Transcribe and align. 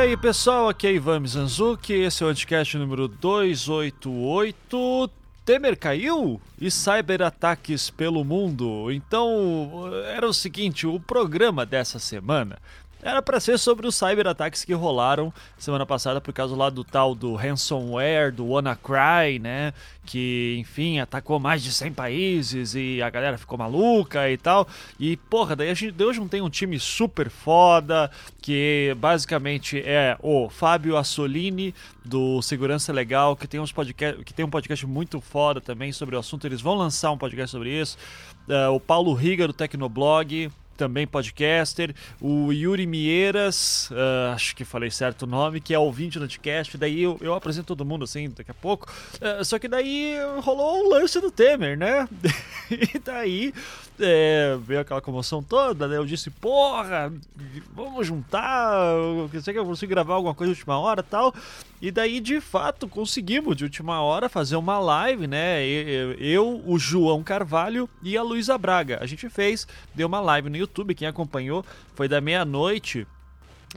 aí 0.00 0.16
pessoal, 0.16 0.68
aqui 0.68 0.86
é 0.86 0.94
Ivan 0.94 1.18
Mizanzuki, 1.20 1.92
esse 1.92 2.22
é 2.22 2.26
o 2.26 2.30
Anticast 2.30 2.78
número 2.78 3.06
288. 3.06 5.10
Temer 5.44 5.78
caiu 5.78 6.40
e 6.58 6.70
cyberataques 6.70 7.90
pelo 7.90 8.24
mundo. 8.24 8.90
Então, 8.90 9.90
era 10.06 10.26
o 10.26 10.32
seguinte, 10.32 10.86
o 10.86 10.98
programa 10.98 11.66
dessa 11.66 11.98
semana 11.98 12.56
era 13.02 13.22
para 13.22 13.40
ser 13.40 13.58
sobre 13.58 13.86
os 13.86 13.94
cyberataques 13.94 14.64
que 14.64 14.74
rolaram 14.74 15.32
semana 15.58 15.86
passada 15.86 16.20
por 16.20 16.32
causa 16.32 16.54
lá 16.54 16.68
do 16.68 16.84
tal 16.84 17.14
do 17.14 17.34
ransomware, 17.34 18.32
do 18.32 18.46
WannaCry, 18.46 19.38
né? 19.40 19.72
Que, 20.04 20.56
enfim, 20.58 20.98
atacou 20.98 21.38
mais 21.38 21.62
de 21.62 21.72
100 21.72 21.92
países 21.92 22.74
e 22.74 23.00
a 23.00 23.08
galera 23.08 23.38
ficou 23.38 23.56
maluca 23.56 24.30
e 24.30 24.36
tal. 24.36 24.68
E, 24.98 25.16
porra, 25.16 25.56
daí 25.56 25.70
a 25.70 25.74
gente, 25.74 25.94
eu 25.98 26.12
juntei 26.12 26.40
um 26.40 26.50
time 26.50 26.78
super 26.78 27.30
foda, 27.30 28.10
que 28.42 28.94
basicamente 28.98 29.78
é 29.78 30.16
o 30.20 30.48
Fábio 30.48 30.96
Assolini, 30.96 31.74
do 32.04 32.42
Segurança 32.42 32.92
Legal, 32.92 33.36
que 33.36 33.46
tem, 33.46 33.60
uns 33.60 33.72
podcast, 33.72 34.24
que 34.24 34.34
tem 34.34 34.44
um 34.44 34.50
podcast 34.50 34.86
muito 34.86 35.20
foda 35.20 35.60
também 35.60 35.92
sobre 35.92 36.16
o 36.16 36.18
assunto. 36.18 36.46
Eles 36.46 36.60
vão 36.60 36.74
lançar 36.74 37.12
um 37.12 37.18
podcast 37.18 37.50
sobre 37.50 37.80
isso. 37.80 37.96
Uh, 38.48 38.72
o 38.74 38.80
Paulo 38.80 39.14
Riga, 39.14 39.46
do 39.46 39.52
Tecnoblog 39.52 40.50
também 40.80 41.06
podcaster, 41.06 41.94
o 42.18 42.50
Yuri 42.50 42.86
Mieiras, 42.86 43.90
uh, 43.90 44.32
acho 44.32 44.56
que 44.56 44.64
falei 44.64 44.90
certo 44.90 45.24
o 45.24 45.26
nome, 45.26 45.60
que 45.60 45.74
é 45.74 45.78
ouvinte 45.78 46.18
do 46.18 46.26
podcast, 46.26 46.78
daí 46.78 47.02
eu, 47.02 47.18
eu 47.20 47.34
apresento 47.34 47.66
todo 47.66 47.84
mundo 47.84 48.04
assim 48.04 48.30
daqui 48.30 48.50
a 48.50 48.54
pouco, 48.54 48.90
uh, 49.16 49.44
só 49.44 49.58
que 49.58 49.68
daí 49.68 50.14
rolou 50.38 50.86
o 50.86 50.88
lance 50.88 51.20
do 51.20 51.30
Temer, 51.30 51.76
né? 51.76 52.08
e 52.72 52.98
daí 52.98 53.52
é, 54.00 54.58
veio 54.62 54.80
aquela 54.80 55.02
comoção 55.02 55.42
toda? 55.42 55.84
Eu 55.86 56.06
disse, 56.06 56.30
porra, 56.30 57.12
vamos 57.74 58.06
juntar, 58.06 58.94
eu 58.94 59.42
sei 59.42 59.52
que 59.52 59.60
eu 59.60 59.66
consigo 59.66 59.90
gravar 59.90 60.14
alguma 60.14 60.34
coisa 60.34 60.54
de 60.54 60.58
última 60.58 60.78
hora 60.78 61.02
tal. 61.02 61.34
E 61.82 61.90
daí, 61.90 62.20
de 62.20 62.40
fato, 62.42 62.86
conseguimos 62.86 63.56
de 63.56 63.64
última 63.64 64.02
hora 64.02 64.28
fazer 64.28 64.56
uma 64.56 64.78
live, 64.78 65.26
né? 65.26 65.64
Eu, 66.18 66.62
o 66.66 66.78
João 66.78 67.22
Carvalho 67.22 67.88
e 68.02 68.18
a 68.18 68.22
Luísa 68.22 68.58
Braga. 68.58 68.98
A 69.00 69.06
gente 69.06 69.28
fez, 69.30 69.66
deu 69.94 70.06
uma 70.06 70.20
live 70.20 70.50
no 70.50 70.58
YouTube, 70.58 70.69
quem 70.94 71.06
acompanhou 71.08 71.64
foi 71.94 72.08
da 72.08 72.20
meia-noite 72.20 73.06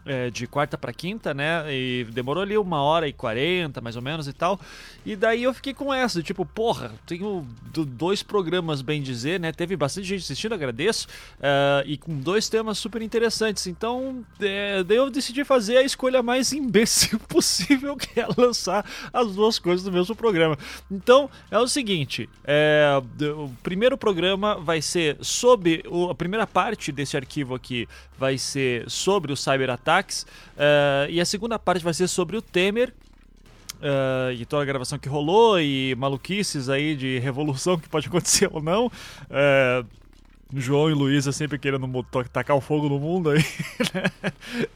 é, 0.06 0.30
de 0.30 0.48
quarta 0.48 0.78
para 0.78 0.92
quinta, 0.92 1.34
né? 1.34 1.64
E 1.74 2.06
demorou 2.12 2.44
ali 2.44 2.58
uma 2.58 2.82
hora 2.82 3.08
e 3.08 3.14
quarenta, 3.14 3.80
mais 3.80 3.96
ou 3.96 4.02
menos 4.02 4.28
e 4.28 4.34
tal. 4.34 4.60
E 5.06 5.16
daí 5.16 5.44
eu 5.44 5.54
fiquei 5.54 5.74
com 5.74 5.94
essa, 5.94 6.22
tipo, 6.22 6.46
porra, 6.46 6.92
tenho 7.06 7.48
dois 7.72 8.24
programas, 8.24 8.82
bem 8.82 9.02
dizer, 9.02 9.40
né? 9.40 9.52
Teve 9.52 9.76
bastante 9.76 10.08
gente 10.08 10.24
assistindo, 10.24 10.54
agradeço. 10.54 11.08
Uh, 11.38 11.86
e 11.86 11.98
com 11.98 12.18
dois 12.18 12.50
temas 12.50 12.78
super 12.78 13.02
interessantes. 13.02 13.68
Então, 13.68 14.26
é, 14.42 14.84
daí 14.84 14.98
eu 14.98 15.10
decidi 15.10 15.44
fazer 15.44 15.78
a 15.78 15.84
escolha 15.84 16.22
mais 16.22 16.52
imbecil 16.52 17.20
possível, 17.30 17.96
que 17.96 18.20
é 18.20 18.28
lançar 18.38 18.86
as 19.12 19.36
duas 19.36 19.60
coisas 19.60 19.86
no 19.86 19.92
mesmo 19.92 20.16
programa. 20.16 20.58
Então, 20.92 21.30
é 21.50 21.60
o 21.60 21.68
seguinte: 21.68 22.30
é, 22.44 22.90
o 23.38 23.50
primeiro 23.62 23.98
programa 23.98 24.56
vai 24.56 24.82
ser 24.82 25.18
sobre. 25.22 25.84
O, 25.88 26.10
a 26.10 26.16
primeira 26.16 26.46
parte 26.46 26.92
desse 26.92 27.16
arquivo 27.16 27.56
aqui 27.56 27.88
vai 28.18 28.38
ser 28.38 28.90
sobre 28.90 29.32
o 29.32 29.38
cyberataque 29.38 29.83
ataques. 29.84 30.26
Uh, 30.56 31.10
e 31.10 31.20
a 31.20 31.26
segunda 31.26 31.60
parte 31.60 31.84
vai 31.84 31.94
ser 31.94 32.08
sobre 32.08 32.38
o 32.38 32.42
Temer. 32.42 32.94
Uh, 33.74 34.32
e 34.32 34.46
toda 34.46 34.64
a 34.64 34.66
gravação 34.66 34.98
que 34.98 35.10
rolou 35.10 35.60
e 35.60 35.94
maluquices 35.96 36.70
aí 36.70 36.96
de 36.96 37.20
revolução 37.20 37.78
que 37.78 37.90
pode 37.90 38.08
acontecer 38.10 38.50
ou 38.52 38.62
não. 38.62 38.88
Uh, 38.88 39.86
João 40.56 40.90
e 40.90 40.94
Luísa 40.94 41.32
sempre 41.32 41.58
querendo 41.58 41.88
tacar 42.32 42.56
o 42.56 42.62
fogo 42.62 42.90
no 42.90 43.00
mundo 43.00 43.30
aí. 43.30 43.44
Né? 43.94 44.32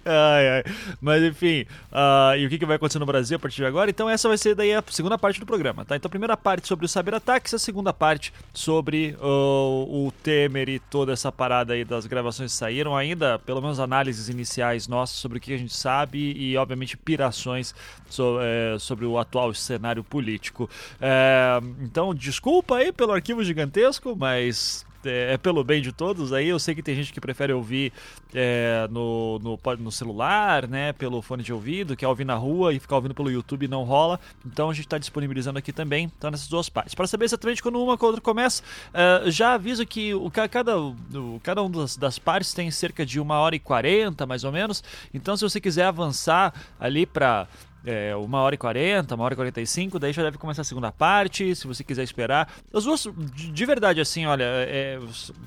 ai, 0.06 0.50
ai. 0.50 0.64
Mas 1.00 1.24
enfim, 1.24 1.66
uh, 1.92 2.36
e 2.38 2.46
o 2.46 2.50
que, 2.50 2.60
que 2.60 2.66
vai 2.66 2.76
acontecer 2.76 3.00
no 3.00 3.06
Brasil 3.06 3.38
a 3.38 3.40
partir 3.40 3.58
de 3.58 3.66
agora? 3.66 3.90
Então 3.90 4.10
essa 4.10 4.28
vai 4.28 4.38
ser 4.38 4.54
daí 4.54 4.74
a 4.74 4.84
segunda 4.90 5.18
parte 5.18 5.40
do 5.40 5.46
programa, 5.46 5.86
tá? 5.86 5.96
Então 5.96 6.08
a 6.08 6.10
primeira 6.10 6.36
parte 6.36 6.68
sobre 6.68 6.86
os 6.86 6.92
cyberataques, 6.92 7.54
a 7.54 7.60
segunda 7.60 7.94
parte 7.94 8.34
sobre 8.54 9.16
uh, 9.22 10.08
o 10.08 10.12
Temer 10.24 10.70
e 10.70 10.80
toda 10.80 11.14
essa 11.14 11.32
parada 11.32 11.74
aí 11.74 11.86
das 11.86 12.06
gravações 12.06 12.52
que 12.52 12.58
saíram 12.58 12.96
ainda, 12.96 13.40
pelo 13.40 13.62
menos 13.62 13.80
análises 13.80 14.30
iniciais 14.30 14.88
nossas 14.88 15.18
sobre 15.18 15.38
o 15.38 15.42
que 15.42 15.54
a 15.54 15.58
gente 15.58 15.76
sabe 15.76 16.34
e 16.34 16.58
obviamente 16.58 16.98
pirações 16.98 17.74
so, 18.10 18.40
é, 18.42 18.78
sobre 18.80 19.06
o 19.06 19.18
atual 19.18 19.54
cenário 19.54 20.04
político. 20.04 20.70
É, 21.00 21.60
então 21.82 22.14
desculpa 22.14 22.78
aí 22.78 22.92
pelo 22.92 23.14
arquivo 23.14 23.44
gigantesco, 23.44 24.16
mas 24.16 24.86
é, 25.06 25.34
é, 25.34 25.38
pelo 25.38 25.64
bem 25.64 25.82
de 25.82 25.92
todos. 25.92 26.34
Aí 26.34 26.48
eu 26.48 26.60
sei 26.60 26.76
que 26.76 26.84
tem 26.84 26.96
gente 26.96 27.14
que 27.14 27.22
prefere 27.22 27.54
ouvir 27.54 27.92
é, 28.34 28.88
no, 28.90 29.40
no, 29.40 29.60
no, 29.80 29.92
celular, 29.92 30.68
né? 30.68 30.94
Pelo 30.94 31.22
fone 31.22 31.44
de 31.44 31.54
ouvido, 31.54 31.96
quer 31.96 32.08
ouvir 32.08 32.26
na 32.26 32.36
rua 32.36 32.74
e 32.74 32.80
ficar 32.80 32.96
ouvindo 32.96 33.14
pelo 33.14 33.32
YouTube 33.32 33.68
não 33.68 33.84
rola. 33.84 34.20
Então 34.46 34.70
a 34.70 34.74
gente 34.74 34.86
está 34.86 34.98
disponibilizando 34.98 35.60
aqui 35.60 35.72
também, 35.72 36.12
então 36.18 36.32
nessas 36.32 36.48
duas 36.48 36.70
partes. 36.70 36.96
Para 36.96 37.08
saber 37.08 37.26
exatamente 37.26 37.62
quando 37.62 37.82
uma 37.82 37.98
com 37.98 38.06
a 38.06 38.10
outra 38.10 38.22
começa, 38.22 38.64
uh, 38.90 39.30
já 39.30 39.54
aviso 39.54 39.86
que 39.86 40.14
o, 40.14 40.32
cada, 40.32 40.78
o, 40.80 41.40
cada 41.44 41.62
uma 41.62 41.82
das, 41.82 41.96
das 41.96 42.20
partes 42.20 42.54
tem 42.54 42.70
cerca 42.72 43.06
de 43.06 43.20
uma 43.20 43.40
hora 43.40 43.56
e 43.56 43.60
quarenta, 43.60 44.26
mais 44.26 44.44
ou 44.44 44.52
menos. 44.52 44.84
Então 45.14 45.36
se 45.36 45.44
você 45.44 45.60
quiser 45.60 45.86
avançar 45.86 46.54
ali 46.80 47.06
para 47.06 47.48
é, 47.88 48.16
uma 48.16 48.42
hora 48.42 48.54
e 48.54 48.58
quarenta, 48.58 49.16
uma 49.16 49.24
hora 49.24 49.34
e 49.34 49.38
quarenta 49.38 49.62
e 49.62 49.66
cinco, 49.66 49.98
daí 49.98 50.12
já 50.12 50.22
deve 50.22 50.38
começar 50.38 50.62
a 50.62 50.66
segunda 50.66 50.92
parte, 50.92 51.56
se 51.56 51.66
você 51.66 51.84
quiser 51.84 52.04
esperar. 52.04 52.52
As 52.74 52.84
duas, 52.84 53.08
de 53.26 53.66
verdade, 53.66 54.02
assim, 54.02 54.26
olha, 54.26 54.44
é, 54.44 55.00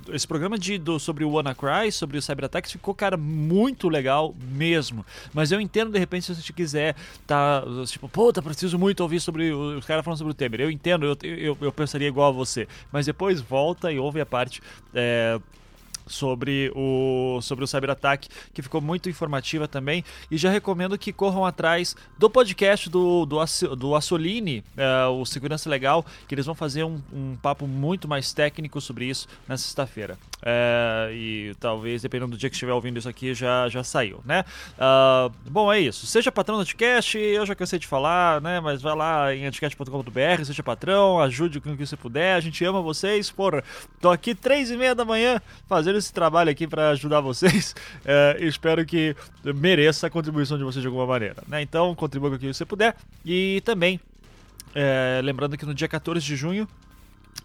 esse 0.08 0.26
programa 0.26 0.58
de, 0.58 0.78
do, 0.78 0.98
sobre 0.98 1.24
o 1.24 1.30
WannaCry, 1.30 1.92
sobre 1.92 2.16
o 2.16 2.22
Cyberataques, 2.22 2.72
ficou, 2.72 2.94
cara, 2.94 3.16
muito 3.16 3.88
legal 3.88 4.34
mesmo. 4.50 5.04
Mas 5.34 5.52
eu 5.52 5.60
entendo, 5.60 5.92
de 5.92 5.98
repente, 5.98 6.26
se 6.26 6.34
você 6.34 6.52
quiser, 6.52 6.96
tá, 7.26 7.62
tipo, 7.86 8.08
puta, 8.08 8.40
preciso 8.40 8.78
muito 8.78 9.00
ouvir 9.00 9.20
sobre 9.20 9.52
os 9.52 9.84
caras 9.84 10.04
falando 10.04 10.18
sobre 10.18 10.30
o 10.32 10.34
Temer. 10.34 10.62
Eu 10.62 10.70
entendo, 10.70 11.04
eu, 11.04 11.16
eu, 11.22 11.58
eu 11.60 11.72
pensaria 11.72 12.08
igual 12.08 12.28
a 12.30 12.32
você. 12.32 12.66
Mas 12.90 13.06
depois 13.06 13.40
volta 13.40 13.92
e 13.92 13.98
ouve 13.98 14.20
a 14.20 14.26
parte. 14.26 14.62
É, 14.94 15.38
sobre 16.10 16.70
o, 16.74 17.40
sobre 17.42 17.64
o 17.64 17.66
cyberataque, 17.66 18.28
que 18.52 18.62
ficou 18.62 18.80
muito 18.80 19.08
informativa 19.08 19.68
também. 19.68 20.04
E 20.30 20.36
já 20.36 20.50
recomendo 20.50 20.98
que 20.98 21.12
corram 21.12 21.44
atrás 21.44 21.96
do 22.18 22.28
podcast 22.28 22.90
do, 22.90 23.24
do, 23.24 23.38
do 23.76 23.94
Assolini, 23.94 24.64
é, 24.76 25.06
o 25.06 25.24
Segurança 25.24 25.70
Legal, 25.70 26.04
que 26.26 26.34
eles 26.34 26.46
vão 26.46 26.54
fazer 26.54 26.84
um, 26.84 27.00
um 27.12 27.36
papo 27.36 27.66
muito 27.66 28.08
mais 28.08 28.32
técnico 28.32 28.80
sobre 28.80 29.06
isso 29.06 29.28
na 29.46 29.56
sexta-feira. 29.56 30.18
É, 30.42 31.10
e 31.12 31.54
talvez, 31.60 32.02
dependendo 32.02 32.32
do 32.32 32.38
dia 32.38 32.48
que 32.48 32.56
estiver 32.56 32.72
ouvindo 32.72 32.98
isso 32.98 33.08
aqui, 33.08 33.34
já, 33.34 33.68
já 33.68 33.84
saiu, 33.84 34.20
né? 34.24 34.44
Uh, 34.76 35.32
bom, 35.50 35.72
é 35.72 35.78
isso. 35.78 36.06
Seja 36.06 36.32
patrão 36.32 36.56
do 36.56 36.62
Anticast, 36.62 37.18
eu 37.18 37.44
já 37.44 37.54
cansei 37.54 37.78
de 37.78 37.86
falar, 37.86 38.40
né? 38.40 38.58
Mas 38.60 38.80
vai 38.80 38.96
lá 38.96 39.34
em 39.34 39.46
anticast.com.br, 39.46 40.44
seja 40.44 40.62
patrão, 40.62 41.20
ajude 41.20 41.60
com 41.60 41.72
o 41.72 41.76
que 41.76 41.86
você 41.86 41.96
puder. 41.96 42.36
A 42.36 42.40
gente 42.40 42.64
ama 42.64 42.80
vocês. 42.80 43.30
Porra, 43.30 43.62
tô 44.00 44.10
aqui 44.10 44.34
três 44.34 44.70
e 44.70 44.76
meia 44.76 44.94
da 44.94 45.04
manhã 45.04 45.40
fazendo 45.68 45.99
esse 46.00 46.12
trabalho 46.12 46.50
aqui 46.50 46.66
para 46.66 46.90
ajudar 46.90 47.20
vocês. 47.20 47.74
É, 48.02 48.38
espero 48.40 48.84
que 48.84 49.14
mereça 49.54 50.06
a 50.06 50.10
contribuição 50.10 50.56
de 50.56 50.64
vocês 50.64 50.80
de 50.80 50.86
alguma 50.86 51.06
maneira, 51.06 51.42
né? 51.46 51.60
Então, 51.60 51.94
contribua 51.94 52.30
com 52.30 52.36
o 52.36 52.38
que 52.38 52.46
você 52.46 52.64
puder. 52.64 52.96
E 53.24 53.60
também, 53.64 54.00
é, 54.74 55.20
lembrando 55.22 55.56
que 55.56 55.66
no 55.66 55.74
dia 55.74 55.86
14 55.86 56.24
de 56.24 56.34
junho 56.34 56.66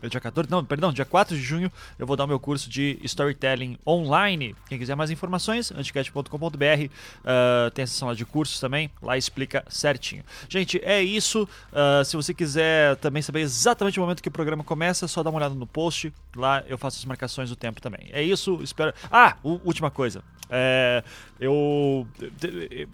dia 0.09 0.19
14, 0.19 0.49
não, 0.49 0.63
perdão, 0.63 0.91
dia 0.91 1.05
4 1.05 1.35
de 1.35 1.41
junho 1.41 1.71
eu 1.97 2.05
vou 2.05 2.15
dar 2.15 2.25
o 2.25 2.27
meu 2.27 2.39
curso 2.39 2.69
de 2.69 2.99
Storytelling 3.03 3.77
online. 3.85 4.55
Quem 4.67 4.77
quiser 4.77 4.95
mais 4.95 5.11
informações, 5.11 5.71
anticast.com.br, 5.71 6.25
uh, 6.29 6.89
ah, 7.25 7.71
tem 7.73 7.83
a 7.83 7.87
seção 7.87 8.07
lá 8.07 8.13
de 8.13 8.25
cursos 8.25 8.59
também, 8.59 8.89
lá 9.01 9.17
explica 9.17 9.63
certinho. 9.69 10.23
Gente, 10.49 10.79
é 10.83 11.01
isso. 11.01 11.43
Uh, 11.71 12.03
se 12.03 12.15
você 12.15 12.33
quiser 12.33 12.95
também 12.97 13.21
saber 13.21 13.41
exatamente 13.41 13.99
o 13.99 14.01
momento 14.01 14.21
que 14.21 14.29
o 14.29 14.31
programa 14.31 14.63
começa, 14.63 15.05
é 15.05 15.07
só 15.07 15.23
dá 15.23 15.29
uma 15.29 15.37
olhada 15.37 15.55
no 15.55 15.67
post, 15.67 16.13
lá 16.35 16.63
eu 16.67 16.77
faço 16.77 16.99
as 16.99 17.05
marcações 17.05 17.49
do 17.49 17.55
tempo 17.55 17.81
também. 17.81 18.09
É 18.11 18.21
isso, 18.21 18.59
espero. 18.61 18.93
Ah, 19.11 19.37
última 19.43 19.89
coisa. 19.89 20.23
É, 20.49 21.03
eu. 21.39 22.07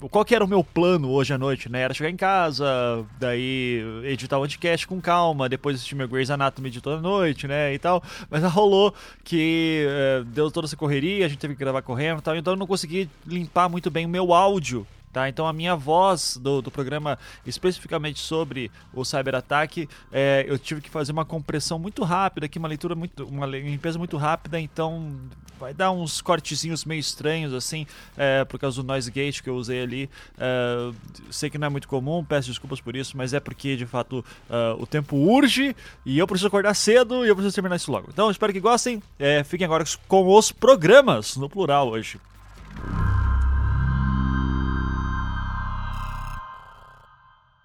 Qual 0.09 0.23
que 0.23 0.33
era 0.33 0.43
o 0.43 0.47
meu 0.47 0.63
plano 0.63 1.11
hoje 1.11 1.33
à 1.33 1.37
noite, 1.37 1.69
né? 1.69 1.81
Era 1.81 1.93
chegar 1.93 2.09
em 2.09 2.15
casa, 2.15 3.05
daí 3.19 3.83
editar 4.03 4.37
o 4.37 4.41
podcast 4.41 4.87
com 4.87 5.01
calma, 5.01 5.49
depois 5.49 5.75
assistir 5.75 5.95
meu 5.95 6.07
Grey's 6.07 6.29
Anatomy 6.29 6.69
de 6.69 6.81
toda 6.91 7.01
noite, 7.01 7.47
né? 7.47 7.73
E 7.73 7.79
tal. 7.79 8.03
Mas 8.29 8.43
rolou 8.43 8.93
que 9.23 9.85
é, 9.89 10.23
deu 10.25 10.51
toda 10.51 10.67
essa 10.67 10.77
correria, 10.77 11.25
a 11.25 11.29
gente 11.29 11.39
teve 11.39 11.55
que 11.55 11.59
gravar 11.59 11.81
correndo 11.81 12.19
e 12.19 12.21
tal, 12.21 12.35
então 12.35 12.53
eu 12.53 12.57
não 12.57 12.67
consegui 12.67 13.09
limpar 13.25 13.69
muito 13.69 13.89
bem 13.89 14.05
o 14.05 14.09
meu 14.09 14.33
áudio 14.33 14.85
Tá? 15.11 15.27
Então 15.27 15.45
a 15.45 15.51
minha 15.51 15.75
voz 15.75 16.37
do, 16.37 16.61
do 16.61 16.71
programa 16.71 17.19
especificamente 17.45 18.19
sobre 18.19 18.71
o 18.93 19.03
cyberataque, 19.03 19.89
é, 20.11 20.45
eu 20.47 20.57
tive 20.57 20.79
que 20.79 20.89
fazer 20.89 21.11
uma 21.11 21.25
compressão 21.25 21.77
muito 21.77 22.03
rápida, 22.03 22.45
aqui 22.45 22.57
uma 22.57 22.67
leitura 22.67 22.95
muito, 22.95 23.25
uma 23.25 23.45
limpeza 23.45 23.99
muito 23.99 24.15
rápida, 24.15 24.57
então 24.59 25.19
vai 25.61 25.75
dar 25.75 25.91
uns 25.91 26.21
cortezinhos 26.21 26.83
meio 26.83 26.99
estranhos 26.99 27.53
assim, 27.53 27.85
é, 28.17 28.43
por 28.43 28.59
causa 28.59 28.81
do 28.81 28.87
noise 28.87 29.11
gate 29.11 29.41
que 29.41 29.49
eu 29.49 29.55
usei 29.55 29.83
ali. 29.83 30.09
É, 30.37 30.91
sei 31.29 31.51
que 31.51 31.57
não 31.57 31.67
é 31.67 31.69
muito 31.69 31.87
comum, 31.87 32.25
peço 32.25 32.49
desculpas 32.49 32.81
por 32.81 32.95
isso, 32.95 33.15
mas 33.15 33.31
é 33.31 33.39
porque 33.39 33.75
de 33.75 33.85
fato 33.85 34.25
uh, 34.49 34.81
o 34.81 34.87
tempo 34.87 35.15
urge 35.15 35.75
e 36.03 36.17
eu 36.17 36.25
preciso 36.25 36.47
acordar 36.47 36.73
cedo 36.73 37.23
e 37.23 37.29
eu 37.29 37.35
preciso 37.35 37.53
terminar 37.53 37.75
isso 37.75 37.91
logo. 37.91 38.07
Então 38.11 38.31
espero 38.31 38.51
que 38.51 38.59
gostem. 38.59 39.03
É, 39.19 39.43
fiquem 39.43 39.65
agora 39.65 39.83
com 40.07 40.35
os 40.35 40.51
programas 40.51 41.37
no 41.37 41.47
plural 41.47 41.89
hoje. 41.89 42.19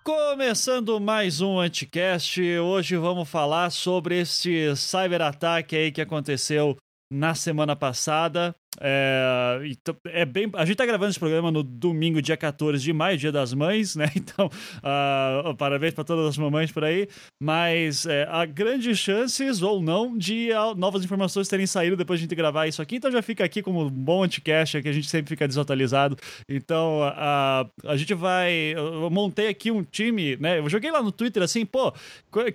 Começando 0.04 1.00
mais 1.00 1.40
um 1.40 1.58
Anticast, 1.58 2.40
hoje 2.58 2.96
vamos 2.96 3.28
falar 3.28 3.70
sobre 3.70 4.20
este 4.20 4.76
cyberataque 4.76 5.74
aí 5.74 5.90
que 5.90 6.00
aconteceu 6.00 6.76
na 7.10 7.34
semana 7.34 7.76
passada. 7.76 8.54
É, 8.80 9.60
então, 9.64 9.96
é 10.06 10.24
bem, 10.24 10.50
a 10.54 10.64
gente 10.64 10.76
tá 10.76 10.86
gravando 10.86 11.10
esse 11.10 11.18
programa 11.18 11.50
no 11.50 11.62
domingo, 11.62 12.20
dia 12.20 12.36
14 12.36 12.82
de 12.82 12.92
maio, 12.92 13.16
dia 13.16 13.32
das 13.32 13.52
mães, 13.52 13.96
né? 13.96 14.06
Então, 14.26 14.50
uh, 14.78 15.54
parabéns 15.54 15.94
para 15.94 16.02
todas 16.02 16.26
as 16.26 16.38
mamães 16.38 16.72
por 16.72 16.82
aí. 16.82 17.08
Mas 17.40 18.06
é, 18.06 18.26
há 18.28 18.44
grandes 18.44 18.98
chances, 18.98 19.62
ou 19.62 19.80
não, 19.80 20.16
de 20.18 20.48
novas 20.76 21.04
informações 21.04 21.48
terem 21.48 21.66
saído 21.66 21.96
depois 21.96 22.18
de 22.18 22.24
a 22.24 22.26
gente 22.26 22.34
gravar 22.34 22.66
isso 22.66 22.82
aqui. 22.82 22.96
Então 22.96 23.10
já 23.10 23.22
fica 23.22 23.44
aqui 23.44 23.62
como 23.62 23.84
um 23.84 23.90
bom 23.90 24.24
anticast, 24.24 24.82
que 24.82 24.88
a 24.88 24.92
gente 24.92 25.08
sempre 25.08 25.28
fica 25.28 25.46
desatualizado. 25.46 26.16
Então, 26.48 27.00
uh, 27.00 27.70
a 27.84 27.96
gente 27.96 28.14
vai. 28.14 28.74
Eu 28.74 29.08
montei 29.10 29.48
aqui 29.48 29.70
um 29.70 29.82
time, 29.84 30.36
né? 30.38 30.58
Eu 30.58 30.68
joguei 30.68 30.90
lá 30.90 31.02
no 31.02 31.12
Twitter 31.12 31.42
assim, 31.42 31.64
pô, 31.64 31.92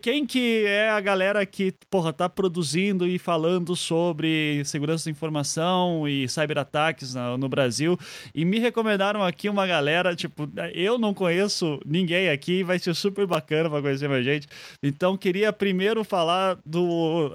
quem 0.01 0.25
que 0.25 0.65
é 0.65 0.89
a 0.89 0.99
galera 0.99 1.45
que, 1.45 1.73
porra, 1.89 2.11
tá 2.11 2.27
produzindo 2.27 3.07
e 3.07 3.17
falando 3.17 3.75
sobre 3.75 4.63
segurança 4.65 5.05
da 5.05 5.11
informação 5.11 6.07
e 6.11 6.27
cyberataques 6.27 7.15
no, 7.15 7.49
Brasil. 7.49 7.97
E 8.33 8.45
me 8.45 8.59
recomendaram 8.59 9.23
aqui 9.23 9.49
uma 9.49 9.65
galera, 9.65 10.15
tipo, 10.15 10.49
eu 10.73 10.97
não 10.97 11.13
conheço 11.13 11.79
ninguém 11.85 12.29
aqui, 12.29 12.63
vai 12.63 12.79
ser 12.79 12.93
super 12.93 13.25
bacana 13.25 13.69
para 13.69 13.81
conhecer 13.81 14.07
mais 14.07 14.23
gente. 14.23 14.47
Então, 14.81 15.17
queria 15.17 15.51
primeiro 15.53 16.03
falar 16.03 16.57
do. 16.65 17.31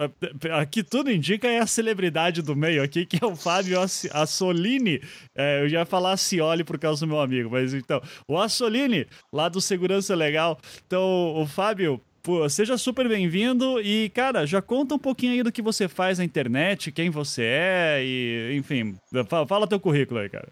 Aqui 0.52 0.82
tudo 0.82 1.11
indica 1.11 1.49
é 1.49 1.58
a 1.58 1.67
celebridade 1.67 2.43
do 2.43 2.55
meio 2.56 2.82
aqui, 2.82 3.06
que 3.06 3.23
é 3.23 3.26
o 3.26 3.37
Fábio 3.37 3.78
Assolini. 3.81 5.00
É, 5.34 5.62
eu 5.62 5.69
já 5.69 5.81
ia 5.81 5.87
falar 5.87 6.17
Cioli 6.17 6.64
por 6.64 6.78
causa 6.78 7.05
do 7.05 7.08
meu 7.08 7.20
amigo, 7.20 7.50
mas 7.50 7.75
então, 7.75 8.00
o 8.28 8.38
Assolini, 8.38 9.06
lá 9.32 9.49
do 9.49 9.61
Segurança 9.61 10.14
Legal. 10.14 10.58
Então, 10.87 11.34
o 11.37 11.46
Fábio, 11.46 12.00
Pô, 12.26 12.49
seja 12.49 12.76
super 12.76 13.08
bem-vindo 13.08 13.81
e, 13.81 14.11
cara, 14.11 14.44
já 14.44 14.61
conta 14.61 14.96
um 14.96 14.99
pouquinho 14.99 15.34
aí 15.34 15.44
do 15.44 15.52
que 15.52 15.62
você 15.62 15.87
faz 15.87 16.19
na 16.19 16.25
internet, 16.25 16.90
quem 16.90 17.08
você 17.08 17.44
é 17.44 18.02
e, 18.05 18.56
enfim, 18.56 18.99
fala, 19.46 19.64
teu 19.69 19.78
currículo 19.78 20.19
aí, 20.19 20.28
cara. 20.28 20.49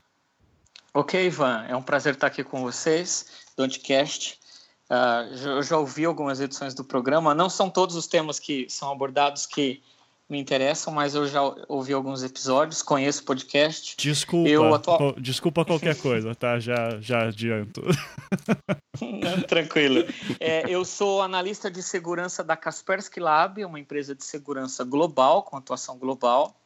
Ok, 0.95 1.27
Ivan, 1.27 1.65
é 1.69 1.75
um 1.75 1.83
prazer 1.83 2.15
estar 2.15 2.29
aqui 2.29 2.45
com 2.45 2.63
vocês 2.63 3.27
do 3.57 3.65
Anticast. 3.65 4.39
Uh, 4.89 5.49
eu 5.49 5.63
já 5.65 5.77
ouvi 5.77 6.05
algumas 6.05 6.41
edições 6.41 6.75
do 6.75 6.85
programa, 6.85 7.35
não 7.35 7.51
são 7.51 7.69
todos 7.69 7.97
os 7.97 8.07
temas 8.07 8.39
que 8.39 8.69
são 8.71 8.93
abordados 8.93 9.45
que 9.45 9.83
me 10.29 10.39
interessam, 10.39 10.93
mas 10.93 11.15
eu 11.15 11.27
já 11.27 11.43
ouvi 11.69 11.93
alguns 11.93 12.23
episódios, 12.23 12.83
conheço 12.83 13.23
o 13.23 13.25
podcast. 13.27 13.95
Desculpa, 13.99 14.49
eu 14.49 14.75
atual... 14.75 15.15
desculpa 15.19 15.65
qualquer 15.65 15.97
coisa, 15.97 16.35
tá? 16.35 16.59
Já, 16.59 16.99
já 17.01 17.29
adianto. 17.29 17.83
Não, 19.01 19.43
tranquilo. 19.43 20.05
É, 20.41 20.69
eu 20.69 20.85
sou 20.85 21.21
analista 21.21 21.71
de 21.71 21.83
segurança 21.83 22.43
da 22.43 22.57
Kaspersky 22.57 23.21
Lab, 23.21 23.65
uma 23.65 23.79
empresa 23.79 24.15
de 24.15 24.25
segurança 24.25 24.83
global, 24.83 25.43
com 25.43 25.57
atuação 25.57 25.99
global. 25.99 26.59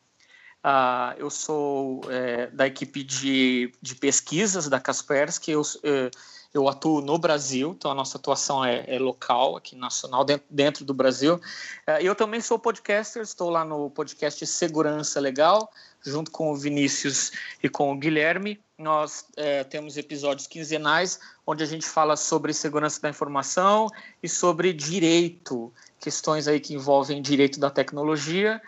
Uh, 0.59 1.15
eu 1.19 1.31
sou 1.31 2.01
é, 2.11 2.49
da 2.49 2.67
equipe 2.67 3.03
de, 3.03 3.73
de 3.81 3.95
pesquisas 3.95 4.69
da 4.69 4.79
Kaspersky. 4.79 5.53
Eu, 5.53 5.63
é, 5.83 6.11
eu 6.53 6.67
atuo 6.69 7.00
no 7.03 7.19
Brasil, 7.19 7.75
então 7.77 7.91
a 7.91 7.95
nossa 7.95 8.17
atuação 8.17 8.65
é, 8.65 8.85
é 8.87 8.99
local, 8.99 9.56
aqui 9.56 9.77
nacional, 9.77 10.25
dentro, 10.25 10.47
dentro 10.49 10.85
do 10.85 10.95
Brasil. 10.95 11.41
É, 11.87 12.03
eu 12.03 12.15
também 12.15 12.41
sou 12.41 12.59
podcaster, 12.59 13.23
estou 13.23 13.50
lá 13.50 13.65
no 13.65 13.91
podcast 13.91 14.47
Segurança 14.47 15.21
Legal, 15.21 15.71
junto 16.03 16.31
com 16.31 16.50
o 16.50 16.56
Vinícius 16.56 17.33
e 17.62 17.69
com 17.69 17.93
o 17.93 17.99
Guilherme. 17.99 18.59
Nós 18.79 19.27
é, 19.37 19.62
temos 19.65 19.97
episódios 19.97 20.47
quinzenais 20.47 21.21
onde 21.47 21.62
a 21.62 21.67
gente 21.67 21.87
fala 21.87 22.17
sobre 22.17 22.55
segurança 22.55 23.00
da 23.00 23.11
informação 23.11 23.89
e 24.23 24.29
sobre 24.29 24.73
direito, 24.73 25.73
questões 26.00 26.49
aí 26.49 26.61
que 26.61 26.75
envolvem 26.75 27.21
direito 27.21 27.61
da 27.61 27.71
tecnologia. 27.71 28.61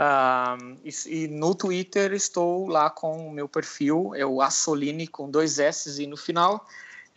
Uh, 0.00 0.78
e, 0.84 1.24
e, 1.24 1.28
no 1.28 1.56
Twitter 1.56 2.12
estou 2.12 2.68
lá 2.68 2.88
com 2.88 3.28
o 3.28 3.32
meu 3.32 3.48
perfil, 3.48 4.12
é 4.14 4.24
o 4.24 4.40
Assoline 4.40 5.08
com 5.08 5.28
dois 5.28 5.58
S 5.58 6.00
e 6.00 6.06
no 6.06 6.16
final 6.16 6.64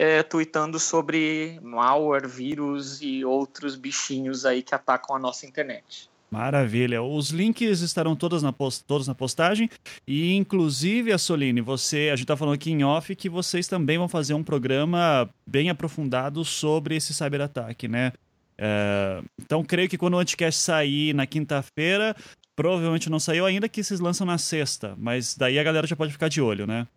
é, 0.01 0.23
tweetando 0.23 0.79
sobre 0.79 1.59
malware, 1.61 2.27
vírus 2.27 3.03
e 3.03 3.23
outros 3.23 3.75
bichinhos 3.75 4.47
aí 4.47 4.63
que 4.63 4.73
atacam 4.73 5.15
a 5.15 5.19
nossa 5.19 5.45
internet. 5.45 6.09
Maravilha. 6.31 7.03
Os 7.03 7.29
links 7.29 7.81
estarão 7.81 8.15
todos 8.15 8.41
na, 8.41 8.51
post, 8.51 8.83
todos 8.83 9.07
na 9.07 9.13
postagem. 9.13 9.69
E, 10.07 10.33
inclusive, 10.33 11.13
a 11.13 11.19
Soline, 11.19 11.61
você, 11.61 12.09
a 12.11 12.15
gente 12.15 12.23
está 12.23 12.35
falando 12.35 12.55
aqui 12.55 12.71
em 12.71 12.83
off 12.83 13.15
que 13.15 13.29
vocês 13.29 13.67
também 13.67 13.99
vão 13.99 14.07
fazer 14.07 14.33
um 14.33 14.43
programa 14.43 15.29
bem 15.45 15.69
aprofundado 15.69 16.43
sobre 16.43 16.95
esse 16.95 17.13
cyberataque, 17.13 17.87
né? 17.87 18.11
É, 18.57 19.21
então, 19.39 19.63
creio 19.63 19.87
que 19.87 19.99
quando 19.99 20.15
o 20.15 20.17
Anticast 20.17 20.61
sair 20.61 21.13
na 21.13 21.27
quinta-feira, 21.27 22.15
provavelmente 22.55 23.07
não 23.07 23.19
saiu 23.19 23.45
ainda, 23.45 23.69
que 23.69 23.83
vocês 23.83 23.99
lançam 23.99 24.25
na 24.25 24.39
sexta. 24.39 24.95
Mas 24.97 25.35
daí 25.37 25.59
a 25.59 25.63
galera 25.63 25.85
já 25.85 25.95
pode 25.95 26.11
ficar 26.11 26.27
de 26.27 26.41
olho, 26.41 26.65
né? 26.65 26.87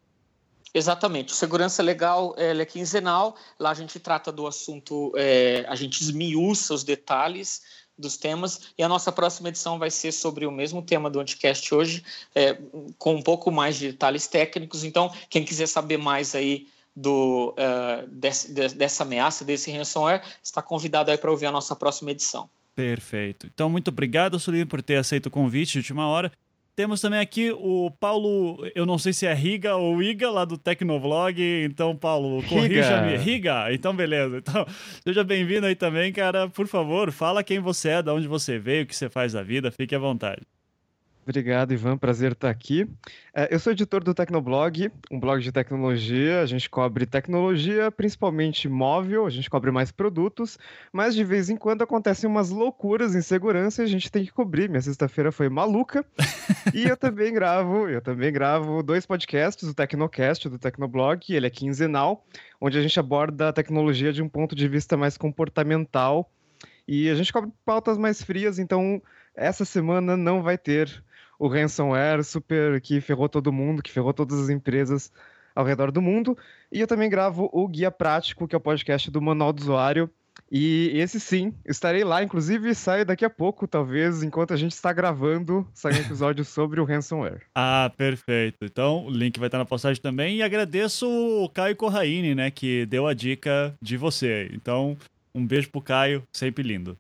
Exatamente. 0.75 1.33
O 1.33 1.37
Segurança 1.37 1.83
Legal 1.83 2.35
é 2.37 2.65
quinzenal. 2.65 3.37
Lá 3.59 3.71
a 3.71 3.75
gente 3.75 4.01
trata 4.01 4.33
do 4.33 4.45
assunto, 4.45 5.13
é, 5.17 5.65
a 5.69 5.77
gente 5.77 6.01
esmiuça 6.01 6.75
os 6.75 6.83
detalhes 6.83 7.63
dos 7.97 8.17
temas. 8.17 8.73
E 8.77 8.83
a 8.83 8.89
nossa 8.89 9.13
próxima 9.13 9.51
edição 9.51 9.79
vai 9.79 9.91
ser 9.91 10.11
sobre 10.11 10.45
o 10.47 10.51
mesmo 10.51 10.83
tema 10.83 11.09
do 11.09 11.21
Anticast 11.21 11.73
hoje, 11.73 12.05
é, 12.35 12.59
com 12.99 13.15
um 13.15 13.23
pouco 13.23 13.53
mais 13.53 13.77
de 13.77 13.93
detalhes 13.93 14.27
técnicos. 14.27 14.83
Então, 14.83 15.15
quem 15.31 15.45
quiser 15.45 15.69
saber 15.69 15.97
mais 15.97 16.35
aí 16.35 16.67
do, 16.95 17.55
uh, 17.59 18.09
desse, 18.09 18.53
dessa 18.53 19.05
ameaça, 19.05 19.45
desse 19.45 19.71
ransomware, 19.71 20.23
está 20.43 20.61
convidado 20.61 21.11
aí 21.11 21.19
para 21.19 21.31
ouvir 21.31 21.47
a 21.47 21.53
nossa 21.53 21.75
próxima 21.75 22.11
edição. 22.11 22.49
Perfeito. 22.75 23.47
Então, 23.53 23.71
muito 23.71 23.89
obrigado, 23.89 24.39
Sulinho, 24.39 24.67
por 24.67 24.83
ter 24.83 24.97
aceito 24.97 25.27
o 25.27 25.31
convite 25.31 25.73
de 25.73 25.79
última 25.79 26.09
hora. 26.09 26.33
Temos 26.77 27.01
também 27.01 27.21
aqui 27.21 27.53
o 27.53 27.89
Paulo, 28.01 28.59
eu 28.75 28.85
não 28.85 28.99
sei 28.99 29.13
se 29.13 29.27
é 29.27 29.33
Riga 29.33 29.77
ou 29.77 30.03
Iga, 30.03 30.29
lá 30.29 30.45
do 30.45 30.59
Tecnovlog. 30.59 31.41
Então, 31.65 31.97
Paulo, 31.97 32.43
corrija-me. 32.49 33.17
Riga. 33.17 33.73
Então, 33.73 33.95
beleza. 33.95 34.39
Então, 34.39 34.67
seja 35.05 35.23
bem-vindo 35.23 35.67
aí 35.67 35.77
também, 35.77 36.13
cara. 36.13 36.49
Por 36.49 36.67
favor, 36.67 37.13
fala 37.13 37.45
quem 37.45 37.61
você 37.61 37.91
é, 37.91 38.03
de 38.03 38.11
onde 38.11 38.27
você 38.27 38.59
veio, 38.59 38.83
o 38.83 38.87
que 38.87 38.97
você 38.97 39.09
faz 39.09 39.33
da 39.33 39.43
vida. 39.43 39.71
Fique 39.71 39.95
à 39.95 39.99
vontade. 40.01 40.43
Obrigado, 41.27 41.73
Ivan. 41.73 41.97
Prazer 41.97 42.33
estar 42.33 42.51
aqui. 42.51 42.87
É, 43.35 43.49
eu 43.53 43.59
sou 43.59 43.73
editor 43.73 44.05
do 44.05 44.13
Tecnoblog, 44.13 44.93
um 45.11 45.19
blog 45.19 45.43
de 45.43 45.51
tecnologia. 45.51 46.43
A 46.43 46.47
gente 46.47 46.69
cobre 46.69 47.07
tecnologia, 47.07 47.91
principalmente 47.91 48.69
móvel, 48.69 49.25
a 49.25 49.31
gente 49.31 49.49
cobre 49.49 49.71
mais 49.71 49.91
produtos, 49.91 50.59
mas 50.93 51.15
de 51.15 51.25
vez 51.25 51.49
em 51.49 51.57
quando 51.57 51.81
acontecem 51.81 52.29
umas 52.29 52.51
loucuras 52.51 53.15
em 53.15 53.23
segurança 53.23 53.81
e 53.81 53.87
a 53.87 53.89
gente 53.89 54.13
tem 54.13 54.23
que 54.23 54.33
cobrir. 54.33 54.69
Minha 54.69 54.83
sexta-feira 54.83 55.33
foi 55.33 55.49
maluca. 55.49 56.05
e 56.75 56.87
eu 56.87 56.97
também 56.97 57.33
gravo, 57.33 57.89
eu 57.89 58.03
também 58.03 58.31
gravo 58.31 58.83
dois 58.83 59.07
podcasts, 59.07 59.67
o 59.67 59.75
Tecnocast 59.75 60.47
do 60.51 60.59
Tecnoblog, 60.59 61.35
ele 61.35 61.47
é 61.47 61.51
quinzenal, 61.51 62.27
onde 62.61 62.77
a 62.77 62.83
gente 62.83 63.01
aborda 63.01 63.49
a 63.49 63.53
tecnologia 63.53 64.13
de 64.13 64.23
um 64.23 64.29
ponto 64.29 64.55
de 64.55 64.69
vista 64.69 64.95
mais 64.95 65.17
comportamental. 65.17 66.31
E 66.87 67.09
a 67.09 67.15
gente 67.15 67.33
cobre 67.33 67.51
pautas 67.65 67.97
mais 67.97 68.23
frias, 68.23 68.59
então 68.59 69.01
essa 69.35 69.65
semana 69.65 70.19
não 70.19 70.43
vai 70.43 70.59
ter 70.59 71.03
o 71.45 71.49
ransomware 71.49 72.25
super 72.25 72.81
que 72.81 73.03
ferrou 73.03 73.29
todo 73.29 73.53
mundo, 73.53 73.83
que 73.83 73.91
ferrou 73.91 74.15
todas 74.15 74.41
as 74.41 74.49
empresas 74.49 75.13
ao 75.55 75.63
redor 75.63 75.93
do 75.93 76.01
mundo. 76.01 76.37
E 76.73 76.81
eu 76.81 76.87
também 76.87 77.11
gravo 77.11 77.51
o 77.53 77.69
Guia 77.69 77.91
Prático, 77.91 78.49
que 78.49 78.55
é 78.55 78.59
o 78.59 78.61
podcast 78.61 79.11
do 79.11 79.21
Manual 79.21 79.53
do 79.53 79.61
Usuário. 79.61 80.11
E 80.51 80.91
esse 80.95 81.21
sim, 81.21 81.53
estarei 81.67 82.03
lá, 82.03 82.23
inclusive 82.23 82.75
sai 82.75 83.05
daqui 83.05 83.27
a 83.27 83.31
pouco, 83.31 83.69
talvez, 83.69 84.23
enquanto 84.23 84.55
a 84.55 84.57
gente 84.57 84.73
está 84.73 84.91
gravando, 84.91 85.69
sai 85.75 85.93
um 85.93 86.01
episódio 86.01 86.45
sobre 86.47 86.81
o 86.81 86.85
ransomware. 86.85 87.43
Ah, 87.55 87.93
perfeito. 87.95 88.57
Então, 88.63 89.05
o 89.05 89.11
link 89.11 89.39
vai 89.39 89.49
estar 89.49 89.59
na 89.59 89.67
postagem 89.67 90.01
também. 90.01 90.39
E 90.39 90.43
agradeço 90.43 91.07
o 91.07 91.47
Caio 91.51 91.77
Corraine, 91.77 92.35
né, 92.35 92.51
que 92.51 92.87
deu 92.87 93.07
a 93.07 93.13
dica 93.13 93.75
de 93.83 93.99
você. 93.99 94.49
Então, 94.55 94.97
um 95.35 95.47
beijo 95.47 95.69
pro 95.69 95.83
Caio, 95.83 96.23
sempre 96.33 96.63
lindo. 96.63 96.97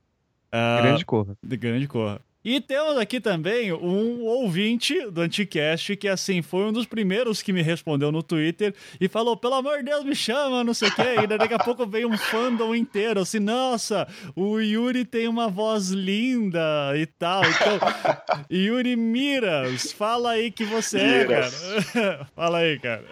Uh, 0.52 0.82
grande 0.82 1.06
corra. 1.06 1.34
Grande 1.42 1.88
corra. 1.88 2.20
E 2.44 2.60
temos 2.60 2.98
aqui 2.98 3.20
também 3.20 3.72
um 3.72 4.22
ouvinte 4.24 5.10
do 5.10 5.22
Anticast 5.22 5.96
que, 5.96 6.06
assim, 6.06 6.42
foi 6.42 6.64
um 6.64 6.72
dos 6.72 6.84
primeiros 6.84 7.40
que 7.40 7.54
me 7.54 7.62
respondeu 7.62 8.12
no 8.12 8.22
Twitter 8.22 8.74
e 9.00 9.08
falou: 9.08 9.34
pelo 9.34 9.54
amor 9.54 9.78
de 9.78 9.84
Deus, 9.84 10.04
me 10.04 10.14
chama, 10.14 10.62
não 10.62 10.74
sei 10.74 10.88
o 10.88 10.94
quê. 10.94 11.20
E 11.22 11.26
daqui 11.26 11.54
a 11.54 11.58
pouco 11.58 11.86
veio 11.86 12.06
um 12.06 12.18
fandom 12.18 12.74
inteiro, 12.74 13.20
assim, 13.20 13.38
nossa, 13.38 14.06
o 14.36 14.60
Yuri 14.60 15.06
tem 15.06 15.26
uma 15.26 15.48
voz 15.48 15.88
linda 15.88 16.92
e 16.96 17.06
tal. 17.06 17.42
Então, 17.44 17.78
Yuri 18.52 18.94
Miras, 18.94 19.92
fala 19.92 20.32
aí 20.32 20.50
que 20.50 20.66
você 20.66 20.98
é, 20.98 21.24
cara. 21.24 22.26
fala 22.36 22.58
aí, 22.58 22.78
cara. 22.78 23.04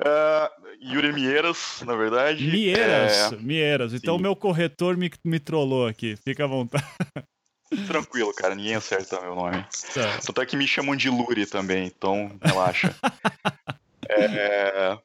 Uh, 0.00 0.48
Yuri 0.80 1.12
Mieiras, 1.12 1.82
na 1.84 1.94
verdade. 1.94 2.46
Mieiras, 2.46 3.32
é... 3.32 3.36
Mieiras. 3.36 3.92
Então 3.92 4.16
o 4.16 4.18
meu 4.18 4.34
corretor 4.34 4.96
me, 4.96 5.10
me 5.24 5.38
trollou 5.38 5.86
aqui, 5.86 6.16
fica 6.24 6.44
à 6.44 6.46
vontade. 6.46 6.84
Tranquilo, 7.86 8.32
cara, 8.34 8.54
ninguém 8.54 8.74
acerta 8.74 9.20
meu 9.20 9.34
nome. 9.34 9.64
Tá. 9.94 10.18
Tanto 10.24 10.40
é 10.40 10.46
que 10.46 10.56
me 10.56 10.66
chamam 10.66 10.96
de 10.96 11.10
Luri 11.10 11.46
também, 11.46 11.86
então 11.86 12.38
relaxa. 12.42 12.94
é... 14.08 14.98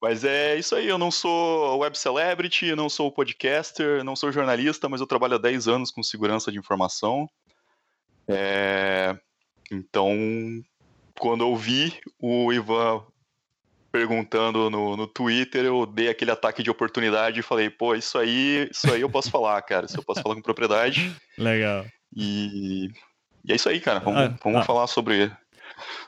Mas 0.00 0.24
é 0.24 0.56
isso 0.56 0.76
aí, 0.76 0.86
eu 0.86 0.98
não 0.98 1.10
sou 1.10 1.78
web 1.78 1.96
celebrity, 1.98 2.74
não 2.74 2.88
sou 2.88 3.10
podcaster, 3.10 4.04
não 4.04 4.14
sou 4.14 4.30
jornalista, 4.30 4.88
mas 4.88 5.00
eu 5.00 5.06
trabalho 5.06 5.34
há 5.34 5.38
10 5.38 5.68
anos 5.68 5.90
com 5.90 6.02
segurança 6.02 6.52
de 6.52 6.58
informação. 6.58 7.28
É... 8.28 9.16
Então, 9.70 10.14
quando 11.18 11.42
eu 11.42 11.56
vi 11.56 11.98
o 12.20 12.52
Ivan 12.52 13.04
perguntando 13.90 14.68
no, 14.68 14.96
no 14.96 15.06
Twitter, 15.06 15.64
eu 15.64 15.86
dei 15.86 16.08
aquele 16.08 16.30
ataque 16.30 16.62
de 16.62 16.70
oportunidade 16.70 17.40
e 17.40 17.42
falei, 17.42 17.70
pô, 17.70 17.94
isso 17.94 18.18
aí, 18.18 18.68
isso 18.70 18.92
aí 18.92 19.00
eu 19.00 19.08
posso 19.08 19.30
falar, 19.30 19.60
cara. 19.62 19.86
Isso 19.86 19.96
eu 19.96 20.04
posso 20.04 20.20
falar 20.20 20.34
com 20.34 20.42
propriedade. 20.42 21.16
Legal. 21.38 21.86
E, 22.16 22.90
e 23.44 23.52
é 23.52 23.56
isso 23.56 23.68
aí, 23.68 23.80
cara. 23.80 24.00
Vamos, 24.00 24.20
ah, 24.20 24.34
vamos 24.42 24.60
ah. 24.60 24.64
falar 24.64 24.86
sobre, 24.86 25.30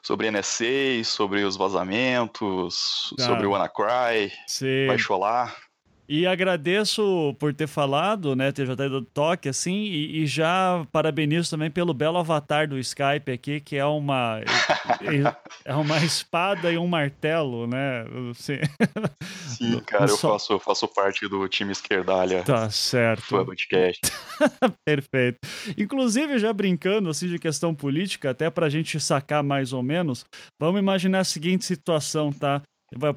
sobre 0.03 0.31
NSA, 0.31 1.05
sobre 1.05 1.45
os 1.45 1.57
vazamentos, 1.57 3.15
ah. 3.19 3.23
sobre 3.23 3.47
o 3.47 3.51
WannaCry, 3.51 4.33
Baixolar. 4.87 5.55
E 6.09 6.27
agradeço 6.27 7.37
por 7.39 7.53
ter 7.53 7.67
falado, 7.67 8.35
né, 8.35 8.51
ter 8.51 8.67
já 8.67 8.75
dado 8.75 9.03
toque, 9.03 9.49
assim, 9.49 9.75
e, 9.75 10.23
e, 10.23 10.27
já 10.27 10.87
parabenizo 10.91 11.51
também 11.51 11.71
pelo 11.71 11.93
belo 11.93 12.17
avatar 12.17 12.67
do 12.67 12.79
Skype 12.79 13.31
aqui, 13.31 13.61
que 13.61 13.77
é 13.77 13.85
uma 13.85 14.41
é 15.67 15.75
uma 15.75 15.99
espada 15.99 16.73
e 16.73 16.79
um 16.79 16.87
martelo, 16.87 17.67
né? 17.67 18.07
Assim, 18.31 18.59
Sim, 19.59 19.81
cara, 19.81 20.07
eu 20.07 20.17
faço, 20.17 20.53
eu 20.55 20.59
faço 20.59 20.89
parte 20.89 21.29
do 21.29 21.47
time 21.47 21.73
esquerdalha. 21.73 22.43
Tá 22.43 22.71
certo. 22.71 23.45
podcast. 23.45 24.01
Perfeito. 24.87 25.39
Inclusive, 25.77 26.39
já 26.39 26.53
brincando, 26.53 27.11
assim, 27.11 27.29
de 27.29 27.39
questão 27.39 27.75
política, 27.75 28.31
até 28.31 28.49
pra 28.49 28.71
gente 28.71 28.99
sacar 28.99 29.43
mais 29.43 29.73
ou 29.73 29.83
menos, 29.83 30.25
vamos 30.59 30.81
imaginar 30.81 31.21
a 31.21 31.25
seguinte 31.25 31.65
situação, 31.65 32.33
tá? 32.33 32.63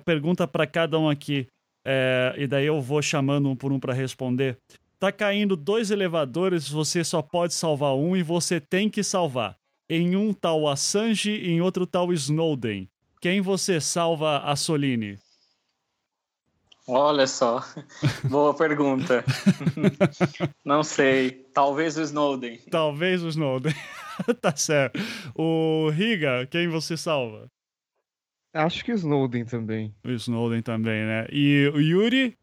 Pergunta 0.03 0.45
para 0.45 0.67
cada 0.67 0.99
um 0.99 1.09
aqui. 1.09 1.47
É, 1.85 2.33
e 2.37 2.47
daí 2.47 2.65
eu 2.65 2.81
vou 2.81 3.01
chamando 3.01 3.49
um 3.49 3.55
por 3.55 3.71
um 3.71 3.79
para 3.79 3.93
responder. 3.93 4.57
Tá 4.99 5.11
caindo 5.11 5.55
dois 5.55 5.89
elevadores, 5.89 6.69
você 6.69 7.03
só 7.03 7.21
pode 7.21 7.53
salvar 7.53 7.95
um 7.95 8.15
e 8.15 8.21
você 8.21 8.59
tem 8.59 8.89
que 8.89 9.03
salvar. 9.03 9.55
Em 9.89 10.15
um 10.15 10.31
tal 10.31 10.67
Assange 10.67 11.31
e 11.31 11.49
em 11.49 11.59
outro 11.59 11.85
tal 11.87 12.13
Snowden. 12.13 12.87
Quem 13.19 13.41
você 13.41 13.81
salva 13.81 14.39
a 14.39 14.55
Soline? 14.55 15.17
Olha 16.87 17.27
só, 17.27 17.63
boa 18.29 18.53
pergunta. 18.53 19.23
Não 20.65 20.83
sei, 20.83 21.31
talvez 21.53 21.97
o 21.97 22.01
Snowden. 22.01 22.59
Talvez 22.69 23.23
o 23.23 23.27
Snowden. 23.27 23.73
tá 24.41 24.55
certo. 24.55 24.99
O 25.35 25.89
Riga, 25.89 26.47
quem 26.47 26.67
você 26.67 26.97
salva? 26.97 27.47
Acho 28.53 28.83
que 28.83 28.91
o 28.91 28.95
Snowden 28.95 29.45
também. 29.45 29.93
O 30.03 30.11
Snowden 30.11 30.61
também, 30.61 31.05
né? 31.05 31.27
E 31.31 31.71
o 31.73 31.79
Yuri? 31.79 32.37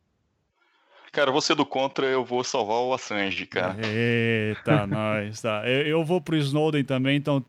Cara, 1.12 1.30
você 1.30 1.54
do 1.54 1.66
contra, 1.66 2.06
eu 2.06 2.24
vou 2.24 2.44
salvar 2.44 2.78
o 2.78 2.92
Assange, 2.92 3.46
cara. 3.46 3.76
Eita, 3.82 4.86
nós, 4.88 5.40
tá. 5.40 5.68
Eu, 5.68 6.04
vou 6.04 6.20
pro 6.20 6.36
Snowden 6.36 6.84
também, 6.84 7.16
então 7.16 7.44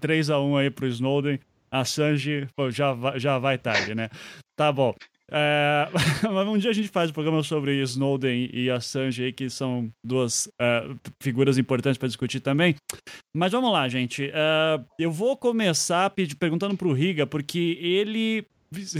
3x1 0.00 0.56
aí 0.58 0.70
pro 0.70 0.86
Snowden. 0.86 1.40
Assange, 1.70 2.48
pô, 2.56 2.70
já, 2.70 2.94
já 3.16 3.38
vai 3.38 3.58
tarde, 3.58 3.94
né? 3.94 4.08
Tá 4.56 4.72
bom. 4.72 4.94
É, 5.30 5.88
um 6.46 6.58
dia 6.58 6.70
a 6.70 6.74
gente 6.74 6.88
faz 6.88 7.10
um 7.10 7.12
programa 7.12 7.42
sobre 7.42 7.80
Snowden 7.82 8.48
e 8.52 8.70
Assange, 8.70 9.32
que 9.32 9.50
são 9.50 9.90
duas 10.04 10.46
uh, 10.46 10.98
figuras 11.22 11.58
importantes 11.58 11.98
para 11.98 12.08
discutir 12.08 12.40
também. 12.40 12.74
Mas 13.34 13.52
vamos 13.52 13.70
lá, 13.70 13.88
gente. 13.88 14.26
Uh, 14.26 14.84
eu 14.98 15.10
vou 15.10 15.36
começar 15.36 16.10
perguntando 16.38 16.76
para 16.76 16.88
o 16.88 16.92
Riga, 16.92 17.26
porque 17.26 17.78
ele, 17.80 18.46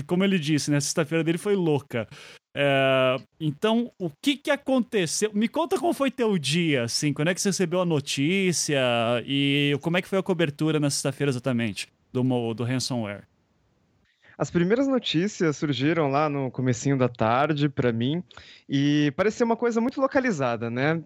como 0.06 0.24
ele 0.24 0.38
disse, 0.38 0.70
né, 0.70 0.80
sexta-feira 0.80 1.24
dele 1.24 1.38
foi 1.38 1.54
louca. 1.54 2.06
Uh, 2.54 3.22
então, 3.40 3.90
o 3.98 4.10
que 4.22 4.36
que 4.36 4.50
aconteceu? 4.50 5.30
Me 5.32 5.48
conta 5.48 5.78
como 5.78 5.92
foi 5.92 6.10
teu 6.10 6.36
dia, 6.36 6.84
assim, 6.84 7.12
quando 7.12 7.28
é 7.28 7.34
que 7.34 7.40
você 7.40 7.50
recebeu 7.50 7.80
a 7.80 7.86
notícia 7.86 8.80
e 9.24 9.76
como 9.80 9.96
é 9.96 10.02
que 10.02 10.08
foi 10.08 10.18
a 10.18 10.22
cobertura 10.22 10.80
na 10.80 10.90
sexta-feira 10.90 11.30
exatamente 11.30 11.86
do, 12.12 12.22
do 12.54 12.64
ransomware? 12.64 13.24
As 14.38 14.50
primeiras 14.50 14.86
notícias 14.86 15.56
surgiram 15.56 16.08
lá 16.08 16.28
no 16.28 16.48
comecinho 16.50 16.96
da 16.96 17.08
tarde 17.08 17.68
para 17.68 17.92
mim 17.92 18.22
e 18.68 19.12
parecia 19.16 19.44
uma 19.44 19.56
coisa 19.56 19.80
muito 19.80 20.00
localizada, 20.00 20.70
né? 20.70 21.02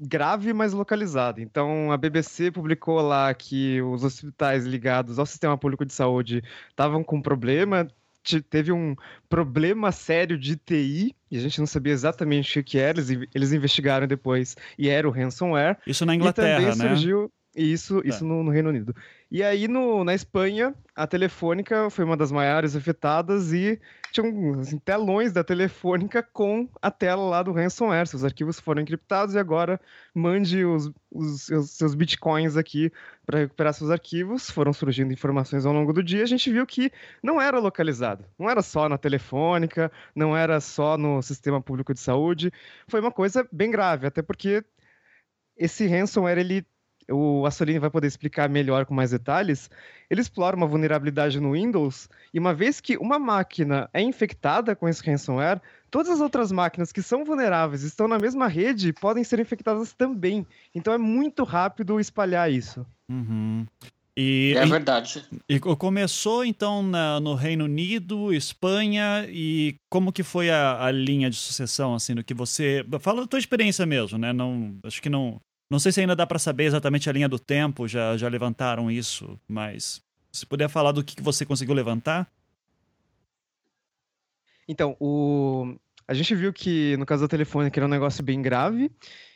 grave, 0.00 0.52
mas 0.52 0.72
localizada. 0.72 1.40
Então, 1.40 1.90
a 1.90 1.96
BBC 1.96 2.50
publicou 2.52 3.00
lá 3.00 3.34
que 3.34 3.82
os 3.82 4.04
hospitais 4.04 4.64
ligados 4.64 5.18
ao 5.18 5.26
sistema 5.26 5.58
público 5.58 5.84
de 5.84 5.92
saúde 5.92 6.42
estavam 6.70 7.02
com 7.02 7.20
problema, 7.20 7.88
teve 8.48 8.70
um 8.70 8.94
problema 9.28 9.90
sério 9.90 10.38
de 10.38 10.56
TI, 10.56 11.14
e 11.30 11.36
a 11.36 11.40
gente 11.40 11.58
não 11.58 11.66
sabia 11.66 11.92
exatamente 11.92 12.60
o 12.60 12.64
que 12.64 12.78
era, 12.78 12.98
eles, 12.98 13.28
eles 13.34 13.52
investigaram 13.52 14.06
depois, 14.06 14.56
e 14.78 14.88
era 14.88 15.08
o 15.08 15.10
ransomware. 15.10 15.78
Isso 15.86 16.06
na 16.06 16.14
Inglaterra, 16.14 16.62
e 16.62 16.70
também 16.70 16.88
né? 16.88 17.28
Surgiu, 17.52 17.72
Isso, 17.74 18.02
tá. 18.02 18.08
isso 18.08 18.24
no, 18.24 18.42
no 18.42 18.50
Reino 18.50 18.68
Unido. 18.68 18.94
E 19.30 19.42
aí, 19.42 19.68
no, 19.68 20.04
na 20.04 20.14
Espanha, 20.14 20.74
a 20.96 21.06
Telefônica 21.06 21.90
foi 21.90 22.04
uma 22.04 22.16
das 22.16 22.32
maiores 22.32 22.74
afetadas 22.74 23.52
e 23.52 23.78
tinham 24.10 24.58
assim, 24.58 24.78
telões 24.78 25.32
da 25.32 25.44
Telefônica 25.44 26.22
com 26.22 26.66
a 26.80 26.90
tela 26.90 27.22
lá 27.28 27.42
do 27.42 27.52
ransomware. 27.52 28.06
Seus 28.06 28.24
arquivos 28.24 28.58
foram 28.58 28.80
encriptados 28.80 29.34
e 29.34 29.38
agora 29.38 29.78
mande 30.14 30.64
os, 30.64 30.90
os 31.12 31.42
seus, 31.42 31.70
seus 31.72 31.94
bitcoins 31.94 32.56
aqui 32.56 32.90
para 33.26 33.40
recuperar 33.40 33.74
seus 33.74 33.90
arquivos. 33.90 34.50
Foram 34.50 34.72
surgindo 34.72 35.12
informações 35.12 35.66
ao 35.66 35.74
longo 35.74 35.92
do 35.92 36.02
dia. 36.02 36.22
A 36.22 36.26
gente 36.26 36.50
viu 36.50 36.66
que 36.66 36.90
não 37.22 37.38
era 37.38 37.58
localizado. 37.58 38.24
Não 38.38 38.48
era 38.48 38.62
só 38.62 38.88
na 38.88 38.96
Telefônica, 38.96 39.92
não 40.14 40.34
era 40.34 40.58
só 40.58 40.96
no 40.96 41.20
sistema 41.20 41.60
público 41.60 41.92
de 41.92 42.00
saúde. 42.00 42.50
Foi 42.88 43.00
uma 43.00 43.12
coisa 43.12 43.46
bem 43.52 43.70
grave, 43.70 44.06
até 44.06 44.22
porque 44.22 44.64
esse 45.54 45.86
ransomware 45.86 46.38
ele 46.38 46.66
o 47.10 47.46
Assolini 47.46 47.78
vai 47.78 47.90
poder 47.90 48.06
explicar 48.06 48.48
melhor 48.48 48.84
com 48.84 48.94
mais 48.94 49.10
detalhes, 49.10 49.70
ele 50.10 50.20
explora 50.20 50.56
uma 50.56 50.66
vulnerabilidade 50.66 51.40
no 51.40 51.52
Windows, 51.52 52.08
e 52.32 52.38
uma 52.38 52.54
vez 52.54 52.80
que 52.80 52.96
uma 52.96 53.18
máquina 53.18 53.88
é 53.92 54.00
infectada 54.00 54.74
com 54.76 54.88
esse 54.88 55.04
ransomware, 55.04 55.60
todas 55.90 56.10
as 56.10 56.20
outras 56.20 56.52
máquinas 56.52 56.92
que 56.92 57.02
são 57.02 57.24
vulneráveis 57.24 57.82
estão 57.82 58.08
na 58.08 58.18
mesma 58.18 58.46
rede 58.46 58.92
podem 58.92 59.24
ser 59.24 59.40
infectadas 59.40 59.92
também. 59.92 60.46
Então 60.74 60.92
é 60.92 60.98
muito 60.98 61.44
rápido 61.44 61.98
espalhar 61.98 62.50
isso. 62.50 62.86
Uhum. 63.10 63.66
E, 64.20 64.52
é 64.56 64.66
verdade. 64.66 65.24
E, 65.48 65.54
e 65.54 65.60
começou 65.60 66.44
então 66.44 66.82
na, 66.82 67.20
no 67.20 67.34
Reino 67.34 67.66
Unido, 67.66 68.34
Espanha 68.34 69.24
e 69.28 69.76
como 69.88 70.12
que 70.12 70.24
foi 70.24 70.50
a, 70.50 70.86
a, 70.86 70.90
linha 70.90 71.30
de 71.30 71.36
sucessão 71.36 71.94
assim 71.94 72.16
do 72.16 72.24
que 72.24 72.34
você 72.34 72.84
fala 72.98 73.20
da 73.20 73.28
tua 73.28 73.38
experiência 73.38 73.86
mesmo, 73.86 74.18
né? 74.18 74.32
Não 74.32 74.76
acho 74.82 75.00
que 75.00 75.08
não 75.08 75.40
não 75.70 75.78
sei 75.78 75.92
se 75.92 76.00
ainda 76.00 76.16
dá 76.16 76.26
para 76.26 76.38
saber 76.38 76.64
exatamente 76.64 77.08
a 77.08 77.12
linha 77.12 77.28
do 77.28 77.38
tempo, 77.38 77.86
já, 77.86 78.16
já 78.16 78.28
levantaram 78.28 78.90
isso, 78.90 79.38
mas 79.46 80.02
se 80.32 80.46
puder 80.46 80.68
falar 80.68 80.92
do 80.92 81.04
que 81.04 81.20
você 81.20 81.44
conseguiu 81.44 81.74
levantar. 81.74 82.30
Então, 84.66 84.96
o... 85.00 85.74
a 86.06 86.14
gente 86.14 86.34
viu 86.34 86.52
que 86.52 86.96
no 86.96 87.06
caso 87.06 87.22
da 87.22 87.28
telefônica 87.28 87.78
era 87.78 87.86
um 87.86 87.90
negócio 87.90 88.22
bem 88.22 88.40
grave 88.40 88.90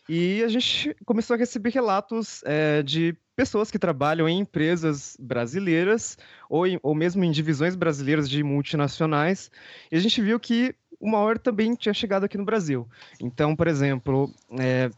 e 0.08 0.42
a 0.42 0.48
gente 0.48 0.94
começou 1.04 1.34
a 1.34 1.38
receber 1.38 1.70
relatos 1.70 2.42
é, 2.44 2.82
de 2.82 3.16
pessoas 3.34 3.70
que 3.70 3.78
trabalham 3.78 4.28
em 4.28 4.40
empresas 4.40 5.16
brasileiras 5.18 6.18
ou, 6.48 6.66
em, 6.66 6.78
ou 6.82 6.94
mesmo 6.94 7.24
em 7.24 7.30
divisões 7.30 7.74
brasileiras 7.74 8.28
de 8.28 8.42
multinacionais 8.42 9.50
e 9.90 9.96
a 9.96 10.00
gente 10.00 10.20
viu 10.20 10.38
que 10.38 10.74
o 11.00 11.10
maior 11.10 11.38
também 11.38 11.74
tinha 11.74 11.92
chegado 11.92 12.24
aqui 12.24 12.38
no 12.38 12.44
Brasil. 12.44 12.88
Então, 13.18 13.56
por 13.56 13.66
exemplo, 13.66 14.32
é, 14.60 14.88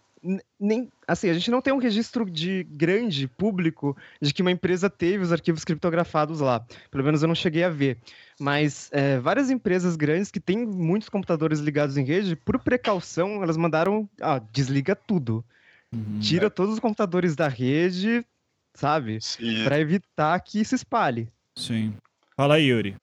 nem 0.58 0.90
assim, 1.06 1.28
a 1.28 1.34
gente 1.34 1.50
não 1.50 1.60
tem 1.60 1.72
um 1.72 1.78
registro 1.78 2.28
de 2.28 2.64
grande 2.64 3.28
público 3.28 3.96
de 4.20 4.32
que 4.32 4.40
uma 4.40 4.50
empresa 4.50 4.88
teve 4.88 5.22
os 5.22 5.32
arquivos 5.32 5.64
criptografados 5.64 6.40
lá. 6.40 6.64
Pelo 6.90 7.04
menos 7.04 7.22
eu 7.22 7.28
não 7.28 7.34
cheguei 7.34 7.62
a 7.62 7.68
ver. 7.68 7.98
Mas 8.40 8.88
é, 8.92 9.18
várias 9.18 9.50
empresas 9.50 9.96
grandes 9.96 10.30
que 10.30 10.40
têm 10.40 10.64
muitos 10.64 11.08
computadores 11.08 11.60
ligados 11.60 11.96
em 11.96 12.04
rede, 12.04 12.34
por 12.34 12.58
precaução, 12.58 13.42
elas 13.42 13.56
mandaram, 13.56 14.08
ah, 14.20 14.40
desliga 14.50 14.96
tudo. 14.96 15.44
Uhum, 15.92 16.18
Tira 16.20 16.46
é. 16.46 16.50
todos 16.50 16.74
os 16.74 16.80
computadores 16.80 17.36
da 17.36 17.46
rede, 17.46 18.24
sabe? 18.72 19.18
Para 19.62 19.78
evitar 19.78 20.40
que 20.40 20.64
se 20.64 20.74
espalhe. 20.74 21.28
Sim. 21.54 21.94
Fala 22.36 22.54
aí, 22.54 22.66
Yuri. 22.66 22.96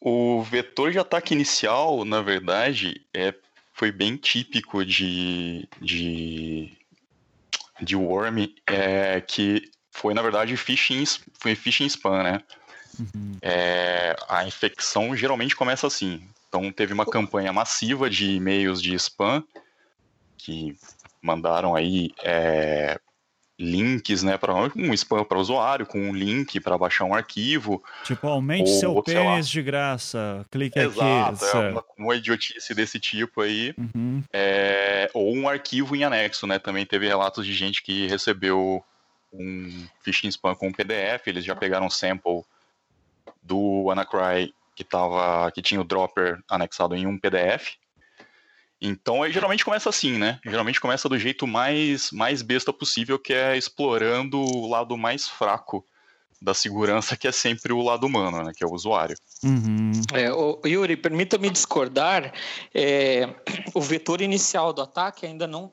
O 0.00 0.42
vetor 0.42 0.92
de 0.92 0.98
ataque 0.98 1.34
inicial, 1.34 2.04
na 2.04 2.20
verdade, 2.20 3.00
é 3.12 3.34
foi 3.74 3.90
bem 3.90 4.16
típico 4.16 4.84
de, 4.84 5.68
de, 5.80 6.72
de 7.82 7.96
Worm, 7.96 8.46
é, 8.68 9.20
que 9.20 9.68
foi, 9.90 10.14
na 10.14 10.22
verdade, 10.22 10.56
phishing, 10.56 11.04
foi 11.40 11.56
phishing 11.56 11.86
spam, 11.86 12.22
né? 12.22 12.40
Uhum. 12.98 13.36
É, 13.42 14.16
a 14.28 14.46
infecção 14.46 15.14
geralmente 15.16 15.56
começa 15.56 15.88
assim. 15.88 16.22
Então, 16.48 16.70
teve 16.70 16.92
uma 16.92 17.04
campanha 17.04 17.52
massiva 17.52 18.08
de 18.08 18.30
e-mails 18.30 18.80
de 18.80 18.94
spam 18.94 19.42
que 20.38 20.76
mandaram 21.20 21.74
aí 21.74 22.12
é, 22.22 23.00
links, 23.58 24.22
né, 24.22 24.36
para 24.36 24.52
um 24.54 24.92
spam 24.94 25.24
para 25.24 25.38
usuário, 25.38 25.86
com 25.86 25.98
um 25.98 26.14
link 26.14 26.58
para 26.60 26.76
baixar 26.76 27.04
um 27.04 27.14
arquivo. 27.14 27.82
Tipo, 28.04 28.26
aumente 28.26 28.70
ou, 28.70 28.78
seu 28.78 29.02
pênis 29.02 29.48
de 29.48 29.62
graça, 29.62 30.44
clique 30.50 30.78
Exato, 30.78 31.44
aqui. 31.44 31.56
É 31.56 31.70
uma, 31.70 31.84
uma, 31.96 32.16
idiotice 32.16 32.74
desse 32.74 32.98
tipo 32.98 33.40
aí. 33.40 33.74
Uhum. 33.78 34.22
É, 34.32 35.10
ou 35.14 35.34
um 35.34 35.48
arquivo 35.48 35.94
em 35.94 36.04
anexo, 36.04 36.46
né? 36.46 36.58
Também 36.58 36.84
teve 36.84 37.06
relatos 37.06 37.46
de 37.46 37.52
gente 37.52 37.82
que 37.82 38.06
recebeu 38.08 38.84
um 39.32 39.86
phishing 40.02 40.28
spam 40.28 40.54
com 40.54 40.68
um 40.68 40.72
PDF, 40.72 41.26
eles 41.26 41.44
já 41.44 41.54
pegaram 41.54 41.86
um 41.86 41.90
sample 41.90 42.44
do 43.42 43.90
Anacry 43.90 44.54
que, 44.74 44.84
tava, 44.84 45.50
que 45.50 45.60
tinha 45.60 45.80
o 45.80 45.84
dropper 45.84 46.40
anexado 46.48 46.94
em 46.94 47.06
um 47.06 47.18
PDF 47.18 47.76
então, 48.86 49.28
geralmente 49.30 49.64
começa 49.64 49.88
assim, 49.88 50.18
né? 50.18 50.38
Geralmente 50.44 50.80
começa 50.80 51.08
do 51.08 51.18
jeito 51.18 51.46
mais, 51.46 52.10
mais 52.10 52.42
besta 52.42 52.72
possível, 52.72 53.18
que 53.18 53.32
é 53.32 53.56
explorando 53.56 54.38
o 54.38 54.68
lado 54.68 54.96
mais 54.96 55.26
fraco 55.26 55.84
da 56.40 56.52
segurança, 56.52 57.16
que 57.16 57.26
é 57.26 57.32
sempre 57.32 57.72
o 57.72 57.80
lado 57.80 58.06
humano, 58.06 58.42
né? 58.42 58.52
Que 58.54 58.62
é 58.62 58.66
o 58.66 58.72
usuário. 58.72 59.16
Uhum. 59.42 59.92
É, 60.12 60.30
o, 60.30 60.60
Yuri, 60.66 60.96
permita-me 60.96 61.48
discordar. 61.48 62.32
É, 62.74 63.28
o 63.72 63.80
vetor 63.80 64.20
inicial 64.20 64.72
do 64.72 64.82
ataque 64.82 65.24
ainda 65.24 65.46
não 65.46 65.72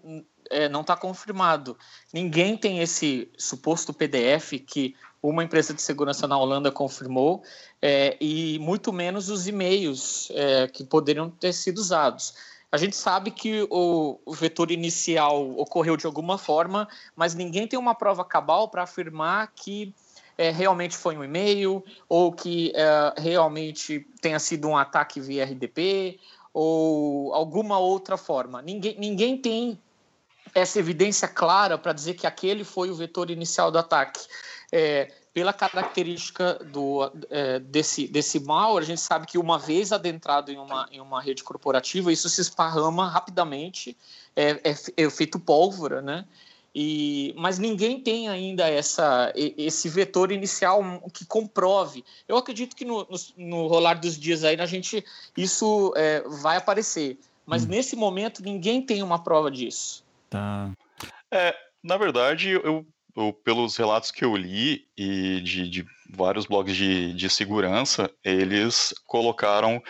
é, 0.49 0.69
não 0.69 0.81
está 0.81 0.95
confirmado. 0.95 1.77
Ninguém 2.13 2.55
tem 2.55 2.79
esse 2.79 3.29
suposto 3.37 3.93
PDF 3.93 4.53
que 4.65 4.95
uma 5.21 5.43
empresa 5.43 5.73
de 5.73 5.81
segurança 5.81 6.27
na 6.27 6.37
Holanda 6.37 6.71
confirmou, 6.71 7.43
é, 7.81 8.17
e 8.19 8.57
muito 8.59 8.91
menos 8.91 9.29
os 9.29 9.47
e-mails 9.47 10.29
é, 10.31 10.67
que 10.67 10.83
poderiam 10.83 11.29
ter 11.29 11.53
sido 11.53 11.77
usados. 11.77 12.33
A 12.71 12.77
gente 12.77 12.95
sabe 12.95 13.31
que 13.31 13.67
o, 13.69 14.17
vetor 14.29 14.71
inicial 14.71 15.51
ocorreu 15.57 15.97
de 15.97 16.05
alguma 16.05 16.37
forma, 16.37 16.87
mas 17.15 17.35
ninguém 17.35 17.67
tem 17.67 17.77
uma 17.77 17.93
prova 17.93 18.23
cabal 18.23 18.69
para 18.69 18.83
afirmar 18.83 19.51
que 19.53 19.93
é, 20.37 20.51
realmente 20.51 20.95
foi 20.95 21.17
um 21.17 21.23
e-mail 21.23 21.83
ou 22.07 22.31
que 22.31 22.71
é, 22.73 23.21
realmente 23.21 24.07
tenha 24.21 24.39
sido 24.39 24.69
um 24.69 24.77
ataque 24.77 25.19
via 25.19 25.43
RDP 25.43 26.17
ou 26.53 27.33
alguma 27.33 27.77
outra 27.77 28.15
forma. 28.15 28.61
Ninguém, 28.61 28.97
ninguém 28.97 29.37
tem 29.37 29.77
essa 30.55 30.79
evidência 30.79 31.27
clara 31.27 31.77
para 31.77 31.93
dizer 31.93 32.13
que 32.13 32.25
aquele 32.25 32.63
foi 32.63 32.89
o 32.89 32.95
vetor 32.95 33.29
inicial 33.29 33.69
do 33.69 33.79
ataque. 33.79 34.21
É, 34.71 35.11
pela 35.33 35.53
característica 35.53 36.55
do, 36.55 37.09
é, 37.29 37.59
desse, 37.59 38.07
desse 38.07 38.39
malware, 38.39 38.83
a 38.83 38.85
gente 38.85 39.01
sabe 39.01 39.25
que 39.25 39.37
uma 39.37 39.57
vez 39.57 39.91
adentrado 39.91 40.51
em 40.51 40.57
uma, 40.57 40.87
em 40.91 40.99
uma 40.99 41.21
rede 41.21 41.43
corporativa, 41.43 42.11
isso 42.11 42.29
se 42.29 42.41
esparrama 42.41 43.07
rapidamente, 43.07 43.95
é, 44.35 44.59
é, 44.63 44.75
é 44.97 45.09
feito 45.09 45.39
pólvora, 45.39 46.01
né? 46.01 46.25
E, 46.73 47.33
mas 47.37 47.59
ninguém 47.59 47.99
tem 47.99 48.29
ainda 48.29 48.67
essa, 48.69 49.31
esse 49.35 49.89
vetor 49.89 50.31
inicial 50.31 50.81
que 51.13 51.25
comprove. 51.25 52.03
Eu 52.27 52.37
acredito 52.37 52.75
que 52.75 52.85
no, 52.85 53.05
no, 53.09 53.17
no 53.37 53.67
rolar 53.67 53.95
dos 53.95 54.17
dias 54.17 54.45
aí 54.45 54.59
a 54.59 54.65
gente 54.65 55.03
isso 55.35 55.93
é, 55.97 56.21
vai 56.21 56.55
aparecer, 56.55 57.17
mas 57.45 57.65
hum. 57.65 57.69
nesse 57.69 57.95
momento 57.95 58.41
ninguém 58.41 58.81
tem 58.81 59.03
uma 59.03 59.21
prova 59.21 59.51
disso. 59.51 60.03
Tá. 60.29 60.71
É, 61.29 61.53
na 61.83 61.97
verdade, 61.97 62.51
eu 62.51 62.85
eu, 63.15 63.33
pelos 63.33 63.77
relatos 63.77 64.11
que 64.11 64.23
eu 64.23 64.35
li 64.35 64.87
e 64.97 65.41
de, 65.41 65.69
de 65.69 65.85
vários 66.09 66.45
blogs 66.45 66.75
de, 66.75 67.13
de, 67.13 67.29
segurança, 67.29 68.09
eles 68.23 68.93
colocaram 69.05 69.81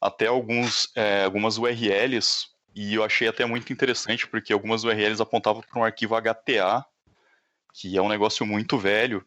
até 0.00 0.26
alguns, 0.26 0.90
é, 0.94 1.24
algumas 1.24 1.58
URLs, 1.58 2.48
e 2.74 2.94
eu 2.94 3.04
achei 3.04 3.28
até 3.28 3.44
muito 3.46 3.72
interessante, 3.72 4.26
porque 4.26 4.52
algumas 4.52 4.84
URLs 4.84 5.20
apontavam 5.20 5.62
para 5.62 5.80
um 5.80 5.84
arquivo 5.84 6.14
HTA, 6.20 6.84
que 7.72 7.96
é 7.96 8.02
um 8.02 8.08
negócio 8.08 8.44
muito 8.46 8.78
velho, 8.78 9.24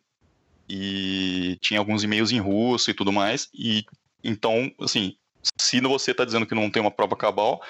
e 0.70 1.58
tinha 1.62 1.80
alguns 1.80 2.04
e-mails 2.04 2.32
em 2.32 2.40
russo 2.40 2.92
e 2.92 2.94
tudo 2.94 3.12
mais, 3.12 3.50
e 3.54 3.86
então, 4.24 4.72
assim, 4.82 5.16
se 5.60 5.80
você 5.82 6.12
está 6.12 6.26
dizendo 6.26 6.46
que 6.46 6.56
não 6.56 6.70
tem 6.70 6.82
uma 6.82 6.92
prova 6.92 7.16
cabal, 7.16 7.62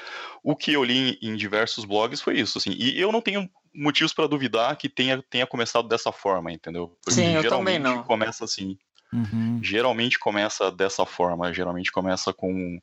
o 0.44 0.56
que 0.56 0.74
eu 0.74 0.84
li 0.84 1.18
em, 1.22 1.30
em 1.30 1.36
diversos 1.36 1.86
blogs 1.86 2.22
foi 2.22 2.40
isso, 2.40 2.58
assim, 2.58 2.72
e 2.72 3.00
eu 3.00 3.12
não 3.12 3.22
tenho 3.22 3.50
motivos 3.74 4.14
para 4.14 4.28
duvidar 4.28 4.76
que 4.76 4.90
tenha, 4.90 5.24
tenha 5.30 5.46
começado 5.46 5.88
dessa 5.88 6.12
forma, 6.12 6.52
entendeu? 6.52 6.98
Porque 7.04 7.22
Sim, 7.22 7.36
eu 7.36 7.48
também 7.48 7.78
não. 7.78 8.04
começa 8.04 8.44
assim. 8.44 8.78
Uhum. 9.14 9.60
Geralmente 9.64 10.20
começa 10.20 10.72
dessa 10.72 11.06
forma, 11.06 11.54
geralmente 11.54 11.92
começa 11.92 12.34
com 12.34 12.80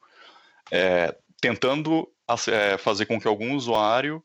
é, 0.71 1.15
tentando 1.41 2.09
é, 2.49 2.79
fazer 2.79 3.07
com 3.07 3.21
que 3.21 3.29
algum 3.29 3.55
usuário 3.55 4.23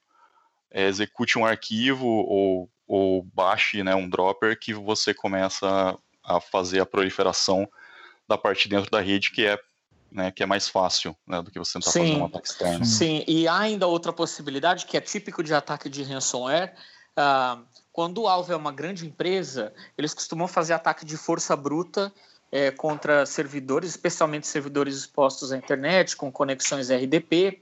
é, 0.72 0.88
execute 0.88 1.38
um 1.38 1.46
arquivo 1.46 2.08
ou, 2.08 2.70
ou 2.88 3.24
baixe 3.24 3.84
né, 3.84 3.94
um 3.96 4.08
dropper 4.08 4.58
que 4.58 4.74
você 4.74 5.14
começa 5.14 5.98
a 6.24 6.40
fazer 6.40 6.80
a 6.80 6.86
proliferação 6.86 7.68
da 8.28 8.38
parte 8.38 8.70
dentro 8.70 8.90
da 8.90 9.02
rede 9.02 9.32
que 9.32 9.46
é 9.46 9.60
né, 10.12 10.32
que 10.32 10.44
é 10.44 10.46
mais 10.46 10.68
fácil 10.68 11.16
né, 11.26 11.42
do 11.42 11.52
que 11.52 11.60
você 11.60 11.74
tentar 11.74 11.92
Sim. 11.92 12.00
fazer 12.00 12.22
um 12.22 12.26
ataque 12.26 12.48
externo. 12.48 12.86
Sim, 12.86 13.24
e 13.28 13.48
há 13.48 13.58
ainda 13.58 13.88
outra 13.88 14.12
possibilidade 14.12 14.86
que 14.86 14.98
é 14.98 15.02
típico 15.02 15.44
de 15.44 15.54
ataque 15.54 15.90
de 15.90 16.04
ransomware. 16.04 16.74
Uh, 17.18 17.64
quando 17.92 18.22
o 18.22 18.28
alvo 18.28 18.52
é 18.52 18.56
uma 18.56 18.72
grande 18.72 19.06
empresa, 19.06 19.74
eles 19.98 20.14
costumam 20.14 20.48
fazer 20.48 20.74
ataque 20.74 21.06
de 21.06 21.18
força 21.18 21.56
bruta 21.56 22.14
é, 22.52 22.72
contra 22.72 23.26
servidores, 23.26 23.92
especialmente 23.92 24.48
servidores 24.48 24.96
expostos 24.96 25.52
à 25.52 25.58
internet, 25.58 26.16
com 26.16 26.32
conexões 26.32 26.90
RDP, 26.90 27.62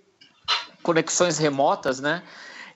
conexões 0.83 1.37
remotas, 1.37 1.99
né? 1.99 2.23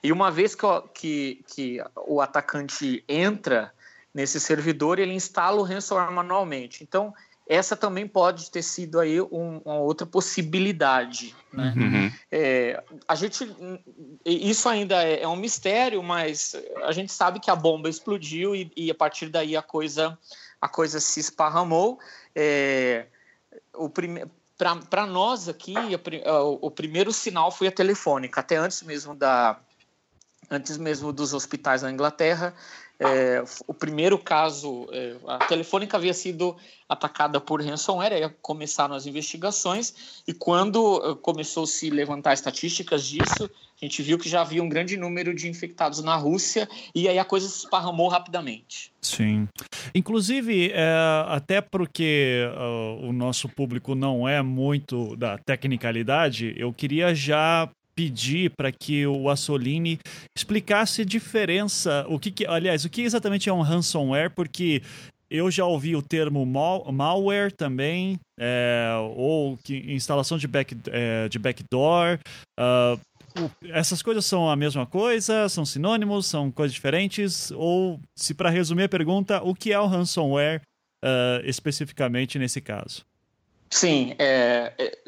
E 0.02 0.10
uma 0.10 0.30
vez 0.30 0.54
que, 0.54 0.66
que, 0.92 1.44
que 1.46 1.84
o 2.06 2.20
atacante 2.20 3.04
entra 3.08 3.72
nesse 4.12 4.40
servidor, 4.40 4.98
ele 4.98 5.14
instala 5.14 5.60
o 5.60 5.62
ransomware 5.62 6.10
manualmente. 6.10 6.82
Então, 6.82 7.14
essa 7.52 7.76
também 7.76 8.08
pode 8.08 8.50
ter 8.50 8.62
sido 8.62 8.98
aí 8.98 9.20
um, 9.20 9.60
uma 9.64 9.76
outra 9.76 10.06
possibilidade. 10.06 11.34
Né? 11.52 11.74
Uhum. 11.76 12.12
É, 12.30 12.82
a 13.06 13.14
gente, 13.14 13.46
isso 14.24 14.68
ainda 14.68 15.02
é, 15.04 15.22
é, 15.22 15.28
um 15.28 15.36
mistério, 15.36 16.02
mas 16.02 16.56
a 16.84 16.92
gente 16.92 17.12
sabe 17.12 17.40
que 17.40 17.50
a 17.50 17.56
bomba 17.56 17.90
explodiu 17.90 18.56
e, 18.56 18.72
e 18.74 18.90
a 18.90 18.94
partir 18.94 19.28
daí 19.28 19.54
a 19.54 19.60
coisa, 19.60 20.18
a 20.60 20.68
coisa 20.68 20.98
se 20.98 21.20
esparramou. 21.20 21.98
É, 22.34 23.06
o 23.74 23.88
prime... 23.90 24.24
Para 24.88 25.06
nós 25.06 25.48
aqui, 25.48 25.74
a, 26.24 26.42
o, 26.42 26.66
o 26.66 26.70
primeiro 26.70 27.12
sinal 27.12 27.50
foi 27.50 27.66
a 27.66 27.72
telefônica, 27.72 28.40
até 28.40 28.56
antes 28.56 28.82
mesmo 28.82 29.12
da, 29.12 29.58
antes 30.50 30.76
mesmo 30.76 31.12
dos 31.12 31.34
hospitais 31.34 31.82
na 31.82 31.90
Inglaterra, 31.90 32.54
é, 33.04 33.44
o 33.66 33.74
primeiro 33.74 34.18
caso, 34.18 34.88
é, 34.92 35.16
a 35.26 35.38
Telefônica 35.38 35.96
havia 35.96 36.14
sido 36.14 36.56
atacada 36.88 37.40
por 37.40 37.62
ransomware, 37.62 38.12
aí 38.12 38.30
começaram 38.40 38.94
as 38.94 39.06
investigações, 39.06 40.22
e 40.26 40.32
quando 40.32 41.02
eh, 41.04 41.18
começou 41.22 41.64
a 41.64 41.66
se 41.66 41.88
levantar 41.90 42.34
estatísticas 42.34 43.06
disso, 43.06 43.50
a 43.80 43.84
gente 43.84 44.02
viu 44.02 44.18
que 44.18 44.28
já 44.28 44.42
havia 44.42 44.62
um 44.62 44.68
grande 44.68 44.96
número 44.96 45.34
de 45.34 45.48
infectados 45.48 46.02
na 46.02 46.14
Rússia, 46.14 46.68
e 46.94 47.08
aí 47.08 47.18
a 47.18 47.24
coisa 47.24 47.48
se 47.48 47.58
esparramou 47.58 48.08
rapidamente. 48.08 48.92
Sim. 49.00 49.48
Inclusive, 49.94 50.70
é, 50.72 50.94
até 51.28 51.60
porque 51.60 52.46
uh, 52.54 53.08
o 53.08 53.12
nosso 53.12 53.48
público 53.48 53.94
não 53.94 54.28
é 54.28 54.42
muito 54.42 55.16
da 55.16 55.38
tecnicalidade, 55.38 56.54
eu 56.56 56.72
queria 56.72 57.14
já 57.14 57.68
pedir 57.94 58.50
para 58.56 58.72
que 58.72 59.06
o 59.06 59.28
Assolini 59.28 59.98
explicasse 60.36 61.04
diferença, 61.04 62.04
o 62.08 62.18
que, 62.18 62.30
que, 62.30 62.46
aliás, 62.46 62.84
o 62.84 62.90
que 62.90 63.02
exatamente 63.02 63.48
é 63.48 63.52
um 63.52 63.60
ransomware, 63.60 64.30
porque 64.30 64.82
eu 65.30 65.50
já 65.50 65.64
ouvi 65.64 65.96
o 65.96 66.02
termo 66.02 66.44
mal, 66.44 66.90
malware 66.92 67.50
também, 67.50 68.18
é, 68.38 68.90
ou 69.16 69.56
que, 69.56 69.76
instalação 69.92 70.36
de, 70.36 70.46
back, 70.46 70.76
é, 70.88 71.28
de 71.28 71.38
backdoor. 71.38 72.18
Uh, 72.60 73.00
essas 73.70 74.02
coisas 74.02 74.26
são 74.26 74.50
a 74.50 74.54
mesma 74.54 74.84
coisa? 74.84 75.48
São 75.48 75.64
sinônimos? 75.64 76.26
São 76.26 76.50
coisas 76.50 76.74
diferentes? 76.74 77.50
Ou, 77.52 77.98
se 78.14 78.34
para 78.34 78.50
resumir 78.50 78.84
a 78.84 78.88
pergunta, 78.88 79.42
o 79.42 79.54
que 79.54 79.72
é 79.72 79.80
o 79.80 79.86
ransomware 79.86 80.60
uh, 81.02 81.40
especificamente 81.44 82.38
nesse 82.38 82.60
caso? 82.60 83.02
Sim, 83.72 84.14
é, 84.18 84.74
é, 84.78 84.98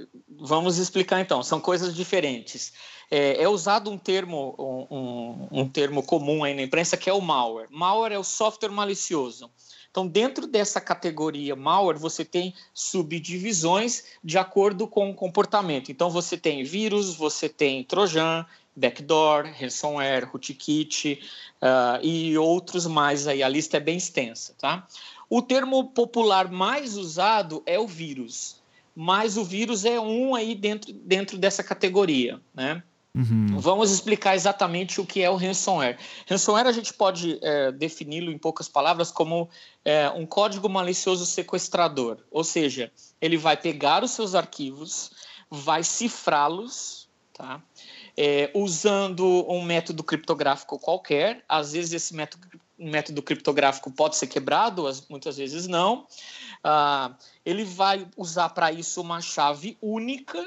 vamos 0.40 0.78
explicar 0.78 1.20
então. 1.20 1.42
São 1.42 1.60
coisas 1.60 1.94
diferentes. 1.94 2.72
É, 3.10 3.42
é 3.42 3.46
usado 3.46 3.90
um 3.90 3.98
termo, 3.98 4.54
um, 4.90 5.60
um, 5.60 5.68
termo 5.68 6.02
comum 6.02 6.42
aí 6.42 6.54
na 6.54 6.62
imprensa 6.62 6.96
que 6.96 7.10
é 7.10 7.12
o 7.12 7.20
malware. 7.20 7.68
Malware 7.70 8.14
é 8.14 8.18
o 8.18 8.24
software 8.24 8.70
malicioso. 8.70 9.50
Então, 9.90 10.06
dentro 10.06 10.46
dessa 10.46 10.80
categoria 10.80 11.54
malware, 11.54 11.98
você 11.98 12.24
tem 12.24 12.54
subdivisões 12.72 14.04
de 14.24 14.38
acordo 14.38 14.88
com 14.88 15.10
o 15.10 15.14
comportamento. 15.14 15.92
Então, 15.92 16.08
você 16.08 16.34
tem 16.34 16.64
vírus, 16.64 17.14
você 17.14 17.50
tem 17.50 17.84
trojan, 17.84 18.46
backdoor, 18.74 19.44
ransomware, 19.60 20.24
rootkit 20.24 21.20
uh, 21.60 22.02
e 22.02 22.36
outros 22.38 22.86
mais 22.86 23.26
aí. 23.28 23.42
A 23.42 23.48
lista 23.48 23.76
é 23.76 23.80
bem 23.80 23.98
extensa, 23.98 24.54
tá? 24.58 24.86
O 25.34 25.42
termo 25.42 25.88
popular 25.88 26.48
mais 26.48 26.96
usado 26.96 27.60
é 27.66 27.76
o 27.76 27.88
vírus, 27.88 28.62
mas 28.94 29.36
o 29.36 29.42
vírus 29.42 29.84
é 29.84 29.98
um 29.98 30.32
aí 30.32 30.54
dentro, 30.54 30.92
dentro 30.92 31.36
dessa 31.36 31.60
categoria, 31.64 32.40
né? 32.54 32.80
Uhum. 33.12 33.58
Vamos 33.58 33.90
explicar 33.90 34.36
exatamente 34.36 35.00
o 35.00 35.04
que 35.04 35.20
é 35.22 35.28
o 35.28 35.34
ransomware. 35.34 35.98
Ransomware 36.30 36.68
a 36.68 36.72
gente 36.72 36.94
pode 36.94 37.40
é, 37.42 37.72
defini-lo 37.72 38.30
em 38.30 38.38
poucas 38.38 38.68
palavras 38.68 39.10
como 39.10 39.48
é, 39.84 40.08
um 40.10 40.24
código 40.24 40.68
malicioso 40.68 41.26
sequestrador, 41.26 42.18
ou 42.30 42.44
seja, 42.44 42.92
ele 43.20 43.36
vai 43.36 43.56
pegar 43.56 44.04
os 44.04 44.12
seus 44.12 44.36
arquivos, 44.36 45.10
vai 45.50 45.82
cifrá-los, 45.82 47.08
tá? 47.32 47.60
É, 48.16 48.52
usando 48.54 49.44
um 49.50 49.64
método 49.64 50.04
criptográfico 50.04 50.78
qualquer. 50.78 51.44
Às 51.48 51.72
vezes 51.72 51.92
esse 51.92 52.14
método, 52.14 52.46
método 52.78 53.22
criptográfico 53.22 53.90
pode 53.90 54.16
ser 54.16 54.26
quebrado, 54.26 54.84
muitas 55.08 55.36
vezes 55.36 55.66
não. 55.66 56.06
Ah, 56.62 57.14
ele 57.44 57.64
vai 57.64 58.06
usar 58.16 58.48
para 58.50 58.72
isso 58.72 59.00
uma 59.00 59.20
chave 59.20 59.76
única 59.80 60.44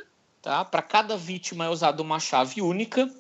Tá? 0.48 0.64
Para 0.64 0.82
cada 0.82 1.18
vítima 1.18 1.66
é 1.66 1.70
usada 1.70 2.02
uma 2.02 2.22
chave 2.22 2.62
única. 2.62 3.14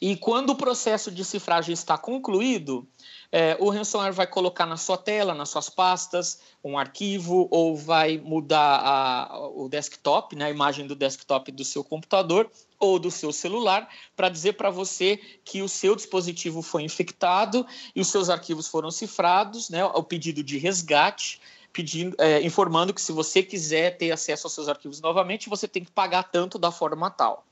E 0.00 0.16
quando 0.16 0.50
o 0.50 0.56
processo 0.56 1.10
de 1.10 1.22
cifragem 1.22 1.74
está 1.74 1.98
concluído, 1.98 2.88
é, 3.30 3.58
o 3.60 3.68
ransomware 3.68 4.14
vai 4.14 4.26
colocar 4.26 4.64
na 4.64 4.78
sua 4.78 4.96
tela, 4.96 5.34
nas 5.34 5.50
suas 5.50 5.68
pastas, 5.68 6.40
um 6.64 6.78
arquivo 6.78 7.46
ou 7.50 7.76
vai 7.76 8.16
mudar 8.16 8.80
a, 8.82 9.48
o 9.48 9.68
desktop, 9.68 10.34
né, 10.34 10.46
a 10.46 10.50
imagem 10.50 10.86
do 10.86 10.94
desktop 10.94 11.52
do 11.52 11.62
seu 11.62 11.84
computador 11.84 12.50
ou 12.84 12.98
do 12.98 13.10
seu 13.10 13.32
celular 13.32 13.88
para 14.14 14.28
dizer 14.28 14.54
para 14.54 14.70
você 14.70 15.18
que 15.44 15.62
o 15.62 15.68
seu 15.68 15.96
dispositivo 15.96 16.62
foi 16.62 16.82
infectado 16.82 17.66
e 17.94 18.00
os 18.00 18.08
seus 18.08 18.28
arquivos 18.28 18.68
foram 18.68 18.90
cifrados, 18.90 19.70
né, 19.70 19.84
o 19.84 20.02
pedido 20.02 20.42
de 20.42 20.58
resgate 20.58 21.40
pedindo, 21.74 22.14
é, 22.18 22.40
informando 22.40 22.94
que 22.94 23.02
se 23.02 23.10
você 23.10 23.42
quiser 23.42 23.98
ter 23.98 24.12
acesso 24.12 24.46
aos 24.46 24.54
seus 24.54 24.68
arquivos 24.68 25.00
novamente, 25.00 25.48
você 25.48 25.66
tem 25.66 25.84
que 25.84 25.90
pagar 25.90 26.22
tanto 26.22 26.56
da 26.56 26.70
forma 26.70 27.10
tal. 27.10 27.44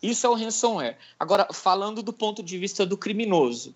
Isso 0.00 0.26
é 0.26 0.30
o 0.30 0.34
ransomware. 0.34 0.96
Agora, 1.18 1.48
falando 1.52 2.02
do 2.02 2.12
ponto 2.12 2.42
de 2.42 2.56
vista 2.56 2.86
do 2.86 2.96
criminoso, 2.96 3.74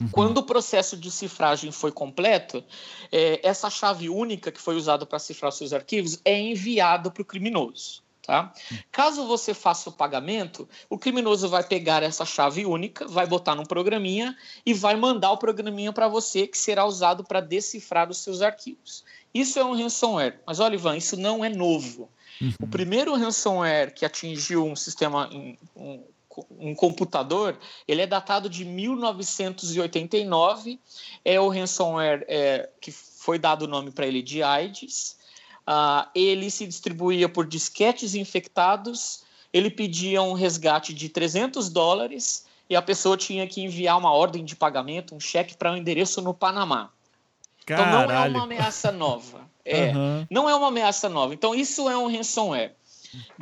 uhum. 0.00 0.08
quando 0.08 0.38
o 0.38 0.42
processo 0.42 0.96
de 0.96 1.10
cifragem 1.10 1.70
foi 1.70 1.92
completo, 1.92 2.64
é, 3.12 3.46
essa 3.46 3.68
chave 3.68 4.08
única 4.08 4.50
que 4.50 4.60
foi 4.60 4.76
usada 4.76 5.04
para 5.04 5.18
cifrar 5.18 5.52
seus 5.52 5.74
arquivos 5.74 6.20
é 6.24 6.38
enviada 6.38 7.10
para 7.10 7.22
o 7.22 7.24
criminoso. 7.24 8.02
Tá? 8.28 8.52
Caso 8.92 9.26
você 9.26 9.54
faça 9.54 9.88
o 9.88 9.92
pagamento, 9.92 10.68
o 10.90 10.98
criminoso 10.98 11.48
vai 11.48 11.64
pegar 11.64 12.02
essa 12.02 12.26
chave 12.26 12.66
única, 12.66 13.08
vai 13.08 13.26
botar 13.26 13.54
num 13.54 13.64
programinha 13.64 14.36
e 14.66 14.74
vai 14.74 14.96
mandar 14.96 15.32
o 15.32 15.38
programinha 15.38 15.94
para 15.94 16.08
você, 16.08 16.46
que 16.46 16.58
será 16.58 16.84
usado 16.84 17.24
para 17.24 17.40
decifrar 17.40 18.10
os 18.10 18.18
seus 18.18 18.42
arquivos. 18.42 19.02
Isso 19.32 19.58
é 19.58 19.64
um 19.64 19.74
ransomware. 19.74 20.40
Mas 20.46 20.60
olha, 20.60 20.74
Ivan, 20.74 20.98
isso 20.98 21.16
não 21.16 21.42
é 21.42 21.48
novo. 21.48 22.10
Uhum. 22.38 22.52
O 22.60 22.66
primeiro 22.66 23.16
ransomware 23.16 23.94
que 23.94 24.04
atingiu 24.04 24.66
um 24.66 24.76
sistema, 24.76 25.30
um, 25.32 25.56
um 26.50 26.74
computador, 26.74 27.58
ele 27.86 28.02
é 28.02 28.06
datado 28.06 28.50
de 28.50 28.62
1989. 28.62 30.78
É 31.24 31.40
o 31.40 31.48
ransomware 31.48 32.26
é, 32.28 32.68
que 32.78 32.92
foi 32.92 33.38
dado 33.38 33.62
o 33.62 33.68
nome 33.68 33.90
para 33.90 34.06
ele 34.06 34.20
de 34.20 34.42
AIDS. 34.42 35.16
Uh, 35.68 36.08
ele 36.14 36.50
se 36.50 36.66
distribuía 36.66 37.28
por 37.28 37.46
disquetes 37.46 38.14
infectados. 38.14 39.22
Ele 39.52 39.68
pedia 39.68 40.22
um 40.22 40.32
resgate 40.32 40.94
de 40.94 41.10
300 41.10 41.68
dólares 41.68 42.46
e 42.70 42.74
a 42.74 42.80
pessoa 42.80 43.18
tinha 43.18 43.46
que 43.46 43.60
enviar 43.60 43.98
uma 43.98 44.10
ordem 44.10 44.46
de 44.46 44.56
pagamento, 44.56 45.14
um 45.14 45.20
cheque 45.20 45.54
para 45.54 45.70
um 45.70 45.76
endereço 45.76 46.22
no 46.22 46.32
Panamá. 46.32 46.90
Caralho. 47.66 48.04
Então 48.04 48.08
não 48.08 48.24
é 48.24 48.28
uma 48.28 48.44
ameaça 48.44 48.90
nova. 48.90 49.40
É, 49.62 49.92
uhum. 49.92 50.26
Não 50.30 50.48
é 50.48 50.54
uma 50.54 50.68
ameaça 50.68 51.06
nova. 51.10 51.34
Então 51.34 51.54
isso 51.54 51.86
é 51.86 51.98
um 51.98 52.10
ransomware. 52.10 52.74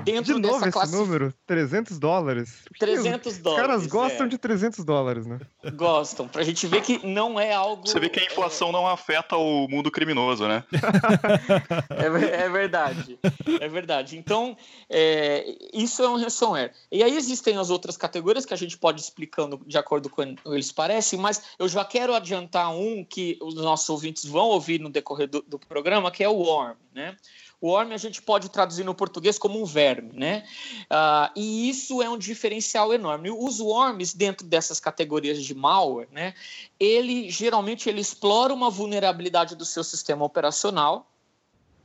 Dentro 0.04 0.34
de 0.34 0.40
novo 0.40 0.64
esse 0.64 0.72
classe... 0.72 0.94
número? 0.94 1.34
300 1.46 1.98
dólares? 1.98 2.64
300 2.78 3.38
dólares. 3.38 3.64
Os 3.64 3.68
caras 3.68 3.86
gostam 3.86 4.26
é. 4.26 4.28
de 4.28 4.38
300 4.38 4.84
dólares, 4.84 5.26
né? 5.26 5.40
Gostam. 5.74 6.28
Pra 6.28 6.42
gente 6.42 6.66
ver 6.66 6.82
que 6.82 7.04
não 7.06 7.38
é 7.38 7.52
algo... 7.52 7.86
Você 7.86 7.98
vê 7.98 8.08
que 8.08 8.20
a 8.20 8.24
inflação 8.24 8.68
é... 8.68 8.72
não 8.72 8.86
afeta 8.86 9.36
o 9.36 9.68
mundo 9.68 9.90
criminoso, 9.90 10.46
né? 10.46 10.64
é, 11.90 12.44
é, 12.44 12.48
verdade. 12.48 13.18
É 13.60 13.68
verdade. 13.68 14.16
Então, 14.16 14.56
é, 14.88 15.56
isso 15.72 16.02
é 16.02 16.08
um 16.08 16.16
ransomware. 16.16 16.72
E 16.90 17.02
aí 17.02 17.16
existem 17.16 17.56
as 17.56 17.70
outras 17.70 17.96
categorias 17.96 18.44
que 18.44 18.54
a 18.54 18.56
gente 18.56 18.78
pode 18.78 19.00
ir 19.00 19.04
explicando 19.04 19.60
de 19.66 19.78
acordo 19.78 20.08
com 20.08 20.22
eles 20.46 20.72
parecem, 20.72 21.18
mas 21.18 21.42
eu 21.58 21.68
já 21.68 21.84
quero 21.84 22.14
adiantar 22.14 22.70
um 22.70 23.04
que 23.04 23.38
os 23.40 23.54
nossos 23.54 23.88
ouvintes 23.88 24.24
vão 24.24 24.46
ouvir 24.46 24.80
no 24.80 24.90
decorrer 24.90 25.28
do, 25.28 25.42
do 25.42 25.58
programa, 25.58 26.10
que 26.10 26.22
é 26.22 26.28
o 26.28 26.34
Worm, 26.34 26.76
né? 26.94 27.16
O 27.60 27.68
worm 27.70 27.92
a 27.92 27.96
gente 27.96 28.20
pode 28.20 28.50
traduzir 28.50 28.84
no 28.84 28.94
português 28.94 29.38
como 29.38 29.60
um 29.60 29.64
verme, 29.64 30.12
né? 30.12 30.44
Uh, 30.82 31.32
e 31.34 31.70
isso 31.70 32.02
é 32.02 32.08
um 32.08 32.18
diferencial 32.18 32.92
enorme. 32.92 33.30
Os 33.30 33.60
worms, 33.60 34.12
dentro 34.12 34.46
dessas 34.46 34.78
categorias 34.78 35.42
de 35.42 35.54
malware, 35.54 36.08
né? 36.12 36.34
Ele 36.78 37.30
geralmente 37.30 37.88
ele 37.88 38.00
explora 38.00 38.52
uma 38.52 38.68
vulnerabilidade 38.68 39.56
do 39.56 39.64
seu 39.64 39.82
sistema 39.82 40.24
operacional, 40.24 41.10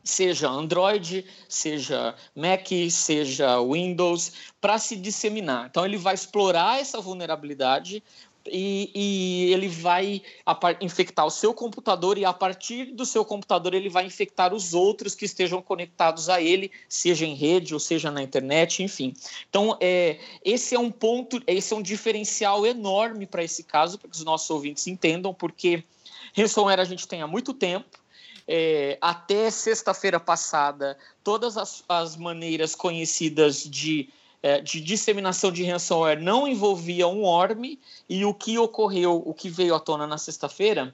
seja 0.03 0.49
Android, 0.49 1.25
seja 1.47 2.15
Mac, 2.35 2.67
seja 2.89 3.61
Windows, 3.61 4.33
para 4.59 4.77
se 4.77 4.95
disseminar. 4.95 5.67
Então 5.69 5.85
ele 5.85 5.97
vai 5.97 6.15
explorar 6.15 6.79
essa 6.81 6.99
vulnerabilidade 6.99 8.03
e, 8.45 8.91
e, 8.93 9.53
ele 9.53 9.67
vai 9.67 10.21
infectar 10.79 11.25
o 11.25 11.29
seu 11.29 11.53
computador 11.53 12.17
e 12.17 12.25
a 12.25 12.33
partir 12.33 12.85
do 12.93 13.05
seu 13.05 13.23
computador 13.23 13.73
ele 13.73 13.89
vai 13.89 14.05
infectar 14.05 14.53
os 14.53 14.73
outros 14.73 15.13
que 15.15 15.25
estejam 15.25 15.61
conectados 15.61 16.29
a 16.29 16.41
ele, 16.41 16.71
seja 16.87 17.25
em 17.25 17.35
rede 17.35 17.73
ou 17.73 17.79
seja 17.79 18.09
na 18.09 18.21
internet, 18.23 18.83
enfim. 18.83 19.13
Então, 19.49 19.77
é, 19.79 20.19
esse 20.43 20.75
é 20.75 20.79
um 20.79 20.91
ponto, 20.91 21.41
esse 21.45 21.73
é 21.73 21.75
um 21.75 21.81
diferencial 21.81 22.65
enorme 22.65 23.25
para 23.25 23.43
esse 23.43 23.63
caso, 23.63 23.97
para 23.97 24.09
que 24.09 24.15
os 24.15 24.23
nossos 24.23 24.49
ouvintes 24.49 24.87
entendam, 24.87 25.33
porque 25.33 25.83
ransomware 26.35 26.79
a 26.79 26.85
gente 26.85 27.07
tem 27.07 27.21
há 27.21 27.27
muito 27.27 27.53
tempo, 27.53 27.99
é, 28.47 28.97
até 28.99 29.49
sexta-feira 29.51 30.19
passada, 30.19 30.97
todas 31.23 31.57
as, 31.57 31.83
as 31.87 32.15
maneiras 32.15 32.75
conhecidas 32.75 33.63
de 33.63 34.09
é, 34.43 34.59
de 34.61 34.81
disseminação 34.81 35.51
de 35.51 35.63
ransomware 35.63 36.21
não 36.21 36.47
envolvia 36.47 37.07
um 37.07 37.23
ORM 37.23 37.77
e 38.09 38.25
o 38.25 38.33
que 38.33 38.57
ocorreu, 38.57 39.21
o 39.25 39.33
que 39.33 39.49
veio 39.49 39.75
à 39.75 39.79
tona 39.79 40.07
na 40.07 40.17
sexta-feira, 40.17 40.93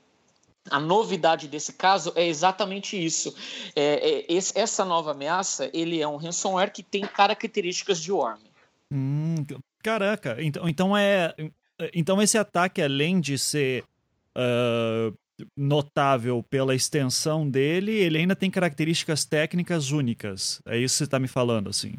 a 0.69 0.79
novidade 0.79 1.47
desse 1.47 1.73
caso 1.73 2.11
é 2.15 2.27
exatamente 2.27 3.01
isso. 3.03 3.33
É, 3.75 4.09
é, 4.09 4.25
esse, 4.27 4.57
essa 4.57 4.83
nova 4.83 5.11
ameaça, 5.11 5.69
ele 5.73 6.01
é 6.01 6.07
um 6.07 6.17
ransomware 6.17 6.71
que 6.71 6.83
tem 6.83 7.05
características 7.05 8.01
de 8.01 8.11
ORM. 8.11 8.39
Hum, 8.91 9.35
caraca, 9.81 10.37
então, 10.39 10.67
então 10.67 10.97
é, 10.97 11.33
então 11.93 12.21
esse 12.21 12.37
ataque 12.37 12.81
além 12.81 13.19
de 13.19 13.37
ser 13.37 13.83
uh, 14.35 15.17
notável 15.55 16.43
pela 16.43 16.75
extensão 16.75 17.49
dele, 17.49 17.91
ele 17.91 18.17
ainda 18.17 18.35
tem 18.35 18.49
características 18.49 19.25
técnicas 19.25 19.91
únicas. 19.91 20.61
É 20.65 20.77
isso 20.77 20.95
que 20.95 20.97
você 20.99 21.03
está 21.03 21.19
me 21.19 21.27
falando, 21.27 21.69
assim? 21.69 21.95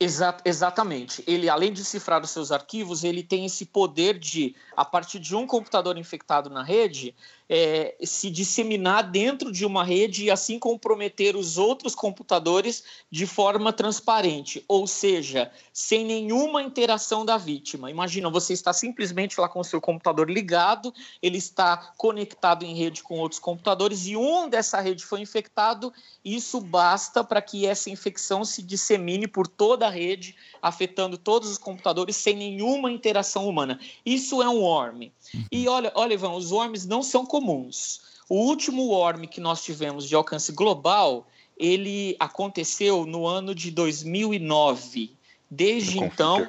Exa 0.00 0.34
exatamente. 0.46 1.22
Ele, 1.26 1.50
além 1.50 1.74
de 1.74 1.84
cifrar 1.84 2.22
os 2.22 2.30
seus 2.30 2.50
arquivos, 2.50 3.04
ele 3.04 3.22
tem 3.22 3.44
esse 3.44 3.66
poder 3.66 4.18
de, 4.18 4.56
a 4.74 4.82
partir 4.82 5.18
de 5.18 5.36
um 5.36 5.46
computador 5.46 5.98
infectado 5.98 6.48
na 6.48 6.62
rede, 6.62 7.14
é, 7.52 7.96
se 8.04 8.30
disseminar 8.30 9.10
dentro 9.10 9.50
de 9.50 9.66
uma 9.66 9.82
rede 9.82 10.26
e 10.26 10.30
assim 10.30 10.56
comprometer 10.56 11.34
os 11.34 11.58
outros 11.58 11.96
computadores 11.96 12.84
de 13.10 13.26
forma 13.26 13.72
transparente, 13.72 14.64
ou 14.68 14.86
seja, 14.86 15.50
sem 15.72 16.04
nenhuma 16.04 16.62
interação 16.62 17.26
da 17.26 17.36
vítima. 17.36 17.90
Imagina, 17.90 18.30
você 18.30 18.52
está 18.52 18.72
simplesmente 18.72 19.40
lá 19.40 19.48
com 19.48 19.58
o 19.58 19.64
seu 19.64 19.80
computador 19.80 20.30
ligado, 20.30 20.94
ele 21.20 21.38
está 21.38 21.92
conectado 21.96 22.64
em 22.64 22.76
rede 22.76 23.02
com 23.02 23.18
outros 23.18 23.40
computadores 23.40 24.06
e 24.06 24.16
um 24.16 24.48
dessa 24.48 24.80
rede 24.80 25.04
foi 25.04 25.20
infectado, 25.20 25.92
isso 26.24 26.60
basta 26.60 27.24
para 27.24 27.42
que 27.42 27.66
essa 27.66 27.90
infecção 27.90 28.44
se 28.44 28.62
dissemine 28.62 29.26
por 29.26 29.48
toda 29.48 29.88
a 29.88 29.90
rede, 29.90 30.36
afetando 30.62 31.16
todos 31.16 31.50
os 31.50 31.58
computadores 31.58 32.16
sem 32.16 32.36
nenhuma 32.36 32.90
interação 32.90 33.48
humana. 33.48 33.78
Isso 34.04 34.42
é 34.42 34.48
um 34.48 34.60
worm. 34.60 35.10
E 35.50 35.68
olha, 35.68 35.92
olha, 35.94 36.14
Ivan, 36.14 36.32
os 36.32 36.50
worms 36.52 36.86
não 36.86 37.02
são 37.02 37.24
comuns. 37.24 38.00
O 38.28 38.36
último 38.36 38.86
worm 38.88 39.26
que 39.26 39.40
nós 39.40 39.62
tivemos 39.62 40.08
de 40.08 40.14
alcance 40.14 40.52
global, 40.52 41.26
ele 41.58 42.16
aconteceu 42.18 43.04
no 43.04 43.26
ano 43.26 43.54
de 43.54 43.70
2009. 43.70 45.12
Desde 45.50 45.98
então, 45.98 46.48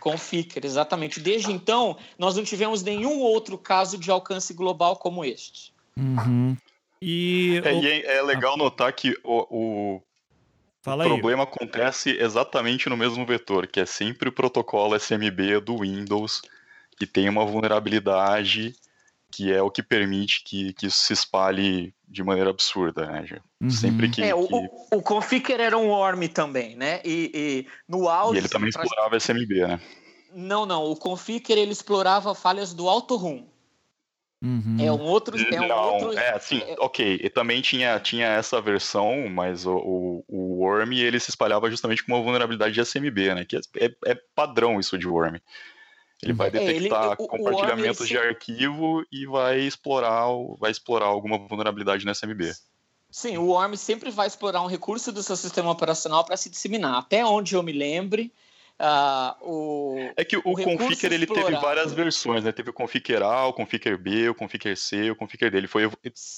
com 0.00 0.18
Ficker, 0.18 0.66
exatamente. 0.66 1.20
Desde 1.20 1.52
então, 1.52 1.96
nós 2.18 2.36
não 2.36 2.44
tivemos 2.44 2.82
nenhum 2.82 3.20
outro 3.20 3.56
caso 3.56 3.96
de 3.96 4.10
alcance 4.10 4.52
global 4.52 4.96
como 4.96 5.24
este. 5.24 5.72
Uhum. 5.96 6.56
E, 7.00 7.60
é, 7.64 7.72
o... 7.72 7.82
e 7.82 7.86
é, 7.86 8.16
é, 8.16 8.22
legal 8.22 8.56
notar 8.56 8.92
que 8.92 9.14
o, 9.22 9.46
o, 9.50 10.02
o 10.86 10.96
problema 10.96 11.44
acontece 11.44 12.10
exatamente 12.18 12.88
no 12.88 12.96
mesmo 12.96 13.24
vetor, 13.24 13.66
que 13.66 13.80
é 13.80 13.86
sempre 13.86 14.28
o 14.28 14.32
protocolo 14.32 14.94
SMB 14.96 15.60
do 15.64 15.78
Windows 15.78 16.42
que 16.96 17.06
tem 17.06 17.28
uma 17.28 17.44
vulnerabilidade 17.44 18.74
que 19.34 19.52
é 19.52 19.60
o 19.60 19.70
que 19.70 19.82
permite 19.82 20.44
que, 20.44 20.72
que 20.74 20.86
isso 20.86 20.98
se 20.98 21.12
espalhe 21.12 21.92
de 22.08 22.22
maneira 22.22 22.50
absurda, 22.50 23.06
né? 23.06 23.26
Uhum. 23.60 23.68
Sempre 23.68 24.08
que. 24.08 24.22
É, 24.22 24.28
que... 24.28 24.32
O, 24.32 24.70
o 24.92 25.02
Configure 25.02 25.60
era 25.60 25.76
um 25.76 25.88
worm 25.88 26.28
também, 26.28 26.76
né? 26.76 27.00
E, 27.04 27.32
e 27.34 27.66
no 27.88 28.08
áudio. 28.08 28.36
E 28.36 28.38
ele 28.38 28.48
também 28.48 28.70
pra... 28.70 28.84
explorava 28.84 29.16
SMB, 29.16 29.66
né? 29.66 29.80
Não, 30.32 30.64
não. 30.64 30.84
O 30.84 30.94
Configure 30.94 31.58
ele 31.58 31.72
explorava 31.72 32.32
falhas 32.32 32.72
do 32.72 32.88
AutoRoom. 32.88 33.44
Uhum. 34.44 34.76
É 34.78 34.92
um 34.92 35.00
outro. 35.00 35.38
É 35.38 35.58
um 35.58 35.68
não, 35.68 35.94
outro... 35.94 36.18
é 36.18 36.34
assim, 36.34 36.58
é... 36.58 36.76
ok. 36.78 37.18
E 37.22 37.30
também 37.30 37.62
tinha, 37.62 37.98
tinha 37.98 38.26
essa 38.26 38.60
versão, 38.60 39.26
mas 39.30 39.64
o, 39.64 39.74
o, 39.74 40.24
o, 40.28 40.60
Worm 40.60 40.92
ele 40.92 41.18
se 41.18 41.30
espalhava 41.30 41.70
justamente 41.70 42.04
com 42.04 42.12
uma 42.12 42.22
vulnerabilidade 42.22 42.74
de 42.74 42.80
SMB, 42.84 43.34
né? 43.34 43.44
Que 43.46 43.56
é, 43.56 43.60
é, 43.78 43.94
é 44.04 44.14
padrão 44.34 44.78
isso 44.78 44.98
de 44.98 45.08
Worm. 45.08 45.36
Ele 46.22 46.34
vai 46.34 46.50
detectar 46.50 47.04
é, 47.04 47.06
ele, 47.06 47.14
o, 47.18 47.26
compartilhamentos 47.26 48.00
o 48.00 48.06
de 48.06 48.18
arquivo 48.18 49.04
e 49.10 49.24
vai 49.24 49.60
explorar, 49.60 50.26
vai 50.58 50.70
explorar 50.70 51.06
alguma 51.06 51.38
vulnerabilidade 51.38 52.04
no 52.04 52.14
SMB. 52.14 52.52
Sim, 53.10 53.38
o 53.38 53.46
Worm 53.46 53.74
sempre 53.76 54.10
vai 54.10 54.26
explorar 54.26 54.60
um 54.60 54.66
recurso 54.66 55.10
do 55.10 55.22
seu 55.22 55.36
sistema 55.36 55.70
operacional 55.70 56.22
para 56.22 56.36
se 56.36 56.50
disseminar. 56.50 56.98
Até 56.98 57.24
onde 57.24 57.54
eu 57.54 57.62
me 57.62 57.72
lembre, 57.72 58.30
Uh, 58.80 59.48
o, 59.48 60.12
é 60.16 60.24
que 60.24 60.36
o, 60.36 60.42
o 60.44 60.54
Configure 60.54 61.14
ele 61.14 61.26
teve 61.26 61.52
várias 61.52 61.92
versões, 61.92 62.42
né? 62.42 62.50
Teve 62.50 62.70
o 62.70 62.72
Configure 62.72 63.22
A, 63.22 63.46
o 63.46 63.52
Configure 63.52 63.96
B, 63.96 64.28
o 64.28 64.34
Configure 64.34 64.76
C, 64.76 65.10
o 65.12 65.16
Configure 65.16 65.50
D. 65.50 65.58
Ele 65.58 65.68
foi, 65.68 65.88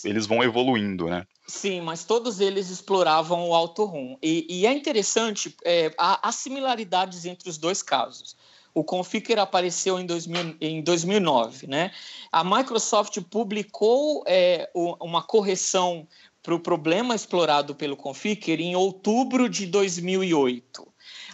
eles 0.04 0.26
vão 0.26 0.42
evoluindo, 0.42 1.08
né? 1.08 1.26
Sim, 1.46 1.80
mas 1.80 2.04
todos 2.04 2.38
eles 2.38 2.68
exploravam 2.68 3.48
o 3.48 3.54
AutoRoom. 3.54 4.18
E, 4.22 4.46
e 4.50 4.66
é 4.66 4.72
interessante, 4.72 5.56
é, 5.64 5.94
há, 5.96 6.28
há, 6.28 6.32
similaridades 6.32 7.24
entre 7.24 7.48
os 7.48 7.56
dois 7.56 7.82
casos. 7.82 8.36
O 8.74 8.84
Configure 8.84 9.40
apareceu 9.40 9.98
em, 9.98 10.04
2000, 10.04 10.56
em 10.60 10.82
2009, 10.82 11.66
né? 11.66 11.90
A 12.30 12.44
Microsoft 12.44 13.18
publicou 13.30 14.22
é, 14.26 14.70
uma 14.74 15.22
correção 15.22 16.06
para 16.42 16.54
o 16.54 16.60
problema 16.60 17.14
explorado 17.14 17.74
pelo 17.74 17.96
Configure 17.96 18.62
em 18.62 18.76
outubro 18.76 19.48
de 19.48 19.64
2008. 19.64 20.86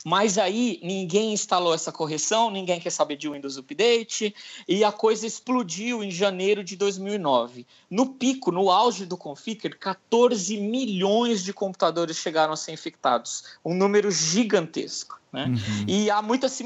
Mas 0.05 0.37
aí 0.37 0.81
ninguém 0.83 1.33
instalou 1.33 1.73
essa 1.73 1.93
correção, 1.93 2.51
ninguém 2.51 2.81
quer 2.81 2.91
saber 2.91 3.17
de 3.17 3.29
Windows 3.29 3.57
Update 3.57 4.35
e 4.67 4.83
a 4.83 4.91
coisa 4.91 5.27
explodiu 5.27 6.03
em 6.03 6.11
janeiro 6.11 6.65
de 6.65 6.77
2009. 6.77 7.67
No 7.88 8.07
pico, 8.15 8.51
no 8.51 8.71
auge 8.71 9.07
do 9.07 9.17
Configure, 9.17 9.77
14 9.79 10.57
milhões 10.57 11.45
de 11.45 11.53
computadores 11.53 12.17
chegaram 12.17 12.53
a 12.53 12.57
ser 12.57 12.73
infectados, 12.73 13.45
um 13.65 13.75
número 13.75 14.11
gigantesco. 14.11 15.21
Né? 15.33 15.47
Uhum. 15.47 15.85
E 15.87 16.11
há 16.11 16.21
muitas 16.21 16.59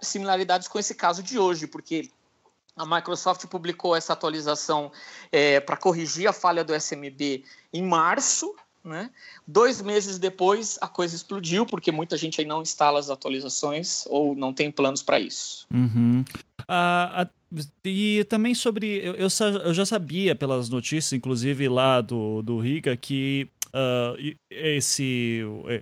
similaridades 0.00 0.68
com 0.68 0.78
esse 0.78 0.94
caso 0.94 1.22
de 1.22 1.38
hoje, 1.38 1.66
porque 1.66 2.10
a 2.76 2.86
Microsoft 2.86 3.46
publicou 3.46 3.94
essa 3.94 4.12
atualização 4.12 4.90
é, 5.30 5.60
para 5.60 5.76
corrigir 5.76 6.28
a 6.28 6.32
falha 6.32 6.64
do 6.64 6.74
SMB 6.74 7.44
em 7.72 7.82
março 7.82 8.54
né? 8.84 9.10
Dois 9.46 9.80
meses 9.80 10.18
depois, 10.18 10.78
a 10.80 10.86
coisa 10.86 11.16
explodiu, 11.16 11.64
porque 11.64 11.90
muita 11.90 12.16
gente 12.16 12.40
aí 12.40 12.46
não 12.46 12.62
instala 12.62 13.00
as 13.00 13.08
atualizações 13.08 14.04
ou 14.08 14.36
não 14.36 14.52
tem 14.52 14.70
planos 14.70 15.02
para 15.02 15.18
isso. 15.18 15.66
Uhum. 15.72 16.24
Uh, 16.62 17.28
e 17.84 18.24
também 18.24 18.54
sobre. 18.54 18.98
Eu, 18.98 19.14
eu, 19.14 19.74
já 19.74 19.86
sabia 19.86 20.34
pelas 20.34 20.68
notícias, 20.68 21.12
inclusive 21.12 21.68
lá 21.68 22.00
do, 22.00 22.42
do 22.42 22.58
Riga, 22.58 22.96
que 22.96 23.48
uh, 23.68 24.36
esse, 24.50 25.40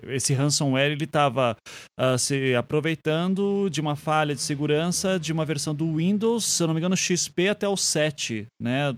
esse 0.08 0.32
ransomware 0.32 0.92
ele 0.92 1.04
estava 1.04 1.56
uh, 1.98 2.18
se 2.18 2.54
aproveitando 2.54 3.68
de 3.70 3.80
uma 3.80 3.96
falha 3.96 4.34
de 4.34 4.40
segurança 4.40 5.18
de 5.18 5.32
uma 5.32 5.44
versão 5.44 5.74
do 5.74 5.96
Windows, 5.96 6.44
se 6.44 6.62
eu 6.62 6.66
não 6.66 6.74
me 6.74 6.80
engano, 6.80 6.96
XP 6.96 7.48
até 7.48 7.68
o 7.68 7.76
7, 7.76 8.46
né? 8.60 8.94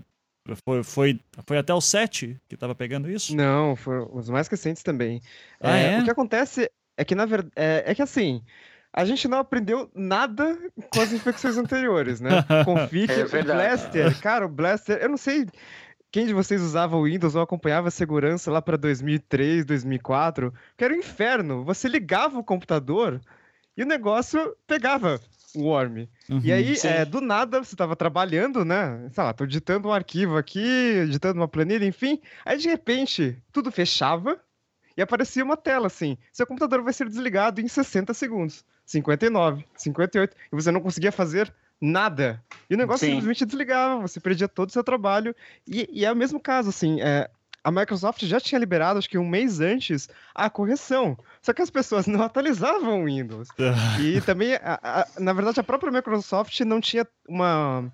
Foi, 0.63 0.83
foi, 0.83 1.19
foi 1.47 1.57
até 1.57 1.73
o 1.73 1.81
7 1.81 2.39
que 2.47 2.55
tava 2.55 2.75
pegando 2.75 3.09
isso? 3.09 3.35
Não, 3.35 3.75
foram 3.75 4.09
os 4.13 4.29
mais 4.29 4.47
recentes 4.47 4.83
também. 4.83 5.21
Ah, 5.59 5.77
é, 5.77 5.93
é? 5.93 5.99
O 5.99 6.03
que 6.03 6.11
acontece 6.11 6.69
é 6.95 7.03
que, 7.03 7.15
na 7.15 7.25
verdade, 7.25 7.51
é, 7.55 7.83
é, 7.87 7.95
que 7.95 8.01
assim, 8.01 8.43
a 8.93 9.03
gente 9.05 9.27
não 9.27 9.39
aprendeu 9.39 9.89
nada 9.95 10.57
com 10.89 11.01
as 11.01 11.11
infecções 11.11 11.57
anteriores, 11.57 12.21
né? 12.21 12.29
Config, 12.63 13.11
é 13.11 13.43
Blaster, 13.43 14.21
cara, 14.21 14.45
o 14.45 14.49
Blaster, 14.49 14.99
eu 15.01 15.09
não 15.09 15.17
sei 15.17 15.47
quem 16.11 16.25
de 16.25 16.33
vocês 16.33 16.61
usava 16.61 16.95
o 16.95 17.03
Windows 17.03 17.35
ou 17.35 17.41
acompanhava 17.41 17.89
a 17.89 17.91
segurança 17.91 18.51
lá 18.51 18.61
para 18.61 18.77
2003, 18.77 19.65
2004, 19.65 20.53
que 20.77 20.85
era 20.85 20.93
um 20.93 20.97
inferno. 20.97 21.65
Você 21.65 21.89
ligava 21.89 22.39
o 22.39 22.43
computador 22.43 23.19
e 23.75 23.83
o 23.83 23.85
negócio 23.85 24.55
pegava 24.65 25.19
Worm. 25.55 26.07
Uhum, 26.29 26.41
e 26.43 26.51
aí, 26.51 26.75
é, 26.83 27.05
do 27.05 27.21
nada, 27.21 27.63
você 27.63 27.73
estava 27.73 27.95
trabalhando, 27.95 28.65
né? 28.65 29.09
Sei 29.11 29.23
lá, 29.23 29.33
tô 29.33 29.43
editando 29.43 29.87
um 29.87 29.93
arquivo 29.93 30.37
aqui, 30.37 30.59
editando 30.59 31.39
uma 31.39 31.47
planilha, 31.47 31.85
enfim. 31.85 32.21
Aí, 32.45 32.57
de 32.57 32.67
repente, 32.67 33.37
tudo 33.51 33.71
fechava 33.71 34.39
e 34.97 35.01
aparecia 35.01 35.43
uma 35.43 35.57
tela 35.57 35.87
assim: 35.87 36.17
seu 36.31 36.45
computador 36.45 36.81
vai 36.83 36.93
ser 36.93 37.07
desligado 37.07 37.61
em 37.61 37.67
60 37.67 38.13
segundos. 38.13 38.63
59, 38.85 39.65
58. 39.75 40.35
E 40.51 40.55
você 40.55 40.71
não 40.71 40.81
conseguia 40.81 41.11
fazer 41.11 41.51
nada. 41.81 42.43
E 42.69 42.75
o 42.75 42.77
negócio 42.77 43.05
Sim. 43.05 43.13
simplesmente 43.13 43.45
desligava, 43.45 44.01
você 44.01 44.19
perdia 44.19 44.47
todo 44.47 44.69
o 44.69 44.73
seu 44.73 44.83
trabalho. 44.83 45.35
E, 45.67 45.87
e 45.91 46.05
é 46.05 46.11
o 46.11 46.15
mesmo 46.15 46.39
caso, 46.39 46.69
assim, 46.69 47.01
é, 47.01 47.29
a 47.65 47.71
Microsoft 47.71 48.23
já 48.25 48.39
tinha 48.39 48.59
liberado, 48.59 48.99
acho 48.99 49.09
que 49.09 49.17
um 49.17 49.27
mês 49.27 49.59
antes, 49.59 50.07
a 50.35 50.51
correção. 50.51 51.17
Só 51.41 51.51
que 51.51 51.63
as 51.63 51.71
pessoas 51.71 52.05
não 52.05 52.21
atualizavam 52.21 53.01
o 53.01 53.05
Windows. 53.05 53.47
e 53.99 54.21
também, 54.21 54.53
a, 54.53 54.79
a, 54.83 55.07
na 55.19 55.33
verdade, 55.33 55.59
a 55.59 55.63
própria 55.63 55.91
Microsoft 55.91 56.59
não 56.61 56.79
tinha 56.79 57.07
uma. 57.27 57.91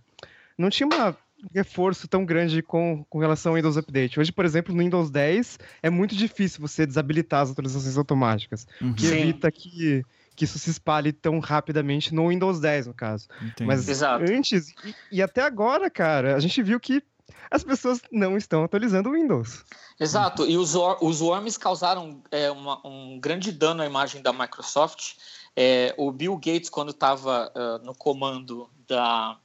Não 0.58 0.70
tinha 0.70 0.86
uma 0.86 1.16
reforço 1.56 2.06
tão 2.08 2.26
grande 2.26 2.62
com, 2.62 3.04
com 3.10 3.18
relação 3.18 3.54
ao 3.54 3.56
Windows 3.56 3.78
Update. 3.78 4.20
Hoje, 4.20 4.32
por 4.32 4.44
exemplo, 4.44 4.76
no 4.76 4.84
Windows 4.84 5.10
10 5.10 5.58
é 5.82 5.90
muito 5.90 6.16
difícil 6.16 6.60
você 6.60 6.86
desabilitar 6.86 7.42
as 7.42 7.52
atualizações 7.52 7.98
automáticas, 7.98 8.68
uhum. 8.80 8.94
que 8.94 9.08
evita 9.08 9.50
que, 9.50 10.04
que 10.36 10.46
isso 10.46 10.60
se 10.60 10.70
espalhe 10.70 11.12
tão 11.12 11.40
rapidamente 11.40 12.14
no 12.14 12.30
Windows 12.30 12.60
10, 12.60 12.88
no 12.88 12.94
caso. 12.94 13.28
Entendi. 13.42 13.66
Mas 13.66 13.88
Exato. 13.88 14.26
antes, 14.32 14.70
e, 14.86 14.96
e, 15.14 15.22
até 15.22 15.42
agora, 15.42 15.90
cara, 15.90 16.36
a 16.36 16.40
gente 16.40 16.62
viu 16.62 16.80
que 16.80 17.02
as 17.50 17.64
pessoas 17.64 18.02
não 18.12 18.38
estão 18.38 18.64
atualizando 18.64 19.10
o 19.10 19.14
Windows. 19.14 19.64
Exato, 20.00 20.46
e 20.46 20.58
os, 20.58 20.76
os 21.02 21.22
worms 21.22 21.58
causaram 21.58 22.22
é, 22.32 22.50
uma, 22.52 22.86
um 22.86 23.20
grande 23.20 23.52
dano 23.52 23.82
à 23.82 23.86
imagem 23.86 24.22
da 24.22 24.34
Microsoft. 24.34 25.16
É, 25.56 25.94
o 25.98 26.12
Bill 26.12 26.36
Gates, 26.36 26.70
quando 26.70 26.92
estava 26.92 27.52
uh, 27.56 27.86
no 27.86 27.94
comando 27.94 28.70
da 28.88 29.38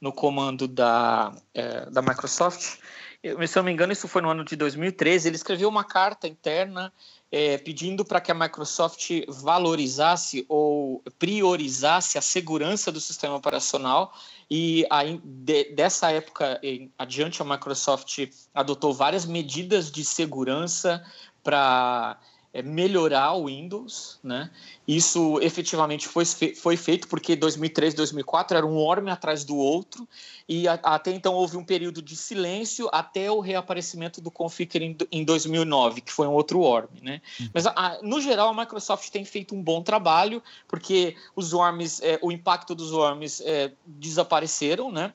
no 0.00 0.12
comando 0.12 0.68
da, 0.68 1.34
é, 1.52 1.90
da 1.90 2.00
Microsoft, 2.00 2.78
se 3.20 3.28
eu 3.28 3.36
não 3.56 3.64
me 3.64 3.72
engano, 3.72 3.92
isso 3.92 4.06
foi 4.06 4.22
no 4.22 4.30
ano 4.30 4.44
de 4.44 4.54
2013, 4.54 5.28
ele 5.28 5.36
escreveu 5.36 5.68
uma 5.68 5.82
carta 5.82 6.28
interna 6.28 6.92
é, 7.30 7.58
pedindo 7.58 8.04
para 8.04 8.20
que 8.20 8.30
a 8.30 8.34
Microsoft 8.34 9.10
valorizasse 9.28 10.46
ou 10.48 11.02
priorizasse 11.18 12.16
a 12.16 12.22
segurança 12.22 12.92
do 12.92 13.00
sistema 13.00 13.34
operacional 13.34 14.14
e 14.50 14.86
aí, 14.90 15.20
de, 15.22 15.74
dessa 15.74 16.10
época 16.10 16.58
em 16.62 16.90
adiante, 16.98 17.42
a 17.42 17.44
Microsoft 17.44 18.18
adotou 18.54 18.94
várias 18.94 19.26
medidas 19.26 19.90
de 19.90 20.04
segurança 20.04 21.04
para 21.42 22.18
é, 22.52 22.62
melhorar 22.62 23.34
o 23.34 23.46
Windows, 23.46 24.18
né? 24.22 24.50
Isso 24.86 25.38
efetivamente 25.40 26.08
foi, 26.08 26.24
foi 26.24 26.76
feito 26.76 27.06
porque 27.08 27.36
2003, 27.36 27.94
2004 27.94 28.56
era 28.56 28.66
um 28.66 28.78
orme 28.78 29.10
atrás 29.10 29.44
do 29.44 29.56
outro 29.56 30.08
e 30.48 30.66
a, 30.66 30.74
até 30.74 31.12
então 31.12 31.34
houve 31.34 31.56
um 31.56 31.64
período 31.64 32.00
de 32.00 32.16
silêncio 32.16 32.88
até 32.90 33.30
o 33.30 33.40
reaparecimento 33.40 34.20
do 34.20 34.30
Configure 34.30 34.84
em, 34.84 34.96
em 35.12 35.24
2009, 35.24 36.00
que 36.00 36.12
foi 36.12 36.26
um 36.26 36.32
outro 36.32 36.60
orme, 36.60 37.00
né? 37.02 37.20
Uhum. 37.38 37.50
Mas 37.52 37.66
a, 37.66 37.98
no 38.02 38.20
geral 38.20 38.48
a 38.48 38.54
Microsoft 38.54 39.10
tem 39.10 39.24
feito 39.24 39.54
um 39.54 39.62
bom 39.62 39.82
trabalho 39.82 40.42
porque 40.66 41.16
os 41.36 41.52
worms, 41.52 42.00
é, 42.00 42.18
o 42.22 42.32
impacto 42.32 42.74
dos 42.74 42.92
worms 42.92 43.42
é, 43.42 43.72
desapareceram, 43.86 44.90
né? 44.90 45.12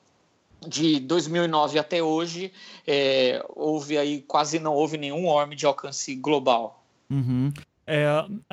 de 0.66 0.98
2009 1.00 1.78
até 1.78 2.02
hoje, 2.02 2.50
é, 2.86 3.44
houve 3.54 3.98
aí 3.98 4.22
quase 4.22 4.58
não 4.58 4.72
houve 4.72 4.96
nenhum 4.96 5.26
worm 5.26 5.50
de 5.54 5.66
alcance 5.66 6.14
global. 6.14 6.83
Uhum. 7.10 7.52
É, 7.86 8.06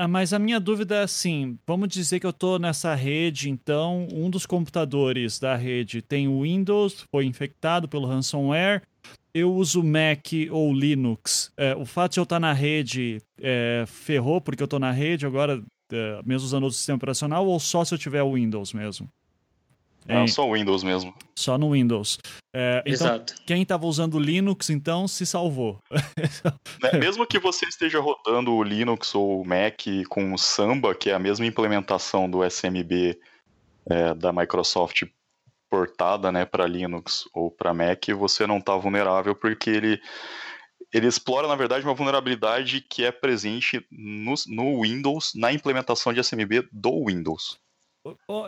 mas 0.09 0.33
a 0.33 0.39
minha 0.39 0.59
dúvida 0.59 0.95
é 0.95 1.03
assim: 1.03 1.57
vamos 1.65 1.87
dizer 1.87 2.19
que 2.19 2.25
eu 2.25 2.31
estou 2.31 2.59
nessa 2.59 2.93
rede, 2.93 3.49
então 3.49 4.07
um 4.11 4.29
dos 4.29 4.45
computadores 4.45 5.39
da 5.39 5.55
rede 5.55 6.01
tem 6.01 6.27
o 6.27 6.41
Windows, 6.41 7.05
foi 7.09 7.25
infectado 7.25 7.87
pelo 7.87 8.07
ransomware. 8.07 8.81
Eu 9.33 9.53
uso 9.53 9.81
Mac 9.81 10.27
ou 10.51 10.73
Linux. 10.73 11.53
É, 11.55 11.73
o 11.73 11.85
fato 11.85 12.13
de 12.13 12.19
eu 12.19 12.23
estar 12.23 12.39
na 12.39 12.51
rede 12.51 13.21
é, 13.39 13.85
ferrou 13.87 14.41
porque 14.41 14.61
eu 14.61 14.65
estou 14.65 14.79
na 14.79 14.91
rede 14.91 15.25
agora, 15.25 15.63
é, 15.91 16.21
mesmo 16.25 16.45
usando 16.45 16.65
o 16.65 16.71
sistema 16.71 16.97
operacional, 16.97 17.47
ou 17.47 17.57
só 17.57 17.85
se 17.85 17.93
eu 17.93 17.97
tiver 17.97 18.21
o 18.21 18.33
Windows 18.33 18.73
mesmo? 18.73 19.07
Não, 20.05 20.27
só 20.27 20.47
o 20.47 20.53
Windows 20.53 20.83
mesmo. 20.83 21.13
Só 21.35 21.57
no 21.57 21.71
Windows. 21.71 22.17
É, 22.53 22.79
então, 22.85 22.93
Exato. 22.93 23.35
quem 23.45 23.61
estava 23.61 23.85
usando 23.85 24.19
Linux, 24.19 24.69
então, 24.69 25.07
se 25.07 25.25
salvou. 25.25 25.79
É, 26.83 26.97
mesmo 26.97 27.27
que 27.27 27.37
você 27.37 27.65
esteja 27.65 27.99
rodando 27.99 28.51
o 28.53 28.63
Linux 28.63 29.13
ou 29.13 29.41
o 29.41 29.45
Mac 29.45 29.81
com 30.09 30.33
o 30.33 30.37
Samba, 30.37 30.95
que 30.95 31.11
é 31.11 31.13
a 31.13 31.19
mesma 31.19 31.45
implementação 31.45 32.29
do 32.29 32.43
SMB 32.43 33.19
é, 33.89 34.13
da 34.15 34.33
Microsoft 34.33 35.03
portada 35.69 36.31
né, 36.31 36.43
para 36.43 36.67
Linux 36.67 37.29
ou 37.33 37.49
para 37.49 37.73
Mac, 37.73 38.09
você 38.17 38.45
não 38.45 38.57
está 38.57 38.75
vulnerável 38.75 39.33
porque 39.33 39.69
ele, 39.69 40.01
ele 40.91 41.07
explora, 41.07 41.47
na 41.47 41.55
verdade, 41.55 41.85
uma 41.85 41.93
vulnerabilidade 41.93 42.81
que 42.81 43.05
é 43.05 43.11
presente 43.11 43.85
no, 43.89 44.33
no 44.47 44.81
Windows, 44.81 45.31
na 45.35 45.53
implementação 45.53 46.11
de 46.11 46.19
SMB 46.19 46.67
do 46.71 47.05
Windows. 47.05 47.57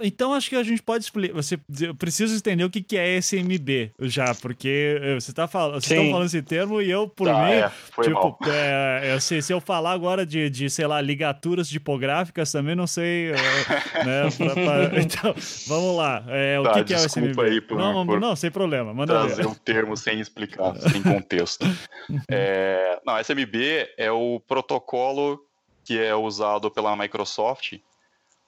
Então 0.02 0.34
acho 0.34 0.50
que 0.50 0.56
a 0.56 0.63
gente 0.63 0.82
pode 0.82 1.04
explicar. 1.04 1.36
Você 1.36 1.60
precisa 1.98 2.36
entender 2.36 2.63
o 2.63 2.70
que, 2.70 2.82
que 2.82 2.98
é 2.98 3.18
SMB 3.18 3.92
já, 4.00 4.34
porque 4.34 5.00
você 5.20 5.30
está 5.30 5.48
falando, 5.48 5.82
você 5.82 5.96
tá 5.96 6.10
falando 6.10 6.26
esse 6.26 6.42
termo 6.42 6.82
e 6.82 6.89
eu, 6.89 7.08
por 7.08 7.28
tá, 7.28 7.46
mim, 7.46 7.52
é, 7.52 7.72
tipo, 8.02 8.38
é, 8.48 9.13
eu 9.13 9.22
sei, 9.22 9.44
se 9.44 9.54
eu 9.54 9.62
falar 9.62 9.92
agora 9.92 10.26
de, 10.26 10.50
de, 10.50 10.70
sei 10.70 10.88
lá, 10.88 11.00
ligaturas 11.00 11.70
tipográficas, 11.70 12.52
também 12.52 12.76
não 12.76 12.88
sei. 12.88 13.32
Eh, 13.32 13.36
né, 14.04 14.30
pra, 14.36 14.54
pra... 14.89 15.02
Então, 15.02 15.36
vamos 15.68 15.98
lá. 15.98 16.24
É, 16.30 16.60
o 16.60 16.63
tá, 16.63 16.74
que, 16.74 16.86
que, 16.86 16.94
é 16.96 16.98
o 16.98 17.10
SMB? 17.10 17.42
Aí 17.42 17.62
por, 17.62 17.78
não, 17.78 18.06
por 18.06 18.20
não, 18.20 18.36
sem 18.36 18.50
problema. 18.50 18.92
Manda 18.92 19.13
trazer 19.13 19.46
o 19.46 19.52
um 19.52 19.56
termo 19.56 19.96
sem 19.96 20.20
explicar, 20.20 20.76
sem 20.78 21.04
contexto. 21.04 21.66
é, 22.30 23.00
não, 23.06 23.20
SMB 23.20 23.88
é 23.98 24.12
o 24.12 24.39
protocolo 24.48 25.39
que 25.84 26.00
é 26.00 26.16
usado 26.16 26.72
pela 26.72 26.96
Microsoft 26.96 27.78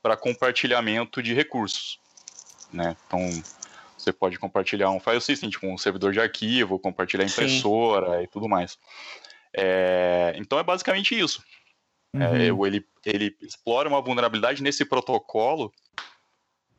para 0.05 0.15
compartilhamento 0.15 1.19
de 1.23 1.33
recursos. 1.33 1.99
Né? 2.71 2.95
Então, 3.07 3.27
você 3.97 4.13
pode 4.13 4.37
compartilhar 4.37 4.91
um 4.91 4.99
file 4.99 5.19
system, 5.19 5.49
tipo 5.49 5.65
um 5.65 5.79
servidor 5.79 6.13
de 6.13 6.19
arquivo, 6.19 6.77
compartilhar 6.77 7.25
impressora 7.25 8.17
Sim. 8.19 8.23
e 8.23 8.27
tudo 8.27 8.47
mais. 8.47 8.77
É, 9.51 10.35
então 10.37 10.59
é 10.59 10.63
basicamente 10.63 11.19
isso. 11.19 11.43
É, 12.13 12.51
uhum. 12.51 12.65
É, 12.65 12.67
ele, 12.67 12.85
ele 13.03 13.35
explora 13.41 13.89
uma 13.89 13.99
vulnerabilidade 13.99 14.61
nesse 14.61 14.85
protocolo 14.85 15.73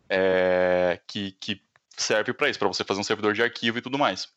é, 0.09 1.01
que, 1.05 1.33
que 1.33 1.61
serve 1.97 2.33
para 2.33 2.49
isso, 2.49 2.61
para 2.61 2.69
você 2.69 2.85
fazer 2.85 3.01
um 3.01 3.05
servidor 3.05 3.35
de 3.35 3.43
arquivo 3.43 3.79
e 3.79 3.83
tudo 3.83 3.99
mais. 3.99 4.29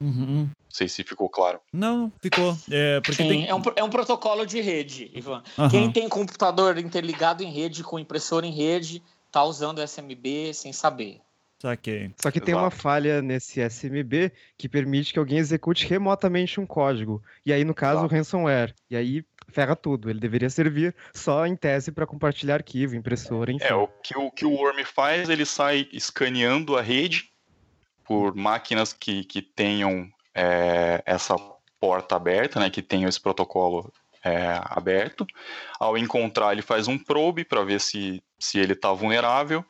Uhum. 0.00 0.44
Não 0.44 0.50
sei 0.68 0.88
se 0.88 1.02
ficou 1.02 1.28
claro. 1.28 1.60
Não, 1.72 2.12
ficou. 2.20 2.56
É, 2.70 3.00
porque 3.00 3.22
Sim, 3.22 3.28
tem... 3.28 3.46
é, 3.48 3.54
um, 3.54 3.62
é 3.76 3.82
um 3.82 3.90
protocolo 3.90 4.46
de 4.46 4.60
rede, 4.60 5.10
Ivan. 5.14 5.42
Uhum. 5.56 5.68
Quem 5.68 5.90
tem 5.90 6.08
computador 6.08 6.76
interligado 6.78 7.42
em 7.42 7.50
rede, 7.50 7.82
com 7.82 7.98
impressora 7.98 8.46
em 8.46 8.52
rede, 8.52 9.02
tá 9.32 9.42
usando 9.42 9.82
SMB 9.82 10.52
sem 10.52 10.72
saber. 10.72 11.20
Saquei. 11.58 12.10
Só 12.20 12.30
que 12.30 12.38
Exato. 12.38 12.46
tem 12.46 12.54
uma 12.54 12.70
falha 12.70 13.22
nesse 13.22 13.60
SMB 13.60 14.30
que 14.58 14.68
permite 14.68 15.12
que 15.12 15.18
alguém 15.18 15.38
execute 15.38 15.86
remotamente 15.86 16.60
um 16.60 16.66
código. 16.66 17.22
E 17.44 17.52
aí, 17.52 17.64
no 17.64 17.74
caso, 17.74 18.00
Exato. 18.00 18.14
o 18.14 18.16
ransomware. 18.16 18.74
E 18.90 18.96
aí 18.96 19.24
ferra 19.48 19.74
tudo. 19.74 20.10
Ele 20.10 20.20
deveria 20.20 20.50
servir 20.50 20.94
só 21.14 21.46
em 21.46 21.56
tese 21.56 21.90
para 21.90 22.06
compartilhar 22.06 22.56
arquivo, 22.56 22.94
impressora, 22.94 23.50
enfim. 23.50 23.64
É, 23.64 23.74
o 23.74 23.88
que 24.02 24.16
o, 24.16 24.30
que 24.30 24.44
o 24.44 24.52
Worm 24.52 24.84
faz, 24.84 25.30
ele 25.30 25.46
sai 25.46 25.88
escaneando 25.92 26.76
a 26.76 26.82
rede 26.82 27.30
por 28.06 28.34
máquinas 28.34 28.92
que, 28.92 29.24
que 29.24 29.42
tenham 29.42 30.08
é, 30.34 31.02
essa 31.04 31.36
porta 31.80 32.16
aberta, 32.16 32.60
né, 32.60 32.70
que 32.70 32.82
tenham 32.82 33.08
esse 33.08 33.20
protocolo 33.20 33.92
é, 34.24 34.60
aberto. 34.64 35.26
Ao 35.78 35.96
encontrar, 35.96 36.52
ele 36.52 36.62
faz 36.62 36.88
um 36.88 36.98
probe 36.98 37.44
para 37.44 37.62
ver 37.64 37.80
se, 37.80 38.22
se 38.38 38.58
ele 38.58 38.72
está 38.72 38.92
vulnerável. 38.92 39.64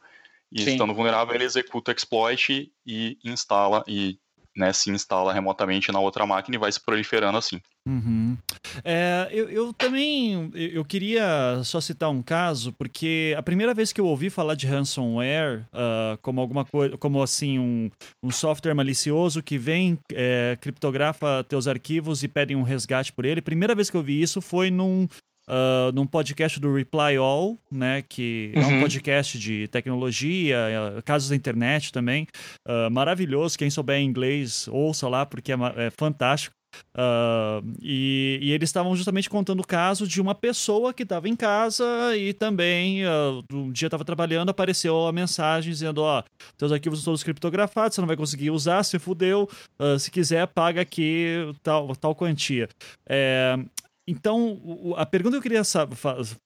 E 0.51 0.63
Sim. 0.63 0.73
estando 0.73 0.95
vulnerável, 0.95 1.35
ele 1.35 1.45
executa 1.45 1.91
o 1.91 1.95
exploit 1.95 2.73
e 2.87 3.19
instala 3.25 3.83
e 3.87 4.19
né, 4.57 4.73
se 4.73 4.91
instala 4.91 5.33
remotamente 5.33 5.93
na 5.93 6.01
outra 6.01 6.27
máquina 6.27 6.57
e 6.57 6.59
vai 6.59 6.73
se 6.73 6.81
proliferando 6.81 7.37
assim. 7.37 7.61
Uhum. 7.87 8.37
É, 8.83 9.29
eu, 9.31 9.49
eu, 9.49 9.73
também 9.73 10.51
eu 10.55 10.85
queria 10.85 11.61
só 11.63 11.81
citar 11.81 12.11
um 12.11 12.23
caso 12.23 12.73
porque 12.73 13.35
a 13.39 13.43
primeira 13.43 13.73
vez 13.73 13.93
que 13.93 14.01
eu 14.01 14.07
ouvi 14.07 14.29
falar 14.29 14.55
de 14.55 14.67
ransomware 14.67 15.65
uh, 15.73 16.19
como 16.21 16.41
alguma 16.41 16.65
coisa, 16.65 16.97
como 16.97 17.23
assim 17.23 17.59
um, 17.59 17.91
um 18.25 18.31
software 18.31 18.75
malicioso 18.75 19.43
que 19.43 19.57
vem 19.57 19.99
é, 20.13 20.59
criptografa 20.61 21.45
teus 21.45 21.69
arquivos 21.69 22.23
e 22.23 22.29
pedem 22.29 22.57
um 22.57 22.63
resgate 22.63 23.13
por 23.13 23.25
ele. 23.25 23.41
Primeira 23.41 23.75
vez 23.75 23.89
que 23.89 23.97
eu 23.97 24.03
vi 24.03 24.21
isso 24.21 24.41
foi 24.41 24.71
num 24.71 25.07
Uh, 25.49 25.93
num 25.95 26.07
podcast 26.07 26.59
do 26.59 26.75
Reply 26.75 27.17
All, 27.17 27.57
né, 27.71 28.03
que 28.03 28.53
uhum. 28.57 28.63
é 28.63 28.67
um 28.67 28.75
uhum. 28.75 28.81
podcast 28.81 29.39
de 29.39 29.69
tecnologia, 29.69 30.59
uh, 30.99 31.03
casos 31.05 31.29
da 31.29 31.37
internet 31.37 31.93
também, 31.93 32.27
uh, 32.67 32.91
maravilhoso. 32.91 33.57
Quem 33.57 33.71
souber 33.71 34.01
inglês, 34.01 34.67
ouça 34.69 35.09
lá, 35.09 35.25
porque 35.25 35.53
é, 35.53 35.57
é 35.77 35.91
fantástico. 35.91 36.57
Uh, 36.95 37.75
e, 37.81 38.39
e, 38.43 38.53
eles 38.53 38.69
estavam 38.69 38.95
justamente 38.97 39.29
contando 39.29 39.61
o 39.61 39.67
caso 39.67 40.07
de 40.07 40.21
uma 40.21 40.35
pessoa 40.35 40.93
que 40.93 41.03
estava 41.03 41.29
em 41.29 41.37
casa 41.37 41.85
e 42.17 42.33
também 42.33 43.05
uh, 43.05 43.43
um 43.53 43.71
dia 43.71 43.87
estava 43.87 44.05
trabalhando, 44.05 44.51
apareceu 44.51 45.07
a 45.07 45.13
mensagem 45.13 45.71
dizendo: 45.71 46.03
Ó, 46.03 46.21
oh, 46.21 46.25
teus 46.57 46.73
arquivos 46.73 47.05
todos 47.05 47.23
criptografados, 47.23 47.95
você 47.95 48.01
não 48.01 48.09
vai 48.09 48.17
conseguir 48.17 48.51
usar, 48.51 48.83
se 48.83 48.99
fudeu. 48.99 49.49
Uh, 49.79 49.99
se 49.99 50.11
quiser, 50.11 50.47
paga 50.49 50.81
aqui 50.81 51.53
tal, 51.63 51.95
tal 51.97 52.15
quantia. 52.15 52.69
É, 53.09 53.59
então, 54.07 54.95
a 54.97 55.05
pergunta 55.05 55.35
que 55.35 55.39
eu 55.39 55.43
queria 55.43 55.63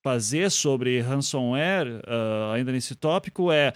fazer 0.03 0.51
sobre 0.51 1.01
ransomware, 1.01 2.01
ainda 2.55 2.73
nesse 2.73 2.95
tópico, 2.95 3.53
é. 3.53 3.73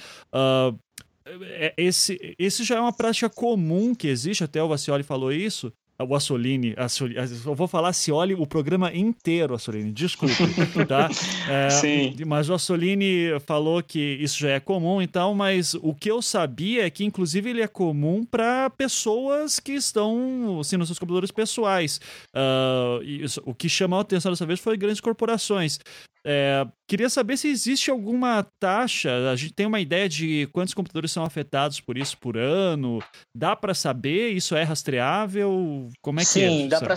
é 1.42 1.74
esse, 1.76 2.18
esse 2.38 2.64
já 2.64 2.76
é 2.76 2.80
uma 2.80 2.92
prática 2.92 3.28
comum 3.28 3.94
que 3.94 4.08
existe, 4.08 4.42
até 4.42 4.62
o 4.62 4.68
Vacioli 4.68 5.02
falou 5.02 5.32
isso, 5.32 5.72
o 5.98 6.14
Assolini, 6.14 6.74
Assolini, 6.76 7.20
eu 7.46 7.54
vou 7.54 7.68
falar 7.68 7.92
Cioli 7.92 8.34
o 8.34 8.46
programa 8.46 8.92
inteiro, 8.92 9.54
Assolini, 9.54 9.92
desculpe, 9.92 10.34
tá? 10.88 11.08
É, 11.48 11.70
Sim. 11.70 12.16
Mas 12.26 12.48
o 12.48 12.54
Assolini 12.54 13.38
falou 13.46 13.82
que 13.82 14.18
isso 14.20 14.38
já 14.38 14.50
é 14.50 14.60
comum, 14.60 15.00
então, 15.00 15.34
mas 15.34 15.74
o 15.74 15.94
que 15.94 16.10
eu 16.10 16.20
sabia 16.20 16.84
é 16.86 16.90
que, 16.90 17.04
inclusive, 17.04 17.50
ele 17.50 17.62
é 17.62 17.68
comum 17.68 18.24
para 18.24 18.68
pessoas 18.70 19.60
que 19.60 19.72
estão, 19.72 20.58
assim, 20.60 20.76
nos 20.76 20.88
seus 20.88 20.98
computadores 20.98 21.30
pessoais. 21.30 22.00
Uh, 22.34 23.02
isso, 23.04 23.40
o 23.44 23.54
que 23.54 23.68
chamou 23.68 23.98
a 24.00 24.02
atenção 24.02 24.32
dessa 24.32 24.46
vez 24.46 24.58
foi 24.58 24.76
grandes 24.76 25.00
corporações. 25.00 25.78
É, 26.26 26.66
queria 26.88 27.10
saber 27.10 27.36
se 27.36 27.48
existe 27.48 27.90
alguma 27.90 28.46
taxa. 28.58 29.30
A 29.30 29.36
gente 29.36 29.52
tem 29.52 29.66
uma 29.66 29.80
ideia 29.80 30.08
de 30.08 30.48
quantos 30.52 30.72
computadores 30.72 31.12
são 31.12 31.22
afetados 31.22 31.80
por 31.80 31.98
isso 31.98 32.16
por 32.16 32.38
ano. 32.38 33.02
Dá 33.34 33.54
para 33.54 33.74
saber? 33.74 34.30
Isso 34.30 34.56
é 34.56 34.62
rastreável? 34.62 35.88
Como 36.00 36.20
é 36.20 36.24
Sim, 36.24 36.40
que 36.40 36.64
é? 36.64 36.68
Dá 36.68 36.80
pra, 36.80 36.94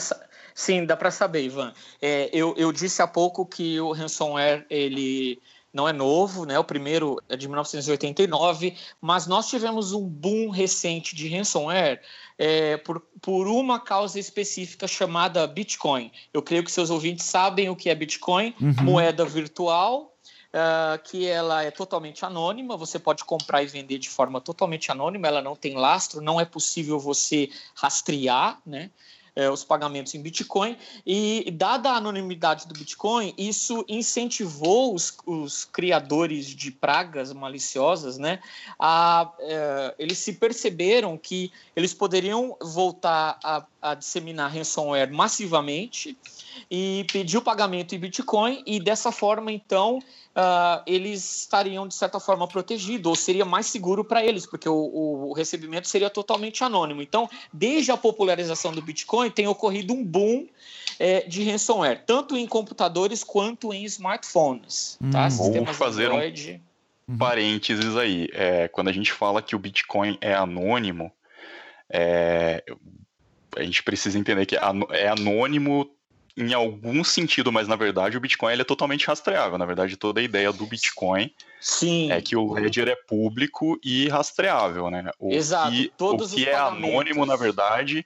sim, 0.56 0.86
dá 0.86 0.96
para 0.96 1.12
saber, 1.12 1.44
Ivan. 1.44 1.74
É, 2.02 2.30
eu, 2.32 2.56
eu 2.58 2.72
disse 2.72 3.02
há 3.02 3.08
pouco 3.08 3.46
que 3.46 3.80
o 3.82 3.92
ransomware 3.92 4.66
ele 4.70 5.40
não 5.74 5.88
é 5.88 5.94
novo, 5.94 6.46
né? 6.46 6.58
O 6.58 6.64
primeiro 6.64 7.22
é 7.30 7.36
de 7.36 7.48
1989, 7.48 8.76
mas 9.02 9.28
nós 9.28 9.48
tivemos 9.48 9.92
um 9.92 10.08
boom 10.08 10.50
recente 10.50 11.16
de 11.16 11.28
ransomware 11.28 12.02
é, 12.38 12.78
por, 12.78 13.02
por 13.22 13.48
uma 13.48 13.80
causa 13.80 14.20
específica 14.20 14.88
chamada 14.88 15.46
Bitcoin. 15.48 16.12
Eu 16.34 16.42
creio 16.42 16.64
que 16.64 16.72
seus 16.72 16.90
ouvintes 16.90 17.26
sabem 17.26 17.70
o 17.70 17.76
que 17.76 17.90
é 17.90 17.96
Bitcoin, 17.96 18.54
uhum. 18.62 18.84
moeda 18.84 19.26
virtual. 19.26 20.14
Uh, 20.48 20.98
que 21.04 21.28
ela 21.28 21.62
é 21.62 21.70
totalmente 21.70 22.24
anônima, 22.26 22.78
você 22.78 22.98
pode 22.98 23.24
comprar 23.26 23.62
e 23.62 23.68
vender 23.68 24.00
de 24.00 24.10
forma 24.10 24.40
totalmente 24.40 24.90
anônima, 24.90 25.28
ela 25.28 25.42
não 25.42 25.58
tem 25.58 25.76
lastro, 25.76 26.22
não 26.22 26.40
é 26.40 26.46
possível 26.46 26.98
você 26.98 27.50
rastrear, 27.76 28.58
né? 28.66 28.90
É, 29.38 29.52
os 29.52 29.64
pagamentos 29.64 30.16
em 30.16 30.22
Bitcoin. 30.22 30.76
E, 31.06 31.54
dada 31.56 31.92
a 31.92 31.98
anonimidade 31.98 32.68
do 32.68 32.74
Bitcoin, 32.74 33.36
isso 33.38 33.86
incentivou 33.88 34.96
os, 34.96 35.16
os 35.28 35.64
criadores 35.64 36.48
de 36.48 36.72
pragas 36.72 37.32
maliciosas, 37.32 38.18
né? 38.18 38.40
A, 38.80 39.32
é, 39.42 39.96
eles 40.00 40.18
se 40.18 40.34
perceberam 40.34 41.16
que 41.16 41.52
eles 41.76 41.94
poderiam 41.94 42.58
voltar 42.60 43.38
a, 43.44 43.64
a 43.80 43.94
disseminar 43.94 44.52
ransomware 44.52 45.14
massivamente 45.14 46.18
e 46.72 47.06
pedir 47.12 47.38
o 47.38 47.42
pagamento 47.42 47.94
em 47.94 48.00
Bitcoin 48.00 48.64
e 48.66 48.80
dessa 48.80 49.12
forma, 49.12 49.52
então, 49.52 50.00
uh, 50.38 50.84
eles 50.86 51.42
estariam, 51.42 51.88
de 51.88 51.96
certa 51.96 52.20
forma, 52.20 52.48
protegidos, 52.48 53.10
ou 53.10 53.16
seria 53.16 53.44
mais 53.44 53.66
seguro 53.66 54.06
para 54.06 54.24
eles, 54.24 54.46
porque 54.46 54.70
o, 54.70 54.76
o, 54.76 55.34
recebimento 55.34 55.88
seria 55.88 56.10
totalmente 56.10 56.64
anônimo. 56.64 57.02
Então, 57.02 57.28
desde 57.52 57.92
a 57.92 57.98
popularização 57.98 58.72
do 58.72 58.82
Bitcoin, 58.82 59.32
tem 59.32 59.48
ocorrido 59.48 59.94
um 59.94 60.04
boom 60.04 60.48
é, 61.00 61.22
de 61.22 61.44
ransomware, 61.44 62.04
tanto 62.06 62.38
em 62.38 62.46
computadores 62.46 63.24
quanto 63.24 63.74
em 63.74 63.84
smartphones. 63.86 64.98
Hum, 65.02 65.10
tá? 65.10 65.28
Vou 65.30 65.66
fazer 65.74 66.06
Android. 66.06 66.62
um 67.08 67.18
parênteses 67.18 67.96
aí. 67.96 68.30
É, 68.34 68.68
quando 68.68 68.90
a 68.90 68.94
gente 68.94 69.12
fala 69.12 69.42
que 69.42 69.56
o 69.56 69.60
Bitcoin 69.60 70.18
é 70.22 70.36
anônimo, 70.36 71.12
é, 71.90 72.64
a 73.56 73.64
gente 73.64 73.82
precisa 73.82 74.20
entender 74.20 74.46
que 74.46 74.56
é 74.56 75.08
anônimo 75.08 75.90
em 76.38 76.54
algum 76.54 77.04
sentido, 77.04 77.52
mas 77.52 77.68
na 77.68 77.76
verdade 77.76 78.16
o 78.16 78.20
Bitcoin 78.20 78.54
ele 78.54 78.62
é 78.62 78.66
totalmente 78.66 79.08
rastreável. 79.08 79.58
Na 79.58 79.66
verdade, 79.66 79.98
toda 79.98 80.20
a 80.20 80.24
ideia 80.24 80.54
do 80.54 80.68
Bitcoin 80.68 81.34
Sim. 81.60 82.12
é 82.12 82.22
que 82.22 82.36
o 82.36 82.54
ledger 82.54 82.88
é 82.88 82.96
público 82.96 83.80
e 83.84 84.08
rastreável, 84.08 84.92
né? 84.92 85.10
O 85.20 85.34
Exato. 85.34 85.72
Que, 85.72 85.92
Todos 85.98 86.32
o 86.32 86.36
que 86.36 86.48
é 86.48 86.56
anônimo, 86.56 87.26
na 87.26 87.36
verdade, 87.36 88.06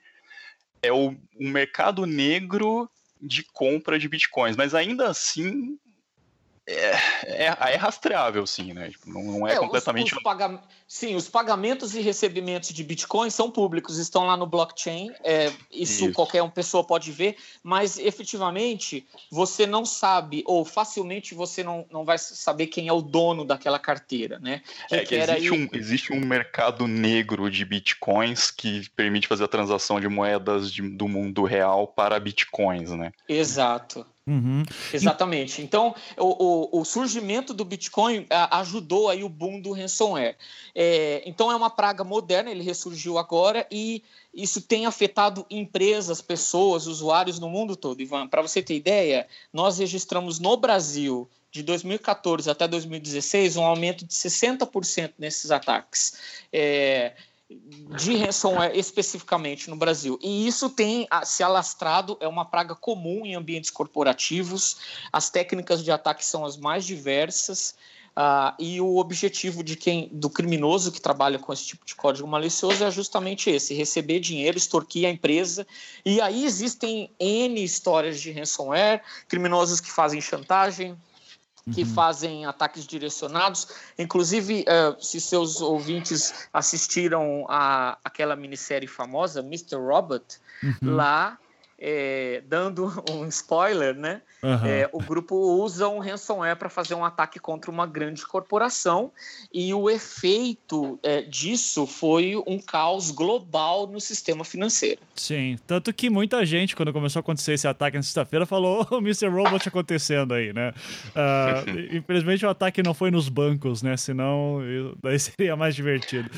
é 0.82 0.90
o, 0.90 1.14
o 1.38 1.46
mercado 1.46 2.06
negro 2.06 2.88
de 3.20 3.44
compra 3.52 3.98
de 3.98 4.08
bitcoins, 4.08 4.56
mas 4.56 4.74
ainda 4.74 5.08
assim 5.08 5.78
é, 6.64 6.94
é, 7.24 7.44
é, 7.46 7.76
rastreável, 7.76 8.46
sim, 8.46 8.72
né? 8.72 8.90
Tipo, 8.90 9.10
não, 9.10 9.22
não, 9.22 9.48
é, 9.48 9.54
é 9.54 9.56
completamente. 9.56 10.12
Os, 10.12 10.18
os 10.18 10.22
pagam... 10.22 10.60
Sim, 10.86 11.16
os 11.16 11.28
pagamentos 11.28 11.94
e 11.96 12.00
recebimentos 12.00 12.70
de 12.70 12.84
Bitcoin 12.84 13.30
são 13.30 13.50
públicos, 13.50 13.98
estão 13.98 14.26
lá 14.26 14.36
no 14.36 14.46
blockchain. 14.46 15.10
É, 15.24 15.46
isso, 15.70 16.04
isso, 16.04 16.12
qualquer 16.12 16.40
uma 16.42 16.50
pessoa 16.50 16.84
pode 16.84 17.10
ver, 17.10 17.36
mas 17.62 17.98
efetivamente 17.98 19.04
você 19.30 19.66
não 19.66 19.84
sabe, 19.84 20.44
ou 20.46 20.64
facilmente 20.64 21.34
você 21.34 21.64
não, 21.64 21.84
não 21.90 22.04
vai 22.04 22.18
saber 22.18 22.68
quem 22.68 22.86
é 22.86 22.92
o 22.92 23.02
dono 23.02 23.44
daquela 23.44 23.78
carteira, 23.78 24.38
né? 24.38 24.62
Que 24.88 24.94
é 24.94 25.04
que 25.04 25.14
existe, 25.16 25.50
um, 25.50 25.68
existe 25.72 26.12
um 26.12 26.20
mercado 26.20 26.86
negro 26.86 27.50
de 27.50 27.64
Bitcoins 27.64 28.50
que 28.50 28.88
permite 28.90 29.26
fazer 29.26 29.44
a 29.44 29.48
transação 29.48 29.98
de 29.98 30.08
moedas 30.08 30.72
de, 30.72 30.82
do 30.82 31.08
mundo 31.08 31.42
real 31.42 31.88
para 31.88 32.20
Bitcoins, 32.20 32.90
né? 32.90 33.12
Exato. 33.28 34.06
Uhum. 34.24 34.62
Exatamente. 34.92 35.62
Então, 35.62 35.94
o, 36.16 36.76
o, 36.76 36.80
o, 36.80 36.84
surgimento 36.84 37.52
do 37.52 37.64
Bitcoin 37.64 38.24
ajudou 38.52 39.08
aí 39.08 39.24
o 39.24 39.28
boom 39.28 39.60
do 39.60 39.72
ransomware. 39.72 40.36
É, 40.74 41.22
então, 41.26 41.50
é 41.50 41.56
uma 41.56 41.70
praga 41.70 42.04
moderna, 42.04 42.48
ele 42.48 42.62
ressurgiu 42.62 43.18
agora 43.18 43.66
e 43.68 44.04
isso 44.32 44.62
tem 44.62 44.86
afetado 44.86 45.44
empresas, 45.50 46.22
pessoas, 46.22 46.86
usuários 46.86 47.40
no 47.40 47.48
mundo 47.48 47.74
todo. 47.74 48.00
Ivan, 48.00 48.28
para 48.28 48.42
você 48.42 48.62
ter 48.62 48.76
ideia, 48.76 49.26
nós 49.52 49.78
registramos 49.78 50.38
no 50.38 50.56
Brasil 50.56 51.28
de 51.50 51.62
2014 51.64 52.48
até 52.48 52.66
2016 52.68 53.56
um 53.56 53.64
aumento 53.64 54.06
de 54.06 54.14
60% 54.14 55.14
nesses 55.18 55.50
ataques. 55.50 56.14
É, 56.52 57.12
de 57.96 58.16
ransomware 58.16 58.76
especificamente 58.76 59.68
no 59.68 59.76
Brasil. 59.76 60.18
E 60.22 60.46
isso 60.46 60.70
tem 60.70 61.06
se 61.24 61.42
alastrado, 61.42 62.16
é 62.20 62.28
uma 62.28 62.44
praga 62.44 62.74
comum 62.74 63.24
em 63.24 63.34
ambientes 63.34 63.70
corporativos. 63.70 64.76
As 65.12 65.30
técnicas 65.30 65.82
de 65.82 65.90
ataque 65.90 66.24
são 66.24 66.44
as 66.44 66.56
mais 66.56 66.84
diversas. 66.84 67.74
Uh, 68.14 68.52
e 68.58 68.78
o 68.78 68.98
objetivo 68.98 69.64
de 69.64 69.74
quem 69.74 70.10
do 70.12 70.28
criminoso 70.28 70.92
que 70.92 71.00
trabalha 71.00 71.38
com 71.38 71.50
esse 71.50 71.64
tipo 71.64 71.86
de 71.86 71.94
código 71.94 72.28
malicioso 72.28 72.84
é 72.84 72.90
justamente 72.90 73.48
esse: 73.48 73.72
receber 73.72 74.20
dinheiro, 74.20 74.58
extorquir 74.58 75.06
a 75.06 75.10
empresa. 75.10 75.66
E 76.04 76.20
aí 76.20 76.44
existem 76.44 77.10
N 77.18 77.64
histórias 77.64 78.20
de 78.20 78.30
ransomware, 78.30 79.00
criminosos 79.26 79.80
que 79.80 79.90
fazem 79.90 80.20
chantagem, 80.20 80.94
que 81.70 81.82
uhum. 81.82 81.94
fazem 81.94 82.44
ataques 82.44 82.86
direcionados. 82.86 83.68
Inclusive, 83.98 84.64
uh, 84.68 85.02
se 85.02 85.20
seus 85.20 85.60
ouvintes 85.60 86.48
assistiram 86.52 87.46
a 87.48 87.98
aquela 88.04 88.34
minissérie 88.34 88.88
famosa, 88.88 89.40
Mr. 89.40 89.76
Robot, 89.76 90.24
uhum. 90.62 90.94
lá 90.94 91.38
é, 91.84 92.40
dando 92.46 92.92
um 93.10 93.26
spoiler, 93.26 93.96
né? 93.96 94.22
Uhum. 94.40 94.66
É, 94.66 94.88
o 94.92 95.00
grupo 95.00 95.34
usa 95.34 95.88
um 95.88 95.98
ransomware 95.98 96.56
para 96.56 96.68
fazer 96.68 96.94
um 96.94 97.04
ataque 97.04 97.40
contra 97.40 97.70
uma 97.70 97.86
grande 97.86 98.24
corporação 98.24 99.10
e 99.52 99.74
o 99.74 99.90
efeito 99.90 100.98
é, 101.02 101.22
disso 101.22 101.86
foi 101.86 102.40
um 102.46 102.60
caos 102.60 103.10
global 103.10 103.88
no 103.88 104.00
sistema 104.00 104.44
financeiro. 104.44 105.00
Sim, 105.16 105.58
tanto 105.66 105.92
que 105.92 106.08
muita 106.08 106.46
gente, 106.46 106.76
quando 106.76 106.92
começou 106.92 107.18
a 107.18 107.22
acontecer 107.22 107.54
esse 107.54 107.66
ataque 107.66 107.96
na 107.96 108.02
sexta-feira, 108.02 108.46
falou 108.46 108.86
o 108.90 108.98
Mr. 108.98 109.28
Robot 109.28 109.68
acontecendo 109.68 110.34
aí, 110.34 110.52
né? 110.52 110.72
Uh, 111.08 111.96
infelizmente 111.98 112.46
o 112.46 112.48
ataque 112.48 112.82
não 112.82 112.94
foi 112.94 113.10
nos 113.10 113.28
bancos, 113.28 113.82
né? 113.82 113.96
Senão 113.96 114.60
daí 115.02 115.18
seria 115.18 115.56
mais 115.56 115.74
divertido. 115.74 116.30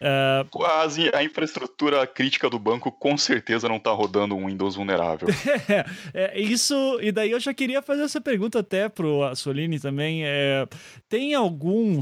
Uh... 0.00 0.48
Quase 0.50 1.10
a 1.14 1.22
infraestrutura 1.22 2.06
crítica 2.06 2.48
do 2.48 2.58
banco 2.58 2.90
com 2.92 3.18
certeza 3.18 3.68
não 3.68 3.76
está 3.76 3.90
rodando 3.90 4.36
um 4.36 4.46
Windows 4.46 4.76
vulnerável. 4.76 5.28
é, 5.68 5.84
é, 6.14 6.40
isso, 6.40 6.98
e 7.00 7.10
daí 7.10 7.30
eu 7.30 7.40
já 7.40 7.52
queria 7.52 7.82
fazer 7.82 8.02
essa 8.02 8.20
pergunta 8.20 8.60
até 8.60 8.88
pro 8.88 9.24
Assolini 9.24 9.80
também. 9.80 10.24
É, 10.24 10.66
tem 11.08 11.34
algum, 11.34 12.00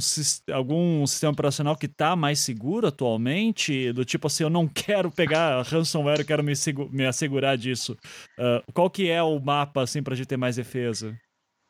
algum 0.53 1.07
sistema 1.07 1.33
operacional 1.33 1.77
que 1.77 1.87
está 1.87 2.15
mais 2.15 2.39
seguro 2.41 2.87
atualmente? 2.87 3.93
Do 3.93 4.05
tipo 4.05 4.27
assim, 4.27 4.45
eu 4.45 4.51
não 4.51 4.69
quero 4.69 5.11
pegar 5.11 5.63
ransomware, 5.63 6.21
eu 6.21 6.27
quero 6.27 6.45
me, 6.45 6.53
me 6.91 7.07
assegurar 7.07 7.57
disso. 7.57 7.97
Uh, 8.39 8.73
qual 8.73 8.91
que 8.91 9.09
é 9.11 9.23
o 9.23 9.39
mapa 9.39 9.83
assim, 9.83 10.03
para 10.03 10.15
a 10.15 10.17
gente 10.17 10.27
ter 10.27 10.37
mais 10.37 10.57
defesa? 10.57 11.17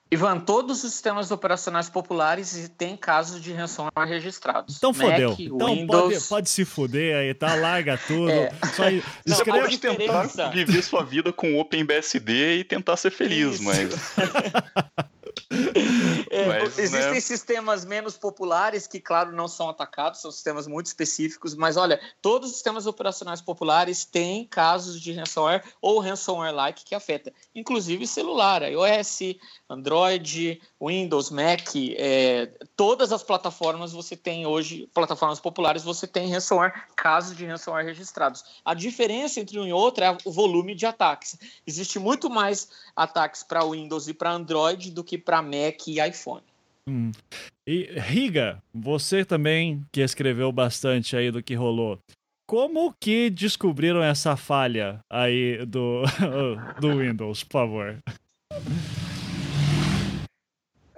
Ivan, 0.09 0.39
todos 0.39 0.85
os 0.85 0.93
sistemas 0.93 1.33
operacionais 1.33 1.89
populares 1.89 2.71
têm 2.79 2.97
casos 2.97 3.41
de 3.41 3.53
ransomware 3.53 4.09
registrados. 4.09 4.77
Então 4.77 4.95
fodeu. 4.95 5.35
então 5.39 5.75
Windows... 5.75 6.15
pode, 6.15 6.29
pode 6.29 6.51
se 6.51 6.65
fuder 6.65 7.17
aí, 7.17 7.35
tá? 7.35 7.57
Larga 7.57 7.99
tudo. 7.99 8.31
É. 8.31 8.51
Só 8.75 8.89
escreve... 8.89 9.05
Você 9.27 9.45
pode 9.45 9.79
tentar 9.79 10.51
viver 10.51 10.83
sua 10.83 11.03
vida 11.03 11.33
com 11.33 11.59
OpenBSD 11.59 12.59
e 12.59 12.65
tentar 12.65 12.97
ser 12.97 13.11
feliz, 13.11 13.55
Isso. 13.55 13.65
mas... 13.65 13.91
É, 16.31 16.47
mas, 16.47 16.79
existem 16.79 17.13
né? 17.13 17.21
sistemas 17.21 17.85
menos 17.85 18.17
populares 18.17 18.87
que, 18.87 19.01
claro, 19.01 19.33
não 19.33 19.47
são 19.47 19.69
atacados, 19.69 20.21
são 20.21 20.31
sistemas 20.31 20.67
muito 20.67 20.87
específicos, 20.87 21.55
mas 21.55 21.77
olha, 21.77 22.01
todos 22.21 22.49
os 22.49 22.55
sistemas 22.55 22.87
operacionais 22.87 23.41
populares 23.41 24.05
têm 24.05 24.45
casos 24.47 25.01
de 25.01 25.13
ransomware 25.13 25.63
ou 25.81 26.01
ransomware-like 26.01 26.85
que 26.85 26.95
afeta, 26.95 27.33
inclusive 27.55 28.07
celular, 28.07 28.63
iOS, 28.63 29.19
Android, 29.69 30.61
Windows, 30.81 31.31
Mac, 31.31 31.75
é, 31.97 32.47
todas 32.77 33.13
as 33.13 33.23
plataformas 33.23 33.93
você 33.93 34.17
tem 34.17 34.47
hoje, 34.47 34.89
plataformas 34.95 35.41
populares, 35.41 35.83
você 35.83 36.07
tem 36.07 36.31
ransomware, 36.33 36.85
casos 36.95 37.37
de 37.37 37.45
ransomware 37.45 37.85
registrados. 37.85 38.45
A 38.65 38.75
diferença 38.75 39.41
entre 39.41 39.59
um 39.59 39.67
e 39.67 39.73
outro 39.73 40.05
é 40.05 40.17
o 40.25 40.31
volume 40.31 40.75
de 40.75 40.87
ataques. 40.87 41.37
Existe 41.67 41.99
muito 41.99 42.31
mais 42.31 42.71
ataques 42.95 43.43
para 43.43 43.65
Windows 43.65 44.07
e 44.09 44.15
para 44.15 44.33
Android 44.33 44.91
do 44.91 45.03
que 45.03 45.19
para 45.19 45.43
Mac 45.43 45.87
e 45.89 46.01
iPhone. 46.01 46.43
Hum. 46.89 47.11
E 47.67 47.99
Riga, 47.99 48.63
você 48.73 49.25
também 49.25 49.85
que 49.91 50.01
escreveu 50.01 50.53
bastante 50.53 51.17
aí 51.17 51.33
do 51.33 51.43
que 51.43 51.55
rolou. 51.55 51.99
Como 52.49 52.95
que 53.01 53.29
descobriram 53.29 54.01
essa 54.01 54.37
falha 54.37 55.01
aí 55.11 55.67
do, 55.67 56.03
do 56.81 56.99
Windows, 56.99 57.43
por 57.43 57.53
favor? 57.53 57.99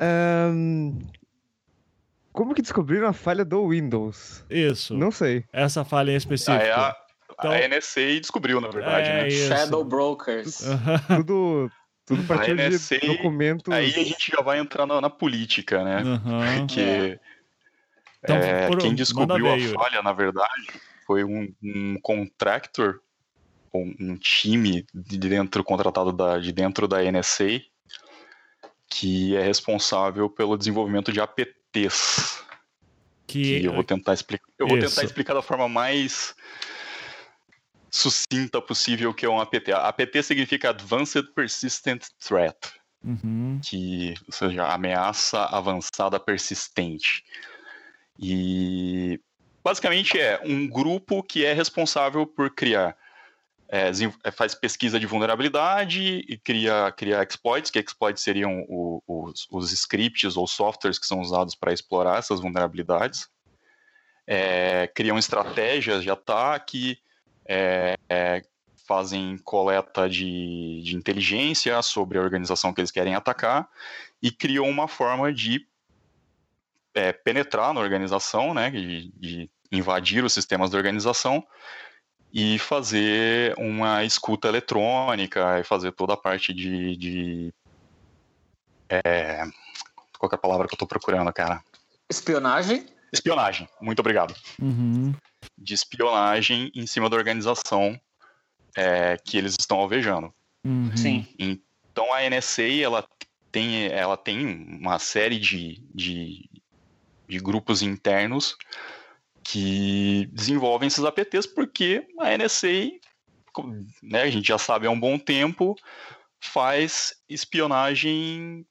Um, 0.00 0.98
como 2.32 2.54
que 2.54 2.62
descobriram 2.62 3.08
a 3.08 3.12
falha 3.12 3.44
do 3.44 3.68
Windows? 3.68 4.44
Isso. 4.48 4.96
Não 4.96 5.10
sei. 5.10 5.44
Essa 5.52 5.84
falha 5.84 6.12
em 6.12 6.16
específico. 6.16 6.56
Ah, 6.56 6.62
é 6.62 6.72
a, 6.72 6.96
então... 7.32 7.50
a 7.50 7.68
NSA 7.68 8.20
descobriu, 8.20 8.60
na 8.60 8.68
verdade, 8.68 9.08
é 9.08 9.12
né? 9.14 9.28
Isso. 9.28 9.48
Shadow 9.48 9.84
Brokers. 9.84 10.62
Tudo, 11.08 11.70
tudo 12.06 12.22
partiu 12.24 12.54
NSA, 12.54 12.98
de 12.98 13.06
documentos. 13.08 13.72
Aí 13.72 13.86
a 13.86 14.04
gente 14.04 14.30
já 14.30 14.40
vai 14.40 14.58
entrar 14.58 14.86
na, 14.86 15.00
na 15.00 15.10
política, 15.10 15.82
né? 15.82 16.02
Uhum. 16.02 16.66
Que 16.66 17.18
então, 18.22 18.36
é, 18.36 18.66
por, 18.66 18.78
quem 18.78 18.94
descobriu 18.94 19.46
a 19.46 19.58
falha, 19.58 20.02
na 20.02 20.12
verdade, 20.12 20.68
foi 21.06 21.24
um, 21.24 21.52
um 21.62 21.98
contractor, 22.02 23.00
um, 23.72 23.94
um 24.00 24.16
time 24.16 24.84
de 24.92 25.18
dentro 25.18 25.62
contratado 25.62 26.12
da, 26.12 26.38
de 26.38 26.52
dentro 26.52 26.88
da 26.88 26.98
NSA, 27.10 27.60
que 28.88 29.36
é 29.36 29.42
responsável 29.42 30.28
pelo 30.30 30.56
desenvolvimento 30.56 31.12
de 31.12 31.20
APTs. 31.20 32.42
Que, 33.26 33.60
que 33.60 33.66
eu 33.66 33.74
vou 33.74 33.84
tentar 33.84 34.14
explicar. 34.14 34.48
Eu 34.58 34.66
vou 34.66 34.78
tentar 34.78 35.04
explicar 35.04 35.34
da 35.34 35.42
forma 35.42 35.68
mais 35.68 36.34
sucinta 37.90 38.60
possível 38.60 39.10
o 39.10 39.14
que 39.14 39.26
é 39.26 39.28
um 39.28 39.40
APT. 39.40 39.72
APT 39.72 40.22
significa 40.22 40.70
Advanced 40.70 41.26
Persistent 41.34 42.06
Threat, 42.18 42.56
uhum. 43.04 43.60
que, 43.62 44.14
ou 44.26 44.32
seja, 44.32 44.66
ameaça 44.66 45.44
avançada 45.44 46.18
persistente. 46.18 47.22
E 48.18 49.20
basicamente 49.62 50.18
é 50.18 50.40
um 50.44 50.66
grupo 50.66 51.22
que 51.22 51.44
é 51.44 51.52
responsável 51.52 52.26
por 52.26 52.50
criar 52.54 52.96
é, 53.70 53.90
é, 54.24 54.30
faz 54.30 54.54
pesquisa 54.54 54.98
de 54.98 55.06
vulnerabilidade 55.06 56.24
e 56.26 56.38
cria, 56.38 56.92
cria 56.96 57.22
exploits, 57.22 57.70
que 57.70 57.78
exploits 57.78 58.22
seriam 58.22 58.64
o, 58.66 59.02
os, 59.06 59.46
os, 59.50 59.72
scripts 59.72 60.36
ou 60.36 60.46
softwares 60.46 60.98
que 60.98 61.06
são 61.06 61.20
usados 61.20 61.54
para 61.54 61.72
explorar 61.72 62.18
essas 62.18 62.40
vulnerabilidades. 62.40 63.28
É, 64.26 64.86
criam 64.88 65.18
estratégias 65.18 66.02
de 66.02 66.10
ataque, 66.10 66.98
é, 67.46 67.94
é, 68.08 68.42
fazem 68.86 69.36
coleta 69.38 70.08
de, 70.08 70.80
de 70.82 70.96
inteligência 70.96 71.80
sobre 71.82 72.16
a 72.16 72.22
organização 72.22 72.72
que 72.72 72.80
eles 72.80 72.90
querem 72.90 73.14
atacar 73.14 73.68
e 74.22 74.30
criam 74.30 74.66
uma 74.66 74.88
forma 74.88 75.32
de 75.32 75.66
é, 76.94 77.12
penetrar 77.12 77.74
na 77.74 77.80
organização, 77.80 78.54
né, 78.54 78.70
de, 78.70 79.12
de 79.14 79.50
invadir 79.70 80.24
os 80.24 80.32
sistemas 80.32 80.70
da 80.70 80.78
organização 80.78 81.46
e 82.32 82.58
fazer 82.58 83.54
uma 83.58 84.04
escuta 84.04 84.48
eletrônica 84.48 85.60
e 85.60 85.64
fazer 85.64 85.92
toda 85.92 86.14
a 86.14 86.16
parte 86.16 86.52
de. 86.52 86.96
de 86.96 87.54
é, 88.88 89.44
qual 90.18 90.30
é 90.32 90.34
a 90.34 90.38
palavra 90.38 90.66
que 90.66 90.74
eu 90.74 90.76
estou 90.76 90.88
procurando, 90.88 91.32
cara? 91.32 91.62
Espionagem? 92.08 92.86
Espionagem, 93.12 93.68
muito 93.80 94.00
obrigado. 94.00 94.34
Uhum. 94.60 95.14
De 95.56 95.74
espionagem 95.74 96.70
em 96.74 96.86
cima 96.86 97.08
da 97.08 97.16
organização 97.16 97.98
é, 98.76 99.16
que 99.16 99.36
eles 99.36 99.56
estão 99.58 99.78
alvejando. 99.78 100.32
Uhum. 100.64 100.94
Sim. 100.96 101.26
Então 101.38 102.12
a 102.12 102.28
NSA 102.28 102.82
ela 102.82 103.06
tem, 103.50 103.86
ela 103.86 104.16
tem 104.16 104.46
uma 104.80 104.98
série 104.98 105.38
de, 105.38 105.82
de, 105.94 106.48
de 107.26 107.38
grupos 107.38 107.82
internos 107.82 108.56
que 109.50 110.28
desenvolvem 110.32 110.88
esses 110.88 111.02
APTs 111.02 111.46
porque 111.46 112.06
a 112.18 112.36
NSA, 112.36 112.90
né, 114.02 114.22
a 114.22 114.30
gente 114.30 114.48
já 114.48 114.58
sabe 114.58 114.86
há 114.86 114.90
um 114.90 115.00
bom 115.00 115.18
tempo, 115.18 115.74
faz 116.38 117.14
espionagem 117.28 118.66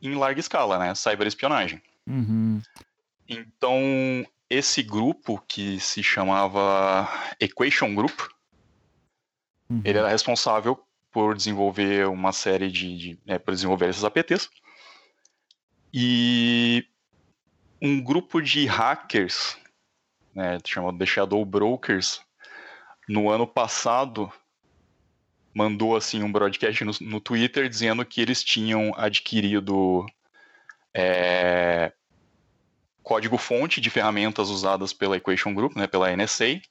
em 0.00 0.14
larga 0.14 0.38
escala, 0.38 0.78
né? 0.78 0.94
Cyberespionagem. 0.94 1.82
Uhum. 2.06 2.62
Então, 3.28 3.80
esse 4.48 4.84
grupo 4.84 5.42
que 5.48 5.80
se 5.80 6.00
chamava 6.02 7.08
Equation 7.40 7.92
Group, 7.94 8.20
Uhum. 9.70 9.82
ele 9.84 9.98
era 9.98 10.08
responsável 10.08 10.82
por 11.10 11.36
desenvolver 11.36 12.08
uma 12.08 12.32
série 12.32 12.70
de, 12.70 12.96
de 12.96 13.18
né, 13.26 13.38
por 13.38 13.52
desenvolver 13.52 13.90
esses 13.90 14.04
APTs. 14.04 14.48
E 15.92 16.86
um 17.80 18.00
grupo 18.02 18.40
de 18.40 18.64
hackers, 18.66 19.58
né, 20.38 20.56
chamado 20.64 20.96
The 20.96 21.04
Shadow 21.04 21.44
Brokers, 21.44 22.20
no 23.08 23.28
ano 23.28 23.44
passado 23.44 24.32
mandou 25.52 25.96
assim 25.96 26.22
um 26.22 26.30
broadcast 26.30 26.84
no, 26.84 26.92
no 27.00 27.20
Twitter 27.20 27.68
dizendo 27.68 28.04
que 28.04 28.20
eles 28.20 28.44
tinham 28.44 28.92
adquirido 28.96 30.06
é, 30.94 31.92
código-fonte 33.02 33.80
de 33.80 33.90
ferramentas 33.90 34.48
usadas 34.48 34.92
pela 34.92 35.16
Equation 35.16 35.52
Group, 35.52 35.74
né, 35.74 35.88
pela 35.88 36.14
NSA, 36.16 36.62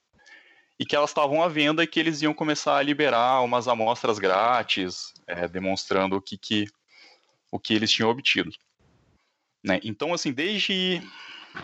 e 0.80 0.86
que 0.86 0.96
elas 0.96 1.10
estavam 1.10 1.44
à 1.44 1.50
venda 1.50 1.84
e 1.84 1.88
que 1.88 2.00
eles 2.00 2.22
iam 2.22 2.34
começar 2.34 2.78
a 2.78 2.82
liberar 2.82 3.42
umas 3.42 3.68
amostras 3.68 4.18
grátis, 4.18 5.14
é, 5.28 5.46
demonstrando 5.46 6.16
o 6.16 6.22
que, 6.22 6.38
que, 6.38 6.68
o 7.52 7.60
que 7.60 7.74
eles 7.74 7.92
tinham 7.92 8.10
obtido. 8.10 8.52
Né? 9.62 9.82
Então, 9.84 10.14
assim, 10.14 10.32
desde 10.32 11.02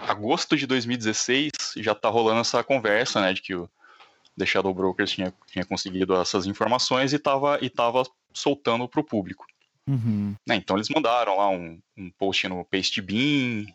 agosto 0.07 0.55
de 0.55 0.65
2016 0.67 1.51
já 1.77 1.91
está 1.91 2.09
rolando 2.09 2.41
essa 2.41 2.63
conversa, 2.63 3.21
né, 3.21 3.33
de 3.33 3.41
que 3.41 3.55
o 3.55 3.69
The 4.37 4.45
Shadow 4.45 4.73
Brokers 4.73 5.11
tinha, 5.11 5.33
tinha 5.47 5.65
conseguido 5.65 6.15
essas 6.15 6.45
informações 6.45 7.13
e 7.13 7.17
estava 7.17 7.59
e 7.61 7.69
tava 7.69 8.03
soltando 8.33 8.87
para 8.87 8.99
o 8.99 9.03
público. 9.03 9.45
Uhum. 9.87 10.35
Né? 10.47 10.55
Então 10.55 10.75
eles 10.75 10.89
mandaram 10.89 11.37
lá 11.37 11.49
um, 11.49 11.79
um 11.97 12.09
post 12.11 12.47
no 12.47 12.65
Pastebin, 12.65 13.67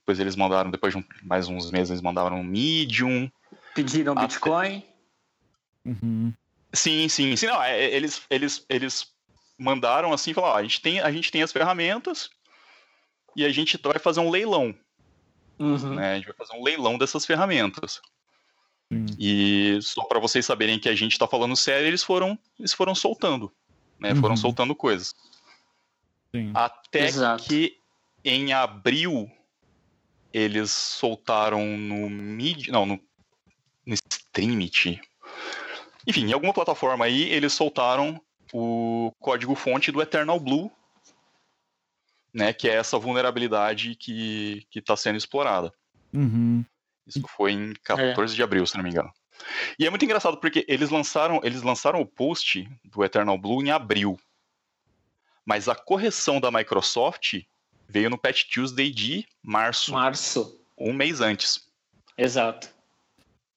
depois 0.00 0.20
eles 0.20 0.36
mandaram, 0.36 0.70
depois 0.70 0.94
de 0.94 1.00
um, 1.00 1.04
mais 1.22 1.48
uns 1.48 1.70
meses, 1.70 1.90
eles 1.90 2.02
mandaram 2.02 2.40
um 2.40 2.44
Medium. 2.44 3.30
Pediram 3.74 4.14
Até- 4.14 4.22
Bitcoin. 4.22 4.82
Uhum. 5.84 6.32
Sim, 6.72 7.08
sim, 7.08 7.36
sim. 7.36 7.46
Não, 7.46 7.62
é, 7.62 7.82
eles, 7.90 8.22
eles, 8.30 8.64
eles 8.68 9.06
mandaram 9.58 10.12
assim, 10.12 10.32
falaram, 10.32 10.54
ó, 10.54 10.58
a 10.58 10.62
gente 10.62 10.80
tem, 10.80 11.00
a 11.00 11.10
gente 11.10 11.30
tem 11.30 11.42
as 11.42 11.52
ferramentas 11.52 12.30
e 13.36 13.44
a 13.44 13.50
gente 13.50 13.78
vai 13.82 13.98
fazer 13.98 14.20
um 14.20 14.30
leilão, 14.30 14.74
Uhum. 15.58 15.94
né? 15.94 16.12
A 16.12 16.14
gente 16.16 16.26
vai 16.26 16.36
fazer 16.36 16.56
um 16.58 16.62
leilão 16.62 16.96
dessas 16.98 17.26
ferramentas. 17.26 18.00
Sim. 18.92 19.06
E 19.18 19.78
só 19.82 20.04
para 20.04 20.18
vocês 20.18 20.46
saberem 20.46 20.78
que 20.78 20.88
a 20.88 20.94
gente 20.94 21.18
tá 21.18 21.26
falando 21.26 21.54
sério, 21.56 21.86
eles 21.86 22.02
foram, 22.02 22.38
eles 22.58 22.72
foram 22.72 22.94
soltando, 22.94 23.52
né? 23.98 24.14
Foram 24.14 24.30
Uhum. 24.30 24.36
soltando 24.36 24.74
coisas. 24.74 25.14
Sim. 26.34 26.52
Até 26.54 27.06
Exato. 27.06 27.44
que 27.44 27.76
em 28.24 28.52
abril 28.52 29.30
eles 30.32 30.70
soltaram 30.70 31.66
no 31.76 32.08
Mid, 32.08 32.68
não, 32.68 32.86
no, 32.86 33.00
no 33.84 33.94
Streamit. 33.94 35.00
Enfim, 36.06 36.26
em 36.26 36.32
alguma 36.32 36.52
plataforma 36.54 37.04
aí 37.04 37.22
eles 37.30 37.52
soltaram 37.52 38.20
o 38.52 39.12
código 39.20 39.54
fonte 39.54 39.92
do 39.92 40.00
Eternal 40.00 40.38
Blue, 40.40 40.70
né, 42.38 42.52
que 42.52 42.68
é 42.68 42.74
essa 42.74 42.98
vulnerabilidade 42.98 43.94
que 43.96 44.66
que 44.70 44.78
está 44.78 44.96
sendo 44.96 45.16
explorada. 45.16 45.72
Uhum. 46.12 46.64
Isso 47.06 47.22
foi 47.36 47.52
em 47.52 47.72
14 47.82 48.34
de 48.34 48.42
abril, 48.42 48.66
se 48.66 48.76
não 48.76 48.84
me 48.84 48.90
engano. 48.90 49.12
E 49.78 49.86
é 49.86 49.90
muito 49.90 50.04
engraçado 50.04 50.38
porque 50.38 50.64
eles 50.68 50.90
lançaram, 50.90 51.40
eles 51.42 51.62
lançaram 51.62 52.00
o 52.00 52.06
post 52.06 52.68
do 52.84 53.04
Eternal 53.04 53.38
Blue 53.38 53.62
em 53.62 53.70
abril. 53.70 54.18
Mas 55.44 55.68
a 55.68 55.74
correção 55.74 56.40
da 56.40 56.50
Microsoft 56.50 57.42
veio 57.88 58.10
no 58.10 58.18
Patch 58.18 58.44
Tuesday 58.52 58.90
de 58.90 59.26
março, 59.42 59.92
Março. 59.92 60.60
um 60.76 60.92
mês 60.92 61.20
antes. 61.20 61.66
Exato. 62.16 62.68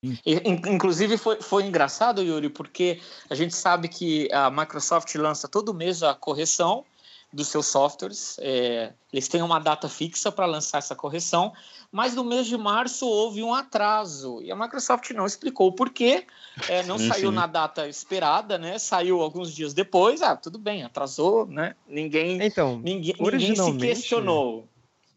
In- 0.03 0.61
inclusive 0.67 1.17
foi, 1.17 1.41
foi 1.41 1.63
engraçado, 1.63 2.23
Yuri, 2.23 2.49
porque 2.49 3.01
a 3.29 3.36
gente 3.36 3.53
sabe 3.53 3.88
que 3.88 4.32
a 4.32 4.49
Microsoft 4.49 5.13
lança 5.15 5.47
todo 5.47 5.73
mês 5.73 6.01
a 6.01 6.15
correção 6.15 6.86
dos 7.34 7.47
seus 7.47 7.65
softwares. 7.67 8.38
é, 8.39 8.93
eles 9.11 9.27
têm 9.27 9.41
uma 9.41 9.59
data 9.59 9.88
fixa 9.89 10.32
para 10.32 10.45
lançar 10.45 10.77
essa 10.79 10.95
correção, 10.95 11.53
mas 11.91 12.15
no 12.15 12.23
mês 12.23 12.47
de 12.47 12.57
março 12.57 13.05
houve 13.07 13.41
um 13.43 13.53
atraso 13.53 14.41
e 14.41 14.51
a 14.51 14.55
Microsoft 14.55 15.09
não 15.11 15.25
explicou 15.25 15.67
o 15.67 15.73
porquê. 15.73 16.25
é, 16.67 16.84
não 16.84 16.97
Sim, 16.97 17.07
saiu 17.09 17.29
sim. 17.29 17.36
na 17.36 17.47
data 17.47 17.88
esperada, 17.88 18.57
né? 18.57 18.77
Saiu 18.79 19.21
alguns 19.21 19.53
dias 19.53 19.73
depois. 19.73 20.21
Ah, 20.21 20.36
tudo 20.36 20.57
bem, 20.59 20.84
atrasou, 20.84 21.45
né? 21.45 21.75
Ninguém, 21.88 22.41
Então, 22.43 22.77
ninguém, 22.79 22.91
ninguém 22.93 23.15
se 23.15 23.23
originalmente- 23.23 23.86
questionou. 23.86 24.67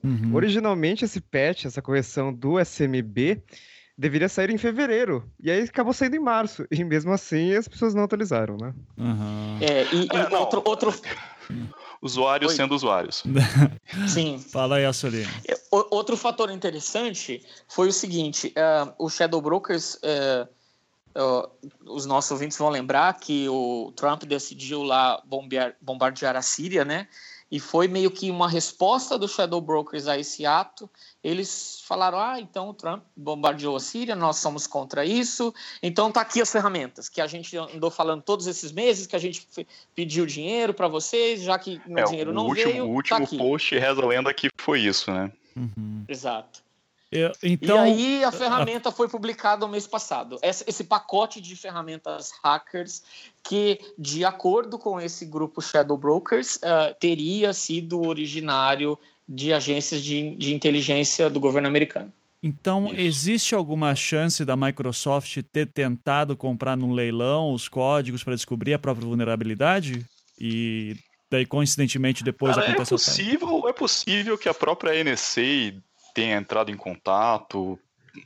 Uhum. 0.03 0.35
originalmente 0.35 1.05
esse 1.05 1.19
patch, 1.21 1.65
essa 1.65 1.81
correção 1.81 2.31
do 2.33 2.59
SMB, 2.61 3.43
deveria 3.97 4.29
sair 4.29 4.51
em 4.51 4.59
fevereiro. 4.59 5.25
E 5.41 5.51
aí 5.51 5.63
acabou 5.63 5.93
saindo 5.95 6.15
em 6.17 6.21
março. 6.21 6.67
E 6.71 6.85
mesmo 6.85 7.11
assim 7.13 7.55
as 7.55 7.67
pessoas 7.67 7.95
não 7.95 8.03
atualizaram, 8.05 8.57
né? 8.61 8.75
Uhum. 8.99 9.59
É, 9.63 9.85
e, 9.95 10.05
e 10.05 10.09
É, 10.17 10.29
não. 10.29 10.41
outro, 10.41 10.63
outro, 10.65 10.93
Usuários 12.05 12.51
Oi. 12.51 12.57
sendo 12.57 12.75
usuários. 12.75 13.25
sim, 14.07 14.39
Fala 14.53 14.77
aí, 14.77 14.85
Assolino. 14.85 15.31
É, 15.49 15.59
Outro 15.71 16.19
fator 16.19 16.51
interessante 16.51 17.43
foi 17.67 17.89
o 17.89 17.93
seguinte: 17.93 18.53
eh, 18.55 18.93
o 18.99 19.09
Shadow 19.09 19.41
Brokers, 19.41 19.99
eh, 20.03 20.47
eh, 21.15 21.49
os 21.87 22.05
nossos 22.05 22.31
ouvintes 22.31 22.59
vão 22.59 22.69
lembrar 22.69 23.19
que 23.19 23.49
o 23.49 23.91
Trump 23.97 24.25
decidiu 24.25 24.83
lá 24.83 25.23
bombear- 25.25 25.75
bombardear 25.81 26.37
a 26.37 26.43
Síria, 26.43 26.85
né? 26.85 27.09
E 27.51 27.61
foi 27.61 27.87
meio 27.87 28.11
que 28.11 28.31
uma 28.31 28.49
resposta 28.49 29.17
do 29.17 29.29
Shadow 29.29 29.61
Brokers 29.61 30.09
a 30.09 30.19
esse 30.19 30.45
ato. 30.45 30.91
Eles 31.23 31.83
falaram: 31.87 32.19
ah, 32.19 32.41
então 32.41 32.71
o 32.71 32.75
Trump 32.75 33.05
bombardeou 33.15 33.77
a 33.77 33.81
Síria, 33.81 34.17
nós 34.17 34.39
somos 34.39 34.67
contra 34.67 35.05
isso. 35.05 35.55
Então 35.83 36.11
tá 36.11 36.23
aqui 36.23 36.41
as 36.41 36.51
ferramentas 36.51 37.09
que 37.09 37.21
a 37.21 37.27
gente 37.27 37.57
andou 37.57 37.91
falando 37.91 38.23
todos 38.23 38.47
esses 38.47 38.73
meses, 38.73 39.07
que 39.07 39.15
a 39.15 39.21
gente 39.21 39.47
pediu 39.95 40.27
dinheiro 40.27 40.75
para 40.75 40.89
vocês, 40.89 41.43
já 41.43 41.59
que 41.59 41.81
o 41.87 41.99
É, 41.99 42.05
dinheiro 42.05 42.33
não 42.33 42.47
último, 42.47 42.73
veio. 42.73 42.85
o 42.85 42.87
tá 42.89 42.93
último 43.19 43.25
aqui. 43.25 43.39
post 43.39 43.79
reza 43.79 44.03
a 44.03 44.07
lenda 44.07 44.35
que 44.35 44.49
foi 44.59 44.81
isso, 44.81 45.13
né? 45.13 45.31
Uhum. 45.55 46.05
Exato. 46.09 46.64
Eu- 47.15 47.31
então, 47.45 47.87
e 47.87 47.91
aí 47.93 48.25
a 48.25 48.33
ferramenta 48.33 48.91
foi 48.91 49.09
publicada 49.09 49.65
no 49.65 49.71
mês 49.71 49.87
passado. 49.87 50.37
Esse, 50.43 50.83
pacote 50.83 51.41
de 51.41 51.55
ferramentas 51.55 52.33
hackers 52.43 53.05
que, 53.41 53.79
de 53.97 54.25
acordo 54.25 54.77
com 54.81 55.01
esse 55.01 55.25
grupo 55.25 55.63
Shadow 55.63 55.97
Brokers, 55.97 56.59
eh, 56.61 56.97
teria 56.99 57.53
sido 57.53 58.05
originário 58.05 58.99
de 59.29 59.53
agências 59.53 60.03
de, 60.03 60.35
de 60.35 60.53
inteligência 60.53 61.31
do 61.31 61.39
governo 61.39 61.69
americano. 61.69 62.13
então 62.43 62.87
Isso. 62.87 62.97
existe 62.97 63.55
alguma 63.55 63.95
chance 63.95 64.45
da 64.45 64.57
Microsoft 64.57 65.39
ter 65.53 65.67
tentado 65.67 66.37
comprar 66.37 66.77
num 66.77 66.93
leilão 66.93 67.53
os 67.53 67.69
códigos 67.69 68.25
para 68.25 68.35
descobrir 68.35 68.75
a 68.75 68.79
própria 68.79 69.07
vulnerabilidade? 69.07 70.05
E 70.39 70.97
daí, 71.31 71.47
coincidentemente, 71.47 72.25
depois 72.25 72.57
Cara, 72.57 72.67
é 72.67 72.73
aconteceu. 72.73 72.99
possível, 72.99 73.69
é 73.69 73.73
possível 73.73 74.37
que 74.37 74.49
a 74.49 74.55
própria 74.55 74.93
NSA 75.03 75.75
tenha 76.15 76.37
entrado 76.37 76.71
em 76.71 76.77
contato. 76.77 77.79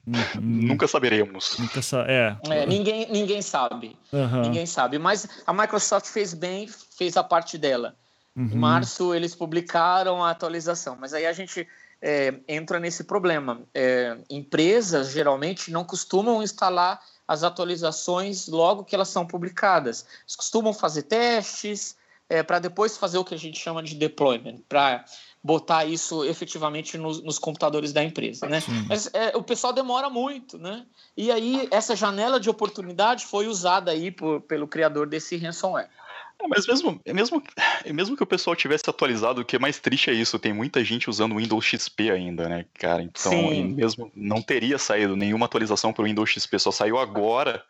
Uhum. 0.07 0.41
Nunca 0.41 0.87
saberemos. 0.87 1.57
Nunca 1.59 1.81
sa- 1.81 2.05
É. 2.07 2.37
É, 2.51 2.67
ninguém, 2.67 3.11
ninguém 3.11 3.41
sabe. 3.41 3.97
Aham. 4.13 4.43
Ninguém 4.43 4.67
sabe. 4.67 4.99
Mas 4.99 5.27
a 5.47 5.53
Microsoft 5.53 6.07
fez 6.07 6.35
bem, 6.35 6.69
fez 6.69 7.17
a 7.17 7.25
parte 7.25 7.57
dela. 7.57 7.97
Em 8.37 8.43
Uhum. 8.43 8.57
março 8.59 9.15
eles 9.15 9.35
publicaram 9.35 10.23
a 10.23 10.31
atualização, 10.31 10.97
mas 11.01 11.13
aí 11.15 11.27
a 11.27 11.33
gente 11.33 11.67
é, 12.01 12.35
entra 12.47 12.79
nesse 12.79 13.03
problema. 13.03 13.63
É, 13.75 14.17
empresas 14.31 15.11
geralmente 15.11 15.73
não 15.73 15.83
costumam 15.85 16.41
instalar 16.43 17.01
as 17.27 17.43
atualizações 17.43 18.47
logo 18.47 18.85
que 18.85 18.95
elas 18.95 19.09
são 19.09 19.27
publicadas. 19.27 20.07
Eles 20.23 20.37
costumam 20.37 20.73
fazer 20.73 21.03
testes 21.03 21.97
para 22.47 22.59
depois 22.59 22.97
fazer 22.97 23.17
o 23.19 23.25
que 23.25 23.35
a 23.35 23.39
gente 23.39 23.59
chama 23.59 23.83
de 23.83 23.95
deployment, 23.95 24.59
para 24.69 25.03
botar 25.43 25.85
isso 25.85 26.25
efetivamente 26.25 26.99
nos, 26.99 27.23
nos 27.23 27.39
computadores 27.39 27.93
da 27.93 28.03
empresa, 28.03 28.47
né? 28.47 28.61
Sim. 28.61 28.85
Mas 28.89 29.09
é, 29.13 29.37
o 29.37 29.43
pessoal 29.43 29.73
demora 29.73 30.11
muito, 30.11 30.59
né? 30.59 30.85
E 31.17 31.31
aí 31.31 31.69
essa 31.71 31.95
janela 31.95 32.41
de 32.41 32.51
oportunidade 32.51 33.27
foi 33.27 33.47
usada 33.47 33.91
aí 33.91 34.11
por, 34.11 34.41
pelo 34.43 34.67
criador 34.67 35.07
desse 35.07 35.37
ransomware. 35.37 35.89
É, 36.41 36.47
mas 36.47 36.67
mesmo, 36.67 37.01
mesmo, 37.07 37.43
mesmo 37.93 38.17
que 38.17 38.23
o 38.23 38.27
pessoal 38.27 38.55
tivesse 38.55 38.89
atualizado, 38.89 39.41
o 39.41 39.45
que 39.45 39.57
é 39.57 39.59
mais 39.59 39.79
triste 39.79 40.11
é 40.11 40.13
isso. 40.13 40.39
Tem 40.39 40.53
muita 40.53 40.85
gente 40.85 41.11
usando 41.11 41.33
o 41.33 41.37
Windows 41.37 41.65
XP 41.65 42.11
ainda, 42.11 42.49
né, 42.49 42.65
cara? 42.75 43.03
Então, 43.03 43.33
mesmo 43.75 44.11
não 44.15 44.41
teria 44.41 44.79
saído 44.79 45.17
nenhuma 45.17 45.47
atualização 45.47 45.93
para 45.93 46.03
o 46.03 46.05
Windows 46.05 46.31
XP, 46.31 46.59
só 46.59 46.71
saiu 46.71 46.99
agora 46.99 47.65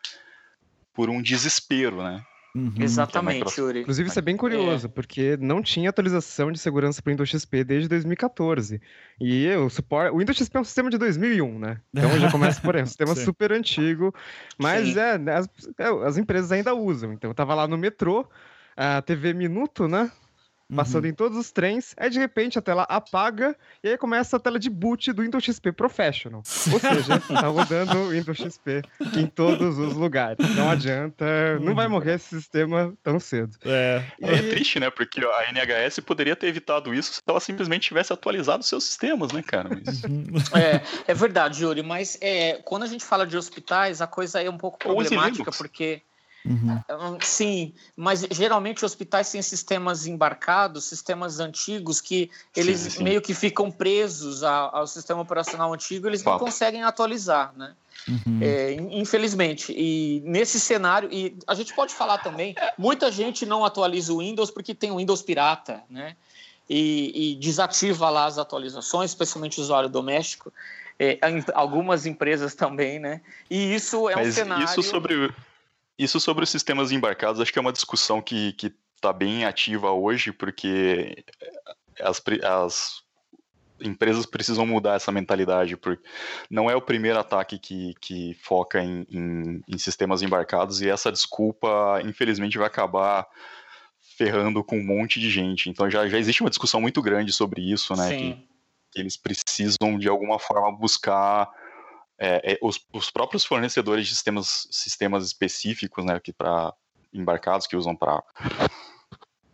por 0.93 1.09
um 1.09 1.21
desespero, 1.21 2.03
né? 2.03 2.23
Uhum, 2.55 2.73
Exatamente, 2.79 3.59
Yuri. 3.59 3.81
Inclusive, 3.81 4.09
isso 4.09 4.17
é 4.17 4.21
bem 4.21 4.35
curioso, 4.35 4.87
é. 4.87 4.89
porque 4.89 5.37
não 5.39 5.61
tinha 5.61 5.89
atualização 5.89 6.51
de 6.51 6.57
segurança 6.57 7.01
para 7.01 7.11
o 7.11 7.13
Windows 7.13 7.29
XP 7.29 7.63
desde 7.63 7.87
2014. 7.87 8.81
E 9.21 9.47
o 9.55 9.69
suporte. 9.69 10.13
O 10.13 10.17
Windows 10.17 10.37
XP 10.37 10.57
é 10.57 10.61
um 10.61 10.63
sistema 10.63 10.89
de 10.89 10.97
2001, 10.97 11.59
né? 11.59 11.79
Então 11.93 12.19
já 12.19 12.31
começa 12.31 12.59
por 12.59 12.75
aí, 12.75 12.81
um 12.81 12.87
sistema 12.87 13.15
super 13.15 13.51
antigo. 13.51 14.13
Mas 14.57 14.97
é, 14.97 15.17
né, 15.17 15.35
as, 15.35 15.49
é, 15.77 16.07
as 16.07 16.17
empresas 16.17 16.51
ainda 16.51 16.73
usam. 16.73 17.13
Então, 17.13 17.29
eu 17.29 17.35
tava 17.35 17.53
lá 17.53 17.67
no 17.67 17.77
metrô, 17.77 18.27
a 18.75 19.01
TV 19.01 19.33
Minuto, 19.33 19.87
né? 19.87 20.11
Passando 20.75 21.05
uhum. 21.05 21.09
em 21.09 21.13
todos 21.13 21.37
os 21.37 21.51
trens, 21.51 21.93
aí 21.97 22.09
de 22.09 22.19
repente 22.19 22.59
a 22.59 22.61
tela 22.61 22.83
apaga 22.83 23.55
e 23.83 23.89
aí 23.89 23.97
começa 23.97 24.37
a 24.37 24.39
tela 24.39 24.59
de 24.59 24.69
boot 24.69 25.11
do 25.11 25.23
Windows 25.23 25.43
XP 25.43 25.71
Professional. 25.71 26.43
Ou 26.71 26.79
seja, 26.79 27.19
tá 27.19 27.47
rodando 27.47 27.97
o 27.97 28.09
Windows 28.09 28.37
XP 28.37 28.81
em 29.15 29.25
todos 29.25 29.77
os 29.77 29.93
lugares. 29.95 30.37
Não 30.55 30.69
adianta, 30.69 31.59
não 31.59 31.73
vai 31.73 31.87
morrer 31.87 32.15
esse 32.15 32.35
sistema 32.35 32.93
tão 33.03 33.19
cedo. 33.19 33.57
É, 33.65 34.03
é 34.21 34.37
triste, 34.49 34.79
né? 34.79 34.89
Porque 34.89 35.21
a 35.21 35.49
NHS 35.49 35.99
poderia 35.99 36.35
ter 36.35 36.47
evitado 36.47 36.93
isso 36.93 37.13
se 37.13 37.21
ela 37.27 37.39
simplesmente 37.39 37.87
tivesse 37.87 38.13
atualizado 38.13 38.63
seus 38.63 38.83
sistemas, 38.83 39.31
né, 39.31 39.41
cara? 39.41 39.69
Mas... 39.69 40.03
Uhum. 40.03 40.25
é, 40.55 40.81
é 41.07 41.13
verdade, 41.13 41.63
Yuri, 41.63 41.81
mas 41.81 42.17
é, 42.21 42.61
quando 42.63 42.83
a 42.83 42.87
gente 42.87 43.03
fala 43.03 43.25
de 43.25 43.37
hospitais, 43.37 44.01
a 44.01 44.07
coisa 44.07 44.41
é 44.41 44.49
um 44.49 44.57
pouco 44.57 44.77
problemática, 44.77 45.51
porque 45.51 46.01
Uhum. 46.45 47.17
Sim, 47.21 47.73
mas 47.95 48.25
geralmente 48.31 48.85
hospitais 48.85 49.29
têm 49.29 49.41
sistemas 49.41 50.07
embarcados, 50.07 50.85
sistemas 50.85 51.39
antigos 51.39 51.99
que 51.99 52.31
eles 52.55 52.79
sim, 52.79 52.89
sim. 52.89 53.03
meio 53.03 53.21
que 53.21 53.33
ficam 53.33 53.69
presos 53.69 54.41
ao, 54.41 54.75
ao, 54.77 54.87
sistema 54.87 55.21
operacional 55.21 55.73
antigo, 55.73 56.07
eles 56.07 56.23
não 56.23 56.39
conseguem 56.39 56.83
atualizar, 56.83 57.53
né? 57.57 57.73
Uhum. 58.07 58.39
É, 58.41 58.73
infelizmente. 58.73 59.73
E 59.75 60.21
nesse 60.25 60.59
cenário, 60.59 61.09
e 61.11 61.37
a 61.45 61.53
gente 61.53 61.73
pode 61.73 61.93
falar 61.93 62.19
também, 62.19 62.55
muita 62.77 63.11
gente 63.11 63.45
não 63.45 63.65
atualiza 63.65 64.13
o 64.13 64.19
Windows 64.19 64.49
porque 64.49 64.73
tem 64.73 64.91
o 64.91 64.97
Windows 64.97 65.21
pirata, 65.21 65.83
né? 65.89 66.15
E, 66.69 67.33
e 67.33 67.35
desativa 67.35 68.09
lá 68.09 68.25
as 68.25 68.37
atualizações, 68.37 69.11
especialmente 69.11 69.59
o 69.59 69.63
usuário 69.63 69.89
doméstico. 69.89 70.53
É, 70.97 71.17
algumas 71.53 72.05
empresas 72.05 72.53
também, 72.53 72.99
né? 72.99 73.21
E 73.49 73.73
isso 73.73 74.09
é 74.09 74.15
Mas 74.15 74.29
um 74.29 74.31
cenário. 74.31 74.65
Isso 74.65 74.83
sobre 74.83 75.33
isso 75.99 76.19
sobre 76.19 76.45
os 76.45 76.49
sistemas 76.49 76.91
embarcados, 76.91 77.41
acho 77.41 77.51
que 77.51 77.59
é 77.59 77.61
uma 77.61 77.73
discussão 77.73 78.21
que 78.21 78.55
está 78.95 79.11
bem 79.11 79.45
ativa 79.45 79.91
hoje, 79.91 80.31
porque 80.31 81.23
as, 81.99 82.21
as 82.43 83.03
empresas 83.81 84.25
precisam 84.25 84.65
mudar 84.65 84.95
essa 84.95 85.11
mentalidade, 85.11 85.75
porque 85.75 86.03
não 86.49 86.69
é 86.69 86.75
o 86.75 86.81
primeiro 86.81 87.19
ataque 87.19 87.59
que, 87.59 87.93
que 87.99 88.33
foca 88.41 88.81
em, 88.81 89.05
em, 89.09 89.61
em, 89.67 89.77
sistemas 89.77 90.21
embarcados, 90.21 90.81
e 90.81 90.89
essa 90.89 91.11
desculpa, 91.11 92.01
infelizmente, 92.05 92.57
vai 92.57 92.67
acabar 92.67 93.27
ferrando 94.17 94.63
com 94.63 94.77
um 94.77 94.85
monte 94.85 95.19
de 95.19 95.29
gente. 95.29 95.69
Então 95.69 95.89
já, 95.89 96.07
já 96.07 96.17
existe 96.17 96.41
uma 96.41 96.49
discussão 96.49 96.81
muito 96.81 97.01
grande 97.01 97.31
sobre 97.31 97.61
isso, 97.61 97.95
né? 97.95 98.09
Que, 98.09 98.47
que, 98.91 98.99
eles 98.99 99.15
precisam, 99.15 99.97
de 99.97 100.09
alguma 100.09 100.39
forma, 100.39 100.71
buscar 100.77 101.49
é, 102.19 102.53
é, 102.53 102.59
os, 102.61 102.79
os, 102.93 103.09
próprios 103.09 103.45
fornecedores 103.45 104.07
de 104.07 104.13
sistemas, 104.13 104.67
sistemas 104.69 105.25
específicos, 105.25 106.03
né, 106.03 106.19
que 106.19 106.33
para 106.33 106.73
embarcados 107.13 107.65
que 107.65 107.75
usam 107.75 107.95
para 107.95 108.21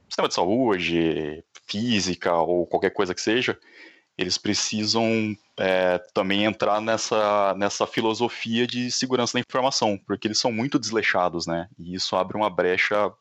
sistema 0.10 0.28
de 0.28 0.34
saúde, 0.34 1.44
física 1.68 2.34
ou 2.34 2.66
qualquer 2.66 2.92
coisa 2.92 3.14
que 3.14 3.22
seja, 3.22 3.58
eles 4.18 4.38
precisam 4.38 5.36
é, 5.60 6.00
também 6.14 6.46
entrar 6.46 6.82
nessa, 6.82 7.54
nessa 7.58 7.86
filosofia 7.86 8.66
de 8.66 8.90
segurança 8.92 9.34
da 9.34 9.42
informação, 9.42 10.00
porque 10.08 10.28
eles 10.28 10.40
são 10.40 10.52
muito 10.52 10.80
desleixados, 10.80 11.46
né? 11.46 11.68
E 11.78 11.94
isso 11.94 12.16
abre 12.16 12.38
uma 12.38 12.50
brecha 12.50 13.12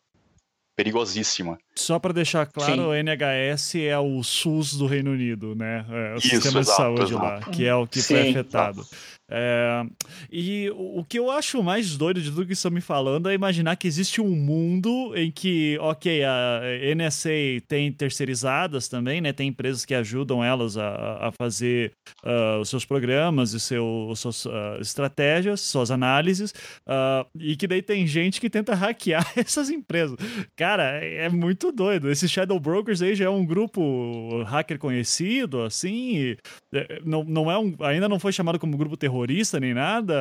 perigosíssima. 0.76 1.58
Só 1.76 1.98
para 1.98 2.12
deixar 2.12 2.46
claro, 2.46 2.74
Sim. 2.74 2.80
o 2.80 2.94
NHS 2.94 3.76
é 3.76 3.98
o 3.98 4.22
SUS 4.22 4.74
do 4.74 4.86
Reino 4.86 5.12
Unido, 5.12 5.54
né? 5.54 5.86
É 5.88 6.14
o 6.14 6.18
Isso, 6.18 6.28
sistema 6.28 6.60
exato, 6.60 6.60
de 6.60 6.76
saúde 6.76 7.14
exato. 7.14 7.24
lá, 7.24 7.40
que 7.52 7.66
é 7.66 7.74
o 7.74 7.86
que 7.86 8.00
Sim, 8.00 8.14
foi 8.14 8.30
afetado. 8.30 8.80
Exato. 8.80 8.96
É, 9.30 9.86
e 10.30 10.70
o 10.74 11.02
que 11.02 11.18
eu 11.18 11.30
acho 11.30 11.62
mais 11.62 11.96
doido 11.96 12.20
de 12.20 12.30
tudo 12.30 12.46
que 12.46 12.52
estão 12.52 12.70
me 12.70 12.80
falando 12.80 13.30
é 13.30 13.34
imaginar 13.34 13.76
que 13.76 13.86
existe 13.86 14.20
um 14.20 14.30
mundo 14.30 15.12
em 15.16 15.30
que, 15.30 15.78
ok, 15.80 16.22
a 16.24 16.60
NSA 16.94 17.30
tem 17.66 17.90
terceirizadas 17.90 18.86
também, 18.86 19.20
né? 19.20 19.32
Tem 19.32 19.48
empresas 19.48 19.84
que 19.84 19.94
ajudam 19.94 20.44
elas 20.44 20.76
a, 20.76 21.28
a 21.28 21.32
fazer 21.32 21.92
uh, 22.22 22.60
os 22.60 22.68
seus 22.68 22.84
programas 22.84 23.54
e 23.54 23.60
seu, 23.60 24.12
suas 24.14 24.44
uh, 24.44 24.50
estratégias, 24.80 25.62
suas 25.62 25.90
análises, 25.90 26.52
uh, 26.86 27.26
e 27.38 27.56
que 27.56 27.66
daí 27.66 27.80
tem 27.80 28.06
gente 28.06 28.40
que 28.40 28.50
tenta 28.50 28.74
hackear 28.76 29.32
essas 29.36 29.70
empresas. 29.70 30.16
Cara, 30.54 30.84
é 31.02 31.28
muito 31.30 31.72
doido. 31.72 32.10
Esse 32.10 32.28
Shadow 32.28 32.60
Brokers 32.60 33.00
aí 33.00 33.14
já 33.14 33.24
é 33.24 33.30
um 33.30 33.44
grupo 33.44 34.42
hacker 34.44 34.78
conhecido, 34.78 35.62
assim, 35.62 36.36
é, 36.72 37.00
não, 37.04 37.24
não 37.24 37.50
é 37.50 37.58
um, 37.58 37.74
ainda 37.80 38.08
não 38.08 38.18
foi 38.18 38.32
chamado 38.32 38.58
como 38.58 38.76
grupo 38.76 38.96
terrorista 38.96 39.13
terrorista 39.14 39.60
nem 39.60 39.72
nada? 39.72 40.14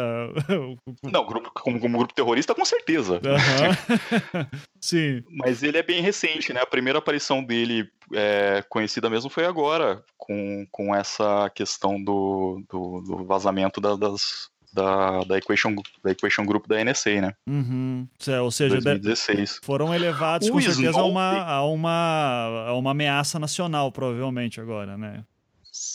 Não, 1.03 1.25
grupo, 1.25 1.51
como, 1.53 1.79
como 1.79 1.97
grupo 1.97 2.13
terrorista, 2.13 2.53
com 2.53 2.63
certeza. 2.63 3.15
Uhum. 3.15 4.45
Sim. 4.79 5.23
Mas 5.29 5.63
ele 5.63 5.77
é 5.77 5.83
bem 5.83 6.01
recente, 6.01 6.53
né? 6.53 6.61
A 6.61 6.65
primeira 6.65 6.99
aparição 6.99 7.43
dele 7.43 7.89
é, 8.13 8.63
conhecida 8.69 9.09
mesmo 9.09 9.29
foi 9.29 9.45
agora, 9.45 10.03
com, 10.17 10.65
com 10.71 10.95
essa 10.95 11.49
questão 11.49 12.01
do, 12.01 12.63
do, 12.69 13.01
do 13.01 13.25
vazamento 13.25 13.81
da, 13.81 13.95
das, 13.95 14.49
da, 14.73 15.23
da, 15.23 15.37
Equation, 15.37 15.75
da 16.03 16.11
Equation 16.11 16.45
Group 16.45 16.67
da 16.67 16.83
NSA, 16.83 17.21
né? 17.21 17.33
Uhum. 17.47 18.07
Ou 18.41 18.51
seja, 18.51 18.75
2016. 18.75 19.59
foram 19.63 19.93
elevados 19.93 20.47
o 20.47 20.51
com 20.51 20.61
certeza 20.61 20.99
a 20.99 21.03
uma, 21.03 21.43
a, 21.43 21.65
uma, 21.65 22.65
a 22.67 22.73
uma 22.75 22.91
ameaça 22.91 23.39
nacional, 23.39 23.91
provavelmente, 23.91 24.61
agora, 24.61 24.97
né? 24.97 25.23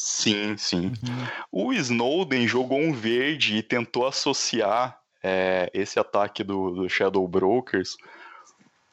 Sim, 0.09 0.57
sim. 0.57 0.87
Uhum. 0.87 1.27
O 1.53 1.73
Snowden 1.75 2.49
jogou 2.49 2.81
um 2.81 2.95
verde 2.95 3.59
e 3.59 3.63
tentou 3.63 4.07
associar 4.07 4.99
é, 5.23 5.71
esse 5.75 6.01
ataque 6.01 6.43
do, 6.43 6.71
do, 6.71 6.89
Shadow 6.89 7.29
Brokers 7.29 7.95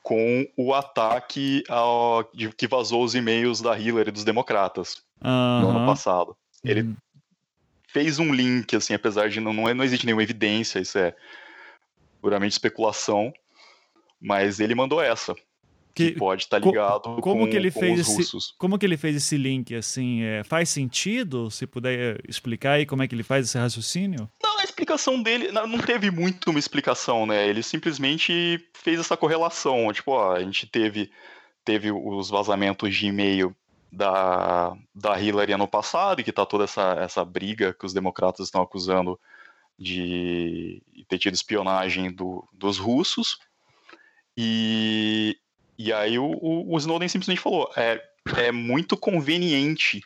com 0.03 0.45
o 0.57 0.73
ataque 0.73 1.63
ao, 1.69 2.29
de, 2.33 2.49
que 2.49 2.67
vazou 2.67 3.01
os 3.01 3.15
e-mails 3.15 3.61
da 3.61 3.79
Hillary 3.79 4.11
dos 4.11 4.25
democratas 4.25 5.01
uhum. 5.23 5.61
no 5.61 5.69
ano 5.69 5.85
passado. 5.85 6.35
Ele 6.61 6.81
uhum. 6.81 6.95
fez 7.87 8.19
um 8.19 8.33
link, 8.33 8.75
assim, 8.75 8.93
apesar 8.93 9.29
de 9.29 9.39
não, 9.39 9.53
não, 9.53 9.73
não 9.73 9.85
existe 9.85 10.05
nenhuma 10.05 10.23
evidência, 10.23 10.79
isso 10.79 10.97
é 10.97 11.15
puramente 12.21 12.51
especulação, 12.51 13.33
mas 14.19 14.59
ele 14.59 14.75
mandou 14.75 15.01
essa 15.01 15.33
que, 15.95 16.11
que 16.11 16.19
pode 16.19 16.43
estar 16.43 16.59
tá 16.59 16.67
ligado 16.67 17.03
co 17.03 17.21
como 17.21 17.45
com, 17.45 17.49
que 17.49 17.55
ele 17.55 17.71
fez 17.71 18.01
esse, 18.01 18.17
russos. 18.17 18.53
Como 18.57 18.77
que 18.77 18.85
ele 18.85 18.97
fez 18.97 19.15
esse 19.15 19.37
link, 19.37 19.73
assim? 19.73 20.23
É, 20.23 20.43
faz 20.43 20.69
sentido? 20.69 21.49
Se 21.49 21.65
puder 21.65 22.21
explicar 22.27 22.73
aí 22.73 22.85
como 22.85 23.01
é 23.01 23.07
que 23.07 23.15
ele 23.15 23.23
faz 23.23 23.45
esse 23.45 23.57
raciocínio? 23.57 24.29
Não, 24.43 24.59
a 24.59 24.63
explicação 24.63 25.23
dele 25.23 25.51
não 25.51 25.79
teve 25.79 26.11
muito 26.11 26.49
uma 26.49 26.59
explicação, 26.59 27.25
né? 27.25 27.47
Ele 27.47 27.63
simplesmente 27.63 28.59
fez 28.73 28.99
essa 28.99 29.15
correlação. 29.15 29.91
Tipo, 29.93 30.11
ó, 30.11 30.33
a 30.33 30.43
gente 30.43 30.67
teve, 30.67 31.09
teve 31.63 31.91
os 31.91 32.29
vazamentos 32.29 32.93
de 32.93 33.07
e-mail 33.07 33.55
da, 33.89 34.75
da 34.93 35.19
Hillary 35.19 35.53
ano 35.53 35.67
passado, 35.67 36.19
e 36.19 36.23
que 36.23 36.31
tá 36.33 36.45
toda 36.45 36.65
essa, 36.65 36.97
essa 36.99 37.23
briga 37.23 37.73
que 37.73 37.85
os 37.85 37.93
democratas 37.93 38.47
estão 38.47 38.61
acusando 38.61 39.17
de 39.79 40.81
ter 41.07 41.17
tido 41.17 41.33
espionagem 41.33 42.11
do, 42.11 42.45
dos 42.51 42.77
russos. 42.77 43.39
E, 44.37 45.37
e 45.77 45.91
aí 45.91 46.17
o, 46.17 46.25
o, 46.25 46.73
o 46.73 46.77
Snowden 46.77 47.07
simplesmente 47.07 47.41
falou: 47.41 47.69
é, 47.75 48.01
é 48.37 48.51
muito 48.51 48.95
conveniente 48.97 50.01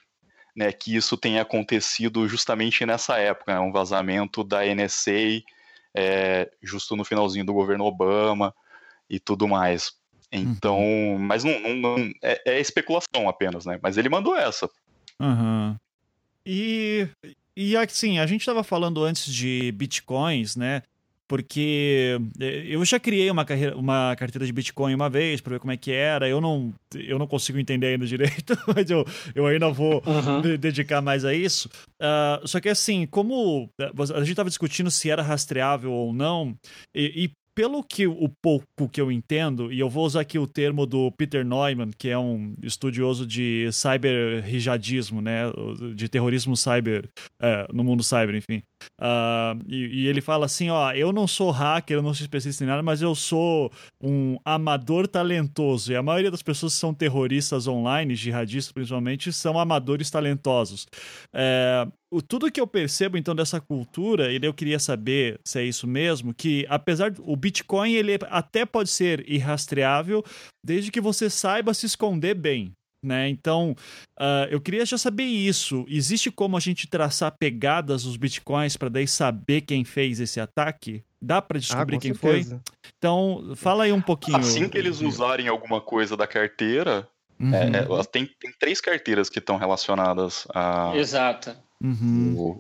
né, 0.56 0.72
que 0.72 0.96
isso 0.96 1.16
tenha 1.16 1.42
acontecido 1.42 2.28
justamente 2.28 2.86
nessa 2.86 3.18
época, 3.18 3.54
né, 3.54 3.60
um 3.60 3.72
vazamento 3.72 4.44
da 4.44 4.62
NSA 4.66 5.42
é, 5.96 6.52
justo 6.62 6.96
no 6.96 7.06
finalzinho 7.06 7.46
do 7.46 7.54
governo 7.54 7.86
Obama 7.86 8.54
e 9.10 9.20
tudo 9.20 9.48
mais. 9.48 9.94
Então, 10.32 10.78
uhum. 10.78 11.18
mas 11.18 11.44
não, 11.44 11.60
não, 11.60 11.76
não 11.76 12.12
é, 12.22 12.42
é, 12.46 12.60
especulação 12.60 13.28
apenas, 13.28 13.66
né? 13.66 13.80
Mas 13.82 13.98
ele 13.98 14.10
mandou 14.10 14.36
essa. 14.36 14.70
Uhum. 15.20 15.76
E, 16.46 17.08
e 17.56 17.76
assim, 17.76 18.20
a 18.20 18.28
gente 18.28 18.42
estava 18.42 18.64
falando 18.64 19.04
antes 19.04 19.34
de 19.34 19.72
bitcoins, 19.72 20.56
né? 20.56 20.84
Porque 21.30 22.20
é, 22.40 22.66
eu 22.68 22.84
já 22.84 23.00
criei 23.00 23.30
uma, 23.30 23.46
carreira, 23.46 23.78
uma 23.78 24.16
carteira 24.18 24.48
de 24.48 24.52
Bitcoin 24.52 24.96
uma 24.96 25.12
vez 25.12 25.40
para 25.40 25.54
ver 25.54 25.60
como 25.60 25.72
é 25.72 25.78
que 25.78 25.92
era. 25.92 26.28
Eu 26.28 26.42
não, 26.42 26.74
eu 26.96 27.20
não 27.20 27.28
consigo 27.28 27.60
entender 27.60 27.88
ainda 27.88 28.06
direito, 28.08 28.58
mas 28.76 28.90
eu, 28.90 29.06
eu 29.36 29.46
ainda 29.46 29.70
vou 29.70 30.02
uhum. 30.08 30.42
me 30.42 30.58
dedicar 30.58 31.02
mais 31.02 31.24
a 31.24 31.32
isso. 31.32 31.70
Uh, 32.02 32.48
só 32.48 32.60
que 32.60 32.68
assim, 32.68 33.06
como 33.06 33.70
é, 33.80 33.92
a 33.96 34.20
gente 34.20 34.32
estava 34.32 34.50
discutindo 34.50 34.90
se 34.90 35.12
era 35.12 35.22
rastreável 35.22 35.92
ou 35.92 36.12
não, 36.12 36.58
e, 36.96 37.26
e 37.26 37.32
pelo 37.56 37.84
que 37.84 38.08
o 38.08 38.30
pouco 38.42 38.90
que 38.90 39.02
eu 39.02 39.12
entendo, 39.12 39.72
e 39.72 39.80
eu 39.80 39.90
vou 39.90 40.06
usar 40.06 40.22
aqui 40.22 40.40
o 40.40 40.48
termo 40.48 40.86
do 40.86 41.12
Peter 41.12 41.46
Neumann, 41.46 41.92
que 41.98 42.10
é 42.10 42.18
um 42.18 42.56
estudioso 42.64 43.26
de 43.26 43.70
cyber-rijadismo, 43.72 45.22
né, 45.22 45.44
de 45.96 46.08
terrorismo 46.08 46.56
cyber, 46.56 47.10
é, 47.42 47.68
no 47.74 47.84
mundo 47.84 48.04
cyber, 48.04 48.36
enfim. 48.36 48.62
Uh, 49.00 49.60
e, 49.68 50.04
e, 50.04 50.08
ele 50.08 50.22
fala 50.22 50.46
assim: 50.46 50.70
ó, 50.70 50.92
eu 50.94 51.12
não 51.12 51.28
sou 51.28 51.52
hacker, 51.52 51.98
eu 51.98 52.02
não 52.02 52.14
sou 52.14 52.24
especialista 52.24 52.64
em 52.64 52.68
nada, 52.68 52.82
mas 52.82 53.02
eu 53.02 53.14
sou 53.14 53.72
um 54.02 54.38
amador 54.46 55.08
talentoso. 55.08 55.92
E 55.92 55.96
a 55.96 56.04
maioria 56.04 56.32
das 56.32 56.42
pessoas 56.42 56.74
que 56.74 56.80
são 56.80 56.94
terroristas 56.94 57.68
online, 57.68 58.16
jihadistas 58.16 58.72
principalmente, 58.72 59.34
são 59.34 59.60
amadores 59.60 60.10
talentosos. 60.10 60.88
É, 61.34 61.86
o, 62.12 62.22
tudo 62.22 62.52
que 62.52 62.60
eu 62.60 62.68
percebo 62.68 63.18
então 63.18 63.36
dessa 63.36 63.62
cultura, 63.62 64.32
e 64.32 64.40
eu 64.42 64.54
queria 64.54 64.80
saber 64.80 65.40
se 65.44 65.60
é 65.60 65.64
isso 65.64 65.88
mesmo, 65.88 66.34
que 66.34 66.66
apesar 66.70 67.12
do 67.12 67.36
Bitcoin 67.36 67.94
ele 67.94 68.18
até 68.30 68.66
pode 68.66 68.90
ser 68.90 69.24
irrastreável, 69.30 70.24
desde 70.64 70.92
que 70.92 71.00
você 71.00 71.30
saiba 71.30 71.74
se 71.74 71.86
esconder 71.86 72.34
bem. 72.34 72.74
Né? 73.02 73.30
Então, 73.30 73.74
uh, 74.20 74.46
eu 74.50 74.60
queria 74.60 74.86
já 74.86 74.98
saber 74.98 75.24
isso. 75.24 75.86
Existe 75.88 76.30
como 76.30 76.58
a 76.58 76.60
gente 76.60 76.86
traçar 76.86 77.34
pegadas 77.40 78.04
dos 78.04 78.18
bitcoins 78.18 78.76
para 78.76 78.90
daí 78.90 79.08
saber 79.08 79.62
quem 79.62 79.86
fez 79.86 80.20
esse 80.20 80.38
ataque? 80.38 81.02
Dá 81.22 81.42
para 81.42 81.60
descobrir 81.60 81.96
ah, 81.96 82.00
quem 82.00 82.14
certeza. 82.14 82.62
foi? 82.62 82.92
Então, 82.98 83.54
fala 83.56 83.86
aí 83.86 83.94
um 83.94 84.02
pouquinho. 84.02 84.38
Assim 84.38 84.68
que 84.68 84.78
eles 84.78 85.00
usarem 85.00 85.48
alguma 85.48 85.80
coisa 85.80 86.18
da 86.18 86.28
carteira, 86.28 87.08
uhum. 87.40 87.56
é, 87.56 87.68
é, 87.68 88.04
tem, 88.04 88.26
tem 88.26 88.52
três 88.60 88.82
carteiras 88.82 89.30
que 89.30 89.40
estão 89.40 89.56
relacionadas 89.56 90.46
a. 90.54 90.92
Exato. 90.96 91.56
Uhum. 91.82 92.60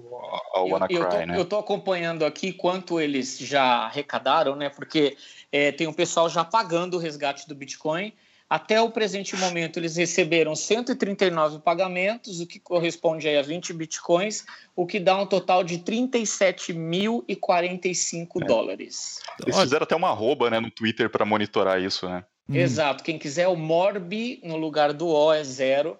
WannaCry, 0.55 0.95
eu, 0.95 1.03
eu, 1.03 1.09
tô, 1.09 1.17
né? 1.17 1.39
eu 1.39 1.45
tô 1.45 1.57
acompanhando 1.57 2.26
aqui 2.26 2.53
quanto 2.53 2.99
eles 2.99 3.38
já 3.38 3.86
arrecadaram, 3.86 4.55
né? 4.55 4.70
Porque 4.70 5.15
é, 5.51 5.72
tem 5.72 5.88
um 5.88 5.93
pessoal 5.93 6.30
já 6.30 6.45
pagando 6.45 6.95
o 6.95 6.99
resgate 6.99 7.47
do 7.47 7.55
Bitcoin. 7.55 8.13
Até 8.49 8.82
o 8.82 8.89
presente 8.89 9.36
momento, 9.36 9.78
eles 9.78 9.95
receberam 9.95 10.55
139 10.55 11.59
pagamentos, 11.59 12.39
o 12.39 12.47
que 12.47 12.59
corresponde 12.59 13.30
a 13.30 13.43
20 13.43 13.74
bitcoins, 13.74 14.43
o 14.76 14.88
que 14.88 14.99
dá 14.99 15.15
um 15.15 15.28
total 15.28 15.63
de 15.63 15.78
37.045 15.78 18.41
é. 18.41 18.45
dólares. 18.45 19.20
Eles 19.45 19.59
fizeram 19.59 19.84
até 19.84 19.95
uma 19.95 20.09
arroba 20.09 20.49
né, 20.49 20.59
no 20.59 20.72
Twitter 20.72 21.11
para 21.11 21.24
monitorar 21.26 21.80
isso, 21.80 22.09
né? 22.09 22.26
Hum. 22.49 22.55
Exato. 22.55 23.03
Quem 23.03 23.20
quiser, 23.20 23.47
o 23.47 23.55
Morbi 23.55 24.41
no 24.43 24.57
lugar 24.57 24.93
do 24.93 25.09
O 25.09 25.32
é 25.32 25.43
zero. 25.43 25.95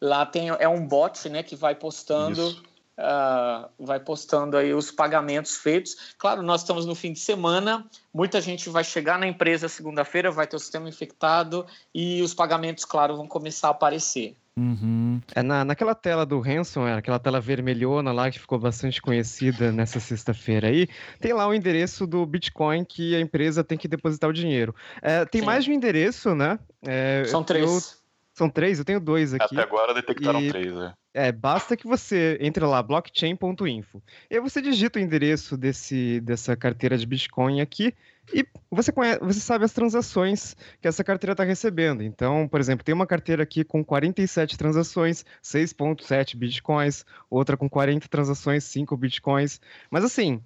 Lá 0.00 0.26
tem, 0.26 0.48
é 0.48 0.68
um 0.68 0.86
bot 0.86 1.28
né, 1.28 1.42
que 1.42 1.56
vai 1.56 1.74
postando. 1.74 2.56
Uh, 2.96 3.68
vai 3.76 3.98
postando 3.98 4.56
aí 4.56 4.72
os 4.72 4.92
pagamentos 4.92 5.56
feitos. 5.56 6.14
Claro, 6.16 6.42
nós 6.42 6.60
estamos 6.60 6.86
no 6.86 6.94
fim 6.94 7.12
de 7.12 7.18
semana, 7.18 7.84
muita 8.12 8.40
gente 8.40 8.70
vai 8.70 8.84
chegar 8.84 9.18
na 9.18 9.26
empresa 9.26 9.68
segunda-feira, 9.68 10.30
vai 10.30 10.46
ter 10.46 10.54
o 10.54 10.60
sistema 10.60 10.88
infectado 10.88 11.66
e 11.92 12.22
os 12.22 12.32
pagamentos, 12.32 12.84
claro, 12.84 13.16
vão 13.16 13.26
começar 13.26 13.66
a 13.66 13.70
aparecer. 13.72 14.36
Uhum. 14.56 15.20
É 15.34 15.42
na, 15.42 15.64
naquela 15.64 15.94
tela 15.96 16.24
do 16.24 16.38
ransomware, 16.38 16.98
aquela 16.98 17.18
tela 17.18 17.40
vermelhona 17.40 18.12
lá 18.12 18.30
que 18.30 18.38
ficou 18.38 18.58
bastante 18.58 19.02
conhecida 19.02 19.72
nessa 19.72 19.98
sexta-feira 19.98 20.68
aí, 20.68 20.86
tem 21.20 21.32
lá 21.32 21.48
o 21.48 21.54
endereço 21.54 22.06
do 22.06 22.24
Bitcoin 22.24 22.84
que 22.84 23.16
a 23.16 23.20
empresa 23.20 23.64
tem 23.64 23.76
que 23.76 23.88
depositar 23.88 24.30
o 24.30 24.32
dinheiro. 24.32 24.72
É, 25.02 25.24
tem 25.24 25.40
Sim. 25.40 25.46
mais 25.46 25.64
de 25.64 25.72
um 25.72 25.74
endereço, 25.74 26.34
né? 26.36 26.58
É, 26.86 27.24
São 27.26 27.42
três. 27.42 27.64
Eu, 27.68 28.03
são 28.34 28.50
três? 28.50 28.80
Eu 28.80 28.84
tenho 28.84 28.98
dois 28.98 29.32
aqui. 29.32 29.56
Até 29.56 29.62
agora 29.62 29.94
detectaram 29.94 30.40
e... 30.40 30.48
três, 30.48 30.74
né? 30.74 30.92
É, 31.14 31.30
basta 31.30 31.76
que 31.76 31.86
você 31.86 32.36
entre 32.40 32.64
lá, 32.64 32.82
blockchain.info. 32.82 34.02
E 34.28 34.34
aí 34.34 34.40
você 34.40 34.60
digita 34.60 34.98
o 34.98 35.02
endereço 35.02 35.56
desse, 35.56 36.20
dessa 36.20 36.56
carteira 36.56 36.98
de 36.98 37.06
Bitcoin 37.06 37.60
aqui 37.60 37.94
e 38.32 38.44
você, 38.68 38.90
conhece, 38.90 39.20
você 39.20 39.38
sabe 39.38 39.64
as 39.64 39.72
transações 39.72 40.56
que 40.80 40.88
essa 40.88 41.04
carteira 41.04 41.32
está 41.32 41.44
recebendo. 41.44 42.02
Então, 42.02 42.48
por 42.48 42.58
exemplo, 42.58 42.84
tem 42.84 42.92
uma 42.92 43.06
carteira 43.06 43.44
aqui 43.44 43.62
com 43.62 43.84
47 43.84 44.58
transações, 44.58 45.24
6.7 45.40 46.36
Bitcoins, 46.36 47.06
outra 47.30 47.56
com 47.56 47.68
40 47.68 48.08
transações, 48.08 48.64
5 48.64 48.96
Bitcoins. 48.96 49.60
Mas 49.88 50.04
assim, 50.04 50.42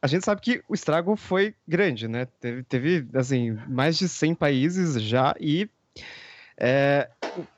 a 0.00 0.06
gente 0.06 0.24
sabe 0.24 0.40
que 0.40 0.62
o 0.68 0.74
estrago 0.74 1.16
foi 1.16 1.56
grande, 1.66 2.06
né? 2.06 2.28
Teve, 2.38 2.62
teve 2.62 3.08
assim, 3.14 3.58
mais 3.66 3.98
de 3.98 4.08
100 4.08 4.36
países 4.36 5.02
já 5.02 5.34
e 5.40 5.68
é, 6.58 7.10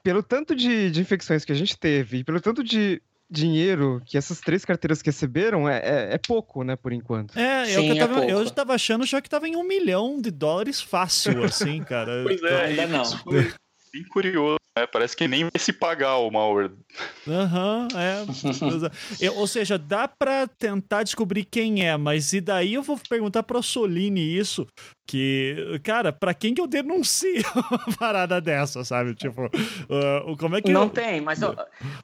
pelo 0.02 0.22
tanto 0.22 0.54
de, 0.54 0.90
de, 0.90 1.00
infecções 1.00 1.44
que 1.44 1.52
a 1.52 1.54
gente 1.54 1.76
teve 1.76 2.18
e 2.18 2.24
pelo 2.24 2.40
tanto 2.40 2.64
de 2.64 3.02
dinheiro 3.30 4.00
que 4.06 4.16
essas 4.16 4.40
três 4.40 4.64
carteiras 4.64 5.02
que 5.02 5.10
receberam, 5.10 5.68
é, 5.68 5.78
é, 5.78 6.14
é 6.14 6.18
pouco, 6.18 6.64
né, 6.64 6.76
por 6.76 6.92
enquanto. 6.92 7.38
É, 7.38 7.66
Sim, 7.66 7.88
eu, 7.88 7.94
é 7.94 7.98
tava, 7.98 8.24
eu 8.24 8.50
tava 8.50 8.74
achando 8.74 9.04
já 9.04 9.20
que 9.20 9.28
tava 9.28 9.46
em 9.46 9.56
um 9.56 9.64
milhão 9.64 10.20
de 10.20 10.30
dólares 10.30 10.80
fácil, 10.80 11.44
assim, 11.44 11.82
cara. 11.82 12.22
pois 12.24 12.42
é, 12.42 12.64
ainda 12.64 12.86
não. 12.86 13.04
Bem 13.92 14.04
curioso. 14.10 14.58
É, 14.78 14.86
parece 14.86 15.16
que 15.16 15.26
nem 15.26 15.44
vai 15.44 15.58
se 15.58 15.72
pagar 15.72 16.18
o 16.18 16.30
malware. 16.30 16.70
Aham, 17.26 17.88
uhum, 17.92 17.98
é. 19.20 19.30
Ou 19.34 19.46
seja, 19.46 19.78
dá 19.78 20.06
para 20.06 20.46
tentar 20.46 21.02
descobrir 21.02 21.44
quem 21.44 21.86
é, 21.86 21.96
mas 21.96 22.32
e 22.32 22.40
daí 22.40 22.74
eu 22.74 22.82
vou 22.82 22.98
perguntar 23.08 23.42
pro 23.42 23.62
Soline 23.62 24.20
isso, 24.20 24.66
que, 25.06 25.80
cara, 25.82 26.12
para 26.12 26.32
quem 26.32 26.54
que 26.54 26.60
eu 26.60 26.66
denuncio 26.66 27.42
uma 27.70 27.96
parada 27.98 28.40
dessa, 28.40 28.84
sabe? 28.84 29.14
Tipo, 29.14 29.46
uh, 29.46 30.36
como 30.36 30.56
é 30.56 30.62
que... 30.62 30.70
Não 30.70 30.84
eu... 30.84 30.90
tem, 30.90 31.20
mas 31.20 31.40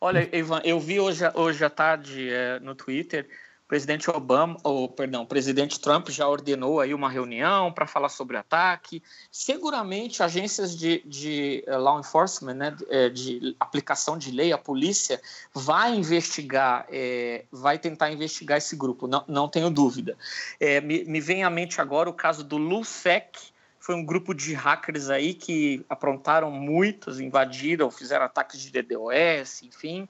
olha, 0.00 0.28
Ivan, 0.36 0.60
eu 0.64 0.80
vi 0.80 0.98
hoje, 0.98 1.24
hoje 1.34 1.64
à 1.64 1.70
tarde 1.70 2.28
é, 2.28 2.58
no 2.60 2.74
Twitter 2.74 3.28
presidente 3.66 4.10
Obama, 4.10 4.56
ou 4.62 4.88
perdão, 4.88 5.24
presidente 5.24 5.80
Trump 5.80 6.10
já 6.10 6.28
ordenou 6.28 6.80
aí 6.80 6.92
uma 6.92 7.08
reunião 7.08 7.72
para 7.72 7.86
falar 7.86 8.08
sobre 8.08 8.36
o 8.36 8.40
ataque. 8.40 9.02
Seguramente 9.30 10.22
agências 10.22 10.76
de, 10.76 11.02
de 11.06 11.64
eh, 11.66 11.76
law 11.76 11.98
enforcement, 11.98 12.54
né, 12.54 12.76
eh, 12.90 13.08
de 13.08 13.56
aplicação 13.58 14.18
de 14.18 14.30
lei, 14.30 14.52
a 14.52 14.58
polícia 14.58 15.20
vai 15.54 15.94
investigar, 15.94 16.86
é, 16.90 17.46
vai 17.50 17.78
tentar 17.78 18.10
investigar 18.10 18.58
esse 18.58 18.76
grupo. 18.76 19.06
Não, 19.06 19.24
não 19.26 19.48
tenho 19.48 19.70
dúvida. 19.70 20.16
É, 20.60 20.80
me, 20.80 21.04
me 21.04 21.20
vem 21.20 21.42
à 21.42 21.50
mente 21.50 21.80
agora 21.80 22.08
o 22.10 22.14
caso 22.14 22.44
do 22.44 22.58
LUFEC, 22.58 23.54
foi 23.80 23.94
um 23.94 24.04
grupo 24.04 24.34
de 24.34 24.54
hackers 24.54 25.10
aí 25.10 25.34
que 25.34 25.84
aprontaram 25.90 26.50
muitos, 26.50 27.20
invadiram, 27.20 27.90
fizeram 27.90 28.24
ataques 28.24 28.60
de 28.60 28.70
DDoS, 28.70 29.62
enfim 29.62 30.08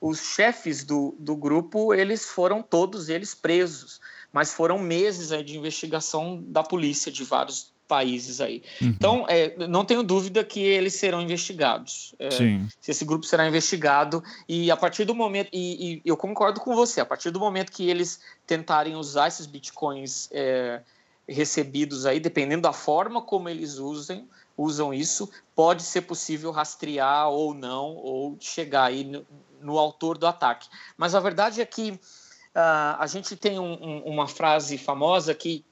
os 0.00 0.20
chefes 0.20 0.84
do, 0.84 1.14
do 1.18 1.36
grupo, 1.36 1.94
eles 1.94 2.26
foram 2.26 2.62
todos 2.62 3.08
eles 3.08 3.34
presos, 3.34 4.00
mas 4.32 4.52
foram 4.52 4.78
meses 4.78 5.32
aí 5.32 5.42
de 5.42 5.56
investigação 5.56 6.42
da 6.46 6.62
polícia 6.62 7.10
de 7.10 7.24
vários 7.24 7.72
países 7.86 8.40
aí. 8.40 8.62
Uhum. 8.80 8.88
Então, 8.88 9.26
é, 9.28 9.66
não 9.68 9.84
tenho 9.84 10.02
dúvida 10.02 10.44
que 10.44 10.60
eles 10.60 10.94
serão 10.94 11.22
investigados. 11.22 12.14
É, 12.18 12.30
se 12.30 12.90
esse 12.90 13.04
grupo 13.04 13.24
será 13.24 13.46
investigado 13.46 14.22
e 14.48 14.70
a 14.70 14.76
partir 14.76 15.04
do 15.04 15.14
momento 15.14 15.48
e, 15.52 15.94
e, 15.94 16.02
eu 16.04 16.16
concordo 16.16 16.60
com 16.60 16.74
você, 16.74 17.00
a 17.00 17.06
partir 17.06 17.30
do 17.30 17.38
momento 17.38 17.72
que 17.72 17.88
eles 17.88 18.20
tentarem 18.46 18.96
usar 18.96 19.28
esses 19.28 19.46
bitcoins 19.46 20.28
é, 20.32 20.80
recebidos 21.28 22.06
aí, 22.06 22.20
dependendo 22.20 22.62
da 22.62 22.72
forma 22.72 23.22
como 23.22 23.48
eles 23.48 23.78
usem, 23.78 24.28
usam 24.56 24.92
isso, 24.92 25.30
pode 25.54 25.82
ser 25.82 26.02
possível 26.02 26.50
rastrear 26.50 27.28
ou 27.28 27.52
não 27.54 27.96
ou 27.96 28.36
chegar 28.40 28.84
aí 28.84 29.04
no, 29.04 29.26
no 29.66 29.78
autor 29.78 30.16
do 30.16 30.26
ataque. 30.26 30.68
Mas 30.96 31.14
a 31.14 31.20
verdade 31.20 31.60
é 31.60 31.66
que 31.66 31.90
uh, 31.90 32.96
a 32.98 33.06
gente 33.06 33.36
tem 33.36 33.58
um, 33.58 33.72
um, 33.72 34.02
uma 34.04 34.28
frase 34.28 34.78
famosa 34.78 35.34
que 35.34 35.66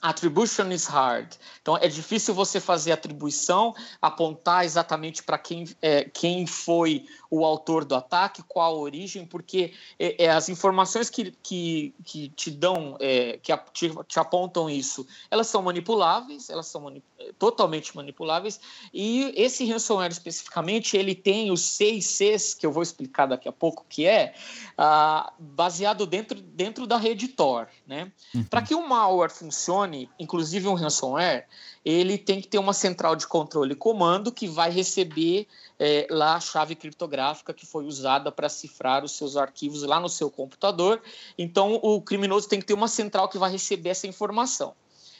Attribution 0.00 0.70
is 0.70 0.86
hard. 0.86 1.32
Então 1.60 1.76
é 1.76 1.88
difícil 1.88 2.34
você 2.34 2.60
fazer 2.60 2.92
atribuição, 2.92 3.74
apontar 4.00 4.64
exatamente 4.64 5.22
para 5.22 5.38
quem, 5.38 5.64
é, 5.80 6.04
quem 6.04 6.46
foi 6.46 7.06
o 7.30 7.44
autor 7.44 7.84
do 7.84 7.94
ataque, 7.94 8.42
qual 8.46 8.76
a 8.76 8.78
origem, 8.78 9.26
porque 9.26 9.72
é, 9.98 10.24
é 10.24 10.30
as 10.30 10.48
informações 10.48 11.10
que, 11.10 11.32
que, 11.42 11.92
que 12.04 12.28
te 12.28 12.50
dão, 12.50 12.96
é, 13.00 13.38
que 13.42 13.56
te, 13.72 13.92
te, 14.06 14.18
apontam 14.20 14.70
isso, 14.70 15.06
elas 15.30 15.48
são 15.48 15.60
manipuláveis, 15.60 16.48
elas 16.48 16.66
são 16.66 16.82
manip 16.82 17.04
totalmente 17.38 17.96
manipuláveis, 17.96 18.60
e 18.92 19.32
esse 19.36 19.64
ransomware 19.64 20.12
especificamente, 20.12 20.96
ele 20.96 21.14
tem 21.14 21.50
os 21.50 21.62
seis 21.62 22.04
Cs, 22.06 22.54
que 22.54 22.66
eu 22.66 22.70
vou 22.70 22.82
explicar 22.82 23.26
daqui 23.26 23.48
a 23.48 23.52
pouco, 23.52 23.84
que 23.88 24.06
é 24.06 24.34
ah, 24.76 25.32
baseado 25.38 26.06
dentro, 26.06 26.40
dentro 26.40 26.86
da 26.86 26.96
rede 26.96 27.28
Tor. 27.28 27.68
Né? 27.86 28.12
Uhum. 28.34 28.44
Para 28.44 28.62
que 28.62 28.74
um 28.74 28.86
malware 28.86 29.30
funcione, 29.30 29.83
funcione, 29.84 30.10
inclusive 30.18 30.68
um 30.68 30.74
ransomware, 30.74 31.46
ele 31.84 32.16
tem 32.18 32.40
que 32.40 32.48
ter 32.48 32.58
uma 32.58 32.72
central 32.72 33.14
de 33.14 33.26
controle 33.26 33.72
e 33.72 33.76
comando 33.76 34.32
que 34.32 34.48
vai 34.48 34.70
receber 34.70 35.46
é, 35.78 36.06
lá 36.10 36.36
a 36.36 36.40
chave 36.40 36.74
criptográfica 36.74 37.52
que 37.52 37.66
foi 37.66 37.84
usada 37.84 38.32
para 38.32 38.48
cifrar 38.48 39.04
os 39.04 39.12
seus 39.12 39.36
arquivos 39.36 39.82
lá 39.82 40.00
no 40.00 40.08
seu 40.08 40.30
computador. 40.30 41.02
Então, 41.38 41.74
o 41.82 42.00
criminoso 42.00 42.48
tem 42.48 42.60
que 42.60 42.66
ter 42.66 42.74
uma 42.74 42.88
central 42.88 43.28
que 43.28 43.38
vai 43.38 43.50
receber 43.50 43.90
essa 43.90 44.06
informação. 44.06 44.74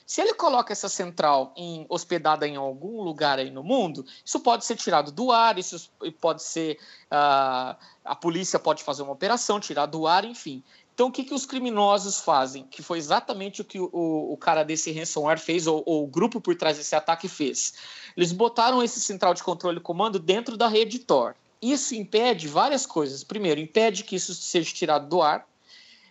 Se 0.07 0.21
ele 0.21 0.35
coloca 0.35 0.71
essa 0.71 0.89
central 0.89 1.55
em, 1.57 1.87
hospedada 1.89 2.47
em 2.47 2.57
algum 2.57 3.01
lugar 3.01 3.39
aí 3.39 3.51
no 3.51 3.63
mundo, 3.63 4.05
isso 4.23 4.39
pode 4.39 4.65
ser 4.67 4.77
tirado 4.77 5.11
do 5.11 5.33
ar, 5.33 5.59
isso 5.59 5.91
pode 6.21 6.43
ser. 6.43 6.77
Uh, 7.07 7.75
a 8.05 8.15
polícia 8.15 8.59
pode 8.59 8.83
fazer 8.83 9.03
uma 9.03 9.13
operação, 9.13 9.59
tirar 9.59 9.87
do 9.87 10.07
ar, 10.07 10.27
enfim. 10.27 10.63
Então, 10.95 11.09
o 11.09 11.13
que, 11.13 11.25
que 11.25 11.35
os 11.35 11.45
criminosos 11.45 12.21
fazem? 12.21 12.65
Que 12.71 12.81
foi 12.81 12.99
exatamente 12.99 13.61
o 13.61 13.65
que 13.65 13.81
o, 13.81 13.91
o 13.93 14.37
cara 14.37 14.63
desse 14.63 14.93
ransomware 14.93 15.41
fez, 15.41 15.67
ou, 15.67 15.83
ou, 15.85 16.05
o 16.05 16.07
grupo 16.07 16.41
por 16.41 16.55
trás 16.55 16.77
desse 16.77 16.95
ataque 16.95 17.29
fez. 17.29 17.75
Eles 18.17 18.31
botaram 18.31 18.81
esse 18.81 19.01
central 19.01 19.35
de 19.35 19.43
controle 19.43 19.79
e 19.79 19.83
comando 19.83 20.21
dentro 20.21 20.57
da 20.57 20.69
rede 20.69 21.01
Tor. 21.01 21.35
Isso 21.61 21.97
impede 21.97 22.47
várias 22.47 22.87
coisas. 22.87 23.25
Primeiro, 23.25 23.61
impede 23.61 24.05
que 24.05 24.15
isso 24.15 24.33
seja 24.35 24.73
tirado 24.73 25.09
do 25.09 25.21
ar. 25.21 25.47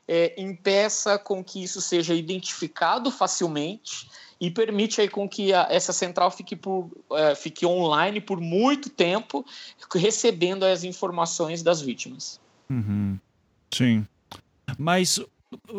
é, 0.08 0.34
impeça 0.38 1.18
com 1.18 1.44
que 1.44 1.64
isso 1.64 1.80
seja 1.80 2.14
identificado 2.14 3.10
facilmente 3.10 4.10
e 4.40 4.52
permite 4.52 5.00
aí 5.00 5.08
com 5.08 5.28
que 5.30 5.54
a, 5.54 5.68
essa 5.70 5.94
central 5.94 6.30
fique, 6.30 6.56
por, 6.56 6.90
é, 7.14 7.36
fique 7.36 7.66
online 7.66 8.20
por 8.20 8.42
muito 8.42 8.90
tempo, 8.90 9.46
recebendo 9.96 10.64
as 10.64 10.84
informações 10.84 11.64
das 11.64 11.82
vítimas. 11.82 12.40
Uhum. 12.70 13.18
Sim. 13.74 14.06
Mas 14.78 15.20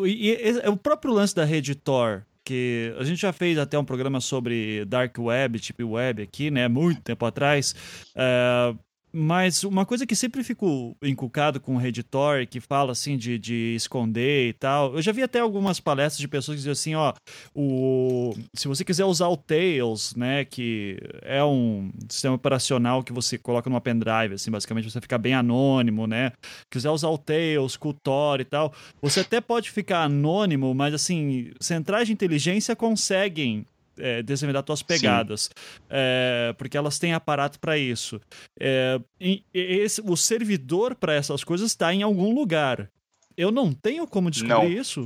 e, 0.05 0.37
o 0.69 0.77
próprio 0.77 1.13
lance 1.13 1.35
da 1.35 1.43
rede 1.43 1.75
Tor, 1.75 2.25
que 2.43 2.93
a 2.99 3.03
gente 3.03 3.19
já 3.19 3.33
fez 3.33 3.57
até 3.57 3.77
um 3.77 3.83
programa 3.83 4.21
sobre 4.21 4.85
Dark 4.85 5.17
Web, 5.17 5.59
tipo 5.59 5.83
Web 5.83 6.21
aqui, 6.21 6.51
né, 6.51 6.67
muito 6.67 7.01
tempo 7.01 7.25
atrás. 7.25 7.75
Uh, 8.15 8.77
mas 9.15 9.63
uma 9.63 9.85
coisa 9.85 10.05
que 10.05 10.13
sempre 10.13 10.43
fico 10.43 10.95
encucado 11.01 11.57
com 11.59 11.75
o 11.75 11.77
Reditor, 11.77 12.45
que 12.45 12.59
fala 12.59 12.91
assim 12.91 13.17
de, 13.17 13.39
de 13.39 13.73
esconder 13.73 14.49
e 14.49 14.53
tal. 14.53 14.93
Eu 14.93 15.01
já 15.01 15.13
vi 15.13 15.23
até 15.23 15.39
algumas 15.39 15.79
palestras 15.79 16.19
de 16.19 16.27
pessoas 16.27 16.55
que 16.55 16.59
dizem 16.59 16.71
assim, 16.71 16.95
ó, 16.95 17.13
o 17.55 18.33
se 18.53 18.67
você 18.67 18.83
quiser 18.83 19.05
usar 19.05 19.29
o 19.29 19.37
Tails, 19.37 20.13
né, 20.15 20.43
que 20.43 20.97
é 21.21 21.41
um 21.43 21.91
sistema 22.09 22.35
operacional 22.35 23.03
que 23.03 23.13
você 23.13 23.37
coloca 23.37 23.69
numa 23.69 23.79
pendrive, 23.79 24.33
assim, 24.33 24.51
basicamente 24.51 24.91
você 24.91 24.99
fica 24.99 25.17
bem 25.17 25.33
anônimo, 25.33 26.05
né? 26.07 26.33
Quiser 26.69 26.89
usar 26.89 27.07
o 27.07 27.17
Tails, 27.17 27.77
com 27.77 27.89
o 27.89 27.95
e 28.39 28.43
tal, 28.43 28.73
você 29.01 29.21
até 29.21 29.39
pode 29.39 29.71
ficar 29.71 30.03
anônimo, 30.03 30.73
mas 30.73 30.93
assim, 30.93 31.51
centrais 31.61 32.07
de 32.07 32.13
inteligência 32.13 32.75
conseguem 32.75 33.65
é, 33.97 34.21
desvendar 34.21 34.63
tuas 34.63 34.81
pegadas, 34.81 35.49
é, 35.89 36.53
porque 36.57 36.77
elas 36.77 36.99
têm 36.99 37.13
aparato 37.13 37.59
para 37.59 37.77
isso. 37.77 38.19
É, 38.59 38.99
e, 39.19 39.43
esse, 39.53 40.01
o 40.01 40.15
servidor 40.15 40.95
para 40.95 41.13
essas 41.13 41.43
coisas 41.43 41.71
está 41.71 41.93
em 41.93 42.03
algum 42.03 42.33
lugar. 42.33 42.89
Eu 43.37 43.51
não 43.51 43.73
tenho 43.73 44.07
como 44.07 44.31
descobrir 44.31 44.53
não. 44.53 44.81
isso. 44.81 45.05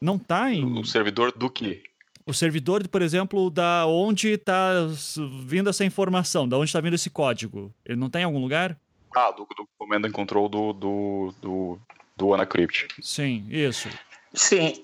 Não 0.00 0.16
está 0.16 0.52
em. 0.52 0.64
O 0.78 0.84
servidor 0.84 1.32
do 1.32 1.50
quê? 1.50 1.82
O 2.26 2.32
servidor, 2.32 2.86
por 2.88 3.02
exemplo, 3.02 3.50
da 3.50 3.86
onde 3.86 4.28
está 4.28 4.86
vindo 5.44 5.68
essa 5.68 5.84
informação, 5.84 6.48
da 6.48 6.56
onde 6.56 6.66
está 6.66 6.80
vindo 6.80 6.94
esse 6.94 7.10
código. 7.10 7.74
Ele 7.84 7.98
não 7.98 8.06
está 8.06 8.20
em 8.20 8.24
algum 8.24 8.38
lugar? 8.38 8.78
Ah, 9.14 9.30
do, 9.32 9.44
do 9.44 9.68
Command 9.76 10.06
and 10.06 10.12
Control 10.12 10.48
do, 10.48 10.72
do, 10.72 11.34
do, 11.42 11.78
do 12.16 12.34
Anacrypt. 12.34 12.86
Sim, 13.02 13.44
isso. 13.50 13.88
Sim, 14.32 14.80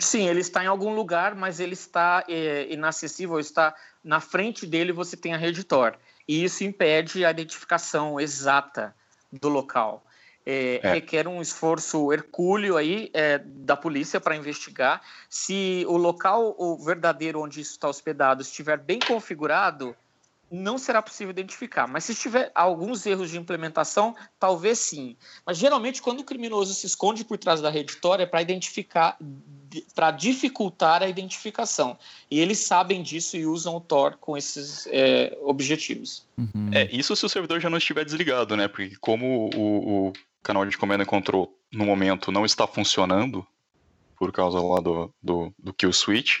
sim, 0.00 0.26
ele 0.26 0.40
está 0.40 0.64
em 0.64 0.66
algum 0.66 0.94
lugar, 0.94 1.34
mas 1.34 1.60
ele 1.60 1.74
está 1.74 2.24
é, 2.28 2.66
inacessível, 2.72 3.38
está 3.38 3.74
na 4.02 4.20
frente 4.20 4.66
dele 4.66 4.92
você 4.92 5.16
tem 5.16 5.34
a 5.34 5.36
rede 5.36 5.64
Tor. 5.64 5.98
E 6.26 6.44
isso 6.44 6.64
impede 6.64 7.24
a 7.24 7.30
identificação 7.30 8.18
exata 8.18 8.94
do 9.30 9.48
local. 9.48 10.04
É, 10.44 10.80
é. 10.82 10.92
Requer 10.94 11.26
um 11.26 11.42
esforço 11.42 12.12
hercúleo 12.12 12.76
aí 12.76 13.10
é, 13.12 13.38
da 13.38 13.76
polícia 13.76 14.20
para 14.20 14.36
investigar. 14.36 15.02
Se 15.28 15.84
o 15.88 15.96
local 15.96 16.54
o 16.56 16.78
verdadeiro 16.78 17.40
onde 17.40 17.60
isso 17.60 17.72
está 17.72 17.88
hospedado 17.88 18.42
estiver 18.42 18.78
bem 18.78 19.00
configurado, 19.00 19.94
não 20.50 20.78
será 20.78 21.02
possível 21.02 21.30
identificar. 21.30 21.86
Mas 21.86 22.04
se 22.04 22.14
tiver 22.14 22.50
alguns 22.54 23.04
erros 23.04 23.30
de 23.30 23.38
implementação, 23.38 24.14
talvez 24.38 24.78
sim. 24.78 25.16
Mas 25.44 25.58
geralmente, 25.58 26.00
quando 26.00 26.20
o 26.20 26.24
criminoso 26.24 26.72
se 26.74 26.86
esconde 26.86 27.24
por 27.24 27.38
trás 27.38 27.60
da 27.60 27.70
rede 27.70 27.96
Tor, 27.96 28.20
é 28.20 28.26
para 28.26 28.42
identificar, 28.42 29.18
para 29.94 30.10
dificultar 30.10 31.02
a 31.02 31.08
identificação. 31.08 31.98
E 32.30 32.40
eles 32.40 32.58
sabem 32.58 33.02
disso 33.02 33.36
e 33.36 33.46
usam 33.46 33.76
o 33.76 33.80
Tor 33.80 34.16
com 34.20 34.36
esses 34.36 34.86
é, 34.90 35.36
objetivos. 35.42 36.26
Uhum. 36.38 36.70
É, 36.72 36.88
isso 36.92 37.16
se 37.16 37.26
o 37.26 37.28
servidor 37.28 37.60
já 37.60 37.68
não 37.68 37.78
estiver 37.78 38.04
desligado, 38.04 38.56
né? 38.56 38.68
Porque 38.68 38.96
como 39.00 39.50
o, 39.54 40.08
o 40.08 40.12
canal 40.42 40.64
de 40.64 40.78
Command 40.78 41.00
and 41.00 41.06
Control 41.06 41.52
no 41.72 41.84
momento 41.84 42.30
não 42.30 42.44
está 42.44 42.66
funcionando, 42.66 43.46
por 44.16 44.32
causa 44.32 44.60
lá 44.60 44.80
do, 44.80 45.12
do, 45.22 45.52
do 45.58 45.74
kill 45.74 45.92
switch, 45.92 46.38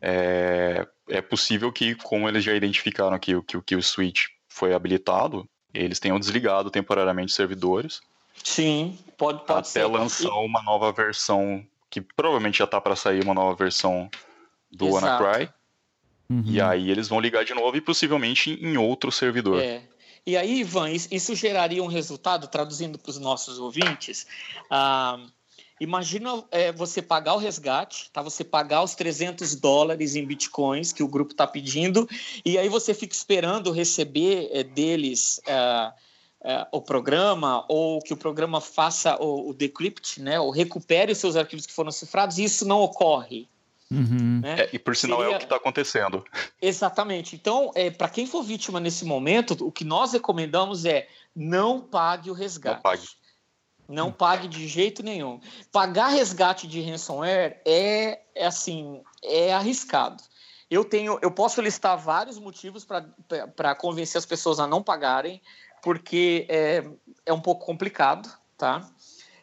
é, 0.00 0.86
é 1.08 1.20
possível 1.20 1.72
que, 1.72 1.94
como 1.94 2.28
eles 2.28 2.44
já 2.44 2.54
identificaram 2.54 3.18
que, 3.18 3.40
que, 3.42 3.60
que 3.62 3.76
o 3.76 3.82
switch 3.82 4.26
foi 4.48 4.74
habilitado, 4.74 5.48
eles 5.72 5.98
tenham 5.98 6.18
desligado 6.18 6.70
temporariamente 6.70 7.30
os 7.30 7.34
servidores. 7.34 8.00
Sim, 8.42 8.98
pode, 9.16 9.40
pode 9.40 9.52
até 9.52 9.80
ser. 9.80 9.86
lançar 9.86 10.34
uma 10.40 10.62
nova 10.62 10.92
versão, 10.92 11.64
que 11.90 12.00
provavelmente 12.00 12.58
já 12.58 12.64
está 12.64 12.80
para 12.80 12.96
sair 12.96 13.22
uma 13.22 13.34
nova 13.34 13.54
versão 13.54 14.10
do 14.70 14.88
Exato. 14.88 15.22
WannaCry. 15.22 15.50
Uhum. 16.30 16.42
E 16.44 16.60
aí 16.60 16.90
eles 16.90 17.08
vão 17.08 17.20
ligar 17.20 17.44
de 17.44 17.54
novo 17.54 17.76
e 17.76 17.80
possivelmente 17.80 18.52
em 18.52 18.76
outro 18.76 19.10
servidor. 19.10 19.62
É. 19.62 19.82
E 20.26 20.36
aí, 20.36 20.60
Ivan, 20.60 20.90
isso 20.90 21.34
geraria 21.34 21.82
um 21.82 21.86
resultado, 21.86 22.48
traduzindo 22.48 22.98
para 22.98 23.08
os 23.08 23.18
nossos 23.18 23.58
ouvintes, 23.58 24.26
ah, 24.70 25.18
Imagina 25.80 26.44
é, 26.50 26.72
você 26.72 27.00
pagar 27.00 27.34
o 27.34 27.38
resgate, 27.38 28.10
tá? 28.10 28.22
Você 28.22 28.42
pagar 28.42 28.82
os 28.82 28.94
300 28.94 29.54
dólares 29.54 30.16
em 30.16 30.24
bitcoins 30.24 30.92
que 30.92 31.02
o 31.02 31.08
grupo 31.08 31.32
está 31.32 31.46
pedindo, 31.46 32.08
e 32.44 32.58
aí 32.58 32.68
você 32.68 32.92
fica 32.92 33.14
esperando 33.14 33.70
receber 33.70 34.48
é, 34.52 34.62
deles 34.62 35.40
é, 35.46 35.92
é, 36.42 36.66
o 36.72 36.80
programa, 36.80 37.64
ou 37.68 38.00
que 38.00 38.12
o 38.12 38.16
programa 38.16 38.60
faça 38.60 39.16
o, 39.22 39.50
o, 39.50 39.54
decrypt, 39.54 40.20
né? 40.20 40.38
Ou 40.40 40.50
recupere 40.50 41.12
os 41.12 41.18
seus 41.18 41.36
arquivos 41.36 41.66
que 41.66 41.72
foram 41.72 41.90
cifrados, 41.90 42.38
e 42.38 42.44
isso 42.44 42.66
não 42.66 42.80
ocorre. 42.80 43.48
Uhum. 43.90 44.40
Né? 44.42 44.62
É, 44.62 44.70
e 44.72 44.78
por 44.78 44.94
sinal 44.94 45.18
Seria... 45.18 45.32
é 45.32 45.36
o 45.36 45.38
que 45.38 45.44
está 45.44 45.56
acontecendo. 45.56 46.24
Exatamente. 46.60 47.34
Então, 47.34 47.72
é, 47.74 47.90
para 47.90 48.08
quem 48.08 48.26
for 48.26 48.42
vítima 48.42 48.78
nesse 48.78 49.04
momento, 49.04 49.56
o 49.66 49.72
que 49.72 49.84
nós 49.84 50.12
recomendamos 50.12 50.84
é 50.84 51.08
não 51.34 51.80
pague 51.80 52.30
o 52.30 52.34
resgate. 52.34 52.76
Não 52.76 52.82
pague. 52.82 53.06
Não 53.88 54.12
pague 54.12 54.46
de 54.46 54.68
jeito 54.68 55.02
nenhum. 55.02 55.40
Pagar 55.72 56.08
resgate 56.08 56.66
de 56.66 56.82
ransomware 56.82 57.62
é, 57.64 58.20
é 58.34 58.46
assim, 58.46 59.02
é 59.24 59.54
arriscado. 59.54 60.22
Eu 60.70 60.84
tenho, 60.84 61.18
eu 61.22 61.30
posso 61.30 61.62
listar 61.62 61.96
vários 61.96 62.38
motivos 62.38 62.84
para 62.84 63.74
convencer 63.74 64.18
as 64.18 64.26
pessoas 64.26 64.60
a 64.60 64.66
não 64.66 64.82
pagarem, 64.82 65.40
porque 65.82 66.46
é, 66.50 66.84
é 67.24 67.32
um 67.32 67.40
pouco 67.40 67.64
complicado, 67.64 68.30
tá? 68.58 68.86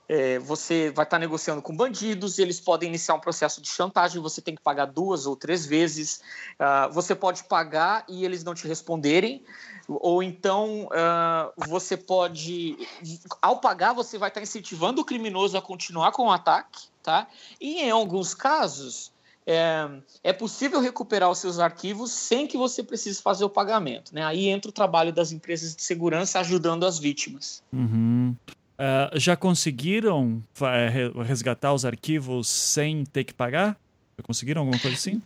É, 0.08 0.38
você 0.39 0.91
vai 0.91 1.03
estar 1.03 1.18
negociando 1.18 1.62
com 1.62 1.76
bandidos, 1.76 2.38
eles 2.38 2.60
podem 2.60 2.89
iniciar 2.89 3.16
um 3.16 3.20
processo 3.20 3.62
de 3.62 3.68
chantagem, 3.68 4.22
você 4.22 4.41
tem 4.41 4.56
que 4.56 4.62
pagar 4.62 4.86
duas 4.86 5.26
ou 5.26 5.36
três 5.36 5.66
vezes. 5.66 6.22
Uh, 6.60 6.91
você 6.91 7.16
pode 7.16 7.43
pagar 7.45 8.06
e 8.08 8.24
eles 8.24 8.43
não 8.43 8.53
te 8.53 8.68
responderem, 8.68 9.43
ou 9.88 10.22
então 10.22 10.86
uh, 10.86 11.68
você 11.68 11.97
pode, 11.97 12.78
ao 13.41 13.60
pagar, 13.60 13.93
você 13.93 14.18
vai 14.18 14.30
estar 14.30 14.41
incentivando 14.41 15.01
o 15.01 15.06
criminoso 15.06 15.58
a 15.58 15.62
continuar 15.62 16.12
com 16.12 16.28
o 16.28 16.32
ataque, 16.32 16.88
tá? 17.01 17.28
E 17.60 17.82
em 17.82 17.89
alguns 17.89 18.34
casos 18.36 19.12
é, 19.45 19.88
é, 20.24 20.34
possível 20.34 20.80
recuperar 20.80 21.30
os 21.30 21.38
seus 21.38 21.60
arquivos 21.60 22.12
sem 22.12 22.47
que 22.47 22.58
você 22.58 22.82
precise 22.82 23.22
fazer 23.22 23.45
o 23.45 23.49
pagamento. 23.49 24.14
Né? 24.14 24.24
Aí 24.24 24.47
entra 24.47 24.70
o 24.70 24.74
trabalho 24.74 25.14
das 25.14 25.32
empresas 25.32 25.76
de 25.76 25.84
segurança 25.84 26.39
ajudando 26.39 26.86
as 26.86 26.97
vítimas. 26.97 27.62
Uhum. 27.72 28.36
Uh, 28.78 29.17
já 29.17 29.38
conseguiram 29.38 30.43
uh, 30.59 31.21
resgatar 31.21 31.73
os 31.73 31.86
arquivos 31.86 32.47
sem 32.49 33.05
ter 33.05 33.23
que 33.23 33.34
pagar? 33.34 33.78
Já 34.17 34.23
conseguiram 34.23 34.61
alguma 34.61 34.80
coisa 34.80 34.97
assim? 34.97 35.21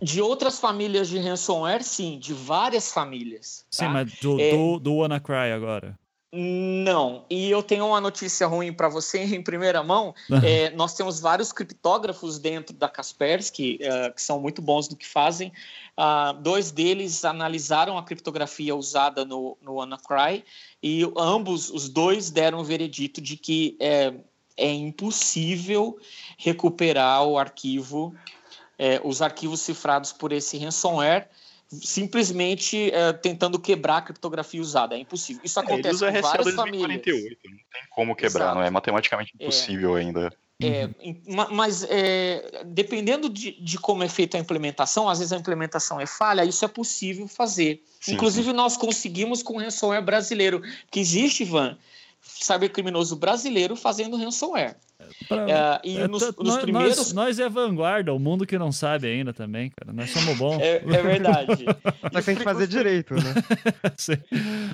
De 0.00 0.20
outras 0.20 0.60
famílias 0.60 1.08
de 1.08 1.18
ransomware, 1.18 1.82
sim, 1.82 2.18
de 2.18 2.34
várias 2.34 2.92
famílias. 2.92 3.64
Sim, 3.70 3.86
tá? 3.86 3.90
mas 3.90 4.12
do, 4.20 4.38
é... 4.38 4.50
do, 4.50 4.78
do 4.78 4.94
WannaCry 4.96 5.52
agora. 5.54 5.98
Não, 6.38 7.24
e 7.30 7.50
eu 7.50 7.62
tenho 7.62 7.86
uma 7.86 7.98
notícia 7.98 8.46
ruim 8.46 8.70
para 8.70 8.90
você 8.90 9.24
em 9.24 9.42
primeira 9.42 9.82
mão. 9.82 10.14
é, 10.44 10.68
nós 10.72 10.92
temos 10.92 11.18
vários 11.18 11.50
criptógrafos 11.50 12.38
dentro 12.38 12.76
da 12.76 12.90
Kaspersky, 12.90 13.78
uh, 13.80 14.12
que 14.12 14.20
são 14.20 14.38
muito 14.38 14.60
bons 14.60 14.86
no 14.90 14.96
que 14.96 15.06
fazem. 15.06 15.50
Uh, 15.96 16.38
dois 16.42 16.70
deles 16.70 17.24
analisaram 17.24 17.96
a 17.96 18.02
criptografia 18.02 18.76
usada 18.76 19.24
no, 19.24 19.56
no 19.62 19.76
WannaCry 19.76 20.44
e 20.82 21.10
ambos, 21.16 21.70
os 21.70 21.88
dois, 21.88 22.30
deram 22.30 22.58
o 22.58 22.64
veredito 22.64 23.18
de 23.22 23.38
que 23.38 23.74
é, 23.80 24.12
é 24.58 24.70
impossível 24.70 25.98
recuperar 26.36 27.24
o 27.24 27.38
arquivo, 27.38 28.14
é, 28.78 29.00
os 29.02 29.22
arquivos 29.22 29.60
cifrados 29.60 30.12
por 30.12 30.32
esse 30.32 30.58
ransomware 30.58 31.30
simplesmente 31.68 32.90
é, 32.92 33.12
tentando 33.12 33.58
quebrar 33.58 33.98
a 33.98 34.02
criptografia 34.02 34.60
usada. 34.60 34.94
É 34.94 34.98
impossível. 34.98 35.42
Isso 35.44 35.58
acontece 35.58 35.88
é, 35.88 36.08
usa 36.08 36.12
com 36.12 36.20
várias 36.22 36.44
2048, 36.54 36.56
famílias. 36.56 37.38
Não 37.44 37.50
tem 37.52 37.82
como 37.90 38.16
quebrar, 38.16 38.44
Exato. 38.44 38.58
não 38.58 38.62
é 38.64 38.70
matematicamente 38.70 39.32
é. 39.38 39.44
impossível 39.44 39.96
é. 39.96 40.00
ainda. 40.00 40.32
É, 40.62 40.88
mas 41.50 41.84
é, 41.90 42.62
dependendo 42.64 43.28
de, 43.28 43.52
de, 43.60 43.78
como 43.78 44.02
é 44.02 44.08
feita 44.08 44.38
a 44.38 44.40
implementação, 44.40 45.06
às 45.06 45.18
vezes 45.18 45.32
a 45.32 45.36
implementação 45.36 46.00
é 46.00 46.06
falha, 46.06 46.44
isso 46.46 46.64
é 46.64 46.68
possível 46.68 47.28
fazer. 47.28 47.82
Sim, 48.00 48.14
Inclusive, 48.14 48.48
sim. 48.48 48.56
nós 48.56 48.74
conseguimos 48.74 49.42
com 49.42 49.56
o 49.56 49.60
ransomware 49.60 50.02
brasileiro, 50.02 50.62
que 50.90 50.98
existe, 50.98 51.42
Ivan, 51.42 51.76
cybercriminoso 52.40 53.16
brasileiro 53.16 53.76
fazendo 53.76 54.16
ransomware. 54.16 54.76
Pra, 55.28 55.46
é, 55.48 55.80
e 55.84 55.98
é, 55.98 56.08
nos, 56.08 56.22
nos 56.22 56.36
nós, 56.38 56.62
primeiros... 56.62 57.12
nós, 57.12 57.38
é 57.38 57.48
vanguarda, 57.48 58.12
o 58.12 58.18
mundo 58.18 58.46
que 58.46 58.58
não 58.58 58.72
sabe 58.72 59.06
ainda 59.06 59.32
também, 59.32 59.70
cara. 59.70 59.92
Nós 59.92 60.10
somos 60.10 60.36
bons. 60.36 60.60
É, 60.60 60.76
é 60.76 61.02
verdade. 61.02 61.64
Mas 62.12 62.24
tem 62.24 62.36
que 62.36 62.42
fazer 62.42 62.66
direito, 62.66 63.14
né? 63.14 63.34
Sim. 63.96 64.16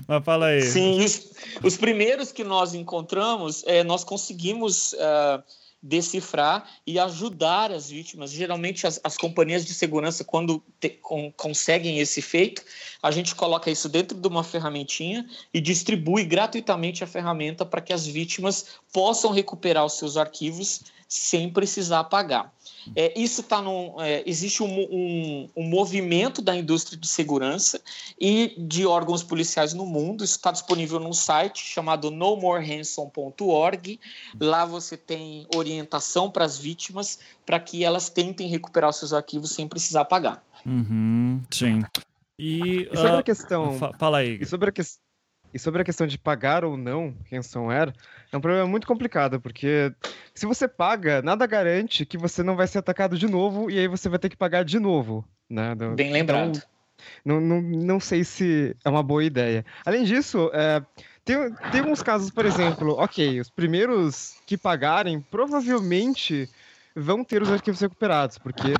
Mas 0.06 0.24
fala 0.24 0.46
aí. 0.46 0.62
Sim, 0.62 1.04
os, 1.04 1.32
os 1.62 1.76
primeiros 1.76 2.32
que 2.32 2.44
nós 2.44 2.74
encontramos, 2.74 3.62
é, 3.66 3.82
nós 3.82 4.04
conseguimos 4.04 4.92
uh, 4.94 5.42
decifrar 5.82 6.68
e 6.86 6.98
ajudar 6.98 7.72
as 7.72 7.90
vítimas. 7.90 8.30
Geralmente, 8.30 8.86
as, 8.86 9.00
as 9.02 9.16
companhias 9.16 9.64
de 9.64 9.74
segurança, 9.74 10.22
quando 10.22 10.62
te, 10.78 10.90
com, 10.90 11.32
conseguem 11.32 11.98
esse 11.98 12.22
feito, 12.22 12.62
a 13.02 13.10
gente 13.10 13.34
coloca 13.34 13.70
isso 13.70 13.88
dentro 13.88 14.16
de 14.16 14.28
uma 14.28 14.44
ferramentinha 14.44 15.28
e 15.52 15.60
distribui 15.60 16.24
gratuitamente 16.24 17.02
a 17.02 17.06
ferramenta 17.06 17.66
para 17.66 17.80
que 17.80 17.92
as 17.92 18.06
vítimas 18.06 18.66
possam 18.92 19.32
recuperar 19.32 19.84
os 19.84 19.94
seus 19.94 20.16
arquivos 20.16 20.82
sem 21.12 21.50
precisar 21.50 22.04
pagar. 22.04 22.50
É, 22.96 23.12
isso 23.18 23.42
está 23.42 23.60
num. 23.60 24.00
É, 24.00 24.22
existe 24.26 24.62
um, 24.62 24.66
um, 24.66 25.48
um, 25.54 25.68
movimento 25.68 26.40
da 26.40 26.56
indústria 26.56 26.98
de 26.98 27.06
segurança 27.06 27.80
e 28.18 28.54
de 28.58 28.86
órgãos 28.86 29.22
policiais 29.22 29.74
no 29.74 29.84
mundo. 29.84 30.24
Isso 30.24 30.36
está 30.36 30.50
disponível 30.50 30.98
num 30.98 31.12
site 31.12 31.62
chamado 31.64 32.10
nomorehanson.org. 32.10 34.00
Lá 34.40 34.64
você 34.64 34.96
tem 34.96 35.46
orientação 35.54 36.30
para 36.30 36.46
as 36.46 36.56
vítimas 36.58 37.18
para 37.44 37.60
que 37.60 37.84
elas 37.84 38.08
tentem 38.08 38.48
recuperar 38.48 38.90
os 38.90 38.96
seus 38.96 39.12
arquivos 39.12 39.50
sem 39.52 39.68
precisar 39.68 40.06
pagar. 40.06 40.42
Uhum, 40.64 41.42
sim. 41.50 41.82
E, 42.38 42.88
e 42.90 42.96
sobre 42.96 43.12
uh, 43.12 43.18
a 43.18 43.22
questão. 43.22 43.78
Fala 43.98 44.18
aí. 44.18 44.38
E 44.40 44.46
sobre 44.46 44.70
a 44.70 44.72
questão 44.72 45.01
e 45.52 45.58
sobre 45.58 45.82
a 45.82 45.84
questão 45.84 46.06
de 46.06 46.18
pagar 46.18 46.64
ou 46.64 46.76
não 46.76 47.14
ransomware, 47.30 47.92
é 48.30 48.36
um 48.36 48.40
problema 48.40 48.66
muito 48.66 48.86
complicado, 48.86 49.40
porque 49.40 49.92
se 50.34 50.46
você 50.46 50.66
paga, 50.66 51.20
nada 51.22 51.46
garante 51.46 52.06
que 52.06 52.16
você 52.16 52.42
não 52.42 52.56
vai 52.56 52.66
ser 52.66 52.78
atacado 52.78 53.18
de 53.18 53.28
novo 53.28 53.70
e 53.70 53.78
aí 53.78 53.88
você 53.88 54.08
vai 54.08 54.18
ter 54.18 54.28
que 54.28 54.36
pagar 54.36 54.64
de 54.64 54.78
novo. 54.78 55.24
Né? 55.48 55.74
Bem 55.94 56.12
lembrado. 56.12 56.56
Então, 56.56 56.72
não, 57.24 57.40
não, 57.40 57.60
não 57.60 58.00
sei 58.00 58.24
se 58.24 58.76
é 58.84 58.88
uma 58.88 59.02
boa 59.02 59.24
ideia. 59.24 59.64
Além 59.84 60.04
disso, 60.04 60.50
é, 60.54 60.82
tem, 61.24 61.36
tem 61.70 61.80
alguns 61.80 62.02
casos, 62.02 62.30
por 62.30 62.44
exemplo, 62.44 62.94
ok, 62.98 63.40
os 63.40 63.50
primeiros 63.50 64.36
que 64.46 64.56
pagarem 64.56 65.20
provavelmente 65.20 66.48
vão 66.94 67.24
ter 67.24 67.42
os 67.42 67.50
arquivos 67.50 67.80
recuperados, 67.80 68.38
porque, 68.38 68.74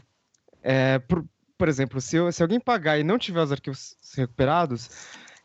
é, 0.63 0.99
por, 0.99 1.25
por 1.57 1.69
exemplo, 1.69 2.01
se, 2.01 2.17
se 2.33 2.43
alguém 2.43 2.61
pagar 2.61 2.99
e 2.99 3.05
não 3.05 3.19
tiver 3.19 3.41
os 3.41 3.53
arquivos 3.53 3.97
recuperados, 4.17 4.91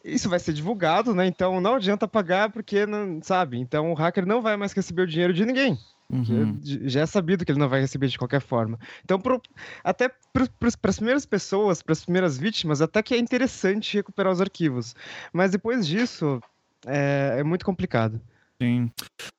isso 0.08 0.30
vai 0.30 0.40
ser 0.40 0.54
divulgado, 0.54 1.14
né? 1.14 1.28
Então 1.28 1.60
não 1.62 1.76
adianta 1.76 2.08
pagar 2.08 2.50
porque 2.50 2.86
não 2.86 3.20
sabe. 3.22 3.58
Então 3.58 3.92
o 3.92 3.94
hacker 3.94 4.26
não 4.26 4.42
vai 4.42 4.58
mais 4.58 4.74
receber 4.74 5.04
o 5.04 5.08
dinheiro 5.08 5.34
de 5.34 5.46
ninguém. 5.46 5.78
Uhum. 6.10 6.58
Já 6.64 7.02
é 7.02 7.06
sabido 7.06 7.44
que 7.44 7.52
ele 7.52 7.60
não 7.60 7.68
vai 7.68 7.82
receber 7.82 8.08
de 8.08 8.18
qualquer 8.18 8.40
forma. 8.40 8.80
Então, 9.04 9.20
pro, 9.20 9.42
até 9.84 10.10
para 10.32 10.68
as 10.68 10.96
primeiras 10.96 11.26
pessoas, 11.26 11.82
para 11.82 11.92
as 11.92 12.04
primeiras 12.04 12.38
vítimas, 12.38 12.82
até 12.82 13.04
que 13.04 13.14
é 13.14 13.18
interessante 13.18 13.98
recuperar 13.98 14.32
os 14.32 14.40
arquivos. 14.40 14.96
Mas 15.34 15.52
depois 15.52 15.86
disso, 15.86 16.42
é, 16.86 17.36
é 17.40 17.44
muito 17.44 17.66
complicado. 17.66 18.22
Sim. 18.62 18.90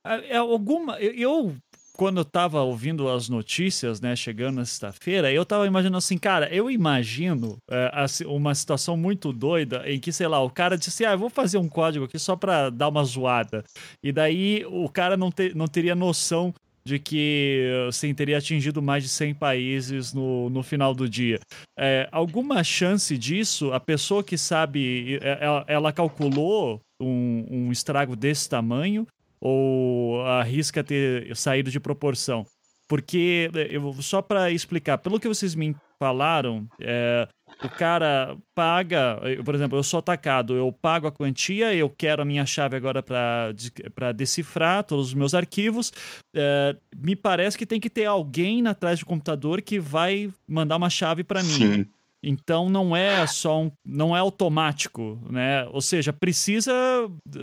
É, 0.05 0.35
é 0.35 0.37
alguma. 0.37 0.99
Eu 1.01 1.57
quando 1.99 2.19
eu 2.19 2.25
tava 2.25 2.63
ouvindo 2.63 3.09
as 3.09 3.29
notícias, 3.29 4.01
né, 4.01 4.15
chegando 4.15 4.55
na 4.55 4.65
sexta-feira, 4.65 5.33
eu 5.33 5.45
tava 5.45 5.67
imaginando 5.67 5.97
assim, 5.97 6.17
cara, 6.17 6.49
eu 6.55 6.71
imagino 6.71 7.59
é, 7.69 7.91
uma 8.25 8.55
situação 8.55 8.97
muito 8.97 9.33
doida 9.33 9.83
em 9.85 9.99
que, 9.99 10.13
sei 10.13 10.29
lá, 10.29 10.41
o 10.41 10.49
cara 10.49 10.79
disse 10.79 10.91
assim, 10.91 11.05
ah, 11.05 11.15
eu 11.15 11.19
vou 11.19 11.29
fazer 11.29 11.59
um 11.59 11.69
código 11.69 12.05
aqui 12.05 12.17
só 12.17 12.37
pra 12.37 12.71
dar 12.71 12.87
uma 12.87 13.03
zoada. 13.03 13.65
E 14.01 14.13
daí 14.13 14.65
o 14.69 14.89
cara 14.89 15.17
não, 15.17 15.33
te, 15.33 15.53
não 15.57 15.67
teria 15.67 15.97
noção 15.97 16.55
de 16.87 17.01
que 17.01 17.69
assim, 17.89 18.15
teria 18.15 18.39
atingido 18.39 18.81
mais 18.81 19.03
de 19.03 19.09
100 19.09 19.35
países 19.35 20.15
no, 20.15 20.49
no 20.51 20.63
final 20.63 20.95
do 20.95 21.09
dia. 21.09 21.41
É, 21.77 22.09
alguma 22.13 22.63
chance 22.63 23.19
disso? 23.19 23.73
A 23.73 23.81
pessoa 23.81 24.23
que 24.23 24.39
sabe, 24.39 25.19
ela, 25.21 25.65
ela 25.67 25.93
calculou 25.93 26.81
um, 27.03 27.45
um 27.51 27.73
estrago 27.73 28.15
desse 28.15 28.49
tamanho? 28.49 29.05
Ou 29.41 30.23
arrisca 30.23 30.83
ter 30.85 31.35
saído 31.37 31.71
de 31.71 31.81
proporção? 31.81 32.47
Porque, 32.89 33.51
eu, 33.71 33.93
só 34.01 34.23
para 34.23 34.51
explicar, 34.51 34.97
pelo 34.97 35.21
que 35.21 35.29
vocês 35.29 35.55
me 35.55 35.77
falaram, 35.99 36.67
é, 36.81 37.29
o 37.63 37.69
cara 37.69 38.35
paga, 38.55 39.21
por 39.45 39.55
exemplo, 39.55 39.79
eu 39.79 39.83
sou 39.83 39.99
atacado, 39.99 40.57
eu 40.57 40.73
pago 40.73 41.07
a 41.07 41.13
quantia, 41.13 41.75
eu 41.75 41.91
quero 41.91 42.23
a 42.23 42.25
minha 42.25 42.47
chave 42.47 42.77
agora 42.77 43.03
para 43.03 44.13
decifrar 44.15 44.85
todos 44.85 45.09
os 45.09 45.15
meus 45.15 45.35
arquivos. 45.35 45.93
É, 46.35 46.77
me 46.97 47.15
parece 47.15 47.59
que 47.59 47.67
tem 47.67 47.79
que 47.79 47.91
ter 47.91 48.07
alguém 48.07 48.67
atrás 48.67 49.01
do 49.01 49.07
computador 49.07 49.61
que 49.61 49.79
vai 49.79 50.33
mandar 50.49 50.77
uma 50.77 50.89
chave 50.89 51.23
para 51.23 51.43
mim. 51.43 51.49
Sim. 51.49 51.87
Então 52.23 52.69
não 52.69 52.97
é 52.97 53.27
só 53.27 53.63
um, 53.63 53.73
não 53.87 54.17
é 54.17 54.19
automático, 54.19 55.21
né? 55.31 55.65
Ou 55.67 55.81
seja, 55.81 56.13
precisa 56.13 56.73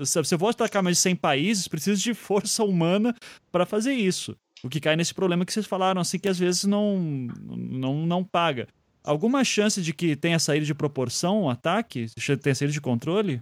se 0.04 0.18
você 0.18 0.38
for 0.38 0.50
atacar 0.50 0.84
mais 0.84 0.98
de 0.98 1.04
100 1.04 1.16
países, 1.16 1.68
precisa 1.68 2.02
de 2.02 2.14
força 2.14 2.64
humana 2.64 3.16
para 3.52 3.66
fazer 3.66 3.94
isso. 3.94 4.36
O 4.64 4.70
que 4.70 4.82
cai 4.82 4.96
nesse 4.96 5.14
problema 5.14 5.46
que 5.46 5.54
vocês 5.54 5.66
falaram 5.66 6.02
assim 6.02 6.20
que 6.20 6.28
às 6.28 6.38
vezes 6.38 6.66
não 6.66 6.98
não 6.98 8.06
não 8.06 8.24
paga. 8.24 8.68
Alguma 9.04 9.44
chance 9.44 9.82
de 9.82 9.94
que 9.94 10.16
tenha 10.16 10.40
saído 10.40 10.66
de 10.66 10.74
proporção 10.74 11.44
o 11.44 11.50
ataque? 11.50 12.08
Tenha 12.42 12.56
saído 12.56 12.74
de 12.74 12.82
controle? 12.82 13.42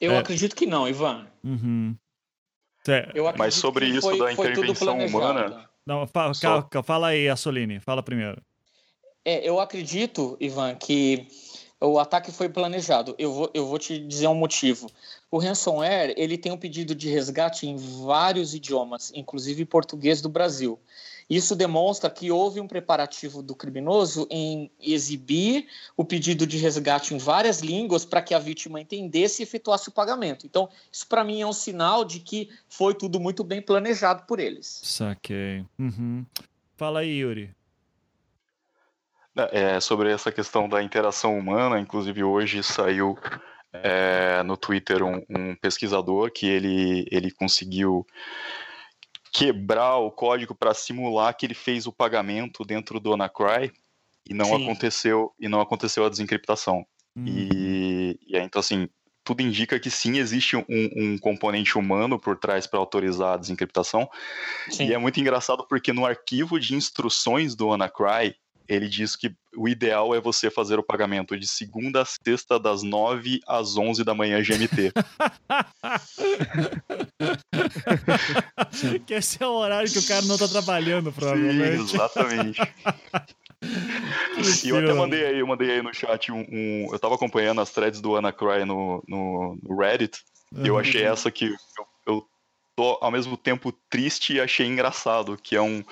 Eu 0.00 0.12
é. 0.12 0.18
acredito 0.18 0.54
que 0.54 0.66
não, 0.66 0.88
Ivan. 0.88 1.26
Uhum. 1.42 1.96
É. 2.86 3.12
Mas 3.36 3.54
sobre 3.54 3.86
isso 3.86 4.02
foi, 4.02 4.18
da 4.18 4.32
intervenção 4.32 4.98
humana. 4.98 5.68
Não, 5.84 6.06
fala, 6.06 6.32
Só... 6.32 6.68
fala 6.84 7.08
aí, 7.08 7.28
Assolini. 7.28 7.80
Fala 7.80 8.02
primeiro. 8.02 8.40
É, 9.24 9.48
eu 9.48 9.60
acredito, 9.60 10.36
Ivan, 10.40 10.74
que 10.74 11.26
o 11.80 11.98
ataque 11.98 12.32
foi 12.32 12.48
planejado. 12.48 13.14
Eu 13.18 13.32
vou, 13.32 13.50
eu 13.54 13.66
vou 13.66 13.78
te 13.78 13.98
dizer 13.98 14.26
um 14.28 14.34
motivo. 14.34 14.90
O 15.30 15.38
ransomware 15.38 16.14
ele 16.16 16.36
tem 16.36 16.50
um 16.50 16.56
pedido 16.56 16.94
de 16.94 17.08
resgate 17.08 17.66
em 17.66 17.76
vários 17.76 18.54
idiomas, 18.54 19.12
inclusive 19.14 19.64
português 19.64 20.20
do 20.20 20.28
Brasil. 20.28 20.78
Isso 21.28 21.54
demonstra 21.54 22.08
que 22.08 22.30
houve 22.30 22.58
um 22.58 22.66
preparativo 22.66 23.42
do 23.42 23.54
criminoso 23.54 24.26
em 24.30 24.70
exibir 24.80 25.66
o 25.94 26.02
pedido 26.02 26.46
de 26.46 26.56
resgate 26.56 27.14
em 27.14 27.18
várias 27.18 27.60
línguas 27.60 28.06
para 28.06 28.22
que 28.22 28.32
a 28.32 28.38
vítima 28.38 28.80
entendesse 28.80 29.42
e 29.42 29.44
efetuasse 29.44 29.90
o 29.90 29.92
pagamento. 29.92 30.46
Então, 30.46 30.70
isso 30.90 31.06
para 31.06 31.22
mim 31.22 31.42
é 31.42 31.46
um 31.46 31.52
sinal 31.52 32.02
de 32.02 32.20
que 32.20 32.48
foi 32.66 32.94
tudo 32.94 33.20
muito 33.20 33.44
bem 33.44 33.60
planejado 33.60 34.22
por 34.22 34.40
eles. 34.40 34.80
Saquei. 34.82 35.66
Uhum. 35.78 36.24
Fala 36.76 37.00
aí, 37.00 37.18
Yuri. 37.18 37.57
É, 39.52 39.78
sobre 39.80 40.10
essa 40.10 40.32
questão 40.32 40.68
da 40.68 40.82
interação 40.82 41.38
humana, 41.38 41.78
inclusive 41.78 42.24
hoje 42.24 42.62
saiu 42.62 43.16
é, 43.72 44.42
no 44.42 44.56
Twitter 44.56 45.02
um, 45.02 45.22
um, 45.28 45.54
pesquisador 45.56 46.32
que 46.32 46.46
ele, 46.46 47.06
ele 47.10 47.30
conseguiu 47.30 48.06
quebrar 49.32 49.98
o 49.98 50.10
código 50.10 50.54
para 50.54 50.74
simular 50.74 51.36
que 51.36 51.46
ele 51.46 51.54
fez 51.54 51.86
o 51.86 51.92
pagamento 51.92 52.64
dentro 52.64 52.98
do 52.98 53.12
Anacry 53.12 53.72
e 54.28 54.34
não 54.34 54.46
Sim. 54.46 54.64
aconteceu 54.64 55.32
e 55.38 55.48
não 55.48 55.60
aconteceu 55.60 56.04
a 56.04 56.08
desencriptação. 56.08 56.84
Hum. 57.16 57.24
E, 57.26 58.18
e 58.26 58.36
aí, 58.36 58.42
então 58.42 58.60
assim, 58.60 58.88
tudo 59.22 59.42
indica 59.42 59.78
que 59.78 59.90
sim, 59.90 60.18
existe 60.18 60.56
um, 60.56 60.64
um 60.68 61.18
componente 61.18 61.76
humano 61.76 62.18
por 62.18 62.38
trás 62.38 62.66
para 62.66 62.80
autorizar 62.80 63.34
a 63.34 63.36
desencriptação. 63.36 64.08
Sim. 64.70 64.86
E 64.86 64.94
é 64.94 64.98
muito 64.98 65.20
engraçado 65.20 65.66
porque 65.68 65.92
no 65.92 66.06
arquivo 66.06 66.58
de 66.58 66.74
instruções 66.74 67.54
do 67.54 67.70
Anacry 67.70 68.34
ele 68.68 68.88
diz 68.88 69.16
que 69.16 69.34
o 69.56 69.66
ideal 69.66 70.14
é 70.14 70.20
você 70.20 70.50
fazer 70.50 70.78
o 70.78 70.82
pagamento 70.82 71.38
de 71.38 71.48
segunda 71.48 72.02
a 72.02 72.04
sexta, 72.04 72.60
das 72.60 72.82
9 72.82 73.40
às 73.46 73.74
11 73.76 74.04
da 74.04 74.14
manhã 74.14 74.42
GMT. 74.42 74.92
que 79.06 79.14
esse 79.14 79.42
é 79.42 79.46
o 79.46 79.52
horário 79.52 79.90
que 79.90 79.98
o 79.98 80.06
cara 80.06 80.20
não 80.22 80.36
tá 80.36 80.46
trabalhando, 80.46 81.10
provavelmente. 81.10 81.88
Sim, 81.88 81.94
exatamente. 81.94 82.60
e 84.64 84.68
eu 84.68 84.76
até 84.76 84.92
mandei 84.92 85.24
aí, 85.24 85.38
eu 85.38 85.46
mandei 85.46 85.70
aí 85.70 85.80
no 85.82 85.94
chat 85.94 86.30
um, 86.30 86.40
um, 86.40 86.88
Eu 86.92 86.98
tava 86.98 87.14
acompanhando 87.14 87.62
as 87.62 87.70
threads 87.70 88.02
do 88.02 88.16
Anacry 88.16 88.66
no, 88.66 89.02
no, 89.08 89.58
no 89.62 89.76
Reddit. 89.76 90.20
Uhum. 90.52 90.64
E 90.64 90.68
eu 90.68 90.78
achei 90.78 91.04
essa 91.04 91.30
que 91.30 91.46
eu, 91.46 91.56
eu 92.06 92.22
tô 92.76 92.98
ao 93.00 93.10
mesmo 93.10 93.34
tempo 93.36 93.72
triste 93.88 94.34
e 94.34 94.40
achei 94.40 94.66
engraçado, 94.66 95.38
que 95.42 95.56
é 95.56 95.62
um 95.62 95.82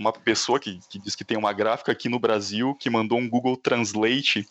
uma 0.00 0.12
pessoa 0.14 0.58
que, 0.58 0.80
que 0.88 0.98
diz 0.98 1.14
que 1.14 1.24
tem 1.24 1.36
uma 1.36 1.52
gráfica 1.52 1.92
aqui 1.92 2.08
no 2.08 2.18
Brasil 2.18 2.74
que 2.74 2.88
mandou 2.88 3.18
um 3.18 3.28
Google 3.28 3.56
Translate 3.56 4.46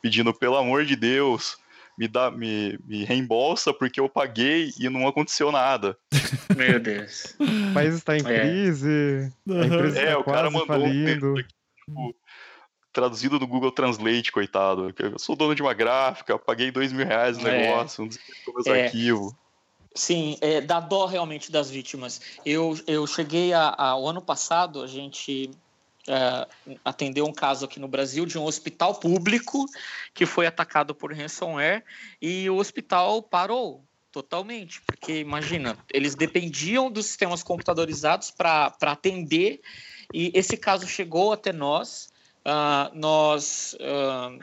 pedindo, 0.00 0.32
pelo 0.32 0.56
amor 0.56 0.86
de 0.86 0.96
Deus, 0.96 1.58
me 1.98 2.08
dá, 2.08 2.30
me, 2.30 2.78
me 2.86 3.04
reembolsa 3.04 3.74
porque 3.74 4.00
eu 4.00 4.08
paguei 4.08 4.72
e 4.78 4.88
não 4.88 5.06
aconteceu 5.06 5.52
nada. 5.52 5.98
Meu 6.56 6.80
Deus. 6.80 7.36
O 7.38 7.74
país 7.74 7.96
está 7.96 8.16
em 8.16 8.20
é. 8.20 8.40
crise. 8.40 9.30
É, 9.46 10.00
é 10.00 10.12
tá 10.12 10.18
o 10.18 10.24
cara 10.24 10.50
mandou 10.50 10.66
falindo. 10.66 11.32
um 11.32 11.34
texto 11.34 11.38
aqui, 11.38 11.54
tipo, 11.84 12.16
traduzido 12.90 13.38
do 13.38 13.46
Google 13.46 13.72
Translate, 13.72 14.32
coitado. 14.32 14.94
Eu 14.98 15.18
sou 15.18 15.36
dono 15.36 15.54
de 15.54 15.60
uma 15.60 15.74
gráfica, 15.74 16.38
paguei 16.38 16.70
dois 16.70 16.92
mil 16.92 17.06
reais 17.06 17.36
no 17.36 17.46
é. 17.46 17.62
negócio, 17.62 18.04
não 18.04 18.62
sei 18.62 18.72
é. 18.72 18.84
arquivo. 18.86 19.36
Sim, 19.94 20.36
é, 20.40 20.60
dá 20.60 20.80
dó 20.80 21.06
realmente 21.06 21.50
das 21.50 21.70
vítimas. 21.70 22.20
Eu, 22.44 22.78
eu 22.86 23.06
cheguei 23.06 23.52
a, 23.52 23.74
a 23.76 23.96
o 23.96 24.08
ano 24.08 24.22
passado, 24.22 24.82
a 24.82 24.86
gente 24.86 25.50
é, 26.06 26.46
atendeu 26.84 27.26
um 27.26 27.32
caso 27.32 27.64
aqui 27.64 27.78
no 27.78 27.88
Brasil 27.88 28.24
de 28.24 28.38
um 28.38 28.44
hospital 28.44 28.94
público 28.94 29.66
que 30.14 30.24
foi 30.24 30.46
atacado 30.46 30.94
por 30.94 31.12
ransomware 31.12 31.84
e 32.20 32.48
o 32.48 32.56
hospital 32.56 33.22
parou 33.22 33.84
totalmente, 34.10 34.80
porque 34.82 35.18
imagina, 35.18 35.76
eles 35.92 36.14
dependiam 36.14 36.90
dos 36.90 37.06
sistemas 37.06 37.42
computadorizados 37.42 38.30
para 38.30 38.72
atender, 38.82 39.60
e 40.12 40.32
esse 40.34 40.56
caso 40.56 40.86
chegou 40.86 41.32
até 41.32 41.52
nós. 41.52 42.08
Uh, 42.38 42.94
nós 42.94 43.74
uh, 43.74 44.42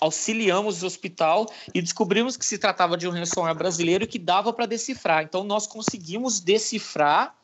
auxiliamos 0.00 0.82
o 0.82 0.86
hospital 0.86 1.46
e 1.74 1.80
descobrimos 1.80 2.36
que 2.36 2.44
se 2.44 2.58
tratava 2.58 2.96
de 2.96 3.08
um 3.08 3.10
ransomware 3.10 3.56
brasileiro 3.56 4.06
que 4.06 4.18
dava 4.18 4.52
para 4.52 4.66
decifrar. 4.66 5.24
Então, 5.24 5.44
nós 5.44 5.66
conseguimos 5.66 6.40
decifrar 6.40 7.34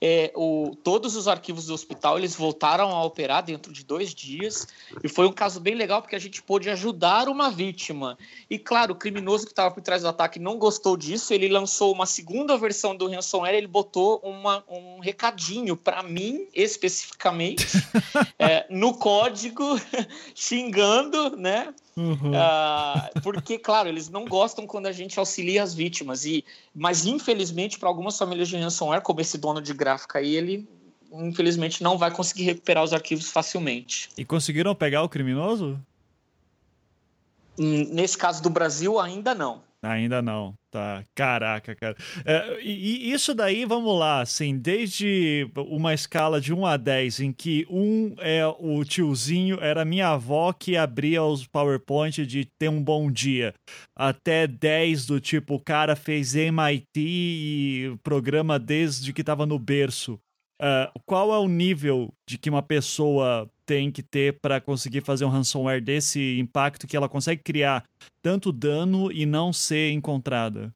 é, 0.00 0.30
o, 0.34 0.76
todos 0.82 1.16
os 1.16 1.26
arquivos 1.26 1.66
do 1.66 1.74
hospital 1.74 2.18
eles 2.18 2.34
voltaram 2.34 2.90
a 2.90 3.02
operar 3.04 3.42
dentro 3.42 3.72
de 3.72 3.84
dois 3.84 4.14
dias 4.14 4.68
e 5.02 5.08
foi 5.08 5.26
um 5.26 5.32
caso 5.32 5.58
bem 5.58 5.74
legal 5.74 6.02
porque 6.02 6.16
a 6.16 6.18
gente 6.18 6.42
pôde 6.42 6.68
ajudar 6.68 7.28
uma 7.28 7.50
vítima. 7.50 8.18
E 8.50 8.58
claro, 8.58 8.92
o 8.92 8.96
criminoso 8.96 9.46
que 9.46 9.52
estava 9.52 9.74
por 9.74 9.82
trás 9.82 10.02
do 10.02 10.08
ataque 10.08 10.38
não 10.38 10.58
gostou 10.58 10.96
disso, 10.96 11.32
ele 11.32 11.48
lançou 11.48 11.92
uma 11.92 12.06
segunda 12.06 12.56
versão 12.58 12.94
do 12.94 13.08
ransomware, 13.08 13.54
ele 13.54 13.66
botou 13.66 14.20
uma, 14.22 14.62
um 14.68 15.00
recadinho 15.00 15.76
para 15.76 16.02
mim 16.02 16.46
especificamente 16.54 17.66
é, 18.38 18.66
no 18.68 18.94
código 18.94 19.80
xingando, 20.34 21.36
né? 21.36 21.72
Uhum. 21.96 22.32
Uh, 22.32 23.20
porque, 23.22 23.58
claro, 23.58 23.88
eles 23.88 24.10
não 24.10 24.26
gostam 24.26 24.66
quando 24.66 24.86
a 24.86 24.92
gente 24.92 25.18
auxilia 25.18 25.62
as 25.62 25.72
vítimas. 25.72 26.26
E, 26.26 26.44
mas, 26.74 27.06
infelizmente, 27.06 27.78
para 27.78 27.88
algumas 27.88 28.18
famílias 28.18 28.48
de 28.48 28.56
ransomware, 28.56 29.00
como 29.00 29.20
esse 29.20 29.38
dono 29.38 29.62
de 29.62 29.72
gráfica 29.72 30.18
aí, 30.18 30.36
ele 30.36 30.68
infelizmente 31.12 31.82
não 31.82 31.96
vai 31.96 32.10
conseguir 32.10 32.44
recuperar 32.44 32.84
os 32.84 32.92
arquivos 32.92 33.30
facilmente. 33.30 34.10
E 34.18 34.24
conseguiram 34.24 34.74
pegar 34.74 35.02
o 35.02 35.08
criminoso? 35.08 35.80
Hum, 37.58 37.88
nesse 37.90 38.18
caso 38.18 38.42
do 38.42 38.50
Brasil, 38.50 39.00
ainda 39.00 39.34
não. 39.34 39.62
Ainda 39.82 40.22
não, 40.22 40.54
tá? 40.70 41.04
Caraca, 41.14 41.74
cara. 41.74 41.96
É, 42.24 42.60
e, 42.62 43.08
e, 43.08 43.12
isso 43.12 43.34
daí, 43.34 43.64
vamos 43.64 43.98
lá, 43.98 44.20
assim, 44.20 44.58
desde 44.58 45.48
uma 45.56 45.94
escala 45.94 46.40
de 46.40 46.52
1 46.52 46.66
a 46.66 46.76
10, 46.76 47.20
em 47.20 47.32
que 47.32 47.66
1 47.70 48.16
é 48.18 48.46
o 48.46 48.84
tiozinho, 48.84 49.58
era 49.60 49.84
minha 49.84 50.08
avó 50.08 50.52
que 50.52 50.76
abria 50.76 51.22
os 51.22 51.46
PowerPoint 51.46 52.26
de 52.26 52.46
ter 52.58 52.68
um 52.68 52.82
bom 52.82 53.10
dia, 53.10 53.54
até 53.94 54.46
10 54.46 55.06
do 55.06 55.20
tipo, 55.20 55.54
o 55.54 55.60
cara 55.60 55.94
fez 55.94 56.34
MIT 56.34 56.84
e 56.96 57.96
programa 58.02 58.58
desde 58.58 59.12
que 59.12 59.22
tava 59.22 59.46
no 59.46 59.58
berço. 59.58 60.18
Uh, 60.60 60.88
qual 61.04 61.34
é 61.34 61.38
o 61.38 61.48
nível 61.48 62.10
de 62.26 62.38
que 62.38 62.48
uma 62.48 62.62
pessoa 62.62 63.46
tem 63.66 63.90
que 63.90 64.02
ter 64.02 64.38
para 64.40 64.60
conseguir 64.60 65.02
fazer 65.02 65.24
um 65.24 65.28
ransomware 65.28 65.82
desse 65.82 66.38
impacto 66.38 66.86
que 66.86 66.96
ela 66.96 67.08
consegue 67.08 67.42
criar 67.42 67.84
tanto 68.22 68.52
dano 68.52 69.10
e 69.10 69.26
não 69.26 69.52
ser 69.52 69.90
encontrada? 69.90 70.72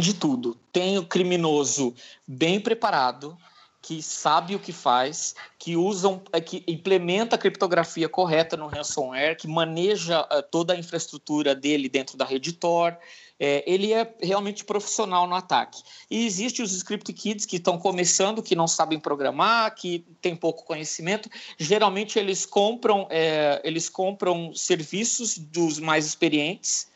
de 0.00 0.14
tudo. 0.14 0.56
Tem 0.72 0.98
o 0.98 1.06
criminoso 1.06 1.94
bem 2.26 2.60
preparado, 2.60 3.38
que 3.84 4.02
sabe 4.02 4.54
o 4.54 4.58
que 4.58 4.72
faz, 4.72 5.34
que 5.58 5.76
usam, 5.76 6.22
é, 6.32 6.40
que 6.40 6.64
implementa 6.66 7.36
a 7.36 7.38
criptografia 7.38 8.08
correta 8.08 8.56
no 8.56 8.66
ransomware, 8.66 9.36
que 9.36 9.46
maneja 9.46 10.22
uh, 10.22 10.42
toda 10.50 10.72
a 10.72 10.76
infraestrutura 10.76 11.54
dele 11.54 11.86
dentro 11.86 12.16
da 12.16 12.24
rede 12.24 12.54
Tor, 12.54 12.96
é, 13.38 13.62
ele 13.66 13.92
é 13.92 14.10
realmente 14.22 14.64
profissional 14.64 15.26
no 15.26 15.34
ataque. 15.34 15.82
E 16.10 16.24
existem 16.24 16.64
os 16.64 16.72
script 16.72 17.12
kids 17.12 17.44
que 17.44 17.56
estão 17.56 17.76
começando, 17.76 18.42
que 18.42 18.56
não 18.56 18.66
sabem 18.66 18.98
programar, 18.98 19.74
que 19.74 20.02
têm 20.22 20.34
pouco 20.34 20.64
conhecimento. 20.64 21.28
Geralmente 21.58 22.18
eles 22.18 22.46
compram, 22.46 23.06
é, 23.10 23.60
eles 23.64 23.90
compram 23.90 24.54
serviços 24.54 25.36
dos 25.36 25.78
mais 25.78 26.06
experientes. 26.06 26.88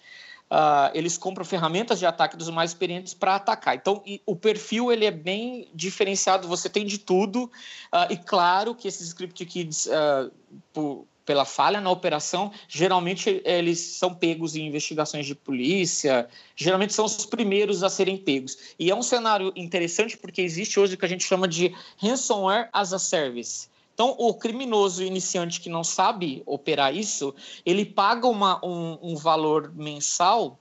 Uh, 0.51 0.91
eles 0.95 1.19
compram 1.19 1.45
ferramentas 1.45 1.99
de 1.99 2.07
ataque 2.07 2.37
dos 2.37 2.49
mais 2.49 2.71
experientes 2.71 3.13
para 3.13 3.35
atacar. 3.35 3.77
Então, 3.77 4.03
o 4.25 4.35
perfil 4.35 4.91
ele 4.91 5.05
é 5.05 5.11
bem 5.11 5.69
diferenciado. 5.75 6.49
Você 6.49 6.69
tem 6.71 6.87
de 6.87 6.99
tudo. 6.99 7.45
Uh, 7.45 8.11
e 8.11 8.17
claro 8.17 8.75
que 8.75 8.89
esses 8.89 9.09
script 9.09 9.45
kids, 9.45 9.87
uh, 9.87 10.33
por, 10.73 11.07
pela 11.29 11.45
falha 11.45 11.79
na 11.79 11.91
operação, 11.91 12.51
geralmente 12.67 13.43
eles 13.45 13.79
são 13.79 14.15
pegos 14.15 14.57
em 14.57 14.67
investigações 14.67 15.27
de 15.27 15.35
polícia, 15.35 16.27
geralmente 16.57 16.95
são 16.95 17.05
os 17.05 17.27
primeiros 17.27 17.83
a 17.83 17.91
serem 17.91 18.17
pegos. 18.17 18.57
E 18.79 18.91
é 18.91 18.95
um 18.95 19.03
cenário 19.03 19.53
interessante 19.55 20.17
porque 20.17 20.41
existe 20.41 20.81
hoje 20.81 20.95
o 20.95 20.97
que 20.97 21.05
a 21.05 21.09
gente 21.09 21.25
chama 21.25 21.47
de 21.47 21.75
ransomware 21.99 22.71
as 22.73 22.95
a 22.95 22.99
service. 22.99 23.69
Então, 23.99 24.15
o 24.17 24.33
criminoso 24.33 25.03
iniciante 25.03 25.61
que 25.61 25.69
não 25.69 25.83
sabe 25.83 26.41
operar 26.47 26.95
isso, 26.95 27.35
ele 27.67 27.85
paga 27.85 28.29
uma, 28.29 28.65
um, 28.65 28.97
um 29.03 29.17
valor 29.17 29.73
mensal 29.75 30.57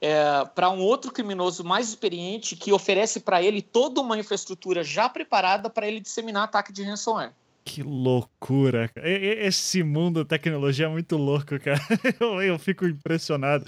é, 0.00 0.42
para 0.54 0.70
um 0.70 0.80
outro 0.80 1.12
criminoso 1.12 1.62
mais 1.62 1.90
experiente 1.90 2.56
que 2.56 2.72
oferece 2.72 3.20
para 3.20 3.42
ele 3.42 3.60
toda 3.60 4.00
uma 4.00 4.18
infraestrutura 4.18 4.82
já 4.82 5.06
preparada 5.06 5.68
para 5.68 5.86
ele 5.86 6.00
disseminar 6.00 6.44
ataque 6.44 6.72
de 6.72 6.82
ransomware. 6.82 7.34
Que 7.68 7.82
loucura. 7.82 8.90
Esse 8.96 9.82
mundo 9.82 10.24
da 10.24 10.28
tecnologia 10.28 10.86
é 10.86 10.88
muito 10.88 11.18
louco, 11.18 11.60
cara. 11.60 11.78
Eu, 12.18 12.40
eu 12.40 12.58
fico 12.58 12.86
impressionado. 12.86 13.66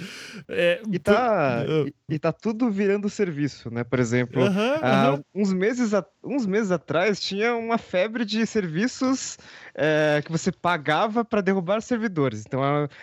É, 0.48 0.80
e, 0.90 0.98
tá, 0.98 1.62
por... 1.66 1.88
e, 1.88 1.94
e, 2.14 2.18
tá 2.18 2.32
tudo 2.32 2.70
virando 2.70 3.11
serviço, 3.11 3.70
né? 3.70 3.84
Por 3.84 3.98
exemplo, 3.98 4.42
uh, 4.42 5.22
uns, 5.34 5.53
meses 5.53 5.92
a, 5.92 6.05
uns 6.24 6.46
meses 6.46 6.70
atrás 6.70 7.20
tinha 7.20 7.55
uma 7.55 7.76
febre 7.76 8.24
de 8.24 8.46
serviços 8.46 9.36
é, 9.74 10.22
que 10.24 10.32
você 10.32 10.51
pagava 10.51 11.22
para 11.22 11.42
derrubar 11.42 11.82
servidores. 11.82 12.44
Então 12.46 12.62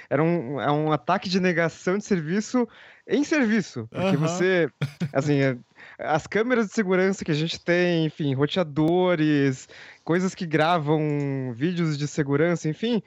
era 0.10 0.24
um, 0.24 0.60
era 0.60 0.72
é 0.72 0.72
um 0.72 0.92
ataque 0.92 1.30
de 1.30 1.40
negação 1.40 2.00
de 2.00 2.06
serviço 2.06 2.68
em 3.08 3.24
serviço. 3.24 3.88
Porque 3.92 4.18
você. 4.18 4.70
Assim, 5.14 5.40
é, 5.42 5.58
as 5.98 6.28
câmeras 6.28 6.68
de 6.68 6.74
segurança 6.74 7.26
que 7.26 7.32
a 7.32 7.36
gente 7.36 7.60
tem, 7.60 8.06
enfim, 8.06 8.34
roteadores, 8.34 9.68
coisas 10.04 10.36
que 10.36 10.46
gravam 10.46 11.54
vídeos 11.54 11.98
de 11.98 12.08
segurança, 12.08 12.70
enfim, 12.70 13.02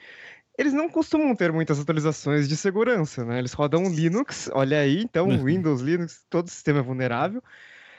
eles 0.58 0.72
não 0.72 0.88
costumam 0.90 1.34
ter 1.34 1.52
muitas 1.52 1.80
atualizações 1.80 2.48
de 2.48 2.56
segurança, 2.56 3.24
né? 3.24 3.38
Eles 3.38 3.52
rodam 3.52 3.84
Linux, 3.84 4.50
olha 4.52 4.80
aí, 4.80 5.02
então 5.02 5.28
uhum. 5.28 5.44
Windows, 5.44 5.80
Linux, 5.80 6.24
todo 6.28 6.50
sistema 6.50 6.80
é 6.80 6.82
vulnerável. 6.82 7.42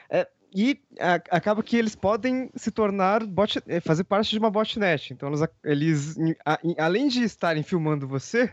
É, 0.10 0.28
e 0.54 0.80
a, 1.00 1.16
acaba 1.32 1.64
que 1.64 1.78
eles 1.78 1.96
podem 1.96 2.52
se 2.56 2.70
tornar 2.70 3.26
bot, 3.26 3.60
é, 3.68 3.80
fazer 3.80 4.04
parte 4.04 4.32
de 4.32 4.40
uma 4.40 4.52
botnet. 4.52 5.14
Então 5.14 5.30
eles, 5.30 5.50
eles 5.64 6.16
a, 6.46 6.60
além 6.78 7.08
de 7.08 7.24
estarem 7.24 7.64
filmando 7.64 8.08
você 8.08 8.52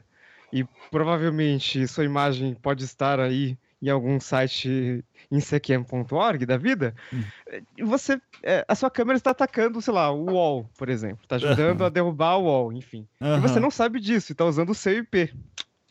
e 0.53 0.65
provavelmente 0.91 1.87
sua 1.89 2.05
imagem 2.05 2.55
pode 2.55 2.85
estar 2.85 3.19
aí 3.21 3.59
em 3.81 3.89
algum 3.89 4.19
site 4.19 5.05
insecam.org 5.31 6.45
da 6.45 6.57
vida, 6.57 6.95
hum. 7.13 7.23
você 7.85 8.21
é, 8.43 8.65
a 8.67 8.75
sua 8.75 8.91
câmera 8.91 9.17
está 9.17 9.31
atacando, 9.31 9.81
sei 9.81 9.95
lá, 9.95 10.11
o 10.11 10.33
wall, 10.33 10.69
por 10.77 10.89
exemplo, 10.89 11.21
está 11.23 11.37
ajudando 11.37 11.85
a 11.85 11.89
derrubar 11.89 12.37
o 12.39 12.45
wall, 12.45 12.73
enfim. 12.73 13.07
E 13.21 13.41
você 13.41 13.61
não 13.61 13.71
sabe 13.71 14.01
disso, 14.01 14.33
está 14.33 14.45
usando 14.45 14.71
o 14.71 14.75
seu 14.75 14.99
IP. 14.99 15.33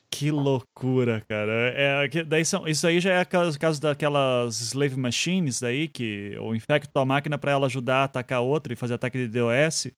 Que 0.10 0.32
loucura, 0.32 1.24
cara. 1.28 1.52
É, 1.76 2.06
é 2.06 2.24
daí 2.24 2.44
são, 2.44 2.68
isso 2.68 2.88
aí 2.88 3.00
já 3.00 3.14
é 3.14 3.22
o 3.22 3.60
caso 3.60 3.80
daquelas 3.80 4.60
slave 4.60 4.98
machines 4.98 5.60
daí, 5.60 5.88
que 5.88 6.36
ou 6.40 6.56
infecta 6.56 6.92
tua 6.92 7.06
máquina 7.06 7.38
para 7.38 7.52
ela 7.52 7.68
ajudar 7.68 7.98
a 7.98 8.04
atacar 8.06 8.42
outra 8.42 8.74
e 8.74 8.76
fazer 8.76 8.96
ataque 8.96 9.18
de 9.18 9.28
DOS. 9.28 9.92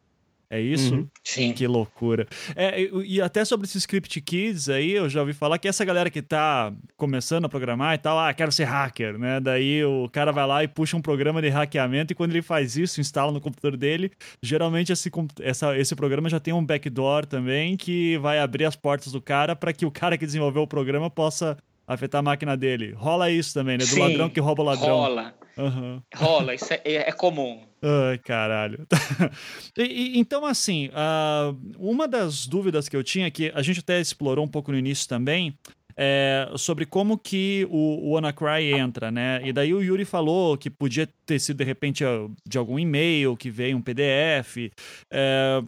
É 0.51 0.59
isso? 0.59 0.95
Uhum. 0.95 1.07
Sim. 1.23 1.53
Que 1.53 1.67
loucura. 1.67 2.27
É, 2.55 2.81
e 3.05 3.21
até 3.21 3.45
sobre 3.45 3.67
esses 3.67 3.83
script 3.83 4.19
kids 4.21 4.67
aí, 4.67 4.93
eu 4.93 5.07
já 5.07 5.19
ouvi 5.19 5.31
falar 5.31 5.59
que 5.59 5.67
essa 5.67 5.85
galera 5.85 6.09
que 6.09 6.23
tá 6.23 6.73
começando 6.97 7.45
a 7.45 7.49
programar 7.49 7.93
e 7.93 7.99
tal, 7.99 8.17
ah, 8.17 8.33
quero 8.33 8.51
ser 8.51 8.63
hacker, 8.63 9.19
né? 9.19 9.39
Daí 9.39 9.85
o 9.85 10.09
cara 10.09 10.31
vai 10.31 10.47
lá 10.47 10.63
e 10.63 10.67
puxa 10.67 10.97
um 10.97 11.01
programa 11.01 11.39
de 11.39 11.49
hackeamento 11.49 12.13
e 12.13 12.15
quando 12.15 12.31
ele 12.31 12.41
faz 12.41 12.75
isso, 12.75 12.99
instala 12.99 13.31
no 13.31 13.39
computador 13.39 13.77
dele, 13.77 14.11
geralmente 14.41 14.91
esse, 14.91 15.11
essa, 15.39 15.77
esse 15.77 15.95
programa 15.95 16.27
já 16.27 16.39
tem 16.39 16.53
um 16.53 16.65
backdoor 16.65 17.27
também 17.27 17.77
que 17.77 18.17
vai 18.17 18.39
abrir 18.39 18.65
as 18.65 18.75
portas 18.75 19.13
do 19.13 19.21
cara 19.21 19.55
para 19.55 19.71
que 19.71 19.85
o 19.85 19.91
cara 19.91 20.17
que 20.17 20.25
desenvolveu 20.25 20.63
o 20.63 20.67
programa 20.67 21.11
possa 21.11 21.57
afetar 21.89 22.19
a 22.19 22.21
máquina 22.21 22.55
dele. 22.55 22.93
Rola 22.95 23.31
isso 23.31 23.51
também, 23.51 23.75
né? 23.75 23.83
Do 23.83 23.89
Sim, 23.89 23.99
ladrão 23.99 24.29
que 24.29 24.39
rouba 24.39 24.61
o 24.61 24.65
ladrão. 24.65 24.95
Rola. 24.95 25.33
Uhum. 25.57 26.01
Rola, 26.15 26.53
isso 26.53 26.71
é, 26.71 26.81
é 26.83 27.11
comum. 27.11 27.61
Ai, 27.81 28.19
caralho. 28.19 28.85
e, 29.75 30.19
então, 30.19 30.45
assim, 30.45 30.89
uh, 30.89 31.57
uma 31.79 32.07
das 32.07 32.45
dúvidas 32.45 32.87
que 32.87 32.95
eu 32.95 33.03
tinha, 33.03 33.31
que 33.31 33.51
a 33.55 33.63
gente 33.63 33.79
até 33.79 33.99
explorou 33.99 34.45
um 34.45 34.47
pouco 34.47 34.71
no 34.71 34.77
início 34.77 35.09
também, 35.09 35.57
é 35.97 36.49
sobre 36.55 36.85
como 36.85 37.17
que 37.17 37.67
o, 37.69 38.07
o 38.07 38.11
WannaCry 38.11 38.71
entra, 38.73 39.11
né? 39.11 39.41
E 39.43 39.51
daí 39.51 39.73
o 39.73 39.81
Yuri 39.81 40.05
falou 40.05 40.57
que 40.57 40.69
podia 40.69 41.09
ter 41.25 41.39
sido, 41.39 41.57
de 41.57 41.65
repente, 41.65 42.05
de 42.47 42.57
algum 42.57 42.79
e-mail 42.79 43.35
que 43.35 43.49
veio 43.49 43.75
um 43.75 43.81
PDF. 43.81 44.71
É, 45.11 45.61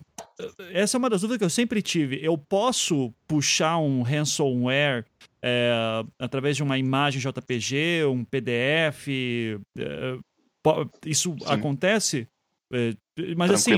essa 0.72 0.95
é 0.95 0.99
uma 0.99 1.10
das 1.10 1.22
dúvidas 1.22 1.39
que 1.39 1.43
eu 1.43 1.49
sempre 1.49 1.81
tive. 1.81 2.18
Eu 2.23 2.38
posso 2.38 3.11
puxar 3.27 3.77
um 3.80 4.03
ransomware 4.03 5.03
é, 5.43 6.03
através 6.19 6.55
de 6.55 6.63
uma 6.63 6.77
imagem 6.77 7.22
JPG, 7.22 8.05
um 8.05 8.23
PDF. 8.23 9.07
É, 9.77 10.18
isso 11.05 11.35
Sim. 11.39 11.45
acontece? 11.47 12.27
É, 12.73 12.95
Mas 13.35 13.51
assim, 13.51 13.73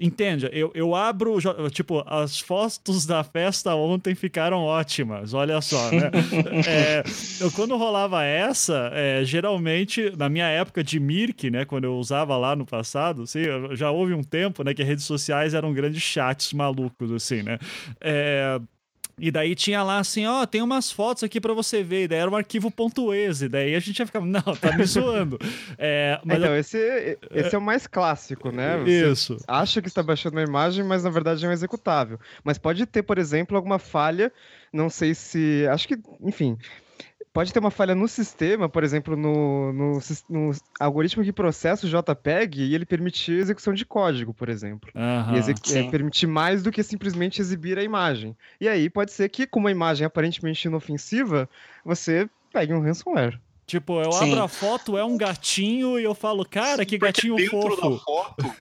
entende, 0.00 0.50
eu, 0.52 0.72
eu 0.74 0.96
abro, 0.96 1.38
tipo, 1.70 2.02
as 2.04 2.40
fotos 2.40 3.06
da 3.06 3.22
festa 3.22 3.72
ontem 3.76 4.16
ficaram 4.16 4.64
ótimas, 4.64 5.32
olha 5.32 5.60
só, 5.60 5.90
né? 5.92 6.10
é, 6.66 7.04
eu, 7.40 7.52
quando 7.52 7.76
rolava 7.76 8.24
essa, 8.24 8.90
é, 8.92 9.24
geralmente, 9.24 10.12
na 10.16 10.28
minha 10.28 10.46
época 10.46 10.82
de 10.82 10.98
Mirk, 10.98 11.50
né, 11.50 11.64
quando 11.64 11.84
eu 11.84 11.94
usava 11.94 12.36
lá 12.36 12.56
no 12.56 12.66
passado, 12.66 13.22
assim, 13.22 13.42
já 13.74 13.92
houve 13.92 14.12
um 14.12 14.24
tempo, 14.24 14.64
né, 14.64 14.74
que 14.74 14.82
redes 14.82 15.04
sociais 15.04 15.54
eram 15.54 15.72
grandes 15.72 16.02
chats 16.02 16.52
malucos, 16.52 17.12
assim, 17.12 17.44
né? 17.44 17.60
É, 18.00 18.60
e 19.18 19.30
daí 19.30 19.54
tinha 19.54 19.82
lá 19.82 19.98
assim, 19.98 20.26
ó, 20.26 20.42
oh, 20.42 20.46
tem 20.46 20.62
umas 20.62 20.90
fotos 20.90 21.22
aqui 21.22 21.40
para 21.40 21.52
você 21.52 21.82
ver. 21.82 22.04
E 22.04 22.08
daí 22.08 22.18
era 22.18 22.30
um 22.30 22.36
arquivo 22.36 22.72
.exe. 23.14 23.48
Daí 23.48 23.74
a 23.74 23.80
gente 23.80 23.98
ia 23.98 24.06
ficar, 24.06 24.20
não, 24.24 24.40
tá 24.40 24.76
me 24.76 24.84
zoando. 24.84 25.38
É, 25.78 26.20
mas 26.24 26.38
então, 26.38 26.50
eu... 26.50 26.58
esse, 26.58 27.18
esse 27.30 27.54
é 27.54 27.58
o 27.58 27.62
mais 27.62 27.86
clássico, 27.86 28.50
né? 28.50 28.78
Você 28.78 29.10
Isso. 29.10 29.36
Acha 29.46 29.82
que 29.82 29.88
está 29.88 30.02
baixando 30.02 30.36
uma 30.36 30.42
imagem, 30.42 30.84
mas 30.84 31.04
na 31.04 31.10
verdade 31.10 31.44
é 31.44 31.48
um 31.48 31.52
executável. 31.52 32.18
Mas 32.42 32.58
pode 32.58 32.84
ter, 32.86 33.02
por 33.02 33.18
exemplo, 33.18 33.56
alguma 33.56 33.78
falha, 33.78 34.32
não 34.72 34.88
sei 34.88 35.14
se... 35.14 35.66
Acho 35.70 35.88
que, 35.88 35.98
enfim, 36.22 36.56
pode 37.32 37.52
ter 37.52 37.58
uma 37.58 37.70
falha 37.70 37.94
no 37.94 38.06
sistema, 38.06 38.68
por 38.68 38.84
exemplo, 38.84 39.16
no, 39.16 39.72
no, 39.72 39.98
no, 40.28 40.50
algoritmo 40.78 41.24
que 41.24 41.32
processa 41.32 41.86
o 41.86 41.88
JPEG 41.88 42.62
e 42.62 42.74
ele 42.74 42.84
permitir 42.84 43.32
execução 43.32 43.72
de 43.72 43.86
código, 43.86 44.34
por 44.34 44.48
exemplo. 44.48 44.90
Uhum, 44.94 45.36
e 45.36 45.78
é, 45.78 45.90
permitir 45.90 46.26
mais 46.26 46.62
do 46.62 46.70
que 46.70 46.82
simplesmente 46.82 47.40
exibir 47.40 47.78
a 47.78 47.82
imagem. 47.82 48.36
E 48.60 48.68
aí 48.68 48.90
pode 48.90 49.12
ser 49.12 49.28
que, 49.28 49.46
com 49.46 49.60
uma 49.60 49.70
imagem 49.70 50.06
aparentemente 50.06 50.66
inofensiva, 50.68 51.48
você 51.84 52.28
pegue 52.52 52.74
um 52.74 52.82
ransomware. 52.82 53.40
Tipo, 53.66 54.02
eu 54.02 54.12
Sim. 54.12 54.32
abro 54.32 54.42
a 54.42 54.48
foto, 54.48 54.98
é 54.98 55.04
um 55.04 55.16
gatinho 55.16 55.98
e 55.98 56.04
eu 56.04 56.14
falo, 56.14 56.44
cara, 56.44 56.84
que 56.84 56.98
gatinho 56.98 57.36
dentro 57.36 57.50
fofo. 57.50 57.68
Dentro 57.70 57.90
da 57.90 57.98
foto 57.98 58.56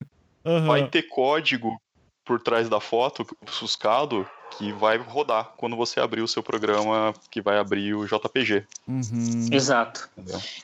uhum. 0.45 0.67
vai 0.67 0.87
ter 0.87 1.03
código 1.03 1.81
por 2.23 2.39
trás 2.39 2.69
da 2.69 2.79
foto, 2.79 3.25
suscado, 3.47 4.25
que 4.51 4.71
vai 4.71 4.97
rodar 4.97 5.53
quando 5.57 5.75
você 5.75 5.99
abrir 5.99 6.21
o 6.21 6.27
seu 6.27 6.43
programa 6.43 7.13
que 7.29 7.41
vai 7.41 7.57
abrir 7.57 7.93
o 7.93 8.05
JPG. 8.05 8.65
Uhum. 8.87 9.49
Exato. 9.51 10.09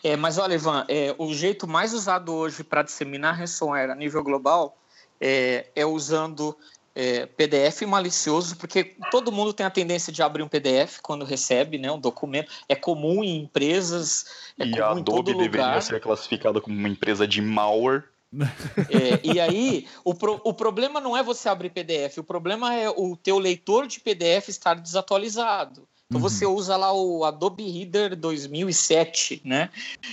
É, 0.03 0.15
mas 0.15 0.37
olha, 0.37 0.55
Ivan, 0.55 0.85
é, 0.87 1.15
o 1.17 1.33
jeito 1.33 1.67
mais 1.67 1.93
usado 1.93 2.33
hoje 2.33 2.63
para 2.63 2.83
disseminar 2.83 3.35
ransomware 3.35 3.89
a 3.89 3.95
nível 3.95 4.23
global 4.23 4.77
é, 5.19 5.67
é 5.75 5.85
usando 5.85 6.55
é, 6.97 7.27
PDF 7.27 7.83
malicioso, 7.83 8.57
porque 8.57 8.95
todo 9.11 9.31
mundo 9.31 9.53
tem 9.53 9.65
a 9.65 9.69
tendência 9.69 10.11
de 10.11 10.23
abrir 10.23 10.41
um 10.41 10.47
PDF 10.47 10.99
quando 11.01 11.23
recebe 11.23 11.77
né, 11.77 11.91
um 11.91 11.99
documento. 11.99 12.51
É 12.67 12.75
comum 12.75 13.23
em 13.23 13.43
empresas, 13.43 14.25
é 14.59 14.65
e 14.65 14.71
comum 14.71 14.83
a 14.83 14.91
Adobe 14.91 15.35
deveria 15.35 15.79
ser 15.79 16.01
classificada 16.01 16.59
como 16.59 16.75
uma 16.75 16.89
empresa 16.89 17.27
de 17.27 17.39
malware. 17.39 18.03
É, 18.89 19.19
e 19.23 19.39
aí, 19.39 19.87
o, 20.03 20.13
pro, 20.13 20.41
o 20.43 20.53
problema 20.53 20.99
não 20.99 21.15
é 21.15 21.23
você 21.23 21.47
abrir 21.49 21.69
PDF, 21.69 22.17
o 22.17 22.23
problema 22.23 22.73
é 22.75 22.89
o 22.89 23.15
teu 23.15 23.39
leitor 23.39 23.87
de 23.87 23.99
PDF 23.99 24.49
estar 24.49 24.75
desatualizado. 24.75 25.87
Então 26.09 26.21
uhum. 26.21 26.29
você 26.29 26.45
usa 26.45 26.77
lá 26.77 26.93
o 26.93 27.25
Adobe 27.25 27.69
Reader 27.69 28.15
2007, 28.15 29.41
né? 29.43 29.69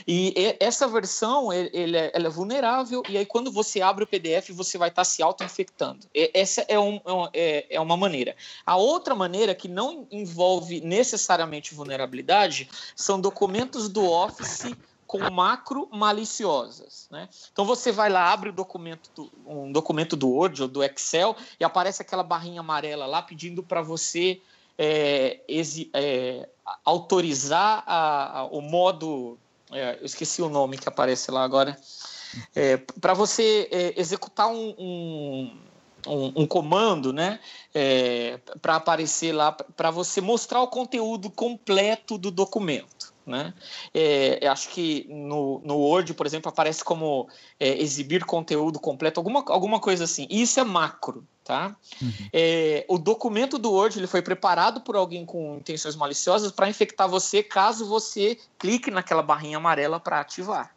E 0.09 0.57
essa 0.59 0.89
versão 0.89 1.53
ele 1.53 1.97
é, 1.97 2.11
ela 2.13 2.27
é 2.27 2.31
vulnerável 2.31 3.01
e 3.09 3.17
aí 3.17 3.25
quando 3.25 3.53
você 3.53 3.81
abre 3.81 4.03
o 4.03 4.07
PDF 4.07 4.51
você 4.51 4.77
vai 4.77 4.89
estar 4.89 5.05
se 5.05 5.23
auto-infectando. 5.23 6.09
Essa 6.13 6.63
é, 6.67 6.79
um, 6.81 7.01
é, 7.33 7.67
é 7.71 7.81
uma 7.81 7.97
maneira. 7.97 8.35
A 8.67 8.77
outra 8.77 9.15
maneira 9.15 9.55
que 9.55 9.69
não 9.69 10.05
envolve 10.11 10.81
necessariamente 10.81 11.75
vulnerabilidade 11.75 12.69
são 12.97 13.21
documentos 13.21 13.89
do 13.89 14.05
Office 14.05 14.75
com 15.07 15.19
macro 15.31 15.89
maliciosas. 15.93 17.09
Né? 17.11 17.29
Então 17.53 17.65
você 17.65 17.93
vai 17.93 18.11
lá, 18.11 18.33
abre 18.33 18.51
documento 18.51 19.11
do, 19.15 19.33
um 19.47 19.73
documento 19.73 20.17
do 20.17 20.29
Word 20.29 20.63
ou 20.63 20.69
do 20.69 20.83
Excel 20.83 21.37
e 21.59 21.65
aparece 21.65 22.03
aquela 22.03 22.23
barrinha 22.23 22.61
amarela 22.61 23.07
lá 23.07 23.23
pedindo 23.23 23.63
para 23.63 23.83
você 23.83 24.41
é, 24.79 25.41
exi, 25.49 25.91
é, 25.95 26.49
autorizar 26.85 27.85
a, 27.87 28.41
a, 28.41 28.45
o 28.45 28.61
modo. 28.61 29.39
É, 29.71 29.99
eu 30.01 30.07
esqueci 30.07 30.43
o 30.43 30.49
nome 30.49 30.79
que 30.79 30.89
aparece 30.89 31.31
lá 31.31 31.43
agora. 31.43 31.77
É, 32.55 32.77
para 33.01 33.15
você 33.15 33.69
é, 33.71 34.01
executar 34.01 34.49
um, 34.49 34.75
um 34.79 35.59
um, 36.07 36.43
um, 36.43 36.47
comando, 36.47 37.13
né, 37.13 37.41
é, 37.75 38.39
para 38.61 38.77
aparecer 38.77 39.33
lá, 39.33 39.53
para 39.53 39.91
você 39.91 40.21
mostrar 40.21 40.61
o 40.61 40.69
conteúdo 40.69 41.31
completo 41.31 42.19
do 42.19 42.31
documento. 42.31 42.94
Né? 43.27 43.55
É, 43.93 44.47
acho 44.47 44.69
que 44.69 45.07
no, 45.09 45.61
no 45.65 45.77
Word, 45.77 46.13
por 46.15 46.27
exemplo, 46.27 46.51
aparece 46.51 46.85
como 46.85 47.29
é, 47.59 47.81
exibir 47.81 48.25
conteúdo 48.25 48.79
completo, 48.79 49.19
alguma, 49.19 49.43
alguma 49.49 49.81
coisa 49.81 50.05
assim. 50.05 50.27
Isso 50.31 50.61
é 50.61 50.65
macro. 50.65 51.27
Tá? 51.43 51.77
Uhum. 52.01 52.29
É, 52.33 52.87
o 52.89 52.97
documento 52.97 53.59
do 53.59 53.71
Word 53.71 53.99
ele 53.99 54.07
foi 54.07 54.23
preparado 54.23 54.81
por 54.81 54.97
alguém 54.97 55.27
com 55.27 55.57
intenções 55.57 55.95
maliciosas 55.95 56.51
para 56.51 56.71
infectar 56.71 57.07
você 57.07 57.43
caso 57.43 57.87
você 57.87 58.39
clique 58.59 58.91
naquela 58.91 59.23
barrinha 59.23 59.59
amarela 59.59 60.01
para 60.01 60.21
ativar. 60.21 60.75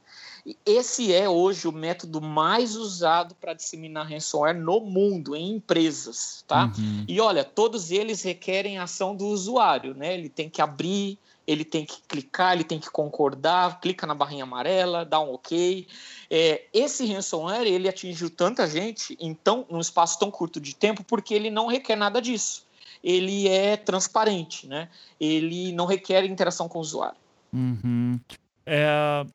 Esse 0.65 1.14
é 1.14 1.28
hoje 1.28 1.68
o 1.68 1.72
método 1.72 2.22
mais 2.22 2.76
usado 2.76 3.36
para 3.36 3.53
disseminar 3.53 4.07
ransomware 4.07 4.57
no 4.57 4.80
mundo, 4.80 5.36
em 5.36 5.52
empresas, 5.56 6.44
tá? 6.48 6.72
Uhum. 6.78 7.06
E 7.07 7.19
olha, 7.19 7.44
todos 7.44 7.91
eles 7.91 8.22
requerem 8.22 8.78
ação 8.78 9.15
do 9.15 9.28
usuário, 9.28 9.94
né? 9.94 10.14
Ele 10.14 10.30
tem 10.30 10.49
que 10.49 10.61
abrir, 10.61 11.19
ele 11.48 11.64
tem 11.64 11.86
que 11.86 12.02
clicar, 12.02 12.53
ele 12.53 12.65
tem 12.65 12.78
que 12.78 12.91
concordar, 12.91 13.80
clica 13.80 14.06
na 14.06 14.14
barrinha 14.14 14.44
amarela, 14.44 15.06
dá 15.06 15.19
um 15.22 15.32
OK. 15.34 15.88
É, 16.30 16.65
esse 16.74 17.06
ransomware 17.06 17.65
ele 17.65 17.88
atingiu 17.88 18.30
tanta 18.30 18.68
gente 18.68 19.18
em 19.18 19.34
tão, 19.34 19.65
num 19.69 19.80
espaço 19.80 20.19
tão 20.19 20.30
curto 20.30 20.60
de 20.60 20.76
tempo 20.76 21.06
porque 21.06 21.34
ele 21.34 21.49
não 21.49 21.68
requer 21.68 21.95
nada 21.95 22.22
disso. 22.22 22.68
Ele 23.02 23.48
é 23.48 23.78
transparente, 23.78 24.68
né? 24.68 24.90
Ele 25.19 25.72
não 25.72 25.86
requer 25.86 26.26
interação 26.26 26.68
com 26.68 26.80
o 26.80 26.82
usuário. 26.82 27.18
Uhum. 27.53 28.19
É, 28.65 29.26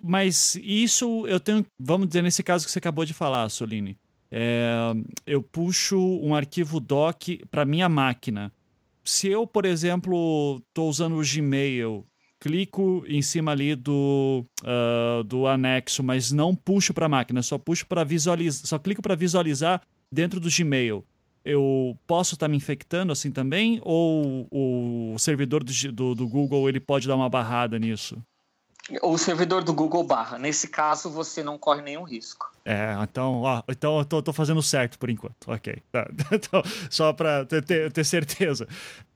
mas 0.00 0.54
isso 0.62 1.26
eu 1.26 1.38
tenho, 1.38 1.66
vamos 1.78 2.08
dizer, 2.08 2.22
nesse 2.22 2.42
caso 2.42 2.64
que 2.64 2.72
você 2.72 2.78
acabou 2.78 3.04
de 3.04 3.12
falar, 3.12 3.48
Soline. 3.50 3.98
É, 4.30 4.94
eu 5.26 5.42
puxo 5.42 5.98
um 5.98 6.34
arquivo 6.34 6.80
doc 6.80 7.24
para 7.50 7.66
minha 7.66 7.90
máquina 7.90 8.50
se 9.04 9.28
eu, 9.28 9.46
por 9.46 9.64
exemplo, 9.64 10.62
estou 10.68 10.88
usando 10.88 11.18
o 11.18 11.22
Gmail, 11.22 12.06
clico 12.40 13.04
em 13.06 13.22
cima 13.22 13.52
ali 13.52 13.74
do, 13.74 14.44
uh, 14.62 15.22
do 15.24 15.46
anexo, 15.46 16.02
mas 16.02 16.32
não 16.32 16.54
puxo 16.54 16.92
para 16.92 17.06
a 17.06 17.08
máquina, 17.08 17.42
só 17.42 17.56
puxo 17.56 17.86
para 17.86 18.04
visualizar, 18.04 18.66
só 18.66 18.78
clico 18.78 19.00
para 19.00 19.14
visualizar 19.14 19.80
dentro 20.10 20.40
do 20.40 20.48
Gmail. 20.50 21.04
Eu 21.44 21.98
posso 22.06 22.34
estar 22.34 22.46
tá 22.46 22.50
me 22.50 22.56
infectando 22.56 23.12
assim 23.12 23.30
também? 23.30 23.80
Ou 23.84 24.46
o 24.50 25.18
servidor 25.18 25.64
do, 25.64 25.72
do, 25.92 26.14
do 26.14 26.28
Google 26.28 26.68
ele 26.68 26.78
pode 26.78 27.08
dar 27.08 27.16
uma 27.16 27.28
barrada 27.28 27.78
nisso? 27.78 28.16
O 29.02 29.16
servidor 29.16 29.62
do 29.62 29.72
Google 29.72 30.04
barra. 30.04 30.38
Nesse 30.38 30.68
caso, 30.68 31.10
você 31.10 31.42
não 31.42 31.56
corre 31.56 31.82
nenhum 31.82 32.02
risco. 32.02 32.51
É, 32.64 32.94
então, 33.02 33.42
ó, 33.42 33.62
então 33.68 33.98
eu 33.98 34.04
tô, 34.04 34.22
tô 34.22 34.32
fazendo 34.32 34.62
certo 34.62 34.98
por 34.98 35.10
enquanto. 35.10 35.48
Ok. 35.48 35.76
Tá. 35.90 36.08
Então, 36.32 36.62
só 36.90 37.12
para 37.12 37.44
ter, 37.44 37.92
ter, 37.92 38.04
certeza. 38.04 38.66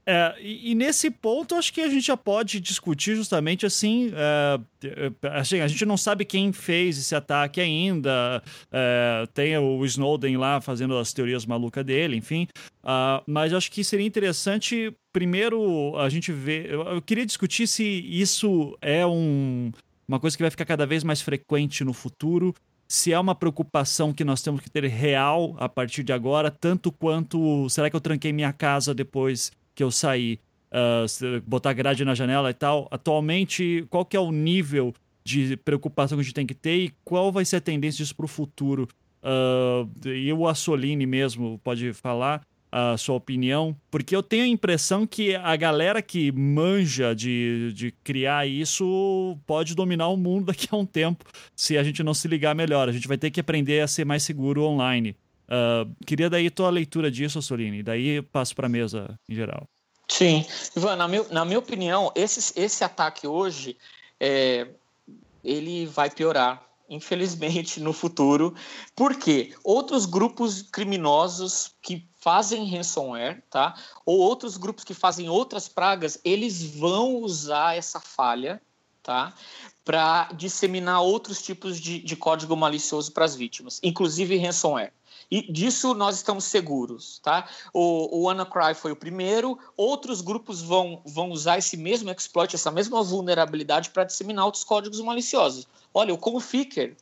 É, 0.05 0.35
e, 0.41 0.71
e, 0.71 0.75
nesse 0.75 1.11
ponto, 1.11 1.55
acho 1.55 1.73
que 1.73 1.81
a 1.81 1.89
gente 1.89 2.07
já 2.07 2.17
pode 2.17 2.61
discutir 2.61 3.17
justamente 3.17 3.67
assim, 3.67 4.13
é, 4.15 4.61
assim. 5.33 5.61
a 5.61 5.67
gente 5.67 5.85
não 5.85 5.97
sabe 5.97 6.25
quem 6.25 6.53
fez 6.53 6.99
esse 6.99 7.15
ataque 7.15 7.61
ainda. 7.61 8.43
É, 8.71 9.27
tem 9.35 9.57
o 9.59 9.85
Snowden 9.85 10.37
lá 10.37 10.61
fazendo 10.61 10.97
as 10.97 11.13
teorias 11.13 11.45
malucas 11.45 11.85
dele, 11.85 12.17
enfim. 12.17 12.47
Uh, 12.85 13.23
mas 13.27 13.53
acho 13.53 13.71
que 13.71 13.83
seria 13.83 14.07
interessante, 14.07 14.95
primeiro, 15.13 15.97
a 15.99 16.09
gente 16.09 16.31
ver. 16.31 16.71
Eu, 16.71 16.83
eu 16.83 17.03
queria 17.03 17.27
discutir 17.27 17.67
se 17.67 17.83
isso 17.83 18.77
é 18.81 19.05
um, 19.05 19.73
uma 20.07 20.21
coisa 20.21 20.37
que 20.37 20.43
vai 20.43 20.51
ficar 20.51 20.65
cada 20.65 20.87
vez 20.87 21.03
mais 21.03 21.21
frequente 21.21 21.83
no 21.83 21.93
futuro 21.93 22.55
se 22.89 23.13
é 23.13 23.19
uma 23.19 23.35
preocupação 23.35 24.13
que 24.13 24.25
nós 24.25 24.43
temos 24.43 24.61
que 24.61 24.71
ter 24.71 24.85
real 24.85 25.57
a 25.59 25.69
partir 25.69 26.03
de 26.03 26.13
agora, 26.13 26.51
tanto 26.51 26.93
quanto 26.93 27.69
será 27.69 27.91
que 27.91 27.97
eu 27.97 28.01
tranquei 28.01 28.33
minha 28.33 28.53
casa 28.53 28.95
depois 28.95 29.51
que 29.75 29.83
eu 29.83 29.91
saí, 29.91 30.39
uh, 30.73 31.41
botar 31.47 31.73
grade 31.73 32.05
na 32.05 32.15
janela 32.15 32.51
e 32.51 32.55
tal. 32.55 32.89
Atualmente, 32.91 33.87
qual 33.91 34.05
que 34.05 34.17
é 34.17 34.21
o 34.21 34.31
nível 34.31 34.95
de 35.25 35.57
preocupação 35.57 36.17
que 36.17 36.21
a 36.21 36.25
gente 36.25 36.35
tem 36.35 36.47
que 36.47 36.55
ter 36.55 36.77
e 36.77 36.95
qual 37.05 37.33
vai 37.33 37.45
ser 37.45 37.57
a 37.57 37.61
tendência 37.61 37.99
disso 37.99 38.15
para 38.15 38.25
o 38.25 38.29
futuro? 38.29 38.89
Uh, 39.23 40.09
e 40.09 40.33
o 40.33 40.47
Assolini 40.47 41.05
mesmo 41.05 41.61
pode 41.65 41.93
falar 41.93 42.43
a 42.71 42.97
sua 42.97 43.15
opinião, 43.15 43.77
porque 43.91 44.15
eu 44.15 44.23
tenho 44.23 44.45
a 44.45 44.49
impressão 44.49 45.07
que 45.07 45.35
a 45.35 45.57
galera 45.57 46.03
que 46.03 46.31
manja 46.33 47.15
de, 47.15 47.73
de 47.73 47.91
criar 48.05 48.47
isso 48.47 49.39
pode 49.47 49.75
dominar 49.75 50.09
o 50.09 50.17
mundo 50.17 50.47
daqui 50.53 50.69
a 50.71 50.77
um 50.77 50.87
tempo, 50.87 51.25
se 51.55 51.79
a 51.79 51.83
gente 51.83 52.03
não 52.03 52.15
se 52.15 52.29
ligar 52.29 52.55
melhor. 52.55 52.89
A 52.89 52.93
gente 52.93 53.09
vai 53.09 53.17
ter 53.17 53.31
que 53.31 53.41
aprender 53.41 53.81
a 53.81 53.89
ser 53.89 54.05
mais 54.05 54.23
seguro 54.23 54.65
online. 54.65 55.17
Uh, 55.47 55.95
queria 56.05 56.29
daí 56.29 56.51
tua 56.51 56.71
leitura 56.71 57.11
disso, 57.11 57.41
Soline, 57.41 57.83
daí 57.83 58.21
passo 58.21 58.55
para 58.55 58.67
a 58.67 58.71
mesa 58.71 59.19
em 59.29 59.35
geral. 59.35 59.69
Sim, 60.09 60.45
Ivan, 60.77 60.97
na, 60.97 61.09
meu, 61.09 61.27
na 61.31 61.45
minha 61.45 61.59
opinião, 61.59 62.13
esse, 62.15 62.53
esse 62.61 62.85
ataque 62.85 63.27
hoje, 63.27 63.77
é, 64.21 64.69
ele 65.43 65.87
vai 65.87 66.11
piorar 66.11 66.67
infelizmente, 66.89 67.81
no 67.81 67.93
futuro. 67.93 68.55
porque 68.95 69.55
Outros 69.65 70.07
grupos 70.07 70.63
criminosos 70.63 71.73
que 71.83 72.07
fazem 72.27 72.69
ransomware, 72.69 73.41
tá? 73.49 73.77
Ou 74.05 74.19
outros 74.19 74.57
grupos 74.57 74.83
que 74.83 74.93
fazem 74.93 75.29
outras 75.29 75.69
pragas, 75.69 76.19
eles 76.25 76.61
vão 76.61 77.19
usar 77.19 77.77
essa 77.77 78.01
falha, 78.01 78.61
tá? 79.01 79.33
Para 79.85 80.33
disseminar 80.33 81.03
outros 81.03 81.41
tipos 81.41 81.79
de, 81.79 82.01
de 82.01 82.17
código 82.17 82.57
malicioso 82.57 83.13
para 83.13 83.25
as 83.25 83.37
vítimas, 83.37 83.79
inclusive 83.81 84.37
ransomware. 84.39 84.93
E 85.31 85.41
disso 85.53 85.95
nós 85.95 86.17
estamos 86.17 86.43
seguros, 86.47 87.21
tá? 87.21 87.49
O, 87.73 88.19
o 88.19 88.23
WannaCry 88.25 88.75
foi 88.75 88.91
o 88.91 88.97
primeiro, 88.97 89.57
outros 89.77 90.21
grupos 90.21 90.61
vão, 90.61 91.01
vão 91.07 91.31
usar 91.31 91.59
esse 91.59 91.77
mesmo 91.77 92.11
exploit, 92.11 92.53
essa 92.57 92.73
mesma 92.73 93.05
vulnerabilidade 93.05 93.91
para 93.91 94.03
disseminar 94.03 94.47
outros 94.47 94.65
códigos 94.65 95.01
maliciosos. 95.01 95.69
Olha, 95.95 96.13
o 96.13 96.19
Conficker, 96.19 96.97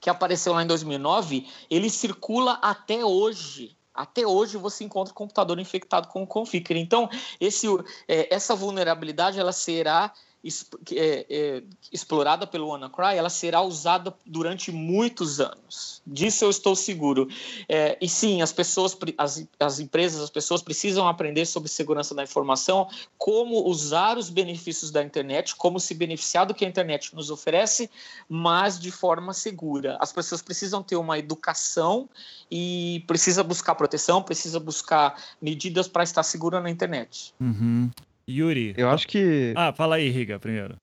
que 0.00 0.08
apareceu 0.08 0.54
lá 0.54 0.62
em 0.62 0.66
2009, 0.66 1.46
ele 1.68 1.90
circula 1.90 2.52
até 2.62 3.04
hoje. 3.04 3.76
Até 3.94 4.26
hoje 4.26 4.56
você 4.56 4.84
encontra 4.84 5.12
computador 5.12 5.58
infectado 5.58 6.08
com 6.08 6.22
o 6.22 6.26
Conficker. 6.26 6.76
Então, 6.76 7.08
esse, 7.40 7.66
é, 8.08 8.34
essa 8.34 8.54
vulnerabilidade 8.54 9.38
ela 9.38 9.52
será 9.52 10.12
é, 10.44 11.26
é, 11.30 11.62
explorada 11.92 12.46
pelo 12.46 12.68
WannaCry, 12.68 13.16
ela 13.16 13.30
será 13.30 13.62
usada 13.62 14.12
durante 14.26 14.72
muitos 14.72 15.40
anos. 15.40 16.02
Disso 16.04 16.44
eu 16.44 16.50
estou 16.50 16.74
seguro. 16.74 17.28
É, 17.68 17.96
e 18.00 18.08
sim, 18.08 18.42
as 18.42 18.52
pessoas, 18.52 18.96
as, 19.16 19.46
as 19.60 19.78
empresas, 19.78 20.20
as 20.20 20.30
pessoas 20.30 20.60
precisam 20.60 21.06
aprender 21.06 21.46
sobre 21.46 21.68
segurança 21.68 22.12
da 22.12 22.24
informação, 22.24 22.88
como 23.16 23.68
usar 23.68 24.18
os 24.18 24.28
benefícios 24.28 24.90
da 24.90 25.02
internet, 25.02 25.54
como 25.54 25.78
se 25.78 25.94
beneficiar 25.94 26.44
do 26.44 26.54
que 26.54 26.64
a 26.64 26.68
internet 26.68 27.14
nos 27.14 27.30
oferece, 27.30 27.88
mas 28.28 28.80
de 28.80 28.90
forma 28.90 29.32
segura. 29.32 29.96
As 30.00 30.12
pessoas 30.12 30.42
precisam 30.42 30.82
ter 30.82 30.96
uma 30.96 31.18
educação 31.18 32.08
e 32.50 33.04
precisa 33.06 33.44
buscar 33.44 33.76
proteção, 33.76 34.22
precisa 34.22 34.58
buscar 34.58 35.16
medidas 35.40 35.86
para 35.86 36.02
estar 36.02 36.24
segura 36.24 36.60
na 36.60 36.68
internet. 36.68 37.32
Uhum. 37.40 37.90
Yuri. 38.28 38.74
Eu 38.76 38.88
acho 38.90 39.06
que. 39.06 39.52
Ah, 39.56 39.72
fala 39.72 39.96
aí, 39.96 40.08
Riga, 40.08 40.38
primeiro. 40.38 40.76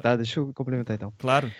Tá, 0.00 0.16
deixa 0.16 0.40
eu 0.40 0.52
complementar 0.54 0.96
então. 0.96 1.12
Claro. 1.18 1.50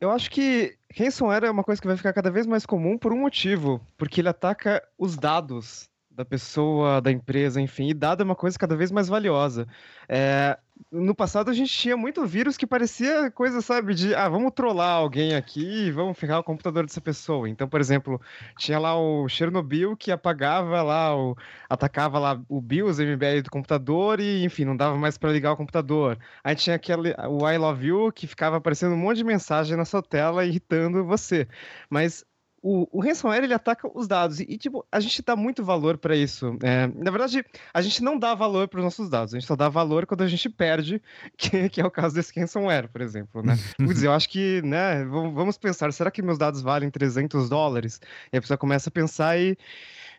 Eu 0.00 0.10
acho 0.10 0.30
que 0.30 0.76
ransomware 0.96 1.44
é 1.44 1.50
uma 1.50 1.64
coisa 1.64 1.80
que 1.80 1.86
vai 1.86 1.96
ficar 1.96 2.12
cada 2.12 2.30
vez 2.30 2.46
mais 2.46 2.66
comum 2.66 2.98
por 2.98 3.12
um 3.12 3.20
motivo, 3.20 3.80
porque 3.96 4.20
ele 4.20 4.28
ataca 4.28 4.82
os 4.98 5.16
dados 5.16 5.88
da 6.10 6.24
pessoa, 6.24 7.00
da 7.00 7.10
empresa, 7.10 7.60
enfim, 7.60 7.88
e 7.88 7.94
dado 7.94 8.22
é 8.22 8.24
uma 8.24 8.36
coisa 8.36 8.58
cada 8.58 8.76
vez 8.76 8.90
mais 8.92 9.08
valiosa. 9.08 9.66
É, 10.08 10.58
no 10.90 11.14
passado 11.14 11.50
a 11.50 11.54
gente 11.54 11.72
tinha 11.72 11.96
muito 11.96 12.24
vírus 12.26 12.56
que 12.56 12.66
parecia 12.66 13.30
coisa, 13.30 13.60
sabe, 13.60 13.94
de 13.94 14.14
ah, 14.14 14.28
vamos 14.28 14.52
trollar 14.52 14.96
alguém 14.96 15.34
aqui, 15.34 15.90
vamos 15.90 16.18
ferrar 16.18 16.40
o 16.40 16.44
computador 16.44 16.84
dessa 16.84 17.00
pessoa. 17.00 17.48
Então, 17.48 17.68
por 17.68 17.80
exemplo, 17.80 18.20
tinha 18.58 18.78
lá 18.78 18.96
o 18.96 19.28
Chernobyl 19.28 19.96
que 19.96 20.10
apagava 20.10 20.82
lá, 20.82 21.16
o, 21.16 21.36
atacava 21.68 22.18
lá 22.18 22.40
o 22.48 22.60
BIOS, 22.60 22.98
MBR 22.98 23.42
do 23.42 23.50
computador 23.50 24.20
e, 24.20 24.44
enfim, 24.44 24.64
não 24.64 24.76
dava 24.76 24.96
mais 24.96 25.18
para 25.18 25.32
ligar 25.32 25.52
o 25.52 25.56
computador. 25.56 26.18
Aí 26.42 26.54
tinha 26.54 26.76
aquele, 26.76 27.14
o 27.28 27.48
I 27.48 27.58
Love 27.58 27.86
You 27.86 28.12
que 28.12 28.26
ficava 28.26 28.56
aparecendo 28.56 28.94
um 28.94 28.98
monte 28.98 29.18
de 29.18 29.24
mensagem 29.24 29.76
na 29.76 29.84
sua 29.84 30.02
tela 30.02 30.44
irritando 30.44 31.04
você. 31.04 31.48
Mas 31.90 32.24
o, 32.66 32.88
o 32.90 33.02
ransomware 33.02 33.44
ele 33.44 33.52
ataca 33.52 33.86
os 33.94 34.08
dados 34.08 34.40
e, 34.40 34.56
tipo, 34.56 34.86
a 34.90 34.98
gente 34.98 35.20
dá 35.20 35.36
muito 35.36 35.62
valor 35.62 35.98
para 35.98 36.16
isso. 36.16 36.56
É, 36.62 36.86
na 36.86 37.10
verdade, 37.10 37.44
a 37.74 37.82
gente 37.82 38.02
não 38.02 38.18
dá 38.18 38.34
valor 38.34 38.68
para 38.68 38.78
os 38.78 38.84
nossos 38.84 39.10
dados, 39.10 39.34
a 39.34 39.38
gente 39.38 39.46
só 39.46 39.54
dá 39.54 39.68
valor 39.68 40.06
quando 40.06 40.22
a 40.22 40.26
gente 40.26 40.48
perde, 40.48 41.02
que, 41.36 41.68
que 41.68 41.78
é 41.82 41.84
o 41.84 41.90
caso 41.90 42.14
desse 42.14 42.32
ransomware, 42.40 42.88
por 42.88 43.02
exemplo, 43.02 43.42
né? 43.42 43.58
Dizer, 43.78 44.06
eu 44.06 44.14
acho 44.14 44.30
que, 44.30 44.62
né, 44.62 45.04
vamos 45.04 45.58
pensar, 45.58 45.92
será 45.92 46.10
que 46.10 46.22
meus 46.22 46.38
dados 46.38 46.62
valem 46.62 46.88
300 46.88 47.50
dólares? 47.50 48.00
E 48.32 48.38
a 48.38 48.40
pessoa 48.40 48.56
começa 48.56 48.88
a 48.88 48.92
pensar 48.92 49.38
e, 49.38 49.58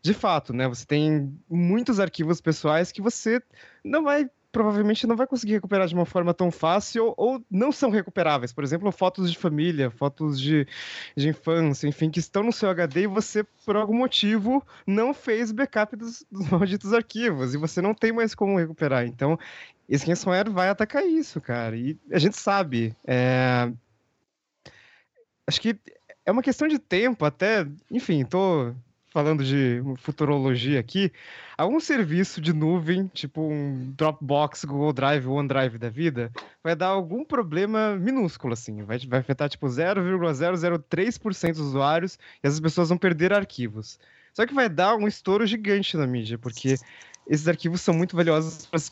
de 0.03 0.13
fato, 0.13 0.53
né, 0.53 0.67
você 0.67 0.85
tem 0.85 1.35
muitos 1.49 1.99
arquivos 1.99 2.39
pessoais 2.39 2.91
que 2.91 3.01
você 3.01 3.41
não 3.83 4.03
vai 4.03 4.29
provavelmente 4.55 5.05
não 5.05 5.17
vai 5.17 5.27
conseguir 5.27 5.51
recuperar 5.51 5.85
de 5.85 5.93
uma 5.93 6.05
forma 6.05 6.33
tão 6.33 6.49
fácil 6.49 7.07
ou, 7.07 7.13
ou, 7.17 7.45
não 7.51 7.73
são 7.73 7.89
recuperáveis. 7.89 8.53
Por 8.53 8.63
exemplo, 8.63 8.89
fotos 8.89 9.29
de 9.29 9.37
família, 9.37 9.91
fotos 9.91 10.39
de, 10.39 10.65
de 11.13 11.27
infância, 11.27 11.89
enfim, 11.89 12.09
que 12.09 12.21
estão 12.21 12.41
no 12.41 12.53
seu 12.53 12.69
HD 12.69 13.01
e 13.01 13.07
você, 13.07 13.43
por 13.65 13.75
algum 13.75 13.97
motivo, 13.97 14.65
não 14.87 15.13
fez 15.13 15.51
backup 15.51 15.97
dos, 15.97 16.25
dos 16.31 16.47
malditos 16.49 16.93
arquivos 16.93 17.53
e 17.53 17.57
você 17.57 17.81
não 17.81 17.93
tem 17.93 18.13
mais 18.13 18.33
como 18.33 18.57
recuperar. 18.57 19.05
Então, 19.05 19.37
ransomware 20.07 20.49
vai 20.49 20.69
atacar 20.69 21.05
isso, 21.05 21.41
cara. 21.41 21.75
E 21.75 21.99
a 22.09 22.17
gente 22.17 22.37
sabe. 22.37 22.95
É... 23.05 23.69
Acho 25.45 25.59
que 25.59 25.77
é 26.25 26.31
uma 26.31 26.41
questão 26.41 26.65
de 26.65 26.79
tempo 26.79 27.25
até. 27.25 27.67
Enfim, 27.91 28.23
tô 28.23 28.73
falando 29.15 29.45
de 29.45 29.81
futurologia 29.99 30.77
aqui, 30.77 31.09
algum 31.57 31.79
serviço 31.79 32.41
de 32.41 32.51
nuvem, 32.51 33.07
tipo 33.13 33.39
um 33.47 33.93
Dropbox, 33.95 34.65
Google 34.65 34.91
Drive, 34.91 35.25
OneDrive 35.25 35.77
da 35.77 35.89
vida, 35.89 36.29
vai 36.61 36.75
dar 36.75 36.87
algum 36.87 37.23
problema 37.23 37.95
minúsculo, 37.95 38.51
assim. 38.51 38.83
Vai, 38.83 38.99
vai 38.99 39.21
afetar, 39.21 39.47
tipo, 39.47 39.65
0,003% 39.67 41.53
dos 41.53 41.67
usuários 41.67 42.15
e 42.43 42.47
essas 42.47 42.59
pessoas 42.59 42.89
vão 42.89 42.97
perder 42.97 43.31
arquivos. 43.31 43.97
Só 44.33 44.45
que 44.45 44.53
vai 44.53 44.67
dar 44.67 44.97
um 44.97 45.07
estouro 45.07 45.47
gigante 45.47 45.95
na 45.95 46.05
mídia, 46.05 46.37
porque 46.37 46.75
esses 47.25 47.47
arquivos 47.47 47.79
são 47.79 47.93
muito 47.93 48.17
valiosos 48.17 48.65
para 48.65 48.79
se 48.79 48.91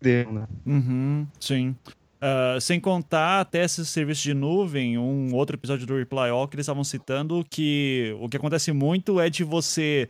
perder, 0.00 0.32
né? 0.32 0.48
Uhum, 0.66 1.28
sim. 1.38 1.76
Uh, 2.22 2.60
sem 2.60 2.78
contar 2.78 3.40
até 3.40 3.64
esses 3.64 3.88
serviços 3.88 4.22
de 4.22 4.34
nuvem, 4.34 4.98
um 4.98 5.34
outro 5.34 5.56
episódio 5.56 5.86
do 5.86 5.96
Reply 5.96 6.28
All 6.28 6.46
que 6.46 6.54
eles 6.54 6.64
estavam 6.64 6.84
citando 6.84 7.42
que 7.48 8.14
o 8.20 8.28
que 8.28 8.36
acontece 8.36 8.72
muito 8.72 9.18
é 9.18 9.30
de 9.30 9.42
você 9.42 10.06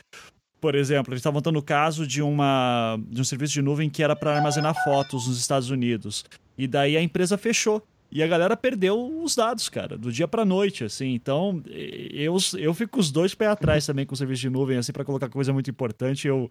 por 0.60 0.74
exemplo, 0.74 1.12
eles 1.12 1.20
estavam 1.20 1.40
dando 1.40 1.58
o 1.58 1.62
caso 1.62 2.06
de, 2.06 2.20
uma, 2.20 2.98
de 3.08 3.20
um 3.20 3.24
serviço 3.24 3.54
de 3.54 3.62
nuvem 3.62 3.88
que 3.88 4.02
era 4.02 4.14
para 4.14 4.36
armazenar 4.36 4.74
fotos 4.84 5.26
nos 5.26 5.38
Estados 5.38 5.70
Unidos. 5.70 6.24
E 6.58 6.66
daí 6.66 6.96
a 6.96 7.02
empresa 7.02 7.38
fechou. 7.38 7.82
E 8.12 8.22
a 8.22 8.26
galera 8.26 8.56
perdeu 8.56 9.22
os 9.22 9.36
dados, 9.36 9.68
cara, 9.68 9.96
do 9.96 10.10
dia 10.10 10.26
pra 10.26 10.44
noite, 10.44 10.82
assim. 10.82 11.14
Então, 11.14 11.62
eu, 12.12 12.36
eu 12.58 12.74
fico 12.74 12.98
os 12.98 13.10
dois 13.10 13.34
pés 13.36 13.52
atrás 13.52 13.86
também 13.86 14.04
com 14.04 14.14
o 14.14 14.16
serviço 14.16 14.42
de 14.42 14.50
nuvem, 14.50 14.76
assim, 14.76 14.92
para 14.92 15.04
colocar 15.04 15.28
coisa 15.28 15.52
muito 15.52 15.70
importante. 15.70 16.26
Eu, 16.26 16.50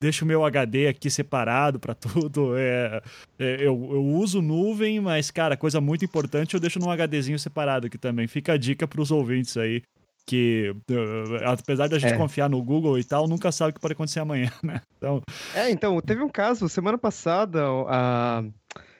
deixo 0.00 0.24
o 0.24 0.28
meu 0.28 0.44
HD 0.44 0.88
aqui 0.88 1.10
separado 1.10 1.78
para 1.78 1.94
tudo. 1.94 2.50
É, 2.60 3.02
é, 3.38 3.54
eu, 3.56 3.88
eu 3.92 4.04
uso 4.04 4.42
nuvem, 4.42 5.00
mas, 5.00 5.30
cara, 5.30 5.56
coisa 5.56 5.80
muito 5.80 6.04
importante 6.04 6.54
eu 6.54 6.60
deixo 6.60 6.78
num 6.78 6.90
HDzinho 6.90 7.38
separado 7.38 7.86
aqui 7.86 7.96
também. 7.98 8.26
Fica 8.26 8.52
a 8.52 8.56
dica 8.56 8.86
para 8.86 9.00
os 9.00 9.10
ouvintes 9.10 9.56
aí. 9.56 9.82
Que 10.26 10.74
uh, 10.90 11.44
apesar 11.46 11.88
da 11.88 11.98
gente 11.98 12.14
é. 12.14 12.16
confiar 12.16 12.48
no 12.48 12.62
Google 12.62 12.98
e 12.98 13.04
tal, 13.04 13.26
nunca 13.26 13.50
sabe 13.50 13.70
o 13.70 13.74
que 13.74 13.80
pode 13.80 13.94
acontecer 13.94 14.20
amanhã, 14.20 14.50
né? 14.62 14.80
Então... 14.96 15.22
É, 15.54 15.70
então, 15.70 16.00
teve 16.00 16.22
um 16.22 16.28
caso, 16.28 16.68
semana 16.68 16.98
passada, 16.98 17.64
a 17.88 18.44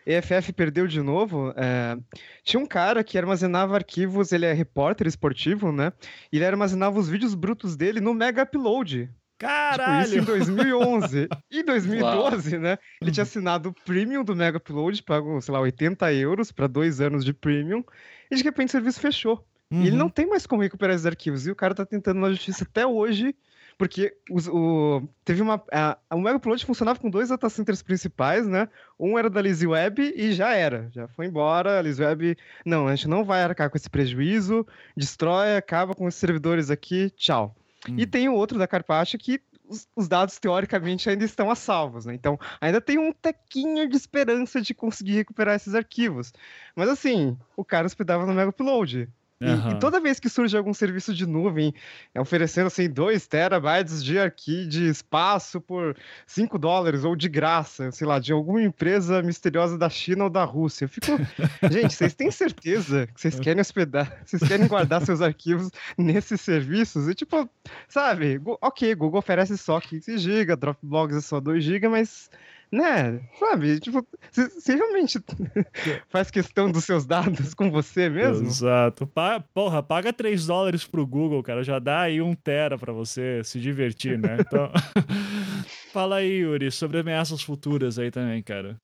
EFF 0.06 0.52
perdeu 0.52 0.86
de 0.86 1.02
novo. 1.02 1.52
É... 1.56 1.96
Tinha 2.42 2.60
um 2.60 2.66
cara 2.66 3.04
que 3.04 3.18
armazenava 3.18 3.76
arquivos, 3.76 4.32
ele 4.32 4.46
é 4.46 4.52
repórter 4.52 5.06
esportivo, 5.06 5.70
né? 5.70 5.92
E 6.32 6.36
ele 6.36 6.46
armazenava 6.46 6.98
os 6.98 7.08
vídeos 7.08 7.34
brutos 7.34 7.76
dele 7.76 8.00
no 8.00 8.14
Mega 8.14 8.42
Upload. 8.42 9.10
Caralho! 9.40 10.04
Tipo, 10.04 10.20
isso 10.20 10.20
em 10.20 10.24
2011. 10.24 11.28
em 11.50 11.64
2012, 11.64 12.50
Uau. 12.52 12.62
né? 12.62 12.78
Ele 13.00 13.10
tinha 13.10 13.22
assinado 13.22 13.70
o 13.70 13.72
Premium 13.72 14.22
do 14.22 14.36
Mega 14.36 14.58
Upload, 14.58 15.02
pago, 15.02 15.40
sei 15.40 15.54
lá, 15.54 15.60
80 15.60 16.12
euros 16.12 16.52
para 16.52 16.66
dois 16.66 17.00
anos 17.00 17.24
de 17.24 17.32
Premium, 17.32 17.82
e 18.30 18.36
de 18.36 18.42
repente 18.42 18.68
o 18.68 18.72
serviço 18.72 19.00
fechou. 19.00 19.42
Uhum. 19.70 19.80
E 19.80 19.86
ele 19.86 19.92
uhum. 19.92 19.96
não 19.96 20.08
tem 20.10 20.26
mais 20.26 20.46
como 20.46 20.60
recuperar 20.60 20.94
esses 20.94 21.06
arquivos. 21.06 21.46
E 21.46 21.50
o 21.50 21.56
cara 21.56 21.74
tá 21.74 21.86
tentando 21.86 22.20
na 22.20 22.30
justiça 22.30 22.64
até 22.64 22.86
hoje, 22.86 23.34
porque 23.78 24.14
os, 24.30 24.46
o, 24.46 25.08
teve 25.24 25.40
uma. 25.40 25.62
A, 25.72 25.96
o 26.12 26.20
Mega 26.20 26.36
Upload 26.36 26.66
funcionava 26.66 26.98
com 26.98 27.08
dois 27.08 27.30
data 27.30 27.48
centers 27.48 27.82
principais, 27.82 28.46
né? 28.46 28.68
Um 28.98 29.18
era 29.18 29.30
da 29.30 29.40
Lizzy 29.40 29.66
Web 29.66 30.12
e 30.14 30.34
já 30.34 30.52
era. 30.52 30.90
Já 30.92 31.08
foi 31.08 31.24
embora. 31.24 31.78
A 31.78 31.82
Lizzy 31.82 32.02
Web. 32.02 32.36
Não, 32.66 32.86
a 32.86 32.94
gente 32.94 33.08
não 33.08 33.24
vai 33.24 33.42
arcar 33.42 33.70
com 33.70 33.78
esse 33.78 33.88
prejuízo, 33.88 34.66
destrói, 34.94 35.56
acaba 35.56 35.94
com 35.94 36.04
os 36.04 36.14
servidores 36.14 36.70
aqui, 36.70 37.08
tchau. 37.16 37.56
Hum. 37.88 37.94
E 37.98 38.06
tem 38.06 38.28
o 38.28 38.34
outro 38.34 38.58
da 38.58 38.66
Carpacha 38.66 39.16
que 39.16 39.40
os, 39.68 39.88
os, 39.94 40.08
dados 40.08 40.38
teoricamente 40.38 41.08
ainda 41.08 41.24
estão 41.24 41.50
a 41.50 41.54
salvos, 41.54 42.04
né? 42.04 42.14
Então 42.14 42.38
ainda 42.60 42.80
tem 42.80 42.98
um 42.98 43.12
tequinho 43.12 43.88
de 43.88 43.96
esperança 43.96 44.60
de 44.60 44.74
conseguir 44.74 45.14
recuperar 45.14 45.54
esses 45.54 45.74
arquivos. 45.74 46.32
Mas 46.74 46.88
assim, 46.88 47.38
o 47.56 47.64
cara 47.64 47.86
hospedava 47.86 48.26
no 48.26 48.34
Mega 48.34 48.50
Upload. 48.50 49.08
Uhum. 49.40 49.70
E, 49.70 49.72
e, 49.72 49.78
toda 49.78 50.00
vez 50.00 50.20
que 50.20 50.28
surge 50.28 50.54
algum 50.56 50.74
serviço 50.74 51.14
de 51.14 51.26
nuvem 51.26 51.72
oferecendo 52.18 52.66
assim 52.66 52.90
2 52.90 53.26
terabytes 53.26 54.04
de 54.04 54.18
arquivo 54.18 54.68
de 54.68 54.88
espaço 54.88 55.60
por 55.60 55.96
5 56.26 56.58
dólares 56.58 57.04
ou 57.04 57.16
de 57.16 57.28
graça, 57.28 57.90
sei 57.90 58.06
lá, 58.06 58.18
de 58.18 58.32
alguma 58.32 58.62
empresa 58.62 59.22
misteriosa 59.22 59.78
da 59.78 59.88
China 59.88 60.24
ou 60.24 60.30
da 60.30 60.44
Rússia, 60.44 60.84
eu 60.84 60.88
fico, 60.88 61.06
gente, 61.70 61.94
vocês 61.94 62.14
têm 62.14 62.30
certeza 62.30 63.06
que 63.06 63.20
vocês 63.20 63.40
querem 63.40 63.60
hospedar, 63.60 64.20
vocês 64.24 64.42
querem 64.42 64.66
guardar 64.66 65.04
seus 65.04 65.22
arquivos 65.22 65.70
nesses 65.96 66.40
serviços? 66.40 67.08
E 67.08 67.14
tipo, 67.14 67.48
sabe, 67.88 68.40
ok, 68.60 68.94
Google 68.94 69.20
oferece 69.20 69.56
só 69.56 69.80
15 69.80 70.18
GB, 70.18 70.56
Dropbox 70.56 71.16
é 71.16 71.20
só 71.20 71.40
2 71.40 71.64
GB, 71.64 71.88
mas 71.88 72.30
né? 72.70 73.20
Sabe? 73.38 73.80
Tipo, 73.80 74.06
você 74.30 74.74
realmente 74.74 75.18
faz 76.08 76.30
questão 76.30 76.70
dos 76.70 76.84
seus 76.84 77.04
dados 77.04 77.52
com 77.52 77.70
você 77.70 78.08
mesmo? 78.08 78.46
Exato. 78.46 79.06
Pa 79.06 79.40
porra, 79.40 79.82
paga 79.82 80.12
3 80.12 80.46
dólares 80.46 80.84
pro 80.84 81.06
Google, 81.06 81.42
cara. 81.42 81.64
Já 81.64 81.78
dá 81.78 82.02
aí 82.02 82.22
um 82.22 82.34
tera 82.34 82.78
pra 82.78 82.92
você 82.92 83.42
se 83.44 83.60
divertir, 83.60 84.18
né? 84.18 84.38
Então. 84.50 84.70
Fala 85.92 86.16
aí, 86.16 86.38
Yuri, 86.38 86.70
sobre 86.70 87.00
ameaças 87.00 87.42
futuras 87.42 87.98
aí 87.98 88.10
também, 88.10 88.42
cara. 88.42 88.80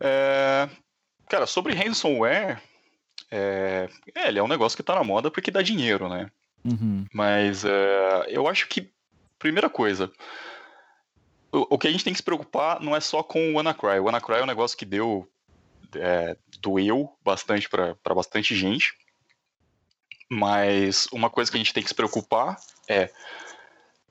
É... 0.00 0.68
Cara, 1.28 1.46
sobre 1.46 1.74
ransomware, 1.74 2.60
é... 3.30 3.88
é... 4.14 4.28
ele 4.28 4.38
é 4.38 4.42
um 4.42 4.48
negócio 4.48 4.76
que 4.76 4.82
tá 4.82 4.94
na 4.94 5.04
moda 5.04 5.30
porque 5.30 5.50
dá 5.50 5.62
dinheiro, 5.62 6.08
né? 6.08 6.30
Uhum. 6.64 7.04
Mas 7.12 7.64
é... 7.64 8.26
eu 8.28 8.48
acho 8.48 8.66
que, 8.66 8.90
primeira 9.38 9.70
coisa, 9.70 10.10
o, 11.54 11.78
que 11.78 11.86
a 11.86 11.90
gente 11.90 12.02
tem 12.02 12.12
que 12.12 12.18
se 12.18 12.22
preocupar 12.22 12.80
não 12.80 12.96
é 12.96 13.00
só 13.00 13.22
com 13.22 13.50
o 13.50 13.54
WannaCry. 13.54 14.00
O 14.00 14.04
WannaCry 14.04 14.38
é 14.38 14.42
um 14.42 14.46
negócio 14.46 14.76
que 14.76 14.84
deu. 14.84 15.28
É, 15.96 16.36
doeu 16.60 17.16
bastante 17.24 17.68
para 17.68 18.14
bastante 18.14 18.54
gente. 18.56 18.94
Mas 20.28 21.06
uma 21.12 21.30
coisa 21.30 21.50
que 21.50 21.56
a 21.56 21.58
gente 21.58 21.72
tem 21.72 21.82
que 21.82 21.88
se 21.88 21.94
preocupar 21.94 22.56
é. 22.88 23.10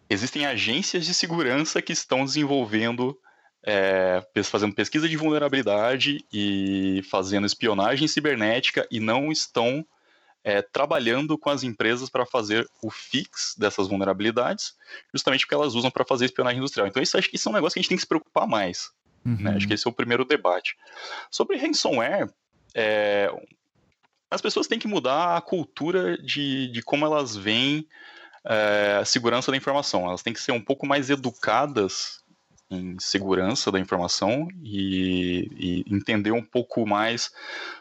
Existem 0.10 0.46
agências 0.46 1.06
de 1.06 1.14
segurança 1.14 1.82
que 1.82 1.92
estão 1.92 2.24
desenvolvendo, 2.24 3.18
é, 3.66 4.24
fazendo 4.44 4.76
pesquisa 4.76 5.10
de 5.10 5.18
vulnerabilidade 5.18 6.24
e 6.32 7.02
fazendo 7.10 7.48
espionagem 7.48 8.08
cibernética 8.08 8.88
e 8.92 9.00
não 9.00 9.32
estão 9.32 9.84
é, 10.44 10.62
trabalhando 10.62 11.38
com 11.38 11.50
as 11.50 11.64
empresas 11.64 12.10
para 12.10 12.26
fazer 12.26 12.70
o 12.82 12.92
fix 12.92 13.56
dessas 13.58 13.88
vulnerabilidades, 13.88 14.76
justamente 15.14 15.46
porque 15.46 15.56
elas 15.56 15.74
usam 15.74 15.90
para 15.90 16.06
fazer 16.06 16.26
espionagem 16.26 16.60
industrial. 16.60 16.88
Então, 16.88 17.02
isso 17.02 17.18
acho 17.18 17.30
que 17.30 17.36
isso 17.36 17.48
é 17.48 17.52
um 17.52 17.56
negócio 17.56 17.74
que 17.74 17.80
a 17.80 17.82
gente 17.82 17.90
tem 17.90 17.98
que 17.98 18.04
se 18.04 18.08
preocupar 18.08 18.48
mais. 18.48 18.92
Uhum. 19.26 19.38
Né? 19.40 19.56
Acho 19.56 19.68
que 19.68 19.74
esse 19.74 19.88
é 19.88 19.90
o 19.90 19.94
primeiro 19.94 20.26
debate. 20.26 20.76
Sobre 21.32 21.58
ransomware, 21.58 22.30
é, 22.76 23.32
as 24.30 24.42
pessoas 24.42 24.68
têm 24.68 24.80
que 24.80 24.88
mudar 24.88 25.38
a 25.38 25.42
cultura 25.42 26.18
de, 26.18 26.68
de 26.68 26.82
como 26.82 27.06
elas 27.06 27.36
veem 27.36 27.88
é, 28.44 28.98
a 29.02 29.06
segurança 29.06 29.50
da 29.50 29.58
informação. 29.58 30.06
Elas 30.06 30.22
têm 30.22 30.34
que 30.34 30.42
ser 30.42 30.52
um 30.52 30.62
pouco 30.62 30.86
mais 30.86 31.10
educadas 31.10 32.22
em 32.70 32.98
segurança 33.00 33.72
da 33.72 33.80
informação 33.80 34.48
e, 34.64 35.48
e 35.56 35.96
entender 35.96 36.32
um 36.32 36.44
pouco 36.44 36.86
mais 36.88 37.32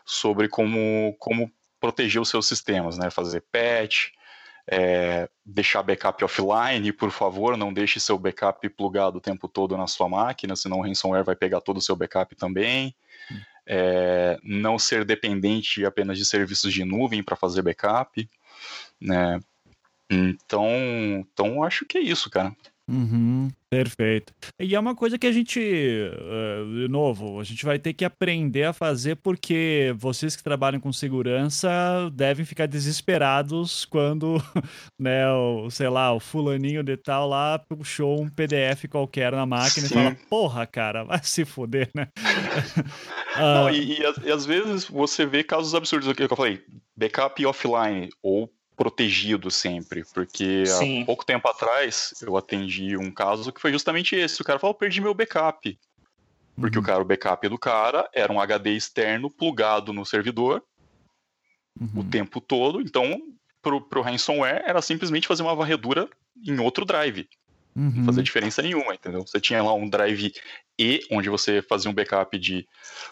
sobre 0.05 0.49
como, 0.49 1.17
como 1.19 1.51
proteger 1.83 2.23
os 2.23 2.29
seus 2.29 2.47
sistemas, 2.47 2.97
né? 2.97 3.11
Fazer 3.11 3.43
patch, 3.51 4.11
é, 4.71 5.29
deixar 5.45 5.83
backup 5.83 6.25
offline, 6.25 6.93
por 6.93 7.11
favor, 7.11 7.57
não 7.57 7.73
deixe 7.73 7.99
seu 7.99 8.17
backup 8.17 8.69
plugado 8.69 9.19
o 9.19 9.21
tempo 9.21 9.49
todo 9.49 9.77
na 9.77 9.89
sua 9.89 10.09
máquina, 10.09 10.55
senão 10.55 10.79
o 10.79 10.83
ransomware 10.83 11.25
vai 11.25 11.35
pegar 11.35 11.61
todo 11.61 11.79
o 11.79 11.83
seu 11.83 11.97
backup 11.97 12.37
também. 12.37 12.95
É, 13.67 14.39
não 14.45 14.79
ser 14.79 15.05
dependente 15.05 15.85
apenas 15.85 16.17
de 16.17 16.25
serviços 16.25 16.73
de 16.73 16.85
nuvem 16.85 17.21
para 17.21 17.37
fazer 17.37 17.63
backup, 17.63 18.29
né? 19.01 19.41
Então, 20.09 20.69
então 21.19 21.65
acho 21.65 21.85
que 21.85 21.99
é 21.99 22.01
isso, 22.01 22.31
cara. 22.31 22.55
Uhum, 22.93 23.49
perfeito. 23.71 24.35
E 24.61 24.75
é 24.75 24.79
uma 24.79 24.95
coisa 24.95 25.19
que 25.19 25.27
a 25.27 25.33
gente, 25.33 25.59
uh, 25.59 26.75
de 26.75 26.89
novo, 26.89 27.41
a 27.41 27.45
gente 27.45 27.65
vai 27.65 27.79
ter 27.79 27.95
que 27.95 28.05
aprender 28.05 28.65
a 28.65 28.73
fazer 28.75 29.17
porque 29.17 29.95
vocês 29.97 30.37
que 30.37 30.43
trabalham 30.43 30.79
com 30.79 30.93
segurança 30.93 31.71
devem 32.13 32.45
ficar 32.45 32.67
desesperados 32.67 33.87
quando, 33.87 34.37
né, 35.01 35.27
o, 35.33 35.71
sei 35.71 35.89
lá, 35.89 36.13
o 36.13 36.21
fulaninho 36.21 36.83
de 36.83 36.99
tal 36.99 37.27
lá 37.27 37.59
puxou 37.59 38.21
um 38.21 38.29
PDF 38.29 38.85
qualquer 38.91 39.33
na 39.33 39.47
máquina 39.47 39.87
Sim. 39.87 39.95
e 39.95 39.97
fala, 39.97 40.17
porra, 40.29 40.67
cara, 40.67 41.05
vai 41.05 41.21
se 41.23 41.47
foder, 41.47 41.89
né? 41.95 42.09
Não, 43.39 43.67
uh... 43.67 43.71
e, 43.71 44.01
e, 44.01 44.03
e, 44.27 44.31
às 44.31 44.45
vezes 44.45 44.85
você 44.85 45.25
vê 45.25 45.43
casos 45.43 45.75
absurdos 45.75 46.11
aqui 46.11 46.27
que 46.27 46.33
eu 46.33 46.37
falei, 46.37 46.63
backup 46.95 47.47
offline 47.47 48.11
ou 48.23 48.53
protegido 48.77 49.51
sempre, 49.51 50.05
porque 50.13 50.67
Sim. 50.67 51.03
há 51.03 51.07
pouco 51.07 51.25
tempo 51.25 51.49
atrás 51.49 52.15
eu 52.23 52.37
atendi 52.37 52.97
um 52.97 53.11
caso 53.11 53.53
que 53.53 53.61
foi 53.61 53.73
justamente 53.73 54.17
esse. 54.17 54.41
O 54.41 54.45
cara 54.45 54.59
falou: 54.59 54.75
perdi 54.75 55.01
meu 55.01 55.15
backup. 55.15 55.79
Porque 56.55 56.77
uhum. 56.77 56.83
o 56.83 56.87
cara, 56.87 57.03
o 57.03 57.05
backup 57.05 57.49
do 57.49 57.59
cara 57.59 58.09
era 58.13 58.33
um 58.33 58.41
HD 58.41 58.73
externo 58.73 59.31
plugado 59.31 59.93
no 59.93 60.05
servidor 60.05 60.63
uhum. 61.81 62.01
o 62.01 62.05
tempo 62.05 62.41
todo. 62.41 62.81
Então, 62.81 63.21
pro, 63.63 63.81
pro 63.81 64.03
ransomware 64.03 64.63
era 64.67 64.83
simplesmente 64.83 65.27
fazer 65.27 65.43
uma 65.43 65.55
varredura 65.55 66.09
em 66.45 66.59
outro 66.61 66.85
drive. 66.85 67.29
Uhum. 67.75 67.91
Não 67.91 68.05
fazia 68.05 68.23
diferença 68.23 68.61
nenhuma, 68.61 68.95
entendeu? 68.95 69.27
Você 69.27 69.41
tinha 69.41 69.63
lá 69.63 69.73
um 69.73 69.89
drive 69.89 70.33
E, 70.79 71.01
onde 71.11 71.31
você 71.31 71.63
fazia 71.63 71.91
um 71.91 71.95
backup 71.95 72.39
de, 72.39 72.69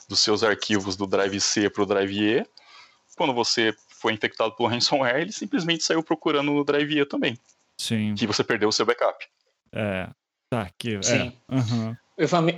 dos 0.08 0.20
seus 0.20 0.42
arquivos 0.42 0.96
do 0.96 1.06
drive 1.06 1.40
C 1.40 1.70
para 1.70 1.82
o 1.82 1.86
drive 1.86 2.20
E. 2.20 2.46
Quando 3.16 3.32
você 3.32 3.74
foi 4.00 4.14
infectado 4.14 4.52
por 4.52 4.70
ransomware, 4.70 5.20
ele 5.20 5.32
simplesmente 5.32 5.84
saiu 5.84 6.02
procurando 6.02 6.50
no 6.52 6.64
Drive 6.64 6.98
E 6.98 7.04
também. 7.04 7.38
Sim. 7.76 8.14
Que 8.14 8.26
você 8.26 8.42
perdeu 8.42 8.68
o 8.68 8.72
seu 8.72 8.86
backup. 8.86 9.26
É. 9.72 10.08
Tá, 10.48 10.62
aqui. 10.62 10.96
É. 10.96 11.02
Sim. 11.02 11.32
É. 11.48 11.54
Uhum. 11.54 11.96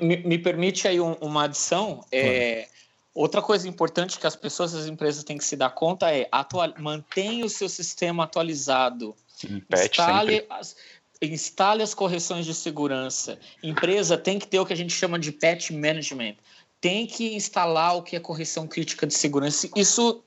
Me, 0.00 0.16
me, 0.16 0.38
permite 0.38 0.88
aí 0.88 1.00
um, 1.00 1.12
uma 1.14 1.44
adição. 1.44 2.04
É, 2.10 2.68
outra 3.14 3.42
coisa 3.42 3.68
importante 3.68 4.18
que 4.18 4.26
as 4.26 4.34
pessoas, 4.34 4.74
as 4.74 4.86
empresas 4.86 5.22
têm 5.22 5.38
que 5.38 5.44
se 5.44 5.56
dar 5.56 5.70
conta 5.70 6.12
é 6.12 6.28
atual, 6.32 6.72
mantenha 6.78 7.44
o 7.44 7.50
seu 7.50 7.68
sistema 7.68 8.24
atualizado. 8.24 9.14
Sim, 9.28 9.62
instale 9.72 10.44
as, 10.48 10.76
instale 11.20 11.82
as 11.82 11.94
correções 11.94 12.44
de 12.44 12.54
segurança. 12.54 13.38
Empresa 13.62 14.16
tem 14.16 14.38
que 14.38 14.46
ter 14.46 14.58
o 14.58 14.66
que 14.66 14.72
a 14.72 14.76
gente 14.76 14.92
chama 14.92 15.18
de 15.18 15.30
patch 15.30 15.70
management. 15.70 16.36
Tem 16.82 17.06
que 17.06 17.34
instalar 17.34 17.96
o 17.96 18.02
que 18.02 18.14
é 18.14 18.20
correção 18.20 18.66
crítica 18.66 19.06
de 19.06 19.14
segurança. 19.14 19.70
Isso 19.74 20.22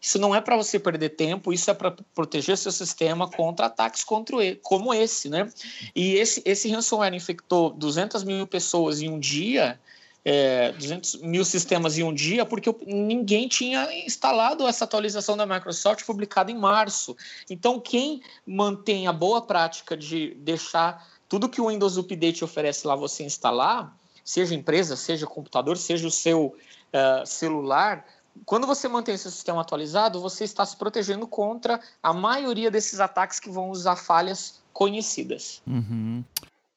isso 0.00 0.18
não 0.18 0.34
é 0.34 0.40
para 0.40 0.56
você 0.56 0.78
perder 0.78 1.10
tempo, 1.10 1.52
isso 1.52 1.70
é 1.70 1.74
para 1.74 1.90
proteger 2.14 2.56
seu 2.56 2.70
sistema 2.70 3.28
contra 3.28 3.66
ataques 3.66 4.04
contra 4.04 4.36
como 4.62 4.94
esse, 4.94 5.28
né? 5.28 5.50
E 5.94 6.14
esse, 6.14 6.40
esse 6.44 6.68
ransomware 6.68 7.14
infectou 7.14 7.70
200 7.70 8.22
mil 8.22 8.46
pessoas 8.46 9.02
em 9.02 9.08
um 9.08 9.18
dia, 9.18 9.78
é, 10.24 10.72
200 10.72 11.16
mil 11.22 11.44
sistemas 11.44 11.98
em 11.98 12.04
um 12.04 12.14
dia, 12.14 12.44
porque 12.44 12.72
ninguém 12.86 13.48
tinha 13.48 13.92
instalado 14.06 14.66
essa 14.66 14.84
atualização 14.84 15.36
da 15.36 15.46
Microsoft 15.46 16.04
publicada 16.04 16.50
em 16.50 16.56
março. 16.56 17.16
Então, 17.50 17.80
quem 17.80 18.22
mantém 18.46 19.08
a 19.08 19.12
boa 19.12 19.42
prática 19.42 19.96
de 19.96 20.34
deixar 20.36 21.06
tudo 21.28 21.48
que 21.48 21.60
o 21.60 21.68
Windows 21.68 21.96
Update 21.98 22.44
oferece 22.44 22.86
lá 22.86 22.94
você 22.94 23.24
instalar, 23.24 23.94
seja 24.28 24.54
empresa, 24.54 24.94
seja 24.94 25.26
computador, 25.26 25.78
seja 25.78 26.06
o 26.06 26.10
seu 26.10 26.54
uh, 26.92 27.26
celular, 27.26 28.04
quando 28.44 28.66
você 28.66 28.86
mantém 28.86 29.14
esse 29.14 29.30
sistema 29.30 29.62
atualizado, 29.62 30.20
você 30.20 30.44
está 30.44 30.66
se 30.66 30.76
protegendo 30.76 31.26
contra 31.26 31.80
a 32.02 32.12
maioria 32.12 32.70
desses 32.70 33.00
ataques 33.00 33.40
que 33.40 33.48
vão 33.48 33.70
usar 33.70 33.96
falhas 33.96 34.62
conhecidas. 34.70 35.62
Uhum. 35.66 36.22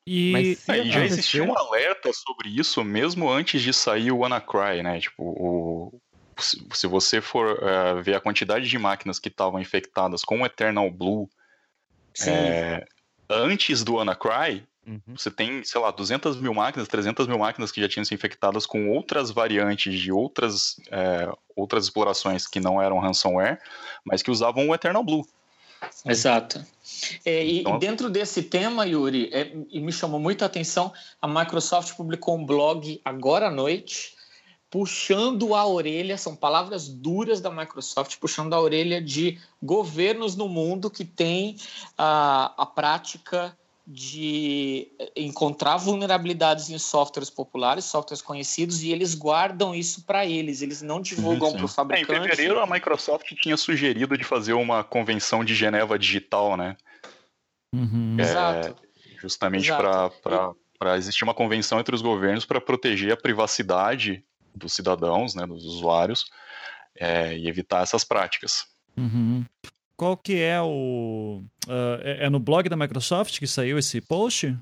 E... 0.07 0.31
Mas, 0.31 0.69
aí 0.69 0.89
já 0.89 1.03
existia 1.03 1.43
um 1.43 1.55
alerta 1.55 2.11
sobre 2.13 2.47
isso 2.47 2.81
mesmo 2.85 3.29
antes 3.29 3.61
de 3.61 3.73
sair 3.73 4.13
o 4.13 4.19
WannaCry, 4.19 4.81
né? 4.81 5.01
Tipo, 5.01 5.23
o... 5.23 6.01
se 6.39 6.87
você 6.87 7.19
for 7.19 7.59
uh, 7.61 8.01
ver 8.01 8.15
a 8.15 8.21
quantidade 8.21 8.69
de 8.69 8.79
máquinas 8.79 9.19
que 9.19 9.27
estavam 9.27 9.59
infectadas 9.59 10.23
com 10.23 10.41
o 10.41 10.45
Eternal 10.45 10.89
Blue 10.89 11.29
é, 12.25 12.87
antes 13.29 13.83
do 13.83 13.95
WannaCry, 13.95 14.65
Uhum. 14.85 15.15
Você 15.15 15.29
tem, 15.29 15.63
sei 15.63 15.79
lá, 15.79 15.91
200 15.91 16.37
mil 16.37 16.53
máquinas, 16.53 16.87
300 16.87 17.27
mil 17.27 17.37
máquinas 17.37 17.71
que 17.71 17.79
já 17.79 17.87
tinham 17.87 18.03
sido 18.03 18.17
infectadas 18.17 18.65
com 18.65 18.89
outras 18.89 19.29
variantes 19.29 19.99
de 19.99 20.11
outras, 20.11 20.77
é, 20.89 21.31
outras 21.55 21.85
explorações 21.85 22.47
que 22.47 22.59
não 22.59 22.81
eram 22.81 22.99
ransomware, 22.99 23.59
mas 24.03 24.23
que 24.23 24.31
usavam 24.31 24.69
o 24.69 24.73
Eternal 24.73 25.03
Blue. 25.03 25.25
Exato. 26.05 26.63
É, 27.25 27.43
então... 27.45 27.75
E 27.75 27.79
dentro 27.79 28.09
desse 28.09 28.43
tema, 28.43 28.85
Yuri, 28.85 29.29
é, 29.31 29.51
e 29.69 29.79
me 29.79 29.91
chamou 29.91 30.19
muito 30.19 30.43
a 30.43 30.45
atenção, 30.47 30.91
a 31.21 31.27
Microsoft 31.27 31.95
publicou 31.95 32.37
um 32.37 32.45
blog 32.45 32.99
agora 33.05 33.47
à 33.47 33.51
noite, 33.51 34.15
puxando 34.69 35.53
a 35.53 35.65
orelha, 35.65 36.17
são 36.17 36.35
palavras 36.35 36.87
duras 36.87 37.41
da 37.41 37.51
Microsoft, 37.51 38.17
puxando 38.17 38.53
a 38.53 38.59
orelha 38.59 39.01
de 39.01 39.39
governos 39.61 40.35
no 40.35 40.47
mundo 40.47 40.89
que 40.89 41.03
têm 41.03 41.55
a, 41.97 42.53
a 42.57 42.65
prática 42.65 43.55
de 43.85 44.91
encontrar 45.15 45.77
vulnerabilidades 45.77 46.69
em 46.69 46.77
softwares 46.77 47.29
populares, 47.29 47.85
softwares 47.85 48.21
conhecidos, 48.21 48.83
e 48.83 48.91
eles 48.91 49.15
guardam 49.15 49.73
isso 49.73 50.05
para 50.05 50.25
eles, 50.25 50.61
eles 50.61 50.81
não 50.81 51.01
divulgam 51.01 51.51
para 51.51 51.65
o 51.65 51.67
fabricante. 51.67 52.11
É, 52.11 52.17
em 52.17 52.29
fevereiro, 52.29 52.59
a 52.59 52.67
Microsoft 52.67 53.25
tinha 53.41 53.57
sugerido 53.57 54.17
de 54.17 54.23
fazer 54.23 54.53
uma 54.53 54.83
convenção 54.83 55.43
de 55.43 55.55
Geneva 55.55 55.97
digital, 55.97 56.55
né? 56.55 56.77
Uhum. 57.73 58.17
É, 58.19 58.21
Exato. 58.21 58.75
Justamente 59.19 59.71
para 59.71 60.97
existir 60.97 61.23
uma 61.23 61.33
convenção 61.33 61.79
entre 61.79 61.95
os 61.95 62.01
governos 62.01 62.45
para 62.45 62.59
proteger 62.59 63.11
a 63.13 63.17
privacidade 63.17 64.23
dos 64.55 64.73
cidadãos, 64.73 65.35
né, 65.35 65.45
dos 65.45 65.63
usuários, 65.63 66.25
é, 66.95 67.37
e 67.37 67.47
evitar 67.47 67.83
essas 67.83 68.03
práticas. 68.03 68.65
Uhum. 68.97 69.45
Qual 70.01 70.17
que 70.17 70.41
é 70.41 70.59
o... 70.59 71.43
Uh, 71.67 72.01
é, 72.01 72.25
é, 72.25 72.29
no 72.31 72.39
blog 72.39 72.67
da 72.67 72.75
Microsoft 72.75 73.37
que 73.37 73.45
saiu 73.45 73.77
esse 73.77 74.01
post? 74.01 74.57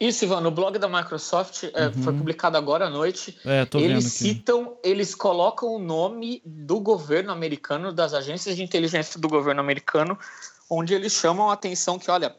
Isso, 0.00 0.24
Ivan, 0.24 0.40
no 0.40 0.50
blog 0.50 0.76
da 0.76 0.88
Microsoft, 0.88 1.62
uhum. 1.62 1.70
é, 1.72 1.92
foi 1.92 2.12
publicado 2.12 2.56
agora 2.56 2.86
à 2.86 2.90
noite. 2.90 3.38
É, 3.44 3.64
eles 3.76 4.06
citam, 4.06 4.76
eles 4.82 5.14
colocam 5.14 5.72
o 5.72 5.78
nome 5.78 6.42
do 6.44 6.80
governo 6.80 7.30
americano, 7.30 7.92
das 7.92 8.12
agências 8.12 8.56
de 8.56 8.62
inteligência 8.64 9.20
do 9.20 9.28
governo 9.28 9.60
americano, 9.60 10.18
onde 10.68 10.94
eles 10.94 11.12
chamam 11.12 11.48
a 11.48 11.52
atenção 11.52 11.96
que, 11.96 12.10
olha, 12.10 12.34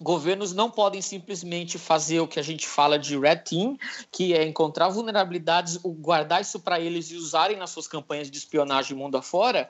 Governos 0.00 0.52
não 0.52 0.70
podem 0.70 1.02
simplesmente 1.02 1.76
fazer 1.76 2.20
o 2.20 2.28
que 2.28 2.38
a 2.38 2.42
gente 2.42 2.68
fala 2.68 2.96
de 2.96 3.18
red 3.18 3.38
team, 3.38 3.76
que 4.12 4.32
é 4.32 4.46
encontrar 4.46 4.88
vulnerabilidades, 4.88 5.76
guardar 5.76 6.40
isso 6.40 6.60
para 6.60 6.78
eles 6.78 7.10
e 7.10 7.16
usarem 7.16 7.56
nas 7.56 7.70
suas 7.70 7.88
campanhas 7.88 8.30
de 8.30 8.38
espionagem 8.38 8.96
mundo 8.96 9.16
afora, 9.16 9.68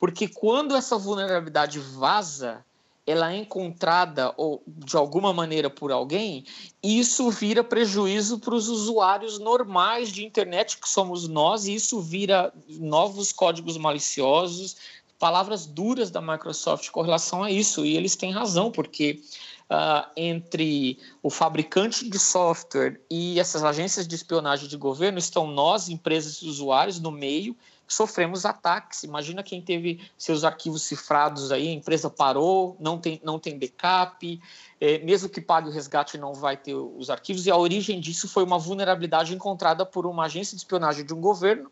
porque 0.00 0.26
quando 0.26 0.74
essa 0.74 0.98
vulnerabilidade 0.98 1.78
vaza, 1.78 2.64
ela 3.06 3.32
é 3.32 3.36
encontrada 3.38 4.34
ou 4.36 4.62
de 4.66 4.96
alguma 4.96 5.32
maneira 5.32 5.70
por 5.70 5.92
alguém, 5.92 6.44
isso 6.82 7.30
vira 7.30 7.62
prejuízo 7.62 8.38
para 8.40 8.54
os 8.54 8.68
usuários 8.68 9.38
normais 9.38 10.10
de 10.10 10.26
internet 10.26 10.76
que 10.78 10.88
somos 10.88 11.28
nós, 11.28 11.66
e 11.66 11.74
isso 11.74 12.00
vira 12.00 12.52
novos 12.68 13.32
códigos 13.32 13.78
maliciosos, 13.78 14.76
palavras 15.18 15.66
duras 15.66 16.10
da 16.10 16.20
Microsoft 16.20 16.90
com 16.90 17.00
relação 17.00 17.42
a 17.42 17.50
isso, 17.50 17.84
e 17.84 17.96
eles 17.96 18.14
têm 18.14 18.30
razão, 18.30 18.70
porque 18.70 19.20
uh, 19.70 20.08
entre 20.16 20.98
o 21.22 21.30
fabricante 21.30 22.08
de 22.08 22.18
software 22.18 23.00
e 23.10 23.38
essas 23.38 23.62
agências 23.62 24.06
de 24.06 24.14
espionagem 24.14 24.68
de 24.68 24.76
governo 24.76 25.18
estão 25.18 25.46
nós, 25.46 25.88
empresas 25.88 26.36
e 26.42 26.48
usuários, 26.48 26.98
no 26.98 27.10
meio, 27.10 27.56
que 27.86 27.94
sofremos 27.94 28.44
ataques. 28.44 29.02
Imagina 29.02 29.42
quem 29.42 29.62
teve 29.62 30.00
seus 30.16 30.44
arquivos 30.44 30.82
cifrados 30.82 31.50
aí, 31.50 31.68
a 31.68 31.72
empresa 31.72 32.10
parou, 32.10 32.76
não 32.78 32.98
tem, 32.98 33.20
não 33.24 33.38
tem 33.38 33.58
backup, 33.58 34.40
é, 34.80 34.98
mesmo 34.98 35.28
que 35.28 35.40
pague 35.40 35.68
o 35.68 35.72
resgate, 35.72 36.18
não 36.18 36.34
vai 36.34 36.56
ter 36.56 36.74
os 36.74 37.08
arquivos, 37.08 37.46
e 37.46 37.50
a 37.50 37.56
origem 37.56 37.98
disso 37.98 38.28
foi 38.28 38.44
uma 38.44 38.58
vulnerabilidade 38.58 39.34
encontrada 39.34 39.86
por 39.86 40.06
uma 40.06 40.26
agência 40.26 40.54
de 40.54 40.60
espionagem 40.60 41.04
de 41.04 41.14
um 41.14 41.20
governo 41.20 41.70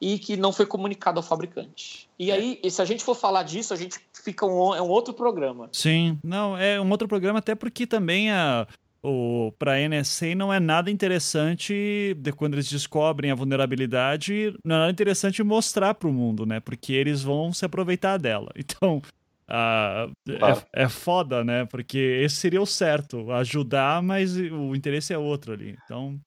e 0.00 0.18
que 0.18 0.36
não 0.36 0.52
foi 0.52 0.66
comunicado 0.66 1.18
ao 1.18 1.22
fabricante. 1.22 2.08
E 2.18 2.30
aí, 2.30 2.60
se 2.70 2.80
a 2.80 2.84
gente 2.84 3.02
for 3.02 3.14
falar 3.14 3.42
disso, 3.42 3.72
a 3.72 3.76
gente 3.76 3.98
fica 4.26 4.44
um, 4.44 4.74
é 4.74 4.82
um 4.82 4.88
outro 4.88 5.14
programa. 5.14 5.68
Sim, 5.72 6.18
não, 6.22 6.58
é 6.58 6.80
um 6.80 6.90
outro 6.90 7.06
programa, 7.06 7.38
até 7.38 7.54
porque 7.54 7.86
também 7.86 8.30
a. 8.30 8.66
Para 9.56 9.74
a 9.74 9.88
NSA 9.88 10.34
não 10.34 10.52
é 10.52 10.58
nada 10.58 10.90
interessante 10.90 12.16
de 12.18 12.32
quando 12.32 12.54
eles 12.54 12.68
descobrem 12.68 13.30
a 13.30 13.36
vulnerabilidade, 13.36 14.52
não 14.64 14.74
é 14.74 14.78
nada 14.80 14.90
interessante 14.90 15.44
mostrar 15.44 15.94
para 15.94 16.08
o 16.08 16.12
mundo, 16.12 16.44
né? 16.44 16.58
Porque 16.58 16.92
eles 16.92 17.22
vão 17.22 17.52
se 17.52 17.64
aproveitar 17.64 18.18
dela. 18.18 18.50
Então, 18.58 19.00
Uh, 19.48 20.10
é, 20.74 20.82
é 20.82 20.88
foda, 20.88 21.44
né? 21.44 21.66
Porque 21.66 21.96
esse 21.96 22.34
seria 22.34 22.60
o 22.60 22.66
certo, 22.66 23.30
ajudar, 23.30 24.02
mas 24.02 24.36
o 24.36 24.74
interesse 24.74 25.12
é 25.12 25.18
outro 25.18 25.52
ali. 25.52 25.78
Então. 25.84 26.18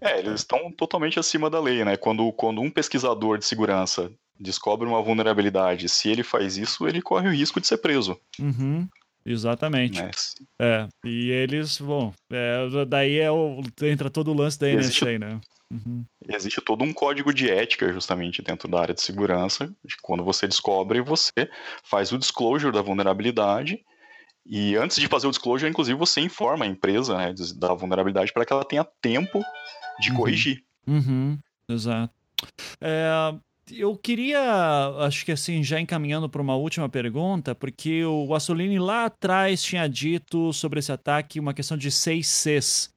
É, 0.00 0.18
eles 0.18 0.40
estão 0.40 0.72
totalmente 0.72 1.20
acima 1.20 1.48
da 1.48 1.60
lei, 1.60 1.84
né? 1.84 1.96
Quando, 1.96 2.32
quando 2.32 2.60
um 2.60 2.68
pesquisador 2.68 3.38
de 3.38 3.46
segurança 3.46 4.10
descobre 4.38 4.86
uma 4.86 5.02
vulnerabilidade, 5.02 5.88
se 5.88 6.08
ele 6.10 6.22
faz 6.22 6.56
isso, 6.56 6.86
ele 6.86 7.00
corre 7.00 7.28
o 7.28 7.32
risco 7.32 7.60
de 7.60 7.66
ser 7.66 7.78
preso. 7.78 8.18
Uhum. 8.38 8.88
Exatamente. 9.26 10.02
É, 10.60 10.86
e 11.02 11.30
eles, 11.30 11.80
bom, 11.80 12.12
é, 12.30 12.84
daí 12.86 13.18
é 13.18 13.30
o, 13.30 13.62
entra 13.82 14.10
todo 14.10 14.30
o 14.30 14.34
lance 14.34 14.58
da 14.58 14.68
existe, 14.68 15.04
NSA, 15.04 15.18
né? 15.18 15.40
Uhum. 15.72 16.04
Existe 16.28 16.60
todo 16.60 16.84
um 16.84 16.92
código 16.92 17.32
de 17.32 17.50
ética, 17.50 17.90
justamente, 17.90 18.42
dentro 18.42 18.68
da 18.68 18.80
área 18.80 18.94
de 18.94 19.00
segurança, 19.00 19.72
de 19.82 19.96
quando 20.02 20.22
você 20.22 20.46
descobre, 20.46 21.00
você 21.00 21.48
faz 21.82 22.12
o 22.12 22.18
disclosure 22.18 22.72
da 22.72 22.82
vulnerabilidade, 22.82 23.82
e 24.46 24.76
antes 24.76 24.98
de 24.98 25.08
fazer 25.08 25.26
o 25.26 25.30
disclosure, 25.30 25.70
inclusive, 25.70 25.98
você 25.98 26.20
informa 26.20 26.66
a 26.66 26.68
empresa 26.68 27.16
né, 27.16 27.34
da 27.56 27.72
vulnerabilidade 27.72 28.32
para 28.32 28.44
que 28.44 28.52
ela 28.52 28.64
tenha 28.64 28.84
tempo 29.00 29.42
de 29.98 30.10
uhum. 30.10 30.16
corrigir. 30.16 30.62
Uhum. 30.86 31.38
Exato. 31.66 32.12
É, 32.78 33.34
eu 33.70 33.96
queria, 33.96 34.40
acho 35.00 35.24
que 35.24 35.32
assim, 35.32 35.62
já 35.62 35.80
encaminhando 35.80 36.28
para 36.28 36.42
uma 36.42 36.56
última 36.56 36.88
pergunta, 36.88 37.54
porque 37.54 38.04
o 38.04 38.34
Assolini 38.34 38.78
lá 38.78 39.06
atrás 39.06 39.62
tinha 39.62 39.86
dito 39.88 40.52
sobre 40.52 40.78
esse 40.78 40.92
ataque 40.92 41.40
uma 41.40 41.54
questão 41.54 41.76
de 41.76 41.90
seis 41.90 42.26
Cs. 42.28 42.93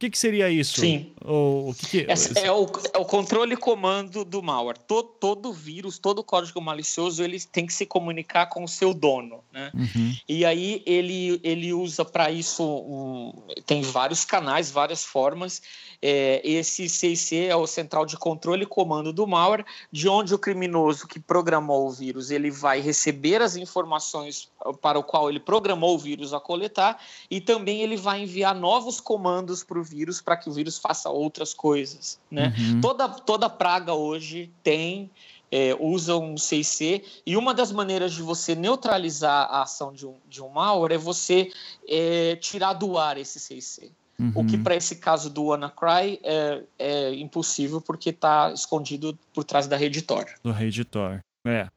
O 0.00 0.06
que, 0.08 0.08
que 0.08 0.18
seria 0.18 0.48
isso? 0.48 0.80
Sim. 0.80 1.12
O, 1.22 1.74
que 1.78 2.06
que... 2.06 2.10
É, 2.38 2.50
o, 2.50 2.66
é 2.94 2.98
o 2.98 3.04
controle 3.04 3.52
e 3.52 3.56
comando 3.56 4.24
do 4.24 4.42
malware. 4.42 4.78
Todo, 4.78 5.08
todo 5.20 5.52
vírus, 5.52 5.98
todo 5.98 6.24
código 6.24 6.58
malicioso, 6.58 7.22
ele 7.22 7.38
tem 7.38 7.66
que 7.66 7.74
se 7.74 7.84
comunicar 7.84 8.46
com 8.46 8.64
o 8.64 8.68
seu 8.68 8.94
dono. 8.94 9.44
Né? 9.52 9.70
Uhum. 9.74 10.16
E 10.26 10.46
aí 10.46 10.82
ele, 10.86 11.38
ele 11.44 11.74
usa 11.74 12.02
para 12.02 12.30
isso, 12.30 12.64
um, 12.64 13.30
tem 13.66 13.82
vários 13.82 14.24
canais, 14.24 14.70
várias 14.70 15.04
formas. 15.04 15.60
É, 16.00 16.40
esse 16.42 16.88
CIC 16.88 17.48
é 17.48 17.54
o 17.54 17.66
central 17.66 18.06
de 18.06 18.16
controle 18.16 18.62
e 18.62 18.66
comando 18.66 19.12
do 19.12 19.26
malware, 19.26 19.66
de 19.92 20.08
onde 20.08 20.34
o 20.34 20.38
criminoso 20.38 21.06
que 21.06 21.20
programou 21.20 21.86
o 21.86 21.90
vírus 21.90 22.30
ele 22.30 22.50
vai 22.50 22.80
receber 22.80 23.42
as 23.42 23.54
informações 23.54 24.50
para 24.80 24.98
o 24.98 25.04
qual 25.04 25.28
ele 25.28 25.38
programou 25.38 25.94
o 25.94 25.98
vírus 25.98 26.32
a 26.32 26.40
coletar 26.40 26.98
e 27.30 27.38
também 27.38 27.82
ele 27.82 27.98
vai 27.98 28.22
enviar 28.22 28.54
novos 28.54 28.98
comandos 28.98 29.62
para 29.62 29.78
o 29.78 29.89
vírus 29.90 30.20
para 30.20 30.36
que 30.36 30.48
o 30.48 30.52
vírus 30.52 30.78
faça 30.78 31.10
outras 31.10 31.52
coisas. 31.52 32.18
Né? 32.30 32.54
Uhum. 32.56 32.80
Toda, 32.80 33.08
toda 33.08 33.50
praga 33.50 33.92
hoje 33.92 34.50
tem 34.62 35.10
é, 35.50 35.76
usa 35.80 36.16
um 36.16 36.36
CIC 36.36 37.04
e 37.26 37.36
uma 37.36 37.52
das 37.52 37.72
maneiras 37.72 38.12
de 38.12 38.22
você 38.22 38.54
neutralizar 38.54 39.48
a 39.50 39.62
ação 39.62 39.92
de 39.92 40.06
um, 40.06 40.14
de 40.28 40.40
um 40.42 40.48
malware 40.48 40.92
é 40.92 40.98
você 40.98 41.50
é, 41.88 42.36
tirar 42.36 42.74
do 42.74 42.96
ar 42.96 43.18
esse 43.18 43.40
CIC. 43.40 43.90
Uhum. 44.18 44.32
O 44.34 44.46
que 44.46 44.58
para 44.58 44.76
esse 44.76 44.96
caso 44.96 45.30
do 45.30 45.46
WannaCry 45.46 46.20
é, 46.22 46.62
é 46.78 47.14
impossível 47.14 47.80
porque 47.80 48.10
está 48.10 48.52
escondido 48.52 49.18
por 49.32 49.44
trás 49.44 49.66
da 49.66 49.76
Reditor. 49.76 50.26
Do 50.44 50.52
Reditor, 50.52 51.20
é. 51.46 51.68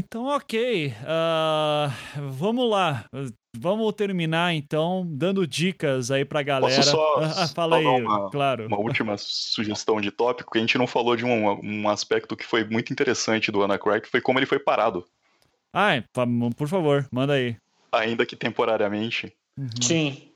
Então, 0.00 0.24
ok. 0.24 0.94
Uh, 1.02 2.30
vamos 2.30 2.70
lá. 2.70 3.04
Vamos 3.54 3.92
terminar 3.92 4.54
então 4.54 5.06
dando 5.06 5.46
dicas 5.46 6.10
aí 6.10 6.24
pra 6.24 6.42
galera. 6.42 6.74
Posso 6.74 6.90
só, 6.90 7.16
ah, 7.16 7.48
fala 7.48 7.76
aí, 7.76 7.84
uma, 7.84 8.30
claro. 8.30 8.66
Uma 8.66 8.78
última 8.78 9.16
sugestão 9.18 10.00
de 10.00 10.10
tópico, 10.10 10.52
que 10.52 10.58
a 10.58 10.60
gente 10.62 10.78
não 10.78 10.86
falou 10.86 11.16
de 11.16 11.26
um, 11.26 11.60
um 11.62 11.88
aspecto 11.88 12.34
que 12.34 12.46
foi 12.46 12.64
muito 12.64 12.90
interessante 12.94 13.52
do 13.52 13.60
que 14.00 14.08
foi 14.08 14.22
como 14.22 14.38
ele 14.38 14.46
foi 14.46 14.58
parado. 14.58 15.04
Ah, 15.74 16.02
por 16.56 16.66
favor, 16.66 17.06
manda 17.12 17.34
aí. 17.34 17.56
Ainda 17.92 18.24
que 18.24 18.36
temporariamente. 18.36 19.30
Uhum. 19.58 19.68
Sim. 19.82 20.29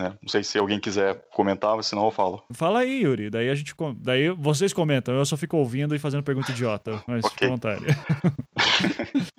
Né? 0.00 0.16
Não 0.22 0.28
sei 0.28 0.42
se 0.42 0.58
alguém 0.58 0.80
quiser 0.80 1.22
comentar, 1.30 1.82
senão 1.84 2.06
eu 2.06 2.10
falo. 2.10 2.42
Fala 2.52 2.80
aí, 2.80 3.02
Yuri. 3.02 3.28
Daí 3.28 3.50
a 3.50 3.54
gente, 3.54 3.74
daí 3.96 4.30
vocês 4.30 4.72
comentam. 4.72 5.14
Eu 5.14 5.26
só 5.26 5.36
fico 5.36 5.58
ouvindo 5.58 5.94
e 5.94 5.98
fazendo 5.98 6.22
pergunta 6.22 6.50
idiota, 6.50 7.02
mas 7.06 7.22
okay. 7.22 7.30
fica 7.30 7.46
à 7.46 7.50
vontade. 7.50 7.84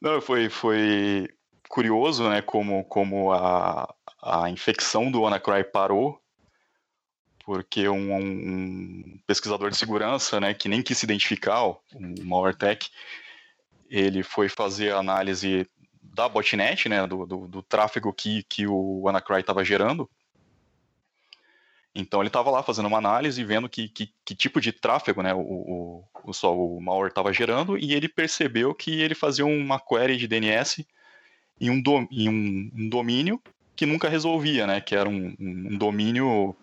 Não, 0.00 0.20
foi, 0.22 0.48
foi 0.48 1.28
curioso, 1.68 2.28
né, 2.28 2.40
como, 2.40 2.84
como 2.84 3.32
a, 3.32 3.92
a 4.22 4.48
infecção 4.48 5.10
do 5.10 5.20
WannaCry 5.20 5.64
parou, 5.64 6.18
porque 7.44 7.86
um, 7.88 8.14
um, 8.14 9.18
pesquisador 9.26 9.70
de 9.70 9.76
segurança, 9.76 10.40
né, 10.40 10.54
que 10.54 10.68
nem 10.68 10.82
quis 10.82 10.96
se 10.96 11.04
identificar, 11.04 11.66
o 11.66 11.78
MalwareTech, 12.22 12.88
ele 13.90 14.22
foi 14.22 14.48
fazer 14.48 14.92
a 14.92 14.98
análise 14.98 15.68
da 16.14 16.28
botnet, 16.28 16.88
né, 16.88 17.06
do, 17.06 17.26
do, 17.26 17.48
do 17.48 17.62
tráfego 17.62 18.12
que, 18.12 18.44
que 18.44 18.66
o 18.66 19.02
WannaCry 19.02 19.40
estava 19.40 19.64
gerando. 19.64 20.08
Então 21.94 22.20
ele 22.20 22.28
estava 22.28 22.50
lá 22.50 22.62
fazendo 22.62 22.86
uma 22.86 22.98
análise, 22.98 23.42
vendo 23.44 23.68
que, 23.68 23.88
que, 23.88 24.12
que 24.24 24.34
tipo 24.34 24.60
de 24.60 24.72
tráfego 24.72 25.22
né, 25.22 25.34
o, 25.34 25.40
o, 25.40 26.04
o, 26.24 26.32
só, 26.32 26.56
o 26.56 26.80
malware 26.80 27.08
estava 27.08 27.32
gerando, 27.32 27.76
e 27.78 27.94
ele 27.94 28.08
percebeu 28.08 28.74
que 28.74 29.00
ele 29.00 29.14
fazia 29.14 29.44
uma 29.44 29.78
query 29.78 30.16
de 30.16 30.26
DNS 30.26 30.86
em 31.60 31.70
um, 31.70 31.80
do, 31.80 32.08
em 32.10 32.28
um, 32.28 32.70
um 32.74 32.88
domínio 32.88 33.40
que 33.76 33.86
nunca 33.86 34.08
resolvia, 34.08 34.66
né? 34.66 34.80
Que 34.80 34.94
era 34.94 35.08
um, 35.08 35.34
um 35.38 35.76
domínio 35.76 36.54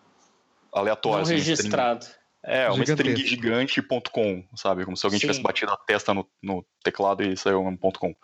aleatório. 0.71 1.17
Não 1.17 1.23
assim, 1.23 1.35
registrado. 1.35 2.03
String, 2.03 2.21
é, 2.43 2.69
uma 2.69 2.83
string 2.83 3.15
gigante.com, 3.15 4.43
sabe? 4.55 4.85
Como 4.85 4.97
se 4.97 5.05
alguém 5.05 5.19
Sim. 5.19 5.27
tivesse 5.27 5.41
batido 5.41 5.71
a 5.71 5.77
testa 5.77 6.13
no, 6.13 6.27
no 6.41 6.65
teclado 6.83 7.23
e 7.23 7.37
saiu 7.37 7.61
um 7.61 7.77
ponto 7.77 7.99
.com. 7.99 8.15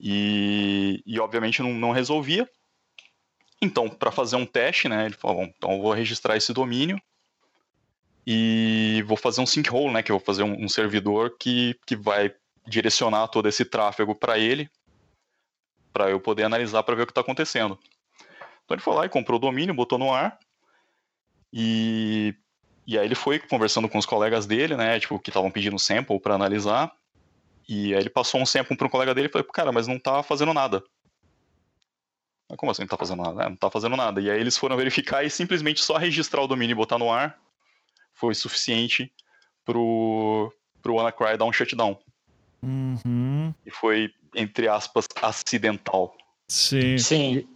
E, 0.00 1.02
e 1.04 1.18
obviamente 1.18 1.62
não, 1.62 1.72
não 1.72 1.90
resolvia. 1.90 2.48
Então, 3.60 3.88
para 3.88 4.12
fazer 4.12 4.36
um 4.36 4.46
teste, 4.46 4.88
né, 4.88 5.06
ele 5.06 5.14
falou, 5.14 5.38
bom, 5.38 5.52
então 5.56 5.72
eu 5.72 5.82
vou 5.82 5.92
registrar 5.92 6.36
esse 6.36 6.52
domínio 6.52 7.00
e 8.24 9.02
vou 9.06 9.16
fazer 9.16 9.40
um 9.40 9.46
sinkhole, 9.46 9.92
né, 9.92 10.02
que 10.02 10.12
eu 10.12 10.18
vou 10.18 10.24
fazer 10.24 10.44
um, 10.44 10.64
um 10.64 10.68
servidor 10.68 11.36
que, 11.38 11.74
que 11.84 11.96
vai 11.96 12.32
direcionar 12.66 13.26
todo 13.28 13.48
esse 13.48 13.64
tráfego 13.64 14.14
para 14.14 14.38
ele, 14.38 14.70
para 15.92 16.10
eu 16.10 16.20
poder 16.20 16.44
analisar 16.44 16.82
para 16.82 16.94
ver 16.94 17.02
o 17.02 17.06
que 17.06 17.10
está 17.10 17.22
acontecendo. 17.22 17.76
Então 18.64 18.74
ele 18.74 18.82
foi 18.82 18.94
lá 18.94 19.06
e 19.06 19.08
comprou 19.08 19.38
o 19.38 19.40
domínio, 19.40 19.74
botou 19.74 19.98
no 19.98 20.12
ar 20.12 20.38
e, 21.52 22.34
e 22.86 22.98
aí 22.98 23.04
ele 23.04 23.14
foi 23.14 23.40
conversando 23.40 23.88
com 23.88 23.98
os 23.98 24.06
colegas 24.06 24.46
dele, 24.46 24.76
né, 24.76 25.00
tipo, 25.00 25.18
que 25.18 25.30
estavam 25.30 25.50
pedindo 25.50 25.78
sample 25.78 26.20
para 26.20 26.34
analisar 26.34 26.92
E 27.68 27.94
aí 27.94 28.00
ele 28.00 28.10
passou 28.10 28.40
um 28.40 28.46
sample 28.46 28.76
para 28.76 28.86
um 28.86 28.90
colega 28.90 29.14
dele 29.14 29.28
e 29.28 29.30
falou, 29.30 29.46
cara, 29.46 29.70
mas 29.70 29.86
não 29.86 29.98
tá 29.98 30.22
fazendo 30.22 30.54
nada. 30.54 30.82
Mas 32.48 32.56
como 32.56 32.72
assim 32.72 32.82
não 32.82 32.88
tá 32.88 32.96
fazendo 32.96 33.22
nada? 33.22 33.42
É, 33.42 33.48
não 33.48 33.56
tá 33.56 33.70
fazendo 33.70 33.94
nada. 33.94 34.20
E 34.20 34.30
aí 34.30 34.40
eles 34.40 34.56
foram 34.56 34.76
verificar 34.76 35.22
e 35.22 35.30
simplesmente 35.30 35.84
só 35.84 35.98
registrar 35.98 36.40
o 36.40 36.46
domínio 36.46 36.72
e 36.72 36.76
botar 36.76 36.98
no 36.98 37.12
ar 37.12 37.38
foi 38.14 38.34
suficiente 38.34 39.12
pro, 39.64 40.52
pro 40.82 40.94
WannaCry 40.94 41.36
dar 41.36 41.44
um 41.44 41.52
shutdown. 41.52 41.98
Uhum. 42.62 43.54
E 43.64 43.70
foi, 43.70 44.10
entre 44.34 44.66
aspas, 44.66 45.06
acidental. 45.22 46.16
Sim. 46.48 46.96
Sim. 46.96 47.46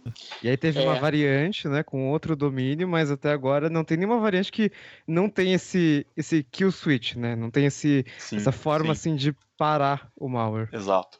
E 0.41 0.49
aí 0.49 0.55
teve 0.55 0.79
É. 0.79 0.83
uma 0.83 0.95
variante, 0.95 1.67
né, 1.67 1.81
com 1.81 2.11
outro 2.11 2.35
domínio, 2.35 2.87
mas 2.87 3.09
até 3.09 3.31
agora 3.31 3.69
não 3.69 3.83
tem 3.83 3.97
nenhuma 3.97 4.19
variante 4.19 4.51
que 4.51 4.71
não 5.07 5.27
tem 5.27 5.53
esse, 5.53 6.05
esse 6.15 6.43
kill 6.43 6.71
switch, 6.71 7.15
né? 7.15 7.35
Não 7.35 7.49
tem 7.49 7.65
esse, 7.65 8.05
Sim, 8.19 8.37
essa 8.37 8.51
forma 8.51 8.93
sim, 8.93 9.11
assim 9.11 9.15
de 9.15 9.35
parar 9.57 10.11
o 10.15 10.29
malware. 10.29 10.69
Exato. 10.71 11.17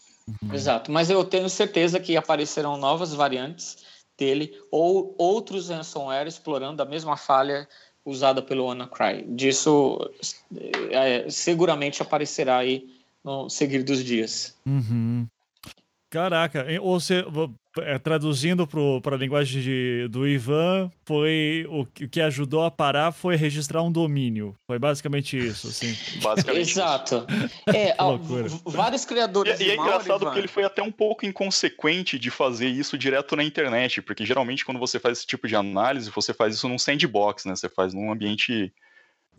Exato, 0.53 0.89
mas 0.89 1.09
eu 1.09 1.23
tenho 1.25 1.49
certeza 1.49 1.99
que 1.99 2.15
aparecerão 2.15 2.77
novas 2.77 3.13
variantes 3.13 3.83
dele 4.17 4.57
ou 4.71 5.13
outros 5.17 5.69
ransomware 5.69 6.27
explorando 6.27 6.81
a 6.81 6.85
mesma 6.85 7.17
falha 7.17 7.67
usada 8.05 8.41
pelo 8.41 8.65
WannaCry. 8.65 9.25
Disso 9.35 9.99
é, 10.91 11.29
seguramente 11.29 12.01
aparecerá 12.01 12.57
aí 12.57 12.87
no 13.23 13.49
seguir 13.49 13.83
dos 13.83 14.03
dias. 14.03 14.55
Uhum. 14.65 15.27
Caraca, 16.13 16.71
e- 16.71 16.77
ou 16.77 16.99
você, 16.99 17.25
é, 17.79 17.97
traduzindo 17.97 18.67
para 19.01 19.15
a 19.15 19.17
linguagem 19.17 19.63
de- 19.63 20.07
do 20.07 20.27
Ivan, 20.27 20.91
foi 21.07 21.65
o, 21.67 21.87
que- 21.87 22.05
o 22.05 22.09
que 22.09 22.21
ajudou 22.21 22.63
a 22.63 22.69
parar 22.69 23.11
foi 23.11 23.35
registrar 23.35 23.81
um 23.81 23.91
domínio. 23.91 24.55
Foi 24.67 24.77
basicamente 24.77 25.35
isso, 25.35 25.69
assim. 25.69 25.91
Basicamente. 26.21 26.61
isso. 26.69 26.79
Exato. 26.79 27.25
É, 27.75 27.95
vários 28.65 29.03
E, 29.03 29.07
criadores 29.07 29.59
e 29.59 29.63
de 29.63 29.71
é 29.71 29.73
engraçado 29.73 30.05
Ivan, 30.05 30.19
porque 30.19 30.39
ele 30.39 30.47
foi 30.47 30.63
até 30.63 30.83
um 30.83 30.91
pouco 30.91 31.25
inconsequente 31.25 32.19
de 32.19 32.29
fazer 32.29 32.67
isso 32.67 32.95
direto 32.95 33.35
na 33.35 33.43
internet, 33.43 33.99
porque 34.01 34.23
geralmente 34.23 34.63
quando 34.63 34.79
você 34.79 34.99
faz 34.99 35.17
esse 35.17 35.27
tipo 35.27 35.47
de 35.47 35.55
análise, 35.55 36.11
você 36.11 36.31
faz 36.31 36.53
isso 36.53 36.69
num 36.69 36.77
sandbox, 36.77 37.45
né? 37.45 37.55
Você 37.55 37.67
faz 37.69 37.91
num 37.91 38.11
ambiente 38.11 38.71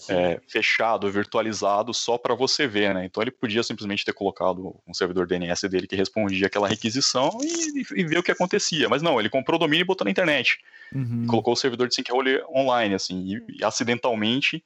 é, 0.08 0.40
fechado, 0.48 1.10
virtualizado, 1.10 1.94
só 1.94 2.18
para 2.18 2.34
você 2.34 2.66
ver, 2.66 2.94
né? 2.94 3.04
Então 3.04 3.22
ele 3.22 3.30
podia 3.30 3.62
simplesmente 3.62 4.04
ter 4.04 4.12
colocado 4.12 4.76
um 4.86 4.92
servidor 4.92 5.26
DNS 5.26 5.68
dele 5.68 5.86
que 5.86 5.96
respondia 5.96 6.46
aquela 6.46 6.68
requisição 6.68 7.30
e, 7.42 8.00
e 8.00 8.04
ver 8.04 8.18
o 8.18 8.22
que 8.22 8.32
acontecia. 8.32 8.88
Mas 8.88 9.02
não, 9.02 9.18
ele 9.18 9.30
comprou 9.30 9.56
o 9.56 9.60
domínio 9.60 9.84
e 9.84 9.86
botou 9.86 10.04
na 10.04 10.10
internet. 10.10 10.58
Uhum. 10.94 11.26
colocou 11.26 11.54
o 11.54 11.56
servidor 11.56 11.88
de 11.88 11.94
sync-role 11.94 12.40
online, 12.54 12.94
assim, 12.94 13.18
e, 13.48 13.58
e 13.58 13.64
acidentalmente 13.64 14.62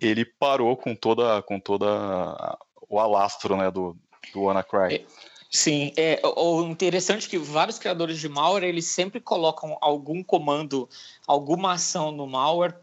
ele 0.00 0.24
parou 0.24 0.76
com 0.76 0.94
toda, 0.94 1.42
com 1.42 1.58
toda 1.58 2.56
o 2.88 2.98
alastro, 2.98 3.56
né, 3.56 3.70
do, 3.70 3.96
do 4.32 4.42
WannaCry. 4.42 5.04
Sim, 5.50 5.92
é, 5.96 6.20
o 6.24 6.62
interessante 6.62 7.26
é 7.26 7.30
que 7.30 7.36
vários 7.36 7.76
criadores 7.76 8.20
de 8.20 8.28
malware 8.28 8.62
eles 8.62 8.86
sempre 8.86 9.20
colocam 9.20 9.76
algum 9.80 10.22
comando, 10.22 10.88
alguma 11.26 11.72
ação 11.72 12.12
no 12.12 12.24
malware 12.24 12.74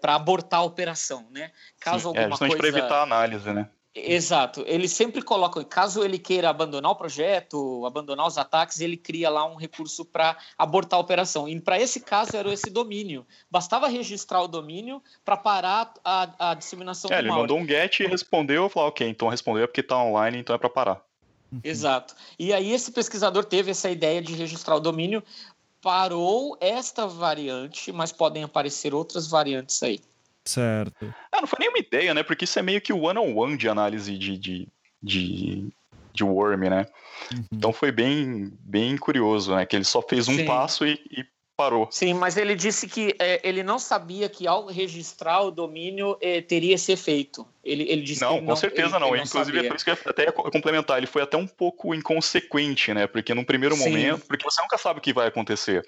para 0.00 0.16
abortar 0.16 0.60
a 0.60 0.64
operação, 0.64 1.24
né? 1.30 1.52
Caso 1.78 2.10
Sim, 2.10 2.16
é, 2.16 2.22
alguma 2.22 2.30
justamente 2.30 2.56
coisa. 2.56 2.72
para 2.72 2.80
evitar 2.80 2.98
a 2.98 3.02
análise, 3.04 3.52
né? 3.52 3.70
Exato, 3.98 4.62
eles 4.66 4.92
sempre 4.92 5.22
colocam, 5.22 5.64
caso 5.64 6.04
ele 6.04 6.18
queira 6.18 6.50
abandonar 6.50 6.90
o 6.92 6.96
projeto, 6.96 7.86
abandonar 7.86 8.26
os 8.26 8.36
ataques, 8.36 8.80
ele 8.80 8.96
cria 8.96 9.30
lá 9.30 9.46
um 9.46 9.54
recurso 9.54 10.04
para 10.04 10.36
abortar 10.58 10.98
a 10.98 11.00
operação. 11.00 11.48
E 11.48 11.58
para 11.58 11.80
esse 11.80 12.00
caso 12.00 12.36
era 12.36 12.52
esse 12.52 12.68
domínio. 12.68 13.26
Bastava 13.50 13.88
registrar 13.88 14.42
o 14.42 14.48
domínio 14.48 15.02
para 15.24 15.36
parar 15.36 15.94
a, 16.04 16.50
a 16.50 16.54
disseminação 16.54 17.10
É, 17.10 17.14
do 17.14 17.20
ele 17.20 17.28
malware. 17.28 17.42
mandou 17.50 17.58
um 17.58 17.66
get 17.66 18.00
e 18.00 18.06
respondeu, 18.06 18.68
falou, 18.68 18.90
ok, 18.90 19.08
então 19.08 19.28
respondeu 19.28 19.64
é 19.64 19.66
porque 19.66 19.82
tá 19.82 19.96
online, 19.96 20.38
então 20.38 20.54
é 20.54 20.58
para 20.58 20.68
parar. 20.68 21.05
Exato. 21.62 22.14
E 22.38 22.52
aí 22.52 22.72
esse 22.72 22.90
pesquisador 22.90 23.44
teve 23.44 23.70
essa 23.70 23.90
ideia 23.90 24.20
de 24.20 24.34
registrar 24.34 24.76
o 24.76 24.80
domínio, 24.80 25.22
parou 25.80 26.56
esta 26.60 27.06
variante, 27.06 27.92
mas 27.92 28.12
podem 28.12 28.42
aparecer 28.42 28.94
outras 28.94 29.28
variantes 29.28 29.82
aí. 29.82 30.00
Certo. 30.44 31.12
Ah, 31.32 31.40
não 31.40 31.46
foi 31.46 31.58
nenhuma 31.60 31.78
ideia, 31.78 32.14
né? 32.14 32.22
Porque 32.22 32.44
isso 32.44 32.58
é 32.58 32.62
meio 32.62 32.80
que 32.80 32.92
o 32.92 33.02
one-on-one 33.02 33.56
de 33.56 33.68
análise 33.68 34.16
de, 34.16 34.38
de, 34.38 34.68
de, 35.02 35.68
de 36.12 36.24
worm, 36.24 36.68
né? 36.68 36.86
Uhum. 37.32 37.44
Então 37.52 37.72
foi 37.72 37.90
bem, 37.90 38.52
bem 38.60 38.96
curioso, 38.96 39.54
né? 39.54 39.66
Que 39.66 39.74
ele 39.74 39.84
só 39.84 40.00
fez 40.00 40.28
um 40.28 40.36
Sim. 40.36 40.44
passo 40.44 40.86
e, 40.86 41.00
e 41.10 41.24
parou. 41.56 41.88
Sim, 41.90 42.14
mas 42.14 42.36
ele 42.36 42.54
disse 42.54 42.86
que 42.86 43.14
é, 43.18 43.40
ele 43.42 43.62
não 43.62 43.78
sabia 43.78 44.28
que 44.28 44.46
ao 44.46 44.66
registrar 44.66 45.40
o 45.42 45.50
domínio 45.50 46.16
é, 46.20 46.40
teria 46.42 46.74
esse 46.74 46.92
efeito. 46.92 47.46
Ele, 47.64 47.84
ele 47.88 48.02
disse 48.02 48.20
Não, 48.20 48.32
que 48.34 48.38
ele 48.38 48.46
com 48.46 48.56
certeza 48.56 48.96
ele- 48.96 48.98
não. 49.04 49.14
ele 49.14 49.24
Inclusive, 49.24 49.58
é 49.58 49.62
por 49.64 49.76
isso 49.76 49.84
que 49.84 49.90
eu 49.90 49.98
até 50.06 50.24
ia 50.24 50.32
co- 50.32 50.50
complementar. 50.50 50.98
Ele 50.98 51.06
foi 51.06 51.22
até 51.22 51.36
um 51.36 51.46
pouco 51.46 51.94
inconsequente, 51.94 52.92
né? 52.92 53.06
Porque 53.06 53.32
num 53.34 53.44
primeiro 53.44 53.74
Sim. 53.74 53.88
momento. 53.90 54.26
Porque 54.26 54.44
você 54.44 54.60
nunca 54.60 54.76
sabe 54.78 54.98
o 54.98 55.02
que 55.02 55.12
vai 55.12 55.26
acontecer. 55.28 55.82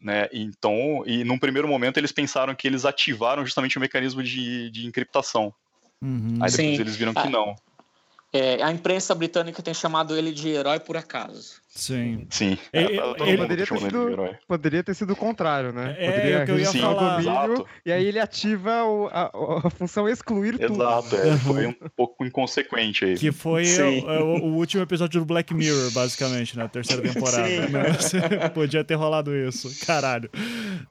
Né? 0.00 0.28
Então, 0.32 1.04
e 1.06 1.22
num 1.22 1.38
primeiro 1.38 1.68
momento 1.68 1.98
eles 1.98 2.10
pensaram 2.10 2.54
que 2.54 2.66
eles 2.66 2.84
ativaram 2.84 3.44
justamente 3.44 3.76
o 3.78 3.80
mecanismo 3.80 4.20
de, 4.22 4.68
de 4.70 4.84
encriptação. 4.86 5.54
Uhum. 6.02 6.38
Aí 6.40 6.50
depois 6.50 6.54
Sim. 6.54 6.80
eles 6.80 6.96
viram 6.96 7.14
que 7.14 7.20
Ah. 7.20 7.30
não. 7.30 7.54
É, 8.32 8.60
a 8.62 8.72
imprensa 8.72 9.14
britânica 9.14 9.62
tem 9.62 9.74
chamado 9.74 10.16
ele 10.16 10.32
de 10.32 10.48
herói 10.48 10.80
por 10.80 10.96
acaso. 10.96 11.61
Sim. 11.74 12.26
Sim. 12.28 12.58
Ele- 12.72 12.96
É, 12.98 13.00
todo 13.00 13.24
ele- 13.24 13.30
mundo 13.38 13.38
Poderia 13.48 13.66
ter 13.66 13.74
ele 13.74 13.80
sido-. 13.84 14.36
Poderia 14.46 14.84
ter 14.84 14.94
sido 14.94 15.12
o 15.14 15.16
contrário, 15.16 15.72
né? 15.72 15.96
É, 15.98 16.10
Poderia 16.10 16.36
é 16.36 16.42
o 16.42 16.44
que 16.44 16.50
eu 16.52 16.58
ia 16.60 16.68
o 16.70 16.72
falar. 16.74 17.16
domínio 17.16 17.32
Exato. 17.54 17.66
e 17.86 17.92
aí 17.92 18.04
ele 18.06 18.18
ativa 18.18 18.84
o- 18.84 19.06
a, 19.08 19.30
a 19.66 19.70
função 19.70 20.06
excluir 20.08 20.58
tudo. 20.58 20.74
Exato, 20.82 21.16
é, 21.16 21.36
foi 21.38 21.66
um 21.68 21.74
pouco 21.96 22.24
inconsequente 22.26 23.04
aí. 23.06 23.14
Que 23.16 23.32
foi 23.32 23.64
o, 23.80 24.04
o- 24.06 24.38
o 24.50 24.56
último 24.56 24.82
episódio 24.82 25.20
do 25.20 25.24
Black 25.26 25.54
Mirror, 25.54 25.90
basicamente, 25.92 26.58
na 26.58 26.68
terceira 26.68 27.00
temporada. 27.02 27.48
Sim. 27.48 28.18
né? 28.18 28.48
Podia 28.52 28.84
ter 28.84 28.94
rolado 28.94 29.34
isso. 29.34 29.70
Caralho. 29.86 30.28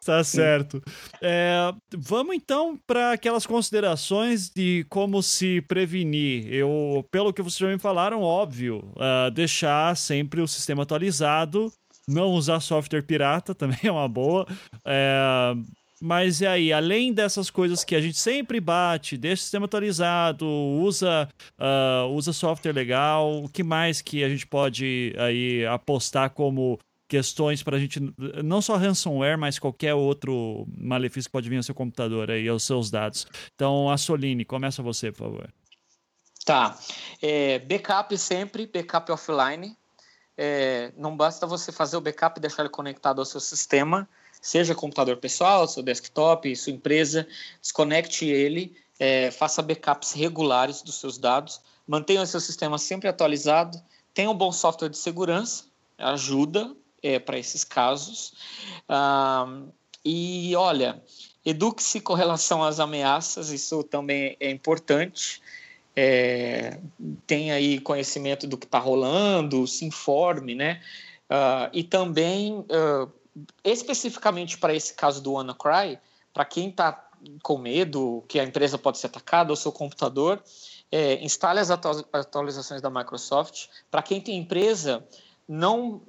Tá 0.04 0.24
certo. 0.24 0.82
É, 1.22 1.72
vamos 1.96 2.36
então 2.36 2.76
para 2.88 3.12
aquelas 3.12 3.46
considerações 3.46 4.50
de 4.50 4.84
como 4.90 5.22
se 5.22 5.62
prevenir. 5.62 6.52
Eu, 6.52 7.06
pelo 7.12 7.32
que 7.32 7.42
vocês 7.42 7.58
já 7.60 7.68
me 7.68 7.78
falaram, 7.80 8.22
óbvio, 8.22 8.92
ah, 8.98 9.30
deixar 9.32 9.96
sempre 9.96 10.42
o 10.42 10.48
sistema 10.48 10.71
atualizado, 10.80 11.72
não 12.08 12.30
usar 12.30 12.60
software 12.60 13.02
pirata 13.04 13.54
também 13.56 13.80
é 13.84 13.92
uma 13.92 14.08
boa. 14.08 14.48
É, 14.86 15.54
mas 16.02 16.42
e 16.42 16.48
aí, 16.48 16.74
além 16.74 17.14
dessas 17.14 17.52
coisas 17.52 17.84
que 17.84 17.96
a 17.96 18.02
gente 18.02 18.18
sempre 18.18 18.60
bate, 18.60 19.16
deixa 19.16 19.42
o 19.42 19.44
sistema 19.44 19.66
atualizado, 19.66 20.48
usa, 20.48 21.30
ah, 21.60 22.08
usa 22.10 22.34
software 22.34 22.74
legal, 22.74 23.44
o 23.44 23.48
que 23.48 23.62
mais 23.62 24.02
que 24.02 24.24
a 24.24 24.30
gente 24.30 24.48
pode 24.48 25.14
aí 25.18 25.64
apostar 25.68 26.32
como 26.32 26.80
questões 27.08 27.62
para 27.62 27.78
a 27.78 27.80
gente, 27.80 28.00
não 28.44 28.62
só 28.62 28.78
ransomware, 28.78 29.38
mas 29.38 29.60
qualquer 29.60 29.94
outro 29.94 30.66
malefício 30.76 31.30
que 31.30 31.34
pode 31.34 31.50
vir 31.50 31.58
ao 31.58 31.64
seu 31.64 31.76
computador 31.76 32.32
aí, 32.32 32.48
aos 32.48 32.64
seus 32.64 32.90
dados. 32.90 33.28
Então, 33.54 33.90
a 33.90 33.98
Soline, 33.98 34.46
começa 34.46 34.82
você, 34.82 35.12
por 35.12 35.26
favor. 35.26 35.54
Tá. 36.46 36.80
É, 37.22 37.60
backup 37.60 38.18
sempre, 38.18 38.66
backup 38.66 39.12
offline. 39.12 39.76
É, 40.44 40.92
não 40.98 41.16
basta 41.16 41.46
você 41.46 41.72
fazer 41.72 41.98
o 41.98 42.02
backup 42.02 42.40
e 42.40 42.42
deixar 42.42 42.64
ele 42.64 42.70
conectado 42.70 43.20
ao 43.20 43.26
seu 43.26 43.40
sistema, 43.40 44.10
seja 44.42 44.74
computador 44.74 45.18
pessoal, 45.18 45.68
seu 45.68 45.84
desktop, 45.84 46.56
sua 46.56 46.74
empresa, 46.74 47.28
desconecte 47.62 48.26
ele, 48.26 48.76
é, 49.00 49.30
faça 49.30 49.62
backups 49.62 50.14
regulares 50.14 50.82
dos 50.82 50.96
seus 50.96 51.20
dados, 51.20 51.62
mantenha 51.86 52.24
o 52.24 52.26
seu 52.26 52.40
sistema 52.40 52.80
sempre 52.80 53.08
atualizado, 53.08 53.80
tenha 54.16 54.32
um 54.32 54.36
bom 54.36 54.52
software 54.52 54.90
de 54.90 54.98
segurança, 54.98 55.66
ajuda 55.96 56.76
é, 57.04 57.20
para 57.20 57.38
esses 57.38 57.64
casos. 57.64 58.34
Ah, 58.90 59.46
e 60.04 60.56
olha, 60.56 61.04
eduque-se 61.46 62.02
com 62.02 62.16
relação 62.16 62.64
às 62.64 62.80
ameaças, 62.80 63.52
isso 63.52 63.84
também 63.84 64.36
é 64.40 64.50
importante. 64.50 65.40
É, 65.96 66.80
tenha 67.28 67.56
aí 67.56 67.80
conhecimento 67.80 68.48
do 68.48 68.58
que 68.58 68.66
está 68.66 68.80
rolando, 68.80 69.68
se 69.68 69.86
informe, 69.86 70.56
né? 70.56 70.82
Ah, 71.30 71.70
e 71.74 71.84
também, 71.84 72.66
ah, 72.70 73.08
especificamente 73.64 74.58
para 74.58 74.74
esse 74.74 74.94
caso 74.94 75.22
do 75.22 75.34
WannaCry, 75.34 76.00
para 76.34 76.46
quem 76.46 76.70
está 76.70 77.10
com 77.44 77.58
medo 77.58 78.24
que 78.28 78.40
a 78.40 78.44
empresa 78.44 78.78
pode 78.78 78.98
ser 78.98 79.08
atacada 79.08 79.52
ou 79.52 79.56
seu 79.56 79.72
computador, 79.72 80.42
é, 80.92 81.24
instale 81.24 81.60
as 81.60 81.70
atu- 81.70 82.06
atualizações 82.12 82.82
da 82.82 82.90
Microsoft. 82.90 83.68
Para 83.90 84.02
quem 84.02 84.20
tem 84.20 84.38
empresa, 84.38 85.06
não 85.48 86.02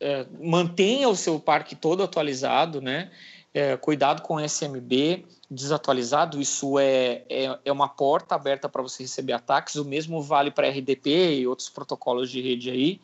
é, 0.00 0.26
mantenha 0.40 1.08
o 1.08 1.14
seu 1.14 1.38
parque 1.38 1.76
todo 1.76 2.02
atualizado, 2.02 2.80
né? 2.80 3.10
É, 3.54 3.76
cuidado 3.76 4.22
com 4.22 4.36
o 4.36 4.40
SMB 4.40 5.26
desatualizado, 5.50 6.40
isso 6.40 6.78
é, 6.78 7.22
é, 7.28 7.58
é 7.64 7.72
uma 7.72 7.88
porta 7.88 8.34
aberta 8.34 8.68
para 8.68 8.80
você 8.80 9.02
receber 9.02 9.34
ataques. 9.34 9.74
O 9.74 9.84
mesmo 9.84 10.22
vale 10.22 10.50
para 10.50 10.68
RDP 10.68 11.40
e 11.40 11.46
outros 11.46 11.68
protocolos 11.68 12.30
de 12.30 12.40
rede 12.40 12.70
aí. 12.70 13.00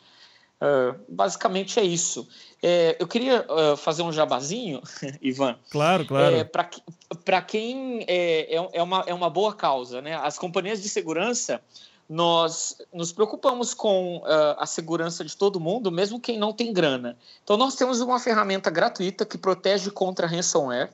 Uh, 0.60 0.98
basicamente 1.08 1.78
é 1.78 1.84
isso. 1.84 2.26
É, 2.60 2.96
eu 2.98 3.06
queria 3.06 3.46
uh, 3.48 3.76
fazer 3.76 4.02
um 4.02 4.12
jabazinho, 4.12 4.82
Ivan. 5.22 5.56
Claro, 5.70 6.04
claro. 6.04 6.34
É, 6.34 6.44
Para 6.44 7.42
quem 7.42 8.04
é, 8.08 8.56
é, 8.56 8.68
é, 8.72 8.82
uma, 8.82 9.04
é 9.06 9.14
uma 9.14 9.30
boa 9.30 9.54
causa, 9.54 10.02
né? 10.02 10.16
As 10.16 10.36
companhias 10.36 10.82
de 10.82 10.88
segurança, 10.88 11.60
nós 12.08 12.78
nos 12.92 13.12
preocupamos 13.12 13.74
com 13.74 14.18
uh, 14.18 14.56
a 14.58 14.66
segurança 14.66 15.24
de 15.24 15.36
todo 15.36 15.60
mundo, 15.60 15.92
mesmo 15.92 16.20
quem 16.20 16.38
não 16.38 16.52
tem 16.52 16.72
grana. 16.72 17.16
Então, 17.44 17.56
nós 17.56 17.74
temos 17.74 18.00
uma 18.00 18.18
ferramenta 18.18 18.70
gratuita 18.70 19.26
que 19.26 19.36
protege 19.36 19.90
contra 19.90 20.26
ransomware. 20.26 20.90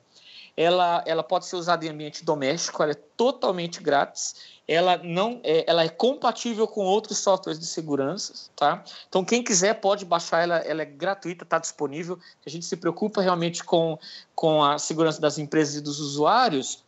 Ela, 0.57 1.03
ela 1.05 1.23
pode 1.23 1.45
ser 1.45 1.55
usada 1.55 1.85
em 1.85 1.89
ambiente 1.89 2.23
doméstico, 2.23 2.81
ela 2.81 2.93
é 2.93 3.01
totalmente 3.17 3.81
grátis 3.81 4.35
ela 4.67 4.97
não 4.97 5.39
é, 5.43 5.63
ela 5.67 5.83
é 5.83 5.89
compatível 5.89 6.67
com 6.67 6.81
outros 6.81 7.19
softwares 7.19 7.59
de 7.59 7.65
segurança, 7.65 8.49
tá? 8.55 8.83
Então 9.07 9.23
quem 9.23 9.43
quiser 9.43 9.75
pode 9.75 10.05
baixar 10.05 10.41
ela, 10.41 10.57
ela 10.57 10.81
é 10.81 10.85
gratuita, 10.85 11.43
está 11.43 11.59
disponível. 11.59 12.19
A 12.45 12.49
gente 12.49 12.65
se 12.65 12.75
preocupa 12.75 13.21
realmente 13.21 13.63
com, 13.63 13.97
com 14.33 14.63
a 14.63 14.79
segurança 14.79 15.21
das 15.21 15.37
empresas 15.37 15.75
e 15.75 15.81
dos 15.81 15.99
usuários 15.99 16.83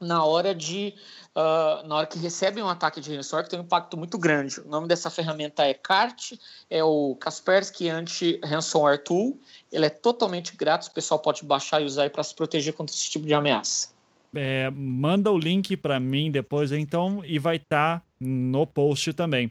na 0.00 0.24
hora 0.24 0.54
de 0.54 0.94
uh, 1.34 1.86
na 1.86 1.96
hora 1.96 2.06
que 2.06 2.18
recebem 2.18 2.62
um 2.62 2.68
ataque 2.68 3.00
de 3.00 3.14
ransomware 3.14 3.44
que 3.44 3.50
tem 3.50 3.58
um 3.58 3.62
impacto 3.62 3.96
muito 3.96 4.18
grande. 4.18 4.60
O 4.60 4.68
nome 4.68 4.88
dessa 4.88 5.10
ferramenta 5.10 5.64
é 5.64 5.74
CART, 5.74 6.32
é 6.70 6.82
o 6.82 7.16
Kaspersky 7.16 7.88
Anti 7.88 8.40
Ransomware 8.42 9.02
Tool. 9.02 9.38
Ele 9.70 9.86
é 9.86 9.90
totalmente 9.90 10.56
grátis, 10.56 10.88
o 10.88 10.92
pessoal 10.92 11.18
pode 11.20 11.44
baixar 11.44 11.82
e 11.82 11.84
usar 11.84 12.08
para 12.10 12.22
se 12.22 12.34
proteger 12.34 12.72
contra 12.72 12.94
esse 12.94 13.10
tipo 13.10 13.26
de 13.26 13.34
ameaça. 13.34 13.92
É, 14.36 14.68
manda 14.70 15.30
o 15.30 15.38
link 15.38 15.76
para 15.76 16.00
mim 16.00 16.30
depois, 16.30 16.72
então, 16.72 17.22
e 17.24 17.38
vai 17.38 17.56
estar 17.56 18.00
tá 18.00 18.06
no 18.20 18.66
post 18.66 19.12
também. 19.12 19.50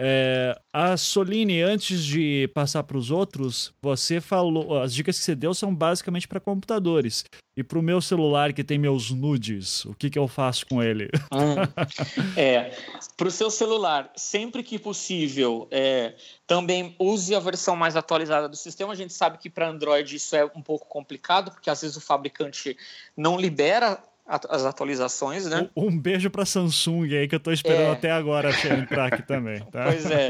É, 0.00 0.56
a 0.72 0.96
Soline, 0.96 1.60
antes 1.60 2.04
de 2.04 2.48
passar 2.54 2.84
para 2.84 2.96
os 2.96 3.10
outros, 3.10 3.74
você 3.82 4.20
falou. 4.20 4.80
As 4.80 4.94
dicas 4.94 5.18
que 5.18 5.24
você 5.24 5.34
deu 5.34 5.52
são 5.52 5.74
basicamente 5.74 6.28
para 6.28 6.38
computadores. 6.38 7.24
E 7.56 7.64
para 7.64 7.80
o 7.80 7.82
meu 7.82 8.00
celular 8.00 8.52
que 8.52 8.62
tem 8.62 8.78
meus 8.78 9.10
nudes, 9.10 9.84
o 9.84 9.92
que, 9.92 10.08
que 10.08 10.16
eu 10.16 10.28
faço 10.28 10.64
com 10.66 10.80
ele? 10.80 11.10
Hum, 11.32 11.56
é, 12.38 12.70
para 13.16 13.26
o 13.26 13.30
seu 13.32 13.50
celular, 13.50 14.12
sempre 14.14 14.62
que 14.62 14.78
possível, 14.78 15.66
é, 15.72 16.14
também 16.46 16.94
use 17.00 17.34
a 17.34 17.40
versão 17.40 17.74
mais 17.74 17.96
atualizada 17.96 18.48
do 18.48 18.54
sistema. 18.54 18.92
A 18.92 18.96
gente 18.96 19.12
sabe 19.12 19.38
que 19.38 19.50
para 19.50 19.68
Android 19.68 20.14
isso 20.14 20.36
é 20.36 20.44
um 20.44 20.62
pouco 20.62 20.86
complicado, 20.86 21.50
porque 21.50 21.68
às 21.68 21.80
vezes 21.80 21.96
o 21.96 22.00
fabricante 22.00 22.76
não 23.16 23.36
libera 23.36 24.00
as 24.28 24.64
atualizações, 24.64 25.46
né? 25.46 25.70
Um, 25.74 25.98
beijo 25.98 26.28
para 26.28 26.44
Samsung 26.44 27.16
aí 27.16 27.26
que 27.26 27.34
eu 27.34 27.40
tô 27.40 27.50
esperando 27.50 27.88
é. 27.88 27.92
até 27.92 28.10
agora 28.10 28.50
entrar 28.50 29.06
aqui 29.06 29.22
também, 29.26 29.60
tá? 29.72 29.84
Pois 29.84 30.10
é. 30.10 30.28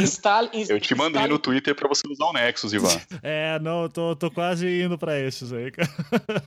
Instale, 0.00 0.48
eu 0.66 0.80
te 0.80 0.94
mandei 0.94 1.20
instale... 1.20 1.32
no 1.32 1.38
Twitter 1.38 1.74
para 1.74 1.86
você 1.86 2.02
usar 2.08 2.24
o 2.24 2.32
Nexus, 2.32 2.72
Ivan. 2.72 2.88
É, 3.22 3.58
não, 3.60 3.82
eu 3.84 3.88
tô, 3.88 4.16
tô 4.16 4.30
quase 4.30 4.66
indo 4.82 4.96
para 4.96 5.18
esses 5.20 5.52
aí. 5.52 5.70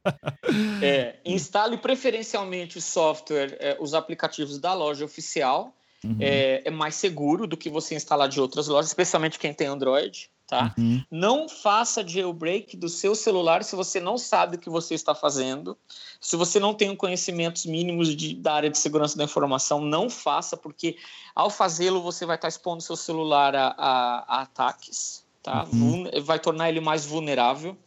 é, 0.82 1.16
instale 1.24 1.78
preferencialmente 1.78 2.78
o 2.78 2.82
software, 2.82 3.56
é, 3.60 3.78
os 3.80 3.94
aplicativos 3.94 4.58
da 4.58 4.74
loja 4.74 5.06
oficial. 5.06 5.74
Uhum. 6.04 6.18
É, 6.20 6.62
é 6.66 6.72
mais 6.72 6.96
seguro 6.96 7.48
do 7.48 7.58
que 7.58 7.70
você 7.70 7.96
instalar 7.96 8.28
de 8.28 8.40
outras 8.40 8.68
lojas, 8.68 8.90
especialmente 8.90 9.40
quem 9.40 9.54
tem 9.54 9.68
Android 9.68 10.30
tá? 10.48 10.74
Uhum. 10.78 11.04
Não 11.12 11.50
faça 11.50 12.08
jailbreak 12.08 12.78
do 12.78 12.88
seu 12.88 13.14
celular 13.14 13.64
se 13.64 13.76
você 13.76 14.00
não 14.00 14.18
sabe 14.18 14.56
o 14.56 14.60
que 14.60 14.70
você 14.70 14.96
está 14.96 15.14
fazendo. 15.14 15.78
Se 16.22 16.38
você 16.38 16.60
não 16.60 16.74
tem 16.74 16.96
conhecimentos 16.96 17.66
mínimos 17.66 18.16
de, 18.16 18.34
da 18.34 18.54
área 18.54 18.70
de 18.70 18.78
segurança 18.78 19.18
da 19.18 19.26
informação, 19.26 19.82
não 19.82 20.10
faça, 20.10 20.56
porque 20.56 20.98
ao 21.36 21.50
fazê-lo 21.50 22.02
você 22.02 22.26
vai 22.26 22.38
estar 22.38 22.48
expondo 22.48 22.82
seu 22.82 22.96
celular 22.96 23.54
a, 23.54 23.76
a, 23.78 24.38
a 24.38 24.42
ataques, 24.44 25.26
tá? 25.44 25.68
Uhum. 25.72 26.10
Vai 26.24 26.40
tornar 26.40 26.70
ele 26.70 26.80
mais 26.80 27.06
vulnerável. 27.06 27.78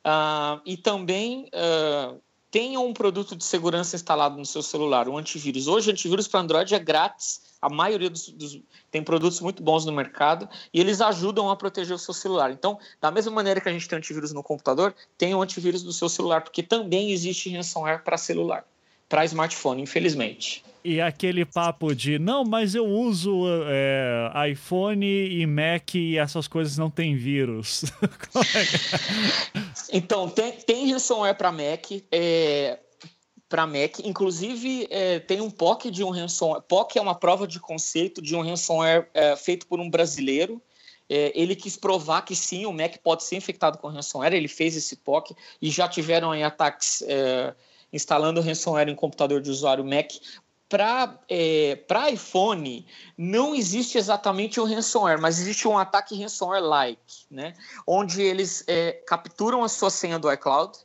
Uh, 0.00 0.58
e 0.64 0.78
também 0.78 1.50
uh, 1.54 2.18
tenha 2.50 2.80
um 2.80 2.92
produto 2.92 3.36
de 3.36 3.44
segurança 3.44 3.96
instalado 3.96 4.36
no 4.36 4.46
seu 4.46 4.62
celular, 4.62 5.08
um 5.08 5.16
antivírus. 5.16 5.66
Hoje, 5.66 5.90
antivírus 5.90 6.26
para 6.26 6.40
Android 6.40 6.74
é 6.74 6.78
grátis 6.78 7.50
a 7.60 7.68
maioria 7.68 8.08
dos, 8.08 8.28
dos, 8.30 8.60
tem 8.90 9.02
produtos 9.02 9.40
muito 9.40 9.62
bons 9.62 9.84
no 9.84 9.92
mercado 9.92 10.48
e 10.72 10.80
eles 10.80 11.00
ajudam 11.00 11.50
a 11.50 11.56
proteger 11.56 11.94
o 11.94 11.98
seu 11.98 12.14
celular. 12.14 12.50
Então, 12.50 12.78
da 13.00 13.10
mesma 13.10 13.30
maneira 13.32 13.60
que 13.60 13.68
a 13.68 13.72
gente 13.72 13.86
tem 13.86 13.98
antivírus 13.98 14.32
no 14.32 14.42
computador, 14.42 14.94
tem 15.18 15.34
o 15.34 15.42
antivírus 15.42 15.82
do 15.82 15.92
seu 15.92 16.08
celular, 16.08 16.42
porque 16.42 16.62
também 16.62 17.12
existe 17.12 17.54
ransomware 17.54 18.02
para 18.02 18.16
celular, 18.16 18.64
para 19.10 19.24
smartphone, 19.24 19.82
infelizmente. 19.82 20.64
E 20.82 20.98
aquele 20.98 21.44
papo 21.44 21.94
de 21.94 22.18
não, 22.18 22.42
mas 22.42 22.74
eu 22.74 22.86
uso 22.86 23.42
é, 23.66 24.50
iPhone 24.50 25.04
e 25.04 25.44
Mac 25.44 25.94
e 25.94 26.16
essas 26.16 26.48
coisas 26.48 26.78
não 26.78 26.88
tem 26.88 27.16
vírus. 27.16 27.84
é? 29.52 29.58
Então, 29.92 30.30
tem, 30.30 30.52
tem 30.52 30.90
ransomware 30.90 31.36
para 31.36 31.52
Mac. 31.52 31.90
É, 32.10 32.78
para 33.46 33.66
Mac. 33.66 33.98
Inclusive, 34.04 34.86
é, 34.90 35.18
tem 35.18 35.42
um 35.42 35.50
POC 35.50 35.90
de 35.90 36.02
um 36.02 36.08
ransomware. 36.08 36.62
POC 36.62 36.96
é 36.96 37.02
uma 37.02 37.14
prova 37.14 37.46
de 37.46 37.60
conceito 37.60 38.22
de 38.22 38.34
um 38.34 38.40
ransomware 38.40 39.06
é, 39.12 39.36
feito 39.36 39.66
por 39.66 39.80
um 39.80 39.90
brasileiro. 39.90 40.62
É, 41.10 41.32
ele 41.34 41.56
quis 41.56 41.76
provar 41.76 42.22
que 42.22 42.36
sim, 42.36 42.64
o 42.64 42.72
Mac 42.72 42.96
pode 43.02 43.24
ser 43.24 43.36
infectado 43.36 43.76
com 43.76 43.88
ransomware. 43.88 44.32
Ele 44.32 44.48
fez 44.48 44.76
esse 44.76 44.96
POC 44.96 45.34
e 45.60 45.68
já 45.68 45.86
tiveram 45.88 46.30
aí, 46.30 46.42
ataques 46.42 47.02
é, 47.02 47.52
instalando 47.92 48.40
ransomware 48.40 48.88
em 48.88 48.94
computador 48.94 49.40
de 49.40 49.50
usuário 49.50 49.84
Mac. 49.84 50.10
Para 50.68 51.18
é, 51.28 51.80
iPhone, 52.12 52.86
não 53.18 53.54
existe 53.54 53.98
exatamente 53.98 54.60
um 54.60 54.64
ransomware, 54.64 55.20
mas 55.20 55.40
existe 55.40 55.66
um 55.66 55.76
ataque 55.76 56.16
ransomware-like, 56.20 57.24
né? 57.28 57.54
onde 57.84 58.22
eles 58.22 58.62
é, 58.68 58.92
capturam 59.06 59.64
a 59.64 59.68
sua 59.68 59.90
senha 59.90 60.16
do 60.16 60.32
iCloud, 60.32 60.78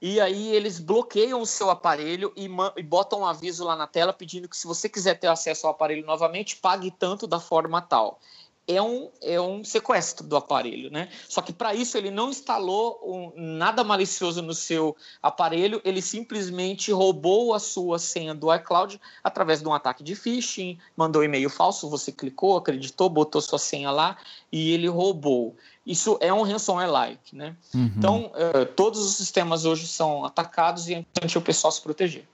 e 0.00 0.20
aí 0.20 0.54
eles 0.54 0.78
bloqueiam 0.78 1.40
o 1.40 1.46
seu 1.46 1.70
aparelho 1.70 2.32
e, 2.36 2.48
e, 2.76 2.82
botam 2.82 3.20
um 3.20 3.26
aviso 3.26 3.64
lá 3.64 3.74
na 3.74 3.86
tela 3.86 4.12
pedindo 4.12 4.48
que 4.48 4.56
se 4.56 4.66
você 4.66 4.88
quiser 4.88 5.14
ter 5.18 5.28
acesso 5.28 5.66
ao 5.66 5.72
aparelho 5.72 6.04
novamente, 6.04 6.56
pague 6.56 6.90
tanto 6.90 7.26
da 7.26 7.40
forma 7.40 7.80
tal. 7.80 8.20
É 8.68 8.82
um, 8.82 9.10
é 9.22 9.40
um 9.40 9.62
sequestro 9.62 10.26
do 10.26 10.36
aparelho, 10.36 10.90
né? 10.90 11.08
Só 11.28 11.40
que 11.40 11.52
para 11.52 11.72
isso 11.72 11.96
ele 11.96 12.10
não 12.10 12.30
instalou 12.30 13.00
um, 13.04 13.32
nada 13.36 13.84
malicioso 13.84 14.42
no 14.42 14.54
seu 14.54 14.96
aparelho, 15.22 15.80
ele 15.84 16.02
simplesmente 16.02 16.90
roubou 16.90 17.54
a 17.54 17.60
sua 17.60 17.98
senha 17.98 18.34
do 18.34 18.52
iCloud 18.52 19.00
através 19.22 19.62
de 19.62 19.68
um 19.68 19.72
ataque 19.72 20.02
de 20.02 20.16
phishing, 20.16 20.78
mandou 20.96 21.22
um 21.22 21.24
e-mail 21.24 21.48
falso, 21.48 21.88
você 21.88 22.10
clicou, 22.10 22.56
acreditou, 22.56 23.08
botou 23.08 23.40
sua 23.40 23.58
senha 23.58 23.90
lá 23.90 24.16
e 24.50 24.72
ele 24.72 24.88
roubou. 24.88 25.54
Isso 25.86 26.18
é 26.20 26.32
um 26.32 26.42
ransomware-like, 26.42 27.36
né? 27.36 27.56
Uhum. 27.72 27.92
Então, 27.96 28.32
uh, 28.34 28.66
todos 28.74 28.98
os 28.98 29.14
sistemas 29.14 29.64
hoje 29.64 29.86
são 29.86 30.24
atacados 30.24 30.88
e 30.88 30.94
é 30.94 30.98
importante 30.98 31.38
o 31.38 31.42
pessoal 31.42 31.70
se 31.70 31.80
proteger. 31.80 32.26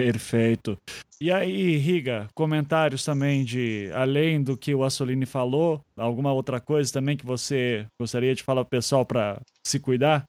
Perfeito. 0.00 0.78
E 1.20 1.30
aí, 1.30 1.76
Riga, 1.76 2.28
comentários 2.34 3.04
também 3.04 3.44
de, 3.44 3.90
além 3.94 4.42
do 4.42 4.56
que 4.56 4.74
o 4.74 4.82
Assolini 4.82 5.26
falou, 5.26 5.84
alguma 5.96 6.32
outra 6.32 6.60
coisa 6.60 6.90
também 6.90 7.16
que 7.16 7.26
você 7.26 7.86
gostaria 8.00 8.34
de 8.34 8.42
falar 8.42 8.64
para 8.64 8.68
o 8.68 8.80
pessoal 8.80 9.04
para 9.04 9.38
se 9.66 9.78
cuidar? 9.78 10.24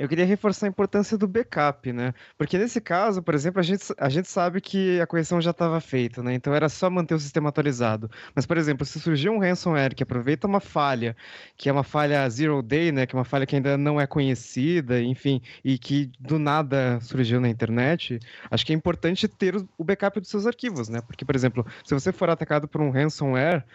Eu 0.00 0.08
queria 0.08 0.24
reforçar 0.24 0.64
a 0.64 0.68
importância 0.70 1.18
do 1.18 1.28
backup, 1.28 1.92
né? 1.92 2.14
Porque 2.38 2.56
nesse 2.56 2.80
caso, 2.80 3.22
por 3.22 3.34
exemplo, 3.34 3.60
a 3.60 3.62
gente, 3.62 3.84
a 3.98 4.08
gente 4.08 4.30
sabe 4.30 4.58
que 4.58 4.98
a 4.98 5.06
correção 5.06 5.42
já 5.42 5.50
estava 5.50 5.78
feita, 5.78 6.22
né? 6.22 6.32
Então 6.32 6.54
era 6.54 6.70
só 6.70 6.88
manter 6.88 7.14
o 7.14 7.20
sistema 7.20 7.50
atualizado. 7.50 8.10
Mas, 8.34 8.46
por 8.46 8.56
exemplo, 8.56 8.86
se 8.86 8.98
surgir 8.98 9.28
um 9.28 9.38
ransomware 9.38 9.94
que 9.94 10.02
aproveita 10.02 10.46
uma 10.46 10.58
falha, 10.58 11.14
que 11.54 11.68
é 11.68 11.72
uma 11.72 11.84
falha 11.84 12.26
zero 12.30 12.62
day, 12.62 12.90
né? 12.90 13.04
Que 13.04 13.14
é 13.14 13.18
uma 13.18 13.26
falha 13.26 13.44
que 13.44 13.54
ainda 13.54 13.76
não 13.76 14.00
é 14.00 14.06
conhecida, 14.06 15.02
enfim, 15.02 15.42
e 15.62 15.76
que 15.76 16.10
do 16.18 16.38
nada 16.38 16.98
surgiu 17.02 17.38
na 17.38 17.50
internet, 17.50 18.18
acho 18.50 18.64
que 18.64 18.72
é 18.72 18.76
importante 18.76 19.28
ter 19.28 19.54
o 19.76 19.84
backup 19.84 20.18
dos 20.18 20.30
seus 20.30 20.46
arquivos, 20.46 20.88
né? 20.88 21.02
Porque, 21.02 21.26
por 21.26 21.36
exemplo, 21.36 21.66
se 21.84 21.92
você 21.92 22.10
for 22.10 22.30
atacado 22.30 22.66
por 22.66 22.80
um 22.80 22.90
ransomware, 22.90 23.66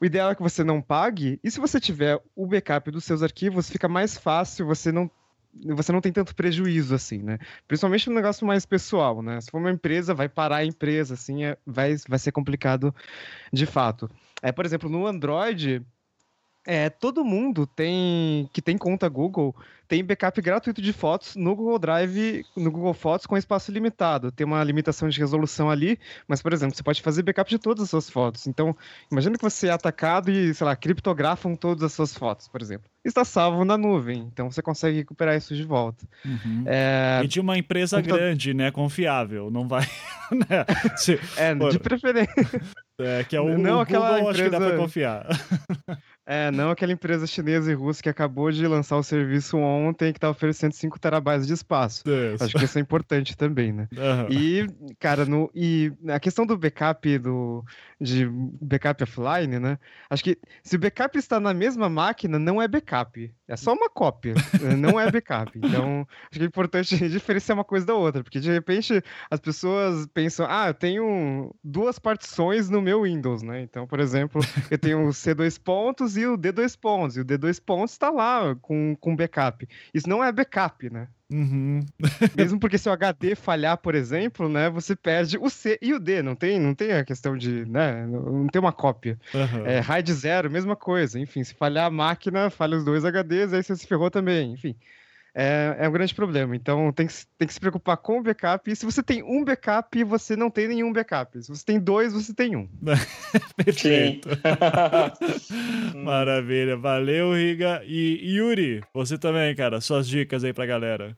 o 0.00 0.04
ideal 0.04 0.30
é 0.30 0.34
que 0.36 0.42
você 0.42 0.62
não 0.62 0.80
pague, 0.80 1.40
e 1.42 1.50
se 1.50 1.58
você 1.58 1.80
tiver 1.80 2.20
o 2.36 2.46
backup 2.46 2.88
dos 2.92 3.02
seus 3.02 3.20
arquivos, 3.20 3.68
fica 3.68 3.88
mais 3.88 4.16
fácil 4.16 4.64
você 4.64 4.92
não 4.92 5.10
você 5.52 5.92
não 5.92 6.00
tem 6.00 6.12
tanto 6.12 6.34
prejuízo 6.34 6.94
assim, 6.94 7.18
né? 7.18 7.38
Principalmente 7.66 8.08
no 8.08 8.14
negócio 8.14 8.46
mais 8.46 8.64
pessoal, 8.64 9.22
né? 9.22 9.40
Se 9.40 9.50
for 9.50 9.58
uma 9.58 9.70
empresa, 9.70 10.14
vai 10.14 10.28
parar 10.28 10.56
a 10.56 10.64
empresa, 10.64 11.14
assim, 11.14 11.44
é, 11.44 11.56
vai, 11.66 11.96
vai 12.08 12.18
ser 12.18 12.32
complicado 12.32 12.94
de 13.52 13.66
fato. 13.66 14.10
É, 14.42 14.52
por 14.52 14.64
exemplo, 14.64 14.88
no 14.88 15.06
Android, 15.06 15.84
é, 16.66 16.90
todo 16.90 17.24
mundo 17.24 17.66
tem 17.66 18.48
que 18.52 18.60
tem 18.60 18.76
conta 18.76 19.08
Google 19.08 19.54
tem 19.90 20.04
backup 20.04 20.40
gratuito 20.40 20.80
de 20.80 20.92
fotos 20.92 21.34
no 21.34 21.56
Google 21.56 21.76
Drive, 21.76 22.44
no 22.56 22.70
Google 22.70 22.94
Fotos 22.94 23.26
com 23.26 23.36
espaço 23.36 23.72
limitado. 23.72 24.30
Tem 24.30 24.46
uma 24.46 24.62
limitação 24.62 25.08
de 25.08 25.18
resolução 25.18 25.68
ali, 25.68 25.98
mas, 26.28 26.40
por 26.40 26.52
exemplo, 26.52 26.76
você 26.76 26.82
pode 26.84 27.02
fazer 27.02 27.24
backup 27.24 27.50
de 27.50 27.58
todas 27.58 27.82
as 27.82 27.90
suas 27.90 28.08
fotos. 28.08 28.46
Então, 28.46 28.76
imagina 29.10 29.36
que 29.36 29.42
você 29.42 29.66
é 29.66 29.72
atacado 29.72 30.30
e, 30.30 30.54
sei 30.54 30.64
lá, 30.64 30.76
criptografam 30.76 31.56
todas 31.56 31.82
as 31.82 31.92
suas 31.92 32.14
fotos, 32.14 32.46
por 32.46 32.62
exemplo. 32.62 32.88
Está 33.04 33.24
salvo 33.24 33.64
na 33.64 33.76
nuvem, 33.76 34.28
então 34.32 34.48
você 34.48 34.62
consegue 34.62 34.98
recuperar 34.98 35.36
isso 35.36 35.56
de 35.56 35.64
volta. 35.64 36.06
Uhum. 36.24 36.62
É... 36.66 37.22
E 37.24 37.26
de 37.26 37.40
uma 37.40 37.58
empresa 37.58 38.00
grande, 38.00 38.54
né? 38.54 38.70
Confiável, 38.70 39.50
não 39.50 39.66
vai. 39.66 39.88
né? 40.30 40.64
Se... 40.96 41.18
É, 41.36 41.52
de 41.52 41.80
preferência. 41.80 42.32
É, 43.02 43.24
que 43.24 43.34
é 43.34 43.40
o, 43.40 43.56
não 43.56 43.78
o 43.78 43.80
aquela 43.80 44.18
Google, 44.18 44.30
empresa... 44.30 44.42
acho 44.42 44.42
que 44.44 44.50
dá 44.50 44.60
pra 44.60 44.76
confiar. 44.76 45.26
É, 46.32 46.48
não 46.52 46.70
aquela 46.70 46.92
empresa 46.92 47.26
chinesa 47.26 47.72
e 47.72 47.74
russa 47.74 48.00
que 48.00 48.08
acabou 48.08 48.52
de 48.52 48.64
lançar 48.64 48.96
o 48.96 49.02
serviço 49.02 49.58
ontem 49.58 50.12
que 50.12 50.20
tá 50.20 50.30
oferecendo 50.30 50.72
5 50.72 50.96
terabytes 51.00 51.44
de 51.44 51.54
espaço. 51.54 52.04
Isso. 52.08 52.44
Acho 52.44 52.56
que 52.56 52.64
isso 52.64 52.78
é 52.78 52.80
importante 52.80 53.36
também, 53.36 53.72
né? 53.72 53.88
Uhum. 53.92 54.28
E, 54.30 54.66
cara, 55.00 55.24
no, 55.24 55.50
e 55.52 55.92
a 56.06 56.20
questão 56.20 56.46
do 56.46 56.56
backup 56.56 57.18
do, 57.18 57.64
de 58.00 58.28
backup 58.62 59.02
offline, 59.02 59.58
né? 59.58 59.76
Acho 60.08 60.22
que 60.22 60.38
se 60.62 60.76
o 60.76 60.78
backup 60.78 61.18
está 61.18 61.40
na 61.40 61.52
mesma 61.52 61.88
máquina, 61.88 62.38
não 62.38 62.62
é 62.62 62.68
backup. 62.68 63.34
É 63.48 63.56
só 63.56 63.72
uma 63.72 63.90
cópia, 63.90 64.34
não 64.78 65.00
é 65.00 65.10
backup. 65.10 65.50
Então, 65.56 66.06
acho 66.30 66.38
que 66.38 66.42
é 66.44 66.46
importante 66.46 66.96
diferenciar 67.10 67.58
uma 67.58 67.64
coisa 67.64 67.84
da 67.84 67.94
outra, 67.94 68.22
porque 68.22 68.38
de 68.38 68.52
repente 68.52 69.02
as 69.28 69.40
pessoas 69.40 70.06
pensam, 70.14 70.46
ah, 70.48 70.68
eu 70.68 70.74
tenho 70.74 71.52
duas 71.64 71.98
partições 71.98 72.70
no 72.70 72.80
meu 72.80 73.02
Windows, 73.02 73.42
né? 73.42 73.62
Então, 73.62 73.84
por 73.84 73.98
exemplo, 73.98 74.40
eu 74.70 74.78
tenho 74.78 75.04
o 75.04 75.10
C2 75.10 75.60
pontos 75.60 76.19
e 76.20 76.26
o 76.26 76.38
D2 76.38 76.78
pontos, 76.78 77.16
e 77.16 77.20
o 77.20 77.24
D2 77.24 77.60
pontos 77.64 77.92
está 77.92 78.10
lá 78.10 78.54
com, 78.60 78.96
com 79.00 79.16
backup. 79.16 79.68
Isso 79.92 80.08
não 80.08 80.22
é 80.22 80.30
backup, 80.30 80.90
né? 80.90 81.08
Uhum. 81.30 81.80
Mesmo 82.36 82.58
porque 82.58 82.76
se 82.76 82.88
o 82.88 82.92
HD 82.92 83.34
falhar, 83.34 83.76
por 83.78 83.94
exemplo, 83.94 84.48
né, 84.48 84.68
você 84.68 84.96
perde 84.96 85.38
o 85.38 85.48
C 85.48 85.78
e 85.80 85.94
o 85.94 86.00
D. 86.00 86.22
Não 86.22 86.34
tem, 86.34 86.58
não 86.58 86.74
tem 86.74 86.92
a 86.92 87.04
questão 87.04 87.36
de, 87.36 87.64
né, 87.66 88.04
não 88.06 88.48
tem 88.48 88.60
uma 88.60 88.72
cópia. 88.72 89.18
Uhum. 89.32 89.66
É, 89.66 89.78
RAID 89.78 90.12
zero, 90.12 90.50
mesma 90.50 90.74
coisa. 90.74 91.18
Enfim, 91.18 91.44
se 91.44 91.54
falhar 91.54 91.86
a 91.86 91.90
máquina, 91.90 92.50
falha 92.50 92.76
os 92.76 92.84
dois 92.84 93.04
HDs, 93.04 93.52
aí 93.52 93.62
você 93.62 93.76
se 93.76 93.86
ferrou 93.86 94.10
também. 94.10 94.52
Enfim, 94.52 94.74
é, 95.34 95.76
é 95.78 95.88
um 95.88 95.92
grande 95.92 96.14
problema. 96.14 96.54
Então 96.56 96.92
tem 96.92 97.06
que, 97.06 97.14
tem 97.38 97.48
que 97.48 97.54
se 97.54 97.60
preocupar 97.60 97.96
com 97.96 98.18
o 98.18 98.22
backup. 98.22 98.70
E 98.70 98.76
se 98.76 98.84
você 98.84 99.02
tem 99.02 99.22
um 99.22 99.44
backup, 99.44 100.02
você 100.04 100.36
não 100.36 100.50
tem 100.50 100.68
nenhum 100.68 100.92
backup. 100.92 101.42
Se 101.42 101.48
você 101.48 101.64
tem 101.64 101.78
dois, 101.78 102.12
você 102.12 102.34
tem 102.34 102.56
um. 102.56 102.68
Perfeito. 103.56 104.28
Maravilha. 105.94 106.76
Valeu, 106.76 107.34
Riga. 107.34 107.82
E 107.84 108.36
Yuri, 108.36 108.82
você 108.92 109.18
também, 109.18 109.54
cara. 109.54 109.80
Suas 109.80 110.08
dicas 110.08 110.44
aí 110.44 110.52
pra 110.52 110.66
galera. 110.66 111.16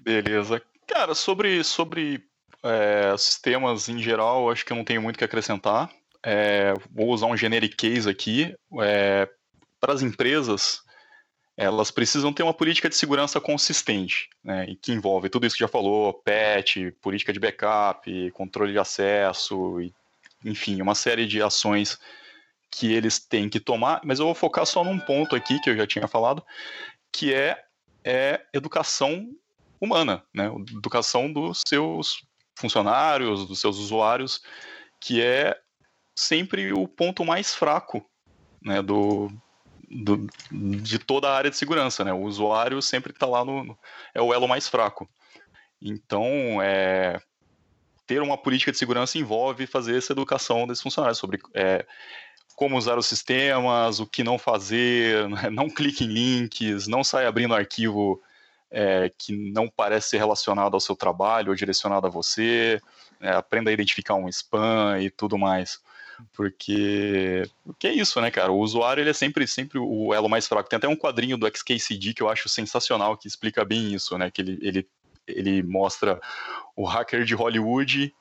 Beleza. 0.00 0.60
Cara, 0.86 1.14
sobre, 1.14 1.64
sobre 1.64 2.22
é, 2.62 3.14
sistemas 3.16 3.88
em 3.88 3.98
geral, 3.98 4.50
acho 4.50 4.64
que 4.64 4.72
eu 4.72 4.76
não 4.76 4.84
tenho 4.84 5.02
muito 5.02 5.18
que 5.18 5.24
acrescentar. 5.24 5.90
É, 6.22 6.72
vou 6.90 7.08
usar 7.08 7.26
um 7.26 7.36
generic 7.36 7.76
case 7.76 8.08
aqui. 8.08 8.54
É, 8.80 9.28
para 9.80 9.92
as 9.92 10.02
empresas, 10.02 10.82
elas 11.56 11.90
precisam 11.90 12.32
ter 12.32 12.42
uma 12.42 12.54
política 12.54 12.88
de 12.88 12.96
segurança 12.96 13.40
consistente, 13.40 14.28
né, 14.42 14.66
e 14.68 14.76
que 14.76 14.92
envolve 14.92 15.28
tudo 15.28 15.46
isso 15.46 15.56
que 15.56 15.62
já 15.62 15.68
falou, 15.68 16.12
PET, 16.12 16.90
política 17.00 17.32
de 17.32 17.38
backup, 17.38 18.30
controle 18.32 18.72
de 18.72 18.78
acesso, 18.78 19.80
e, 19.80 19.94
enfim, 20.44 20.82
uma 20.82 20.94
série 20.94 21.26
de 21.26 21.40
ações 21.40 21.98
que 22.70 22.92
eles 22.92 23.20
têm 23.20 23.48
que 23.48 23.60
tomar, 23.60 24.00
mas 24.04 24.18
eu 24.18 24.26
vou 24.26 24.34
focar 24.34 24.66
só 24.66 24.82
num 24.82 24.98
ponto 24.98 25.36
aqui 25.36 25.60
que 25.60 25.70
eu 25.70 25.76
já 25.76 25.86
tinha 25.86 26.08
falado, 26.08 26.44
que 27.12 27.32
é, 27.32 27.62
é 28.02 28.44
educação 28.52 29.30
humana, 29.80 30.24
né, 30.34 30.46
educação 30.72 31.32
dos 31.32 31.62
seus 31.66 32.24
funcionários, 32.56 33.46
dos 33.46 33.60
seus 33.60 33.78
usuários, 33.78 34.42
que 35.00 35.22
é 35.22 35.56
sempre 36.16 36.72
o 36.72 36.88
ponto 36.88 37.24
mais 37.24 37.54
fraco 37.54 38.04
né, 38.62 38.80
do, 38.82 39.30
do, 39.90 40.26
de 40.50 40.98
toda 40.98 41.28
a 41.28 41.36
área 41.36 41.50
de 41.50 41.56
segurança, 41.56 42.04
né? 42.04 42.12
O 42.12 42.22
usuário 42.22 42.80
sempre 42.82 43.12
está 43.12 43.26
lá 43.26 43.44
no, 43.44 43.64
no, 43.64 43.78
é 44.14 44.20
o 44.20 44.32
elo 44.32 44.48
mais 44.48 44.68
fraco. 44.68 45.08
Então, 45.80 46.60
é, 46.62 47.20
ter 48.06 48.22
uma 48.22 48.38
política 48.38 48.72
de 48.72 48.78
segurança 48.78 49.18
envolve 49.18 49.66
fazer 49.66 49.96
essa 49.96 50.12
educação 50.12 50.66
desses 50.66 50.82
funcionários 50.82 51.18
sobre 51.18 51.38
é, 51.52 51.84
como 52.54 52.76
usar 52.76 52.98
os 52.98 53.06
sistemas, 53.06 54.00
o 54.00 54.06
que 54.06 54.22
não 54.22 54.38
fazer, 54.38 55.28
né? 55.30 55.50
não 55.50 55.68
clique 55.68 56.04
em 56.04 56.08
links, 56.08 56.86
não 56.86 57.02
saia 57.02 57.28
abrindo 57.28 57.54
arquivo 57.54 58.22
é, 58.70 59.10
que 59.18 59.52
não 59.52 59.68
parece 59.68 60.10
ser 60.10 60.18
relacionado 60.18 60.74
ao 60.74 60.80
seu 60.80 60.96
trabalho 60.96 61.50
ou 61.50 61.54
direcionado 61.54 62.06
a 62.06 62.10
você, 62.10 62.80
é, 63.20 63.30
aprenda 63.30 63.70
a 63.70 63.72
identificar 63.72 64.14
um 64.14 64.28
spam 64.28 64.98
e 65.00 65.10
tudo 65.10 65.38
mais. 65.38 65.80
Porque, 66.32 67.42
que 67.78 67.86
é 67.86 67.92
isso, 67.92 68.20
né, 68.20 68.30
cara? 68.30 68.52
O 68.52 68.58
usuário 68.58 69.02
ele 69.02 69.10
é 69.10 69.14
sempre, 69.14 69.46
sempre 69.46 69.78
o 69.78 70.12
elo 70.12 70.28
mais 70.28 70.46
fraco. 70.46 70.68
Tem 70.68 70.76
até 70.76 70.88
um 70.88 70.96
quadrinho 70.96 71.36
do 71.36 71.46
XKCD 71.46 72.14
que 72.14 72.22
eu 72.22 72.28
acho 72.28 72.48
sensacional, 72.48 73.16
que 73.16 73.28
explica 73.28 73.64
bem 73.64 73.94
isso, 73.94 74.16
né? 74.18 74.30
Que 74.30 74.42
ele, 74.42 74.58
ele, 74.62 74.88
ele 75.26 75.62
mostra 75.62 76.20
o 76.76 76.84
hacker 76.84 77.24
de 77.24 77.34
Hollywood 77.34 78.12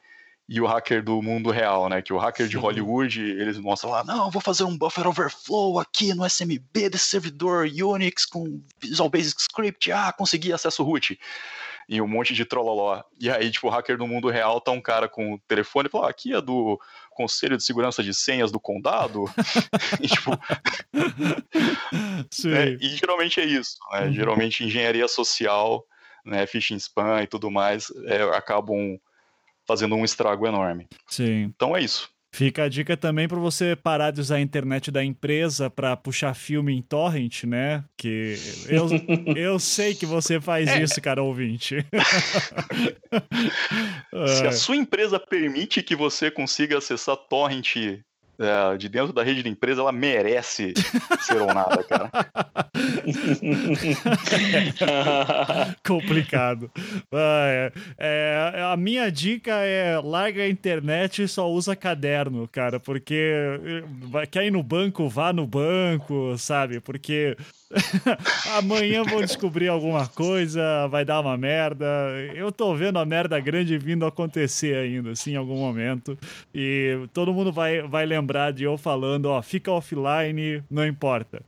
e 0.47 0.59
o 0.59 0.65
hacker 0.65 1.03
do 1.03 1.21
mundo 1.21 1.51
real, 1.51 1.87
né? 1.89 2.01
Que 2.01 2.13
o 2.13 2.17
hacker 2.17 2.45
Sim. 2.45 2.51
de 2.51 2.57
Hollywood, 2.57 3.21
eles 3.21 3.57
mostram 3.57 3.91
lá, 3.91 4.03
não, 4.03 4.29
vou 4.29 4.41
fazer 4.41 4.63
um 4.63 4.77
buffer 4.77 5.07
overflow 5.07 5.79
aqui 5.79 6.13
no 6.13 6.25
SMB 6.25 6.89
desse 6.89 7.07
servidor 7.07 7.65
Unix 7.67 8.25
com 8.25 8.61
Visual 8.79 9.09
Basic 9.09 9.39
Script, 9.41 9.91
ah, 9.91 10.11
consegui 10.11 10.51
acesso 10.51 10.83
root 10.83 11.17
e 11.87 12.01
um 12.01 12.07
monte 12.07 12.33
de 12.33 12.45
trololó. 12.45 13.01
E 13.19 13.29
aí, 13.29 13.51
tipo, 13.51 13.67
o 13.67 13.69
hacker 13.69 13.97
do 13.97 14.07
mundo 14.07 14.29
real 14.29 14.59
tá 14.61 14.71
um 14.71 14.81
cara 14.81 15.07
com 15.07 15.33
o 15.33 15.39
telefone 15.47 15.87
e 15.87 15.91
fala, 15.91 16.07
ah, 16.07 16.09
aqui 16.09 16.33
é 16.33 16.41
do 16.41 16.79
Conselho 17.13 17.57
de 17.57 17.63
Segurança 17.63 18.03
de 18.03 18.13
Senhas 18.13 18.51
do 18.51 18.59
Condado. 18.59 19.25
e, 20.01 20.07
tipo... 20.07 20.31
né? 22.45 22.77
E 22.79 22.89
geralmente 22.89 23.39
é 23.39 23.45
isso, 23.45 23.77
né? 23.91 24.05
Uhum. 24.05 24.13
Geralmente 24.13 24.63
engenharia 24.63 25.07
social, 25.07 25.85
né, 26.25 26.45
phishing 26.45 26.75
spam 26.75 27.21
e 27.21 27.27
tudo 27.27 27.51
mais, 27.51 27.91
é, 28.05 28.23
acabam 28.35 28.99
fazendo 29.65 29.95
um 29.95 30.05
estrago 30.05 30.47
enorme. 30.47 30.87
Sim. 31.07 31.43
Então 31.43 31.75
é 31.75 31.81
isso. 31.81 32.12
Fica 32.33 32.63
a 32.63 32.67
dica 32.67 32.97
também 32.97 33.27
para 33.27 33.37
você 33.37 33.75
parar 33.75 34.09
de 34.09 34.19
usar 34.19 34.37
a 34.37 34.41
internet 34.41 34.89
da 34.89 35.03
empresa 35.03 35.69
para 35.69 35.95
puxar 35.95 36.33
filme 36.33 36.73
em 36.73 36.81
torrent, 36.81 37.43
né? 37.43 37.85
Que 37.95 38.35
eu, 38.67 38.87
eu 39.37 39.59
sei 39.59 39.93
que 39.93 40.07
você 40.07 40.41
faz 40.41 40.67
é. 40.67 40.81
isso, 40.81 40.99
cara 40.99 41.21
ouvinte. 41.21 41.85
Se 44.35 44.47
a 44.47 44.51
sua 44.51 44.75
empresa 44.75 45.19
permite 45.19 45.83
que 45.83 45.95
você 45.95 46.31
consiga 46.31 46.79
acessar 46.79 47.17
torrent 47.17 47.75
é, 48.39 48.77
de 48.77 48.89
dentro 48.89 49.13
da 49.13 49.23
rede 49.23 49.43
da 49.43 49.49
empresa, 49.49 49.81
ela 49.81 49.91
merece 49.91 50.73
ser 51.21 51.41
honrada, 51.41 51.83
cara. 51.83 52.09
Complicado. 55.85 56.71
É, 57.11 57.71
é, 57.97 58.63
a 58.71 58.77
minha 58.77 59.11
dica 59.11 59.51
é 59.51 59.99
larga 59.99 60.43
a 60.43 60.49
internet 60.49 61.23
e 61.23 61.27
só 61.27 61.49
usa 61.49 61.75
caderno, 61.75 62.47
cara, 62.47 62.79
porque 62.79 63.33
quer 64.31 64.45
ir 64.45 64.51
no 64.51 64.63
banco, 64.63 65.07
vá 65.09 65.31
no 65.31 65.45
banco, 65.45 66.35
sabe? 66.37 66.79
Porque 66.79 67.37
Amanhã 68.57 69.03
vou 69.03 69.21
descobrir 69.21 69.67
alguma 69.67 70.07
coisa, 70.07 70.87
vai 70.87 71.03
dar 71.03 71.19
uma 71.19 71.37
merda. 71.37 71.85
Eu 72.35 72.51
tô 72.51 72.75
vendo 72.75 72.99
a 72.99 73.05
merda 73.05 73.39
grande 73.39 73.77
vindo 73.77 74.05
acontecer 74.05 74.75
ainda, 74.75 75.11
assim, 75.11 75.33
em 75.33 75.35
algum 75.35 75.57
momento. 75.57 76.17
E 76.53 77.07
todo 77.13 77.33
mundo 77.33 77.51
vai, 77.51 77.81
vai 77.81 78.05
lembrar 78.05 78.22
de 78.53 78.63
eu 78.63 78.77
falando, 78.77 79.25
ó, 79.25 79.41
fica 79.41 79.71
offline, 79.71 80.63
não 80.69 80.85
importa. 80.85 81.41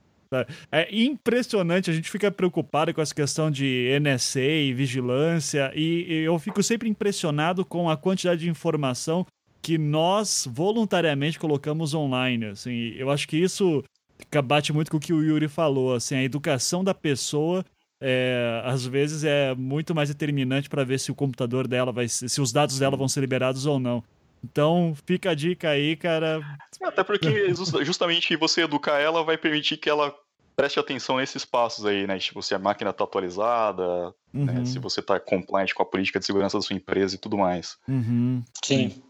É 0.71 0.93
impressionante, 0.93 1.89
a 1.89 1.93
gente 1.93 2.09
fica 2.09 2.29
preocupado 2.31 2.93
com 2.93 3.01
essa 3.01 3.15
questão 3.15 3.49
de 3.49 3.97
NSA 4.01 4.41
e 4.41 4.73
vigilância, 4.73 5.71
e 5.75 6.23
eu 6.25 6.37
fico 6.39 6.61
sempre 6.61 6.89
impressionado 6.89 7.63
com 7.63 7.89
a 7.89 7.95
quantidade 7.95 8.41
de 8.41 8.49
informação 8.49 9.25
que 9.61 9.77
nós 9.77 10.47
voluntariamente 10.51 11.39
colocamos 11.39 11.93
online. 11.93 12.45
Assim, 12.47 12.93
eu 12.97 13.09
acho 13.09 13.27
que 13.27 13.37
isso 13.37 13.83
bate 14.43 14.73
muito 14.73 14.91
com 14.91 14.97
o 14.97 14.99
que 14.99 15.13
o 15.13 15.23
Yuri 15.23 15.47
falou, 15.47 15.93
assim, 15.93 16.15
a 16.15 16.23
educação 16.23 16.83
da 16.83 16.93
pessoa 16.93 17.63
é, 18.01 18.61
às 18.65 18.85
vezes 18.85 19.23
é 19.23 19.55
muito 19.55 19.95
mais 19.95 20.09
determinante 20.09 20.69
para 20.69 20.83
ver 20.83 20.99
se 20.99 21.11
o 21.11 21.15
computador 21.15 21.67
dela 21.67 21.91
vai 21.91 22.07
se 22.07 22.41
os 22.41 22.51
dados 22.51 22.77
dela 22.77 22.97
vão 22.97 23.07
ser 23.07 23.21
liberados 23.21 23.65
ou 23.65 23.79
não. 23.79 24.03
Então, 24.45 24.93
fica 25.05 25.31
a 25.31 25.35
dica 25.35 25.69
aí, 25.69 25.95
cara. 25.95 26.39
Até 26.83 27.03
porque 27.03 27.53
justamente 27.83 28.35
você 28.35 28.61
educar 28.61 28.99
ela 28.99 29.23
vai 29.23 29.37
permitir 29.37 29.77
que 29.77 29.89
ela 29.89 30.13
preste 30.55 30.79
atenção 30.79 31.17
nesses 31.17 31.43
passos 31.43 31.85
aí, 31.85 32.05
né? 32.05 32.17
Tipo, 32.19 32.41
se 32.41 32.53
a 32.53 32.59
máquina 32.59 32.91
está 32.91 33.03
atualizada, 33.03 33.83
né? 33.85 34.13
uhum. 34.33 34.45
né? 34.45 34.65
se 34.65 34.79
você 34.79 34.99
está 34.99 35.19
compliant 35.19 35.73
com 35.73 35.83
a 35.83 35.85
política 35.85 36.19
de 36.19 36.25
segurança 36.25 36.57
da 36.57 36.61
sua 36.61 36.75
empresa 36.75 37.15
e 37.15 37.17
tudo 37.17 37.37
mais. 37.37 37.77
Uhum. 37.87 38.43
Sim. 38.63 39.01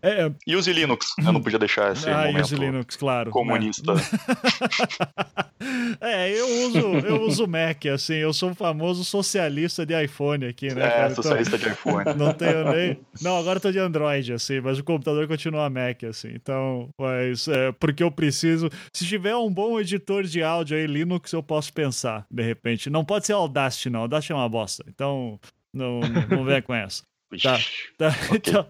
É, 0.00 0.26
é, 0.26 0.34
e 0.46 0.54
os 0.54 0.66
Linux? 0.68 1.14
Eu 1.18 1.32
não 1.32 1.42
podia 1.42 1.58
deixar 1.58 1.92
esse 1.92 2.08
ah, 2.08 2.26
momento 2.26 2.54
Linux, 2.54 2.96
claro, 2.96 3.30
comunista. 3.30 3.94
Né? 3.94 4.02
é, 6.00 6.30
eu 6.30 6.66
uso, 6.66 6.78
eu 7.06 7.22
uso 7.26 7.46
Mac, 7.46 7.86
assim, 7.86 8.14
eu 8.14 8.32
sou 8.32 8.50
o 8.50 8.54
famoso 8.54 9.04
socialista 9.04 9.84
de 9.86 10.00
iPhone 10.04 10.46
aqui, 10.46 10.74
né? 10.74 10.86
É, 10.86 10.90
cara? 10.90 11.14
socialista 11.14 11.56
então, 11.56 11.68
de 11.68 11.74
iPhone. 11.74 12.04
Não 12.16 12.32
tenho 12.32 12.72
nem... 12.72 12.98
Não, 13.20 13.36
agora 13.36 13.56
eu 13.56 13.60
tô 13.60 13.72
de 13.72 13.78
Android, 13.78 14.32
assim, 14.32 14.60
mas 14.60 14.78
o 14.78 14.84
computador 14.84 15.26
continua 15.28 15.70
Mac, 15.70 16.04
assim, 16.04 16.30
então, 16.34 16.88
mas 16.98 17.48
é, 17.48 17.72
porque 17.72 18.02
eu 18.02 18.10
preciso... 18.10 18.68
Se 18.92 19.06
tiver 19.06 19.36
um 19.36 19.52
bom 19.52 19.78
editor 19.80 20.24
de 20.24 20.42
áudio 20.42 20.76
aí, 20.76 20.86
Linux, 20.86 21.32
eu 21.32 21.42
posso 21.42 21.72
pensar, 21.72 22.26
de 22.30 22.42
repente. 22.42 22.90
Não 22.90 23.04
pode 23.04 23.26
ser 23.26 23.32
Audacity, 23.32 23.90
não, 23.90 24.00
Audacity 24.00 24.32
é 24.32 24.34
uma 24.34 24.48
bosta, 24.48 24.84
então 24.88 25.38
não, 25.72 26.00
não 26.28 26.44
vem 26.44 26.60
com 26.62 26.74
essa. 26.74 27.02
Tá, 27.40 27.58
tá. 27.98 28.12
Okay. 28.32 28.52
Então, 28.52 28.66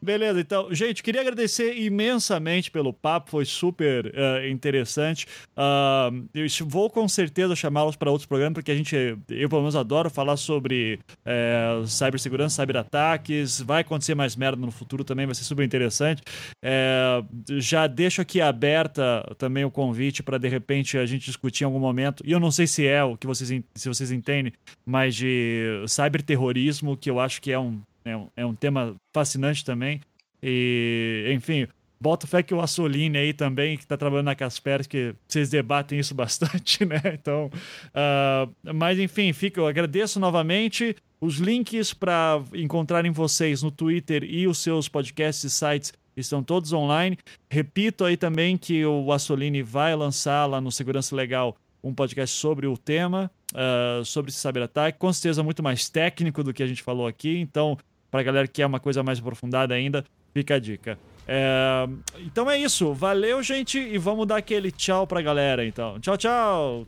beleza. 0.00 0.40
Então, 0.40 0.74
gente, 0.74 1.02
queria 1.02 1.20
agradecer 1.20 1.76
imensamente 1.78 2.70
pelo 2.70 2.92
papo, 2.92 3.30
foi 3.30 3.44
super 3.44 4.06
uh, 4.06 4.46
interessante. 4.48 5.26
Uh, 5.56 6.28
eu 6.34 6.46
vou 6.66 6.90
com 6.90 7.06
certeza 7.08 7.54
chamá-los 7.54 7.96
para 7.96 8.10
outros 8.10 8.26
programas, 8.26 8.54
porque 8.54 8.70
a 8.70 8.74
gente, 8.74 8.94
eu 9.28 9.48
pelo 9.48 9.62
menos 9.62 9.76
adoro 9.76 10.10
falar 10.10 10.36
sobre 10.36 10.98
uh, 11.26 11.86
cibersegurança, 11.86 12.62
cyberataques. 12.62 13.60
Vai 13.60 13.82
acontecer 13.82 14.14
mais 14.14 14.36
merda 14.36 14.60
no 14.60 14.72
futuro 14.72 15.04
também, 15.04 15.26
vai 15.26 15.34
ser 15.34 15.44
super 15.44 15.64
interessante. 15.64 16.22
É, 16.62 17.22
já 17.58 17.86
deixo 17.86 18.20
aqui 18.20 18.40
aberta 18.40 19.34
também 19.38 19.64
o 19.64 19.70
convite 19.70 20.22
para 20.22 20.38
de 20.38 20.48
repente 20.48 20.98
a 20.98 21.06
gente 21.06 21.24
discutir 21.24 21.64
em 21.64 21.66
algum 21.66 21.78
momento. 21.78 22.22
E 22.26 22.32
eu 22.32 22.40
não 22.40 22.50
sei 22.50 22.66
se 22.66 22.86
é 22.86 23.02
o 23.02 23.16
que 23.16 23.26
vocês, 23.26 23.48
se 23.74 23.88
vocês 23.88 24.10
entendem, 24.10 24.52
mas 24.84 25.14
de 25.14 25.84
cyberterrorismo, 25.86 26.96
que 26.96 27.10
eu 27.10 27.20
acho 27.20 27.40
que 27.40 27.52
é 27.52 27.58
um 27.58 27.80
é 28.04 28.16
um, 28.16 28.28
é 28.36 28.46
um 28.46 28.54
tema 28.54 28.96
fascinante 29.12 29.64
também. 29.64 30.00
E, 30.42 31.30
enfim, 31.34 31.66
Bota 32.02 32.26
fé 32.26 32.42
que 32.42 32.52
o 32.52 32.60
Assolini 32.60 33.16
aí 33.16 33.32
também, 33.32 33.76
que 33.76 33.84
está 33.84 33.96
trabalhando 33.96 34.24
na 34.24 34.34
Kaspersky, 34.34 35.14
vocês 35.28 35.48
debatem 35.48 36.00
isso 36.00 36.12
bastante, 36.16 36.84
né? 36.84 37.00
Então, 37.14 37.48
uh, 37.94 38.74
mas 38.74 38.98
enfim, 38.98 39.32
fica, 39.32 39.60
eu 39.60 39.68
agradeço 39.68 40.18
novamente. 40.18 40.96
Os 41.20 41.36
links 41.36 41.94
para 41.94 42.42
encontrarem 42.54 43.12
vocês 43.12 43.62
no 43.62 43.70
Twitter 43.70 44.24
e 44.24 44.48
os 44.48 44.58
seus 44.58 44.88
podcasts 44.88 45.44
e 45.44 45.50
sites 45.50 45.92
estão 46.16 46.42
todos 46.42 46.72
online. 46.72 47.16
Repito 47.48 48.04
aí 48.04 48.16
também 48.16 48.56
que 48.56 48.84
o 48.84 49.12
Assolini 49.12 49.62
vai 49.62 49.94
lançar 49.94 50.44
lá 50.46 50.60
no 50.60 50.72
Segurança 50.72 51.14
Legal 51.14 51.56
um 51.84 51.94
podcast 51.94 52.36
sobre 52.36 52.66
o 52.66 52.76
tema, 52.76 53.30
uh, 53.52 54.04
sobre 54.04 54.32
esse 54.32 54.38
cyberataque, 54.38 54.98
com 54.98 55.12
certeza 55.12 55.42
muito 55.42 55.62
mais 55.62 55.88
técnico 55.88 56.42
do 56.42 56.52
que 56.52 56.64
a 56.64 56.66
gente 56.66 56.82
falou 56.82 57.06
aqui. 57.06 57.38
Então, 57.38 57.78
para 58.12 58.20
a 58.20 58.24
galera 58.24 58.46
que 58.46 58.52
quer 58.52 58.66
uma 58.66 58.78
coisa 58.78 59.02
mais 59.02 59.18
aprofundada 59.18 59.74
ainda, 59.74 60.04
fica 60.34 60.56
a 60.56 60.58
dica. 60.58 60.98
É... 61.26 61.88
Então 62.18 62.48
é 62.50 62.58
isso. 62.58 62.92
Valeu, 62.92 63.42
gente, 63.42 63.78
e 63.78 63.96
vamos 63.96 64.26
dar 64.26 64.36
aquele 64.36 64.70
tchau 64.70 65.06
pra 65.06 65.22
galera, 65.22 65.64
então. 65.64 65.98
Tchau, 65.98 66.18
tchau. 66.18 66.86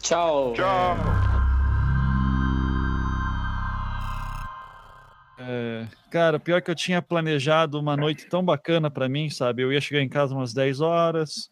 Tchau. 0.00 0.54
Tchau. 0.54 0.96
É... 5.38 5.86
Cara, 6.10 6.40
pior 6.40 6.62
que 6.62 6.70
eu 6.70 6.74
tinha 6.74 7.02
planejado 7.02 7.78
uma 7.78 7.94
noite 7.94 8.26
tão 8.26 8.42
bacana 8.42 8.90
para 8.90 9.06
mim, 9.06 9.28
sabe? 9.28 9.62
Eu 9.62 9.70
ia 9.70 9.82
chegar 9.82 10.00
em 10.00 10.08
casa 10.08 10.34
umas 10.34 10.54
10 10.54 10.80
horas, 10.80 11.50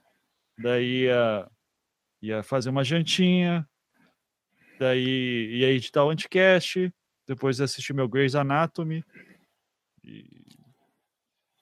daí 0.59 1.02
ia, 1.02 1.47
ia 2.23 2.43
fazer 2.43 2.70
uma 2.70 2.82
jantinha, 2.82 3.68
daí 4.81 5.59
ia 5.59 5.70
editar 5.70 6.02
o 6.02 6.09
anticast, 6.09 6.90
depois 7.26 7.60
assisti 7.60 7.92
meu 7.92 8.08
Grey's 8.08 8.34
Anatomy. 8.34 9.04
E, 10.04 10.24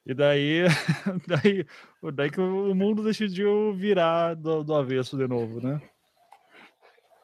e 0.06 0.14
daí, 0.14 0.64
daí, 1.26 1.66
daí 2.12 2.30
que 2.30 2.40
o 2.40 2.74
mundo 2.74 3.02
decidiu 3.02 3.74
virar 3.74 4.34
do, 4.34 4.62
do 4.62 4.74
avesso 4.74 5.16
de 5.16 5.26
novo, 5.26 5.60
né? 5.60 5.80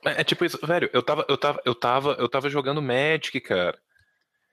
É, 0.05 0.23
é 0.23 0.25
tipo 0.25 0.45
isso, 0.45 0.59
velho, 0.67 0.89
eu 0.93 1.03
tava, 1.03 1.27
eu 1.29 1.37
tava, 1.37 1.61
eu 1.65 1.75
tava, 1.75 2.13
eu 2.19 2.29
tava 2.29 2.49
jogando 2.49 2.81
Magic, 2.81 3.39
cara. 3.41 3.79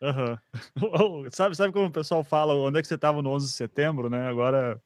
Uhum. 0.01 0.37
sabe, 1.31 1.55
sabe 1.55 1.73
como 1.73 1.87
o 1.87 1.91
pessoal 1.91 2.23
fala 2.23 2.53
onde 2.53 2.79
é 2.79 2.81
que 2.81 2.87
você 2.87 2.97
tava 2.97 3.21
no 3.21 3.31
11 3.31 3.47
de 3.47 3.53
setembro, 3.53 4.09
né? 4.09 4.27
Agora 4.27 4.81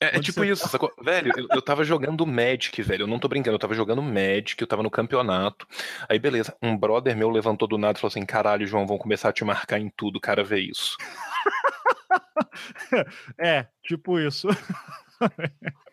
é, 0.00 0.16
é 0.16 0.20
tipo 0.20 0.44
isso, 0.44 0.62
tá? 0.62 0.68
sacou? 0.68 0.92
Velho, 1.02 1.32
eu, 1.36 1.46
eu 1.50 1.62
tava 1.62 1.82
jogando 1.82 2.26
Magic, 2.26 2.80
velho. 2.82 3.04
Eu 3.04 3.06
não 3.06 3.18
tô 3.18 3.28
brincando, 3.28 3.54
eu 3.54 3.58
tava 3.58 3.74
jogando 3.74 4.02
Magic, 4.02 4.60
eu 4.60 4.66
tava 4.66 4.82
no 4.82 4.90
campeonato. 4.90 5.66
Aí, 6.08 6.18
beleza, 6.18 6.54
um 6.62 6.76
brother 6.76 7.16
meu 7.16 7.30
levantou 7.30 7.66
do 7.66 7.78
nada 7.78 7.98
e 7.98 8.00
falou 8.00 8.10
assim: 8.10 8.26
caralho, 8.26 8.66
João, 8.66 8.86
vão 8.86 8.98
começar 8.98 9.30
a 9.30 9.32
te 9.32 9.44
marcar 9.44 9.78
em 9.78 9.88
tudo, 9.88 10.20
cara, 10.20 10.44
vê 10.44 10.60
isso. 10.60 10.96
é, 13.38 13.66
tipo 13.82 14.20
isso. 14.20 14.48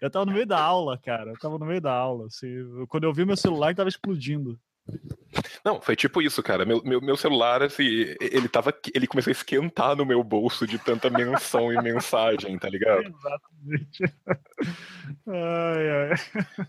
eu 0.00 0.10
tava 0.10 0.26
no 0.26 0.32
meio 0.32 0.46
da 0.46 0.60
aula, 0.60 0.98
cara. 0.98 1.30
Eu 1.30 1.38
tava 1.38 1.58
no 1.58 1.66
meio 1.66 1.80
da 1.80 1.92
aula. 1.92 2.26
Assim, 2.26 2.48
quando 2.88 3.04
eu 3.04 3.12
vi 3.12 3.24
meu 3.24 3.36
celular, 3.36 3.74
tava 3.74 3.88
explodindo. 3.88 4.58
Não, 5.64 5.80
foi 5.80 5.94
tipo 5.94 6.20
isso, 6.20 6.42
cara. 6.42 6.64
Meu, 6.64 6.82
meu, 6.84 7.00
meu, 7.00 7.16
celular, 7.16 7.62
assim, 7.62 7.84
ele 8.20 8.48
tava. 8.48 8.74
Ele 8.94 9.06
começou 9.06 9.30
a 9.30 9.32
esquentar 9.32 9.94
no 9.94 10.04
meu 10.04 10.22
bolso 10.24 10.66
de 10.66 10.78
tanta 10.78 11.08
menção 11.08 11.72
e 11.72 11.80
mensagem, 11.82 12.58
tá 12.58 12.68
ligado? 12.68 13.02
Exatamente. 13.02 14.02
Ai, 15.26 15.90
ai. 15.90 16.10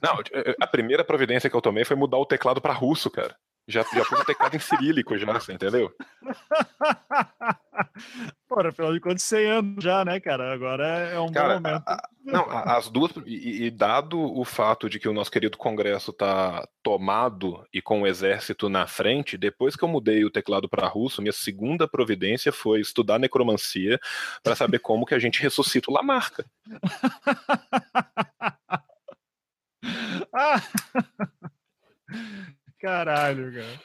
Não, 0.01 0.17
a 0.59 0.67
primeira 0.67 1.03
providência 1.03 1.49
que 1.49 1.55
eu 1.55 1.61
tomei 1.61 1.85
foi 1.85 1.95
mudar 1.95 2.17
o 2.17 2.25
teclado 2.25 2.61
para 2.61 2.73
russo, 2.73 3.09
cara. 3.09 3.35
Já, 3.67 3.83
já 3.83 4.05
pus 4.05 4.19
o 4.19 4.25
teclado 4.25 4.55
em 4.55 4.59
cirílico, 4.59 5.17
já, 5.17 5.31
assim, 5.31 5.53
entendeu? 5.53 5.93
Porra, 8.51 8.67
afinal 8.67 8.91
de 8.91 8.99
contas, 8.99 9.23
100 9.23 9.49
anos 9.49 9.81
já, 9.81 10.03
né, 10.03 10.19
cara? 10.19 10.51
Agora 10.51 10.85
é 10.85 11.17
um 11.17 11.31
cara, 11.31 11.57
bom 11.57 11.69
momento. 11.69 11.87
A, 11.87 12.09
não, 12.21 12.45
as 12.49 12.89
duas. 12.89 13.13
E, 13.25 13.67
e, 13.67 13.71
dado 13.71 14.19
o 14.19 14.43
fato 14.43 14.89
de 14.89 14.99
que 14.99 15.07
o 15.07 15.13
nosso 15.13 15.31
querido 15.31 15.57
Congresso 15.57 16.11
tá 16.11 16.67
tomado 16.83 17.65
e 17.73 17.81
com 17.81 18.01
o 18.01 18.07
exército 18.07 18.67
na 18.67 18.85
frente, 18.85 19.37
depois 19.37 19.77
que 19.77 19.85
eu 19.85 19.87
mudei 19.87 20.25
o 20.25 20.29
teclado 20.29 20.67
para 20.67 20.85
russo, 20.85 21.21
minha 21.21 21.31
segunda 21.31 21.87
providência 21.87 22.51
foi 22.51 22.81
estudar 22.81 23.19
necromancia 23.19 23.97
para 24.43 24.53
saber 24.53 24.79
como 24.83 25.05
que 25.05 25.15
a 25.15 25.19
gente 25.19 25.41
ressuscita 25.41 25.89
o 25.89 25.93
Lamarca. 25.93 26.45
Caralho, 32.81 33.53
cara. 33.53 33.79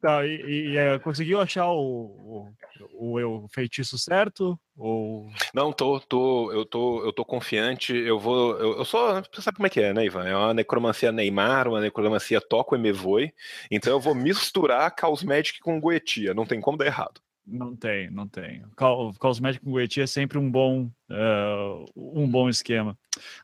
Tá, 0.00 0.26
e, 0.26 0.70
e, 0.70 0.76
é, 0.76 0.98
conseguiu 0.98 1.38
achar 1.38 1.70
o, 1.70 2.50
o, 2.94 3.20
o, 3.20 3.48
feitiço 3.48 3.98
certo? 3.98 4.58
Ou... 4.74 5.28
Não, 5.52 5.70
tô, 5.70 6.00
tô, 6.00 6.50
eu 6.52 6.64
tô, 6.64 7.04
eu 7.04 7.12
tô 7.12 7.26
confiante. 7.26 7.94
Eu 7.94 8.18
vou. 8.18 8.58
Eu, 8.58 8.78
eu 8.78 8.84
sou. 8.86 9.22
Você 9.30 9.42
sabe 9.42 9.56
como 9.56 9.66
é 9.66 9.70
que 9.70 9.80
é, 9.80 9.92
né, 9.92 10.06
Ivan? 10.06 10.26
É 10.26 10.34
uma 10.34 10.54
necromancia 10.54 11.12
Neymar, 11.12 11.68
uma 11.68 11.80
necromancia 11.80 12.40
Toco 12.40 12.74
e 12.74 12.78
me 12.78 12.90
voe. 12.90 13.34
Então 13.70 13.92
eu 13.92 14.00
vou 14.00 14.14
misturar 14.14 14.94
Caos 14.94 15.22
Magic 15.22 15.60
com 15.60 15.78
Goetia. 15.78 16.32
Não 16.32 16.46
tem 16.46 16.58
como 16.58 16.78
dar 16.78 16.86
errado. 16.86 17.20
Não 17.46 17.74
tem, 17.74 18.10
não 18.10 18.28
tem. 18.28 18.62
Caos 18.76 19.40
Magic 19.40 19.64
com 19.64 19.70
Goetia 19.70 20.04
é 20.04 20.06
sempre 20.06 20.38
um 20.38 20.50
bom, 20.50 20.90
uh, 21.10 21.84
um 21.96 22.28
bom 22.28 22.48
esquema. 22.48 22.96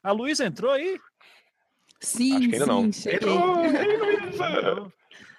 A 0.03 0.13
Luísa 0.13 0.47
entrou 0.47 0.71
aí? 0.71 0.99
Sim, 2.05 2.37
Acho 2.37 2.49
que 2.49 2.55
ainda 2.55 2.65
sim, 2.65 2.71
não. 2.71 2.93
Cheguei. 2.93 3.29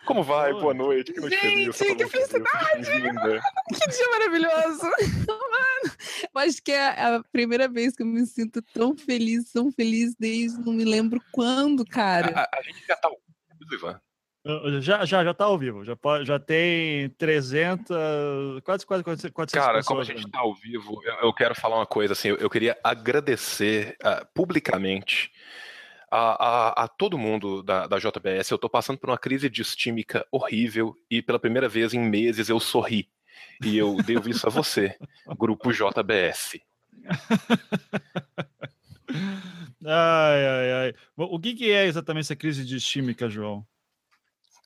Como 0.06 0.24
vai? 0.24 0.54
Boa 0.54 0.74
noite. 0.74 1.14
Que 1.14 1.20
noite 1.20 1.36
Gente, 1.36 1.74
feliz. 1.74 1.98
que 1.98 2.08
felicidade! 2.08 2.90
Que 3.74 3.90
dia 3.90 4.10
maravilhoso! 4.12 4.84
Mano, 5.28 5.96
eu 6.22 6.42
acho 6.42 6.62
que 6.62 6.72
é 6.72 6.90
a 6.90 7.24
primeira 7.32 7.68
vez 7.68 7.96
que 7.96 8.04
eu 8.04 8.08
me 8.08 8.26
sinto 8.26 8.62
tão 8.62 8.96
feliz, 8.96 9.52
tão 9.52 9.72
feliz 9.72 10.16
desde 10.20 10.60
não 10.60 10.74
me 10.74 10.86
lembro 10.86 11.20
quando, 11.32 11.84
cara. 11.84 12.32
A, 12.36 12.60
a, 12.60 12.62
gente 12.62 12.86
já 12.88 12.96
tá 12.96 13.10
Ivan. 13.74 14.00
Já, 14.80 15.04
já, 15.06 15.24
já 15.24 15.34
tá 15.34 15.46
ao 15.46 15.58
vivo. 15.58 15.84
Já, 15.84 15.98
já 16.24 16.40
tem 16.40 17.10
300, 17.18 17.88
quase, 18.64 18.86
quase 18.86 19.04
400 19.04 19.52
Cara, 19.52 19.84
como 19.84 20.02
a 20.02 20.04
gente 20.04 20.24
está 20.24 20.40
ao 20.40 20.54
vivo, 20.54 21.02
eu, 21.04 21.14
eu, 21.16 21.34
quero 21.34 21.56
falar 21.56 21.78
uma 21.78 21.86
coisa 21.88 22.14
assim. 22.14 22.28
Eu, 22.28 22.38
eu 22.38 22.50
queria 22.50 22.78
agradecer 22.84 23.98
uh, 24.04 24.24
publicamente 24.36 25.32
a, 26.16 26.80
a, 26.80 26.84
a 26.86 26.88
todo 26.88 27.18
mundo 27.18 27.62
da, 27.62 27.88
da 27.88 28.00
JBS. 28.00 28.50
Eu 28.50 28.56
estou 28.56 28.70
passando 28.70 28.98
por 28.98 29.10
uma 29.10 29.18
crise 29.18 29.50
distímica 29.50 30.26
horrível 30.32 30.96
e 31.10 31.22
pela 31.22 31.40
primeira 31.40 31.68
vez 31.68 31.94
em 31.94 32.00
meses 32.00 32.48
eu 32.48 32.60
sorri. 32.60 33.10
E 33.64 33.78
eu 33.78 33.98
devo 34.04 34.30
isso 34.30 34.48
a 34.48 34.50
você, 34.50 34.98
grupo 35.38 35.74
JBS. 35.74 36.60
ai, 39.86 40.48
ai, 40.48 40.72
ai. 40.72 40.94
O 41.18 41.40
que, 41.40 41.54
que 41.54 41.72
é 41.72 41.86
exatamente 41.86 42.26
essa 42.26 42.36
crise 42.36 42.66
distímica, 42.66 43.30
João? 43.30 43.66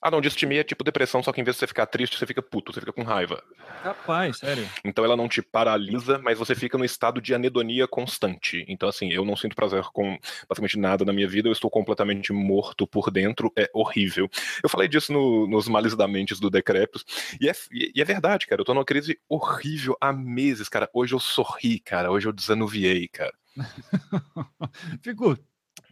Ah, 0.02 0.10
não, 0.10 0.22
distimia 0.22 0.62
é 0.62 0.64
tipo 0.64 0.84
depressão, 0.84 1.22
só 1.22 1.34
que 1.34 1.42
em 1.42 1.44
vez 1.44 1.56
de 1.56 1.60
você 1.60 1.68
ficar 1.68 1.86
triste, 1.86 2.18
você 2.18 2.26
fica 2.26 2.42
puto, 2.42 2.72
você 2.72 2.80
fica 2.80 2.94
com 2.94 3.04
raiva. 3.04 3.44
Rapaz, 3.84 4.38
sério. 4.38 4.68
Então 4.84 5.04
ela 5.04 5.18
não 5.18 5.28
te 5.28 5.42
paralisa, 5.42 6.18
mas 6.20 6.38
você 6.38 6.56
fica 6.56 6.78
no 6.78 6.86
estado 6.86 7.22
de 7.22 7.34
anedonia 7.34 7.88
constante. 7.88 8.66
Então, 8.68 8.88
assim, 8.88 9.12
eu 9.12 9.26
não 9.26 9.36
sinto 9.36 9.56
prazer 9.56 9.84
com 9.92 10.18
basicamente 10.48 10.78
nada 10.78 11.04
na 11.04 11.12
minha 11.12 11.28
vida, 11.28 11.50
eu 11.50 11.54
estou 11.54 11.70
completamente 11.70 12.32
morto 12.32 12.88
por 12.88 13.12
dentro, 13.12 13.52
é 13.58 13.70
horrível. 13.74 14.30
Eu 14.64 14.70
falei 14.70 14.88
disso 14.88 15.12
no, 15.12 15.48
nos 15.48 15.68
Males 15.68 15.96
da 15.96 16.08
Mentes 16.08 16.40
do 16.40 16.50
Decrepos, 16.50 17.04
e 17.40 17.50
é, 17.50 17.54
e 17.72 18.02
é 18.02 18.06
verdade, 18.06 18.48
cara, 18.48 18.62
eu 18.62 18.66
tô 18.66 18.74
numa 18.74 18.86
crise 18.86 19.20
horrível 19.28 19.98
há 20.00 20.14
meses, 20.14 20.70
cara. 20.70 20.90
Hoje 20.94 21.14
eu 21.14 21.20
sorri, 21.20 21.80
cara, 21.80 22.12
hoje 22.12 22.28
eu 22.28 22.34
desanuviei, 22.34 23.08
cara. 23.08 23.34
Fico 25.02 25.38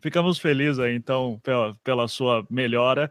Ficamos 0.02 0.38
felizes 0.38 0.80
aí, 0.80 0.96
então, 0.96 1.40
pela, 1.44 1.76
pela 1.84 2.08
sua 2.08 2.46
melhora. 2.50 3.10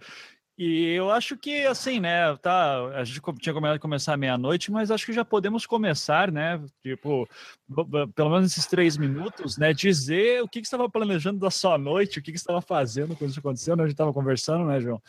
E 0.58 0.88
eu 0.94 1.10
acho 1.10 1.36
que, 1.36 1.66
assim, 1.66 2.00
né, 2.00 2.34
tá, 2.36 2.86
a 2.98 3.04
gente 3.04 3.20
tinha 3.40 3.52
combinado 3.52 3.78
começar 3.78 4.16
meia-noite, 4.16 4.72
mas 4.72 4.90
acho 4.90 5.04
que 5.04 5.12
já 5.12 5.22
podemos 5.22 5.66
começar, 5.66 6.32
né, 6.32 6.58
tipo, 6.82 7.28
pelo 8.14 8.30
menos 8.30 8.52
esses 8.52 8.64
três 8.64 8.96
minutos, 8.96 9.58
né, 9.58 9.74
dizer 9.74 10.42
o 10.42 10.48
que, 10.48 10.62
que 10.62 10.66
você 10.66 10.74
estava 10.74 10.88
planejando 10.88 11.38
da 11.38 11.50
sua 11.50 11.76
noite, 11.76 12.18
o 12.18 12.22
que, 12.22 12.32
que 12.32 12.38
você 12.38 12.42
estava 12.42 12.62
fazendo 12.62 13.14
quando 13.14 13.30
isso 13.30 13.40
aconteceu, 13.40 13.76
né, 13.76 13.82
a 13.82 13.86
gente 13.86 13.92
estava 13.94 14.14
conversando, 14.14 14.64
né, 14.64 14.80
João? 14.80 15.02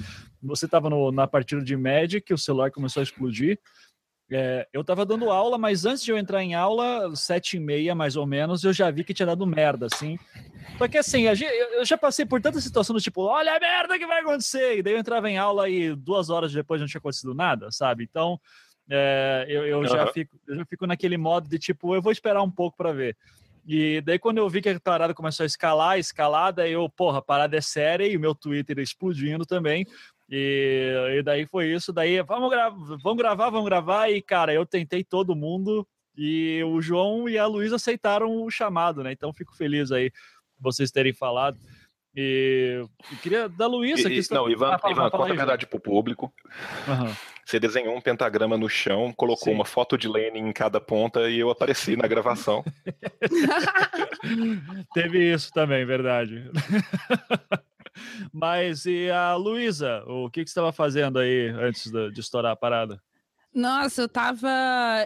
Você 0.43 0.65
estava 0.65 0.89
na 1.13 1.25
partida 1.25 1.63
de 1.63 1.77
Magic, 1.77 2.33
o 2.33 2.37
celular 2.37 2.69
começou 2.69 2.99
a 2.99 3.03
explodir, 3.03 3.57
É, 4.29 4.67
eu 4.73 4.83
tava 4.83 5.05
dando 5.05 5.31
aula, 5.31 5.57
mas 5.57 5.85
antes 5.85 6.03
de 6.03 6.11
eu 6.11 6.17
entrar 6.17 6.43
em 6.43 6.53
aula, 6.53 7.15
sete 7.15 7.55
e 7.55 7.59
meia 7.59 7.95
mais 7.95 8.15
ou 8.17 8.25
menos, 8.25 8.63
eu 8.63 8.73
já 8.73 8.91
vi 8.91 9.03
que 9.03 9.13
tinha 9.13 9.25
dado 9.25 9.47
merda, 9.47 9.85
assim. 9.85 10.17
Só 10.77 10.87
que 10.87 10.97
assim, 10.97 11.23
eu 11.23 11.85
já 11.85 11.97
passei 11.97 12.25
por 12.25 12.41
tanta 12.41 12.59
situação 12.59 12.93
do 12.93 13.01
tipo, 13.01 13.21
olha 13.21 13.55
a 13.55 13.59
merda 13.59 13.97
que 13.97 14.05
vai 14.05 14.19
acontecer! 14.19 14.77
E 14.77 14.83
daí 14.83 14.93
eu 14.93 14.99
entrava 14.99 15.29
em 15.29 15.37
aula 15.37 15.69
e 15.69 15.95
duas 15.95 16.29
horas 16.29 16.51
depois 16.51 16.81
não 16.81 16.87
tinha 16.87 16.99
acontecido 16.99 17.33
nada, 17.33 17.71
sabe? 17.71 18.03
Então, 18.03 18.39
é, 18.89 19.45
eu, 19.47 19.65
eu 19.65 19.79
uhum. 19.79 19.87
já 19.87 20.07
fico, 20.07 20.37
eu 20.45 20.55
já 20.57 20.65
fico 20.65 20.85
naquele 20.85 21.17
modo 21.17 21.47
de 21.47 21.57
tipo, 21.57 21.95
eu 21.95 22.01
vou 22.01 22.11
esperar 22.11 22.41
um 22.43 22.51
pouco 22.51 22.75
para 22.75 22.91
ver. 22.91 23.15
E 23.65 23.99
daí, 24.01 24.17
quando 24.17 24.37
eu 24.37 24.49
vi 24.49 24.61
que 24.61 24.69
a 24.69 24.79
parada 24.79 25.13
começou 25.13 25.43
a 25.43 25.47
escalar, 25.47 25.99
escalada, 25.99 26.65
eu, 26.67 26.87
porra, 26.89 27.19
a 27.19 27.21
parada 27.21 27.57
é 27.57 27.61
séria 27.61 28.07
e 28.07 28.15
o 28.15 28.19
meu 28.19 28.33
Twitter 28.33 28.79
explodindo 28.79 29.45
também. 29.45 29.85
E, 30.29 31.17
e 31.17 31.23
daí 31.23 31.45
foi 31.45 31.67
isso. 31.67 31.93
Daí, 31.93 32.21
vamos, 32.21 32.49
gra 32.49 32.69
vamos 32.69 33.17
gravar, 33.17 33.49
vamos 33.49 33.65
gravar. 33.65 34.09
E, 34.09 34.21
cara, 34.21 34.53
eu 34.53 34.65
tentei 34.65 35.03
todo 35.03 35.35
mundo. 35.35 35.87
E 36.15 36.63
o 36.63 36.81
João 36.81 37.29
e 37.29 37.37
a 37.37 37.45
Luísa 37.45 37.75
aceitaram 37.75 38.43
o 38.43 38.49
chamado, 38.49 39.03
né? 39.03 39.11
Então, 39.11 39.31
fico 39.31 39.55
feliz 39.55 39.91
aí 39.91 40.11
vocês 40.59 40.91
terem 40.91 41.13
falado. 41.13 41.57
E, 42.15 42.83
e 43.11 43.15
queria 43.17 43.47
da 43.47 43.67
Luísa. 43.67 44.09
Que 44.09 44.33
não, 44.33 44.49
Ivan, 44.49 44.75
ah, 44.81 44.89
Ivan 44.89 45.09
conta 45.11 45.33
a 45.33 45.35
verdade 45.35 45.67
pro 45.67 45.79
público. 45.79 46.33
Uhum. 46.87 47.13
Você 47.45 47.59
desenhou 47.59 47.95
um 47.95 48.01
pentagrama 48.01 48.57
no 48.57 48.67
chão, 48.67 49.13
colocou 49.15 49.45
Sim. 49.45 49.53
uma 49.53 49.65
foto 49.65 49.97
de 49.97 50.07
Lenin 50.07 50.49
em 50.49 50.51
cada 50.51 50.81
ponta 50.81 51.29
e 51.29 51.39
eu 51.39 51.51
apareci 51.51 51.95
na 51.95 52.07
gravação. 52.07 52.65
Teve 54.95 55.31
isso 55.31 55.53
também, 55.53 55.85
verdade. 55.85 56.49
Mas 58.31 58.85
e 58.85 59.09
a 59.09 59.35
Luísa, 59.35 60.03
o 60.05 60.29
que, 60.29 60.43
que 60.43 60.49
você 60.49 60.51
estava 60.51 60.71
fazendo 60.71 61.19
aí 61.19 61.47
antes 61.49 61.91
de, 61.91 62.19
estourar 62.19 62.51
a 62.51 62.55
parada? 62.55 63.01
Nossa, 63.53 64.03
eu 64.03 64.09
tava. 64.09 64.47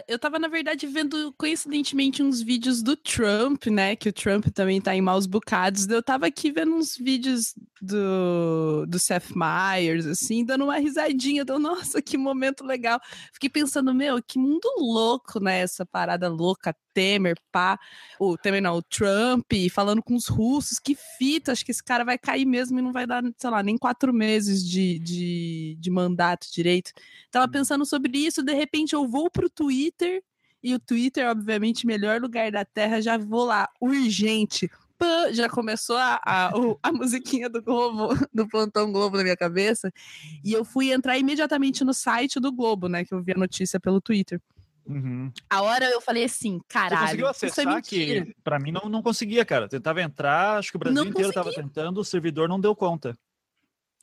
Eu 0.06 0.18
tava, 0.18 0.38
na 0.38 0.48
verdade, 0.48 0.86
vendo 0.86 1.32
coincidentemente 1.38 2.22
uns 2.22 2.42
vídeos 2.42 2.82
do 2.82 2.94
Trump, 2.96 3.66
né? 3.66 3.96
Que 3.96 4.10
o 4.10 4.12
Trump 4.12 4.46
também 4.52 4.80
tá 4.80 4.94
em 4.94 5.00
maus 5.00 5.26
bocados. 5.26 5.88
Eu 5.88 6.02
tava 6.02 6.26
aqui 6.26 6.52
vendo 6.52 6.74
uns 6.74 6.96
vídeos 6.96 7.54
do, 7.82 8.86
do 8.86 8.96
Seth 8.96 9.32
Meyers, 9.34 10.06
assim, 10.06 10.44
dando 10.44 10.64
uma 10.64 10.78
risadinha. 10.78 11.44
Deu, 11.44 11.58
nossa, 11.58 12.00
que 12.00 12.16
momento 12.16 12.64
legal. 12.64 13.00
Fiquei 13.32 13.50
pensando, 13.50 13.92
meu, 13.92 14.22
que 14.22 14.38
mundo 14.38 14.68
louco, 14.78 15.40
né? 15.40 15.60
Essa 15.60 15.84
parada 15.84 16.28
louca, 16.28 16.74
Temer, 16.94 17.36
pá. 17.50 17.76
O 18.20 18.38
Temer 18.38 18.62
não, 18.62 18.76
o 18.76 18.82
Trump, 18.82 19.52
falando 19.72 20.00
com 20.00 20.14
os 20.14 20.28
russos. 20.28 20.78
Que 20.78 20.96
fita, 21.18 21.50
acho 21.50 21.64
que 21.64 21.72
esse 21.72 21.82
cara 21.82 22.04
vai 22.04 22.16
cair 22.16 22.46
mesmo 22.46 22.78
e 22.78 22.82
não 22.82 22.92
vai 22.92 23.04
dar, 23.04 23.22
sei 23.36 23.50
lá, 23.50 23.62
nem 23.62 23.76
quatro 23.76 24.14
meses 24.14 24.64
de, 24.64 25.00
de, 25.00 25.76
de 25.80 25.90
mandato 25.90 26.46
direito. 26.52 26.92
Tava 27.32 27.46
uhum. 27.46 27.52
pensando 27.52 27.84
sobre 27.84 28.16
isso, 28.16 28.44
de 28.44 28.54
repente 28.54 28.94
eu 28.94 29.08
vou 29.08 29.28
pro 29.28 29.50
Twitter. 29.50 30.22
E 30.62 30.72
o 30.72 30.78
Twitter, 30.78 31.28
obviamente, 31.28 31.84
melhor 31.84 32.20
lugar 32.20 32.52
da 32.52 32.64
Terra, 32.64 33.00
já 33.00 33.18
vou 33.18 33.44
lá, 33.44 33.68
urgente, 33.80 34.70
já 35.32 35.48
começou 35.48 35.96
a, 35.96 36.20
a, 36.24 36.50
a, 36.82 36.92
musiquinha 36.92 37.48
do 37.48 37.62
Globo, 37.62 38.08
do 38.32 38.48
Plantão 38.48 38.90
Globo 38.92 39.16
na 39.16 39.22
minha 39.22 39.36
cabeça. 39.36 39.92
E 40.44 40.52
eu 40.52 40.64
fui 40.64 40.92
entrar 40.92 41.18
imediatamente 41.18 41.84
no 41.84 41.94
site 41.94 42.40
do 42.40 42.52
Globo, 42.52 42.88
né? 42.88 43.04
Que 43.04 43.14
eu 43.14 43.22
vi 43.22 43.32
a 43.32 43.38
notícia 43.38 43.78
pelo 43.78 44.00
Twitter. 44.00 44.40
Uhum. 44.86 45.30
A 45.48 45.62
hora 45.62 45.84
eu 45.86 46.00
falei 46.00 46.24
assim, 46.24 46.60
caralho. 46.68 46.98
Você 46.98 47.06
conseguiu 47.06 47.28
acessar 47.28 47.76
é 47.76 47.82
que 47.82 48.34
pra 48.42 48.58
mim 48.58 48.72
não, 48.72 48.88
não 48.88 49.02
conseguia, 49.02 49.44
cara. 49.44 49.68
Tentava 49.68 50.02
entrar, 50.02 50.58
acho 50.58 50.70
que 50.70 50.76
o 50.76 50.80
Brasil 50.80 51.02
não 51.02 51.10
inteiro 51.10 51.32
tava 51.32 51.52
tentando, 51.52 51.98
o 51.98 52.04
servidor 52.04 52.48
não 52.48 52.60
deu 52.60 52.74
conta. 52.74 53.16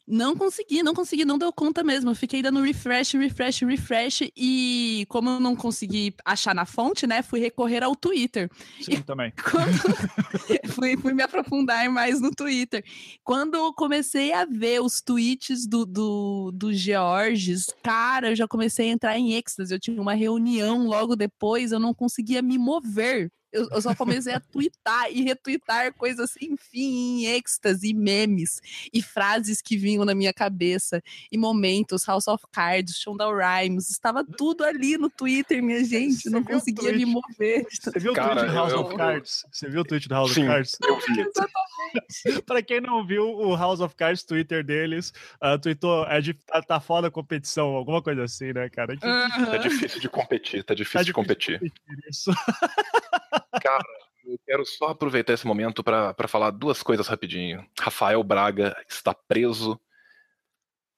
Não 0.09 0.35
consegui, 0.35 0.81
não 0.81 0.95
consegui, 0.95 1.23
não 1.23 1.37
deu 1.37 1.53
conta 1.53 1.83
mesmo. 1.83 2.09
Eu 2.09 2.15
fiquei 2.15 2.41
dando 2.41 2.61
refresh, 2.61 3.13
refresh, 3.13 3.59
refresh. 3.59 4.21
E 4.35 5.05
como 5.07 5.29
eu 5.29 5.39
não 5.39 5.55
consegui 5.55 6.15
achar 6.25 6.55
na 6.55 6.65
fonte, 6.65 7.05
né? 7.05 7.21
Fui 7.21 7.39
recorrer 7.39 7.83
ao 7.83 7.95
Twitter. 7.95 8.49
Sim, 8.81 8.93
e 8.93 9.03
também. 9.03 9.31
fui, 10.73 10.97
fui 10.97 11.13
me 11.13 11.21
aprofundar 11.21 11.87
mais 11.91 12.19
no 12.19 12.31
Twitter. 12.31 12.83
Quando 13.23 13.53
eu 13.53 13.71
comecei 13.71 14.33
a 14.33 14.45
ver 14.45 14.81
os 14.81 14.99
tweets 14.99 15.67
do, 15.67 15.85
do, 15.85 16.51
do 16.55 16.73
Georges, 16.73 17.67
cara, 17.83 18.31
eu 18.31 18.35
já 18.35 18.47
comecei 18.47 18.89
a 18.89 18.93
entrar 18.93 19.19
em 19.19 19.33
êxtase. 19.33 19.71
Eu 19.71 19.79
tinha 19.79 20.01
uma 20.01 20.15
reunião 20.15 20.87
logo 20.87 21.15
depois, 21.15 21.71
eu 21.71 21.79
não 21.79 21.93
conseguia 21.93 22.41
me 22.41 22.57
mover 22.57 23.31
eu, 23.51 23.67
eu 23.71 23.81
só 23.81 23.95
comecei 23.95 24.33
a 24.33 24.39
twittar 24.39 25.11
e 25.11 25.23
retweetar 25.23 25.93
coisas 25.93 26.31
sem 26.31 26.55
fim, 26.57 27.21
em 27.21 27.25
êxtase, 27.25 27.93
memes 27.93 28.61
e 28.93 29.01
frases 29.01 29.61
que 29.61 29.77
vinham 29.77 30.05
na 30.05 30.13
minha 30.13 30.33
cabeça, 30.33 31.01
e 31.31 31.37
momentos, 31.37 32.05
House 32.05 32.27
of 32.27 32.43
Cards, 32.51 32.95
Shonda 32.97 33.25
Rhimes, 33.25 33.89
estava 33.89 34.23
tudo 34.23 34.63
ali 34.63 34.97
no 34.97 35.09
Twitter, 35.09 35.63
minha 35.63 35.83
gente, 35.83 36.23
Você 36.23 36.29
não 36.29 36.43
conseguia 36.43 36.93
me 36.93 37.05
mover. 37.05 37.65
Você 37.69 37.99
viu 37.99 38.11
o 38.11 38.15
tweet 38.15 38.45
do 38.45 38.53
House 38.53 38.71
eu, 38.71 38.79
of 38.81 38.95
Cards? 38.95 39.45
Você 39.51 39.69
viu 39.69 39.81
o 39.81 39.85
tweet 39.85 40.07
do 40.07 40.13
House 40.13 40.33
Sim, 40.33 40.41
of 40.41 40.49
Cards? 40.49 40.77
Eu 40.83 40.99
vi. 40.99 41.19
Exatamente. 41.29 42.41
pra 42.45 42.61
quem 42.61 42.81
não 42.81 43.05
viu 43.05 43.23
o 43.23 43.55
House 43.55 43.79
of 43.79 43.95
Cards 43.95 44.23
Twitter 44.23 44.63
deles, 44.63 45.13
uh, 45.43 45.57
tweetou, 45.59 46.05
é 46.05 46.21
de, 46.21 46.33
tá, 46.33 46.61
tá 46.61 46.79
foda 46.79 47.07
a 47.07 47.11
competição, 47.11 47.69
alguma 47.69 48.01
coisa 48.01 48.23
assim, 48.23 48.53
né, 48.53 48.69
cara? 48.69 48.95
Que... 48.95 49.01
Tá 49.01 49.57
difícil 49.57 49.99
de 49.99 50.09
competir, 50.09 50.63
tá 50.63 50.73
difícil, 50.73 50.99
tá 50.99 51.03
de 51.03 51.13
competir. 51.13 51.59
De 51.59 51.69
competir 51.69 52.09
isso. 52.09 52.31
Cara, 53.61 53.83
eu 54.25 54.39
quero 54.45 54.65
só 54.65 54.89
aproveitar 54.89 55.33
esse 55.33 55.47
momento 55.47 55.83
para 55.83 56.27
falar 56.27 56.51
duas 56.51 56.83
coisas 56.83 57.07
rapidinho. 57.07 57.65
Rafael 57.79 58.23
Braga 58.23 58.75
está 58.87 59.13
preso. 59.13 59.79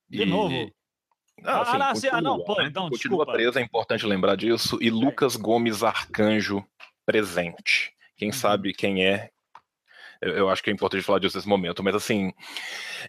De 0.09 0.23
e... 0.23 0.25
novo? 0.25 0.71
Ah, 1.43 1.61
assim, 1.61 1.77
ah, 1.77 1.93
continua, 1.93 2.17
ah, 2.17 2.21
não, 2.21 2.43
pô, 2.43 2.61
então, 2.61 2.89
continua 2.89 3.25
desculpa. 3.25 3.31
preso, 3.31 3.57
é 3.57 3.61
importante 3.61 4.05
lembrar 4.05 4.35
disso. 4.35 4.77
E 4.81 4.89
Lucas 4.91 5.35
Gomes 5.35 5.81
Arcanjo 5.81 6.63
presente. 7.05 7.93
Quem 8.15 8.29
uhum. 8.29 8.33
sabe 8.33 8.73
quem 8.73 9.05
é, 9.05 9.31
eu, 10.21 10.31
eu, 10.33 10.49
acho 10.49 10.61
que 10.63 10.69
é 10.69 10.73
importante 10.73 11.03
falar 11.03 11.19
disso 11.19 11.37
nesse 11.37 11.47
momento, 11.47 11.83
mas 11.83 11.95
assim, 11.95 12.31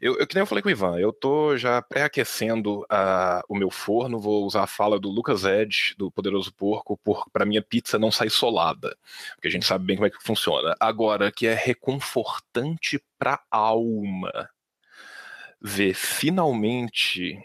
eu, 0.01 0.19
eu 0.19 0.27
que 0.27 0.35
nem 0.35 0.43
eu 0.43 0.47
falei 0.47 0.63
com 0.63 0.69
o 0.69 0.73
Ivan, 0.73 0.99
eu 0.99 1.13
tô 1.13 1.57
já 1.57 1.83
pré-aquecendo 1.83 2.81
uh, 2.83 3.43
o 3.49 3.55
meu 3.55 3.71
forno, 3.71 4.19
vou 4.19 4.45
usar 4.45 4.63
a 4.63 4.67
fala 4.67 4.99
do 4.99 5.11
Lucas 5.11 5.45
Edge, 5.45 5.95
do 5.97 6.11
Poderoso 6.11 6.53
Porco, 6.53 6.99
para 7.33 7.45
minha 7.45 7.63
pizza 7.63 7.99
não 7.99 8.11
sair 8.11 8.31
solada, 8.31 8.97
porque 9.35 9.49
a 9.49 9.51
gente 9.51 9.67
sabe 9.67 9.85
bem 9.85 9.97
como 9.97 10.07
é 10.07 10.11
que 10.11 10.23
funciona. 10.23 10.75
Agora, 10.81 11.31
que 11.31 11.47
é 11.47 11.55
reconfortante 11.55 13.03
pra 13.19 13.41
alma 13.51 14.49
ver 15.61 15.95
finalmente 15.95 17.39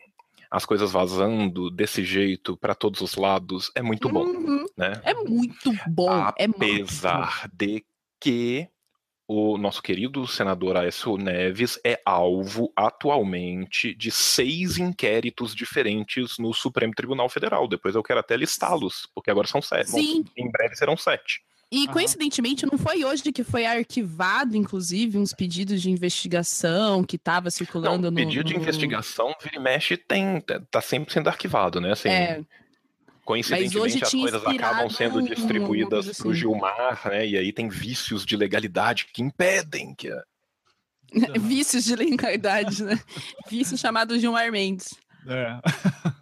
as 0.49 0.65
coisas 0.65 0.91
vazando 0.91 1.69
desse 1.69 2.03
jeito 2.03 2.55
para 2.57 2.73
todos 2.73 3.01
os 3.01 3.15
lados 3.15 3.69
é 3.75 3.81
muito 3.81 4.09
bom, 4.09 4.23
uhum. 4.25 4.65
né? 4.77 4.93
É 5.03 5.13
muito 5.13 5.73
bom. 5.87 6.09
Apesar 6.09 7.43
é 7.45 7.49
de 7.53 7.85
que 8.19 8.69
o 9.27 9.57
nosso 9.57 9.83
querido 9.83 10.25
senador 10.25 10.77
Aécio 10.77 11.17
Neves 11.17 11.77
é 11.83 11.99
alvo 12.05 12.71
atualmente 12.75 13.93
de 13.93 14.09
seis 14.09 14.77
inquéritos 14.77 15.53
diferentes 15.53 16.37
no 16.37 16.53
Supremo 16.53 16.93
Tribunal 16.95 17.27
Federal. 17.27 17.67
Depois 17.67 17.93
eu 17.93 18.03
quero 18.03 18.21
até 18.21 18.37
listá-los, 18.37 19.09
porque 19.13 19.29
agora 19.29 19.47
são 19.47 19.61
sete. 19.61 19.89
Sim. 19.89 20.23
Bom, 20.23 20.31
em 20.37 20.49
breve 20.49 20.75
serão 20.75 20.95
sete. 20.95 21.41
E 21.69 21.85
coincidentemente 21.89 22.65
não 22.65 22.77
foi 22.77 23.03
hoje 23.03 23.29
que 23.29 23.43
foi 23.43 23.65
arquivado, 23.65 24.55
inclusive, 24.55 25.17
uns 25.17 25.33
pedidos 25.33 25.81
de 25.81 25.91
investigação 25.91 27.03
que 27.03 27.17
estava 27.17 27.51
circulando 27.51 28.03
não, 28.03 28.11
no. 28.11 28.15
Pedido 28.15 28.45
de 28.45 28.55
investigação, 28.55 29.35
vira 29.43 29.57
e 29.57 29.59
mexe, 29.59 29.97
tem, 29.97 30.41
tá 30.71 30.79
sempre 30.79 31.13
sendo 31.13 31.27
arquivado, 31.27 31.81
né? 31.81 31.91
Assim, 31.91 32.07
é. 32.07 32.41
Coincidentemente, 33.27 34.01
as 34.01 34.09
coisas 34.09 34.47
acabam 34.47 34.89
sendo 34.89 35.21
distribuídas 35.21 36.07
assim. 36.07 36.23
para 36.23 36.29
o 36.29 36.33
Gilmar, 36.33 37.01
né? 37.09 37.27
E 37.27 37.37
aí 37.37 37.51
tem 37.51 37.67
vícios 37.67 38.25
de 38.25 38.37
legalidade 38.37 39.05
que 39.11 39.21
impedem 39.21 39.93
que 39.93 40.09
a... 40.09 40.23
vícios 41.37 41.83
de 41.83 41.93
legalidade, 41.93 42.85
né? 42.85 42.97
Vício 43.51 43.77
chamado 43.77 44.17
Gilmar 44.17 44.49
Mendes. 44.49 44.95
É. 45.27 45.59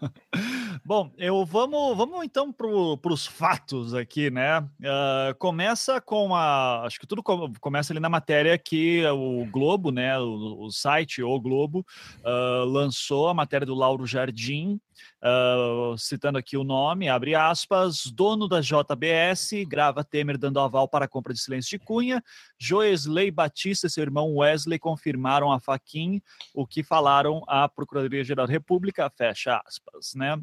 Bom, 0.83 1.11
eu 1.17 1.45
vamos, 1.45 1.95
vamos 1.95 2.25
então 2.25 2.51
para 2.51 2.67
os 2.67 3.27
fatos 3.27 3.93
aqui, 3.93 4.31
né? 4.31 4.59
Uh, 4.59 5.35
começa 5.37 6.01
com 6.01 6.35
a. 6.35 6.85
Acho 6.85 6.99
que 6.99 7.05
tudo 7.05 7.21
começa 7.23 7.93
ali 7.93 7.99
na 7.99 8.09
matéria 8.09 8.57
que 8.57 9.05
o 9.07 9.45
Globo, 9.45 9.91
né? 9.91 10.17
O, 10.19 10.65
o 10.65 10.71
site 10.71 11.21
O 11.21 11.39
Globo 11.39 11.85
uh, 12.23 12.65
lançou 12.65 13.27
a 13.27 13.33
matéria 13.33 13.65
do 13.65 13.75
Lauro 13.75 14.07
Jardim, 14.07 14.79
Uh, 15.21 15.97
citando 15.97 16.37
aqui 16.37 16.57
o 16.57 16.63
nome, 16.63 17.09
abre 17.09 17.35
aspas, 17.35 18.05
dono 18.05 18.47
da 18.47 18.61
JBS, 18.61 19.51
grava 19.67 20.03
Temer 20.03 20.37
dando 20.37 20.59
aval 20.59 20.87
para 20.87 21.05
a 21.05 21.07
compra 21.07 21.33
de 21.33 21.39
silêncio 21.39 21.77
de 21.77 21.83
Cunha, 21.83 22.23
Joesley 22.59 23.31
Batista 23.31 23.87
e 23.87 23.89
seu 23.89 24.03
irmão 24.03 24.35
Wesley 24.35 24.79
confirmaram 24.79 25.51
a 25.51 25.59
Faquin 25.59 26.21
o 26.53 26.65
que 26.65 26.83
falaram 26.83 27.43
à 27.47 27.67
Procuradoria-Geral 27.67 28.45
da 28.47 28.53
República, 28.53 29.09
fecha 29.09 29.61
aspas, 29.65 30.13
né? 30.15 30.35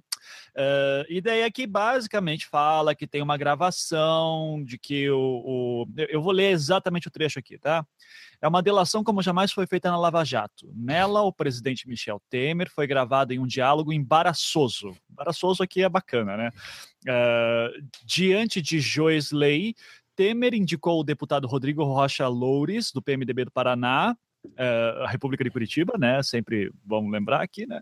Uh, 0.57 1.05
e 1.09 1.21
daí 1.21 1.43
aqui 1.43 1.67
basicamente 1.67 2.47
fala 2.47 2.95
que 2.95 3.07
tem 3.07 3.23
uma 3.23 3.37
gravação 3.37 4.63
de 4.65 4.79
que 4.79 5.11
o, 5.11 5.19
o. 5.19 5.87
Eu 6.09 6.23
vou 6.23 6.33
ler 6.33 6.51
exatamente 6.51 7.09
o 7.09 7.11
trecho 7.11 7.39
aqui, 7.39 7.59
tá? 7.59 7.85
É 8.41 8.49
uma 8.49 8.63
delação 8.63 9.05
como 9.05 9.23
jamais 9.23 9.53
foi 9.53 9.67
feita 9.67 9.91
na 9.91 9.97
Lava 9.97 10.25
Jato. 10.25 10.73
Nela, 10.75 11.23
o 11.23 11.33
presidente 11.33 11.89
Michel 11.89 12.21
Temer 12.29 12.69
foi 12.71 12.87
gravado 12.87 13.33
em 13.33 13.39
um 13.39 13.47
diálogo 13.47 13.93
embaraçoso. 13.93 14.42
Embaraçoso 15.11 15.63
aqui 15.63 15.83
é 15.83 15.89
bacana, 15.89 16.37
né? 16.37 16.51
Uh, 17.07 17.87
diante 18.05 18.61
de 18.61 18.81
Joesley, 18.81 19.75
Temer 20.15 20.55
indicou 20.55 21.01
o 21.01 21.05
deputado 21.05 21.47
Rodrigo 21.47 21.85
Rocha 21.85 22.27
Loures, 22.29 22.93
do 22.93 23.03
PMDB 23.03 23.47
do 23.47 23.51
Paraná, 23.51 24.17
uh, 24.45 25.03
a 25.05 25.09
República 25.09 25.45
de 25.45 25.51
Curitiba, 25.51 25.97
né? 25.99 26.23
Sempre 26.23 26.71
vamos 26.85 27.11
lembrar 27.11 27.43
aqui, 27.43 27.67
né? 27.67 27.81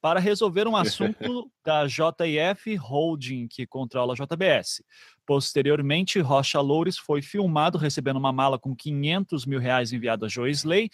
Para 0.00 0.20
resolver 0.20 0.66
um 0.66 0.76
assunto 0.76 1.50
da 1.64 1.86
JF 1.86 2.76
Holding, 2.76 3.48
que 3.48 3.66
controla 3.66 4.14
a 4.14 4.16
JBS. 4.16 4.82
Posteriormente, 5.26 6.20
Rocha 6.20 6.60
Loures 6.60 6.98
foi 6.98 7.22
filmado 7.22 7.78
recebendo 7.78 8.16
uma 8.16 8.32
mala 8.32 8.58
com 8.58 8.74
500 8.74 9.46
mil 9.46 9.58
reais 9.58 9.92
enviado 9.92 10.24
a 10.24 10.28
Joisley. 10.28 10.90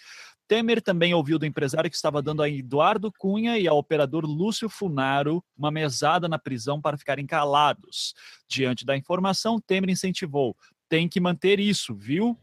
Temer 0.49 0.81
também 0.81 1.13
ouviu 1.13 1.37
do 1.37 1.45
empresário 1.45 1.91
que 1.91 1.95
estava 1.95 2.23
dando 2.23 2.41
a 2.41 2.49
Eduardo 2.49 3.11
Cunha 3.19 3.59
e 3.59 3.67
ao 3.67 3.77
operador 3.77 4.25
Lúcio 4.25 4.67
Funaro 4.67 5.43
uma 5.55 5.69
mesada 5.69 6.27
na 6.27 6.39
prisão 6.39 6.81
para 6.81 6.97
ficarem 6.97 7.27
calados. 7.27 8.15
Diante 8.47 8.83
da 8.83 8.97
informação, 8.97 9.61
Temer 9.61 9.91
incentivou: 9.91 10.57
tem 10.89 11.07
que 11.07 11.19
manter 11.19 11.59
isso, 11.59 11.93
viu? 11.93 12.35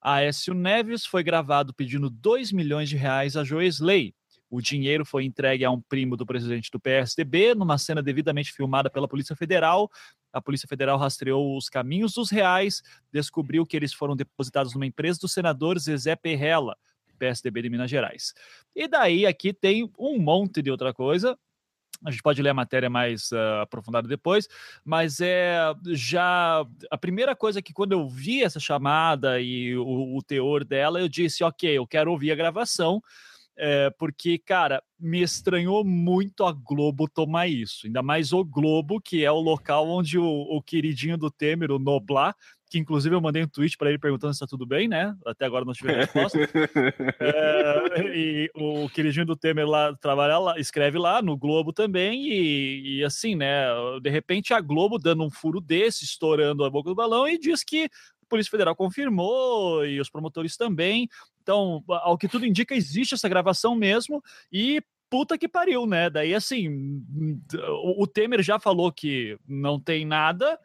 Aécio 0.00 0.54
Neves 0.54 1.04
foi 1.04 1.22
gravado 1.22 1.74
pedindo 1.74 2.08
2 2.08 2.52
milhões 2.52 2.88
de 2.88 2.96
reais 2.96 3.36
a 3.36 3.44
Joesley. 3.44 4.14
O 4.48 4.62
dinheiro 4.62 5.04
foi 5.04 5.26
entregue 5.26 5.62
a 5.62 5.70
um 5.70 5.80
primo 5.80 6.16
do 6.16 6.24
presidente 6.24 6.70
do 6.70 6.80
PSDB, 6.80 7.54
numa 7.54 7.76
cena 7.76 8.02
devidamente 8.02 8.50
filmada 8.50 8.88
pela 8.88 9.06
Polícia 9.06 9.36
Federal. 9.36 9.90
A 10.32 10.40
Polícia 10.40 10.66
Federal 10.66 10.96
rastreou 10.96 11.54
os 11.54 11.68
caminhos 11.68 12.14
dos 12.14 12.30
reais, 12.30 12.82
descobriu 13.12 13.66
que 13.66 13.76
eles 13.76 13.92
foram 13.92 14.16
depositados 14.16 14.72
numa 14.72 14.86
empresa 14.86 15.20
do 15.20 15.28
senador 15.28 15.78
Zezé 15.78 16.16
Perrella, 16.16 16.76
PSDB 17.22 17.62
de 17.62 17.70
Minas 17.70 17.88
Gerais. 17.88 18.34
E 18.74 18.88
daí 18.88 19.24
aqui 19.24 19.52
tem 19.52 19.88
um 19.96 20.18
monte 20.18 20.60
de 20.60 20.70
outra 20.72 20.92
coisa, 20.92 21.38
a 22.04 22.10
gente 22.10 22.22
pode 22.22 22.42
ler 22.42 22.50
a 22.50 22.54
matéria 22.54 22.90
mais 22.90 23.30
uh, 23.30 23.60
aprofundada 23.62 24.08
depois, 24.08 24.48
mas 24.84 25.20
é 25.20 25.56
já 25.92 26.66
a 26.90 26.98
primeira 26.98 27.36
coisa 27.36 27.62
que 27.62 27.72
quando 27.72 27.92
eu 27.92 28.08
vi 28.08 28.42
essa 28.42 28.58
chamada 28.58 29.40
e 29.40 29.76
o, 29.76 30.16
o 30.16 30.22
teor 30.22 30.64
dela, 30.64 30.98
eu 30.98 31.08
disse, 31.08 31.44
ok, 31.44 31.78
eu 31.78 31.86
quero 31.86 32.10
ouvir 32.10 32.32
a 32.32 32.36
gravação, 32.36 33.00
é, 33.56 33.90
porque, 33.90 34.38
cara, 34.38 34.82
me 34.98 35.22
estranhou 35.22 35.84
muito 35.84 36.44
a 36.44 36.52
Globo 36.52 37.06
tomar 37.08 37.46
isso. 37.46 37.86
Ainda 37.86 38.02
mais 38.02 38.32
o 38.32 38.42
Globo, 38.44 39.00
que 39.00 39.24
é 39.24 39.30
o 39.30 39.40
local 39.40 39.88
onde 39.88 40.18
o, 40.18 40.24
o 40.24 40.60
queridinho 40.60 41.16
do 41.16 41.30
Temer, 41.30 41.70
o 41.70 41.78
Noblar, 41.78 42.34
que 42.72 42.78
inclusive 42.78 43.14
eu 43.14 43.20
mandei 43.20 43.44
um 43.44 43.46
tweet 43.46 43.76
para 43.76 43.90
ele 43.90 43.98
perguntando 43.98 44.32
se 44.32 44.38
está 44.38 44.46
tudo 44.46 44.64
bem, 44.64 44.88
né? 44.88 45.14
Até 45.26 45.44
agora 45.44 45.62
não 45.62 45.74
tive 45.74 45.92
resposta. 45.92 46.38
é, 47.20 48.16
e 48.16 48.50
o 48.54 48.88
queridinho 48.88 49.26
do 49.26 49.36
Temer 49.36 49.68
lá 49.68 49.94
trabalha 49.96 50.38
lá, 50.38 50.58
escreve 50.58 50.98
lá 50.98 51.20
no 51.20 51.36
Globo 51.36 51.70
também, 51.70 52.26
e, 52.26 52.96
e, 52.96 53.04
assim, 53.04 53.34
né? 53.34 53.66
De 54.00 54.08
repente 54.08 54.54
a 54.54 54.60
Globo 54.62 54.98
dando 54.98 55.22
um 55.22 55.30
furo 55.30 55.60
desse, 55.60 56.02
estourando 56.04 56.64
a 56.64 56.70
boca 56.70 56.88
do 56.88 56.94
balão, 56.94 57.28
e 57.28 57.38
diz 57.38 57.62
que 57.62 57.84
a 57.84 58.26
Polícia 58.26 58.50
Federal 58.50 58.74
confirmou 58.74 59.84
e 59.84 60.00
os 60.00 60.08
promotores 60.08 60.56
também. 60.56 61.10
Então, 61.42 61.84
ao 61.86 62.16
que 62.16 62.26
tudo 62.26 62.46
indica, 62.46 62.74
existe 62.74 63.14
essa 63.14 63.28
gravação 63.28 63.74
mesmo, 63.74 64.22
e 64.50 64.82
puta 65.10 65.36
que 65.36 65.46
pariu, 65.46 65.84
né? 65.84 66.08
Daí, 66.08 66.34
assim, 66.34 67.02
o 67.84 68.06
Temer 68.06 68.42
já 68.42 68.58
falou 68.58 68.90
que 68.90 69.36
não 69.46 69.78
tem 69.78 70.06
nada, 70.06 70.58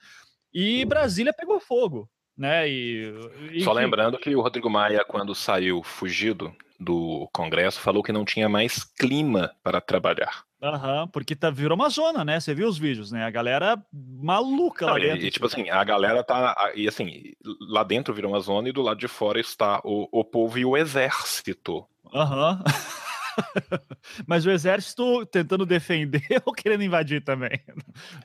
e 0.54 0.86
Brasília 0.86 1.34
pegou 1.34 1.60
fogo, 1.60 2.10
né? 2.38 2.70
E, 2.70 3.14
e 3.52 3.64
Só 3.64 3.74
lembrando 3.74 4.18
que 4.18 4.36
o 4.36 4.42
Rodrigo 4.42 4.70
Maia, 4.70 5.04
quando 5.06 5.34
saiu 5.36 5.84
fugido 5.84 6.56
do 6.80 7.28
Congresso, 7.34 7.80
falou 7.80 8.04
que 8.04 8.12
não 8.12 8.24
tinha 8.24 8.48
mais 8.48 8.84
clima 8.84 9.52
para 9.64 9.82
trabalhar. 9.82 10.46
Uhum, 10.62 11.08
porque 11.10 11.36
tá, 11.36 11.52
virou 11.52 11.76
uma 11.76 11.90
zona, 11.90 12.26
né? 12.26 12.40
Você 12.40 12.54
viu 12.54 12.68
os 12.68 12.80
vídeos, 12.80 13.12
né? 13.12 13.24
A 13.24 13.30
galera 13.30 13.80
maluca 13.94 14.88
não, 14.88 14.94
lá 14.94 15.00
dentro. 15.00 15.26
E, 15.26 15.30
tipo 15.30 15.46
assim, 15.46 15.70
a 15.70 15.84
galera 15.84 16.24
tá. 16.24 16.72
E 16.74 16.88
assim, 16.88 17.34
lá 17.70 17.84
dentro 17.84 18.14
virou 18.14 18.32
uma 18.32 18.40
zona 18.40 18.68
e 18.68 18.72
do 18.72 18.82
lado 18.82 19.00
de 19.00 19.08
fora 19.08 19.40
está 19.40 19.80
o, 19.84 20.08
o 20.12 20.24
povo 20.24 20.58
e 20.58 20.66
o 20.66 20.76
exército. 20.76 21.86
Aham. 22.14 22.64
Uhum. 22.66 22.98
Mas 24.26 24.46
o 24.46 24.52
exército 24.52 25.26
tentando 25.26 25.66
defender 25.66 26.26
ou 26.46 26.54
querendo 26.54 26.84
invadir 26.84 27.24
também? 27.24 27.62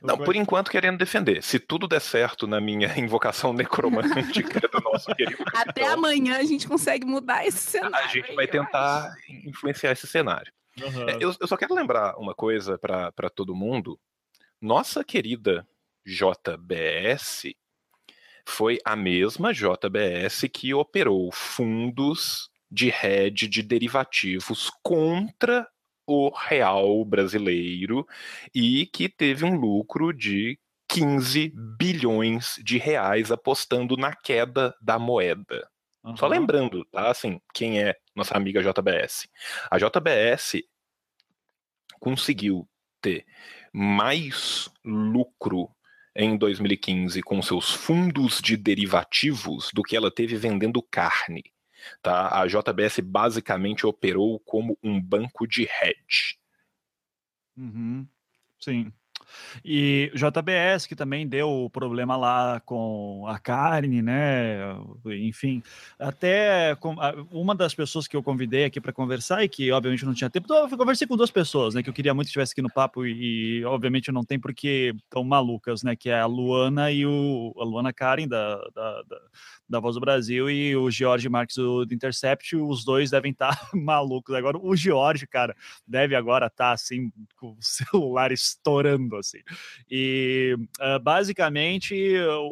Não, 0.01 0.17
por 0.17 0.35
enquanto 0.35 0.71
querendo 0.71 0.97
defender. 0.97 1.41
Se 1.43 1.59
tudo 1.59 1.87
der 1.87 2.01
certo 2.01 2.47
na 2.47 2.59
minha 2.59 2.87
invocação 2.99 3.53
necromântica 3.53 4.67
do 4.67 4.79
nosso 4.81 5.13
querido. 5.15 5.43
Até 5.53 5.87
amanhã 5.87 6.37
a 6.37 6.43
gente 6.43 6.67
consegue 6.67 7.05
mudar 7.05 7.45
esse 7.45 7.59
cenário. 7.59 7.95
A 7.95 8.07
gente 8.07 8.33
vai 8.35 8.47
tentar 8.47 9.15
influenciar 9.45 9.91
esse 9.91 10.07
cenário. 10.07 10.51
Uhum. 10.81 11.09
Eu, 11.19 11.35
eu, 11.39 11.47
só 11.47 11.55
quero 11.55 11.75
lembrar 11.75 12.15
uma 12.17 12.33
coisa 12.33 12.77
para 12.77 13.29
todo 13.29 13.55
mundo. 13.55 13.99
Nossa 14.59 15.03
querida 15.03 15.67
JBS 16.05 17.53
foi 18.45 18.79
a 18.83 18.95
mesma 18.95 19.53
JBS 19.53 20.45
que 20.51 20.73
operou 20.73 21.31
fundos 21.31 22.49
de 22.73 22.89
hedge 22.89 23.47
de 23.47 23.61
derivativos 23.61 24.71
contra 24.81 25.67
o 26.07 26.29
real 26.29 27.05
brasileiro 27.05 28.05
e 28.53 28.87
que 28.87 29.07
teve 29.07 29.45
um 29.45 29.55
lucro 29.55 30.11
de 30.11 30.59
15 30.89 31.53
bilhões 31.77 32.59
de 32.63 32.77
reais 32.77 33.31
apostando 33.31 33.95
na 33.95 34.13
queda 34.15 34.75
da 34.81 34.97
moeda. 34.97 35.69
Uhum. 36.03 36.17
Só 36.17 36.27
lembrando, 36.27 36.83
tá? 36.85 37.09
Assim, 37.09 37.39
quem 37.53 37.81
é 37.81 37.95
nossa 38.15 38.35
amiga 38.35 38.61
JBS? 38.61 39.29
A 39.71 39.77
JBS 39.77 40.63
conseguiu 41.99 42.67
ter 42.99 43.25
mais 43.71 44.69
lucro 44.83 45.69
em 46.15 46.37
2015 46.37 47.21
com 47.21 47.41
seus 47.41 47.71
fundos 47.71 48.41
de 48.41 48.57
derivativos 48.57 49.69
do 49.73 49.81
que 49.81 49.95
ela 49.95 50.11
teve 50.11 50.35
vendendo 50.35 50.81
carne. 50.81 51.52
Tá? 52.01 52.41
A 52.41 52.47
JBS 52.47 52.99
basicamente 52.99 53.85
operou 53.85 54.39
como 54.39 54.77
um 54.83 55.01
banco 55.01 55.47
de 55.47 55.63
hedge. 55.63 56.37
Uhum. 57.57 58.07
Sim. 58.59 58.91
E 59.63 60.11
JBS, 60.13 60.87
que 60.87 60.95
também 60.95 61.27
deu 61.27 61.69
problema 61.71 62.15
lá 62.15 62.59
com 62.65 63.25
a 63.27 63.39
carne, 63.39 64.01
né? 64.01 64.59
Enfim, 65.05 65.61
até 65.99 66.77
uma 67.31 67.55
das 67.55 67.73
pessoas 67.73 68.07
que 68.07 68.15
eu 68.15 68.23
convidei 68.23 68.65
aqui 68.65 68.79
para 68.79 68.93
conversar 68.93 69.43
e 69.43 69.49
que 69.49 69.71
obviamente 69.71 70.05
não 70.05 70.13
tinha 70.13 70.29
tempo, 70.29 70.45
então 70.45 70.67
eu 70.67 70.77
conversei 70.77 71.07
com 71.07 71.17
duas 71.17 71.31
pessoas, 71.31 71.73
né? 71.75 71.83
Que 71.83 71.89
eu 71.89 71.93
queria 71.93 72.13
muito 72.13 72.27
que 72.27 72.29
estivesse 72.29 72.53
aqui 72.53 72.61
no 72.61 72.71
papo 72.71 73.05
e, 73.05 73.59
e 73.59 73.65
obviamente 73.65 74.11
não 74.11 74.23
tem 74.23 74.39
porque 74.39 74.93
estão 75.03 75.23
malucas, 75.23 75.83
né? 75.83 75.95
Que 75.95 76.09
é 76.09 76.19
a 76.19 76.25
Luana 76.25 76.91
e 76.91 77.05
o 77.05 77.53
a 77.57 77.63
Luana 77.63 77.93
Karen 77.93 78.27
da, 78.27 78.55
da, 78.73 79.01
da 79.03 79.17
da 79.73 79.79
Voz 79.79 79.95
do 79.95 80.01
Brasil 80.01 80.49
e 80.49 80.75
o 80.75 80.91
George 80.91 81.27
Marques 81.27 81.55
do 81.55 81.87
Intercept, 81.91 82.55
os 82.55 82.83
dois 82.83 83.09
devem 83.09 83.31
estar 83.31 83.55
tá 83.55 83.69
malucos. 83.73 84.35
Agora, 84.35 84.57
o 84.57 84.75
George, 84.75 85.25
cara, 85.25 85.55
deve 85.87 86.15
agora 86.15 86.47
estar 86.47 86.65
tá, 86.65 86.71
assim, 86.71 87.11
com 87.37 87.51
o 87.51 87.57
celular 87.61 88.31
estourando, 88.31 89.17
assim. 89.25 89.39
E 89.89 90.55
uh, 90.79 90.99
basicamente, 91.01 91.95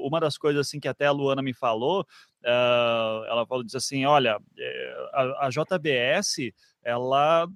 uma 0.02 0.20
das 0.20 0.38
coisas 0.38 0.68
assim 0.68 0.80
que 0.80 0.88
até 0.88 1.06
a 1.06 1.12
Luana 1.12 1.42
me 1.42 1.54
falou, 1.54 2.02
uh, 2.02 3.26
ela 3.28 3.46
falou, 3.46 3.64
diz 3.64 3.76
assim: 3.76 4.06
olha, 4.06 4.40
eh, 4.58 5.10
a, 5.14 5.48
a 5.48 5.50
JBS, 5.50 6.52
ela 6.84 7.48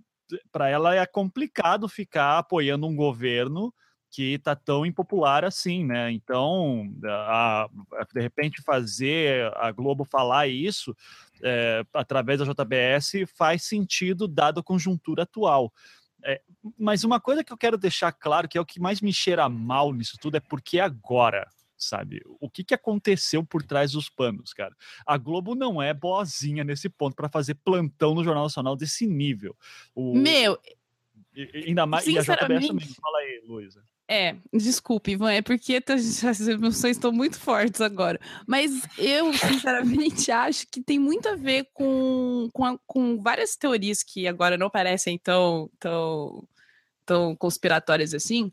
para 0.52 0.70
ela 0.70 0.96
é 0.96 1.06
complicado 1.06 1.88
ficar 1.88 2.40
apoiando 2.40 2.88
um 2.88 2.96
governo 2.96 3.72
que 4.16 4.36
está 4.36 4.56
tão 4.56 4.86
impopular 4.86 5.44
assim, 5.44 5.84
né? 5.84 6.10
Então, 6.10 6.90
a, 7.04 7.68
a, 7.94 8.06
de 8.14 8.22
repente, 8.22 8.62
fazer 8.62 9.52
a 9.58 9.72
Globo 9.72 10.06
falar 10.06 10.48
isso 10.48 10.96
é, 11.44 11.84
através 11.94 12.40
da 12.40 12.46
JBS 12.46 13.30
faz 13.36 13.64
sentido, 13.64 14.26
dado 14.26 14.62
a 14.62 14.64
conjuntura 14.64 15.24
atual. 15.24 15.72
É, 16.26 16.42
mas 16.78 17.04
uma 17.04 17.20
coisa 17.20 17.44
que 17.44 17.54
eu 17.54 17.58
quero 17.58 17.78
deixar 17.78 18.12
claro, 18.12 18.48
que 18.48 18.58
é 18.58 18.62
o 18.62 18.66
que 18.66 18.80
mais 18.80 19.00
me 19.00 19.14
cheira 19.14 19.48
mal 19.48 19.94
nisso 19.94 20.18
tudo, 20.20 20.38
é 20.38 20.40
porque 20.40 20.80
agora, 20.80 21.48
sabe? 21.78 22.20
O 22.40 22.50
que, 22.50 22.64
que 22.64 22.74
aconteceu 22.74 23.46
por 23.46 23.62
trás 23.62 23.92
dos 23.92 24.10
panos, 24.10 24.52
cara? 24.52 24.76
A 25.06 25.18
Globo 25.18 25.54
não 25.54 25.80
é 25.80 25.94
boazinha 25.94 26.64
nesse 26.64 26.90
ponto 26.90 27.16
para 27.16 27.30
fazer 27.30 27.54
plantão 27.56 28.16
no 28.16 28.24
Jornal 28.24 28.46
Nacional 28.46 28.76
desse 28.76 29.06
nível. 29.06 29.56
O... 29.94 30.16
Meu, 30.16 30.60
e, 31.36 31.66
ainda 31.68 31.86
mais 31.86 32.08
e 32.08 32.18
a 32.18 32.22
JBS 32.22 32.68
também. 32.68 32.88
Fala 33.02 33.20
aí, 33.20 33.44
Luísa. 33.46 33.84
É, 34.08 34.36
desculpe, 34.54 35.12
Ivan, 35.12 35.32
é 35.32 35.42
porque 35.42 35.82
as 35.90 36.48
emoções 36.48 36.98
estão 36.98 37.12
muito 37.12 37.40
fortes 37.40 37.82
agora. 37.82 38.20
Mas 38.48 38.72
eu, 38.98 39.34
sinceramente, 39.34 40.30
acho 40.32 40.68
que 40.68 40.82
tem 40.82 41.00
muito 41.00 41.28
a 41.28 41.36
ver 41.36 41.68
com, 41.74 42.50
com, 42.54 42.66
a, 42.66 42.78
com 42.86 43.20
várias 43.22 43.56
teorias 43.56 44.04
que 44.04 44.28
agora 44.28 44.58
não 44.58 44.70
parecem 44.70 45.18
tão, 45.18 45.70
tão, 45.80 46.48
tão 47.06 47.36
conspiratórias 47.36 48.14
assim. 48.14 48.52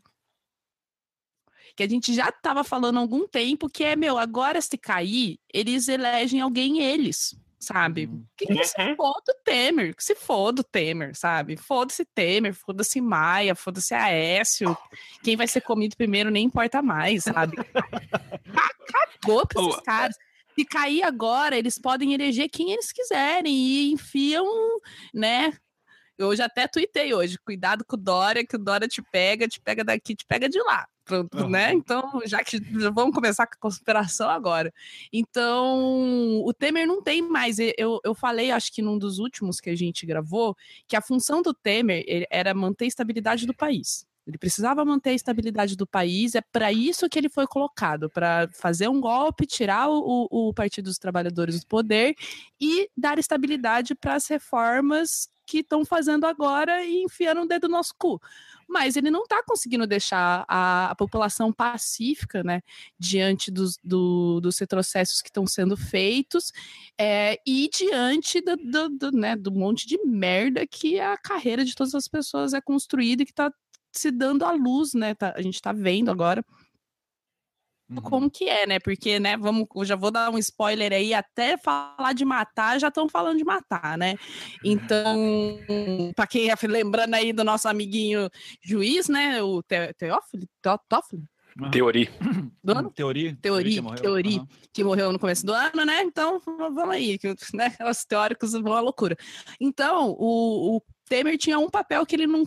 que 1.75 1.83
a 1.83 1.89
gente 1.89 2.13
já 2.13 2.29
estava 2.29 2.63
falando 2.63 2.97
há 2.97 3.01
algum 3.01 3.27
tempo, 3.27 3.69
que 3.69 3.83
é, 3.83 3.95
meu, 3.95 4.17
agora 4.17 4.59
se 4.59 4.77
cair, 4.77 5.39
eles 5.53 5.87
elegem 5.87 6.41
alguém 6.41 6.81
eles 6.81 7.35
sabe? 7.63 8.05
Uhum. 8.05 8.25
Que, 8.37 8.45
que 8.45 8.63
se 8.63 8.79
uhum. 8.79 8.95
foda 8.95 9.31
o 9.31 9.43
Temer, 9.43 9.95
que 9.95 10.03
se 10.03 10.15
foda 10.15 10.61
o 10.61 10.63
Temer, 10.63 11.15
sabe? 11.15 11.57
Foda-se 11.57 12.05
Temer, 12.05 12.53
foda-se 12.53 13.01
Maia, 13.01 13.55
foda-se 13.55 13.93
Aécio. 13.93 14.77
Quem 15.23 15.35
vai 15.35 15.47
ser 15.47 15.61
comido 15.61 15.95
primeiro 15.95 16.29
nem 16.29 16.45
importa 16.45 16.81
mais, 16.81 17.23
sabe? 17.23 17.55
Cagou 19.23 19.47
pra 19.47 19.61
esses 19.61 19.81
caras. 19.81 20.15
Se 20.55 20.65
cair 20.65 21.01
agora, 21.01 21.57
eles 21.57 21.79
podem 21.79 22.13
eleger 22.13 22.49
quem 22.49 22.71
eles 22.71 22.91
quiserem 22.91 23.53
e 23.53 23.91
enfiam, 23.91 24.45
né? 25.13 25.53
Eu 26.17 26.35
já 26.35 26.45
até 26.45 26.67
tuitei 26.67 27.13
hoje, 27.13 27.39
cuidado 27.43 27.83
com 27.83 27.95
o 27.95 27.99
Dória, 27.99 28.45
que 28.45 28.55
o 28.55 28.59
Dória 28.59 28.87
te 28.87 29.01
pega, 29.01 29.47
te 29.47 29.59
pega 29.59 29.83
daqui, 29.83 30.15
te 30.15 30.25
pega 30.25 30.47
de 30.47 30.59
lá. 30.59 30.87
Pronto, 31.05 31.37
uhum. 31.37 31.49
né? 31.49 31.73
Então, 31.73 32.21
já 32.25 32.43
que 32.43 32.57
já 32.79 32.89
vamos 32.89 33.13
começar 33.13 33.45
com 33.45 33.55
a 33.55 33.59
conspiração 33.59 34.29
agora. 34.29 34.73
Então, 35.11 36.41
o 36.45 36.53
Temer 36.53 36.87
não 36.87 37.01
tem 37.01 37.21
mais. 37.21 37.57
Eu, 37.77 37.99
eu 38.05 38.15
falei, 38.15 38.51
acho 38.51 38.71
que 38.71 38.81
num 38.81 38.97
dos 38.97 39.19
últimos 39.19 39.59
que 39.59 39.69
a 39.69 39.75
gente 39.75 40.05
gravou, 40.05 40.55
que 40.87 40.95
a 40.95 41.01
função 41.01 41.41
do 41.41 41.53
Temer 41.53 42.05
era 42.29 42.53
manter 42.53 42.85
a 42.85 42.87
estabilidade 42.87 43.45
do 43.45 43.53
país. 43.53 44.05
Ele 44.25 44.37
precisava 44.37 44.85
manter 44.85 45.09
a 45.09 45.13
estabilidade 45.13 45.75
do 45.75 45.85
país, 45.85 46.33
é 46.33 46.41
para 46.41 46.71
isso 46.71 47.09
que 47.09 47.19
ele 47.19 47.27
foi 47.27 47.45
colocado 47.45 48.09
para 48.09 48.47
fazer 48.53 48.87
um 48.87 49.01
golpe, 49.01 49.45
tirar 49.45 49.89
o, 49.89 50.27
o 50.31 50.53
Partido 50.53 50.85
dos 50.85 50.97
Trabalhadores 50.97 51.59
do 51.59 51.67
poder 51.67 52.15
e 52.59 52.89
dar 52.95 53.19
estabilidade 53.19 53.93
para 53.93 54.15
as 54.15 54.25
reformas 54.27 55.27
que 55.45 55.57
estão 55.59 55.83
fazendo 55.83 56.25
agora 56.25 56.85
e 56.85 57.03
enfiando 57.03 57.41
o 57.41 57.45
dedo 57.45 57.67
no 57.67 57.75
nosso 57.75 57.93
cu 57.97 58.21
mas 58.73 58.97
ele 58.97 59.11
não 59.11 59.21
está 59.21 59.43
conseguindo 59.43 59.85
deixar 59.85 60.43
a, 60.47 60.89
a, 60.89 60.95
população 60.95 61.53
pacífica, 61.53 62.43
né, 62.43 62.61
diante 62.97 63.51
dos, 63.51 63.77
do, 63.83 64.41
dos 64.41 64.57
retrocessos 64.57 65.21
que 65.21 65.29
estão 65.29 65.45
sendo 65.45 65.77
feitos 65.77 66.51
é, 66.99 67.39
e 67.45 67.69
diante 67.71 68.41
do, 68.41 68.57
do, 68.57 68.89
do, 68.89 69.11
né, 69.11 69.35
do 69.35 69.51
monte 69.51 69.87
de 69.87 70.03
merda 70.03 70.65
que 70.65 70.99
a 70.99 71.15
carreira 71.15 71.63
de 71.63 71.75
todas 71.75 71.93
as 71.93 72.07
pessoas 72.07 72.55
é 72.55 72.59
construída 72.59 73.21
e 73.21 73.25
que 73.25 73.31
está 73.31 73.53
se 73.91 74.09
dando 74.09 74.43
à 74.43 74.51
luz, 74.51 74.95
né? 74.95 75.13
Tá, 75.13 75.33
a 75.35 75.41
gente 75.43 75.53
está 75.53 75.71
vendo 75.71 76.09
agora 76.09 76.43
uhum. 77.95 78.01
como 78.01 78.29
que 78.29 78.49
é, 78.49 78.65
né? 78.65 78.79
Porque, 78.79 79.19
né, 79.19 79.37
vamos, 79.37 79.67
já 79.83 79.95
vou 79.95 80.11
dar 80.11 80.29
um 80.29 80.37
spoiler 80.37 80.91
aí, 80.91 81.13
até 81.13 81.57
falar 81.57 82.13
de 82.13 82.25
matar, 82.25 82.79
já 82.79 82.87
estão 82.87 83.07
falando 83.07 83.37
de 83.37 83.43
matar, 83.43 83.97
né? 83.97 84.15
Então, 84.63 85.57
para 86.15 86.27
quem 86.27 86.49
é 86.49 86.55
lembrando 86.67 87.13
aí 87.13 87.33
do 87.33 87.43
nosso 87.43 87.67
amiguinho 87.67 88.29
juiz, 88.61 89.07
né, 89.07 89.41
o 89.41 89.61
Te 89.61 89.93
Teófilo, 89.93 90.47
Teófilo, 90.61 91.23
Teori. 91.71 92.09
Do 92.63 92.77
ano? 92.77 92.91
Teori. 92.91 93.35
Teori, 93.35 93.75
que 93.75 93.81
morreu. 93.81 94.01
Teori, 94.01 94.37
uhum. 94.39 94.47
que 94.73 94.83
morreu 94.83 95.11
no 95.11 95.19
começo 95.19 95.45
do 95.45 95.53
ano, 95.53 95.85
né? 95.85 96.01
Então, 96.01 96.41
vamos 96.45 96.89
aí, 96.89 97.17
que, 97.19 97.27
né? 97.53 97.75
Os 97.89 98.03
teóricos 98.05 98.53
vão 98.53 98.73
à 98.73 98.79
loucura. 98.79 99.15
Então, 99.59 100.15
o, 100.17 100.77
o 100.77 100.81
Temer 101.07 101.37
tinha 101.37 101.59
um 101.59 101.69
papel 101.69 102.05
que 102.05 102.15
ele 102.15 102.25
não 102.25 102.43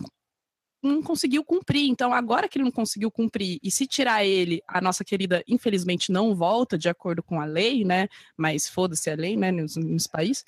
não 0.87 1.01
conseguiu 1.01 1.43
cumprir. 1.43 1.89
Então, 1.89 2.13
agora 2.13 2.47
que 2.47 2.57
ele 2.57 2.65
não 2.65 2.71
conseguiu 2.71 3.11
cumprir, 3.11 3.59
e 3.61 3.69
se 3.69 3.85
tirar 3.85 4.25
ele, 4.25 4.61
a 4.67 4.81
nossa 4.81 5.03
querida, 5.03 5.43
infelizmente, 5.47 6.11
não 6.11 6.35
volta 6.35 6.77
de 6.77 6.89
acordo 6.89 7.21
com 7.21 7.39
a 7.39 7.45
lei, 7.45 7.83
né? 7.85 8.07
Mas 8.35 8.67
foda-se 8.67 9.09
a 9.09 9.15
lei, 9.15 9.35
né? 9.37 9.51
Nos, 9.51 9.75
nos 9.75 10.07
países. 10.07 10.43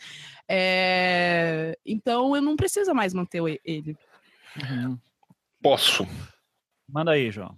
É... 0.47 1.77
Então, 1.85 2.35
eu 2.35 2.41
não 2.41 2.55
preciso 2.55 2.93
mais 2.93 3.13
manter 3.13 3.41
ele. 3.63 3.97
Uhum. 4.57 4.97
Posso. 5.61 6.07
Manda 6.87 7.11
aí, 7.11 7.29
João. 7.31 7.55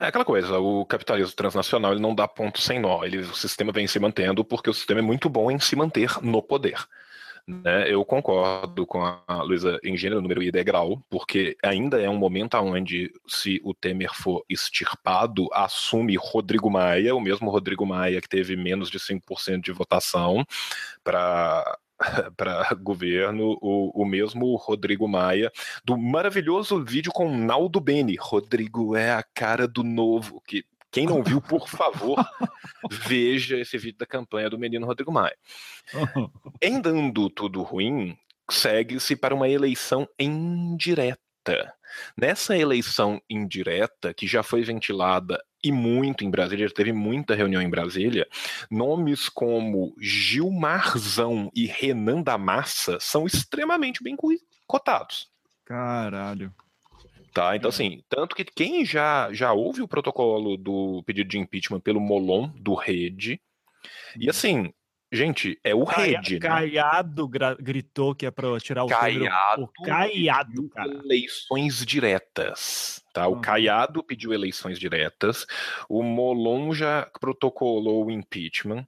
É 0.00 0.06
aquela 0.06 0.24
coisa, 0.24 0.60
o 0.60 0.86
capitalismo 0.86 1.34
transnacional 1.34 1.90
ele 1.90 2.00
não 2.00 2.14
dá 2.14 2.28
ponto 2.28 2.60
sem 2.60 2.78
nó. 2.78 3.04
Ele, 3.04 3.18
o 3.18 3.34
sistema 3.34 3.72
vem 3.72 3.88
se 3.88 3.98
mantendo 3.98 4.44
porque 4.44 4.70
o 4.70 4.74
sistema 4.74 5.00
é 5.00 5.02
muito 5.02 5.28
bom 5.28 5.50
em 5.50 5.58
se 5.58 5.74
manter 5.74 6.22
no 6.22 6.40
poder. 6.40 6.78
Né? 7.48 7.90
Eu 7.90 8.04
concordo 8.04 8.86
com 8.86 9.02
a 9.02 9.42
Luísa 9.42 9.80
em 9.82 9.96
gênero, 9.96 10.20
número 10.20 10.42
e 10.42 10.52
degrau, 10.52 11.02
porque 11.08 11.56
ainda 11.64 11.98
é 11.98 12.08
um 12.08 12.18
momento 12.18 12.58
onde, 12.58 13.10
se 13.26 13.58
o 13.64 13.72
Temer 13.72 14.14
for 14.14 14.44
extirpado, 14.50 15.48
assume 15.54 16.14
Rodrigo 16.20 16.70
Maia, 16.70 17.14
o 17.14 17.20
mesmo 17.20 17.48
Rodrigo 17.50 17.86
Maia 17.86 18.20
que 18.20 18.28
teve 18.28 18.54
menos 18.54 18.90
de 18.90 18.98
5% 18.98 19.62
de 19.62 19.72
votação 19.72 20.44
para 21.02 21.78
para 22.36 22.74
governo, 22.74 23.58
o, 23.60 24.02
o 24.02 24.04
mesmo 24.04 24.54
Rodrigo 24.56 25.08
Maia, 25.08 25.50
do 25.84 25.96
maravilhoso 25.96 26.84
vídeo 26.84 27.10
com 27.10 27.34
Naldo 27.36 27.80
Beni. 27.80 28.16
Rodrigo 28.20 28.94
é 28.94 29.10
a 29.12 29.22
cara 29.22 29.66
do 29.66 29.82
novo, 29.82 30.40
que 30.46 30.64
quem 30.90 31.06
não 31.06 31.22
viu, 31.22 31.40
por 31.40 31.68
favor, 31.68 32.16
veja 32.90 33.58
esse 33.58 33.76
vídeo 33.76 33.98
da 33.98 34.06
campanha 34.06 34.48
do 34.48 34.58
menino 34.58 34.86
Rodrigo 34.86 35.12
Maia. 35.12 35.36
Em 36.60 36.80
dando 36.80 37.28
tudo 37.28 37.62
ruim, 37.62 38.16
segue-se 38.50 39.14
para 39.14 39.34
uma 39.34 39.48
eleição 39.48 40.08
indireta. 40.18 41.18
Nessa 42.16 42.56
eleição 42.56 43.20
indireta, 43.28 44.12
que 44.12 44.26
já 44.26 44.42
foi 44.42 44.62
ventilada 44.62 45.42
e 45.62 45.72
muito 45.72 46.24
em 46.24 46.30
Brasília, 46.30 46.68
já 46.68 46.74
teve 46.74 46.92
muita 46.92 47.34
reunião 47.34 47.60
em 47.62 47.70
Brasília, 47.70 48.26
nomes 48.70 49.28
como 49.28 49.94
Gilmarzão 49.98 51.50
e 51.54 51.66
Renan 51.66 52.22
da 52.22 52.36
Massa 52.38 52.98
são 53.00 53.26
extremamente 53.26 54.02
bem 54.02 54.16
cotados. 54.66 55.30
Caralho. 55.64 56.52
Tá, 57.32 57.56
então 57.56 57.68
assim, 57.68 58.02
tanto 58.08 58.34
que 58.34 58.44
quem 58.44 58.84
já, 58.84 59.32
já 59.32 59.52
ouve 59.52 59.82
o 59.82 59.88
protocolo 59.88 60.56
do 60.56 61.02
pedido 61.04 61.28
de 61.28 61.38
impeachment 61.38 61.80
pelo 61.80 62.00
Molon, 62.00 62.48
do 62.56 62.74
Rede, 62.74 63.40
e 64.16 64.24
uhum. 64.24 64.30
assim, 64.30 64.72
gente, 65.12 65.58
é 65.62 65.74
o 65.74 65.84
Caia, 65.84 66.18
Rede, 66.18 66.34
né? 66.34 66.40
Caiado 66.40 67.28
gritou 67.60 68.14
que 68.14 68.26
é 68.26 68.30
para 68.30 68.58
tirar 68.60 68.84
o 68.84 68.88
Caiado, 68.88 69.64
o 69.64 69.82
Caiado, 69.84 70.68
cara. 70.70 70.92
Eleições 71.04 71.84
diretas, 71.84 73.02
tá? 73.12 73.28
O 73.28 73.34
uhum. 73.34 73.40
Caiado 73.40 74.02
pediu 74.02 74.32
eleições 74.32 74.78
diretas, 74.78 75.46
o 75.88 76.02
Molon 76.02 76.72
já 76.72 77.10
protocolou 77.20 78.06
o 78.06 78.10
impeachment. 78.10 78.86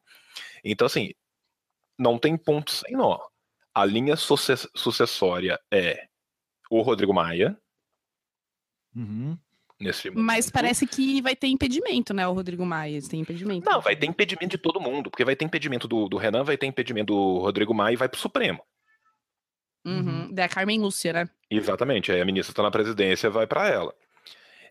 Então 0.64 0.86
assim, 0.86 1.12
não 1.98 2.18
tem 2.18 2.36
ponto 2.36 2.70
sem 2.70 2.96
nó. 2.96 3.18
A 3.74 3.84
linha 3.84 4.16
sucessória 4.16 5.60
é 5.70 6.06
o 6.70 6.82
Rodrigo 6.82 7.14
Maia, 7.14 7.56
Uhum. 8.94 9.36
Nesse 9.80 10.10
Mas 10.10 10.50
parece 10.50 10.86
que 10.86 11.22
vai 11.22 11.34
ter 11.34 11.46
impedimento, 11.46 12.12
né? 12.12 12.28
O 12.28 12.34
Rodrigo 12.34 12.66
Maia 12.66 13.00
tem 13.08 13.20
impedimento. 13.20 13.68
Não, 13.68 13.80
vai 13.80 13.96
ter 13.96 14.06
impedimento 14.06 14.50
de 14.50 14.58
todo 14.58 14.80
mundo, 14.80 15.10
porque 15.10 15.24
vai 15.24 15.34
ter 15.34 15.46
impedimento 15.46 15.88
do, 15.88 16.06
do 16.06 16.18
Renan, 16.18 16.44
vai 16.44 16.58
ter 16.58 16.66
impedimento 16.66 17.14
do 17.14 17.38
Rodrigo 17.38 17.72
Maia 17.72 17.94
e 17.94 17.96
vai 17.96 18.08
pro 18.08 18.20
Supremo. 18.20 18.62
Uhum. 19.86 19.94
uhum. 19.94 20.34
Da 20.34 20.48
Carmen 20.48 20.80
Lúcia, 20.80 21.14
né? 21.14 21.30
Exatamente. 21.50 22.12
Aí 22.12 22.20
a 22.20 22.26
ministra 22.26 22.52
está 22.52 22.62
na 22.62 22.70
presidência, 22.70 23.30
vai 23.30 23.46
para 23.46 23.68
ela. 23.68 23.94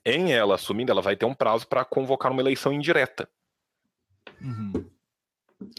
Em 0.06 0.32
ela 0.32 0.56
assumindo, 0.56 0.92
ela 0.92 1.02
vai 1.02 1.16
ter 1.16 1.26
um 1.26 1.34
prazo 1.34 1.68
para 1.68 1.84
convocar 1.84 2.32
uma 2.32 2.42
eleição 2.42 2.72
indireta. 2.72 3.28
Uhum 4.40 4.90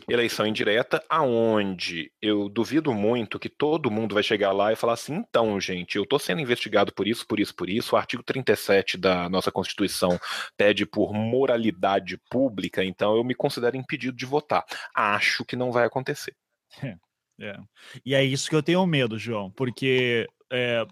eleição 0.09 0.47
indireta, 0.47 1.03
aonde 1.09 2.13
eu 2.21 2.49
duvido 2.49 2.93
muito 2.93 3.39
que 3.39 3.49
todo 3.49 3.91
mundo 3.91 4.15
vai 4.15 4.23
chegar 4.23 4.53
lá 4.53 4.73
e 4.73 4.77
falar 4.77 4.95
assim: 4.95 5.15
então, 5.15 5.61
gente, 5.61 5.97
eu 5.97 6.05
estou 6.05 6.19
sendo 6.19 6.41
investigado 6.41 6.93
por 6.93 7.07
isso, 7.07 7.27
por 7.27 7.41
isso, 7.41 7.55
por 7.55 7.69
isso. 7.69 7.95
O 7.95 7.99
artigo 7.99 8.23
37 8.23 8.97
da 8.97 9.29
nossa 9.29 9.53
Constituição 9.53 10.19
pede 10.57 10.87
por 10.87 11.13
moralidade 11.13 12.19
pública, 12.31 12.85
então 12.85 13.17
eu 13.17 13.25
me 13.25 13.35
considero 13.35 13.77
impedido 13.77 14.17
de 14.17 14.27
votar. 14.27 14.65
Acho 14.95 15.45
que 15.45 15.57
não 15.57 15.73
vai 15.73 15.87
acontecer. 15.87 16.35
É, 17.43 17.47
é. 17.47 17.57
E 18.05 18.15
é 18.15 18.23
isso 18.23 18.51
que 18.51 18.55
eu 18.55 18.63
tenho 18.63 18.87
medo, 18.87 19.19
João, 19.19 19.51
porque 19.51 20.29
é, 20.51 20.85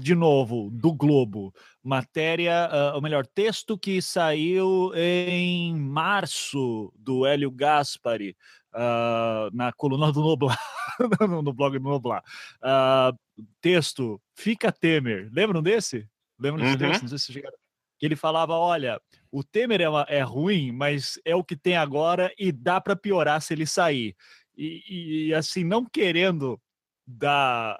de 0.00 0.14
novo, 0.14 0.70
do 0.70 0.92
Globo, 0.92 1.54
matéria, 1.82 2.68
uh, 2.72 2.94
ou 2.94 3.02
melhor, 3.02 3.26
texto 3.26 3.76
que 3.76 4.00
saiu 4.00 4.92
em 4.94 5.76
março 5.76 6.92
do 6.96 7.26
Hélio 7.26 7.50
Gaspari, 7.50 8.36
uh, 8.74 9.54
na 9.54 9.72
coluna 9.72 10.10
do 10.10 10.20
Noblar, 10.20 10.58
no 11.42 11.52
blog 11.52 11.78
do 11.78 11.84
Noblar. 11.88 12.22
Uh, 12.62 13.16
texto, 13.60 14.20
Fica 14.34 14.72
Temer. 14.72 15.28
Lembram 15.32 15.62
desse? 15.62 16.08
Lembram 16.38 16.64
desse 16.64 16.82
uhum. 16.82 16.90
texto? 16.90 17.02
Não 17.02 17.08
sei 17.08 17.18
se 17.18 17.32
chegaram. 17.32 17.56
Que 17.98 18.06
ele 18.06 18.16
falava: 18.16 18.54
olha, 18.54 19.00
o 19.30 19.44
Temer 19.44 19.80
é, 19.80 19.88
uma, 19.88 20.06
é 20.08 20.22
ruim, 20.22 20.72
mas 20.72 21.20
é 21.24 21.36
o 21.36 21.44
que 21.44 21.56
tem 21.56 21.76
agora 21.76 22.32
e 22.38 22.50
dá 22.50 22.80
para 22.80 22.96
piorar 22.96 23.40
se 23.40 23.54
ele 23.54 23.66
sair. 23.66 24.16
E, 24.56 25.28
e, 25.28 25.34
assim, 25.34 25.64
não 25.64 25.84
querendo 25.84 26.60
dar, 27.06 27.76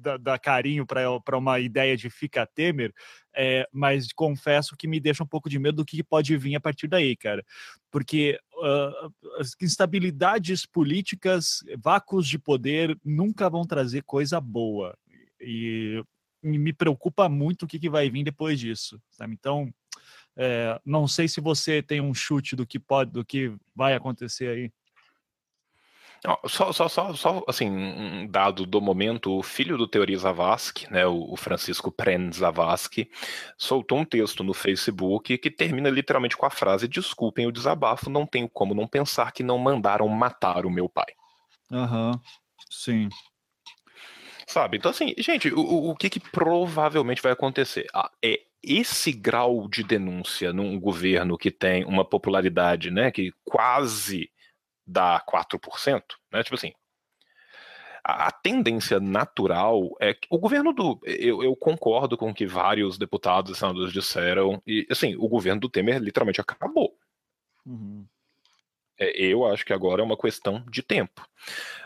dar, 0.00 0.18
dar 0.18 0.38
carinho 0.38 0.86
para 0.86 1.38
uma 1.38 1.58
ideia 1.60 1.96
de 1.96 2.08
fica 2.08 2.46
Temer, 2.46 2.92
é, 3.34 3.68
mas 3.72 4.12
confesso 4.12 4.76
que 4.76 4.88
me 4.88 5.00
deixa 5.00 5.22
um 5.22 5.26
pouco 5.26 5.48
de 5.48 5.58
medo 5.58 5.76
do 5.76 5.84
que 5.84 6.02
pode 6.02 6.36
vir 6.36 6.56
a 6.56 6.60
partir 6.60 6.88
daí, 6.88 7.16
cara. 7.16 7.44
Porque 7.90 8.38
uh, 8.54 9.40
as 9.40 9.54
instabilidades 9.60 10.64
políticas, 10.64 11.60
vácuos 11.78 12.26
de 12.26 12.38
poder 12.38 12.98
nunca 13.04 13.50
vão 13.50 13.66
trazer 13.66 14.02
coisa 14.02 14.40
boa. 14.40 14.96
E 15.40 16.02
me 16.42 16.72
preocupa 16.72 17.28
muito 17.28 17.64
o 17.64 17.66
que, 17.66 17.78
que 17.78 17.90
vai 17.90 18.08
vir 18.08 18.22
depois 18.22 18.58
disso, 18.60 19.00
sabe? 19.10 19.34
Então, 19.34 19.72
é, 20.36 20.78
não 20.84 21.08
sei 21.08 21.26
se 21.26 21.40
você 21.40 21.82
tem 21.82 22.00
um 22.00 22.12
chute 22.12 22.54
do 22.54 22.66
que 22.66 22.78
pode, 22.78 23.10
do 23.10 23.24
que 23.24 23.52
vai 23.74 23.94
acontecer 23.94 24.48
aí. 24.48 24.72
Só, 26.46 26.72
só, 26.72 26.88
só, 26.88 27.14
só, 27.14 27.44
assim, 27.46 27.70
um 27.70 28.26
dado 28.26 28.66
do 28.66 28.80
momento, 28.80 29.38
o 29.38 29.42
filho 29.42 29.76
do 29.76 29.86
Teori 29.86 30.16
Zavascki, 30.16 30.90
né, 30.92 31.06
o 31.06 31.36
Francisco 31.36 31.92
Pren 31.92 32.32
Zavascki, 32.32 33.10
soltou 33.56 33.98
um 33.98 34.04
texto 34.04 34.42
no 34.42 34.52
Facebook 34.52 35.38
que 35.38 35.50
termina 35.50 35.88
literalmente 35.88 36.36
com 36.36 36.46
a 36.46 36.50
frase: 36.50 36.88
Desculpem 36.88 37.46
o 37.46 37.52
desabafo, 37.52 38.10
não 38.10 38.26
tenho 38.26 38.48
como 38.48 38.74
não 38.74 38.86
pensar 38.86 39.32
que 39.32 39.42
não 39.42 39.58
mandaram 39.58 40.08
matar 40.08 40.66
o 40.66 40.70
meu 40.70 40.88
pai. 40.88 41.12
Aham, 41.70 42.12
uhum. 42.12 42.20
sim. 42.70 43.08
Sabe? 44.46 44.78
Então, 44.78 44.90
assim, 44.90 45.12
gente, 45.18 45.52
o, 45.52 45.90
o 45.90 45.96
que, 45.96 46.08
que 46.08 46.20
provavelmente 46.20 47.20
vai 47.20 47.32
acontecer? 47.32 47.86
Ah, 47.92 48.10
é 48.22 48.40
esse 48.62 49.12
grau 49.12 49.68
de 49.68 49.82
denúncia 49.82 50.52
num 50.52 50.78
governo 50.78 51.38
que 51.38 51.50
tem 51.50 51.84
uma 51.84 52.04
popularidade, 52.04 52.90
né, 52.90 53.10
que 53.10 53.32
quase 53.44 54.30
dá 54.86 55.20
4%, 55.20 56.02
né? 56.32 56.42
Tipo 56.42 56.54
assim, 56.54 56.72
a, 58.04 58.28
a 58.28 58.30
tendência 58.30 59.00
natural 59.00 59.90
é 60.00 60.14
que 60.14 60.28
o 60.30 60.38
governo 60.38 60.72
do. 60.72 61.00
Eu, 61.04 61.42
eu, 61.42 61.56
concordo 61.56 62.16
com 62.16 62.30
o 62.30 62.34
que 62.34 62.46
vários 62.46 62.96
deputados 62.96 63.50
e 63.50 63.58
senadores 63.58 63.92
disseram, 63.92 64.62
e 64.66 64.86
assim, 64.88 65.16
o 65.16 65.28
governo 65.28 65.60
do 65.62 65.68
Temer 65.68 65.98
literalmente 65.98 66.40
acabou. 66.40 66.96
Uhum. 67.66 68.06
É, 68.98 69.10
eu 69.20 69.44
acho 69.44 69.64
que 69.64 69.74
agora 69.74 70.00
é 70.00 70.04
uma 70.04 70.16
questão 70.16 70.64
de 70.70 70.82
tempo. 70.82 71.26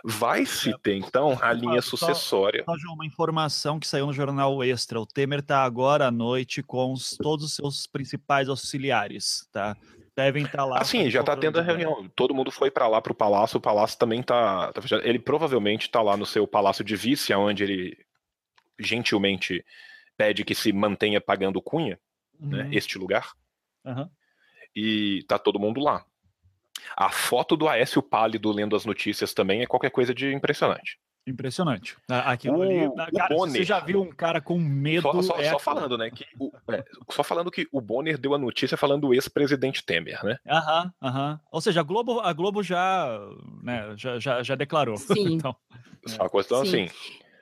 Vai 0.05 0.47
se 0.47 0.71
é, 0.71 0.79
ter, 0.79 0.95
então, 0.95 1.37
a 1.43 1.53
linha 1.53 1.83
sucessória. 1.83 2.63
Só, 2.65 2.77
só 2.79 2.93
uma 2.93 3.05
informação 3.05 3.81
que 3.81 3.87
saiu 3.87 4.07
no 4.07 4.13
jornal 4.13 4.63
Extra. 4.63 5.01
O 5.01 5.07
Temer 5.07 5.41
está 5.41 5.65
agora 5.65 6.07
à 6.07 6.11
noite 6.11 6.63
com 6.63 6.93
os, 6.93 7.17
todos 7.17 7.47
os 7.47 7.55
seus 7.55 7.87
principais 7.87 8.49
auxiliares, 8.49 9.49
tá? 9.51 9.77
Devem 10.25 10.45
estar 10.45 10.59
tá 10.59 10.65
lá. 10.65 10.79
Assim, 10.79 11.11
já 11.11 11.21
está 11.21 11.37
tendo 11.37 11.59
a 11.59 11.63
reunião. 11.63 12.09
Todo 12.15 12.35
mundo 12.35 12.51
foi 12.51 12.71
para 12.71 12.87
lá 12.87 13.01
para 13.01 13.13
o 13.13 13.15
palácio. 13.15 13.59
O 13.59 13.61
palácio 13.61 13.99
também 13.99 14.21
está. 14.21 14.73
Tá 14.73 14.83
ele 15.03 15.19
provavelmente 15.19 15.83
está 15.83 16.03
lá 16.03 16.17
no 16.17 16.27
seu 16.27 16.47
palácio 16.47 16.85
de 16.85 16.95
vice, 16.95 17.33
onde 17.35 17.65
ele 17.65 17.99
gentilmente 18.79 19.65
pede 20.17 20.45
que 20.45 20.55
se 20.55 20.73
mantenha 20.73 21.21
pagando 21.21 21.63
cunha, 21.63 21.99
né, 22.39 22.63
uhum. 22.63 22.69
né, 22.69 22.77
este 22.77 22.99
lugar. 22.99 23.33
Uhum. 23.85 24.09
E 24.77 25.25
tá 25.27 25.39
todo 25.39 25.59
mundo 25.59 25.81
lá. 25.81 26.05
A 26.97 27.11
foto 27.11 27.57
do 27.57 27.69
Aécio 27.69 28.03
Pálido 28.03 28.53
lendo 28.53 28.77
as 28.77 28.85
notícias 28.85 29.33
também 29.33 29.63
é 29.63 29.67
qualquer 29.67 29.91
coisa 29.91 30.15
de 30.15 30.33
impressionante. 30.33 31.00
Impressionante. 31.27 31.97
Aquilo 32.09 32.59
o, 32.59 32.63
ali, 32.63 33.11
cara, 33.13 33.35
Bonner, 33.35 33.57
você 33.57 33.65
já 33.65 33.79
viu 33.79 34.03
um 34.03 34.11
cara 34.11 34.41
com 34.41 34.59
medo. 34.59 35.03
Só, 35.03 35.23
só, 35.23 35.37
é 35.37 35.51
só 35.51 35.59
falando, 35.59 35.99
né? 35.99 36.11
Que 36.11 36.27
o, 36.39 36.51
é, 36.73 36.83
só 37.11 37.23
falando 37.23 37.51
que 37.51 37.69
o 37.71 37.81
Bonner 37.81 38.17
deu 38.17 38.35
a 38.35 38.39
notícia 38.39 38.77
falando 38.77 39.03
do 39.03 39.15
ex-presidente 39.15 39.85
Temer, 39.85 40.25
né? 40.25 40.39
Aham, 40.49 40.93
aham. 41.01 41.41
Ou 41.53 41.61
seja, 41.61 41.81
a 41.81 41.83
Globo, 41.83 42.21
a 42.21 42.33
Globo 42.33 42.63
já, 42.63 43.19
né, 43.63 43.95
já, 43.97 44.19
já, 44.19 44.43
já 44.43 44.55
declarou. 44.55 44.97
Sim. 44.99 45.35
então, 45.35 45.55
é. 46.09 46.25
A 46.25 46.29
questão 46.29 46.65
Sim. 46.65 46.85
assim. 46.85 46.91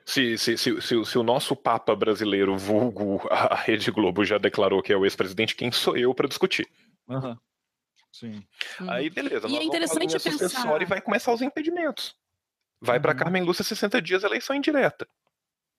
Se, 0.05 0.37
se, 0.39 0.57
se, 0.57 0.81
se, 0.81 1.05
se, 1.05 1.17
o 1.19 1.23
nosso 1.23 1.55
Papa 1.55 1.95
brasileiro, 1.95 2.57
vulgo 2.57 3.21
a 3.29 3.55
Rede 3.55 3.91
Globo, 3.91 4.25
já 4.25 4.39
declarou 4.39 4.81
que 4.81 4.91
é 4.91 4.97
o 4.97 5.05
ex-presidente, 5.05 5.55
quem 5.55 5.71
sou 5.71 5.95
eu 5.95 6.13
para 6.15 6.27
discutir? 6.27 6.67
Aham. 7.07 7.37
Sim. 8.11 8.43
Aí, 8.87 9.09
beleza. 9.09 9.47
E 9.47 9.55
é 9.55 9.63
interessante 9.63 10.19
pensar. 10.19 10.81
E 10.81 10.85
vai 10.85 10.99
começar 10.99 11.31
os 11.31 11.41
impedimentos. 11.41 12.15
Vai 12.81 12.97
uhum. 12.97 13.01
para 13.01 13.15
Carmen 13.15 13.43
Lúcia 13.43 13.63
60 13.63 14.01
dias 14.01 14.23
eleição 14.23 14.55
indireta. 14.55 15.07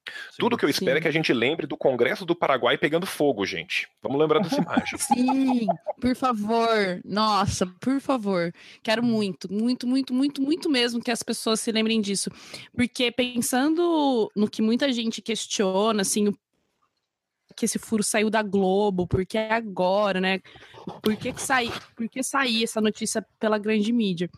Sim, 0.07 0.39
Tudo 0.39 0.57
que 0.57 0.65
eu 0.65 0.69
espero 0.69 0.93
sim. 0.93 0.99
é 0.99 1.01
que 1.01 1.09
a 1.09 1.13
gente 1.13 1.33
lembre 1.33 1.67
do 1.67 1.77
Congresso 1.77 2.25
do 2.25 2.35
Paraguai 2.35 2.77
pegando 2.77 3.07
fogo, 3.07 3.45
gente. 3.45 3.89
Vamos 4.03 4.19
lembrar 4.19 4.41
dessa 4.41 4.57
imagem. 4.61 4.99
Sim, 4.99 5.67
por 6.01 6.17
favor. 6.17 7.01
Nossa, 7.05 7.67
por 7.67 8.01
favor. 8.01 8.53
Quero 8.83 9.03
muito, 9.03 9.53
muito, 9.53 9.87
muito, 9.87 10.15
muito, 10.15 10.43
muito 10.43 10.71
mesmo 10.71 11.03
que 11.03 11.11
as 11.11 11.23
pessoas 11.23 11.61
se 11.61 11.71
lembrem 11.71 12.01
disso. 12.01 12.31
Porque 12.75 13.11
pensando 13.11 14.31
no 14.35 14.49
que 14.49 14.63
muita 14.63 14.93
gente 14.93 15.23
questiona, 15.23 16.03
assim, 16.03 16.33
que 17.55 17.67
esse 17.67 17.79
furo 17.79 18.03
saiu 18.03 18.31
da 18.31 18.43
Globo, 18.43 19.07
porque 19.07 19.37
é 19.37 19.53
agora, 19.53 20.21
né? 20.21 20.41
Por 21.03 21.15
que, 21.17 21.33
que, 21.33 21.43
sai, 21.43 21.71
por 21.95 22.09
que 22.09 22.23
sair 22.23 22.65
essa 22.65 22.81
notícia 22.81 23.25
pela 23.39 23.59
grande 23.59 23.93
mídia? 23.93 24.31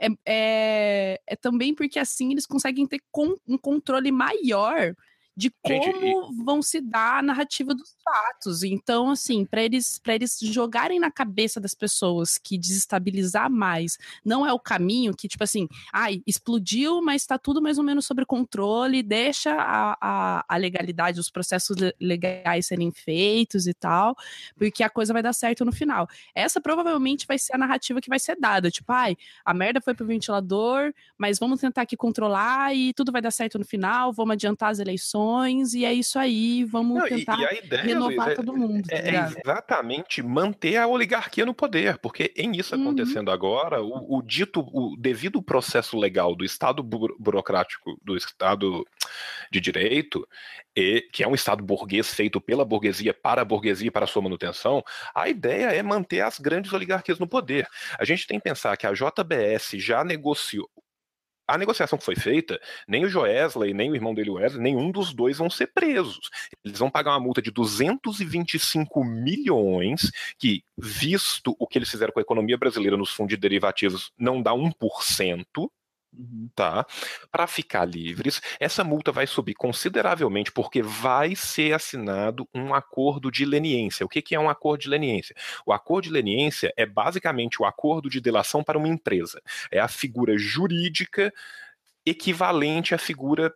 É, 0.00 0.08
é, 0.26 1.20
é 1.26 1.36
também 1.36 1.74
porque 1.74 1.98
assim 1.98 2.32
eles 2.32 2.46
conseguem 2.46 2.86
ter 2.86 3.00
com, 3.10 3.36
um 3.46 3.58
controle 3.58 4.10
maior 4.10 4.94
de 5.36 5.50
como 5.62 5.82
Gente, 5.82 6.06
e... 6.06 6.44
vão 6.44 6.62
se 6.62 6.80
dar 6.80 7.18
a 7.18 7.22
narrativa 7.22 7.74
dos 7.74 7.96
fatos. 8.04 8.62
Então, 8.62 9.10
assim, 9.10 9.44
para 9.44 9.62
eles, 9.62 10.00
eles 10.06 10.38
jogarem 10.40 11.00
na 11.00 11.10
cabeça 11.10 11.60
das 11.60 11.74
pessoas 11.74 12.38
que 12.38 12.56
desestabilizar 12.56 13.50
mais 13.50 13.98
não 14.24 14.46
é 14.46 14.52
o 14.52 14.60
caminho 14.60 15.14
que, 15.14 15.26
tipo 15.26 15.42
assim, 15.42 15.68
ai, 15.92 16.22
explodiu, 16.26 17.02
mas 17.02 17.22
está 17.22 17.36
tudo 17.36 17.60
mais 17.60 17.78
ou 17.78 17.84
menos 17.84 18.06
sob 18.06 18.24
controle, 18.24 19.02
deixa 19.02 19.54
a, 19.54 19.96
a, 20.00 20.44
a, 20.48 20.56
legalidade, 20.56 21.18
os 21.18 21.30
processos 21.30 21.76
legais 22.00 22.66
serem 22.66 22.92
feitos 22.92 23.66
e 23.66 23.74
tal, 23.74 24.16
porque 24.56 24.82
a 24.82 24.90
coisa 24.90 25.12
vai 25.12 25.22
dar 25.22 25.32
certo 25.32 25.64
no 25.64 25.72
final. 25.72 26.08
Essa 26.34 26.60
provavelmente 26.60 27.26
vai 27.26 27.38
ser 27.38 27.54
a 27.54 27.58
narrativa 27.58 28.00
que 28.00 28.08
vai 28.08 28.18
ser 28.18 28.36
dada. 28.38 28.70
Tipo, 28.70 28.92
ai, 28.92 29.16
a 29.44 29.52
merda 29.52 29.80
foi 29.80 29.94
pro 29.94 30.06
ventilador, 30.06 30.92
mas 31.18 31.38
vamos 31.38 31.60
tentar 31.60 31.82
aqui 31.82 31.96
controlar 31.96 32.74
e 32.74 32.92
tudo 32.94 33.10
vai 33.10 33.20
dar 33.20 33.30
certo 33.32 33.58
no 33.58 33.64
final, 33.64 34.12
vamos 34.12 34.34
adiantar 34.34 34.70
as 34.70 34.78
eleições 34.78 35.23
e 35.74 35.84
é 35.84 35.92
isso 35.92 36.18
aí, 36.18 36.64
vamos 36.64 36.98
Não, 36.98 37.08
tentar 37.08 37.38
e, 37.38 37.56
e 37.56 37.58
ideia, 37.58 37.82
renovar 37.82 38.26
Luiz, 38.26 38.32
é 38.32 38.34
todo 38.34 38.56
mundo. 38.56 38.88
É, 38.90 39.02
tá 39.02 39.08
é, 39.08 39.40
exatamente 39.40 40.22
manter 40.22 40.76
a 40.76 40.86
oligarquia 40.86 41.46
no 41.46 41.54
poder, 41.54 41.98
porque 41.98 42.32
em 42.36 42.56
isso 42.56 42.74
uhum. 42.74 42.82
acontecendo 42.82 43.28
uhum. 43.28 43.34
agora, 43.34 43.82
o, 43.82 44.18
o, 44.18 44.22
dito, 44.22 44.60
o 44.72 44.96
devido 44.96 45.42
processo 45.42 45.96
legal 45.98 46.34
do 46.34 46.44
Estado 46.44 46.82
burocrático, 46.82 47.98
do 48.02 48.16
Estado 48.16 48.86
de 49.50 49.60
Direito, 49.60 50.26
e, 50.76 51.02
que 51.12 51.22
é 51.22 51.28
um 51.28 51.34
Estado 51.34 51.62
burguês 51.62 52.12
feito 52.12 52.40
pela 52.40 52.64
burguesia, 52.64 53.14
para 53.14 53.42
a 53.42 53.44
burguesia, 53.44 53.92
para 53.92 54.04
a 54.04 54.08
sua 54.08 54.22
manutenção, 54.22 54.82
a 55.14 55.28
ideia 55.28 55.66
é 55.66 55.82
manter 55.82 56.20
as 56.20 56.38
grandes 56.38 56.72
oligarquias 56.72 57.18
no 57.18 57.28
poder. 57.28 57.68
A 57.98 58.04
gente 58.04 58.26
tem 58.26 58.38
que 58.38 58.44
pensar 58.44 58.76
que 58.76 58.86
a 58.86 58.92
JBS 58.92 59.72
já 59.76 60.04
negociou, 60.04 60.68
a 61.46 61.58
negociação 61.58 61.98
que 61.98 62.04
foi 62.04 62.16
feita, 62.16 62.60
nem 62.88 63.04
o 63.04 63.08
Joesley, 63.08 63.74
nem 63.74 63.90
o 63.90 63.94
irmão 63.94 64.14
dele, 64.14 64.30
Wesley, 64.30 64.62
nenhum 64.62 64.90
dos 64.90 65.12
dois 65.12 65.38
vão 65.38 65.50
ser 65.50 65.68
presos. 65.68 66.30
Eles 66.64 66.78
vão 66.78 66.90
pagar 66.90 67.12
uma 67.12 67.20
multa 67.20 67.42
de 67.42 67.50
225 67.50 69.04
milhões, 69.04 70.10
que, 70.38 70.62
visto 70.76 71.54
o 71.58 71.66
que 71.66 71.78
eles 71.78 71.90
fizeram 71.90 72.12
com 72.12 72.20
a 72.20 72.22
economia 72.22 72.58
brasileira 72.58 72.96
nos 72.96 73.10
fundos 73.10 73.34
de 73.34 73.40
derivativos, 73.40 74.12
não 74.18 74.42
dá 74.42 74.52
1%, 74.52 74.70
Uhum. 75.54 75.68
Tá? 76.54 76.86
Para 77.30 77.46
ficar 77.46 77.84
livres, 77.84 78.40
essa 78.60 78.84
multa 78.84 79.10
vai 79.10 79.26
subir 79.26 79.54
consideravelmente 79.54 80.52
porque 80.52 80.82
vai 80.82 81.34
ser 81.34 81.74
assinado 81.74 82.48
um 82.54 82.72
acordo 82.72 83.30
de 83.30 83.44
leniência. 83.44 84.06
O 84.06 84.08
que, 84.08 84.22
que 84.22 84.34
é 84.34 84.40
um 84.40 84.48
acordo 84.48 84.82
de 84.82 84.88
leniência? 84.88 85.34
O 85.66 85.72
acordo 85.72 86.04
de 86.04 86.10
leniência 86.10 86.72
é 86.76 86.86
basicamente 86.86 87.60
o 87.60 87.64
acordo 87.64 88.08
de 88.08 88.20
delação 88.20 88.62
para 88.62 88.78
uma 88.78 88.88
empresa. 88.88 89.40
É 89.70 89.80
a 89.80 89.88
figura 89.88 90.36
jurídica 90.38 91.32
equivalente 92.06 92.94
à 92.94 92.98
figura 92.98 93.52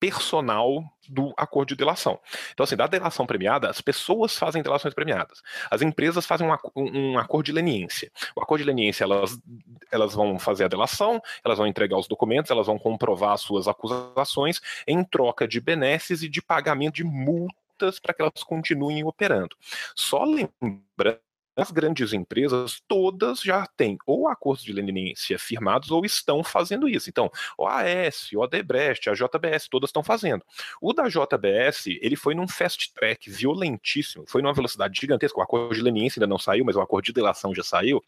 personal 0.00 0.82
do 1.06 1.34
acordo 1.36 1.68
de 1.68 1.76
delação. 1.76 2.18
Então, 2.52 2.64
assim, 2.64 2.76
da 2.76 2.86
delação 2.86 3.26
premiada, 3.26 3.68
as 3.68 3.80
pessoas 3.80 4.36
fazem 4.36 4.62
delações 4.62 4.94
premiadas. 4.94 5.42
As 5.70 5.82
empresas 5.82 6.24
fazem 6.24 6.48
um, 6.48 6.56
um, 6.74 7.18
acordo 7.18 7.46
de 7.46 7.52
leniência. 7.52 8.10
O 8.34 8.40
acordo 8.40 8.62
de 8.62 8.66
leniência, 8.66 9.04
elas, 9.04 9.38
elas 9.92 10.14
vão 10.14 10.38
fazer 10.38 10.64
a 10.64 10.68
delação, 10.68 11.20
elas 11.44 11.58
vão 11.58 11.66
entregar 11.66 11.98
os 11.98 12.08
documentos, 12.08 12.50
elas 12.50 12.66
vão 12.66 12.78
comprovar 12.78 13.32
as 13.32 13.42
suas 13.42 13.68
acusações 13.68 14.60
em 14.86 15.04
troca 15.04 15.46
de 15.46 15.60
benesses 15.60 16.22
e 16.22 16.28
de 16.28 16.40
pagamento 16.40 16.94
de 16.94 17.04
multas 17.04 18.00
para 18.00 18.14
que 18.14 18.22
elas 18.22 18.42
continuem 18.42 19.04
operando. 19.04 19.54
Só 19.94 20.24
lembrando 20.24 21.20
as 21.60 21.70
grandes 21.70 22.12
empresas, 22.12 22.80
todas 22.88 23.40
já 23.40 23.66
têm 23.76 23.98
ou 24.06 24.28
acordos 24.28 24.64
de 24.64 24.72
leniência 24.72 25.38
firmados 25.38 25.90
ou 25.90 26.04
estão 26.04 26.42
fazendo 26.42 26.88
isso. 26.88 27.10
Então, 27.10 27.30
o 27.58 27.66
AS, 27.66 28.30
o 28.32 28.40
Odebrecht, 28.40 29.08
a 29.10 29.14
JBS, 29.14 29.68
todas 29.68 29.88
estão 29.88 30.02
fazendo. 30.02 30.44
O 30.80 30.92
da 30.92 31.08
JBS, 31.08 31.86
ele 32.00 32.16
foi 32.16 32.34
num 32.34 32.48
fast 32.48 32.92
track 32.94 33.30
violentíssimo, 33.30 34.24
foi 34.26 34.42
numa 34.42 34.54
velocidade 34.54 34.98
gigantesca. 34.98 35.38
O 35.38 35.42
acordo 35.42 35.74
de 35.74 35.82
leniência 35.82 36.18
ainda 36.18 36.26
não 36.26 36.38
saiu, 36.38 36.64
mas 36.64 36.76
o 36.76 36.80
acordo 36.80 37.06
de 37.06 37.12
delação 37.12 37.54
já 37.54 37.62
saiu, 37.62 38.02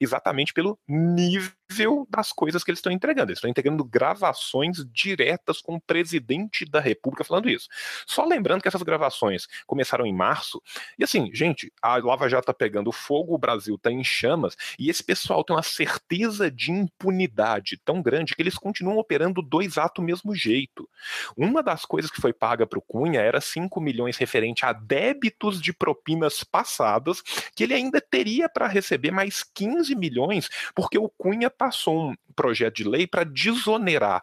exatamente 0.00 0.52
pelo 0.52 0.78
nível 0.88 1.50
nível 1.74 2.06
das 2.08 2.32
coisas 2.32 2.62
que 2.62 2.70
eles 2.70 2.78
estão 2.78 2.92
entregando. 2.92 3.30
Eles 3.30 3.38
estão 3.38 3.50
entregando 3.50 3.84
gravações 3.84 4.84
diretas 4.92 5.60
com 5.60 5.74
o 5.74 5.80
presidente 5.80 6.64
da 6.64 6.80
República 6.80 7.24
falando 7.24 7.50
isso. 7.50 7.68
Só 8.06 8.24
lembrando 8.24 8.62
que 8.62 8.68
essas 8.68 8.82
gravações 8.82 9.48
começaram 9.66 10.06
em 10.06 10.14
março, 10.14 10.62
e 10.98 11.04
assim, 11.04 11.30
gente, 11.34 11.72
a 11.82 11.96
Lava 11.96 12.28
Jato 12.28 12.42
está 12.42 12.54
pegando 12.54 12.92
fogo, 12.92 13.34
o 13.34 13.38
Brasil 13.38 13.74
está 13.74 13.90
em 13.90 14.04
chamas, 14.04 14.56
e 14.78 14.88
esse 14.88 15.02
pessoal 15.02 15.42
tem 15.42 15.56
uma 15.56 15.62
certeza 15.62 16.50
de 16.50 16.70
impunidade 16.70 17.76
tão 17.84 18.00
grande 18.00 18.34
que 18.34 18.42
eles 18.42 18.56
continuam 18.56 18.98
operando 18.98 19.42
dois 19.42 19.76
atos 19.76 20.02
do 20.02 20.06
mesmo 20.06 20.34
jeito. 20.34 20.88
Uma 21.36 21.62
das 21.62 21.84
coisas 21.84 22.10
que 22.10 22.20
foi 22.20 22.32
paga 22.32 22.66
para 22.66 22.78
o 22.78 22.82
Cunha 22.82 23.20
era 23.20 23.40
5 23.40 23.80
milhões 23.80 24.16
referente 24.16 24.64
a 24.64 24.72
débitos 24.72 25.60
de 25.60 25.72
propinas 25.72 26.44
passadas, 26.44 27.22
que 27.54 27.64
ele 27.64 27.74
ainda 27.74 28.00
teria 28.00 28.48
para 28.48 28.66
receber 28.66 29.10
mais 29.10 29.42
15 29.42 29.94
milhões, 29.94 30.48
porque 30.74 30.98
o 30.98 31.08
Cunha 31.08 31.50
passou 31.64 32.10
um 32.10 32.14
projeto 32.36 32.76
de 32.76 32.84
lei 32.84 33.06
para 33.06 33.24
desonerar 33.24 34.22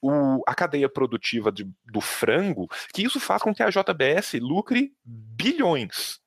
o, 0.00 0.42
a 0.46 0.54
cadeia 0.54 0.88
produtiva 0.88 1.52
de, 1.52 1.70
do 1.84 2.00
frango, 2.00 2.68
que 2.92 3.04
isso 3.04 3.20
faz 3.20 3.40
com 3.40 3.54
que 3.54 3.62
a 3.62 3.70
JBS 3.70 4.34
lucre 4.40 4.92
bilhões. 5.04 6.18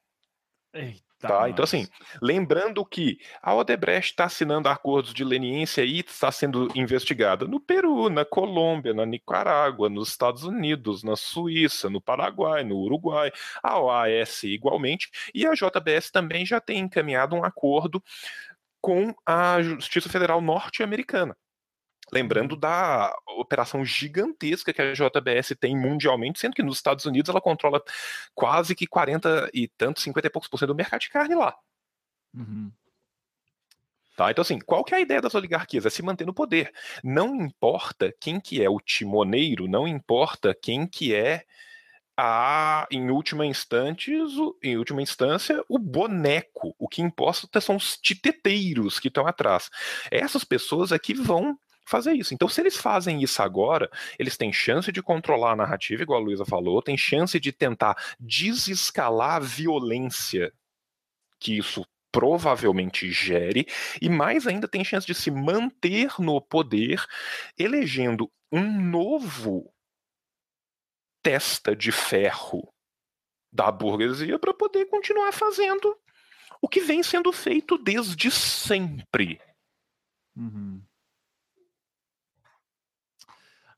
Eita. 0.74 1.06
Tá? 1.20 1.50
Então, 1.50 1.64
assim, 1.64 1.88
lembrando 2.22 2.86
que 2.86 3.18
a 3.42 3.54
Odebrecht 3.54 4.12
está 4.12 4.26
assinando 4.26 4.70
acordos 4.70 5.14
de 5.14 5.24
leniência 5.24 5.84
e 5.84 6.00
está 6.00 6.32
sendo 6.32 6.68
investigada 6.76 7.46
no 7.48 7.60
Peru, 7.60 8.10
na 8.10 8.24
Colômbia, 8.24 8.94
na 8.94 9.06
Nicarágua, 9.06 9.90
nos 9.90 10.10
Estados 10.10 10.44
Unidos, 10.44 11.04
na 11.04 11.16
Suíça, 11.16 11.90
no 11.90 12.00
Paraguai, 12.00 12.64
no 12.64 12.78
Uruguai, 12.78 13.32
a 13.64 13.80
OAS 13.80 14.44
igualmente, 14.44 15.10
e 15.34 15.46
a 15.46 15.54
JBS 15.54 16.12
também 16.12 16.46
já 16.46 16.60
tem 16.60 16.80
encaminhado 16.80 17.36
um 17.36 17.44
acordo 17.44 18.04
com 18.86 19.16
a 19.26 19.60
Justiça 19.64 20.08
Federal 20.08 20.40
norte-americana. 20.40 21.36
Lembrando 22.14 22.56
da 22.56 23.12
operação 23.30 23.84
gigantesca 23.84 24.72
que 24.72 24.80
a 24.80 24.94
JBS 24.94 25.56
tem 25.60 25.76
mundialmente, 25.76 26.40
sendo 26.40 26.54
que 26.54 26.62
nos 26.62 26.78
Estados 26.78 27.04
Unidos 27.04 27.30
ela 27.30 27.42
controla 27.42 27.82
quase 28.36 28.76
que 28.76 28.86
40 28.86 29.50
e 29.52 29.68
tanto, 29.70 30.02
50 30.02 30.28
e 30.28 30.30
poucos 30.30 30.48
por 30.48 30.60
cento 30.60 30.68
do 30.68 30.76
mercado 30.76 31.02
de 31.02 31.10
carne 31.10 31.34
lá. 31.34 31.58
Uhum. 32.32 32.72
Tá, 34.16 34.30
então 34.30 34.44
assim, 34.44 34.60
qual 34.60 34.84
que 34.84 34.94
é 34.94 34.98
a 34.98 35.02
ideia 35.02 35.20
das 35.20 35.34
oligarquias? 35.34 35.88
É 35.88 35.90
se 35.90 36.04
manter 36.04 36.28
no 36.28 36.34
poder. 36.34 36.72
Não 37.04 37.36
importa 37.38 38.14
quem 38.22 38.40
que 38.40 38.62
é 38.62 38.70
o 38.70 38.80
timoneiro, 38.80 39.68
não 39.68 39.88
importa 39.88 40.54
quem 40.54 40.86
que 40.86 41.16
é 41.16 41.44
a, 42.18 42.88
em 42.90 43.10
última 43.10 43.46
instância, 43.46 44.14
em 44.64 44.78
última 44.78 45.02
instância, 45.02 45.64
o 45.68 45.78
boneco. 45.78 46.76
O 46.80 46.88
que 46.88 47.02
importa 47.02 47.60
são 47.60 47.76
os 47.76 47.98
titeteiros 47.98 49.00
que 49.00 49.10
estão 49.10 49.28
atrás. 49.28 49.70
Essas 50.10 50.44
pessoas 50.44 50.92
aqui 50.92 51.14
é 51.14 51.16
vão 51.16 51.58
fazer 51.86 52.14
isso. 52.14 52.34
Então, 52.34 52.50
se 52.50 52.62
eles 52.62 52.78
fazem 52.78 53.22
isso 53.22 53.42
agora, 53.42 53.90
eles 54.18 54.38
têm 54.38 54.52
chance 54.52 54.92
de 54.92 55.04
controlar 55.04 55.52
a 55.52 55.56
narrativa, 55.56 56.02
igual 56.02 56.20
a 56.20 56.24
Luísa 56.24 56.46
falou, 56.46 56.82
tem 56.82 56.98
chance 56.98 57.40
de 57.40 57.52
tentar 57.52 57.96
desescalar 58.20 59.36
a 59.36 59.40
violência 59.40 60.52
que 61.40 61.58
isso 61.58 61.86
provavelmente 62.12 63.12
gere, 63.12 63.68
e 64.02 64.08
mais 64.08 64.48
ainda 64.48 64.70
tem 64.70 64.86
chance 64.86 65.06
de 65.06 65.14
se 65.14 65.30
manter 65.30 66.14
no 66.18 66.40
poder, 66.40 67.04
elegendo 67.58 68.32
um 68.50 68.82
novo 68.82 69.70
testa 71.26 71.76
de 71.76 71.92
ferro 71.92 72.72
da 73.52 73.72
burguesia 73.72 74.38
para 74.38 74.54
poder 74.54 74.86
continuar 74.86 75.32
fazendo 75.32 75.98
o 76.62 76.70
que 76.70 76.82
vem 76.82 77.02
sendo 77.02 77.34
feito 77.34 77.80
desde 77.80 78.30
sempre. 78.30 79.42
Uhum. 80.38 80.84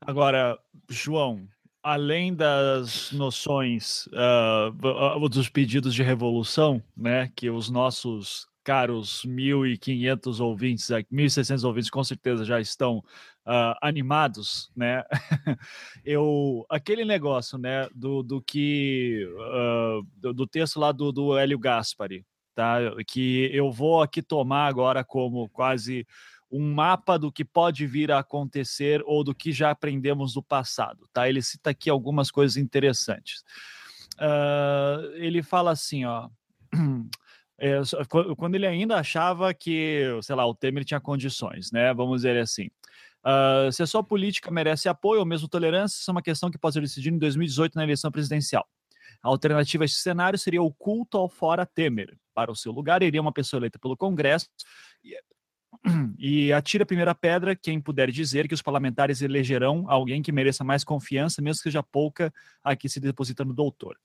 Agora, 0.01 0.59
João, 0.89 1.47
além 1.81 2.35
das 2.35 3.13
noções 3.13 4.07
uh, 4.07 5.29
dos 5.29 5.47
pedidos 5.47 5.95
de 5.95 6.03
revolução, 6.03 6.83
né, 6.97 7.31
que 7.33 7.49
os 7.49 7.69
nossos 7.69 8.45
caros 8.61 9.21
1.500 9.25 10.41
ouvintes, 10.41 10.89
1.600 10.89 11.63
ouvintes 11.63 11.89
com 11.89 12.03
certeza 12.03 12.43
já 12.43 12.59
estão 12.59 13.01
uh, 13.47 13.73
animados, 13.81 14.69
né? 14.75 15.03
eu 16.03 16.65
aquele 16.69 17.05
negócio, 17.05 17.57
né, 17.57 17.87
do, 17.95 18.21
do 18.21 18.41
que 18.41 19.25
uh, 19.37 20.05
do, 20.17 20.33
do, 20.33 20.47
texto 20.47 20.79
lá 20.79 20.91
do, 20.91 21.11
do 21.11 21.37
Hélio 21.37 21.57
Gaspari, 21.57 22.25
tá? 22.53 22.77
Que 23.07 23.49
eu 23.53 23.71
vou 23.71 24.01
aqui 24.01 24.21
tomar 24.21 24.67
agora 24.67 25.03
como 25.03 25.47
quase 25.49 26.05
um 26.51 26.73
mapa 26.73 27.17
do 27.17 27.31
que 27.31 27.43
pode 27.43 27.85
vir 27.85 28.11
a 28.11 28.19
acontecer 28.19 29.01
ou 29.05 29.23
do 29.23 29.35
que 29.35 29.51
já 29.51 29.71
aprendemos 29.71 30.33
do 30.33 30.43
passado, 30.43 31.07
tá? 31.13 31.27
Ele 31.27 31.41
cita 31.41 31.69
aqui 31.69 31.89
algumas 31.89 32.29
coisas 32.29 32.57
interessantes. 32.57 33.43
Uh, 34.19 35.13
ele 35.15 35.41
fala 35.41 35.71
assim, 35.71 36.05
ó. 36.05 36.29
É, 37.59 37.81
quando 38.37 38.53
ele 38.53 38.67
ainda 38.67 38.97
achava 38.97 39.51
que, 39.51 40.03
sei 40.21 40.35
lá, 40.35 40.45
o 40.45 40.53
Temer 40.53 40.85
tinha 40.85 40.99
condições, 40.99 41.71
né? 41.71 41.91
Vamos 41.91 42.17
dizer 42.17 42.37
assim. 42.37 42.69
Uh, 43.25 43.71
se 43.71 43.83
a 43.83 43.87
sua 43.87 44.03
política 44.03 44.49
merece 44.49 44.87
apoio 44.87 45.19
ou 45.19 45.25
mesmo 45.25 45.47
tolerância, 45.47 45.97
isso 45.99 46.09
é 46.09 46.13
uma 46.13 46.21
questão 46.21 46.49
que 46.49 46.57
pode 46.57 46.73
ser 46.73 46.81
decidida 46.81 47.15
em 47.15 47.19
2018 47.19 47.75
na 47.75 47.83
eleição 47.83 48.11
presidencial. 48.11 48.65
A 49.21 49.27
alternativa 49.27 49.83
a 49.83 49.85
este 49.85 49.97
cenário 49.97 50.37
seria 50.37 50.61
o 50.61 50.73
culto 50.73 51.17
ao 51.17 51.27
fora 51.27 51.65
Temer. 51.65 52.17
Para 52.33 52.51
o 52.51 52.55
seu 52.55 52.71
lugar, 52.71 53.01
iria 53.01 53.21
uma 53.21 53.33
pessoa 53.33 53.59
eleita 53.59 53.79
pelo 53.79 53.97
Congresso 53.97 54.47
e 56.17 56.51
atira 56.53 56.83
a 56.83 56.87
primeira 56.87 57.15
pedra 57.15 57.55
quem 57.55 57.81
puder 57.81 58.11
dizer 58.11 58.47
que 58.47 58.53
os 58.53 58.61
parlamentares 58.61 59.21
elegerão 59.21 59.85
alguém 59.89 60.21
que 60.21 60.31
mereça 60.31 60.63
mais 60.63 60.83
confiança, 60.83 61.41
mesmo 61.41 61.57
que 61.57 61.63
seja 61.63 61.83
pouca 61.83 62.33
a 62.63 62.75
que 62.75 62.87
se 62.87 62.99
deposita 62.99 63.43
no 63.43 63.53
doutor. 63.53 63.97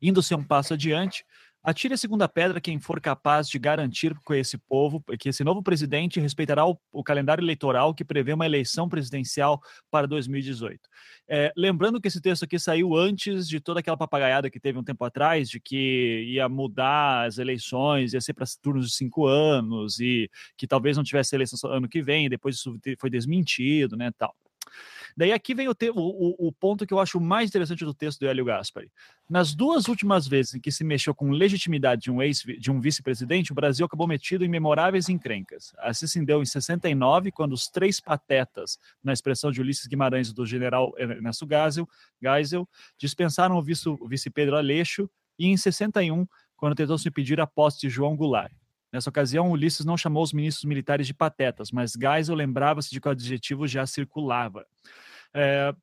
Indo-se 0.00 0.34
um 0.34 0.44
passo 0.44 0.74
adiante, 0.74 1.24
Atire 1.62 1.94
a 1.94 1.96
segunda 1.96 2.28
pedra 2.28 2.60
quem 2.60 2.78
for 2.78 3.00
capaz 3.00 3.48
de 3.48 3.58
garantir 3.58 4.14
que 4.24 4.34
esse 4.34 4.56
povo, 4.56 5.02
que 5.18 5.28
esse 5.28 5.42
novo 5.42 5.62
presidente 5.62 6.20
respeitará 6.20 6.64
o, 6.64 6.78
o 6.92 7.02
calendário 7.02 7.42
eleitoral 7.42 7.92
que 7.92 8.04
prevê 8.04 8.32
uma 8.32 8.46
eleição 8.46 8.88
presidencial 8.88 9.60
para 9.90 10.06
2018. 10.06 10.80
É, 11.28 11.52
lembrando 11.56 12.00
que 12.00 12.06
esse 12.06 12.20
texto 12.20 12.44
aqui 12.44 12.58
saiu 12.58 12.96
antes 12.96 13.48
de 13.48 13.60
toda 13.60 13.80
aquela 13.80 13.96
papagaiada 13.96 14.48
que 14.48 14.60
teve 14.60 14.78
um 14.78 14.84
tempo 14.84 15.04
atrás, 15.04 15.50
de 15.50 15.60
que 15.60 16.24
ia 16.28 16.48
mudar 16.48 17.26
as 17.26 17.38
eleições, 17.38 18.14
ia 18.14 18.20
ser 18.20 18.34
para 18.34 18.46
turnos 18.62 18.86
de 18.86 18.94
cinco 18.94 19.26
anos, 19.26 19.98
e 19.98 20.30
que 20.56 20.66
talvez 20.66 20.96
não 20.96 21.04
tivesse 21.04 21.34
eleição 21.34 21.70
ano 21.70 21.88
que 21.88 22.00
vem, 22.00 22.28
depois 22.30 22.56
isso 22.56 22.78
foi 22.98 23.10
desmentido, 23.10 23.96
né, 23.96 24.10
tal. 24.16 24.34
Daí 25.16 25.32
aqui 25.32 25.54
vem 25.54 25.68
o, 25.68 25.74
te, 25.74 25.90
o, 25.90 25.94
o, 26.48 26.52
ponto 26.52 26.86
que 26.86 26.94
eu 26.94 27.00
acho 27.00 27.20
mais 27.20 27.50
interessante 27.50 27.84
do 27.84 27.92
texto 27.94 28.20
do 28.20 28.28
Hélio 28.28 28.44
Gaspari. 28.44 28.90
Nas 29.28 29.54
duas 29.54 29.88
últimas 29.88 30.26
vezes 30.26 30.54
em 30.54 30.60
que 30.60 30.70
se 30.70 30.84
mexeu 30.84 31.14
com 31.14 31.30
legitimidade 31.30 32.02
de 32.02 32.10
um, 32.10 32.22
ex, 32.22 32.40
de 32.40 32.70
um 32.70 32.80
vice-presidente, 32.80 33.52
o 33.52 33.54
Brasil 33.54 33.84
acabou 33.84 34.06
metido 34.06 34.44
em 34.44 34.48
memoráveis 34.48 35.08
encrencas. 35.08 35.74
Assim 35.78 36.06
se 36.06 36.24
deu 36.24 36.42
em 36.42 36.46
69, 36.46 37.32
quando 37.32 37.52
os 37.52 37.68
três 37.68 38.00
patetas, 38.00 38.78
na 39.02 39.12
expressão 39.12 39.50
de 39.50 39.60
Ulisses 39.60 39.86
Guimarães 39.86 40.28
e 40.28 40.34
do 40.34 40.46
general 40.46 40.94
Ernesto 40.96 41.46
Geisel, 41.48 41.88
Geisel 42.22 42.68
dispensaram 42.96 43.56
o 43.56 43.62
vice 43.62 44.30
Pedro 44.30 44.56
Aleixo, 44.56 45.10
e 45.38 45.46
em 45.46 45.56
61, 45.56 46.26
quando 46.56 46.74
tentou 46.74 46.98
se 46.98 47.08
impedir 47.08 47.40
a 47.40 47.46
posse 47.46 47.80
de 47.80 47.88
João 47.88 48.16
Goulart. 48.16 48.52
Nessa 48.92 49.10
ocasião, 49.10 49.50
Ulisses 49.50 49.84
não 49.84 49.96
chamou 49.96 50.22
os 50.22 50.32
ministros 50.32 50.64
militares 50.64 51.06
de 51.06 51.14
patetas, 51.14 51.70
mas 51.70 51.92
Geisel 51.92 52.34
lembrava-se 52.34 52.90
de 52.90 53.00
que 53.00 53.08
o 53.08 53.10
adjetivo 53.10 53.66
já 53.66 53.84
circulava. 53.86 54.66
É, 55.34 55.74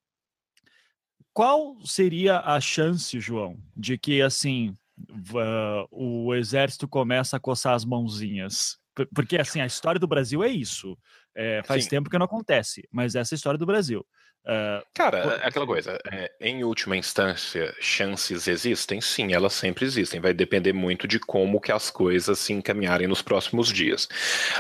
qual 1.34 1.76
seria 1.86 2.40
a 2.40 2.60
chance, 2.60 3.20
João, 3.20 3.60
de 3.76 3.98
que 3.98 4.22
assim 4.22 4.70
uh, 5.00 5.86
o 5.92 6.34
exército 6.34 6.88
começa 6.88 7.38
a 7.38 7.40
coçar 7.40 7.76
as 7.76 7.86
mãozinhas? 7.86 8.78
Porque 9.14 9.38
assim 9.38 9.60
a 9.60 9.66
história 9.66 10.00
do 10.00 10.08
Brasil 10.08 10.44
é 10.44 10.50
isso. 10.50 10.98
É, 11.36 11.62
faz 11.64 11.84
Sim. 11.84 11.90
tempo 11.90 12.10
que 12.10 12.18
não 12.18 12.26
acontece, 12.26 12.88
mas 12.92 13.16
essa 13.16 13.34
é 13.34 13.36
a 13.36 13.38
história 13.38 13.58
do 13.58 13.66
Brasil. 13.66 14.06
Uh, 14.46 14.86
Cara, 14.94 15.40
é 15.44 15.48
aquela 15.48 15.66
coisa, 15.66 15.98
é, 16.12 16.32
em 16.40 16.64
última 16.64 16.96
instância, 16.96 17.76
chances 17.80 18.48
existem? 18.48 19.02
Sim, 19.02 19.34
elas 19.34 19.54
sempre 19.54 19.86
existem. 19.86 20.22
Vai 20.22 20.36
depender 20.36 20.72
muito 20.72 21.08
de 21.08 21.20
como 21.20 21.60
que 21.60 21.72
as 21.72 21.90
coisas 21.90 22.38
se 22.38 22.54
encaminharem 22.54 23.08
nos 23.08 23.24
próximos 23.24 23.70
dias. 23.70 24.08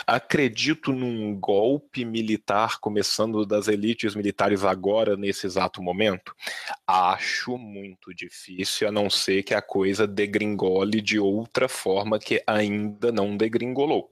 Acredito 0.07 0.91
num 0.91 1.39
golpe 1.39 2.03
militar 2.03 2.80
começando 2.80 3.45
das 3.45 3.68
elites 3.68 4.15
militares 4.15 4.64
agora, 4.64 5.15
nesse 5.15 5.45
exato 5.45 5.84
momento? 5.84 6.35
Acho 6.88 7.56
muito 7.56 8.11
difícil, 8.11 8.88
a 8.88 8.91
não 8.91 9.07
ser 9.07 9.43
que 9.43 9.53
a 9.53 9.61
coisa 9.61 10.07
degringole 10.07 10.99
de 10.99 11.19
outra 11.19 11.69
forma 11.69 12.18
que 12.18 12.41
ainda 12.47 13.11
não 13.11 13.38
degringolou. 13.38 14.10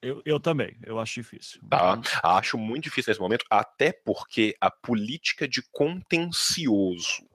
Eu, 0.00 0.22
eu 0.24 0.38
também, 0.38 0.76
eu 0.84 0.98
acho 0.98 1.14
difícil. 1.14 1.60
Tá? 1.68 2.00
Acho 2.22 2.56
muito 2.56 2.84
difícil 2.84 3.10
nesse 3.10 3.20
momento, 3.20 3.44
até 3.50 3.92
porque 3.92 4.54
a 4.60 4.70
política 4.70 5.48
de 5.48 5.62
contencioso 5.72 7.26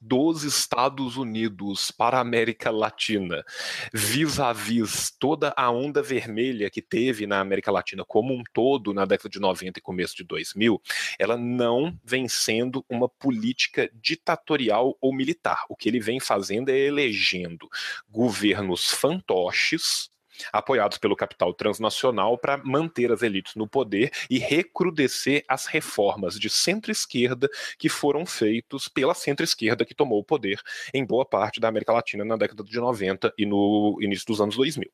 dos 0.00 0.44
Estados 0.44 1.16
Unidos 1.16 1.90
para 1.90 2.16
a 2.16 2.20
América 2.22 2.70
Latina, 2.70 3.44
vis-à-vis 3.92 5.10
toda 5.18 5.52
a 5.54 5.70
onda 5.70 6.02
vermelha 6.02 6.70
que 6.70 6.80
teve 6.80 7.26
na 7.26 7.40
América 7.40 7.70
Latina 7.70 8.04
como 8.04 8.32
um 8.32 8.42
todo 8.54 8.94
na 8.94 9.04
década 9.04 9.28
de 9.28 9.38
90 9.38 9.78
e 9.78 9.82
começo 9.82 10.16
de 10.16 10.24
2000, 10.24 10.80
ela 11.18 11.36
não 11.36 11.98
vem 12.02 12.28
sendo 12.28 12.84
uma 12.88 13.08
política 13.08 13.90
ditatorial 13.94 14.96
ou 15.00 15.14
militar. 15.14 15.64
O 15.68 15.76
que 15.76 15.88
ele 15.88 16.00
vem 16.00 16.18
fazendo 16.18 16.70
é 16.70 16.78
elegendo 16.78 17.68
governos 18.08 18.90
fantoches 18.90 20.10
apoiados 20.52 20.98
pelo 20.98 21.16
capital 21.16 21.52
transnacional 21.54 22.38
para 22.38 22.56
manter 22.58 23.12
as 23.12 23.22
elites 23.22 23.54
no 23.54 23.68
poder 23.68 24.10
e 24.28 24.38
recrudescer 24.38 25.44
as 25.48 25.66
reformas 25.66 26.38
de 26.38 26.48
centro-esquerda 26.48 27.48
que 27.78 27.88
foram 27.88 28.24
feitos 28.26 28.88
pela 28.88 29.14
centro-esquerda 29.14 29.84
que 29.84 29.94
tomou 29.94 30.20
o 30.20 30.24
poder 30.24 30.60
em 30.92 31.04
boa 31.04 31.24
parte 31.24 31.60
da 31.60 31.68
América 31.68 31.92
Latina 31.92 32.24
na 32.24 32.36
década 32.36 32.64
de 32.64 32.78
90 32.78 33.32
e 33.36 33.46
no 33.46 33.98
início 34.00 34.26
dos 34.26 34.40
anos 34.40 34.56
2000. 34.56 34.90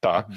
Tá? 0.00 0.26
Uhum. 0.28 0.36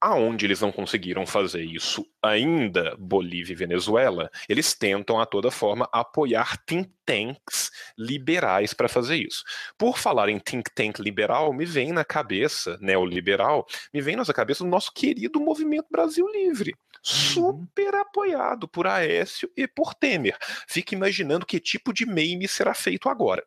Aonde 0.00 0.46
eles 0.46 0.60
não 0.60 0.70
conseguiram 0.70 1.26
fazer 1.26 1.62
isso 1.62 2.06
ainda, 2.22 2.94
Bolívia 2.96 3.52
e 3.52 3.56
Venezuela, 3.56 4.30
eles 4.48 4.72
tentam 4.72 5.20
a 5.20 5.26
toda 5.26 5.50
forma 5.50 5.88
apoiar 5.92 6.56
think 6.64 6.88
tanks 7.04 7.70
liberais 7.98 8.72
para 8.72 8.88
fazer 8.88 9.16
isso. 9.16 9.42
Por 9.76 9.98
falar 9.98 10.28
em 10.28 10.38
think 10.38 10.70
tank 10.72 11.00
liberal, 11.00 11.52
me 11.52 11.64
vem 11.64 11.90
na 11.90 12.04
cabeça, 12.04 12.78
neoliberal, 12.80 13.66
me 13.92 14.00
vem 14.00 14.14
na 14.14 14.24
cabeça 14.26 14.62
o 14.62 14.68
nosso 14.68 14.92
querido 14.92 15.40
movimento 15.40 15.86
Brasil 15.90 16.28
Livre. 16.28 16.70
Uhum. 16.70 17.02
Super 17.02 17.94
apoiado 17.96 18.68
por 18.68 18.86
Aécio 18.86 19.50
e 19.56 19.66
por 19.66 19.94
Temer. 19.94 20.36
Fica 20.68 20.94
imaginando 20.94 21.46
que 21.46 21.58
tipo 21.58 21.92
de 21.92 22.06
meme 22.06 22.46
será 22.46 22.74
feito 22.74 23.08
agora. 23.08 23.44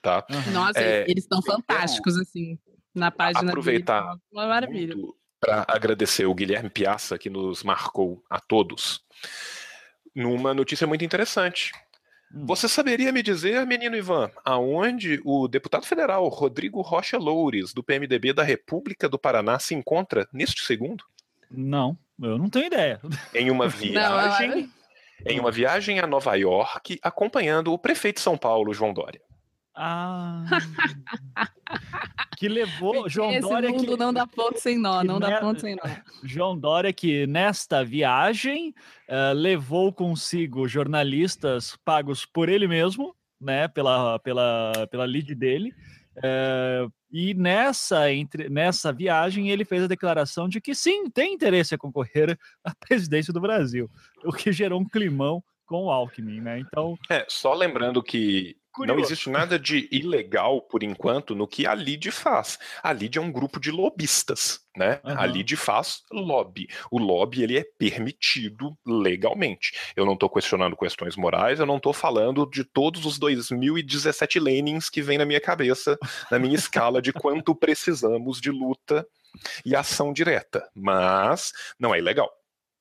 Tá? 0.00 0.24
Nossa, 0.52 0.80
é, 0.80 1.04
eles 1.08 1.24
estão 1.24 1.38
então, 1.40 1.56
fantásticos, 1.56 2.18
assim, 2.18 2.58
na 2.94 3.10
página 3.10 3.50
aproveitar 3.50 4.02
dele. 4.02 4.20
Uma 4.32 4.46
maravilha. 4.46 4.96
Muito, 4.96 5.16
para 5.42 5.64
agradecer 5.66 6.24
o 6.24 6.34
Guilherme 6.34 6.70
Piazza, 6.70 7.18
que 7.18 7.28
nos 7.28 7.64
marcou 7.64 8.22
a 8.30 8.38
todos, 8.38 9.00
numa 10.14 10.54
notícia 10.54 10.86
muito 10.86 11.04
interessante. 11.04 11.72
Hum. 12.32 12.46
Você 12.46 12.68
saberia 12.68 13.10
me 13.10 13.24
dizer, 13.24 13.66
menino 13.66 13.96
Ivan, 13.96 14.30
aonde 14.44 15.20
o 15.24 15.48
deputado 15.48 15.84
federal 15.84 16.28
Rodrigo 16.28 16.80
Rocha 16.80 17.18
Loures, 17.18 17.74
do 17.74 17.82
PMDB 17.82 18.32
da 18.32 18.44
República 18.44 19.08
do 19.08 19.18
Paraná, 19.18 19.58
se 19.58 19.74
encontra 19.74 20.28
neste 20.32 20.64
segundo? 20.64 21.04
Não, 21.50 21.98
eu 22.22 22.38
não 22.38 22.48
tenho 22.48 22.66
ideia. 22.66 23.00
Em 23.34 23.50
uma 23.50 23.66
viagem, 23.68 24.70
não, 25.26 25.32
em 25.32 25.40
uma 25.40 25.50
viagem 25.50 25.98
a 25.98 26.06
Nova 26.06 26.36
York, 26.36 27.00
acompanhando 27.02 27.72
o 27.72 27.78
prefeito 27.78 28.16
de 28.16 28.22
São 28.22 28.38
Paulo, 28.38 28.72
João 28.72 28.94
Dória. 28.94 29.20
Ah. 29.74 30.44
que 32.36 32.48
levou 32.48 33.08
João 33.08 33.30
Esse 33.30 33.40
Dória 33.40 33.70
mundo 33.70 33.86
que 33.86 33.96
não 33.96 34.12
dá 34.12 34.26
ponto 34.26 34.60
sem 34.60 34.78
nó, 34.78 35.02
não 35.02 35.18
ne... 35.18 35.26
dá 35.26 35.40
ponto 35.40 35.60
sem 35.60 35.76
nó. 35.76 35.82
João 36.22 36.58
Dória 36.58 36.92
que 36.92 37.26
nesta 37.26 37.84
viagem 37.84 38.74
uh, 39.08 39.32
levou 39.34 39.92
consigo 39.92 40.68
jornalistas 40.68 41.76
pagos 41.84 42.26
por 42.26 42.48
ele 42.48 42.66
mesmo, 42.66 43.14
né, 43.40 43.68
pela 43.68 44.18
pela 44.18 44.72
pela 44.90 45.04
lead 45.04 45.34
dele. 45.34 45.72
Uh, 46.18 46.92
e 47.10 47.34
nessa, 47.34 48.10
entre, 48.12 48.48
nessa 48.48 48.92
viagem 48.92 49.50
ele 49.50 49.64
fez 49.64 49.82
a 49.82 49.86
declaração 49.86 50.48
de 50.48 50.60
que 50.60 50.74
sim, 50.74 51.10
tem 51.10 51.34
interesse 51.34 51.74
a 51.74 51.78
concorrer 51.78 52.38
à 52.64 52.72
presidência 52.88 53.32
do 53.32 53.40
Brasil, 53.40 53.90
o 54.24 54.32
que 54.32 54.50
gerou 54.50 54.80
um 54.80 54.88
climão 54.88 55.42
com 55.64 55.84
o 55.84 55.90
Alckmin, 55.90 56.40
né? 56.40 56.58
Então. 56.58 56.98
É, 57.10 57.24
só 57.28 57.54
lembrando 57.54 58.02
que 58.02 58.56
Curioso. 58.72 58.96
Não 58.96 59.04
existe 59.04 59.28
nada 59.28 59.58
de 59.58 59.86
ilegal, 59.92 60.62
por 60.62 60.82
enquanto, 60.82 61.34
no 61.34 61.46
que 61.46 61.66
a 61.66 61.74
LID 61.74 62.10
faz. 62.10 62.58
A 62.82 62.90
LID 62.90 63.18
é 63.18 63.20
um 63.20 63.30
grupo 63.30 63.60
de 63.60 63.70
lobistas, 63.70 64.60
né? 64.74 64.98
Uhum. 65.04 65.18
A 65.18 65.26
LID 65.26 65.56
faz 65.56 66.02
lobby. 66.10 66.66
O 66.90 66.98
lobby, 66.98 67.42
ele 67.42 67.58
é 67.58 67.64
permitido 67.64 68.74
legalmente. 68.86 69.76
Eu 69.94 70.06
não 70.06 70.14
estou 70.14 70.30
questionando 70.30 70.74
questões 70.74 71.16
morais, 71.16 71.60
eu 71.60 71.66
não 71.66 71.76
estou 71.76 71.92
falando 71.92 72.46
de 72.46 72.64
todos 72.64 73.04
os 73.04 73.18
2017 73.18 74.40
Lenins 74.40 74.88
que 74.88 75.02
vem 75.02 75.18
na 75.18 75.26
minha 75.26 75.40
cabeça, 75.40 75.98
na 76.30 76.38
minha 76.38 76.54
escala 76.54 77.02
de 77.02 77.12
quanto 77.12 77.54
precisamos 77.54 78.40
de 78.40 78.50
luta 78.50 79.06
e 79.66 79.76
ação 79.76 80.14
direta. 80.14 80.66
Mas 80.74 81.52
não 81.78 81.94
é 81.94 81.98
ilegal. 81.98 82.32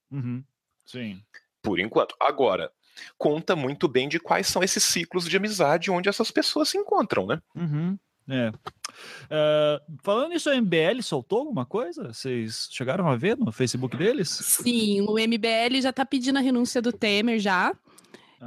Uhum. 0.10 0.42
Sim. 0.86 1.22
Por 1.62 1.82
enquanto. 1.82 2.16
Agora, 2.18 2.72
conta 3.18 3.56
muito 3.56 3.88
bem 3.88 4.08
de 4.08 4.20
quais 4.20 4.48
são 4.48 4.64
esses 4.64 4.84
ciclos 4.84 5.26
de 5.26 5.38
amizade 5.38 5.92
onde 5.92 6.10
essas 6.10 6.32
pessoas 6.32 6.70
se 6.70 6.78
encontram, 6.78 7.26
né? 7.26 7.42
Uhum. 7.56 7.98
É. 8.30 8.50
Uh, 8.50 9.98
falando 10.04 10.30
nisso, 10.30 10.50
o 10.50 10.56
MBL 10.56 11.02
soltou 11.02 11.40
alguma 11.40 11.66
coisa? 11.66 12.14
Vocês 12.14 12.68
chegaram 12.72 13.08
a 13.08 13.16
ver 13.16 13.38
no 13.38 13.52
Facebook 13.52 13.98
deles? 13.98 14.30
Sim, 14.30 15.02
o 15.02 15.14
MBL 15.14 15.82
já 15.82 15.90
está 15.90 16.06
pedindo 16.06 16.38
a 16.38 16.42
renúncia 16.42 16.82
do 16.82 16.92
Temer 16.92 17.40
já. 17.40 17.74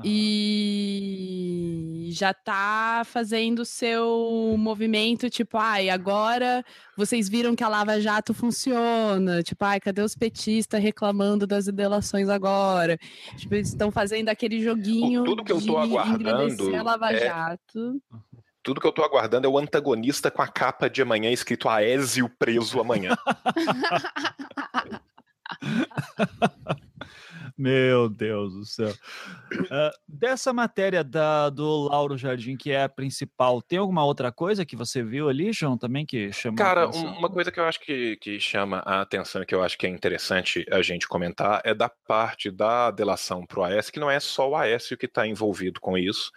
E 0.03 2.09
já 2.13 2.31
está 2.31 3.03
fazendo 3.05 3.65
seu 3.65 4.55
movimento, 4.59 5.31
tipo, 5.31 5.57
ai, 5.57 5.89
agora 5.89 6.65
vocês 6.97 7.29
viram 7.29 7.55
que 7.55 7.63
a 7.63 7.69
Lava 7.69 8.01
Jato 8.01 8.35
funciona. 8.35 9.43
Tipo, 9.43 9.65
ai, 9.65 9.79
cadê 9.79 10.03
os 10.03 10.15
petistas 10.15 10.83
reclamando 10.83 11.47
das 11.47 11.67
delações 11.67 12.29
agora? 12.29 12.99
Tipo, 13.37 13.55
eles 13.55 13.69
estão 13.69 13.93
fazendo 13.93 14.29
aquele 14.29 14.63
joguinho. 14.63 15.25
Tudo 15.25 15.45
que 15.45 15.53
eu 15.53 15.59
estou 15.59 15.79
aguardando. 15.79 16.75
A 16.75 16.83
Lava 16.83 17.13
é... 17.13 17.27
Jato. 17.27 18.03
Tudo 18.63 18.81
que 18.81 18.87
eu 18.87 18.91
estou 18.91 19.05
aguardando 19.05 19.47
é 19.47 19.51
o 19.51 19.59
antagonista 19.59 20.31
com 20.31 20.41
a 20.41 20.49
capa 20.49 20.89
de 20.89 21.03
amanhã 21.03 21.31
escrito 21.31 21.69
Aésio 21.69 22.31
preso 22.39 22.81
amanhã. 22.81 23.15
Meu 27.57 28.09
Deus 28.09 28.53
do 28.53 28.65
céu. 28.65 28.89
Uh, 28.89 29.91
dessa 30.09 30.53
matéria 30.53 31.05
da, 31.05 31.51
do 31.51 31.89
Lauro 31.89 32.17
Jardim, 32.17 32.57
que 32.57 32.73
é 32.73 32.83
a 32.83 32.89
principal, 32.89 33.63
tem 33.63 33.79
alguma 33.79 34.05
outra 34.05 34.33
coisa 34.33 34.67
que 34.67 34.75
você 34.75 35.05
viu 35.05 35.29
ali, 35.29 35.53
João, 35.53 35.79
também 35.79 36.05
que 36.05 36.33
chama 36.33 36.57
Cara, 36.57 36.89
uma 36.89 37.31
coisa 37.31 37.53
que 37.53 37.61
eu 37.61 37.65
acho 37.65 37.79
que, 37.81 38.17
que 38.17 38.41
chama 38.41 38.83
a 38.85 39.03
atenção, 39.03 39.45
que 39.45 39.55
eu 39.55 39.63
acho 39.63 39.79
que 39.79 39.87
é 39.87 39.91
interessante 39.91 40.67
a 40.69 40.83
gente 40.83 41.07
comentar, 41.07 41.61
é 41.65 41.73
da 41.73 41.89
parte 41.89 42.51
da 42.51 42.91
delação 42.91 43.47
para 43.47 43.61
o 43.61 43.65
AS, 43.65 43.89
que 43.89 44.01
não 44.01 44.11
é 44.11 44.19
só 44.19 44.51
o 44.51 44.57
Aécio 44.57 44.97
que 44.97 45.07
está 45.07 45.25
envolvido 45.25 45.81
com 45.81 45.97
isso. 45.97 46.33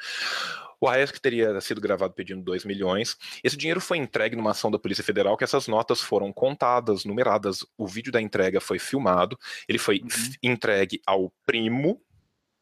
O 0.80 0.88
que 1.12 1.20
teria 1.20 1.60
sido 1.60 1.82
gravado 1.82 2.14
pedindo 2.14 2.44
2 2.44 2.64
milhões. 2.64 3.18
Esse 3.44 3.58
dinheiro 3.58 3.82
foi 3.82 3.98
entregue 3.98 4.36
numa 4.36 4.52
ação 4.52 4.70
da 4.70 4.78
Polícia 4.78 5.04
Federal, 5.04 5.36
que 5.36 5.44
essas 5.44 5.68
notas 5.68 6.02
foram 6.02 6.32
contadas, 6.32 7.04
numeradas. 7.04 7.66
O 7.78 7.88
vídeo 7.88 8.12
da 8.12 8.22
entrega 8.22 8.62
foi 8.62 8.78
filmado. 8.78 9.38
Ele 9.68 9.80
foi 9.80 10.02
uhum. 10.02 10.08
entregue 10.44 11.02
ao 11.06 11.34
primo 11.45 11.99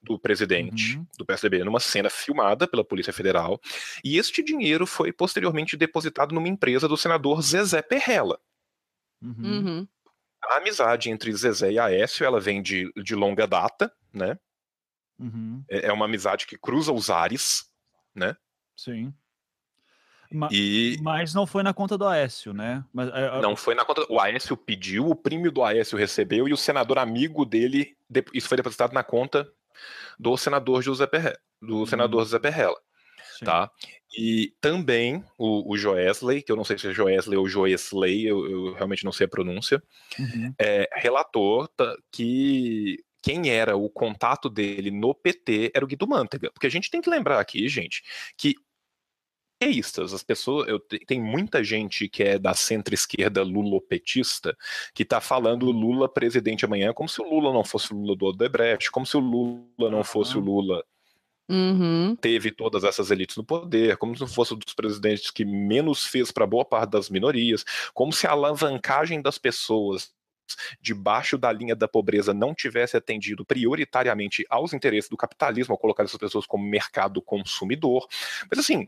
do 0.01 0.19
presidente 0.19 0.97
uhum. 0.97 1.07
do 1.17 1.25
PSDB 1.25 1.63
numa 1.63 1.79
cena 1.79 2.09
filmada 2.09 2.67
pela 2.67 2.85
Polícia 2.85 3.11
Federal. 3.11 3.59
E 4.03 4.17
este 4.17 4.41
dinheiro 4.43 4.85
foi 4.85 5.11
posteriormente 5.11 5.75
depositado 5.75 6.33
numa 6.33 6.47
empresa 6.47 6.87
do 6.87 6.95
senador 6.95 7.41
Zezé 7.41 7.81
Perrella. 7.81 8.39
Uhum. 9.21 9.33
uhum. 9.43 9.87
A 10.43 10.57
amizade 10.57 11.09
entre 11.09 11.33
Zezé 11.33 11.71
e 11.71 11.79
Aécio, 11.79 12.23
ela 12.23 12.39
vem 12.39 12.61
de, 12.61 12.91
de 13.03 13.15
longa 13.15 13.47
data, 13.47 13.91
né? 14.13 14.37
Uhum. 15.19 15.63
É, 15.67 15.87
é 15.87 15.91
uma 15.91 16.05
amizade 16.05 16.45
que 16.45 16.57
cruza 16.57 16.93
os 16.93 17.09
ares 17.09 17.65
né? 18.15 18.35
Sim. 18.75 19.13
Ma 20.31 20.49
e... 20.51 20.97
Mas 21.01 21.33
não 21.33 21.45
foi 21.45 21.63
na 21.63 21.73
conta 21.73 21.97
do 21.97 22.07
Aécio, 22.07 22.53
né? 22.53 22.83
Mas, 22.91 23.09
é, 23.13 23.37
é 23.37 23.41
Não 23.41 23.55
foi 23.55 23.75
na 23.75 23.85
conta. 23.85 24.05
O 24.09 24.19
Aécio 24.19 24.57
pediu, 24.57 25.07
o 25.07 25.15
prêmio 25.15 25.51
do 25.51 25.63
Aécio 25.63 25.97
recebeu 25.97 26.47
e 26.47 26.53
o 26.53 26.57
senador 26.57 26.97
amigo 26.97 27.45
dele, 27.45 27.95
isso 28.33 28.47
foi 28.47 28.57
depositado 28.57 28.93
na 28.93 29.03
conta 29.03 29.47
do 30.19 30.35
senador 30.37 30.81
José 30.81 31.05
Perre... 31.05 31.37
do 31.61 31.81
hum. 31.81 31.85
senador 31.85 32.23
José 32.23 32.39
Perrella. 32.39 32.79
Tá? 33.43 33.69
E 34.17 34.53
também 34.61 35.23
o, 35.37 35.73
o 35.73 35.77
Joesley, 35.77 36.41
que 36.41 36.49
eu 36.51 36.55
não 36.55 36.63
sei 36.63 36.77
se 36.77 36.87
é 36.87 36.93
Joesley 36.93 37.37
ou 37.37 37.49
Joesley, 37.49 38.25
eu, 38.25 38.49
eu 38.49 38.73
realmente 38.73 39.03
não 39.03 39.11
sei 39.11 39.25
a 39.25 39.29
pronúncia, 39.29 39.83
uhum. 40.17 40.53
é, 40.57 40.87
relator 40.95 41.69
que 42.11 43.03
quem 43.25 43.49
era 43.49 43.75
o 43.75 43.89
contato 43.89 44.51
dele 44.51 44.91
no 44.91 45.15
PT 45.15 45.71
era 45.73 45.83
o 45.83 45.87
Guido 45.87 46.07
Mantega. 46.07 46.51
Porque 46.51 46.67
a 46.67 46.69
gente 46.69 46.91
tem 46.91 47.01
que 47.01 47.09
lembrar 47.09 47.39
aqui, 47.39 47.67
gente, 47.67 48.03
que 48.37 48.53
petistas, 49.59 50.13
as 50.13 50.21
pessoas, 50.21 50.67
eu 50.67 50.79
tem 50.79 51.19
muita 51.19 51.63
gente 51.63 52.07
que 52.07 52.21
é 52.21 52.37
da 52.37 52.53
centro-esquerda 52.53 53.41
lulopetista 53.41 54.55
que 54.93 55.01
está 55.01 55.19
falando 55.19 55.71
Lula 55.71 56.07
presidente 56.07 56.65
amanhã 56.65 56.93
como 56.93 57.09
se 57.09 57.19
o 57.19 57.27
Lula 57.27 57.51
não 57.51 57.63
fosse 57.63 57.91
o 57.91 57.97
Lula 57.97 58.15
do 58.15 58.25
Odebrecht, 58.27 58.91
como 58.91 59.07
se 59.07 59.17
o 59.17 59.19
Lula 59.19 59.89
não 59.89 60.03
fosse 60.03 60.37
o 60.37 60.41
Lula 60.41 60.83
Uhum. 61.47 62.15
Teve 62.15 62.51
todas 62.51 62.83
essas 62.83 63.11
elites 63.11 63.37
no 63.37 63.43
poder, 63.43 63.97
como 63.97 64.17
se 64.17 64.25
fosse 64.33 64.55
um 64.55 64.57
dos 64.57 64.73
presidentes 64.73 65.29
que 65.29 65.45
menos 65.45 66.03
fez 66.03 66.31
para 66.31 66.47
boa 66.47 66.65
parte 66.65 66.89
das 66.89 67.07
minorias, 67.07 67.63
como 67.93 68.11
se 68.11 68.25
a 68.25 68.31
alavancagem 68.31 69.21
das 69.21 69.37
pessoas 69.37 70.11
debaixo 70.81 71.37
da 71.37 71.51
linha 71.51 71.75
da 71.75 71.87
pobreza 71.87 72.33
não 72.33 72.53
tivesse 72.53 72.97
atendido 72.97 73.45
prioritariamente 73.45 74.45
aos 74.49 74.73
interesses 74.73 75.09
do 75.09 75.17
capitalismo, 75.17 75.73
ao 75.73 75.77
colocar 75.77 76.03
essas 76.03 76.19
pessoas 76.19 76.45
como 76.45 76.63
mercado 76.63 77.21
consumidor. 77.21 78.07
Mas 78.49 78.59
assim, 78.59 78.87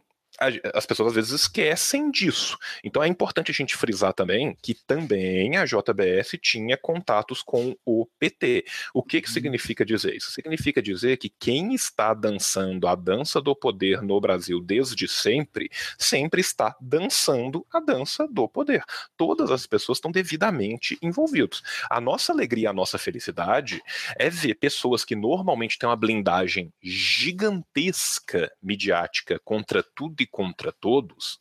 as 0.74 0.86
pessoas 0.86 1.10
às 1.10 1.16
vezes 1.16 1.32
esquecem 1.32 2.12
disso. 2.12 2.58
Então 2.84 3.04
é 3.04 3.08
importante 3.08 3.52
a 3.52 3.54
gente 3.54 3.76
frisar 3.76 4.14
também 4.14 4.56
que 4.62 4.74
também 4.74 5.58
a 5.58 5.66
JBS 5.66 6.38
tinha 6.42 6.78
contatos 6.78 7.42
com 7.42 7.76
o 7.86 8.06
PT. 8.20 8.66
O 8.94 9.02
que, 9.04 9.22
que 9.22 9.28
uhum. 9.28 9.34
significa 9.34 9.86
dizer 9.86 10.16
isso? 10.16 10.32
Significa 10.32 10.82
dizer 10.82 11.18
que 11.18 11.30
quem 11.30 11.74
está 11.74 12.14
dançando 12.14 12.88
a 12.88 12.96
dança 12.96 13.42
do 13.42 13.56
poder 13.56 14.02
no 14.02 14.20
Brasil 14.20 14.62
desde 14.62 15.08
sempre, 15.08 15.70
sempre 15.98 16.42
está 16.42 16.76
dançando 16.80 17.66
a 17.74 17.80
dança 17.80 18.28
do 18.28 18.48
poder. 18.48 18.84
Todas 19.16 19.52
as 19.52 19.66
pessoas 19.66 19.98
estão 19.98 20.12
devidamente 20.12 20.98
envolvidas. 21.02 21.62
A 21.90 22.00
nossa 22.00 22.32
alegria, 22.32 22.70
a 22.70 22.74
nossa 22.74 22.98
felicidade 22.98 23.82
é 24.18 24.30
ver 24.30 24.56
pessoas 24.56 25.04
que 25.04 25.16
normalmente 25.16 25.80
têm 25.80 25.90
uma 25.90 25.96
blindagem 25.96 26.72
gigantesca 26.82 28.52
midiática 28.62 29.40
contra 29.44 29.82
tudo 29.82 30.22
e 30.22 30.27
contra 30.28 30.72
todos 30.72 31.40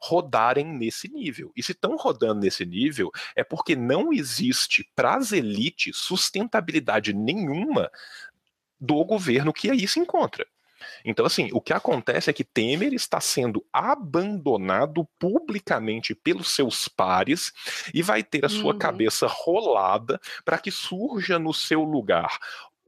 rodarem 0.00 0.64
nesse 0.64 1.08
nível. 1.08 1.52
E 1.56 1.62
se 1.62 1.72
estão 1.72 1.96
rodando 1.96 2.40
nesse 2.40 2.64
nível, 2.64 3.10
é 3.36 3.44
porque 3.44 3.76
não 3.76 4.12
existe 4.12 4.88
para 4.94 5.16
as 5.16 5.32
elites 5.32 5.96
sustentabilidade 5.96 7.12
nenhuma 7.12 7.90
do 8.80 9.04
governo 9.04 9.52
que 9.52 9.70
aí 9.70 9.86
se 9.86 10.00
encontra. 10.00 10.46
Então, 11.04 11.26
assim, 11.26 11.48
o 11.52 11.60
que 11.60 11.72
acontece 11.72 12.30
é 12.30 12.32
que 12.32 12.44
Temer 12.44 12.92
está 12.92 13.20
sendo 13.20 13.64
abandonado 13.72 15.06
publicamente 15.18 16.14
pelos 16.14 16.54
seus 16.54 16.88
pares 16.88 17.52
e 17.92 18.02
vai 18.02 18.22
ter 18.22 18.44
a 18.44 18.48
sua 18.48 18.72
uhum. 18.72 18.78
cabeça 18.78 19.26
rolada 19.26 20.20
para 20.44 20.58
que 20.58 20.70
surja 20.70 21.38
no 21.38 21.52
seu 21.52 21.82
lugar 21.82 22.38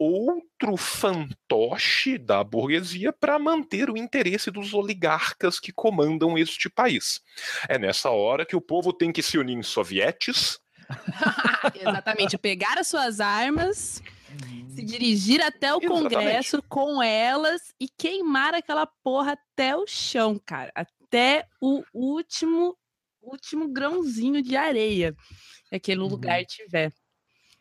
outro 0.00 0.78
fantoche 0.78 2.16
da 2.16 2.42
burguesia 2.42 3.12
para 3.12 3.38
manter 3.38 3.90
o 3.90 3.98
interesse 3.98 4.50
dos 4.50 4.72
oligarcas 4.72 5.60
que 5.60 5.72
comandam 5.72 6.38
este 6.38 6.70
país. 6.70 7.20
É 7.68 7.78
nessa 7.78 8.08
hora 8.08 8.46
que 8.46 8.56
o 8.56 8.62
povo 8.62 8.94
tem 8.94 9.12
que 9.12 9.22
se 9.22 9.36
unir 9.36 9.58
em 9.58 9.62
sovietes. 9.62 10.58
Exatamente, 11.78 12.38
pegar 12.38 12.78
as 12.78 12.88
suas 12.88 13.20
armas, 13.20 14.02
uhum. 14.42 14.70
se 14.70 14.82
dirigir 14.82 15.42
até 15.42 15.74
o 15.74 15.76
Exatamente. 15.76 16.02
Congresso 16.02 16.62
com 16.66 17.02
elas 17.02 17.60
e 17.78 17.86
queimar 17.86 18.54
aquela 18.54 18.86
porra 18.86 19.32
até 19.32 19.76
o 19.76 19.86
chão, 19.86 20.40
cara, 20.44 20.72
até 20.74 21.46
o 21.60 21.84
último 21.92 22.74
último 23.22 23.68
grãozinho 23.68 24.42
de 24.42 24.56
areia 24.56 25.14
que 25.68 25.76
aquele 25.76 26.00
uhum. 26.00 26.08
lugar 26.08 26.44
tiver. 26.44 26.90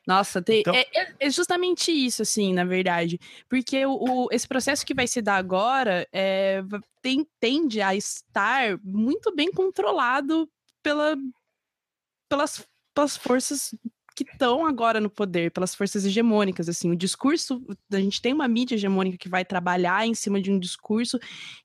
Nossa, 0.10 0.42
tem, 0.42 0.62
então... 0.62 0.74
é, 0.74 0.88
é, 0.96 1.16
é, 1.20 1.30
justamente 1.30 1.92
isso, 1.92 2.24
assim, 2.24 2.52
na 2.52 2.66
verdade. 2.66 3.20
Porque 3.48 3.86
o, 3.86 3.92
o, 3.92 4.28
esse 4.32 4.48
processo 4.48 4.84
que 4.84 4.96
vai 4.96 5.06
se 5.06 5.22
dar 5.22 5.36
agora 5.36 6.08
é, 6.12 6.64
tem, 7.00 7.28
tende 7.40 7.80
a 7.80 7.96
estar 7.96 8.80
muito 8.84 9.36
bem 9.36 9.52
controlado 9.52 10.50
pela, 10.82 11.16
pelas, 12.28 12.66
pelas 12.96 13.16
forças 13.16 13.76
que 14.16 14.24
estão 14.24 14.66
agora 14.66 15.00
no 15.00 15.12
poder, 15.12 15.52
pelas 15.52 15.76
forças 15.76 16.04
hegemônicas, 16.04 16.68
assim, 16.68 16.90
o 16.90 16.96
discurso, 16.96 17.64
a 17.94 18.00
gente 18.00 18.20
tem 18.20 18.34
uma 18.34 18.48
mídia 18.48 18.76
hegemônica 18.76 19.18
que 19.18 19.30
vai 19.30 19.46
trabalhar 19.46 20.08
em 20.08 20.16
cima 20.16 20.42
de 20.42 20.52
um 20.52 20.60
discurso 20.60 21.20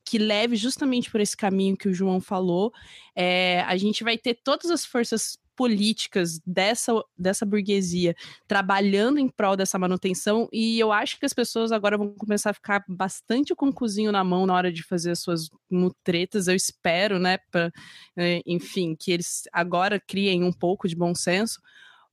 que 0.05 0.19
leve 0.19 0.55
justamente 0.55 1.11
por 1.11 1.21
esse 1.21 1.37
caminho 1.37 1.77
que 1.77 1.89
o 1.89 1.95
João 1.95 2.21
falou, 2.21 2.73
é, 3.17 3.63
a 3.63 3.77
gente 3.79 4.05
vai 4.05 4.19
ter 4.19 4.35
todas 4.35 4.71
as 4.71 4.85
forças 4.85 5.37
políticas 5.57 6.41
dessa, 6.47 6.93
dessa 7.17 7.47
burguesia 7.47 8.15
trabalhando 8.47 9.19
em 9.19 9.29
prol 9.29 9.57
dessa 9.57 9.79
manutenção, 9.79 10.49
e 10.53 10.79
eu 10.79 10.93
acho 10.93 11.19
que 11.19 11.27
as 11.27 11.33
pessoas 11.33 11.73
agora 11.73 11.97
vão 11.99 12.15
começar 12.15 12.51
a 12.51 12.55
ficar 12.55 12.85
bastante 12.89 13.55
com 13.55 13.69
o 13.69 13.75
cozinho 13.75 14.13
na 14.13 14.25
mão 14.25 14.47
na 14.47 14.55
hora 14.55 14.73
de 14.73 14.83
fazer 14.83 15.13
as 15.13 15.21
suas 15.21 15.49
mutretas, 15.71 16.49
eu 16.49 16.55
espero, 16.55 17.19
né, 17.19 17.39
pra, 17.51 17.71
eh, 18.17 18.41
enfim, 18.47 18.97
que 18.99 19.13
eles 19.13 19.43
agora 19.53 20.01
criem 20.01 20.45
um 20.45 20.53
pouco 20.53 20.89
de 20.89 20.97
bom 20.97 21.15
senso, 21.15 21.61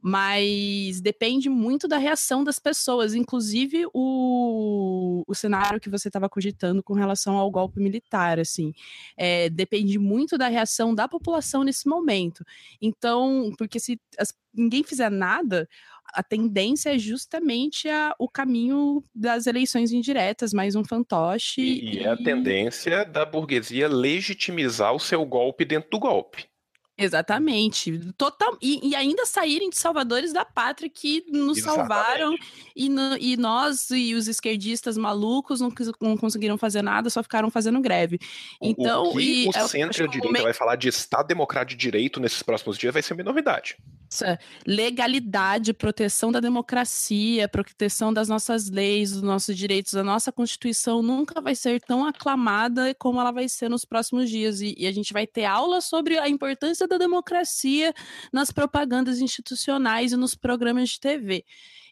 mas 0.02 1.00
depende 1.00 1.48
muito 1.50 1.88
da 1.88 1.98
reação 1.98 2.44
das 2.44 2.58
pessoas, 2.58 3.14
inclusive 3.14 3.86
o, 3.94 5.24
o 5.28 5.36
cenário 5.36 5.80
que 5.80 5.90
você 5.90 6.08
estava 6.08 6.28
cogitando 6.28 6.82
com 6.82 6.94
relação 6.94 7.38
ao 7.38 7.52
golpe 7.52 7.80
militar, 7.80 8.40
assim, 8.40 8.74
é, 9.16 9.50
depende 9.50 10.00
muito 10.00 10.38
da 10.38 10.48
reação 10.48 10.96
da 10.96 11.08
população 11.08 11.64
nesse 11.64 11.88
momento. 11.88 12.44
Então, 12.82 13.52
porque 13.58 13.80
se 13.80 14.00
as, 14.18 14.34
ninguém 14.54 14.84
fizer 14.84 15.12
nada, 15.12 15.70
a 16.14 16.24
tendência 16.24 16.94
é 16.94 16.98
justamente 16.98 17.88
a, 17.88 18.14
o 18.20 18.28
caminho 18.28 19.04
das 19.14 19.48
eleições 19.48 19.92
indiretas, 19.92 20.52
mais 20.52 20.76
um 20.76 20.84
fantoche. 20.84 21.62
E, 21.62 21.98
e... 21.98 22.00
é 22.00 22.10
a 22.10 22.18
tendência 22.18 23.06
da 23.06 23.26
burguesia 23.26 23.88
legitimizar 23.88 24.94
o 24.94 25.00
seu 25.00 25.24
golpe 25.26 25.64
dentro 25.64 25.90
do 25.92 26.00
golpe. 26.00 26.51
Exatamente. 27.04 28.00
Total, 28.18 28.58
e, 28.62 28.90
e, 28.90 28.96
ainda 28.96 29.26
saírem 29.26 29.70
de 29.70 29.78
salvadores 29.78 30.32
da 30.34 30.46
pátria 30.46 30.90
que 30.90 31.26
nos 31.30 31.58
Exatamente. 31.58 31.88
salvaram 31.88 32.36
e, 32.76 32.90
no, 32.90 33.18
e, 33.18 33.38
nós 33.38 33.90
e 33.92 34.14
os 34.14 34.28
esquerdistas 34.28 34.98
malucos 34.98 35.60
não, 35.60 35.74
não, 36.00 36.18
conseguiram 36.18 36.58
fazer 36.58 36.82
nada, 36.82 37.10
só 37.10 37.22
ficaram 37.24 37.50
fazendo 37.50 37.80
greve. 37.82 38.20
Então, 38.62 39.10
o 39.10 39.18
que 39.18 39.46
e, 39.46 39.50
o 39.50 39.68
centro-direita 39.68 40.28
momento... 40.28 40.44
vai 40.44 40.54
falar 40.54 40.76
de 40.76 40.88
Estado 40.90 41.28
Democrático 41.28 41.78
de 41.78 41.78
Direito 41.78 42.20
nesses 42.20 42.44
próximos 42.44 42.78
dias 42.78 42.94
vai 42.94 43.02
ser 43.02 43.14
uma 43.14 43.24
novidade. 43.24 43.78
Legalidade, 44.68 45.74
proteção 45.74 46.32
da 46.32 46.42
democracia, 46.42 47.48
proteção 47.48 48.12
das 48.12 48.28
nossas 48.28 48.70
leis, 48.70 49.14
dos 49.14 49.22
nossos 49.22 49.56
direitos, 49.56 49.94
da 49.94 50.04
nossa 50.04 50.32
Constituição 50.34 51.02
nunca 51.02 51.40
vai 51.40 51.56
ser 51.56 51.80
tão 51.80 52.06
aclamada 52.06 52.94
como 52.96 53.22
ela 53.22 53.32
vai 53.32 53.48
ser 53.48 53.70
nos 53.70 53.86
próximos 53.86 54.30
dias. 54.30 54.60
E, 54.60 54.76
e 54.78 54.86
a 54.86 54.92
gente 54.92 55.14
vai 55.14 55.26
ter 55.26 55.46
aula 55.46 55.80
sobre 55.80 56.18
a 56.18 56.28
importância 56.28 56.88
da 56.92 56.98
democracia 56.98 57.94
nas 58.32 58.52
propagandas 58.52 59.20
institucionais 59.20 60.12
e 60.12 60.18
nos 60.18 60.36
programas 60.36 60.90
de 60.90 61.00
TV. 61.00 61.46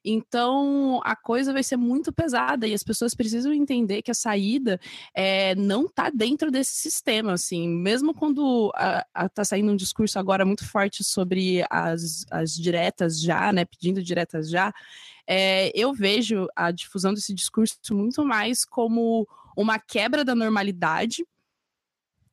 Então 0.04 1.02
a 1.04 1.16
coisa 1.16 1.52
vai 1.52 1.64
ser 1.64 1.78
muito 1.78 2.12
pesada 2.12 2.68
e 2.68 2.74
as 2.74 2.84
pessoas 2.84 3.14
precisam 3.14 3.54
entender 3.54 4.02
que 4.02 4.12
a 4.12 4.14
saída 4.14 4.80
é, 5.14 5.56
não 5.56 5.86
está 5.86 6.10
dentro 6.10 6.52
desse 6.52 6.74
sistema. 6.74 7.34
Assim, 7.34 7.68
mesmo 7.68 8.14
quando 8.14 8.72
está 9.26 9.44
saindo 9.44 9.72
um 9.72 9.76
discurso 9.76 10.18
agora 10.20 10.46
muito 10.46 10.66
forte 10.66 11.04
sobre 11.04 11.64
as, 11.70 12.26
as 12.32 12.54
diretas 12.54 13.20
já, 13.20 13.52
né, 13.52 13.66
pedindo 13.66 14.02
diretas 14.02 14.50
já, 14.50 14.74
é, 15.28 15.72
eu 15.76 15.94
vejo 15.94 16.48
a 16.56 16.72
difusão 16.72 17.14
desse 17.14 17.34
discurso 17.34 17.78
muito 17.92 18.26
mais 18.26 18.66
como 18.66 19.28
uma 19.56 19.78
quebra 19.78 20.24
da 20.24 20.34
normalidade 20.34 21.26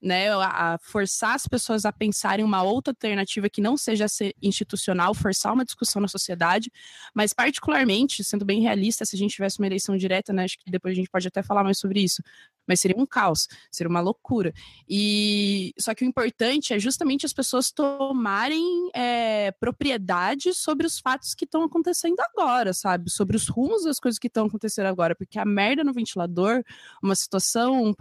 né, 0.07 0.31
a 0.33 0.79
forçar 0.81 1.35
as 1.35 1.47
pessoas 1.47 1.85
a 1.85 1.93
pensarem 1.93 2.45
uma 2.45 2.63
outra 2.63 2.93
alternativa 2.93 3.51
que 3.51 3.61
não 3.61 3.77
seja 3.77 4.07
institucional, 4.41 5.13
forçar 5.13 5.53
uma 5.53 5.65
discussão 5.65 6.01
na 6.01 6.07
sociedade, 6.07 6.71
mas 7.13 7.33
particularmente, 7.33 8.23
sendo 8.23 8.45
bem 8.45 8.61
realista, 8.61 9.05
se 9.05 9.17
a 9.17 9.19
gente 9.19 9.35
tivesse 9.35 9.59
uma 9.59 9.67
eleição 9.67 9.97
direta, 9.97 10.33
né, 10.33 10.45
acho 10.45 10.59
que 10.59 10.71
depois 10.71 10.93
a 10.93 10.95
gente 10.95 11.11
pode 11.11 11.27
até 11.27 11.43
falar 11.43 11.65
mais 11.65 11.79
sobre 11.79 12.01
isso, 12.01 12.23
mas 12.69 12.81
seria 12.81 12.97
um 12.97 13.05
caos, 13.05 13.49
seria 13.71 13.91
uma 13.91 14.01
loucura. 14.01 14.53
E 14.89 15.75
só 15.79 15.93
que 15.93 16.05
o 16.05 16.09
importante 16.09 16.73
é 16.73 16.79
justamente 16.79 17.27
as 17.27 17.33
pessoas 17.33 17.73
tomarem 17.73 18.91
é, 18.95 19.51
propriedade 19.53 20.55
sobre 20.55 20.87
os 20.87 21.01
fatos 21.01 21.35
que 21.35 21.45
estão 21.45 21.65
acontecendo 21.65 22.21
agora, 22.21 22.73
sabe? 22.73 23.11
Sobre 23.11 23.37
os 23.37 23.49
rumos 23.49 23.85
das 23.85 23.99
coisas 23.99 24.19
que 24.19 24.29
estão 24.29 24.47
acontecendo 24.47 24.87
agora, 24.87 25.17
porque 25.17 25.39
a 25.39 25.45
merda 25.45 25.83
no 25.83 25.93
ventilador, 25.93 26.63
uma 27.03 27.15
situação, 27.15 27.85
um 27.85 27.95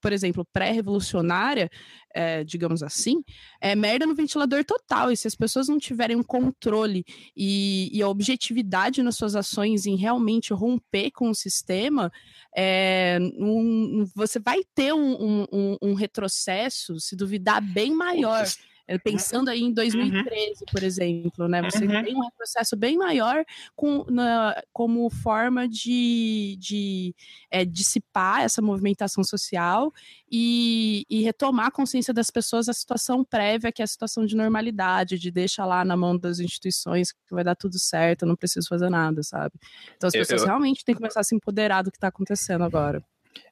por 0.00 0.12
exemplo, 0.12 0.46
pré-revolucionária, 0.52 1.70
é, 2.14 2.42
digamos 2.44 2.82
assim, 2.82 3.22
é 3.60 3.74
merda 3.74 4.06
no 4.06 4.14
ventilador 4.14 4.64
total. 4.64 5.10
E 5.10 5.16
se 5.16 5.26
as 5.26 5.34
pessoas 5.34 5.68
não 5.68 5.78
tiverem 5.78 6.16
um 6.16 6.22
controle 6.22 7.04
e, 7.36 7.90
e 7.92 8.02
a 8.02 8.08
objetividade 8.08 9.02
nas 9.02 9.16
suas 9.16 9.36
ações 9.36 9.86
em 9.86 9.96
realmente 9.96 10.52
romper 10.52 11.10
com 11.10 11.30
o 11.30 11.34
sistema, 11.34 12.10
é, 12.56 13.18
um, 13.38 14.06
você 14.14 14.38
vai 14.38 14.60
ter 14.74 14.92
um, 14.92 15.46
um, 15.52 15.76
um 15.82 15.94
retrocesso, 15.94 16.98
se 17.00 17.16
duvidar, 17.16 17.60
bem 17.60 17.94
maior. 17.94 18.44
É, 18.90 18.96
pensando 18.96 19.50
aí 19.50 19.60
em 19.60 19.70
2013, 19.70 20.60
uhum. 20.60 20.66
por 20.72 20.82
exemplo, 20.82 21.46
né? 21.46 21.60
Você 21.60 21.84
uhum. 21.84 22.02
tem 22.02 22.16
um 22.16 22.30
processo 22.34 22.74
bem 22.74 22.96
maior 22.96 23.44
com, 23.76 24.02
na, 24.08 24.62
como 24.72 25.10
forma 25.10 25.68
de, 25.68 26.56
de 26.58 27.14
é, 27.50 27.66
dissipar 27.66 28.40
essa 28.40 28.62
movimentação 28.62 29.22
social 29.22 29.92
e, 30.32 31.04
e, 31.10 31.22
retomar 31.22 31.66
a 31.66 31.70
consciência 31.70 32.14
das 32.14 32.30
pessoas 32.30 32.66
a 32.66 32.72
situação 32.72 33.22
prévia, 33.22 33.70
que 33.70 33.82
é 33.82 33.84
a 33.84 33.88
situação 33.88 34.24
de 34.24 34.34
normalidade, 34.34 35.18
de 35.18 35.30
deixar 35.30 35.66
lá 35.66 35.84
na 35.84 35.96
mão 35.96 36.16
das 36.16 36.40
instituições 36.40 37.12
que 37.12 37.34
vai 37.34 37.44
dar 37.44 37.54
tudo 37.54 37.78
certo, 37.78 38.24
não 38.24 38.36
preciso 38.36 38.68
fazer 38.68 38.88
nada, 38.88 39.22
sabe? 39.22 39.52
Então 39.98 40.08
as 40.08 40.14
pessoas 40.14 40.40
eu... 40.40 40.46
realmente 40.46 40.82
têm 40.82 40.94
que 40.94 41.00
começar 41.00 41.20
a 41.20 41.24
se 41.24 41.34
empoderar 41.34 41.82
do 41.82 41.90
que 41.90 41.98
está 41.98 42.08
acontecendo 42.08 42.64
agora. 42.64 43.04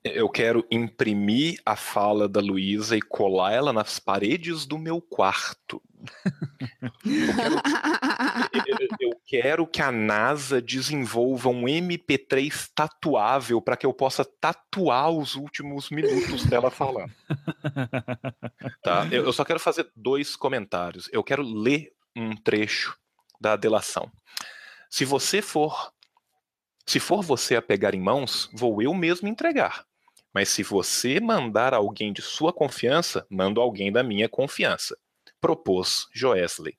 Eu 0.05 0.29
quero 0.29 0.65
imprimir 0.71 1.61
a 1.65 1.75
fala 1.75 2.29
da 2.29 2.41
Luísa 2.41 2.97
e 2.97 3.03
colar 3.03 3.53
ela 3.53 3.73
nas 3.73 3.99
paredes 3.99 4.65
do 4.65 4.79
meu 4.79 5.01
quarto. 5.01 5.83
Eu 7.05 8.63
quero, 8.63 8.97
eu 9.01 9.21
quero 9.27 9.67
que 9.67 9.83
a 9.83 9.91
NASA 9.91 10.61
desenvolva 10.63 11.49
um 11.49 11.63
MP3 11.63 12.71
tatuável 12.75 13.61
para 13.61 13.77
que 13.77 13.85
eu 13.87 13.93
possa 13.93 14.25
tatuar 14.25 15.11
os 15.11 15.35
últimos 15.35 15.91
minutos 15.91 16.45
dela 16.45 16.71
falando. 16.71 17.13
Tá? 18.83 19.07
Eu, 19.11 19.25
eu 19.25 19.33
só 19.33 19.45
quero 19.45 19.59
fazer 19.59 19.89
dois 19.97 20.37
comentários. 20.37 21.09
Eu 21.13 21.25
quero 21.25 21.43
ler 21.43 21.93
um 22.15 22.37
trecho 22.37 22.97
da 23.41 23.57
delação. 23.57 24.11
Se 24.89 25.05
você 25.05 25.43
for 25.43 25.93
se 26.89 27.01
for 27.01 27.23
você 27.23 27.57
a 27.57 27.63
pegar 27.63 27.95
em 27.95 28.01
mãos, 28.01 28.49
vou 28.53 28.81
eu 28.81 28.95
mesmo 28.95 29.27
entregar. 29.27 29.85
Mas 30.33 30.51
se 30.51 30.63
você 30.63 31.19
mandar 31.19 31.75
alguém 31.75 32.13
de 32.13 32.23
sua 32.23 32.53
confiança, 32.53 33.27
mando 33.29 33.61
alguém 33.61 33.91
da 33.91 34.03
minha 34.03 34.29
confiança. 34.29 34.97
Propôs 35.41 36.07
Joesley. 36.13 36.79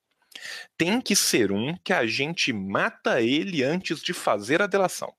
Tem 0.78 1.02
que 1.02 1.16
ser 1.16 1.52
um 1.52 1.76
que 1.84 1.92
a 1.92 2.06
gente 2.06 2.54
mata 2.54 3.22
ele 3.22 3.64
antes 3.64 4.02
de 4.02 4.14
fazer 4.14 4.62
a 4.62 4.68
delação. 4.68 5.14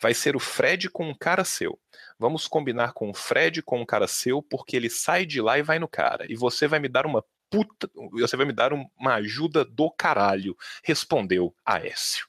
Vai 0.00 0.14
ser 0.14 0.34
o 0.34 0.40
Fred 0.40 0.88
com 0.88 1.08
um 1.08 1.14
cara 1.14 1.44
seu. 1.44 1.78
Vamos 2.18 2.48
combinar 2.48 2.92
com 2.92 3.10
o 3.10 3.14
Fred 3.14 3.62
com 3.62 3.80
um 3.80 3.86
cara 3.86 4.06
seu, 4.06 4.42
porque 4.42 4.76
ele 4.76 4.88
sai 4.88 5.26
de 5.26 5.42
lá 5.42 5.58
e 5.58 5.62
vai 5.62 5.78
no 5.78 5.88
cara. 5.88 6.24
E 6.30 6.34
você 6.34 6.66
vai 6.66 6.78
me 6.78 6.88
dar 6.88 7.04
uma 7.04 7.22
puta. 7.50 7.90
Você 8.12 8.36
vai 8.36 8.46
me 8.46 8.52
dar 8.52 8.72
uma 8.72 9.14
ajuda 9.14 9.64
do 9.64 9.90
caralho. 9.90 10.56
Respondeu 10.82 11.54
Aécio. 11.64 12.26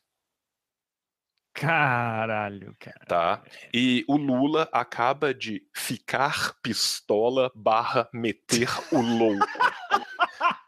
Caralho, 1.58 2.76
cara. 2.78 3.06
Tá? 3.08 3.42
E 3.74 4.06
o 4.08 4.16
Lula 4.16 4.70
acaba 4.72 5.34
de 5.34 5.64
ficar 5.74 6.54
pistola 6.62 7.52
barra 7.56 8.08
meter 8.14 8.70
o 8.92 9.02
louco. 9.02 9.48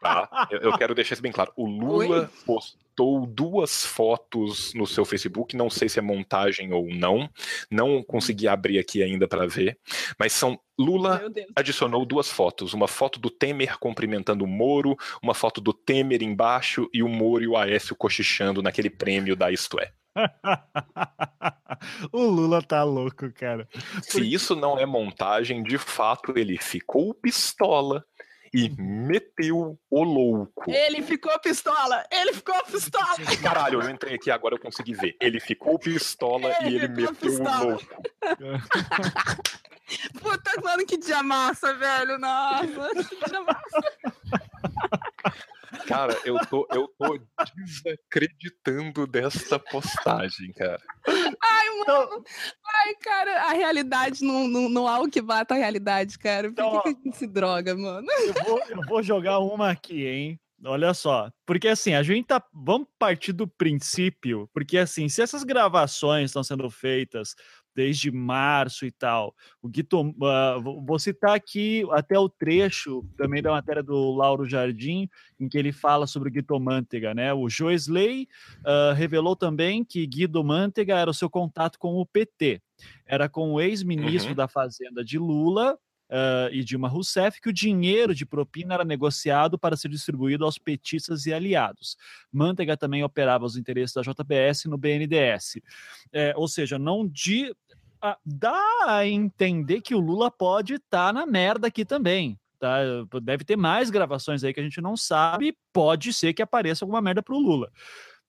Tá? 0.00 0.48
Eu, 0.50 0.58
eu 0.58 0.76
quero 0.76 0.92
deixar 0.92 1.12
isso 1.12 1.22
bem 1.22 1.30
claro. 1.30 1.52
O 1.54 1.64
Lula 1.64 2.22
Oi? 2.22 2.28
postou 2.44 3.24
duas 3.24 3.84
fotos 3.84 4.74
no 4.74 4.84
seu 4.84 5.04
Facebook, 5.04 5.56
não 5.56 5.70
sei 5.70 5.88
se 5.88 6.00
é 6.00 6.02
montagem 6.02 6.72
ou 6.72 6.88
não, 6.88 7.30
não 7.70 8.02
consegui 8.02 8.48
abrir 8.48 8.78
aqui 8.78 9.00
ainda 9.00 9.28
para 9.28 9.46
ver, 9.46 9.78
mas 10.18 10.32
são 10.32 10.58
Lula 10.76 11.22
adicionou 11.54 12.04
duas 12.04 12.30
fotos, 12.30 12.74
uma 12.74 12.88
foto 12.88 13.20
do 13.20 13.30
Temer 13.30 13.78
cumprimentando 13.78 14.44
o 14.44 14.48
Moro, 14.48 14.96
uma 15.22 15.34
foto 15.34 15.60
do 15.60 15.72
Temer 15.72 16.22
embaixo 16.22 16.88
e 16.92 17.02
o 17.02 17.08
Moro 17.08 17.44
e 17.44 17.48
o 17.48 17.56
Aécio 17.56 17.94
cochichando 17.94 18.60
naquele 18.60 18.90
prêmio 18.90 19.36
da 19.36 19.52
Isto 19.52 19.78
É. 19.78 19.92
o 22.12 22.22
Lula 22.22 22.62
tá 22.62 22.82
louco, 22.82 23.32
cara. 23.32 23.68
Se 24.02 24.20
isso 24.20 24.54
não 24.56 24.78
é 24.78 24.86
montagem, 24.86 25.62
de 25.62 25.78
fato 25.78 26.36
ele 26.36 26.58
ficou 26.58 27.14
pistola 27.14 28.04
e 28.52 28.68
meteu 28.76 29.78
o 29.88 30.02
louco. 30.02 30.70
Ele 30.70 31.02
ficou 31.02 31.38
pistola! 31.38 32.04
Ele 32.10 32.32
ficou 32.32 32.60
pistola! 32.64 33.16
Caralho, 33.42 33.80
eu 33.80 33.88
entrei 33.90 34.16
aqui 34.16 34.30
agora 34.30 34.56
eu 34.56 34.60
consegui 34.60 34.94
ver. 34.94 35.16
Ele 35.20 35.38
ficou 35.38 35.78
pistola 35.78 36.52
Ele 36.60 36.70
e 36.70 36.74
ele 36.76 36.88
meteu 36.88 37.14
pistola. 37.14 37.64
o 37.64 37.68
louco. 37.68 38.02
Puta, 40.20 40.60
mano, 40.62 40.86
que 40.86 40.96
dia 40.96 41.22
massa, 41.22 41.74
velho! 41.74 42.16
Nossa, 42.18 43.08
que 43.08 43.28
dia 43.28 43.40
massa! 43.42 43.80
Cara, 45.86 46.16
eu 46.24 46.36
tô, 46.46 46.66
eu 46.72 46.88
tô 46.98 47.18
desacreditando 47.56 49.06
dessa 49.06 49.58
postagem, 49.58 50.52
cara. 50.52 50.80
Ai, 51.06 51.68
mano! 51.86 52.24
Ai, 52.84 52.94
cara, 52.96 53.42
a 53.48 53.52
realidade 53.52 54.24
não, 54.24 54.48
não, 54.48 54.68
não 54.68 54.88
há 54.88 55.00
o 55.00 55.08
que 55.08 55.20
bata 55.20 55.54
a 55.54 55.58
realidade, 55.58 56.18
cara. 56.18 56.48
Por 56.48 56.52
Então, 56.52 56.82
que, 56.82 56.94
que 56.94 57.00
a 57.00 57.04
gente 57.04 57.16
se 57.16 57.26
droga, 57.26 57.74
mano? 57.76 58.06
Eu 58.10 58.44
vou, 58.44 58.62
eu 58.68 58.82
vou 58.88 59.02
jogar 59.02 59.38
uma 59.38 59.70
aqui, 59.70 60.06
hein? 60.06 60.40
Olha 60.62 60.92
só, 60.92 61.30
porque 61.46 61.68
assim, 61.68 61.94
a 61.94 62.02
gente 62.02 62.26
tá. 62.26 62.42
Vamos 62.52 62.86
partir 62.98 63.32
do 63.32 63.48
princípio, 63.48 64.48
porque 64.52 64.76
assim, 64.76 65.08
se 65.08 65.22
essas 65.22 65.42
gravações 65.42 66.26
estão 66.26 66.44
sendo 66.44 66.68
feitas 66.68 67.34
desde 67.74 68.10
março 68.10 68.84
e 68.84 68.90
tal, 68.90 69.34
o 69.62 69.68
Guito, 69.68 70.14
ah, 70.22 70.58
vou 70.62 70.84
vou 70.84 70.98
citar 70.98 71.34
aqui 71.34 71.84
até 71.92 72.18
o 72.18 72.28
trecho 72.28 73.04
também 73.16 73.40
da 73.42 73.50
matéria 73.52 73.82
do 73.82 74.10
Lauro 74.12 74.44
Jardim, 74.44 75.08
em 75.38 75.48
que 75.48 75.56
ele 75.56 75.72
fala 75.72 76.06
sobre 76.06 76.28
o 76.28 76.32
Guido 76.32 76.58
Mantega, 76.60 77.14
né? 77.14 77.32
O 77.32 77.48
Joesley 77.48 78.26
ah, 78.64 78.92
revelou 78.94 79.36
também 79.36 79.84
que 79.84 80.06
Guido 80.06 80.42
Mantega 80.44 80.98
era 80.98 81.10
o 81.10 81.14
seu 81.14 81.30
contato 81.30 81.78
com 81.78 81.94
o 81.94 82.06
PT. 82.06 82.60
Era 83.06 83.28
com 83.28 83.52
o 83.52 83.60
ex-ministro 83.60 84.30
Uhum. 84.30 84.36
da 84.36 84.48
Fazenda 84.48 85.04
de 85.04 85.18
Lula, 85.18 85.78
ah, 86.10 86.48
e 86.50 86.64
Dilma 86.64 86.88
Rousseff 86.88 87.40
que 87.40 87.48
o 87.48 87.52
dinheiro 87.52 88.14
de 88.14 88.26
propina 88.26 88.74
era 88.74 88.84
negociado 88.84 89.56
para 89.56 89.76
ser 89.76 89.88
distribuído 89.88 90.44
aos 90.44 90.58
petistas 90.58 91.24
e 91.24 91.32
aliados. 91.32 91.96
Manteiga 92.32 92.76
também 92.76 93.04
operava 93.04 93.44
os 93.44 93.56
interesses 93.56 93.94
da 93.94 94.02
JBS 94.02 94.64
no 94.64 94.76
BNDES. 94.76 95.60
É, 96.12 96.34
ou 96.36 96.48
seja, 96.48 96.78
não 96.78 97.06
de. 97.06 97.54
dá 98.26 98.60
a 98.86 99.06
entender 99.06 99.80
que 99.80 99.94
o 99.94 100.00
Lula 100.00 100.30
pode 100.30 100.74
estar 100.74 101.12
na 101.12 101.24
merda 101.24 101.68
aqui 101.68 101.84
também. 101.84 102.38
Tá? 102.58 102.78
Deve 103.22 103.44
ter 103.44 103.56
mais 103.56 103.88
gravações 103.88 104.42
aí 104.42 104.52
que 104.52 104.60
a 104.60 104.62
gente 104.62 104.80
não 104.80 104.96
sabe. 104.96 105.56
Pode 105.72 106.12
ser 106.12 106.34
que 106.34 106.42
apareça 106.42 106.84
alguma 106.84 107.00
merda 107.00 107.22
pro 107.22 107.38
Lula. 107.38 107.70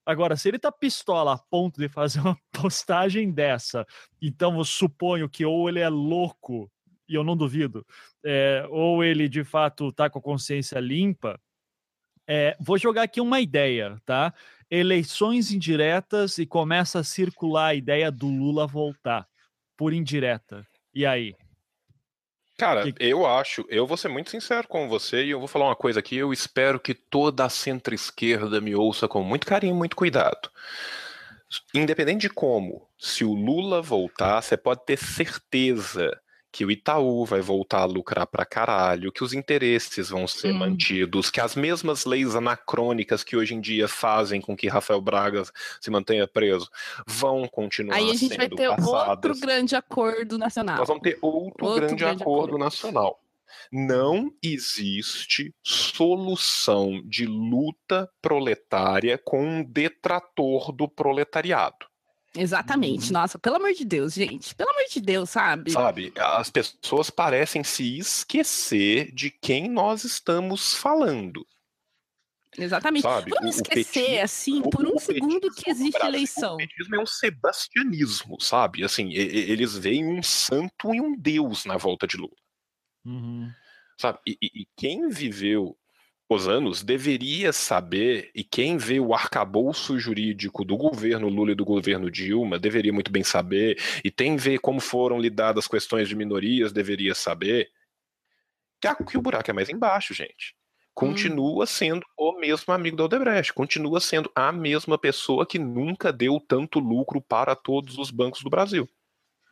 Agora, 0.05 0.35
se 0.35 0.47
ele 0.49 0.57
tá 0.57 0.71
pistola 0.71 1.33
a 1.33 1.37
ponto 1.37 1.79
de 1.79 1.87
fazer 1.87 2.19
uma 2.19 2.37
postagem 2.51 3.31
dessa, 3.31 3.85
então 4.21 4.57
eu 4.57 4.65
suponho 4.65 5.29
que 5.29 5.45
ou 5.45 5.69
ele 5.69 5.79
é 5.79 5.89
louco, 5.89 6.71
e 7.11 7.15
eu 7.15 7.23
não 7.25 7.35
duvido, 7.35 7.85
é, 8.23 8.65
ou 8.69 9.03
ele 9.03 9.27
de 9.27 9.43
fato 9.43 9.91
tá 9.91 10.09
com 10.09 10.19
a 10.19 10.21
consciência 10.21 10.79
limpa. 10.79 11.37
É, 12.25 12.55
vou 12.59 12.77
jogar 12.77 13.03
aqui 13.03 13.19
uma 13.19 13.41
ideia, 13.41 14.01
tá? 14.05 14.33
Eleições 14.69 15.51
indiretas 15.51 16.37
e 16.37 16.45
começa 16.45 16.99
a 16.99 17.03
circular 17.03 17.67
a 17.67 17.75
ideia 17.75 18.09
do 18.09 18.27
Lula 18.27 18.65
voltar 18.65 19.27
por 19.75 19.91
indireta. 19.91 20.65
E 20.93 21.05
aí? 21.05 21.35
Cara, 22.57 22.83
Que- 22.83 22.93
eu 22.99 23.25
acho, 23.25 23.65
eu 23.67 23.85
vou 23.85 23.97
ser 23.97 24.07
muito 24.07 24.29
sincero 24.29 24.67
com 24.67 24.87
você 24.87 25.25
e 25.25 25.31
eu 25.31 25.39
vou 25.39 25.47
falar 25.47 25.65
uma 25.65 25.75
coisa 25.75 25.99
aqui, 25.99 26.15
eu 26.15 26.31
espero 26.31 26.79
que 26.79 26.93
toda 26.93 27.43
a 27.43 27.49
centro-esquerda 27.49 28.61
me 28.61 28.73
ouça 28.75 29.07
com 29.07 29.23
muito 29.23 29.45
carinho, 29.47 29.75
muito 29.75 29.95
cuidado. 29.95 30.49
Independente 31.73 32.21
de 32.21 32.29
como, 32.29 32.87
se 32.97 33.25
o 33.25 33.33
Lula 33.33 33.81
voltar, 33.81 34.41
você 34.41 34.55
pode 34.55 34.85
ter 34.85 34.97
certeza 34.97 36.20
que 36.51 36.65
o 36.65 36.71
Itaú 36.71 37.25
vai 37.25 37.39
voltar 37.41 37.81
a 37.81 37.85
lucrar 37.85 38.27
pra 38.27 38.45
caralho, 38.45 39.11
que 39.11 39.23
os 39.23 39.33
interesses 39.33 40.09
vão 40.09 40.27
ser 40.27 40.53
mantidos, 40.53 41.29
que 41.29 41.39
as 41.39 41.55
mesmas 41.55 42.05
leis 42.05 42.35
anacrônicas 42.35 43.23
que 43.23 43.37
hoje 43.37 43.55
em 43.55 43.61
dia 43.61 43.87
fazem 43.87 44.41
com 44.41 44.55
que 44.55 44.67
Rafael 44.67 44.99
Braga 45.01 45.43
se 45.79 45.89
mantenha 45.89 46.27
preso 46.27 46.69
vão 47.07 47.47
continuar 47.47 47.95
Aí 47.95 48.09
a 48.09 48.13
gente 48.15 48.35
vai 48.35 48.49
ter 48.49 48.67
outro 48.67 48.83
passadas. 48.85 49.39
grande 49.39 49.75
acordo 49.75 50.37
nacional. 50.37 50.77
Nós 50.77 50.87
vamos 50.87 51.03
ter 51.03 51.17
outro, 51.21 51.65
Outro 51.65 51.81
grande, 51.81 51.95
grande 51.95 52.21
acordo, 52.21 52.55
acordo. 52.55 52.57
nacional. 52.57 53.19
Não 53.71 54.31
existe 54.41 55.53
solução 55.63 57.01
de 57.05 57.25
luta 57.25 58.09
proletária 58.21 59.17
com 59.17 59.41
um 59.45 59.63
detrator 59.63 60.71
do 60.71 60.87
proletariado. 60.87 61.90
Exatamente. 62.35 63.11
Nossa, 63.11 63.37
pelo 63.37 63.57
amor 63.57 63.73
de 63.73 63.83
Deus, 63.83 64.13
gente. 64.13 64.55
Pelo 64.55 64.69
amor 64.69 64.85
de 64.89 65.01
Deus, 65.01 65.29
sabe? 65.29 65.71
Sabe? 65.71 66.13
As 66.17 66.49
pessoas 66.49 67.09
parecem 67.09 67.63
se 67.63 67.97
esquecer 67.97 69.11
de 69.11 69.29
quem 69.29 69.69
nós 69.69 70.03
estamos 70.05 70.73
falando. 70.73 71.45
Exatamente. 72.57 73.03
Sabe? 73.03 73.31
Vamos 73.31 73.55
O- 73.55 73.59
o 73.59 73.61
esquecer, 73.61 74.05
peti- 74.05 74.19
assim, 74.19 74.61
por 74.61 74.85
um 74.85 74.97
segundo 74.99 75.41
petismo 75.41 75.55
que 75.55 75.69
no 75.69 75.75
existe 75.75 75.91
Brasil, 75.99 76.09
eleição. 76.15 76.53
O 76.55 76.57
petismo 76.57 76.95
é 76.95 76.99
um 76.99 77.05
sebastianismo, 77.05 78.41
sabe? 78.41 78.83
Assim, 78.83 79.07
e- 79.09 79.15
e- 79.17 79.51
eles 79.51 79.77
veem 79.77 80.05
um 80.05 80.21
santo 80.23 80.93
e 80.93 80.99
um 81.01 81.15
deus 81.17 81.65
na 81.65 81.77
volta 81.77 82.05
de 82.07 82.17
Lula. 82.17 82.35
sabe? 83.99 84.19
E, 84.27 84.37
e- 84.41 84.61
e 84.61 84.67
quem 84.77 85.09
viveu 85.09 85.77
os 86.33 86.47
anos 86.47 86.81
deveria 86.83 87.51
saber, 87.53 88.31
e 88.35 88.43
quem 88.43 88.77
vê 88.77 88.99
o 88.99 89.13
arcabouço 89.13 89.99
jurídico 89.99 90.63
do 90.65 90.77
governo 90.77 91.27
Lula 91.29 91.51
e 91.51 91.55
do 91.55 91.65
governo 91.65 92.09
Dilma 92.09 92.57
deveria 92.59 92.93
muito 92.93 93.11
bem 93.11 93.23
saber, 93.23 93.77
e 94.03 94.09
quem 94.11 94.37
vê 94.37 94.57
como 94.57 94.79
foram 94.79 95.19
lidadas 95.19 95.65
as 95.65 95.67
questões 95.69 96.07
de 96.09 96.15
minorias 96.15 96.71
deveria 96.71 97.13
saber 97.15 97.69
que, 98.81 98.87
a- 98.87 98.95
que 98.95 99.17
o 99.17 99.21
buraco 99.21 99.49
é 99.49 99.53
mais 99.53 99.69
embaixo, 99.69 100.13
gente. 100.13 100.55
Continua 100.93 101.65
sendo 101.65 102.05
o 102.17 102.37
mesmo 102.39 102.73
amigo 102.73 102.97
da 102.97 103.05
Odebrecht, 103.05 103.53
continua 103.53 103.99
sendo 103.99 104.29
a 104.35 104.51
mesma 104.51 104.97
pessoa 104.97 105.45
que 105.45 105.57
nunca 105.57 106.11
deu 106.11 106.39
tanto 106.39 106.79
lucro 106.79 107.21
para 107.21 107.55
todos 107.55 107.97
os 107.97 108.11
bancos 108.11 108.41
do 108.43 108.49
Brasil. 108.49 108.89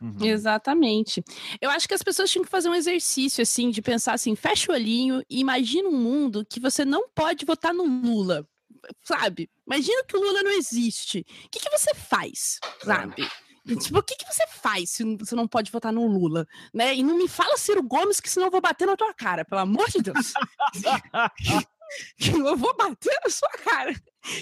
Uhum. 0.01 0.15
Exatamente. 0.21 1.23
Eu 1.59 1.69
acho 1.69 1.87
que 1.87 1.93
as 1.93 2.03
pessoas 2.03 2.31
tinham 2.31 2.45
que 2.45 2.51
fazer 2.51 2.69
um 2.69 2.75
exercício, 2.75 3.41
assim, 3.41 3.69
de 3.69 3.81
pensar 3.81 4.13
assim, 4.13 4.35
fecha 4.35 4.71
o 4.71 4.75
olhinho 4.75 5.21
e 5.29 5.39
imagina 5.39 5.89
um 5.89 5.97
mundo 5.97 6.45
que 6.45 6.59
você 6.59 6.85
não 6.85 7.09
pode 7.09 7.45
votar 7.45 7.73
no 7.73 7.83
Lula, 7.83 8.47
sabe? 9.03 9.49
Imagina 9.67 10.03
que 10.05 10.15
o 10.15 10.19
Lula 10.21 10.41
não 10.41 10.51
existe. 10.51 11.25
O 11.45 11.49
que, 11.49 11.59
que 11.59 11.69
você 11.69 11.93
faz, 11.93 12.59
sabe? 12.83 13.23
E, 13.23 13.75
Tipo, 13.75 13.99
o 13.99 14.03
que, 14.03 14.15
que 14.15 14.25
você 14.25 14.47
faz 14.47 14.89
se 14.89 15.03
você 15.17 15.35
não 15.35 15.47
pode 15.47 15.71
votar 15.71 15.93
no 15.93 16.07
Lula, 16.07 16.47
né? 16.73 16.95
E 16.95 17.03
não 17.03 17.15
me 17.15 17.27
fala 17.27 17.57
Ciro 17.57 17.83
Gomes, 17.83 18.19
que 18.19 18.29
senão 18.29 18.47
eu 18.47 18.51
vou 18.51 18.61
bater 18.61 18.87
na 18.87 18.97
tua 18.97 19.13
cara, 19.13 19.45
pelo 19.45 19.61
amor 19.61 19.87
de 19.89 20.01
Deus. 20.01 20.33
que 22.17 22.31
eu 22.33 22.57
vou 22.57 22.75
bater 22.75 23.19
na 23.23 23.29
sua 23.29 23.49
cara. 23.49 23.93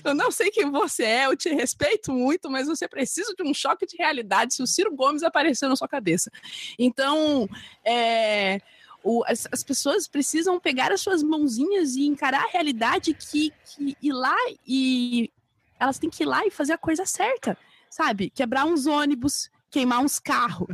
Eu 0.03 0.13
não 0.13 0.31
sei 0.31 0.49
quem 0.49 0.69
você 0.69 1.03
é, 1.03 1.25
eu 1.25 1.35
te 1.35 1.49
respeito 1.49 2.11
muito, 2.11 2.49
mas 2.49 2.67
você 2.67 2.87
precisa 2.87 3.33
de 3.35 3.43
um 3.43 3.53
choque 3.53 3.85
de 3.85 3.97
realidade 3.97 4.53
se 4.53 4.63
o 4.63 4.67
Ciro 4.67 4.95
Gomes 4.95 5.23
aparecer 5.23 5.67
na 5.67 5.75
sua 5.75 5.87
cabeça. 5.87 6.31
Então, 6.77 7.47
é, 7.85 8.59
o, 9.03 9.23
as, 9.25 9.47
as, 9.51 9.63
pessoas 9.63 10.07
precisam 10.07 10.59
pegar 10.59 10.91
as 10.91 11.01
suas 11.01 11.23
mãozinhas 11.23 11.95
e 11.95 12.05
encarar 12.05 12.43
a 12.43 12.51
realidade 12.51 13.13
que, 13.13 13.53
que 13.65 13.95
ir 14.01 14.13
lá 14.13 14.35
e 14.67 15.31
elas 15.79 15.99
têm 15.99 16.09
que 16.09 16.23
ir 16.23 16.25
lá 16.25 16.45
e 16.45 16.51
fazer 16.51 16.73
a 16.73 16.77
coisa 16.77 17.05
certa, 17.05 17.57
sabe? 17.89 18.29
Quebrar 18.29 18.65
uns 18.65 18.85
ônibus, 18.85 19.49
queimar 19.69 19.99
uns 19.99 20.19
carros. 20.19 20.67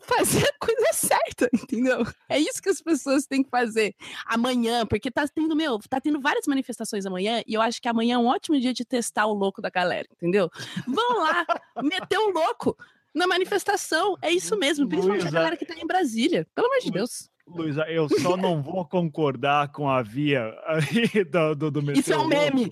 Fazer 0.00 0.46
a 0.46 0.58
coisa 0.58 0.92
certa, 0.92 1.48
entendeu? 1.54 2.06
É 2.28 2.38
isso 2.38 2.62
que 2.62 2.68
as 2.68 2.80
pessoas 2.80 3.26
têm 3.26 3.42
que 3.42 3.50
fazer 3.50 3.94
amanhã, 4.26 4.86
porque 4.86 5.10
tá 5.10 5.26
tendo, 5.28 5.54
meu, 5.56 5.78
tá 5.88 6.00
tendo 6.00 6.20
várias 6.20 6.46
manifestações 6.46 7.06
amanhã, 7.06 7.42
e 7.46 7.54
eu 7.54 7.62
acho 7.62 7.80
que 7.80 7.88
amanhã 7.88 8.14
é 8.14 8.18
um 8.18 8.26
ótimo 8.26 8.58
dia 8.60 8.72
de 8.72 8.84
testar 8.84 9.26
o 9.26 9.34
louco 9.34 9.60
da 9.60 9.70
galera, 9.70 10.06
entendeu? 10.12 10.50
Vão 10.86 11.20
lá, 11.20 11.46
meter 11.82 12.18
o 12.18 12.30
louco 12.30 12.76
na 13.14 13.26
manifestação, 13.26 14.16
é 14.20 14.30
isso 14.30 14.56
mesmo, 14.58 14.86
principalmente 14.86 15.22
Luiza, 15.22 15.36
a 15.36 15.40
galera 15.40 15.56
que 15.56 15.64
tá 15.64 15.74
em 15.74 15.86
Brasília, 15.86 16.46
pelo 16.54 16.66
amor 16.66 16.80
de 16.80 16.90
Deus. 16.90 17.30
Luísa, 17.46 17.84
eu 17.88 18.08
só 18.08 18.36
não 18.36 18.60
vou 18.60 18.84
concordar 18.84 19.68
com 19.68 19.88
a 19.88 20.02
via 20.02 20.52
aí 20.66 21.24
do, 21.24 21.54
do, 21.54 21.70
do 21.70 21.92
Isso 21.92 22.12
é 22.12 22.18
um 22.18 22.26
meme. 22.26 22.68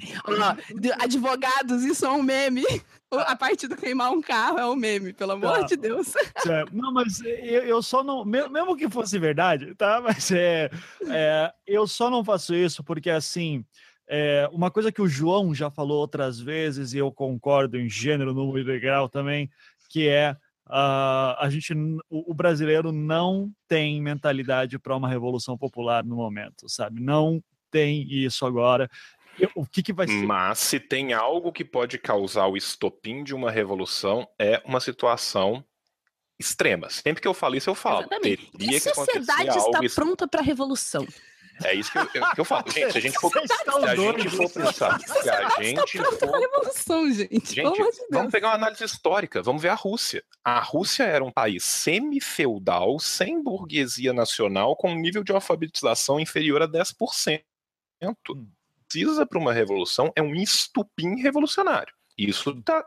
advogados, 1.01 1.85
isso 1.85 2.05
é 2.05 2.11
um 2.11 2.23
meme. 2.23 2.65
A 3.11 3.37
parte 3.37 3.69
do 3.69 3.77
queimar 3.77 4.11
um 4.11 4.21
carro 4.21 4.59
é 4.59 4.67
um 4.67 4.75
meme, 4.75 5.13
pelo 5.13 5.33
amor 5.33 5.61
tá. 5.61 5.63
de 5.63 5.77
Deus. 5.77 6.17
É, 6.17 6.65
não, 6.73 6.93
mas 6.93 7.21
eu, 7.21 7.63
eu, 7.63 7.83
só 7.83 8.03
não. 8.03 8.25
Mesmo 8.25 8.77
que 8.77 8.91
fosse 8.91 9.17
verdade, 9.17 9.75
tá? 9.77 10.01
Mas 10.03 10.33
é, 10.33 10.69
é 11.09 11.53
eu 11.67 11.87
só 11.87 12.11
não 12.11 12.25
faço 12.25 12.55
isso 12.55 12.83
porque 12.83 13.11
assim. 13.11 13.65
É, 14.07 14.47
uma 14.53 14.71
coisa 14.71 14.93
que 14.93 15.01
o 15.01 15.09
João 15.09 15.55
já 15.55 15.71
falou 15.71 15.99
outras 15.99 16.39
vezes, 16.39 16.93
e 16.93 16.99
eu 16.99 17.11
concordo 17.11 17.79
em 17.79 17.89
gênero, 17.89 18.35
número 18.35 18.71
e 18.71 18.79
grau 18.79 19.09
também, 19.09 19.51
que 19.89 20.07
é 20.07 20.37
Uh, 20.67 21.37
a 21.39 21.49
gente, 21.51 21.75
o, 22.09 22.31
o, 22.31 22.35
brasileiro 22.35 22.91
não 22.91 23.53
tem 23.69 24.01
mentalidade 24.01 24.79
para 24.79 24.97
uma 24.97 25.09
revolução 25.09 25.59
popular 25.59 26.03
no 26.03 26.17
momento, 26.17 26.69
sabe? 26.69 27.03
Não 27.03 27.43
tem 27.71 28.03
isso 28.11 28.47
agora. 28.47 28.89
O 29.55 29.67
que, 29.67 29.83
que 29.83 29.93
vai 29.93 30.07
ser? 30.07 30.25
Mas 30.25 30.59
se 30.61 30.81
tem 30.81 31.13
algo 31.13 31.53
que 31.53 31.65
pode 31.65 31.99
causar 31.99 32.47
o 32.47 32.57
estopim 32.57 33.23
de 33.23 33.35
uma 33.35 33.51
revolução, 33.51 34.27
é 34.39 34.63
uma 34.65 34.81
situação 34.81 35.63
extrema. 36.39 36.89
Sempre 36.89 37.21
que 37.21 37.29
eu 37.29 37.35
falo 37.35 37.57
isso, 37.57 37.69
eu 37.69 37.75
falo. 37.75 38.01
Exatamente. 38.01 38.51
Teria 38.53 38.73
e 38.73 38.77
a 38.77 38.81
sociedade 38.81 39.59
está 39.59 39.81
pronta 39.95 40.29
para 40.29 40.41
a 40.41 40.45
revolução? 40.45 41.07
É 41.63 41.75
isso 41.75 41.93
que 41.93 41.99
eu, 41.99 42.07
que 42.07 42.41
eu 42.41 42.45
falo. 42.45 42.71
Gente, 42.71 42.93
se 42.93 42.99
a 42.99 43.01
gente 43.01 43.19
for, 43.19 43.31
se 43.31 43.71
a 43.71 43.95
gente 43.95 44.31
for 44.31 44.51
pensar, 44.51 44.99
se 45.01 45.31
a 45.31 45.63
gente 45.63 45.99
for... 45.99 46.39
revolução, 46.39 47.13
gente. 47.13 47.55
gente 47.55 47.83
vamos 48.11 48.33
pegar 48.33 48.49
uma 48.49 48.55
análise 48.55 48.85
histórica, 48.85 49.43
vamos 49.43 49.63
ver 49.63 49.69
a 49.69 49.75
Rússia. 49.75 50.25
A 50.43 50.59
Rússia 50.61 51.05
era 51.05 51.23
um 51.23 51.31
país 51.31 51.65
semi-feudal, 51.65 52.99
sem 52.99 53.43
burguesia 53.43 54.13
nacional, 54.13 54.75
com 54.75 54.91
um 54.91 54.99
nível 54.99 55.23
de 55.23 55.33
alfabetização 55.33 56.19
inferior 56.19 56.63
a 56.63 56.69
10%. 56.69 57.43
Precisa 58.89 59.27
para 59.27 59.39
uma 59.39 59.53
revolução 59.53 60.13
é 60.15 60.23
um 60.23 60.35
estupim 60.35 61.21
revolucionário. 61.21 61.93
Isso 62.17 62.63
tá 62.63 62.85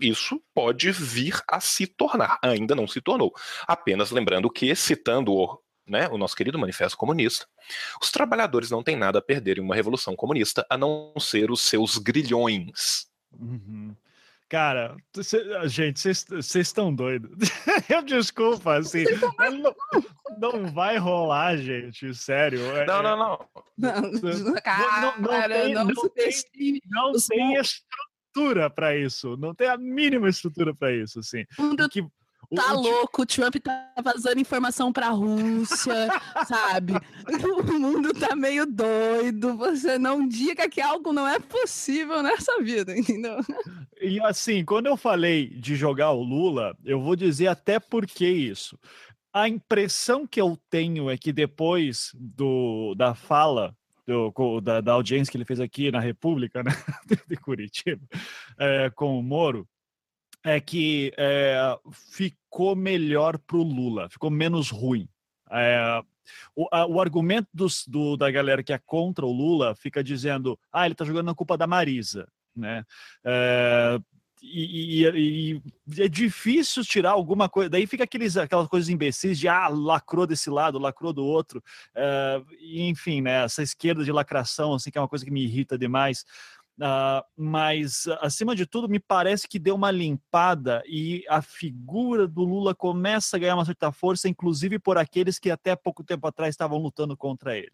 isso 0.00 0.42
pode 0.54 0.90
vir 0.90 1.38
a 1.46 1.60
se 1.60 1.86
tornar. 1.86 2.38
Ainda 2.42 2.74
não 2.74 2.88
se 2.88 3.00
tornou. 3.00 3.34
Apenas 3.66 4.10
lembrando 4.10 4.50
que, 4.50 4.74
citando 4.74 5.34
o 5.34 5.60
né, 5.90 6.08
o 6.08 6.16
nosso 6.16 6.36
querido 6.36 6.58
Manifesto 6.58 6.96
Comunista, 6.96 7.46
os 8.00 8.10
trabalhadores 8.10 8.70
não 8.70 8.82
têm 8.82 8.96
nada 8.96 9.18
a 9.18 9.22
perder 9.22 9.58
em 9.58 9.60
uma 9.60 9.74
revolução 9.74 10.14
comunista 10.14 10.64
a 10.70 10.78
não 10.78 11.12
ser 11.18 11.50
os 11.50 11.60
seus 11.60 11.98
grilhões. 11.98 13.06
Uhum. 13.32 13.94
Cara, 14.48 14.96
cê, 15.22 15.44
gente, 15.68 16.00
vocês 16.00 16.56
estão 16.56 16.92
doidos. 16.92 17.30
Eu 17.88 18.02
desculpa, 18.02 18.78
assim. 18.78 19.04
Não, 19.38 19.74
não, 20.40 20.72
vai 20.72 20.96
rolar, 20.96 21.56
gente, 21.56 22.12
sério. 22.16 22.60
É, 22.76 22.84
não, 22.84 23.00
não, 23.00 23.16
não. 23.16 23.48
Não, 23.78 24.54
cara, 24.54 25.00
não, 25.00 25.20
não, 25.20 25.48
tem, 25.48 25.74
não, 25.74 25.84
não 25.84 26.08
tem, 26.08 26.82
não 26.90 27.12
tem 27.12 27.54
estrutura 27.54 28.68
para 28.68 28.96
isso. 28.96 29.36
Não 29.36 29.54
tem 29.54 29.68
a 29.68 29.78
mínima 29.78 30.28
estrutura 30.28 30.74
para 30.74 30.92
isso, 30.92 31.20
assim. 31.20 31.44
Que, 31.92 32.04
Tá 32.54 32.74
o, 32.74 32.80
louco, 32.80 33.22
o 33.22 33.26
Trump 33.26 33.56
tá 33.62 33.92
vazando 34.02 34.40
informação 34.40 34.92
pra 34.92 35.10
Rússia, 35.10 35.94
sabe? 36.48 36.94
O 37.44 37.78
mundo 37.78 38.12
tá 38.12 38.34
meio 38.34 38.66
doido. 38.66 39.56
Você 39.56 39.98
não 39.98 40.26
diga 40.26 40.68
que 40.68 40.80
algo 40.80 41.12
não 41.12 41.28
é 41.28 41.38
possível 41.38 42.22
nessa 42.22 42.60
vida, 42.60 42.96
entendeu? 42.96 43.36
E 44.00 44.20
assim, 44.20 44.64
quando 44.64 44.86
eu 44.86 44.96
falei 44.96 45.48
de 45.48 45.76
jogar 45.76 46.10
o 46.10 46.22
Lula, 46.22 46.76
eu 46.84 47.00
vou 47.00 47.14
dizer 47.14 47.46
até 47.46 47.78
por 47.78 48.04
que 48.04 48.26
isso. 48.26 48.76
A 49.32 49.48
impressão 49.48 50.26
que 50.26 50.40
eu 50.40 50.58
tenho 50.68 51.08
é 51.08 51.16
que 51.16 51.32
depois 51.32 52.10
do, 52.18 52.96
da 52.96 53.14
fala 53.14 53.76
do, 54.04 54.60
da, 54.60 54.80
da, 54.80 54.92
audiência 54.92 55.30
que 55.30 55.36
ele 55.36 55.44
fez 55.44 55.60
aqui 55.60 55.90
na 55.92 56.00
República, 56.00 56.64
né, 56.64 56.72
de 57.28 57.36
Curitiba, 57.36 58.02
é, 58.58 58.90
com 58.90 59.16
o 59.16 59.22
Moro, 59.22 59.68
é 60.44 60.60
que 60.60 61.12
é, 61.16 61.78
ficou 62.10 62.74
melhor 62.74 63.38
para 63.38 63.56
o 63.56 63.62
Lula, 63.62 64.08
ficou 64.08 64.30
menos 64.30 64.70
ruim. 64.70 65.08
É, 65.50 66.02
o, 66.54 66.66
a, 66.72 66.86
o, 66.86 67.00
argumento 67.00 67.48
dos, 67.52 67.86
do, 67.86 68.16
da 68.16 68.30
galera 68.30 68.62
que 68.62 68.72
é 68.72 68.78
contra 68.78 69.26
o 69.26 69.32
Lula 69.32 69.74
fica 69.74 70.02
dizendo: 70.02 70.58
ah, 70.72 70.86
ele 70.86 70.94
está 70.94 71.04
jogando 71.04 71.26
na 71.26 71.34
culpa 71.34 71.56
da 71.56 71.66
Marisa, 71.66 72.28
né? 72.54 72.84
É, 73.24 73.98
e, 74.42 75.04
e, 75.04 75.62
e, 75.96 76.02
é 76.02 76.08
difícil 76.08 76.82
tirar 76.82 77.10
alguma 77.10 77.48
coisa. 77.48 77.68
Daí 77.68 77.86
fica 77.86 78.04
aqueles, 78.04 78.36
aquelas 78.36 78.68
coisas 78.68 78.88
imbecis 78.88 79.38
de 79.38 79.48
ah, 79.48 79.68
lacrou 79.68 80.26
desse 80.26 80.48
lado, 80.48 80.78
lacrou 80.78 81.12
do 81.12 81.24
outro. 81.24 81.62
É, 81.94 82.42
enfim, 82.62 83.20
né? 83.20 83.44
Essa 83.44 83.62
esquerda 83.62 84.02
de 84.02 84.12
lacração, 84.12 84.74
assim, 84.74 84.90
que 84.90 84.96
é 84.96 85.00
uma 85.00 85.08
coisa 85.08 85.24
que 85.24 85.30
me 85.30 85.42
irrita 85.42 85.76
demais. 85.76 86.24
Uh, 86.80 87.22
mas, 87.36 88.06
acima 88.22 88.56
de 88.56 88.64
tudo, 88.64 88.88
me 88.88 88.98
parece 88.98 89.46
que 89.46 89.58
deu 89.58 89.74
uma 89.74 89.90
limpada 89.90 90.82
e 90.86 91.22
a 91.28 91.42
figura 91.42 92.26
do 92.26 92.42
Lula 92.42 92.74
começa 92.74 93.36
a 93.36 93.38
ganhar 93.38 93.54
uma 93.54 93.66
certa 93.66 93.92
força, 93.92 94.30
inclusive 94.30 94.78
por 94.78 94.96
aqueles 94.96 95.38
que 95.38 95.50
até 95.50 95.76
pouco 95.76 96.02
tempo 96.02 96.26
atrás 96.26 96.54
estavam 96.54 96.78
lutando 96.78 97.14
contra 97.14 97.54
ele. 97.54 97.70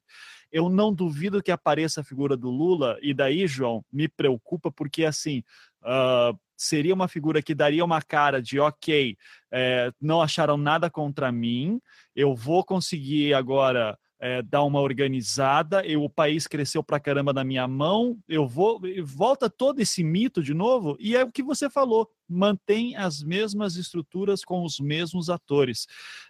Eu 0.51 0.69
não 0.69 0.93
duvido 0.93 1.41
que 1.41 1.53
apareça 1.53 2.01
a 2.01 2.05
figura 2.05 2.37
do 2.37 2.51
Lula, 2.51 2.99
e 3.01 3.15
daí, 3.15 3.47
João, 3.47 3.85
me 3.93 4.09
preocupa, 4.09 4.73
porque 4.73 5.05
assim. 5.05 5.45
Uh, 5.83 6.37
seria 6.57 6.95
uma 6.95 7.07
figura 7.07 7.43
que 7.43 7.55
daria 7.55 7.85
uma 7.85 8.01
cara 8.01 8.41
de 8.41 8.59
ok, 8.59 9.17
é, 9.53 9.93
não 10.01 10.23
acharam 10.23 10.57
nada 10.57 10.89
contra 10.89 11.31
mim, 11.31 11.79
eu 12.15 12.35
vou 12.35 12.65
conseguir 12.65 13.35
agora 13.35 13.97
é, 14.27 14.43
dar 14.43 14.65
uma 14.65 14.81
organizada, 14.81 15.87
eu, 15.87 16.03
o 16.03 16.11
país 16.11 16.49
cresceu 16.49 16.83
pra 16.83 16.99
caramba 16.99 17.33
na 17.33 17.45
minha 17.45 17.69
mão, 17.69 18.19
eu 18.29 18.45
vou, 18.45 18.81
volta 19.05 19.49
todo 19.49 19.79
esse 19.79 20.03
mito 20.03 20.43
de 20.43 20.53
novo, 20.53 20.97
e 20.99 21.15
é 21.15 21.23
o 21.23 21.31
que 21.31 21.45
você 21.45 21.71
falou, 21.71 22.11
mantém 22.29 22.97
as 22.97 23.23
mesmas 23.23 23.77
estruturas 23.77 24.45
com 24.45 24.65
os 24.65 24.81
mesmos 24.81 25.31
atores. 25.31 25.87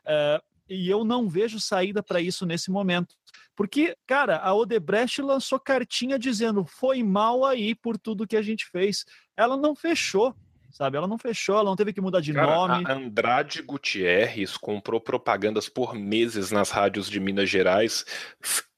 É, 0.07 0.39
e 0.69 0.91
eu 0.91 1.07
não 1.07 1.27
vejo 1.27 1.59
saída 1.59 2.03
para 2.03 2.21
isso 2.21 2.45
nesse 2.45 2.71
momento. 2.71 3.15
Porque, 3.55 3.97
cara, 4.07 4.37
a 4.41 4.53
Odebrecht 4.53 5.23
lançou 5.23 5.59
cartinha 5.59 6.19
dizendo 6.19 6.67
foi 6.67 7.03
mal 7.03 7.47
aí 7.47 7.75
por 7.75 7.97
tudo 7.97 8.27
que 8.27 8.37
a 8.37 8.43
gente 8.43 8.67
fez. 8.67 9.07
Ela 9.35 9.57
não 9.57 9.75
fechou 9.75 10.37
sabe? 10.77 10.99
Ela 10.99 11.09
não 11.09 11.17
fechou, 11.17 11.55
ela 11.55 11.65
não 11.65 11.77
teve 11.77 11.93
que 11.93 12.01
mudar 12.03 12.21
de 12.21 12.35
Cara, 12.35 12.47
nome. 12.47 12.85
A 12.87 12.93
Andrade 12.93 13.63
Gutierrez 13.63 14.59
comprou 14.59 15.01
propagandas 15.01 15.71
por 15.71 15.95
meses 15.95 16.51
nas 16.51 16.71
rádios 16.71 17.09
de 17.09 17.19
Minas 17.19 17.49
Gerais, 17.49 18.05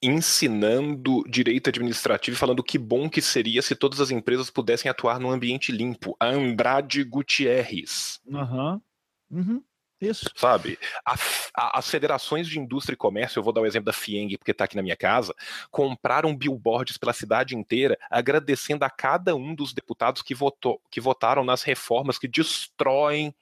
ensinando 0.01 1.25
direito 1.29 1.69
administrativo 1.69 2.37
e 2.37 2.39
falando 2.39 2.63
que 2.63 2.79
bom 2.79 3.11
que 3.11 3.21
seria 3.21 3.61
se 3.63 3.75
todas 3.75 4.01
as 4.01 4.13
empresas 4.13 4.49
pudessem 4.49 4.89
atuar 4.89 5.19
num 5.19 5.31
ambiente 5.31 5.73
limpo. 5.73 6.17
A 6.21 6.27
Andrade 6.27 7.03
Gutierrez. 7.03 8.21
Aham. 8.33 8.81
Uhum. 9.29 9.41
Uhum. 9.41 9.63
Isso. 10.01 10.31
Sabe? 10.37 10.79
A, 11.05 11.15
a, 11.55 11.79
as 11.79 11.91
federações 11.91 12.47
de 12.47 12.59
indústria 12.59 12.95
e 12.95 12.97
comércio, 12.97 13.39
eu 13.39 13.43
vou 13.43 13.53
dar 13.53 13.61
o 13.61 13.67
exemplo 13.67 13.87
da 13.87 13.93
FIENG, 13.93 14.39
porque 14.39 14.53
está 14.53 14.65
aqui 14.65 14.77
na 14.77 14.83
minha 14.83 14.97
casa, 14.97 15.35
compraram 15.71 16.37
billboards 16.37 16.97
pela 16.97 17.13
cidade 17.13 17.57
inteira, 17.57 17.99
agradecendo 18.11 18.85
a 18.85 18.91
cada 18.91 19.35
um 19.35 19.55
dos 19.55 19.73
deputados 19.73 20.23
que, 20.23 20.35
votou, 20.35 20.81
que 20.91 21.01
votaram 21.01 21.45
nas 21.45 21.63
reformas 21.63 22.19
que 22.19 22.29
destroem, 22.29 23.35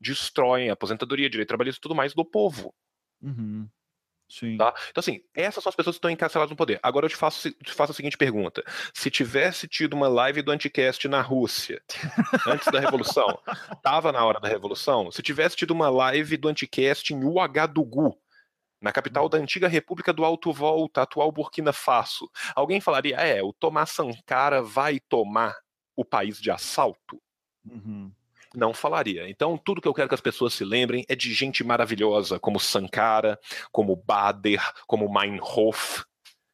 destroem 0.00 0.68
a 0.68 0.74
aposentadoria, 0.74 1.30
direito 1.30 1.48
trabalhista 1.48 1.78
e 1.78 1.82
tudo 1.82 1.94
mais 1.94 2.12
do 2.14 2.24
povo. 2.24 2.74
Uhum. 3.22 3.68
Sim. 4.32 4.56
Tá? 4.56 4.72
Então, 4.88 5.00
assim, 5.02 5.22
essas 5.34 5.62
são 5.62 5.68
as 5.68 5.76
pessoas 5.76 5.96
que 5.96 5.98
estão 5.98 6.10
encarceladas 6.10 6.50
no 6.50 6.56
poder. 6.56 6.80
Agora 6.82 7.04
eu 7.04 7.10
te 7.10 7.16
faço, 7.16 7.50
te 7.50 7.72
faço 7.72 7.92
a 7.92 7.94
seguinte 7.94 8.16
pergunta: 8.16 8.64
se 8.94 9.10
tivesse 9.10 9.68
tido 9.68 9.92
uma 9.92 10.08
live 10.08 10.40
do 10.40 10.50
Anticast 10.50 11.06
na 11.06 11.20
Rússia, 11.20 11.82
antes 12.48 12.66
da 12.72 12.80
Revolução, 12.80 13.38
tava 13.82 14.10
na 14.10 14.24
hora 14.24 14.40
da 14.40 14.48
Revolução? 14.48 15.10
Se 15.10 15.22
tivesse 15.22 15.54
tido 15.54 15.72
uma 15.72 15.90
live 15.90 16.38
do 16.38 16.48
Anticast 16.48 17.12
em 17.12 17.22
Uagadugu, 17.22 18.18
na 18.80 18.90
capital 18.90 19.28
da 19.28 19.36
antiga 19.36 19.68
República 19.68 20.14
do 20.14 20.24
Alto 20.24 20.50
Volta, 20.50 21.02
atual 21.02 21.30
Burkina 21.30 21.72
Faso. 21.72 22.30
Alguém 22.56 22.80
falaria, 22.80 23.16
é, 23.16 23.42
o 23.42 23.52
Tomás 23.52 23.90
Sankara 23.90 24.62
vai 24.62 24.98
tomar 24.98 25.54
o 25.94 26.06
país 26.06 26.40
de 26.40 26.50
assalto? 26.50 27.20
Uhum. 27.66 28.10
Não 28.54 28.74
falaria. 28.74 29.28
Então, 29.28 29.56
tudo 29.56 29.80
que 29.80 29.88
eu 29.88 29.94
quero 29.94 30.08
que 30.08 30.14
as 30.14 30.20
pessoas 30.20 30.54
se 30.54 30.64
lembrem 30.64 31.04
é 31.08 31.14
de 31.14 31.32
gente 31.32 31.64
maravilhosa, 31.64 32.38
como 32.38 32.60
Sankara, 32.60 33.38
como 33.70 33.96
Bader, 33.96 34.60
como 34.86 35.12
Meinhof, 35.12 36.04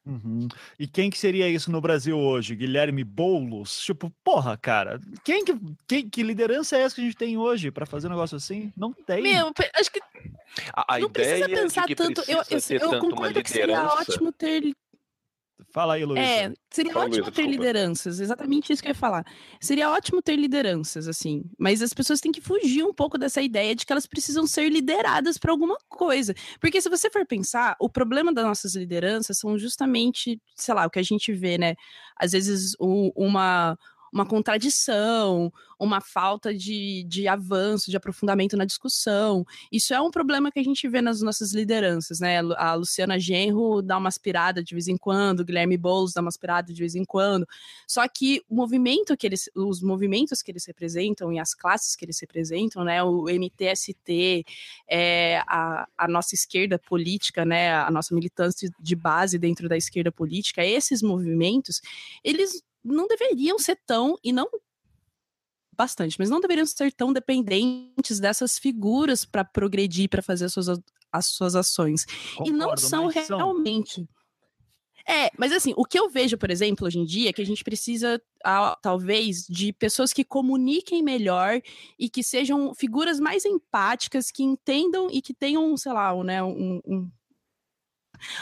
Uhum. 0.09 0.47
E 0.79 0.87
quem 0.87 1.09
que 1.09 1.17
seria 1.17 1.47
isso 1.47 1.71
no 1.71 1.79
Brasil 1.79 2.17
hoje? 2.17 2.55
Guilherme 2.55 3.03
Boulos? 3.03 3.79
Tipo, 3.81 4.11
porra, 4.23 4.57
cara, 4.57 4.99
quem 5.23 5.45
que, 5.45 5.55
quem, 5.87 6.09
que 6.09 6.23
liderança 6.23 6.77
é 6.77 6.81
essa 6.81 6.95
que 6.95 7.01
a 7.01 7.03
gente 7.03 7.17
tem 7.17 7.37
hoje 7.37 7.69
para 7.69 7.85
fazer 7.85 8.07
um 8.07 8.11
negócio 8.11 8.35
assim? 8.35 8.73
Não 8.75 8.91
tem. 8.91 9.21
Meu, 9.21 9.51
acho 9.75 9.91
que 9.91 9.99
a, 10.73 10.95
a 10.95 10.99
não 10.99 11.07
ideia 11.07 11.45
precisa 11.45 11.61
pensar 11.61 11.81
de 11.81 11.87
que 11.87 11.95
tanto. 11.95 12.21
Eu, 12.27 12.43
precisa 12.43 12.73
eu, 12.73 12.79
ter 12.79 12.85
eu 12.85 12.89
tanto 12.89 13.05
uma 13.05 13.11
concordo 13.11 13.43
que 13.43 13.49
seria 13.51 13.83
ótimo 13.83 14.31
ter 14.31 14.73
Fala 15.71 15.93
aí, 15.93 16.03
Luísa. 16.03 16.25
É, 16.25 16.53
seria 16.71 16.91
Fala, 16.93 17.05
ótimo 17.05 17.25
Luísa, 17.25 17.31
ter 17.31 17.45
lideranças, 17.47 18.19
exatamente 18.19 18.73
isso 18.73 18.81
que 18.81 18.87
eu 18.87 18.91
ia 18.91 18.95
falar. 18.95 19.23
Seria 19.61 19.89
ótimo 19.91 20.21
ter 20.21 20.35
lideranças, 20.35 21.07
assim, 21.07 21.43
mas 21.59 21.81
as 21.81 21.93
pessoas 21.93 22.19
têm 22.19 22.31
que 22.31 22.41
fugir 22.41 22.83
um 22.83 22.93
pouco 22.93 23.17
dessa 23.17 23.41
ideia 23.41 23.75
de 23.75 23.85
que 23.85 23.91
elas 23.93 24.07
precisam 24.07 24.47
ser 24.47 24.67
lideradas 24.69 25.37
para 25.37 25.51
alguma 25.51 25.77
coisa. 25.87 26.33
Porque 26.59 26.81
se 26.81 26.89
você 26.89 27.09
for 27.09 27.25
pensar, 27.25 27.75
o 27.79 27.87
problema 27.89 28.33
das 28.33 28.45
nossas 28.45 28.75
lideranças 28.75 29.37
são 29.37 29.57
justamente, 29.57 30.41
sei 30.55 30.73
lá, 30.73 30.85
o 30.85 30.89
que 30.89 30.99
a 30.99 31.03
gente 31.03 31.31
vê, 31.33 31.57
né? 31.57 31.75
Às 32.15 32.31
vezes 32.31 32.75
um- 32.79 33.11
uma. 33.15 33.77
Uma 34.11 34.25
contradição, 34.25 35.51
uma 35.79 36.01
falta 36.01 36.53
de, 36.53 37.03
de 37.07 37.27
avanço, 37.27 37.89
de 37.89 37.95
aprofundamento 37.95 38.57
na 38.57 38.65
discussão. 38.65 39.45
Isso 39.71 39.93
é 39.93 40.01
um 40.01 40.11
problema 40.11 40.51
que 40.51 40.59
a 40.59 40.63
gente 40.63 40.87
vê 40.87 41.01
nas 41.01 41.21
nossas 41.21 41.53
lideranças, 41.53 42.19
né? 42.19 42.39
A 42.57 42.73
Luciana 42.73 43.17
Genro 43.17 43.81
dá 43.81 43.97
uma 43.97 44.09
aspirada 44.09 44.61
de 44.61 44.75
vez 44.75 44.87
em 44.87 44.97
quando, 44.97 45.39
o 45.39 45.45
Guilherme 45.45 45.77
Boulos 45.77 46.13
dá 46.13 46.21
uma 46.21 46.27
aspirada 46.27 46.73
de 46.73 46.79
vez 46.79 46.95
em 46.95 47.05
quando. 47.05 47.47
Só 47.87 48.05
que 48.07 48.43
o 48.49 48.55
movimento 48.55 49.15
que 49.15 49.25
eles, 49.25 49.49
os 49.55 49.81
movimentos 49.81 50.41
que 50.41 50.51
eles 50.51 50.65
representam 50.65 51.31
e 51.31 51.39
as 51.39 51.53
classes 51.53 51.95
que 51.95 52.03
eles 52.03 52.19
representam, 52.19 52.83
né? 52.83 53.01
O 53.01 53.29
MTST, 53.29 54.45
é, 54.87 55.41
a, 55.47 55.87
a 55.97 56.07
nossa 56.07 56.35
esquerda 56.35 56.77
política, 56.77 57.45
né? 57.45 57.73
A 57.73 57.89
nossa 57.89 58.13
militância 58.13 58.69
de 58.79 58.95
base 58.95 59.37
dentro 59.37 59.69
da 59.69 59.77
esquerda 59.77 60.11
política, 60.11 60.65
esses 60.65 61.01
movimentos, 61.01 61.81
eles 62.23 62.61
não 62.83 63.07
deveriam 63.07 63.57
ser 63.59 63.79
tão 63.85 64.17
e 64.23 64.31
não 64.31 64.47
bastante, 65.75 66.17
mas 66.19 66.29
não 66.29 66.41
deveriam 66.41 66.65
ser 66.65 66.91
tão 66.91 67.13
dependentes 67.13 68.19
dessas 68.19 68.57
figuras 68.59 69.23
para 69.23 69.45
progredir, 69.45 70.09
para 70.09 70.21
fazer 70.21 70.45
as 70.45 70.53
suas, 70.53 70.67
as 71.11 71.25
suas 71.27 71.55
ações. 71.55 72.05
e 72.45 72.51
não 72.51 72.69
Concordo, 72.69 72.81
são 72.81 73.07
realmente. 73.07 74.07
É, 75.07 75.31
mas 75.39 75.51
assim, 75.51 75.73
o 75.75 75.85
que 75.85 75.97
eu 75.97 76.09
vejo, 76.09 76.37
por 76.37 76.51
exemplo, 76.51 76.85
hoje 76.85 76.99
em 76.99 77.05
dia, 77.05 77.29
é 77.29 77.33
que 77.33 77.41
a 77.41 77.45
gente 77.45 77.63
precisa, 77.63 78.21
ah, 78.43 78.77
talvez, 78.81 79.45
de 79.47 79.73
pessoas 79.73 80.13
que 80.13 80.23
comuniquem 80.23 81.01
melhor 81.01 81.61
e 81.97 82.09
que 82.09 82.21
sejam 82.21 82.75
figuras 82.75 83.19
mais 83.19 83.43
empáticas, 83.45 84.29
que 84.29 84.43
entendam 84.43 85.07
e 85.09 85.21
que 85.21 85.33
tenham, 85.33 85.75
sei 85.77 85.93
lá, 85.93 86.13
um, 86.13 86.23
né, 86.23 86.43
um- 86.43 86.81
um- 86.85 87.09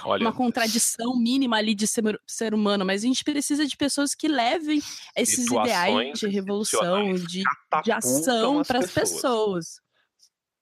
Olha, 0.04 0.22
uma 0.22 0.34
contradição 0.34 1.16
mínima 1.18 1.58
ali 1.58 1.76
de 1.76 1.88
ser, 1.88 2.20
ser 2.26 2.54
humano, 2.54 2.86
mas 2.86 3.04
a 3.04 3.08
gente 3.08 3.24
precisa 3.24 3.66
de 3.66 3.76
pessoas 3.78 4.14
que 4.16 4.28
levem 4.28 4.82
esses 5.16 5.46
ideais 5.46 5.68
Situações 5.68 6.20
de 6.20 6.28
revolução, 6.28 7.14
de, 7.14 7.44
de 7.84 7.92
ação 7.92 8.64
para 8.64 8.80
as 8.80 8.92
pessoas. 8.92 9.82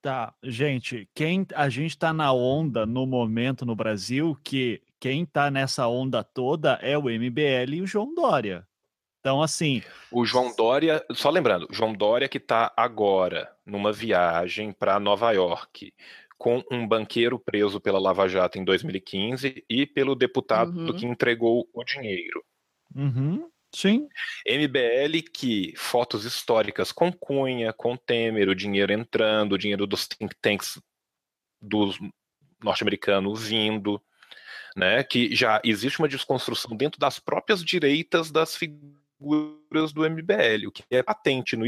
Tá, 0.01 0.33
gente, 0.43 1.09
quem 1.15 1.47
a 1.55 1.67
gente 1.67 1.97
tá 1.97 2.13
na 2.13 2.31
onda 2.31 2.85
no 2.85 3.07
momento 3.07 3.65
no 3.65 3.75
Brasil 3.75 4.37
que 4.43 4.81
quem 4.99 5.25
tá 5.25 5.49
nessa 5.49 5.87
onda 5.87 6.23
toda 6.23 6.73
é 6.81 6.95
o 6.95 7.09
MBL 7.09 7.73
e 7.73 7.81
o 7.81 7.87
João 7.87 8.13
Dória. 8.13 8.67
Então, 9.19 9.41
assim, 9.41 9.81
O 10.11 10.23
João 10.23 10.55
Dória, 10.55 11.03
só 11.13 11.31
lembrando, 11.31 11.67
João 11.71 11.93
Dória 11.93 12.29
que 12.29 12.37
está 12.37 12.71
agora 12.77 13.51
numa 13.65 13.91
viagem 13.91 14.71
para 14.71 14.99
Nova 14.99 15.31
York 15.31 15.91
com 16.37 16.63
um 16.71 16.87
banqueiro 16.87 17.39
preso 17.39 17.79
pela 17.79 17.99
Lava 17.99 18.27
Jato 18.27 18.57
em 18.57 18.63
2015 18.63 19.63
e 19.69 19.85
pelo 19.85 20.15
deputado 20.15 20.77
Uhum. 20.77 20.93
que 20.95 21.05
entregou 21.05 21.67
o 21.73 21.83
dinheiro. 21.83 22.43
uhum, 22.95 23.49
sim, 23.73 24.07
MBL 24.45 25.21
que 25.33 25.73
fotos 25.75 26.25
históricas 26.25 26.91
com 26.91 27.11
Cunha, 27.11 27.73
com 27.73 27.95
Temer, 27.97 28.49
o 28.49 28.55
dinheiro 28.55 28.93
entrando, 28.93 29.53
o 29.53 29.57
dinheiro 29.57 29.87
dos 29.87 30.07
think 30.07 30.35
tanks 30.41 30.79
dos 31.61 31.97
norte-americanos 32.63 33.47
vindo, 33.47 34.01
né? 34.75 35.03
Que 35.03 35.33
já 35.35 35.61
existe 35.63 35.99
uma 35.99 36.07
desconstrução 36.07 36.75
dentro 36.75 36.99
das 36.99 37.19
próprias 37.19 37.63
direitas 37.63 38.31
das 38.31 38.55
figuras 38.55 39.93
do 39.93 40.05
MBL, 40.05 40.67
o 40.67 40.71
que 40.71 40.83
é 40.91 41.01
patente 41.01 41.55
no 41.55 41.65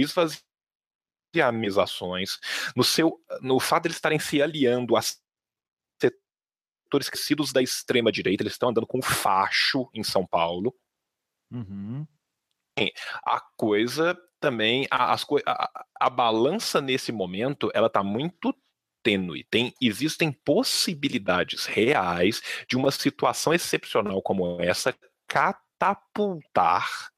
esvaziamizações, 1.38 2.38
no 2.76 2.84
seu, 2.84 3.20
no 3.42 3.60
fato 3.60 3.84
de 3.84 3.88
eles 3.90 3.98
estarem 3.98 4.20
se 4.20 4.42
aliando 4.42 4.96
a 4.96 5.02
setores 5.02 7.08
esquecidos 7.08 7.52
da 7.52 7.62
extrema 7.62 8.12
direita, 8.12 8.44
eles 8.44 8.54
estão 8.54 8.70
andando 8.70 8.88
com 8.88 9.02
facho 9.02 9.90
em 9.94 10.04
São 10.04 10.26
Paulo 10.26 10.74
uhum, 11.52 12.06
a 13.26 13.42
coisa 13.56 14.18
também, 14.40 14.88
a, 14.92 15.14
as 15.14 15.26
a, 15.46 15.86
a- 16.00 16.10
balança 16.10 16.80
nesse 16.80 17.12
momento, 17.12 17.72
ela 17.74 17.90
tá 17.90 18.04
muito 18.04 18.56
tênue. 19.04 19.44
Tem, 19.46 19.74
existem 19.82 20.32
possibilidades 20.32 21.66
reais 21.66 22.42
de 22.70 22.78
uma 22.78 22.92
situação 22.92 23.54
excepcional 23.54 24.22
como 24.22 24.62
essa 24.62 24.96
catapultar 25.28 27.12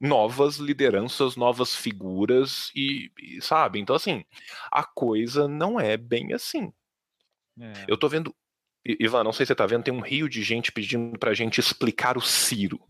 novas 0.00 0.56
lideranças, 0.56 1.36
novas 1.36 1.74
figuras 1.74 2.70
e, 2.74 3.10
e, 3.18 3.40
sabe? 3.40 3.78
Então 3.80 3.96
assim, 3.96 4.24
a 4.70 4.84
coisa 4.84 5.48
não 5.48 5.80
é 5.80 5.96
bem 5.96 6.32
assim. 6.32 6.72
é. 7.60 7.72
Eu 7.88 7.96
tô 7.96 8.08
vendo 8.08 8.34
Ivan, 9.00 9.24
não 9.24 9.32
sei 9.32 9.44
se 9.44 9.48
você 9.48 9.54
tá 9.54 9.66
vendo, 9.66 9.82
tem 9.82 9.94
um 9.94 10.00
rio 10.00 10.28
de 10.28 10.42
gente 10.42 10.70
pedindo 10.70 11.18
pra 11.18 11.34
gente 11.34 11.58
explicar 11.58 12.16
o 12.16 12.20
Ciro. 12.20 12.80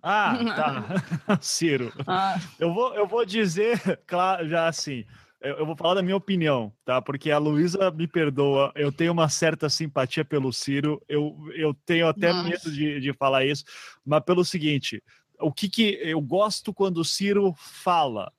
Ah, 0.00 0.38
tá, 0.54 0.84
Ciro. 1.40 1.92
Ah, 2.06 2.38
Eu 2.58 2.72
vou, 2.72 2.94
eu 2.94 3.06
vou 3.06 3.24
dizer, 3.24 3.80
claro, 4.06 4.48
já 4.48 4.68
assim, 4.68 5.04
eu, 5.40 5.56
eu 5.58 5.66
vou 5.66 5.76
falar 5.76 5.94
da 5.94 6.02
minha 6.02 6.16
opinião, 6.16 6.72
tá? 6.84 7.00
Porque 7.02 7.30
a 7.30 7.38
Luísa 7.38 7.90
me 7.90 8.06
perdoa, 8.06 8.70
eu 8.76 8.92
tenho 8.92 9.12
uma 9.12 9.28
certa 9.28 9.68
simpatia 9.68 10.24
pelo 10.24 10.52
Ciro, 10.52 11.02
eu, 11.08 11.36
eu 11.54 11.74
tenho 11.86 12.06
até 12.06 12.32
Nossa. 12.32 12.48
medo 12.48 12.72
de, 12.72 13.00
de 13.00 13.12
falar 13.14 13.44
isso, 13.44 13.64
mas 14.04 14.22
pelo 14.24 14.44
seguinte, 14.44 15.02
o 15.40 15.52
que 15.52 15.68
que 15.68 15.98
eu 16.02 16.20
gosto 16.20 16.72
quando 16.72 16.98
o 16.98 17.04
Ciro 17.04 17.54
fala, 17.56 18.32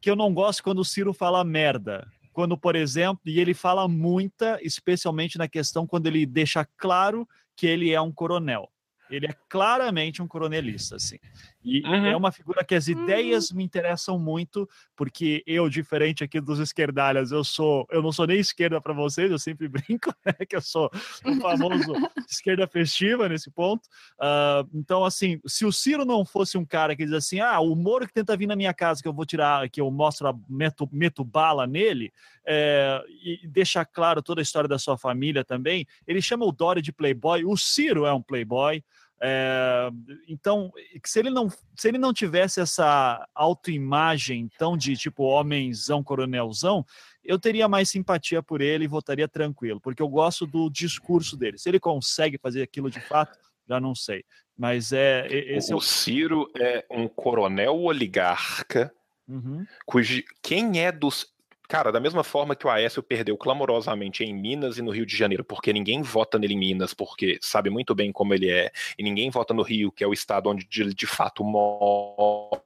que 0.00 0.10
eu 0.10 0.16
não 0.16 0.32
gosto 0.32 0.62
quando 0.62 0.80
o 0.80 0.84
Ciro 0.84 1.12
fala 1.12 1.44
merda. 1.44 2.06
Quando, 2.32 2.56
por 2.56 2.74
exemplo, 2.74 3.20
e 3.26 3.38
ele 3.38 3.52
fala 3.52 3.86
muita, 3.86 4.58
especialmente 4.62 5.36
na 5.36 5.46
questão 5.46 5.86
quando 5.86 6.06
ele 6.06 6.24
deixa 6.24 6.66
claro 6.78 7.28
que 7.54 7.66
ele 7.66 7.92
é 7.92 8.00
um 8.00 8.10
coronel. 8.10 8.70
Ele 9.10 9.26
é 9.26 9.36
claramente 9.48 10.22
um 10.22 10.26
coronelista, 10.26 10.96
assim. 10.96 11.18
E 11.64 11.82
Uhum. 11.86 12.06
é 12.06 12.16
uma 12.16 12.32
figura 12.32 12.64
que 12.64 12.74
as 12.74 12.88
ideias 12.88 13.52
me 13.52 13.62
interessam 13.62 14.18
muito, 14.18 14.68
porque 14.96 15.42
eu, 15.46 15.68
diferente 15.68 16.24
aqui 16.24 16.40
dos 16.40 16.58
esquerdalhas, 16.58 17.30
eu 17.30 17.44
sou, 17.44 17.86
eu 17.90 18.02
não 18.02 18.10
sou 18.12 18.26
nem 18.26 18.38
esquerda 18.38 18.80
para 18.80 18.92
vocês, 18.92 19.30
eu 19.30 19.38
sempre 19.38 19.68
brinco, 19.98 20.12
né, 20.24 20.32
que 20.48 20.56
eu 20.56 20.60
sou 20.60 20.90
o 21.24 21.34
famoso 21.40 21.96
esquerda 22.28 22.66
festiva 22.66 23.28
nesse 23.28 23.50
ponto. 23.50 23.88
Ah, 24.18 24.64
então, 24.74 25.04
assim, 25.04 25.40
se 25.46 25.64
o 25.64 25.72
Ciro 25.72 26.04
não 26.04 26.24
fosse 26.24 26.58
um 26.58 26.64
cara 26.64 26.96
que 26.96 27.04
diz 27.04 27.12
assim, 27.14 27.40
ah, 27.40 27.60
o 27.60 27.74
Moro 27.76 28.06
que 28.06 28.12
tenta 28.14 28.36
vir 28.36 28.46
na 28.46 28.56
minha 28.56 28.74
casa, 28.74 29.02
que 29.02 29.08
eu 29.08 29.12
vou 29.12 29.24
tirar, 29.26 29.68
que 29.68 29.80
eu 29.80 29.90
mostro, 29.90 30.28
a- 30.28 30.34
meto, 30.48 30.88
meto 30.92 31.24
bala 31.24 31.66
nele, 31.66 32.12
é, 32.44 33.00
e 33.24 33.46
deixa 33.46 33.84
claro 33.84 34.20
toda 34.22 34.40
a 34.40 34.42
história 34.42 34.68
da 34.68 34.78
sua 34.78 34.98
família 34.98 35.44
também, 35.44 35.86
ele 36.06 36.20
chama 36.20 36.44
o 36.44 36.52
Dória 36.52 36.82
de 36.82 36.92
playboy, 36.92 37.44
o 37.44 37.56
Ciro 37.56 38.04
é 38.04 38.12
um 38.12 38.22
playboy, 38.22 38.82
é, 39.24 39.88
então, 40.26 40.72
se 41.04 41.20
ele 41.20 41.30
não, 41.30 41.48
se 41.76 41.88
ele 41.88 41.98
não 41.98 42.12
tivesse 42.12 42.60
essa 42.60 43.24
autoimagem 43.32 44.50
tão 44.58 44.76
de 44.76 44.96
tipo 44.96 45.22
homenzão, 45.22 46.02
coronelzão, 46.02 46.84
eu 47.22 47.38
teria 47.38 47.68
mais 47.68 47.88
simpatia 47.88 48.42
por 48.42 48.60
ele 48.60 48.84
e 48.84 48.88
votaria 48.88 49.28
tranquilo, 49.28 49.80
porque 49.80 50.02
eu 50.02 50.08
gosto 50.08 50.44
do 50.44 50.68
discurso 50.68 51.36
dele. 51.36 51.56
Se 51.56 51.68
ele 51.68 51.78
consegue 51.78 52.36
fazer 52.36 52.62
aquilo 52.62 52.90
de 52.90 53.00
fato, 53.00 53.38
já 53.68 53.78
não 53.78 53.94
sei. 53.94 54.24
Mas 54.58 54.92
é 54.92 55.26
esse 55.30 55.72
é 55.72 55.74
o 55.74 55.78
o. 55.78 55.80
Ciro 55.80 56.50
é 56.58 56.84
um 56.90 57.06
coronel 57.06 57.80
oligarca 57.80 58.92
Uhum, 59.28 59.64
cujo 59.86 60.22
quem 60.42 60.80
é 60.80 60.90
dos 60.90 61.31
Cara, 61.72 61.90
da 61.90 61.98
mesma 61.98 62.22
forma 62.22 62.54
que 62.54 62.66
o 62.66 62.70
Aécio 62.70 63.02
perdeu 63.02 63.34
clamorosamente 63.34 64.22
em 64.22 64.34
Minas 64.34 64.76
e 64.76 64.82
no 64.82 64.90
Rio 64.90 65.06
de 65.06 65.16
Janeiro, 65.16 65.42
porque 65.42 65.72
ninguém 65.72 66.02
vota 66.02 66.38
nele 66.38 66.52
em 66.52 66.58
Minas, 66.58 66.92
porque 66.92 67.38
sabe 67.40 67.70
muito 67.70 67.94
bem 67.94 68.12
como 68.12 68.34
ele 68.34 68.50
é, 68.50 68.70
e 68.98 69.02
ninguém 69.02 69.30
vota 69.30 69.54
no 69.54 69.62
Rio, 69.62 69.90
que 69.90 70.04
é 70.04 70.06
o 70.06 70.12
estado 70.12 70.50
onde 70.50 70.68
ele 70.78 70.92
de 70.92 71.06
fato 71.06 71.42
mora, 71.42 72.62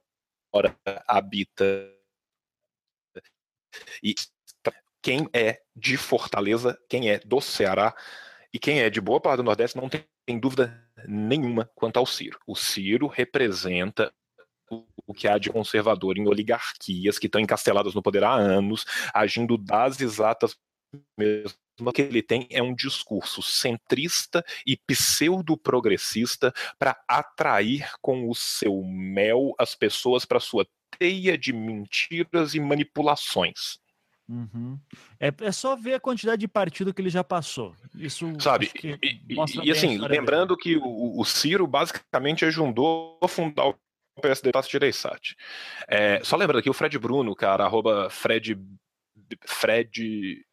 habita. 1.07 1.63
E 4.03 4.13
quem 5.01 5.29
é 5.33 5.61
de 5.73 5.95
Fortaleza, 5.95 6.77
quem 6.89 7.09
é 7.09 7.17
do 7.19 7.39
Ceará, 7.39 7.95
E 8.53 8.59
quem 8.59 8.81
é 8.81 8.89
de 8.89 8.99
boa 8.99 9.19
parte 9.21 9.37
do 9.37 9.43
Nordeste 9.43 9.77
não 9.77 9.87
tem, 9.87 10.03
tem 10.25 10.39
dúvida 10.39 10.83
nenhuma 11.07 11.69
quanto 11.75 11.97
ao 11.97 12.05
Ciro. 12.05 12.39
O 12.47 12.55
Ciro 12.55 13.07
representa 13.07 14.11
o 14.69 15.13
que 15.13 15.27
há 15.27 15.37
de 15.37 15.49
conservador 15.49 16.17
em 16.17 16.27
oligarquias 16.27 17.17
que 17.17 17.27
estão 17.27 17.41
encasteladas 17.41 17.93
no 17.93 18.01
poder 18.01 18.23
há 18.23 18.33
anos, 18.33 18.85
agindo 19.13 19.57
das 19.57 20.01
exatas 20.01 20.55
mesmas 21.17 21.55
que 21.93 22.01
ele 22.01 22.23
tem 22.23 22.47
é 22.49 22.61
um 22.61 22.73
discurso 22.73 23.41
centrista 23.41 24.43
e 24.65 24.75
pseudo-progressista 24.75 26.51
para 26.79 26.99
atrair 27.07 27.91
com 28.01 28.29
o 28.29 28.33
seu 28.33 28.83
mel 28.83 29.53
as 29.59 29.75
pessoas 29.75 30.25
para 30.25 30.39
sua 30.39 30.67
teia 30.97 31.37
de 31.37 31.53
mentiras 31.53 32.55
e 32.55 32.59
manipulações. 32.59 33.79
Uhum. 34.29 34.77
É, 35.19 35.31
é, 35.39 35.51
só 35.53 35.75
ver 35.75 35.93
a 35.93 35.99
quantidade 35.99 36.41
de 36.41 36.47
partido 36.49 36.93
que 36.93 37.01
ele 37.01 37.09
já 37.09 37.23
passou. 37.23 37.73
Isso 37.95 38.27
sabe. 38.39 38.69
E, 38.83 38.97
e, 39.01 39.35
e 39.63 39.71
assim, 39.71 39.97
lembrando 39.97 40.55
dele. 40.55 40.61
que 40.61 40.75
o, 40.75 41.19
o, 41.19 41.23
Ciro 41.23 41.65
basicamente 41.65 42.43
ajudou 42.43 43.17
a 43.23 43.27
fundar 43.27 43.67
o 43.67 43.75
PSD 44.21 44.51
Tasso 44.51 44.69
Gereissati. 44.69 45.35
É, 45.87 46.21
só 46.23 46.35
lembrando 46.35 46.59
aqui 46.59 46.69
o 46.69 46.73
Fred 46.73 46.97
Bruno, 46.97 47.35
cara, 47.35 47.65
arroba 47.65 48.09
Fred 48.09 48.57
Fred 49.45 50.45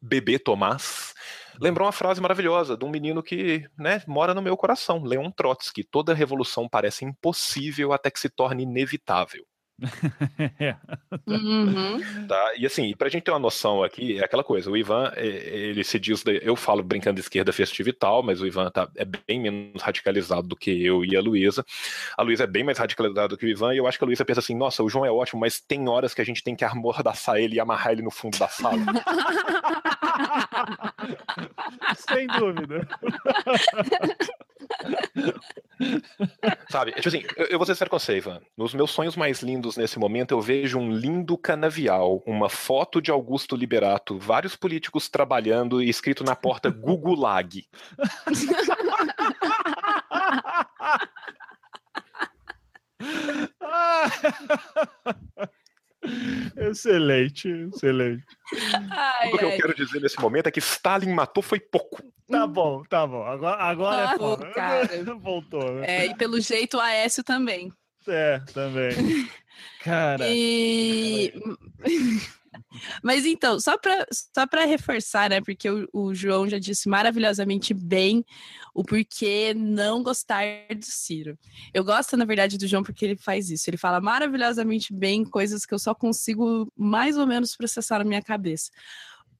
Bebê 0.00 0.38
Tomás, 0.38 1.14
lembrou 1.60 1.86
uma 1.86 1.92
frase 1.92 2.20
maravilhosa 2.20 2.76
de 2.76 2.84
um 2.84 2.90
menino 2.90 3.22
que 3.22 3.66
né, 3.78 4.02
mora 4.06 4.34
no 4.34 4.42
meu 4.42 4.56
coração, 4.56 5.02
Leon 5.02 5.30
Trotsky. 5.30 5.82
Toda 5.82 6.14
revolução 6.14 6.68
parece 6.68 7.04
impossível 7.04 7.92
até 7.92 8.10
que 8.10 8.20
se 8.20 8.28
torne 8.28 8.64
inevitável. 8.64 9.46
uhum. 11.26 12.26
tá? 12.28 12.52
E 12.56 12.64
assim, 12.64 12.94
pra 12.96 13.08
gente 13.08 13.24
ter 13.24 13.32
uma 13.32 13.38
noção 13.38 13.82
aqui, 13.82 14.18
é 14.18 14.24
aquela 14.24 14.44
coisa, 14.44 14.70
o 14.70 14.76
Ivan, 14.76 15.12
ele 15.16 15.82
se 15.82 15.98
diz, 15.98 16.22
eu 16.42 16.54
falo 16.54 16.82
brincando 16.82 17.16
de 17.16 17.22
esquerda 17.22 17.52
festiva 17.52 17.88
e 17.88 17.92
tal, 17.92 18.22
mas 18.22 18.40
o 18.40 18.46
Ivan 18.46 18.70
tá, 18.70 18.88
é 18.96 19.04
bem 19.04 19.40
menos 19.40 19.82
radicalizado 19.82 20.46
do 20.46 20.56
que 20.56 20.84
eu 20.84 21.04
e 21.04 21.16
a 21.16 21.20
Luísa. 21.20 21.64
A 22.16 22.22
Luísa 22.22 22.44
é 22.44 22.46
bem 22.46 22.62
mais 22.62 22.78
radicalizada 22.78 23.28
do 23.28 23.36
que 23.36 23.46
o 23.46 23.48
Ivan, 23.48 23.74
e 23.74 23.78
eu 23.78 23.86
acho 23.86 23.98
que 23.98 24.04
a 24.04 24.06
Luísa 24.06 24.24
pensa 24.24 24.40
assim, 24.40 24.56
nossa, 24.56 24.82
o 24.82 24.88
João 24.88 25.04
é 25.04 25.10
ótimo, 25.10 25.40
mas 25.40 25.60
tem 25.60 25.88
horas 25.88 26.14
que 26.14 26.20
a 26.20 26.24
gente 26.24 26.42
tem 26.42 26.54
que 26.54 26.64
amordaçar 26.64 27.36
ele 27.36 27.56
e 27.56 27.60
amarrar 27.60 27.92
ele 27.92 28.02
no 28.02 28.10
fundo 28.10 28.38
da 28.38 28.48
sala. 28.48 28.78
Sem 31.96 32.26
dúvida. 32.26 32.86
Sabe, 36.70 36.92
tipo 36.92 37.08
assim, 37.08 37.24
eu, 37.36 37.46
eu 37.46 37.58
vou 37.58 37.66
ser 37.66 37.74
sério 37.74 37.90
com 37.90 37.98
você, 37.98 38.16
Ivan. 38.16 38.40
Nos 38.56 38.72
meus 38.74 38.90
sonhos 38.90 39.16
mais 39.16 39.42
lindos 39.42 39.76
nesse 39.76 39.98
momento, 39.98 40.32
eu 40.32 40.40
vejo 40.40 40.78
um 40.78 40.92
lindo 40.92 41.36
canavial, 41.36 42.22
uma 42.26 42.48
foto 42.48 43.02
de 43.02 43.10
Augusto 43.10 43.56
Liberato, 43.56 44.18
vários 44.18 44.56
políticos 44.56 45.08
trabalhando 45.08 45.82
e 45.82 45.88
escrito 45.88 46.22
na 46.24 46.36
porta 46.36 46.70
Gugulag. 46.70 47.66
excelente, 56.56 57.48
excelente. 57.48 58.24
Ai, 58.90 59.32
o 59.32 59.38
que 59.38 59.44
ai. 59.44 59.54
eu 59.54 59.56
quero 59.56 59.74
dizer 59.74 60.00
nesse 60.00 60.20
momento 60.20 60.46
é 60.46 60.50
que 60.50 60.58
Stalin 60.58 61.12
matou 61.12 61.42
foi 61.42 61.60
pouco. 61.60 62.02
Tá 62.28 62.46
bom, 62.46 62.82
tá 62.84 63.06
bom. 63.06 63.22
Agora, 63.24 63.62
agora 63.62 64.14
é 64.14 64.18
foda. 64.18 64.50
Voltou, 65.20 65.74
né? 65.74 65.86
É, 65.86 66.06
e 66.06 66.14
pelo 66.14 66.40
jeito 66.40 66.76
o 66.76 66.80
Aécio 66.80 67.22
também. 67.22 67.72
É, 68.06 68.40
também. 68.52 68.92
Cara. 69.82 70.26
E... 70.28 71.32
Mas 73.02 73.24
então, 73.24 73.58
só 73.60 73.76
para 73.78 74.06
só 74.10 74.66
reforçar, 74.66 75.30
né? 75.30 75.40
Porque 75.40 75.68
o, 75.68 75.88
o, 75.92 76.14
João 76.14 76.48
já 76.48 76.58
disse 76.58 76.88
maravilhosamente 76.88 77.74
bem 77.74 78.24
o 78.74 78.82
porquê 78.82 79.54
não 79.54 80.02
gostar 80.02 80.44
do 80.68 80.84
Ciro. 80.84 81.38
Eu 81.72 81.84
gosto, 81.84 82.16
na 82.16 82.24
verdade, 82.24 82.58
do 82.58 82.66
João 82.66 82.82
porque 82.82 83.04
ele 83.04 83.16
faz 83.16 83.50
isso. 83.50 83.68
Ele 83.68 83.76
fala 83.76 84.00
maravilhosamente 84.00 84.92
bem 84.92 85.24
coisas 85.24 85.64
que 85.64 85.74
eu 85.74 85.78
só 85.78 85.94
consigo 85.94 86.70
mais 86.76 87.16
ou 87.16 87.26
menos 87.26 87.56
processar 87.56 87.98
na 87.98 88.04
minha 88.04 88.22
cabeça. 88.22 88.70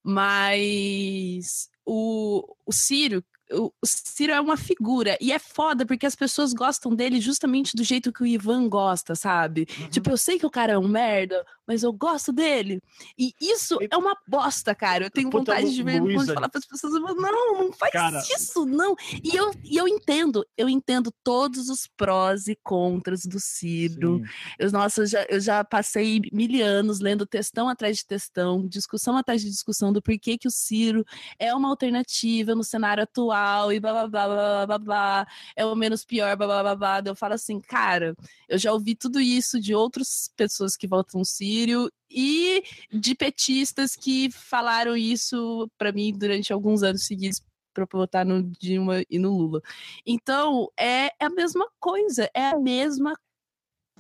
Mas 0.03 1.69
o, 1.85 2.57
o 2.67 2.73
Ciro, 2.73 3.25
o 3.51 3.71
Ciro 3.85 4.33
é 4.33 4.41
uma 4.41 4.57
figura 4.57 5.17
e 5.21 5.31
é 5.31 5.39
foda 5.39 5.85
porque 5.85 6.07
as 6.07 6.17
pessoas 6.17 6.53
gostam 6.53 6.95
dele 6.95 7.21
justamente 7.21 7.77
do 7.77 7.85
jeito 7.85 8.13
que 8.13 8.23
o 8.23 8.27
Ivan 8.27 8.69
gosta, 8.69 9.15
sabe? 9.15 9.67
Uhum. 9.79 9.89
Tipo, 9.89 10.11
eu 10.11 10.17
sei 10.17 10.39
que 10.39 10.47
o 10.47 10.51
cara 10.51 10.73
é 10.73 10.79
um 10.79 10.89
merda, 10.89 11.45
mas 11.67 11.83
eu 11.83 11.93
gosto 11.93 12.33
dele. 12.33 12.81
E 13.19 13.33
isso 13.41 13.79
é 13.91 13.97
uma 13.97 14.17
bosta, 14.27 14.75
cara. 14.75 15.07
Eu 15.07 15.11
tenho 15.11 15.31
Puta 15.31 15.53
vontade 15.53 15.75
de 15.75 15.83
ver 15.83 16.01
Luísa... 16.01 16.35
falar 16.35 16.49
para 16.49 16.59
as 16.59 16.67
pessoas, 16.67 16.93
não, 16.95 17.15
não 17.15 17.73
faz 17.73 17.93
cara... 17.93 18.23
isso, 18.37 18.67
não. 18.67 18.95
E 19.23 19.35
eu, 19.35 19.51
e 19.65 19.77
eu 19.77 19.89
entendo, 19.89 20.47
eu 20.57 20.69
entendo 20.69 21.13
todos 21.23 21.69
os 21.69 21.87
prós 21.87 22.47
e 22.47 22.57
contras 22.63 23.25
do 23.25 23.41
Ciro. 23.41 24.23
Eu, 24.59 24.71
nossa, 24.71 25.03
eu 25.03 25.07
já, 25.07 25.27
eu 25.29 25.41
já 25.41 25.65
passei 25.65 26.21
mil 26.33 26.65
anos 26.65 27.01
lendo 27.01 27.27
textão 27.27 27.69
atrás 27.69 27.97
de 27.97 28.07
textão, 28.07 28.67
discussão 28.67 29.17
atrás 29.17 29.41
de 29.43 29.51
discussão 29.51 29.93
do 29.93 30.03
porquê 30.03 30.37
que 30.37 30.47
o 30.47 30.51
Ciro 30.51 31.05
é 31.39 31.55
uma 31.55 31.69
alternativa 31.71 32.55
no 32.55 32.63
cenário 32.63 33.03
atual 33.03 33.73
e 33.73 33.81
blá 33.81 34.07
blá 34.07 34.09
blá 34.09 34.27
blá 34.27 34.67
blá 34.67 34.79
blá, 34.79 35.27
é 35.57 35.65
o 35.65 35.75
menos 35.75 36.05
pior, 36.05 36.37
blá 36.37 36.47
blá 36.47 36.63
blá 36.63 36.77
blá. 36.77 37.03
Eu 37.07 37.17
falo 37.17 37.35
assim, 37.35 37.59
cara, 37.59 38.15
eu 38.49 38.59
já 38.59 38.73
ouvi 38.73 38.95
tudo 38.95 39.21
isso 39.21 39.59
de 39.59 39.75
outras 39.75 40.31
pessoas 40.37 40.77
que 40.77 40.87
votam 40.87 41.25
Ciro 41.25 41.54
E 42.11 42.63
de 42.93 43.15
petistas 43.15 43.97
que 43.97 44.31
falaram 44.31 44.97
isso 44.97 45.69
para 45.77 45.93
mim 45.93 46.13
durante 46.17 46.53
alguns 46.53 46.83
anos 46.83 47.07
seguidos 47.07 47.41
para 47.75 47.87
votar 47.93 48.25
no 48.25 48.43
Dilma 48.43 49.03
e 49.11 49.19
no 49.19 49.37
Lula. 49.37 49.61
Então, 50.07 50.71
é, 50.79 51.07
é 51.07 51.27
a 51.27 51.31
mesma 51.31 51.69
coisa, 51.81 52.31
é 52.33 52.47
a 52.47 52.59
mesma 52.59 53.15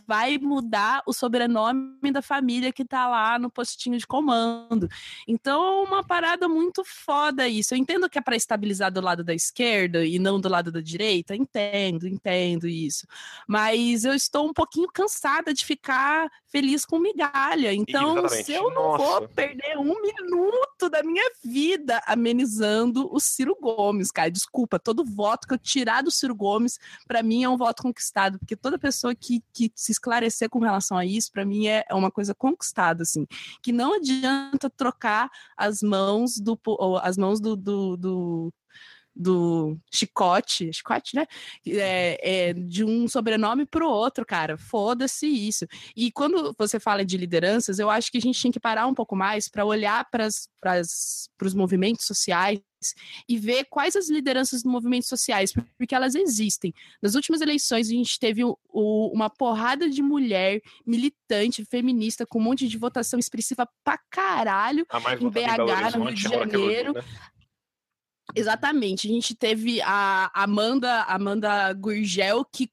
vai 0.07 0.39
mudar 0.39 1.03
o 1.07 1.13
sobrenome 1.13 2.13
da 2.13 2.23
família 2.23 2.73
que 2.73 2.85
tá 2.85 3.09
lá 3.09 3.39
no 3.39 3.51
postinho 3.51 3.99
de 3.99 4.07
comando. 4.07 4.89
Então, 5.27 5.85
uma 5.85 6.05
parada 6.05 6.49
muito 6.49 6.83
foda 6.85 7.49
isso. 7.49 7.75
Eu 7.75 7.79
entendo 7.79 8.09
que 8.09 8.19
é 8.19 8.23
para 8.23 8.37
estabilizar 8.37 8.93
do 8.93 9.01
lado 9.01 9.25
da 9.25 9.35
esquerda 9.35 10.05
e 10.05 10.19
não 10.19 10.41
do 10.41 10.49
lado 10.49 10.71
da 10.71 10.81
direita, 10.81 11.35
entendo, 11.35 12.07
entendo 12.07 12.67
isso. 12.67 13.07
Mas 13.47 14.05
eu 14.05 14.15
estou 14.15 14.49
um 14.49 14.53
pouquinho 14.53 14.89
cansada 14.93 15.53
de 15.53 15.65
ficar 15.65 16.31
feliz 16.47 16.85
com 16.85 16.99
migalha. 16.99 17.73
Então, 17.73 18.19
Exatamente. 18.19 18.45
se 18.45 18.53
eu 18.53 18.71
não 18.71 18.93
Nossa. 18.93 19.05
vou 19.05 19.29
perder 19.29 19.79
um 19.79 20.01
minuto 20.01 20.89
da 20.91 21.03
minha 21.03 21.29
vida 21.43 22.01
amenizando 22.07 23.09
o 23.13 23.19
Ciro 23.19 23.57
Gomes, 23.61 24.11
cara, 24.11 24.31
desculpa, 24.31 24.79
todo 24.79 25.05
voto 25.05 25.49
que 25.49 25.55
eu 25.55 25.59
tirar 25.59 26.03
do 26.03 26.11
Ciro 26.11 26.35
Gomes, 26.35 26.79
para 27.07 27.23
mim 27.23 27.43
é 27.43 27.49
um 27.49 27.57
voto 27.57 27.83
conquistado, 27.83 28.39
porque 28.39 28.55
toda 28.55 28.79
pessoa 28.79 29.15
que, 29.15 29.43
que 29.53 29.73
se 29.75 29.91
esclarecer 29.95 30.49
com 30.51 30.59
relação 30.59 30.97
a 30.97 31.05
isso, 31.05 31.31
para 31.33 31.45
mim 31.45 31.67
é, 31.67 31.85
é 31.89 31.95
uma 31.95 32.11
coisa 32.11 32.35
conquistada, 32.35 33.03
assim, 33.03 33.27
que 33.63 33.73
não 33.73 33.95
adianta 33.95 34.71
trocar 34.71 35.31
as 35.57 35.81
mãos 35.83 36.39
do 36.39 36.59
as 37.03 37.17
mãos 37.17 37.41
do, 37.41 37.57
do, 37.57 37.97
do 37.97 38.53
do 39.15 39.79
chicote, 39.93 40.73
chicote, 40.73 41.15
né? 41.15 41.27
É, 41.67 42.49
é, 42.49 42.53
de 42.53 42.85
um 42.85 43.07
sobrenome 43.07 43.65
para 43.65 43.87
o 43.87 43.91
outro, 43.91 44.25
cara. 44.27 44.57
Foda-se 44.57 45.27
isso. 45.27 45.67
E 45.97 46.11
quando 46.11 46.55
você 46.59 46.81
fala 46.81 47.05
de 47.05 47.17
lideranças, 47.17 47.79
eu 47.79 47.91
acho 47.91 48.11
que 48.11 48.19
a 48.19 48.21
gente 48.21 48.43
tem 48.43 48.51
que 48.53 48.61
parar 48.61 48.87
um 48.87 48.95
pouco 48.95 49.15
mais 49.15 49.49
para 49.49 49.65
olhar 49.65 50.09
para 50.11 50.27
os 50.27 51.55
movimentos 51.55 52.07
sociais 52.07 52.61
e 53.29 53.39
ver 53.39 53.65
quais 53.71 53.97
as 53.97 54.11
lideranças 54.11 54.63
dos 54.63 54.71
movimentos 54.71 55.09
sociais, 55.09 55.53
porque 55.79 55.95
elas 55.95 56.15
existem. 56.15 56.75
Nas 57.01 57.15
últimas 57.15 57.41
eleições, 57.41 57.89
a 57.89 57.93
gente 57.93 58.19
teve 58.19 58.45
o, 58.45 58.59
o, 58.69 59.11
uma 59.15 59.31
porrada 59.31 59.89
de 59.89 60.03
mulher 60.03 60.61
militante, 60.87 61.65
feminista, 61.65 62.27
com 62.27 62.39
um 62.39 62.43
monte 62.43 62.69
de 62.69 62.77
votação 62.77 63.19
expressiva 63.19 63.67
pra 63.83 63.99
caralho 64.11 64.87
em 65.21 65.31
BH, 65.31 65.97
no 65.97 66.05
Rio 66.05 66.15
de 66.15 66.23
Janeiro. 66.23 66.93
Né? 66.93 67.03
Exatamente. 68.35 69.07
A 69.07 69.11
gente 69.11 69.35
teve 69.35 69.81
a 69.83 70.31
Amanda, 70.35 71.03
Amanda 71.03 71.73
Gurgel, 71.73 72.45
que 72.45 72.69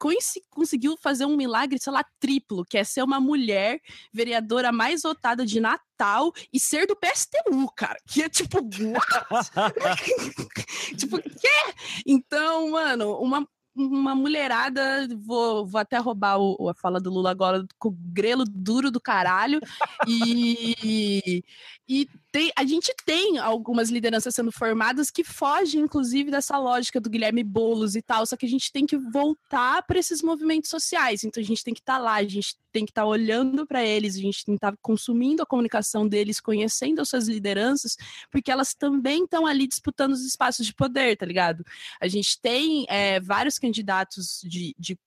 conseguiu 0.50 0.96
fazer 0.98 1.26
um 1.26 1.36
milagre, 1.36 1.80
sei 1.80 1.92
lá, 1.92 2.06
triplo, 2.20 2.64
que 2.64 2.78
é 2.78 2.84
ser 2.84 3.04
uma 3.04 3.20
mulher 3.20 3.82
vereadora 4.14 4.72
mais 4.72 5.02
votada 5.02 5.46
de 5.46 5.60
Natal 5.60 6.32
e 6.54 6.60
ser 6.60 6.88
do 6.88 6.96
PSTU, 6.96 7.70
cara. 7.76 8.00
Que 8.08 8.24
é 8.24 8.30
tipo, 8.30 8.60
tipo, 10.98 11.22
quê? 11.22 11.74
Então, 12.06 12.72
mano, 12.72 13.18
uma 13.20 13.48
uma 13.74 14.14
mulherada, 14.14 15.08
vou, 15.18 15.66
vou 15.66 15.80
até 15.80 15.98
roubar 15.98 16.38
o, 16.38 16.70
a 16.70 16.74
fala 16.74 17.00
do 17.00 17.10
Lula 17.10 17.32
agora, 17.32 17.66
com 17.80 17.90
o 17.90 17.98
grelo 17.98 18.44
duro 18.46 18.92
do 18.92 19.00
caralho. 19.00 19.62
e, 20.08 21.44
e 21.88 22.08
tem, 22.32 22.52
a 22.56 22.66
gente 22.66 22.94
tem 23.06 23.38
algumas 23.38 23.90
lideranças 23.90 24.34
sendo 24.34 24.52
formadas 24.52 25.12
que 25.12 25.24
fogem, 25.24 25.82
inclusive, 25.82 26.32
dessa 26.32 26.58
lógica 26.58 27.00
do 27.00 27.10
Guilherme 27.10 27.44
Boulos 27.44 27.96
e 27.96 28.02
tal, 28.02 28.26
só 28.26 28.38
que 28.38 28.46
a 28.46 28.50
gente 28.50 28.72
tem 28.72 28.86
que 28.86 28.98
voltar 28.98 29.84
para 29.84 30.00
esses 30.00 30.22
movimentos 30.22 30.70
sociais. 30.70 31.24
Então 31.24 31.42
a 31.42 31.46
gente 31.46 31.64
tem 31.64 31.74
que 31.74 31.82
estar 31.82 31.98
tá 31.98 32.00
lá, 32.00 32.16
a 32.16 32.24
gente 32.24 32.56
tem 32.72 32.86
que 32.86 32.92
estar 32.92 33.02
tá 33.02 33.08
olhando 33.08 33.68
para 33.68 33.84
eles, 33.84 34.16
a 34.16 34.20
gente 34.20 34.46
tem 34.46 34.56
que 34.56 34.58
estar 34.58 34.72
tá 34.72 34.78
consumindo 34.82 35.44
a 35.44 35.46
comunicação 35.46 36.08
deles, 36.08 36.40
conhecendo 36.40 37.02
as 37.02 37.10
suas 37.10 37.28
lideranças, 37.28 37.98
porque 38.32 38.50
elas 38.50 38.74
também 38.74 39.26
estão 39.26 39.46
ali 39.46 39.68
disputando 39.68 40.14
os 40.14 40.26
espaços 40.26 40.66
de 40.66 40.74
poder, 40.74 41.18
tá 41.18 41.26
ligado? 41.26 41.66
A 42.00 42.08
gente 42.08 42.40
tem 42.40 42.86
é, 42.88 43.20
vários 43.20 43.60
candidatos 43.60 44.42
de, 44.44 44.74
de 44.80 44.98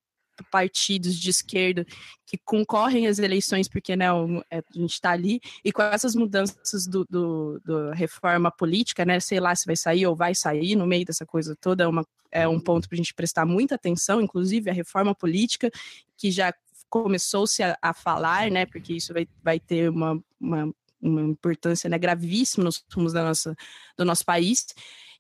partidos 0.50 1.16
de 1.16 1.30
esquerda 1.30 1.84
que 2.26 2.38
concorrem 2.44 3.06
às 3.06 3.18
eleições, 3.18 3.68
porque 3.68 3.94
né, 3.94 4.06
é, 4.50 4.58
a 4.58 4.78
gente 4.78 4.94
está 4.94 5.10
ali, 5.10 5.40
e 5.64 5.72
com 5.72 5.82
essas 5.82 6.14
mudanças 6.14 6.86
do, 6.86 7.04
do, 7.08 7.60
do, 7.64 7.90
reforma 7.90 8.50
política, 8.50 9.04
né, 9.04 9.20
sei 9.20 9.40
lá 9.40 9.54
se 9.54 9.66
vai 9.66 9.76
sair 9.76 10.06
ou 10.06 10.16
vai 10.16 10.34
sair 10.34 10.74
no 10.74 10.86
meio 10.86 11.04
dessa 11.04 11.24
coisa 11.24 11.56
toda, 11.60 11.84
é, 11.84 11.86
uma, 11.86 12.06
é 12.30 12.48
um 12.48 12.58
ponto 12.58 12.88
para 12.88 12.96
a 12.96 12.98
gente 12.98 13.14
prestar 13.14 13.46
muita 13.46 13.74
atenção, 13.74 14.20
inclusive 14.20 14.70
a 14.70 14.74
reforma 14.74 15.14
política, 15.14 15.70
que 16.16 16.30
já 16.30 16.52
começou-se 16.88 17.62
a, 17.62 17.76
a, 17.80 17.92
falar, 17.92 18.50
né, 18.50 18.66
porque 18.66 18.94
isso 18.94 19.12
vai, 19.12 19.28
vai 19.42 19.60
ter 19.60 19.90
uma, 19.90 20.20
uma, 20.40 20.74
uma 21.00 21.22
importância 21.22 21.88
né, 21.88 21.98
gravíssima 21.98 22.64
nos 22.64 22.84
rumos 22.92 23.12
da 23.12 23.22
nossa, 23.22 23.54
do 23.96 24.04
nosso 24.04 24.24
país, 24.24 24.66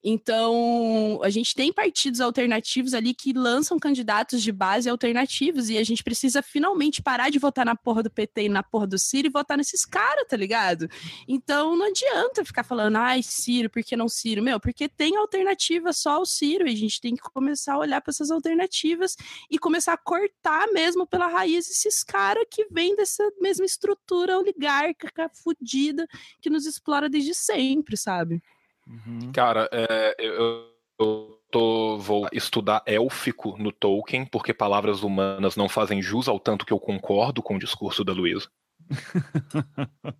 então, 0.06 1.18
a 1.22 1.30
gente 1.30 1.54
tem 1.54 1.72
partidos 1.72 2.20
alternativos 2.20 2.92
ali 2.92 3.14
que 3.14 3.32
lançam 3.32 3.78
candidatos 3.78 4.42
de 4.42 4.52
base 4.52 4.86
alternativos 4.86 5.70
e 5.70 5.78
a 5.78 5.82
gente 5.82 6.04
precisa 6.04 6.42
finalmente 6.42 7.00
parar 7.00 7.30
de 7.30 7.38
votar 7.38 7.64
na 7.64 7.74
porra 7.74 8.02
do 8.02 8.10
PT 8.10 8.42
e 8.42 8.48
na 8.50 8.62
porra 8.62 8.86
do 8.86 8.98
Ciro 8.98 9.28
e 9.28 9.30
votar 9.30 9.56
nesses 9.56 9.86
caras, 9.86 10.26
tá 10.28 10.36
ligado? 10.36 10.90
Então, 11.26 11.74
não 11.74 11.86
adianta 11.86 12.44
ficar 12.44 12.64
falando, 12.64 12.96
ai, 12.96 13.22
Ciro, 13.22 13.70
por 13.70 13.82
que 13.82 13.96
não 13.96 14.06
Ciro? 14.06 14.42
Meu, 14.42 14.60
porque 14.60 14.90
tem 14.90 15.16
alternativa 15.16 15.90
só 15.94 16.20
o 16.20 16.26
Ciro 16.26 16.68
e 16.68 16.72
a 16.72 16.76
gente 16.76 17.00
tem 17.00 17.16
que 17.16 17.22
começar 17.22 17.72
a 17.72 17.78
olhar 17.78 18.02
para 18.02 18.10
essas 18.10 18.30
alternativas 18.30 19.16
e 19.50 19.58
começar 19.58 19.94
a 19.94 19.96
cortar 19.96 20.66
mesmo 20.74 21.06
pela 21.06 21.28
raiz 21.28 21.66
esses 21.70 22.04
caras 22.04 22.44
que 22.50 22.66
vêm 22.70 22.94
dessa 22.94 23.24
mesma 23.40 23.64
estrutura 23.64 24.38
oligárquica 24.38 25.30
fudida 25.32 26.06
que 26.42 26.50
nos 26.50 26.66
explora 26.66 27.08
desde 27.08 27.34
sempre, 27.34 27.96
sabe? 27.96 28.42
Uhum. 28.86 29.32
Cara, 29.32 29.68
é, 29.72 30.16
eu, 30.18 30.66
eu 30.98 31.40
tô, 31.50 31.98
vou 31.98 32.28
estudar 32.32 32.82
élfico 32.84 33.56
no 33.56 33.70
Tolkien, 33.70 34.26
porque 34.26 34.52
palavras 34.52 35.02
humanas 35.02 35.56
não 35.56 35.68
fazem 35.68 36.02
jus 36.02 36.28
ao 36.28 36.40
tanto 36.40 36.66
que 36.66 36.72
eu 36.72 36.80
concordo 36.80 37.42
com 37.42 37.54
o 37.54 37.58
discurso 37.58 38.04
da 38.04 38.12
Luísa. 38.12 38.48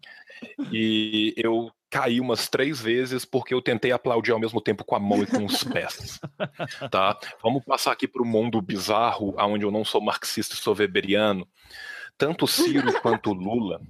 e 0.73 1.35
eu 1.37 1.71
caí 1.91 2.21
umas 2.21 2.49
três 2.49 2.81
vezes 2.81 3.25
porque 3.25 3.53
eu 3.53 3.61
tentei 3.61 3.93
aplaudir 3.93 4.33
ao 4.33 4.39
mesmo 4.39 4.61
tempo 4.61 4.85
com 4.85 4.97
a 4.97 5.01
mão 5.01 5.23
e 5.23 5.27
com 5.27 5.45
os 5.45 5.63
pés. 5.65 6.21
Tá? 6.91 7.19
Vamos 7.43 7.65
passar 7.65 7.93
aqui 7.93 8.07
para 8.07 8.23
o 8.23 8.27
mundo 8.27 8.61
bizarro, 8.61 9.35
onde 9.39 9.65
eu 9.65 9.71
não 9.71 9.85
sou 9.85 10.01
marxista 10.01 10.55
e 10.55 10.59
sou 10.59 10.77
weberiano. 10.77 11.49
Tanto 12.17 12.47
Ciro 12.47 13.01
quanto 13.01 13.33
Lula, 13.33 13.81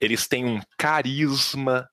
eles 0.00 0.28
têm 0.28 0.44
um 0.44 0.60
carisma 0.76 1.88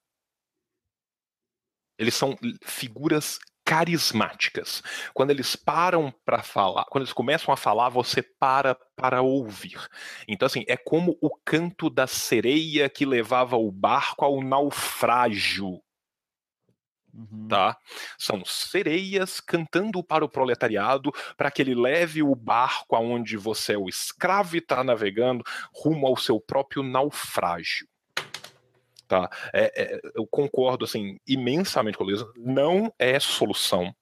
eles 1.98 2.14
são 2.14 2.38
figuras 2.64 3.40
carismáticas. 3.66 4.84
Quando 5.14 5.32
eles 5.32 5.56
param 5.56 6.14
para 6.26 6.44
falar, 6.44 6.86
quando 6.86 7.04
eles 7.04 7.14
começam 7.14 7.54
a 7.54 7.58
falar, 7.58 7.90
você 7.90 8.22
para 8.22 8.76
para 8.96 9.22
ouvir. 9.22 9.80
Então, 10.28 10.46
assim, 10.46 10.64
é 10.68 10.78
como 10.78 11.18
o 11.22 11.30
canto 11.44 11.90
da 11.90 12.06
sereia 12.06 12.90
que 12.90 13.06
levava 13.06 13.58
o 13.58 13.72
barco 13.72 14.26
ao 14.26 14.42
naufrágio. 14.42 15.82
Uhum. 17.14 17.48
Tá? 17.48 17.78
São 18.18 18.44
sereias 18.44 19.40
cantando 19.40 20.04
para 20.04 20.26
o 20.26 20.30
proletariado 20.30 21.12
para 21.38 21.52
que 21.52 21.62
ele 21.62 21.76
leve 21.76 22.24
o 22.24 22.34
barco 22.36 22.96
aonde 22.96 23.38
você 23.38 23.74
é 23.74 23.78
o 23.78 23.88
escravo 23.88 24.56
e 24.56 24.60
está 24.60 24.84
navegando 24.84 25.44
rumo 25.72 26.08
ao 26.08 26.18
seu 26.18 26.40
próprio 26.40 26.82
naufrágio. 26.82 27.88
Tá? 29.14 29.30
É, 29.54 29.72
é, 29.80 30.02
eu 30.16 30.26
concordo 30.26 30.86
assim 30.86 31.20
imensamente 31.28 31.96
com 31.96 32.04
a 32.04 32.08
Luísa, 32.08 32.28
não 32.36 32.92
é 32.98 33.20
solução. 33.20 33.96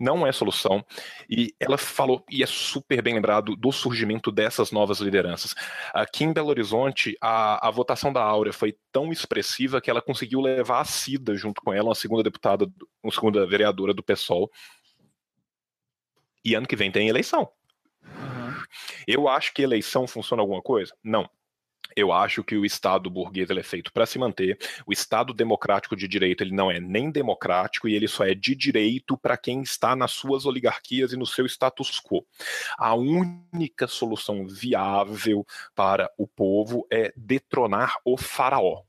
Não 0.00 0.26
é 0.26 0.32
solução. 0.32 0.84
E 1.30 1.54
ela 1.60 1.78
falou, 1.78 2.24
e 2.28 2.42
é 2.42 2.46
super 2.46 3.00
bem 3.00 3.14
lembrado, 3.14 3.54
do 3.54 3.70
surgimento 3.70 4.32
dessas 4.32 4.72
novas 4.72 4.98
lideranças. 4.98 5.54
Aqui 5.92 6.24
em 6.24 6.32
Belo 6.32 6.48
Horizonte, 6.48 7.16
a, 7.20 7.68
a 7.68 7.70
votação 7.70 8.12
da 8.12 8.20
Áurea 8.20 8.52
foi 8.52 8.76
tão 8.90 9.12
expressiva 9.12 9.80
que 9.80 9.88
ela 9.88 10.02
conseguiu 10.02 10.40
levar 10.40 10.80
a 10.80 10.84
Cida 10.84 11.36
junto 11.36 11.60
com 11.60 11.72
ela, 11.72 11.90
uma 11.90 11.94
segunda 11.94 12.24
deputada, 12.24 12.66
uma 13.00 13.12
segunda 13.12 13.46
vereadora 13.46 13.94
do 13.94 14.02
PSOL. 14.02 14.50
E 16.44 16.56
ano 16.56 16.66
que 16.66 16.74
vem 16.74 16.90
tem 16.90 17.08
eleição. 17.08 17.48
Uhum. 18.02 18.64
Eu 19.06 19.28
acho 19.28 19.54
que 19.54 19.62
eleição 19.62 20.04
funciona 20.08 20.42
alguma 20.42 20.60
coisa? 20.60 20.92
Não. 21.00 21.30
Eu 21.96 22.12
acho 22.12 22.42
que 22.42 22.56
o 22.56 22.64
Estado 22.64 23.08
burguês 23.10 23.50
é 23.50 23.62
feito 23.62 23.92
para 23.92 24.06
se 24.06 24.18
manter. 24.18 24.58
O 24.86 24.92
Estado 24.92 25.32
democrático 25.32 25.96
de 25.96 26.08
direito 26.08 26.42
ele 26.42 26.54
não 26.54 26.70
é 26.70 26.80
nem 26.80 27.10
democrático 27.10 27.88
e 27.88 27.94
ele 27.94 28.08
só 28.08 28.24
é 28.24 28.34
de 28.34 28.54
direito 28.54 29.16
para 29.16 29.36
quem 29.36 29.62
está 29.62 29.94
nas 29.94 30.12
suas 30.12 30.44
oligarquias 30.44 31.12
e 31.12 31.16
no 31.16 31.26
seu 31.26 31.46
status 31.46 32.00
quo. 32.00 32.26
A 32.76 32.94
única 32.94 33.86
solução 33.86 34.46
viável 34.46 35.46
para 35.74 36.10
o 36.18 36.26
povo 36.26 36.86
é 36.90 37.12
detronar 37.16 37.96
o 38.04 38.16
faraó 38.16 38.82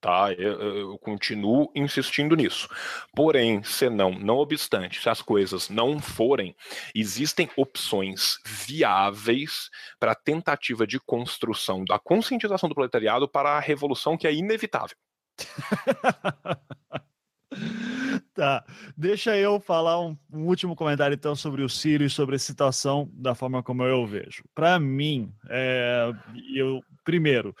tá? 0.00 0.32
Eu, 0.32 0.60
eu, 0.60 0.98
continuo 0.98 1.70
insistindo 1.74 2.34
nisso. 2.34 2.68
Porém, 3.14 3.62
senão, 3.62 4.12
não 4.12 4.38
obstante, 4.38 5.00
se 5.00 5.08
as 5.08 5.20
coisas 5.20 5.68
não 5.68 6.00
forem, 6.00 6.56
existem 6.94 7.50
opções 7.56 8.38
viáveis 8.44 9.68
para 9.98 10.12
a 10.12 10.16
tentativa 10.16 10.86
de 10.86 10.98
construção 10.98 11.84
da 11.84 11.98
conscientização 11.98 12.68
do 12.68 12.74
proletariado 12.74 13.28
para 13.28 13.50
a 13.50 13.60
revolução 13.60 14.16
que 14.16 14.26
é 14.26 14.32
inevitável. 14.32 14.96
tá, 18.34 18.64
deixa 18.96 19.36
eu 19.36 19.60
falar 19.60 20.00
um, 20.00 20.16
um, 20.32 20.46
último 20.46 20.76
comentário 20.76 21.14
então 21.14 21.34
sobre 21.34 21.62
o 21.62 21.68
Ciro 21.68 22.04
e 22.04 22.10
sobre 22.10 22.36
a 22.36 22.38
situação 22.38 23.10
da 23.12 23.34
forma 23.34 23.62
como 23.62 23.82
eu 23.84 24.06
vejo. 24.06 24.44
Para 24.54 24.78
mim, 24.78 25.32
é, 25.48 26.12
eu 26.54 26.80
primeiro 27.04 27.54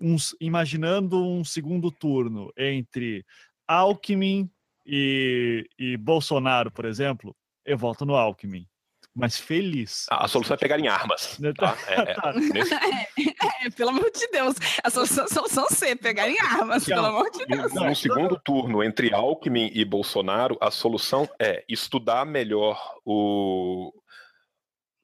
uns, 0.00 0.34
imaginando 0.40 1.24
um 1.24 1.44
segundo 1.44 1.90
turno 1.90 2.52
entre 2.56 3.24
Alckmin 3.66 4.50
e, 4.86 5.68
e 5.78 5.96
Bolsonaro, 5.96 6.70
por 6.70 6.84
exemplo, 6.84 7.36
eu 7.64 7.76
voto 7.76 8.06
no 8.06 8.16
Alckmin 8.16 8.66
mas 9.18 9.36
feliz. 9.36 10.06
A 10.10 10.28
solução 10.28 10.54
é 10.54 10.56
pegar 10.56 10.78
em 10.78 10.86
armas. 10.86 11.36
Né, 11.40 11.52
tá? 11.52 11.76
É, 11.88 11.94
é, 11.94 12.14
tá. 12.14 12.32
nesse... 12.32 12.72
é, 12.72 13.66
é, 13.66 13.70
pelo 13.70 13.90
amor 13.90 14.10
de 14.12 14.28
Deus. 14.28 14.54
A 14.82 14.90
solução, 14.90 15.24
a 15.24 15.28
solução 15.28 15.88
é 15.88 15.96
pegar 15.96 16.28
em 16.28 16.38
armas, 16.38 16.84
pelo 16.84 17.06
amor 17.06 17.28
de 17.32 17.44
Deus. 17.44 17.74
No 17.74 17.96
segundo 17.96 18.38
turno, 18.38 18.82
entre 18.82 19.12
Alckmin 19.12 19.72
e 19.74 19.84
Bolsonaro, 19.84 20.56
a 20.60 20.70
solução 20.70 21.28
é 21.36 21.64
estudar 21.68 22.24
melhor 22.24 22.80
o, 23.04 23.92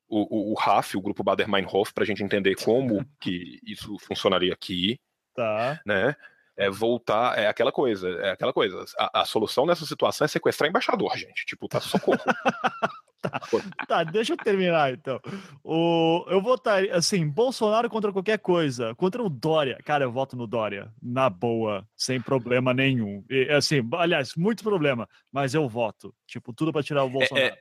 o, 0.09 0.51
o, 0.51 0.53
o 0.53 0.55
RAF, 0.55 0.97
o 0.97 1.01
grupo 1.01 1.25
Bader-Meinhof, 1.25 1.93
para 1.93 2.05
a 2.05 2.07
gente 2.07 2.23
entender 2.23 2.55
como 2.57 3.05
que 3.21 3.61
isso 3.67 3.97
funcionaria 3.99 4.53
aqui. 4.53 4.99
Tá. 5.35 5.81
Né? 5.85 6.15
É 6.57 6.71
voltar, 6.71 7.37
é 7.37 7.49
aquela 7.49 7.73
coisa, 7.73 8.09
é 8.09 8.31
aquela 8.31 8.53
coisa. 8.53 8.85
A, 8.97 9.23
a 9.23 9.25
solução 9.25 9.67
nessa 9.67 9.85
situação 9.85 10.25
é 10.25 10.29
sequestrar 10.29 10.71
embaixador, 10.71 11.17
gente. 11.17 11.45
Tipo, 11.45 11.67
tá 11.67 11.81
socorro. 11.81 12.21
tá, 13.21 13.41
tá, 13.89 14.05
deixa 14.05 14.35
eu 14.35 14.37
terminar 14.37 14.93
então. 14.93 15.21
O, 15.65 16.25
eu 16.29 16.41
votaria, 16.41 16.95
assim, 16.95 17.27
Bolsonaro 17.29 17.91
contra 17.91 18.13
qualquer 18.13 18.39
coisa. 18.39 18.95
Contra 18.95 19.21
o 19.21 19.29
Dória. 19.29 19.81
Cara, 19.85 20.05
eu 20.05 20.13
voto 20.13 20.37
no 20.37 20.47
Dória. 20.47 20.93
Na 21.03 21.29
boa, 21.29 21.85
sem 21.97 22.21
problema 22.21 22.73
nenhum. 22.73 23.25
E, 23.29 23.51
assim, 23.51 23.83
aliás, 23.95 24.37
muito 24.37 24.63
problema, 24.63 25.09
mas 25.33 25.55
eu 25.55 25.69
voto. 25.69 26.15
Tipo, 26.25 26.53
tudo 26.53 26.73
para 26.73 26.85
tirar 26.85 27.03
o 27.03 27.11
Bolsonaro. 27.11 27.47
É, 27.47 27.49
é 27.49 27.59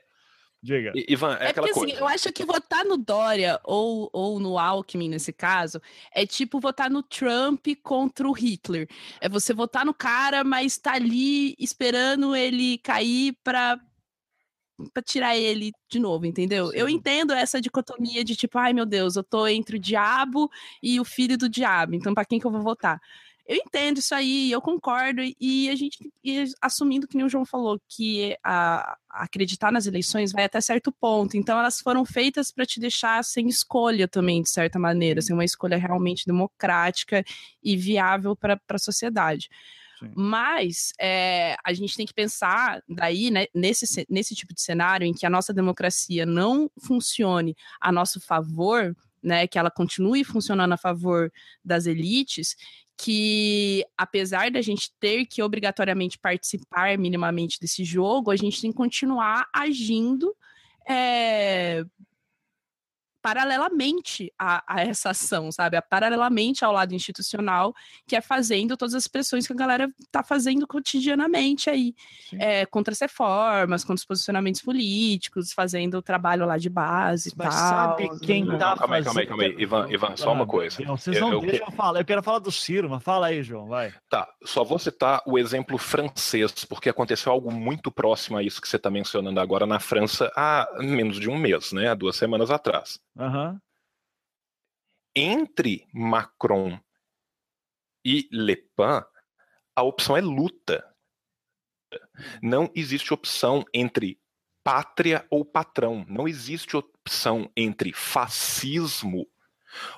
Diga. 0.64 0.92
Ivan, 1.06 1.36
é, 1.38 1.44
é 1.44 1.48
aquela 1.50 1.66
porque, 1.66 1.70
assim, 1.72 1.80
coisa. 1.80 1.92
Assim, 1.92 2.00
eu 2.00 2.08
acho 2.08 2.32
que 2.32 2.42
votar 2.46 2.86
no 2.86 2.96
Dória 2.96 3.60
ou, 3.64 4.08
ou 4.10 4.40
no 4.40 4.58
Alckmin, 4.58 5.10
nesse 5.10 5.30
caso, 5.30 5.78
é 6.10 6.24
tipo 6.24 6.58
votar 6.58 6.90
no 6.90 7.02
Trump 7.02 7.66
contra 7.82 8.26
o 8.26 8.32
Hitler. 8.32 8.88
É 9.20 9.28
você 9.28 9.52
votar 9.52 9.84
no 9.84 9.92
cara, 9.92 10.42
mas 10.42 10.78
tá 10.78 10.94
ali 10.94 11.54
esperando 11.58 12.34
ele 12.34 12.78
cair 12.78 13.36
pra, 13.44 13.78
pra 14.94 15.02
tirar 15.02 15.36
ele 15.36 15.70
de 15.86 15.98
novo, 15.98 16.24
entendeu? 16.24 16.68
Sim. 16.68 16.78
Eu 16.78 16.88
entendo 16.88 17.34
essa 17.34 17.60
dicotomia 17.60 18.24
de 18.24 18.34
tipo, 18.34 18.56
ai 18.58 18.72
meu 18.72 18.86
Deus, 18.86 19.16
eu 19.16 19.22
tô 19.22 19.46
entre 19.46 19.76
o 19.76 19.80
diabo 19.80 20.50
e 20.82 20.98
o 20.98 21.04
filho 21.04 21.36
do 21.36 21.46
diabo, 21.46 21.94
então 21.94 22.14
pra 22.14 22.24
quem 22.24 22.40
que 22.40 22.46
eu 22.46 22.50
vou 22.50 22.62
votar? 22.62 22.98
Eu 23.46 23.56
entendo 23.56 23.98
isso 23.98 24.14
aí, 24.14 24.50
eu 24.50 24.60
concordo, 24.60 25.20
e 25.38 25.68
a 25.68 25.76
gente, 25.76 25.98
e 26.24 26.44
assumindo 26.62 27.06
que 27.06 27.16
nem 27.16 27.26
o 27.26 27.28
João 27.28 27.44
falou, 27.44 27.78
que 27.88 28.34
a, 28.42 28.96
acreditar 29.10 29.70
nas 29.70 29.86
eleições 29.86 30.32
vai 30.32 30.44
até 30.44 30.60
certo 30.60 30.90
ponto. 30.90 31.36
Então, 31.36 31.58
elas 31.58 31.80
foram 31.80 32.06
feitas 32.06 32.50
para 32.50 32.64
te 32.64 32.80
deixar 32.80 33.22
sem 33.22 33.46
escolha 33.46 34.08
também, 34.08 34.42
de 34.42 34.48
certa 34.48 34.78
maneira, 34.78 35.20
sem 35.20 35.34
uma 35.34 35.44
escolha 35.44 35.76
realmente 35.76 36.26
democrática 36.26 37.22
e 37.62 37.76
viável 37.76 38.34
para 38.34 38.58
a 38.66 38.78
sociedade. 38.78 39.50
Sim. 39.98 40.10
Mas 40.16 40.92
é, 40.98 41.54
a 41.62 41.72
gente 41.74 41.96
tem 41.96 42.06
que 42.06 42.14
pensar 42.14 42.82
daí, 42.88 43.30
né, 43.30 43.46
nesse, 43.54 44.06
nesse 44.08 44.34
tipo 44.34 44.54
de 44.54 44.62
cenário 44.62 45.06
em 45.06 45.12
que 45.12 45.26
a 45.26 45.30
nossa 45.30 45.52
democracia 45.52 46.24
não 46.24 46.70
funcione 46.80 47.54
a 47.78 47.92
nosso 47.92 48.20
favor, 48.20 48.96
né, 49.22 49.46
que 49.46 49.58
ela 49.58 49.70
continue 49.70 50.22
funcionando 50.24 50.72
a 50.72 50.76
favor 50.76 51.32
das 51.64 51.86
elites, 51.86 52.56
que 52.96 53.84
apesar 53.98 54.50
da 54.50 54.62
gente 54.62 54.92
ter 55.00 55.26
que 55.26 55.42
obrigatoriamente 55.42 56.18
participar 56.18 56.96
minimamente 56.96 57.58
desse 57.60 57.84
jogo, 57.84 58.30
a 58.30 58.36
gente 58.36 58.60
tem 58.60 58.70
que 58.70 58.76
continuar 58.76 59.48
agindo 59.52 60.34
é, 60.88 61.84
paralelamente 63.24 64.30
a, 64.38 64.62
a, 64.66 64.82
essa 64.82 65.08
ação, 65.08 65.50
sabe? 65.50 65.80
Paralelamente 65.88 66.62
ao 66.62 66.70
lado 66.70 66.94
institucional, 66.94 67.74
que 68.06 68.14
é 68.14 68.20
fazendo 68.20 68.76
todas 68.76 68.94
as 68.94 69.08
pressões 69.08 69.46
que 69.46 69.52
a 69.54 69.56
galera 69.56 69.90
tá 70.12 70.22
fazendo 70.22 70.66
cotidianamente 70.66 71.70
aí, 71.70 71.94
é, 72.34 72.66
contra 72.66 72.92
as 72.92 73.00
reformas, 73.00 73.82
contra 73.82 73.94
os 73.94 74.04
posicionamentos 74.04 74.60
políticos, 74.60 75.54
fazendo 75.54 75.96
o 75.96 76.02
trabalho 76.02 76.44
lá 76.44 76.58
de 76.58 76.68
base 76.68 77.30
e 77.30 77.32
tal. 77.34 77.50
sabe 77.50 78.10
quem 78.20 78.44
não, 78.44 78.58
tá 78.58 78.76
calma 78.76 78.96
aí, 78.96 79.04
calma 79.04 79.20
aí, 79.22 79.26
calma 79.26 79.42
aí, 79.44 79.54
Ivan, 79.56 79.86
Ivan, 79.90 80.16
só 80.16 80.30
uma 80.30 80.46
coisa. 80.46 80.84
Não, 80.84 80.94
vocês 80.94 81.18
não 81.18 81.32
eu, 81.32 81.40
deixam 81.40 81.68
eu 81.68 81.72
falar, 81.72 82.00
eu 82.00 82.04
quero 82.04 82.22
falar 82.22 82.40
do 82.40 82.52
Ciro, 82.52 82.90
mas 82.90 83.02
fala 83.02 83.28
aí, 83.28 83.42
João, 83.42 83.68
vai. 83.68 83.90
Tá, 84.10 84.28
só 84.44 84.62
vou 84.62 84.78
citar 84.78 85.22
o 85.26 85.38
exemplo 85.38 85.78
francês, 85.78 86.52
porque 86.66 86.90
aconteceu 86.90 87.32
algo 87.32 87.50
muito 87.50 87.90
próximo 87.90 88.36
a 88.36 88.42
isso 88.42 88.60
que 88.60 88.68
você 88.68 88.76
está 88.76 88.90
mencionando 88.90 89.40
agora 89.40 89.64
na 89.64 89.80
França 89.80 90.30
há 90.36 90.68
menos 90.80 91.18
de 91.18 91.30
um 91.30 91.38
mês, 91.38 91.72
né, 91.72 91.88
há 91.88 91.94
duas 91.94 92.16
semanas 92.16 92.50
atrás. 92.50 93.02
Uhum. 93.16 93.58
Entre 95.14 95.86
Macron 95.92 96.80
e 98.04 98.28
Le 98.32 98.56
Pen, 98.56 99.02
a 99.76 99.82
opção 99.82 100.16
é 100.16 100.20
luta. 100.20 100.84
Não 102.42 102.70
existe 102.74 103.14
opção 103.14 103.64
entre 103.72 104.20
pátria 104.64 105.26
ou 105.30 105.44
patrão. 105.44 106.04
Não 106.08 106.26
existe 106.26 106.76
opção 106.76 107.50
entre 107.56 107.92
fascismo 107.92 109.28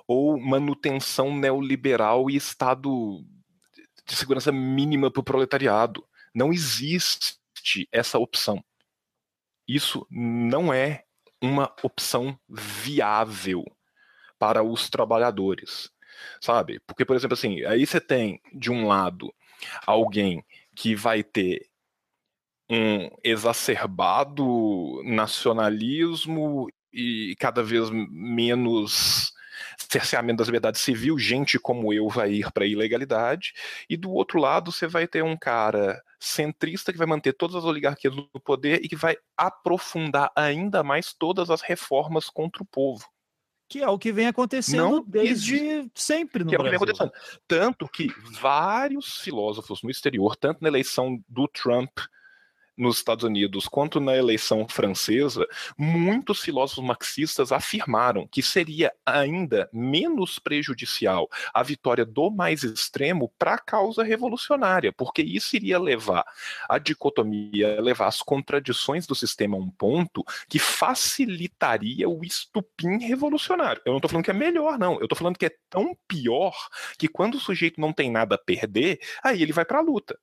ou 0.06 0.38
manutenção 0.38 1.34
neoliberal 1.34 2.30
e 2.30 2.36
Estado 2.36 3.24
de 4.04 4.14
segurança 4.14 4.52
mínima 4.52 5.10
para 5.10 5.20
o 5.20 5.24
proletariado. 5.24 6.06
Não 6.34 6.52
existe 6.52 7.38
essa 7.90 8.18
opção. 8.18 8.62
Isso 9.66 10.06
não 10.10 10.72
é 10.72 11.05
uma 11.42 11.74
opção 11.82 12.38
viável 12.48 13.64
para 14.38 14.62
os 14.62 14.88
trabalhadores, 14.88 15.90
sabe? 16.40 16.80
Porque, 16.86 17.04
por 17.04 17.16
exemplo, 17.16 17.34
assim, 17.34 17.64
aí 17.64 17.86
você 17.86 18.00
tem, 18.00 18.40
de 18.52 18.70
um 18.70 18.86
lado, 18.86 19.32
alguém 19.86 20.44
que 20.74 20.94
vai 20.94 21.22
ter 21.22 21.68
um 22.68 23.08
exacerbado 23.22 25.02
nacionalismo 25.04 26.68
e 26.92 27.36
cada 27.38 27.62
vez 27.62 27.90
menos 27.90 29.32
cerceamento 29.78 30.38
das 30.38 30.48
liberdades 30.48 30.80
civil, 30.80 31.18
gente 31.18 31.58
como 31.58 31.92
eu 31.92 32.08
vai 32.08 32.32
ir 32.32 32.52
para 32.52 32.64
a 32.64 32.66
ilegalidade, 32.66 33.52
e 33.88 33.96
do 33.96 34.10
outro 34.10 34.38
lado 34.38 34.72
você 34.72 34.86
vai 34.86 35.06
ter 35.06 35.22
um 35.22 35.36
cara 35.36 36.02
centrista 36.18 36.92
que 36.92 36.98
vai 36.98 37.06
manter 37.06 37.32
todas 37.32 37.56
as 37.56 37.64
oligarquias 37.64 38.14
no 38.14 38.28
poder 38.42 38.80
e 38.82 38.88
que 38.88 38.96
vai 38.96 39.16
aprofundar 39.36 40.30
ainda 40.34 40.82
mais 40.82 41.12
todas 41.12 41.50
as 41.50 41.60
reformas 41.60 42.28
contra 42.28 42.62
o 42.62 42.66
povo. 42.66 43.06
Que 43.68 43.82
é 43.82 43.88
o 43.88 43.98
que 43.98 44.12
vem 44.12 44.28
acontecendo 44.28 44.90
Não 44.90 45.04
desde 45.04 45.56
existe. 45.56 45.90
sempre 45.94 46.44
no 46.44 46.50
que 46.50 46.56
Brasil. 46.56 46.74
É 46.74 46.76
o 46.76 46.80
que 46.80 46.86
vem 46.86 46.94
acontecendo. 46.94 47.40
Tanto 47.48 47.88
que 47.88 48.08
vários 48.40 49.18
filósofos 49.18 49.82
no 49.82 49.90
exterior, 49.90 50.36
tanto 50.36 50.62
na 50.62 50.68
eleição 50.68 51.20
do 51.28 51.48
Trump 51.48 51.98
nos 52.76 52.98
Estados 52.98 53.24
Unidos 53.24 53.66
quanto 53.66 53.98
na 54.00 54.16
eleição 54.16 54.66
francesa, 54.68 55.46
muitos 55.76 56.40
filósofos 56.40 56.84
marxistas 56.84 57.52
afirmaram 57.52 58.26
que 58.26 58.42
seria 58.42 58.92
ainda 59.04 59.68
menos 59.72 60.38
prejudicial 60.38 61.28
a 61.54 61.62
vitória 61.62 62.04
do 62.04 62.30
mais 62.30 62.62
extremo 62.62 63.32
para 63.38 63.54
a 63.54 63.58
causa 63.58 64.02
revolucionária, 64.02 64.92
porque 64.92 65.22
isso 65.22 65.56
iria 65.56 65.78
levar 65.78 66.24
a 66.68 66.78
dicotomia, 66.78 67.80
levar 67.80 68.06
as 68.06 68.20
contradições 68.20 69.06
do 69.06 69.14
sistema 69.14 69.56
a 69.56 69.60
um 69.60 69.70
ponto 69.70 70.24
que 70.48 70.58
facilitaria 70.58 72.08
o 72.08 72.22
estupim 72.24 72.98
revolucionário. 72.98 73.80
Eu 73.84 73.90
não 73.90 73.98
estou 73.98 74.10
falando 74.10 74.24
que 74.24 74.30
é 74.30 74.34
melhor, 74.34 74.78
não. 74.78 74.94
Eu 74.94 75.04
estou 75.04 75.16
falando 75.16 75.38
que 75.38 75.46
é 75.46 75.56
tão 75.70 75.96
pior 76.06 76.54
que 76.98 77.08
quando 77.08 77.36
o 77.36 77.40
sujeito 77.40 77.80
não 77.80 77.92
tem 77.92 78.10
nada 78.10 78.34
a 78.34 78.38
perder, 78.38 79.00
aí 79.22 79.42
ele 79.42 79.52
vai 79.52 79.64
para 79.64 79.78
a 79.78 79.82
luta. 79.82 80.18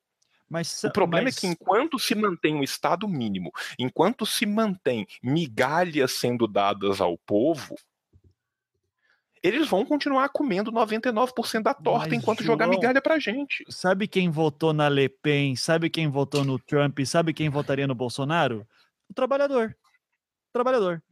Mas, 0.54 0.84
o 0.84 0.90
problema 0.92 1.24
mas... 1.24 1.36
é 1.36 1.40
que 1.40 1.46
enquanto 1.48 1.98
se 1.98 2.14
mantém 2.14 2.54
um 2.54 2.62
Estado 2.62 3.08
mínimo, 3.08 3.50
enquanto 3.76 4.24
se 4.24 4.46
mantém 4.46 5.04
migalhas 5.20 6.12
sendo 6.12 6.46
dadas 6.46 7.00
ao 7.00 7.18
povo, 7.18 7.74
eles 9.42 9.68
vão 9.68 9.84
continuar 9.84 10.28
comendo 10.28 10.70
99% 10.70 11.60
da 11.60 11.74
torta 11.74 12.10
Mas, 12.10 12.12
enquanto 12.12 12.44
João, 12.44 12.52
jogar 12.52 12.68
migalha 12.68 13.02
pra 13.02 13.18
gente. 13.18 13.64
Sabe 13.68 14.06
quem 14.06 14.30
votou 14.30 14.72
na 14.72 14.88
Le 14.88 15.08
Pen? 15.08 15.56
Sabe 15.56 15.90
quem 15.90 16.08
votou 16.08 16.44
no 16.44 16.56
Trump? 16.56 17.00
Sabe 17.00 17.34
quem 17.34 17.48
votaria 17.48 17.88
no 17.88 17.94
Bolsonaro? 17.96 18.64
O 19.10 19.12
trabalhador. 19.12 19.76
O 20.50 20.52
trabalhador. 20.52 21.02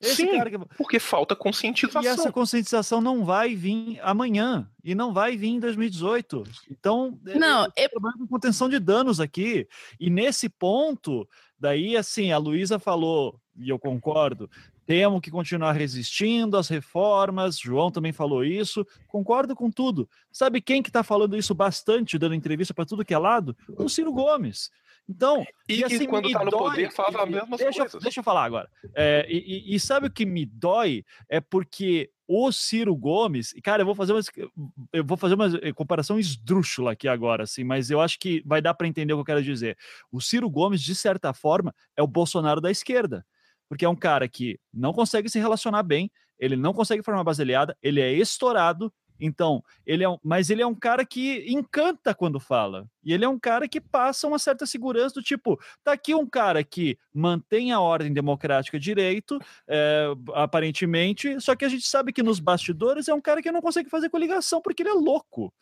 Esse 0.00 0.16
Sim, 0.16 0.44
que... 0.44 0.58
porque 0.76 1.00
falta 1.00 1.34
conscientização. 1.34 2.02
E 2.02 2.06
essa 2.06 2.30
conscientização 2.30 3.00
não 3.00 3.24
vai 3.24 3.56
vir 3.56 3.98
amanhã 4.02 4.70
e 4.84 4.94
não 4.94 5.12
vai 5.12 5.36
vir 5.36 5.48
em 5.48 5.58
2018. 5.60 6.44
Então, 6.70 7.18
é, 7.26 7.38
não, 7.38 7.64
é, 7.76 7.84
é... 7.84 7.88
com 7.88 8.26
contenção 8.28 8.68
de 8.68 8.78
danos 8.78 9.18
aqui. 9.18 9.66
E 9.98 10.08
nesse 10.08 10.48
ponto, 10.48 11.28
daí 11.58 11.96
assim, 11.96 12.30
a 12.30 12.38
Luísa 12.38 12.78
falou, 12.78 13.40
e 13.56 13.68
eu 13.68 13.78
concordo, 13.78 14.48
temos 14.88 15.20
que 15.20 15.30
continuar 15.30 15.72
resistindo 15.72 16.56
às 16.56 16.66
reformas. 16.66 17.58
João 17.58 17.90
também 17.90 18.10
falou 18.10 18.42
isso. 18.42 18.86
Concordo 19.06 19.54
com 19.54 19.70
tudo. 19.70 20.08
Sabe 20.32 20.62
quem 20.62 20.82
que 20.82 20.88
está 20.88 21.02
falando 21.02 21.36
isso 21.36 21.54
bastante, 21.54 22.18
dando 22.18 22.34
entrevista 22.34 22.72
para 22.72 22.86
tudo 22.86 23.04
que 23.04 23.12
é 23.12 23.18
lado? 23.18 23.54
O 23.76 23.86
Ciro 23.86 24.10
Gomes. 24.10 24.70
Então, 25.08 25.42
e, 25.66 25.76
e 25.76 25.84
assim, 25.84 26.06
quando 26.06 26.30
tá 26.30 26.44
no 26.44 26.50
dói, 26.50 26.70
poder 26.70 26.92
fala 26.92 27.22
as 27.22 27.30
mesmas 27.30 27.58
deixa, 27.58 27.80
coisas. 27.80 28.02
Deixa 28.02 28.20
eu 28.20 28.24
falar 28.24 28.44
agora. 28.44 28.68
É, 28.94 29.26
e, 29.28 29.74
e, 29.74 29.80
sabe 29.80 30.06
o 30.06 30.10
que 30.10 30.26
me 30.26 30.44
dói? 30.44 31.02
É 31.30 31.40
porque 31.40 32.10
o 32.26 32.52
Ciro 32.52 32.94
Gomes, 32.94 33.54
cara, 33.64 33.80
eu 33.80 33.86
vou 33.86 33.94
fazer 33.94 34.12
uma, 34.12 34.20
eu 34.92 35.02
vou 35.02 35.16
fazer 35.16 35.34
uma 35.34 35.48
comparação 35.72 36.18
esdrúxula 36.18 36.92
aqui 36.92 37.08
agora, 37.08 37.44
assim, 37.44 37.64
mas 37.64 37.90
eu 37.90 38.02
acho 38.02 38.18
que 38.18 38.42
vai 38.44 38.60
dar 38.60 38.74
para 38.74 38.86
entender 38.86 39.14
o 39.14 39.16
que 39.16 39.20
eu 39.22 39.24
quero 39.24 39.42
dizer. 39.42 39.78
O 40.12 40.20
Ciro 40.20 40.50
Gomes, 40.50 40.82
de 40.82 40.94
certa 40.94 41.32
forma, 41.32 41.74
é 41.96 42.02
o 42.02 42.06
Bolsonaro 42.06 42.60
da 42.60 42.70
esquerda, 42.70 43.24
porque 43.66 43.86
é 43.86 43.88
um 43.88 43.96
cara 43.96 44.28
que 44.28 44.60
não 44.72 44.92
consegue 44.92 45.30
se 45.30 45.38
relacionar 45.38 45.82
bem, 45.82 46.10
ele 46.38 46.54
não 46.54 46.74
consegue 46.74 47.02
formar 47.02 47.24
base 47.24 47.40
aliada, 47.40 47.74
ele 47.82 48.00
é 48.00 48.12
estourado, 48.12 48.92
então, 49.20 49.62
ele 49.84 50.04
é 50.04 50.08
um, 50.08 50.18
mas 50.22 50.50
ele 50.50 50.62
é 50.62 50.66
um 50.66 50.74
cara 50.74 51.04
que 51.04 51.44
encanta 51.48 52.14
quando 52.14 52.38
fala. 52.38 52.86
E 53.02 53.12
ele 53.12 53.24
é 53.24 53.28
um 53.28 53.38
cara 53.38 53.68
que 53.68 53.80
passa 53.80 54.26
uma 54.26 54.38
certa 54.38 54.66
segurança 54.66 55.14
do 55.14 55.22
tipo, 55.22 55.58
tá 55.82 55.92
aqui 55.92 56.14
um 56.14 56.26
cara 56.26 56.62
que 56.62 56.98
mantém 57.12 57.72
a 57.72 57.80
ordem 57.80 58.12
democrática 58.12 58.78
direito, 58.78 59.38
é, 59.66 60.06
aparentemente, 60.34 61.40
só 61.40 61.56
que 61.56 61.64
a 61.64 61.68
gente 61.68 61.86
sabe 61.86 62.12
que 62.12 62.22
nos 62.22 62.38
bastidores 62.38 63.08
é 63.08 63.14
um 63.14 63.20
cara 63.20 63.42
que 63.42 63.50
não 63.50 63.60
consegue 63.60 63.90
fazer 63.90 64.10
coligação 64.10 64.60
porque 64.60 64.82
ele 64.82 64.90
é 64.90 64.94
louco. 64.94 65.52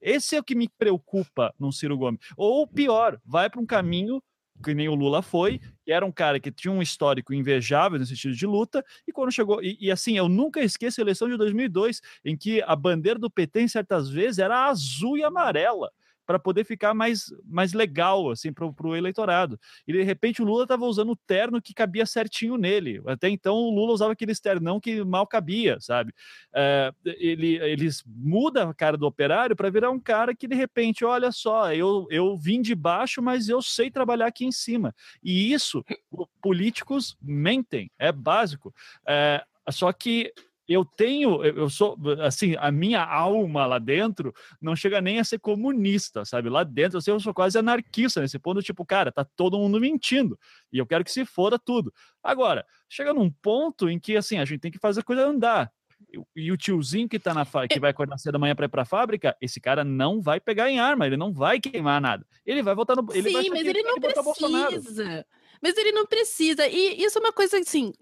Esse 0.00 0.36
é 0.36 0.40
o 0.40 0.44
que 0.44 0.54
me 0.54 0.68
preocupa 0.68 1.54
no 1.58 1.72
Ciro 1.72 1.96
Gomes. 1.96 2.20
Ou 2.36 2.66
pior, 2.66 3.20
vai 3.24 3.50
para 3.50 3.60
um 3.60 3.66
caminho 3.66 4.22
que 4.62 4.74
nem 4.74 4.88
o 4.88 4.94
Lula 4.94 5.22
foi, 5.22 5.60
que 5.84 5.92
era 5.92 6.04
um 6.04 6.12
cara 6.12 6.38
que 6.40 6.50
tinha 6.50 6.72
um 6.72 6.82
histórico 6.82 7.32
invejável 7.34 7.98
no 7.98 8.06
sentido 8.06 8.34
de 8.34 8.46
luta, 8.46 8.84
e 9.06 9.12
quando 9.12 9.32
chegou. 9.32 9.62
E, 9.62 9.76
e, 9.80 9.90
assim, 9.90 10.16
eu 10.16 10.28
nunca 10.28 10.60
esqueço 10.60 11.00
a 11.00 11.02
eleição 11.02 11.28
de 11.28 11.36
2002, 11.36 12.00
em 12.24 12.36
que 12.36 12.62
a 12.62 12.76
bandeira 12.76 13.18
do 13.18 13.30
PT, 13.30 13.62
em 13.62 13.68
certas 13.68 14.08
vezes, 14.10 14.38
era 14.38 14.66
azul 14.66 15.16
e 15.16 15.24
amarela 15.24 15.90
para 16.30 16.38
poder 16.38 16.62
ficar 16.62 16.94
mais, 16.94 17.24
mais 17.44 17.72
legal 17.72 18.30
assim 18.30 18.52
para 18.52 18.64
o 18.64 18.94
eleitorado. 18.94 19.58
E 19.84 19.92
de 19.92 20.04
repente 20.04 20.40
o 20.40 20.44
Lula 20.44 20.62
estava 20.62 20.84
usando 20.84 21.10
o 21.10 21.16
terno 21.16 21.60
que 21.60 21.74
cabia 21.74 22.06
certinho 22.06 22.56
nele. 22.56 23.02
Até 23.04 23.28
então 23.28 23.56
o 23.56 23.74
Lula 23.74 23.92
usava 23.92 24.12
aquele 24.12 24.32
ternão 24.36 24.78
que 24.78 25.02
mal 25.02 25.26
cabia, 25.26 25.78
sabe? 25.80 26.14
É, 26.54 26.92
ele, 27.04 27.56
eles 27.56 28.04
mudam 28.06 28.70
a 28.70 28.74
cara 28.74 28.96
do 28.96 29.08
operário 29.08 29.56
para 29.56 29.70
virar 29.70 29.90
um 29.90 29.98
cara 29.98 30.32
que 30.32 30.46
de 30.46 30.54
repente, 30.54 31.04
olha 31.04 31.32
só, 31.32 31.74
eu, 31.74 32.06
eu 32.10 32.36
vim 32.36 32.62
de 32.62 32.76
baixo, 32.76 33.20
mas 33.20 33.48
eu 33.48 33.60
sei 33.60 33.90
trabalhar 33.90 34.28
aqui 34.28 34.44
em 34.44 34.52
cima. 34.52 34.94
E 35.24 35.52
isso 35.52 35.84
políticos 36.40 37.18
mentem, 37.20 37.90
é 37.98 38.12
básico. 38.12 38.72
É, 39.04 39.42
só 39.68 39.92
que 39.92 40.32
eu 40.70 40.84
tenho, 40.84 41.44
eu 41.44 41.68
sou, 41.68 41.98
assim, 42.22 42.54
a 42.56 42.70
minha 42.70 43.02
alma 43.04 43.66
lá 43.66 43.80
dentro 43.80 44.32
não 44.62 44.76
chega 44.76 45.00
nem 45.00 45.18
a 45.18 45.24
ser 45.24 45.40
comunista, 45.40 46.24
sabe? 46.24 46.48
Lá 46.48 46.62
dentro 46.62 46.98
eu, 46.98 47.02
sei, 47.02 47.12
eu 47.12 47.18
sou 47.18 47.34
quase 47.34 47.58
anarquista 47.58 48.20
nesse 48.20 48.38
ponto, 48.38 48.62
tipo, 48.62 48.86
cara, 48.86 49.10
tá 49.10 49.24
todo 49.24 49.58
mundo 49.58 49.80
mentindo 49.80 50.38
e 50.72 50.78
eu 50.78 50.86
quero 50.86 51.02
que 51.02 51.10
se 51.10 51.24
foda 51.24 51.58
tudo. 51.58 51.92
Agora, 52.22 52.64
chega 52.88 53.12
num 53.12 53.28
ponto 53.28 53.90
em 53.90 53.98
que, 53.98 54.16
assim, 54.16 54.38
a 54.38 54.44
gente 54.44 54.60
tem 54.60 54.70
que 54.70 54.78
fazer 54.78 55.00
a 55.00 55.02
coisa 55.02 55.26
andar. 55.26 55.72
E 56.34 56.52
o 56.52 56.56
tiozinho 56.56 57.08
que 57.08 57.18
tá 57.18 57.34
na 57.34 57.44
que 57.68 57.80
vai 57.80 57.90
acordar 57.90 58.16
cedo 58.18 58.34
da 58.34 58.38
manhã 58.38 58.54
para 58.54 58.66
ir 58.66 58.68
para 58.68 58.82
a 58.82 58.86
fábrica, 58.86 59.36
esse 59.40 59.60
cara 59.60 59.84
não 59.84 60.20
vai 60.20 60.40
pegar 60.40 60.70
em 60.70 60.78
arma, 60.78 61.06
ele 61.06 61.16
não 61.16 61.32
vai 61.32 61.60
queimar 61.60 62.00
nada. 62.00 62.24
Ele 62.46 62.62
vai 62.62 62.74
votar 62.76 62.96
no 62.96 63.06
ele 63.12 63.28
Sim, 63.28 63.32
vai 63.32 63.48
mas 63.48 63.66
ele 63.66 63.82
não 63.82 63.96
precisa. 63.96 65.26
Mas 65.62 65.76
ele 65.76 65.92
não 65.92 66.06
precisa. 66.06 66.66
E 66.66 67.02
isso 67.02 67.18
é 67.18 67.20
uma 67.20 67.32
coisa, 67.32 67.58
assim, 67.58 67.92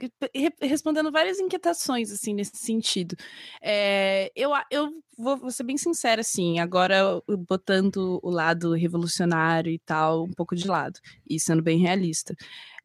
respondendo 0.60 1.10
várias 1.10 1.38
inquietações, 1.40 2.12
assim, 2.12 2.32
nesse 2.34 2.56
sentido. 2.56 3.16
É, 3.60 4.30
eu, 4.36 4.50
eu 4.70 4.90
vou, 5.16 5.36
vou 5.36 5.50
ser 5.50 5.64
bem 5.64 5.76
sincera, 5.76 6.20
assim, 6.20 6.60
agora 6.60 7.20
botando 7.48 8.20
o 8.22 8.30
lado 8.30 8.72
revolucionário 8.72 9.72
e 9.72 9.78
tal 9.78 10.24
um 10.24 10.32
pouco 10.32 10.54
de 10.54 10.68
lado, 10.68 11.00
e 11.28 11.40
sendo 11.40 11.62
bem 11.62 11.78
realista. 11.78 12.36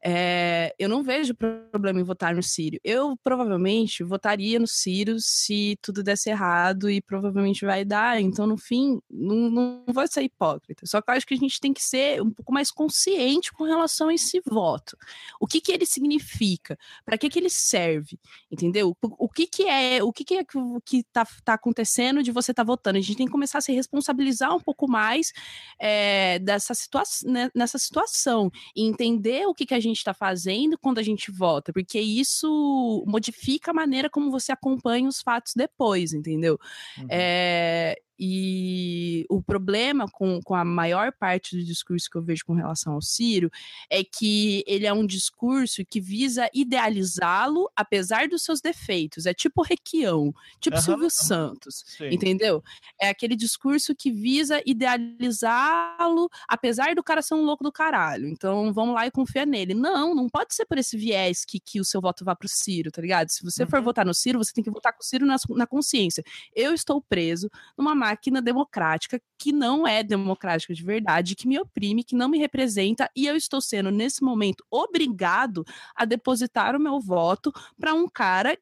É, 0.06 0.76
eu 0.78 0.90
não 0.90 1.02
vejo 1.02 1.34
problema 1.34 2.02
em 2.02 2.04
votar 2.04 2.36
no 2.36 2.44
Ciro. 2.44 2.78
Eu 2.84 3.18
provavelmente 3.24 4.04
votaria 4.04 4.60
no 4.60 4.68
Ciro 4.68 5.16
se 5.18 5.78
tudo 5.82 6.04
desse 6.04 6.30
errado 6.30 6.90
e 6.90 7.02
provavelmente 7.02 7.66
vai 7.66 7.86
dar. 7.86 8.20
Então, 8.20 8.46
no 8.46 8.58
fim, 8.58 9.00
não, 9.10 9.50
não 9.50 9.84
vou 9.88 10.06
ser 10.06 10.24
hipócrita. 10.24 10.86
Só 10.86 11.02
que 11.02 11.10
eu 11.10 11.16
acho 11.16 11.26
que 11.26 11.34
a 11.34 11.38
gente 11.38 11.58
tem 11.58 11.72
que 11.72 11.82
ser 11.82 12.22
um 12.22 12.30
pouco 12.30 12.52
mais 12.52 12.70
consciente 12.70 13.54
com 13.54 13.64
relação 13.64 14.10
a 14.10 14.14
esse 14.14 14.42
voto. 14.46 14.98
O 15.40 15.48
que, 15.48 15.62
que 15.62 15.72
ele 15.72 15.86
significa? 15.86 16.78
Para 17.06 17.18
que, 17.18 17.30
que 17.30 17.40
ele 17.40 17.50
serve? 17.50 18.20
Entendeu? 18.52 18.98
O, 19.02 19.30
que, 19.30 19.48
que 19.48 19.64
é 19.64 20.04
o 20.04 20.12
que, 20.12 20.26
que 20.26 20.36
é 20.36 20.44
que 20.84 20.98
está 20.98 21.26
tá 21.46 21.54
acontecendo 21.54 22.22
de 22.22 22.32
você 22.32 22.52
estar 22.52 22.64
tá 22.64 22.68
votando? 22.68 22.98
A 22.98 23.02
gente 23.02 23.16
tem 23.16 23.26
que 23.26 23.32
começar 23.32 23.60
a 23.60 23.62
se 23.62 23.72
responsabilizar 23.72 24.54
um 24.54 24.60
pouco 24.60 24.86
mais 24.86 25.32
é, 25.80 26.40
dessa 26.40 26.74
situa 26.74 27.04
né, 27.26 27.50
nessa 27.56 27.78
situação 27.78 28.52
e 28.76 28.86
entender 28.86 29.46
o 29.48 29.54
que, 29.54 29.66
que 29.66 29.74
a 29.74 29.80
gente 29.80 29.93
gente 29.94 30.00
está 30.00 30.14
fazendo 30.14 30.78
quando 30.78 31.00
a 31.00 31.04
gente 31.04 31.32
vota, 31.32 31.72
porque 31.72 32.00
isso 32.00 33.04
modifica 33.08 33.72
a 33.72 33.74
maneira 33.74 34.10
como 34.10 34.32
você 34.32 34.52
acompanha 34.52 35.08
os 35.08 35.22
fatos 35.22 35.54
depois, 35.56 36.14
entendeu? 36.14 36.60
Uhum. 36.98 37.08
É, 37.10 37.96
e 38.18 39.26
o 39.30 39.42
problema 39.42 40.08
com, 40.08 40.40
com 40.44 40.54
a 40.54 40.64
maior 40.64 41.12
parte 41.12 41.58
do 41.58 41.64
discurso 41.64 42.10
que 42.10 42.18
eu 42.18 42.22
vejo 42.22 42.46
com 42.46 42.54
relação 42.54 42.94
ao 42.94 43.02
Ciro 43.02 43.52
é 43.90 44.04
que 44.04 44.64
ele 44.68 44.86
é 44.86 44.94
um 44.94 45.06
discurso 45.06 45.84
que 45.86 46.00
visa 46.00 46.50
idealizá-lo 46.54 47.70
apesar 47.76 48.28
dos 48.28 48.44
seus 48.44 48.62
defeitos. 48.62 49.26
É 49.26 49.34
tipo 49.34 49.64
Requião, 49.64 50.34
tipo 50.60 50.76
uhum. 50.76 50.82
Silvio 50.82 51.10
Santos, 51.10 51.84
Sim. 51.88 52.10
entendeu? 52.12 52.64
É 53.02 53.10
aquele 53.10 53.36
discurso 53.36 53.96
que 53.96 54.12
visa 54.12 54.62
idealizá-lo 54.66 56.30
apesar 56.48 56.96
do 56.96 57.04
cara 57.04 57.22
ser 57.22 57.34
um 57.34 57.44
louco 57.44 57.64
do 57.64 57.72
caralho. 57.72 58.28
Então 58.28 58.72
vamos 58.74 58.94
lá 58.94 59.08
e 59.08 59.12
confia 59.12 59.46
nele. 59.46 59.74
Não, 59.74 60.14
não 60.14 60.30
pode 60.30 60.54
ser 60.54 60.66
por 60.66 60.78
esse 60.78 60.96
viés 60.96 61.46
que, 61.46 61.60
que 61.60 61.80
o 61.80 61.86
seu 61.86 62.00
voto 62.00 62.24
vá 62.24 62.36
pro 62.36 62.48
Ciro, 62.48 62.92
tá 62.92 63.02
ligado? 63.02 63.30
Se 63.30 63.44
você 63.44 63.64
uhum. 63.64 63.70
for 63.70 63.82
votar 63.82 64.06
no 64.06 64.14
Ciro, 64.14 64.38
você 64.38 64.54
tem 64.54 64.64
que 64.64 64.72
votar 64.72 64.94
com 64.94 65.02
o 65.02 65.06
Ciro 65.06 65.26
na, 65.26 65.38
na 65.50 65.66
consciência. 65.66 66.24
Eu 66.56 66.74
estou 66.74 67.02
preso 67.02 67.50
numa 67.78 67.96
máquina 68.04 68.42
democrática 68.42 69.22
que 69.40 69.54
não 69.54 69.88
é 69.88 70.04
democrática 70.04 70.74
de 70.74 70.84
verdade, 70.84 71.36
que 71.36 71.48
me 71.48 71.58
oprime, 71.58 72.04
que 72.04 72.16
não 72.16 72.28
me 72.28 72.38
representa, 72.38 73.10
e 73.16 73.26
eu 73.26 73.36
estou 73.36 73.62
sendo, 73.62 73.90
nesse 73.90 74.22
momento, 74.24 74.66
obrigado 74.70 75.64
a 75.96 76.04
depositar 76.04 76.76
o 76.76 76.80
meu 76.80 77.00
voto 77.00 77.52
para 77.80 77.94
um 77.94 78.08
cara 78.08 78.58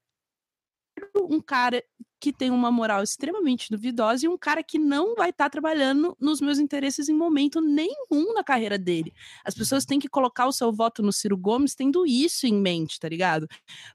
um 1.15 1.41
cara 1.41 1.83
que 2.21 2.31
tem 2.31 2.51
uma 2.51 2.71
moral 2.71 3.01
extremamente 3.01 3.67
duvidosa 3.71 4.27
e 4.27 4.29
um 4.29 4.37
cara 4.37 4.61
que 4.61 4.77
não 4.77 5.15
vai 5.15 5.31
estar 5.31 5.45
tá 5.45 5.49
trabalhando 5.49 6.15
nos 6.19 6.39
meus 6.39 6.59
interesses 6.59 7.09
em 7.09 7.15
momento 7.15 7.59
nenhum 7.59 8.35
na 8.35 8.43
carreira 8.43 8.77
dele. 8.77 9.11
As 9.43 9.55
pessoas 9.55 9.85
têm 9.85 9.99
que 9.99 10.07
colocar 10.07 10.45
o 10.45 10.51
seu 10.51 10.71
voto 10.71 11.01
no 11.01 11.11
Ciro 11.11 11.35
Gomes 11.35 11.73
tendo 11.73 12.05
isso 12.05 12.45
em 12.45 12.53
mente, 12.53 12.99
tá 12.99 13.09
ligado? 13.09 13.47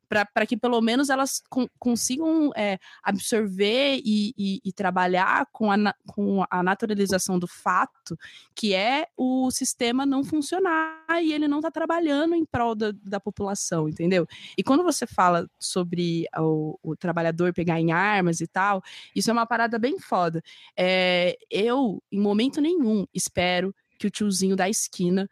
Para 0.08 0.44
que 0.44 0.56
pelo 0.56 0.80
menos 0.80 1.08
elas 1.08 1.40
con 1.48 1.68
consigam 1.78 2.50
é, 2.56 2.78
absorver 3.02 4.00
e, 4.04 4.34
e, 4.36 4.60
e, 4.64 4.72
trabalhar 4.72 5.46
com 5.52 5.70
a, 5.70 5.76
com 6.06 6.44
a 6.50 6.62
naturalização 6.64 7.38
do 7.38 7.46
fato 7.46 8.18
que 8.54 8.74
é 8.74 9.06
o 9.16 9.50
sistema 9.52 10.04
não 10.04 10.24
funcionar 10.24 11.22
e 11.22 11.32
ele 11.32 11.46
não 11.46 11.60
tá 11.60 11.70
trabalhando 11.70 12.34
em 12.34 12.44
prol 12.44 12.74
da, 12.74 12.92
da 13.04 13.20
população, 13.20 13.88
entendeu? 13.88 14.26
E 14.58 14.64
quando 14.64 14.82
você 14.82 15.06
fala 15.06 15.48
sobre 15.60 16.26
o, 16.36 16.78
o 16.82 16.96
trabalhador 16.96 17.52
pegar 17.52 17.78
em 17.78 17.92
ar 17.92 18.15
armas 18.16 18.40
e 18.40 18.46
tal. 18.46 18.82
Isso 19.14 19.30
é 19.30 19.32
uma 19.32 19.46
parada 19.46 19.78
bem 19.78 19.98
foda. 19.98 20.42
É, 20.76 21.36
eu, 21.50 22.02
em 22.10 22.20
momento 22.20 22.60
nenhum, 22.60 23.06
espero 23.12 23.74
que 23.98 24.06
o 24.06 24.10
tiozinho 24.10 24.56
da 24.56 24.68
esquina 24.68 25.28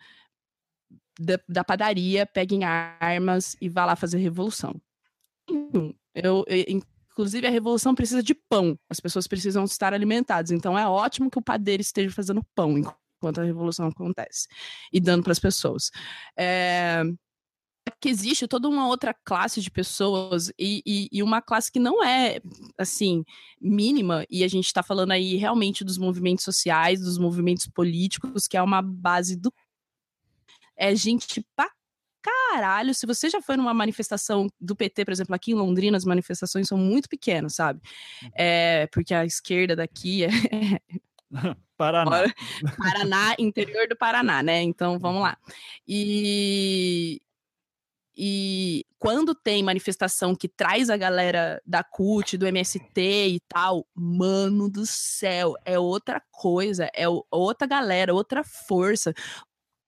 da, 1.19 1.39
da 1.49 1.65
padaria 1.65 2.27
pegue 2.27 2.63
armas 2.65 3.57
e 3.61 3.69
vá 3.69 3.85
lá 3.85 3.97
fazer 3.97 4.19
revolução. 4.19 4.81
Eu, 6.15 6.45
eu, 6.47 6.65
inclusive, 6.69 7.47
a 7.47 7.51
revolução 7.51 7.95
precisa 7.95 8.23
de 8.23 8.35
pão. 8.35 8.79
As 8.89 9.01
pessoas 9.01 9.27
precisam 9.27 9.65
estar 9.65 9.93
alimentadas. 9.93 10.51
Então, 10.51 10.79
é 10.79 10.87
ótimo 10.87 11.31
que 11.31 11.39
o 11.39 11.43
padeiro 11.43 11.81
esteja 11.81 12.11
fazendo 12.11 12.45
pão 12.55 12.77
enquanto 12.77 13.41
a 13.41 13.45
revolução 13.45 13.87
acontece 13.87 14.49
e 14.93 15.01
dando 15.01 15.23
para 15.23 15.33
as 15.33 15.39
pessoas. 15.39 15.91
É, 16.37 17.03
que 18.01 18.09
existe 18.09 18.47
toda 18.49 18.69
uma 18.69 18.87
outra 18.87 19.13
classe 19.13 19.61
de 19.61 19.71
pessoas 19.71 20.51
e, 20.59 20.83
e, 20.87 21.09
e, 21.13 21.23
uma 21.23 21.43
classe 21.43 21.71
que 21.71 21.79
não 21.79 22.03
é, 22.03 22.41
assim, 22.79 23.25
mínima, 23.61 24.25
e 24.31 24.43
a 24.45 24.49
gente 24.49 24.67
está 24.67 24.83
falando 24.83 25.13
aí 25.13 25.37
realmente 25.37 25.85
dos 25.85 25.99
movimentos 25.99 26.45
sociais, 26.45 27.01
dos 27.01 27.19
movimentos 27.19 27.67
políticos, 27.67 28.47
que 28.49 28.57
é 28.57 28.63
uma 28.63 28.81
base 28.81 29.37
do. 29.37 29.53
É 30.77 30.95
gente 30.95 31.45
pra 31.55 31.71
caralho. 32.23 32.95
Se 32.95 33.07
você 33.07 33.29
já 33.29 33.41
foi 33.43 33.57
numa 33.57 33.75
manifestação 33.75 34.49
do 34.61 34.75
PT, 34.75 35.05
por 35.05 35.13
exemplo, 35.13 35.35
aqui 35.35 35.53
em 35.53 35.55
Londrina, 35.55 35.97
as 35.97 36.05
manifestações 36.05 36.67
são 36.67 36.79
muito 36.79 37.09
pequenas, 37.09 37.55
sabe? 37.55 37.81
Uhum. 38.23 38.31
É, 38.35 38.87
porque 38.93 39.15
a 39.15 39.25
esquerda 39.25 39.77
daqui 39.77 40.25
é. 40.25 40.29
Paraná. 41.77 42.25
Paraná, 42.79 43.35
interior 43.39 43.89
do 43.89 43.97
Paraná, 43.97 44.43
né? 44.43 44.63
Então 44.63 44.99
vamos 44.99 45.23
lá. 45.23 45.37
E, 45.87 47.21
e 48.17 48.87
quando 48.99 49.35
tem 49.35 49.63
manifestação 49.63 50.35
que 50.35 50.49
traz 50.49 50.89
a 50.89 50.97
galera 50.97 51.61
da 51.67 51.83
CUT, 51.83 52.39
do 52.39 52.47
MST 52.47 53.01
e 53.01 53.41
tal, 53.49 53.87
mano 53.95 54.71
do 54.71 54.87
céu, 54.87 55.55
é 55.65 55.79
outra 55.79 56.23
coisa, 56.31 56.89
é 56.95 57.07
outra 57.31 57.67
galera, 57.67 58.15
outra 58.15 58.45
força. 58.45 59.13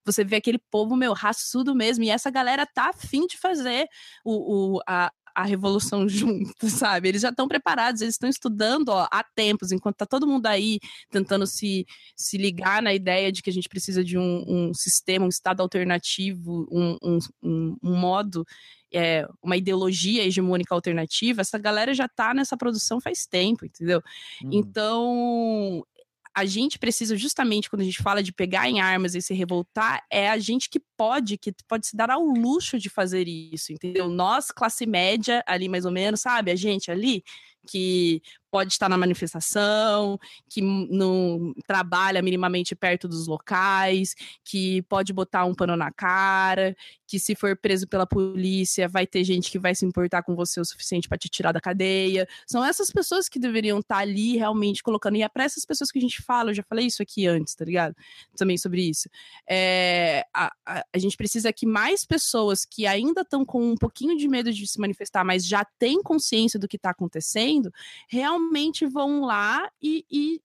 Você 0.05 0.24
vê 0.24 0.36
aquele 0.36 0.58
povo, 0.58 0.96
meu, 0.96 1.12
raçudo 1.12 1.74
mesmo, 1.74 2.05
e 2.05 2.10
essa 2.10 2.30
galera 2.30 2.66
tá 2.66 2.90
afim 2.90 3.26
de 3.26 3.36
fazer 3.36 3.88
o, 4.24 4.76
o, 4.76 4.80
a, 4.86 5.12
a 5.36 5.44
revolução 5.44 6.08
junto, 6.08 6.70
sabe? 6.70 7.08
Eles 7.08 7.20
já 7.20 7.28
estão 7.28 7.47
preparados, 7.47 8.00
eles 8.00 8.15
estão 8.15 8.28
estudando 8.28 8.89
ó, 8.89 9.06
há 9.12 9.23
tempos, 9.23 9.70
enquanto 9.70 9.97
tá 9.97 10.06
todo 10.06 10.26
mundo 10.26 10.47
aí 10.47 10.81
tentando 11.10 11.47
se, 11.47 11.86
se 12.16 12.39
ligar 12.39 12.81
na 12.81 12.94
ideia 12.94 13.31
de 13.31 13.42
que 13.42 13.50
a 13.50 13.52
gente 13.52 13.68
precisa 13.68 14.02
de 14.02 14.16
um, 14.16 14.44
um 14.48 14.74
sistema, 14.74 15.26
um 15.26 15.28
estado 15.28 15.60
alternativo, 15.60 16.66
um, 16.73 16.97
um, 17.02 17.18
um 17.42 17.76
modo 17.82 18.47
é, 18.94 19.28
uma 19.42 19.56
ideologia 19.58 20.24
hegemônica 20.24 20.74
alternativa, 20.74 21.42
essa 21.42 21.58
galera 21.58 21.92
já 21.92 22.08
tá 22.08 22.32
nessa 22.32 22.56
produção 22.56 22.98
faz 22.98 23.26
tempo, 23.26 23.66
entendeu? 23.66 24.00
Hum. 24.42 24.50
Então, 24.52 25.86
a 26.34 26.44
gente 26.47 26.78
precisa 26.78 27.16
justamente 27.16 27.68
quando 27.68 27.82
a 27.82 27.84
gente 27.84 28.02
fala 28.02 28.23
de 28.23 28.32
pegar 28.32 28.68
em 28.68 28.81
armas 28.81 29.15
e 29.15 29.20
se 29.20 29.34
revoltar, 29.34 30.02
é 30.10 30.31
a 30.31 30.39
gente 30.39 30.70
que 30.70 30.81
pode, 30.97 31.36
que 31.39 31.52
pode 31.68 31.86
se 31.86 31.97
dar 31.97 32.10
ao 32.10 32.23
luxo 32.25 32.78
de 32.78 32.89
fazer 32.89 33.28
isso, 33.28 33.73
entendeu? 33.73 34.08
Nós, 34.08 34.50
classe 34.50 34.86
média, 34.86 35.42
ali 35.47 35.68
mais 35.68 35.84
ou 35.84 35.92
menos, 35.92 36.20
sabe? 36.20 36.50
A 36.50 36.57
gente 36.57 36.91
ali 36.91 37.23
que 37.66 38.23
pode 38.57 38.73
estar 38.73 38.89
na 38.89 38.97
manifestação, 38.97 40.18
que 40.49 40.62
não 40.62 41.52
trabalha 41.66 42.23
minimamente 42.23 42.75
perto 42.75 43.07
dos 43.07 43.26
locais, 43.26 44.15
que 44.42 44.81
pode 44.83 45.12
botar 45.12 45.44
um 45.44 45.55
pano 45.55 45.76
na 45.76 45.92
cara, 45.92 46.75
que 47.07 47.18
se 47.18 47.34
for 47.34 47.55
preso 47.55 47.86
pela 47.86 48.07
polícia 48.07 48.89
vai 48.89 49.07
ter 49.07 49.25
gente 49.25 49.50
que 49.50 49.58
vai 49.58 49.75
se 49.75 49.84
importar 49.84 50.23
com 50.23 50.34
você 50.34 50.58
o 50.58 50.65
suficiente 50.65 51.07
para 51.07 51.18
te 51.18 51.28
tirar 51.28 51.52
da 51.52 51.60
cadeia. 51.60 52.26
São 52.47 52.65
essas 52.65 52.91
pessoas 52.91 53.28
que 53.28 53.39
deveriam 53.39 53.81
estar 53.81 53.99
ali 53.99 54.36
realmente 54.36 54.83
colocando. 54.83 55.16
E 55.16 55.23
é 55.23 55.28
para 55.28 55.44
essas 55.44 55.66
pessoas 55.66 55.91
que 55.91 55.99
a 55.99 56.02
gente 56.02 56.23
fala, 56.23 56.50
eu 56.50 56.55
já 56.55 56.62
falei 56.62 56.86
isso 56.86 57.02
aqui 57.02 57.26
antes, 57.26 57.55
tá 57.55 57.65
ligado? 57.65 57.94
Também 58.39 58.57
sobre 58.57 58.89
isso. 58.89 59.10
É, 59.47 60.25
a, 60.33 60.50
a, 60.65 60.84
a 60.92 60.98
gente 60.98 61.16
precisa 61.16 61.52
que 61.52 61.66
mais 61.66 62.05
pessoas 62.05 62.65
que 62.65 62.86
ainda 62.86 63.20
estão 63.20 63.44
com 63.44 63.62
um 63.62 63.76
pouquinho 63.76 64.16
de 64.16 64.28
medo 64.28 64.52
de 64.52 64.66
se 64.66 64.81
manifestar, 64.81 65.24
mas 65.24 65.47
já 65.47 65.65
têm 65.78 66.02
consciência 66.02 66.58
do 66.58 66.68
que 66.68 66.76
está 66.76 66.90
acontecendo, 66.90 67.73
realmente 68.08 68.86
vão 68.86 69.20
lá 69.20 69.70
e, 69.82 70.05
e 70.10 70.40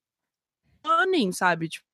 sabe? 1.32 1.70
Tipo, 1.70 1.91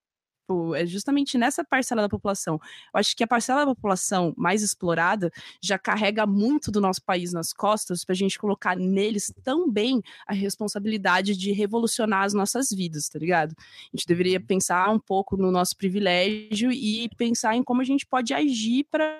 Tipo, 0.47 0.73
é 0.75 0.85
justamente 0.85 1.37
nessa 1.37 1.61
parcela 1.61 2.01
da 2.01 2.07
população. 2.07 2.53
Eu 2.93 2.99
acho 3.01 3.13
que 3.17 3.21
a 3.21 3.27
parcela 3.27 3.65
da 3.65 3.75
população 3.75 4.33
mais 4.37 4.63
explorada 4.63 5.29
já 5.61 5.77
carrega 5.77 6.25
muito 6.25 6.71
do 6.71 6.79
nosso 6.79 7.03
país 7.03 7.33
nas 7.33 7.51
costas 7.51 8.05
para 8.05 8.13
a 8.13 8.15
gente 8.15 8.39
colocar 8.39 8.77
neles 8.77 9.29
também 9.43 10.01
a 10.25 10.33
responsabilidade 10.33 11.35
de 11.35 11.51
revolucionar 11.51 12.23
as 12.23 12.33
nossas 12.33 12.69
vidas, 12.69 13.09
tá 13.09 13.19
ligado? 13.19 13.53
A 13.59 13.97
gente 13.97 14.07
deveria 14.07 14.39
pensar 14.39 14.89
um 14.89 14.99
pouco 14.99 15.35
no 15.35 15.51
nosso 15.51 15.75
privilégio 15.75 16.71
e 16.71 17.09
pensar 17.17 17.57
em 17.57 17.63
como 17.63 17.81
a 17.81 17.85
gente 17.85 18.05
pode 18.05 18.33
agir 18.33 18.85
para 18.85 19.19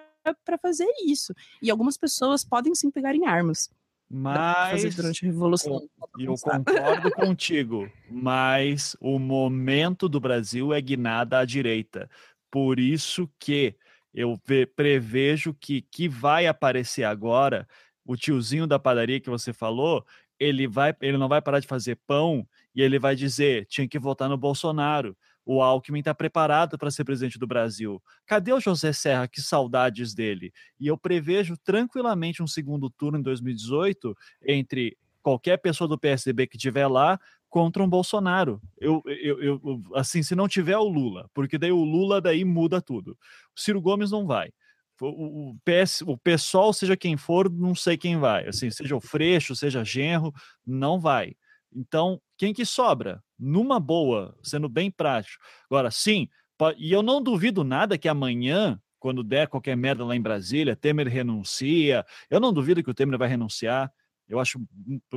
fazer 0.61 0.88
isso. 1.06 1.33
E 1.61 1.69
algumas 1.69 1.97
pessoas 1.97 2.45
podem 2.45 2.73
sim 2.73 2.89
pegar 2.89 3.14
em 3.14 3.25
armas. 3.25 3.69
Mas 4.09 4.95
durante 4.95 5.25
a 5.25 5.27
revolução. 5.27 5.87
Eu 6.17 6.35
concordo 6.35 7.11
contigo, 7.11 7.91
mas 8.09 8.95
o 9.01 9.19
momento 9.19 10.07
do 10.07 10.19
Brasil 10.19 10.73
é 10.73 10.79
guinado 10.79 11.35
à 11.35 11.43
direita. 11.43 12.09
Por 12.49 12.79
isso 12.79 13.29
que 13.37 13.75
eu 14.13 14.39
prevejo 14.75 15.53
que 15.53 15.81
que 15.81 16.07
vai 16.07 16.47
aparecer 16.47 17.03
agora 17.03 17.67
o 18.05 18.15
tiozinho 18.15 18.65
da 18.65 18.79
padaria 18.79 19.19
que 19.19 19.29
você 19.29 19.51
falou, 19.51 20.05
ele 20.39 20.65
vai, 20.67 20.95
ele 21.01 21.17
não 21.17 21.27
vai 21.27 21.41
parar 21.41 21.59
de 21.59 21.67
fazer 21.67 21.99
pão 22.07 22.47
e 22.73 22.81
ele 22.81 22.97
vai 22.97 23.15
dizer 23.15 23.65
tinha 23.65 23.87
que 23.87 23.99
votar 23.99 24.29
no 24.29 24.37
Bolsonaro 24.37 25.15
o 25.48 25.61
Alckmin 25.61 26.00
está 26.00 26.14
preparado 26.14 26.77
para 26.77 26.92
ser 26.92 27.06
presidente 27.06 27.40
do 27.40 27.48
Brasil. 27.48 28.03
Cadê 28.26 28.51
o 28.51 28.59
José 28.59 28.92
Serra? 28.92 29.30
Que 29.30 29.42
saudades 29.42 30.14
dele. 30.14 30.51
E 30.77 30.88
eu 30.88 30.98
prevejo 30.98 31.56
tranquilamente 31.64 32.43
um 32.43 32.48
segundo 32.48 32.90
turno 32.90 33.17
em 33.17 33.22
2018 33.22 34.14
entre 34.45 34.98
qualquer 35.24 35.56
pessoa 35.58 35.88
do 35.88 35.98
PSDB 35.98 36.48
que 36.48 36.58
estiver 36.58 36.85
lá 36.88 37.17
contra 37.50 37.82
um 37.82 37.88
Bolsonaro. 37.88 38.61
Eu, 38.77 39.01
eu, 39.06 39.42
eu, 39.42 39.82
assim, 39.95 40.22
se 40.22 40.35
não 40.35 40.50
tiver 40.50 40.77
o 40.77 40.90
Lula, 40.90 41.30
porque 41.34 41.58
daí 41.58 41.72
o 41.72 41.82
Lula 41.82 42.19
daí 42.19 42.43
muda 42.43 42.82
tudo. 42.82 43.17
O 43.56 43.59
Ciro 43.59 43.82
Gomes 43.82 44.11
não 44.11 44.27
vai. 44.27 44.50
O, 45.00 45.51
o, 45.51 45.58
PS, 45.64 46.01
o 46.01 46.17
pessoal, 46.17 46.74
seja 46.74 46.98
quem 46.98 47.16
for, 47.16 47.50
não 47.50 47.74
sei 47.74 47.98
quem 47.98 48.17
vai. 48.17 48.50
Assim, 48.50 48.69
seja 48.69 48.98
o 48.98 49.01
Freixo, 49.01 49.56
seja 49.56 49.85
Genro, 49.85 50.34
não 50.66 51.00
vai. 51.00 51.35
Então, 51.73 52.21
quem 52.37 52.53
que 52.53 52.65
sobra? 52.65 53.23
Numa 53.37 53.79
boa, 53.79 54.37
sendo 54.41 54.67
bem 54.67 54.89
prático. 54.89 55.43
Agora, 55.69 55.91
sim, 55.91 56.27
e 56.77 56.91
eu 56.91 57.03
não 57.03 57.21
duvido 57.21 57.63
nada 57.63 57.97
que 57.97 58.07
amanhã, 58.07 58.79
quando 58.99 59.23
der 59.23 59.47
qualquer 59.47 59.77
merda 59.77 60.03
lá 60.03 60.15
em 60.15 60.21
Brasília, 60.21 60.75
Temer 60.75 61.07
renuncia. 61.07 62.05
Eu 62.29 62.39
não 62.39 62.51
duvido 62.51 62.83
que 62.83 62.89
o 62.89 62.93
Temer 62.93 63.17
vai 63.17 63.27
renunciar. 63.27 63.91
Eu 64.27 64.39
acho. 64.41 64.59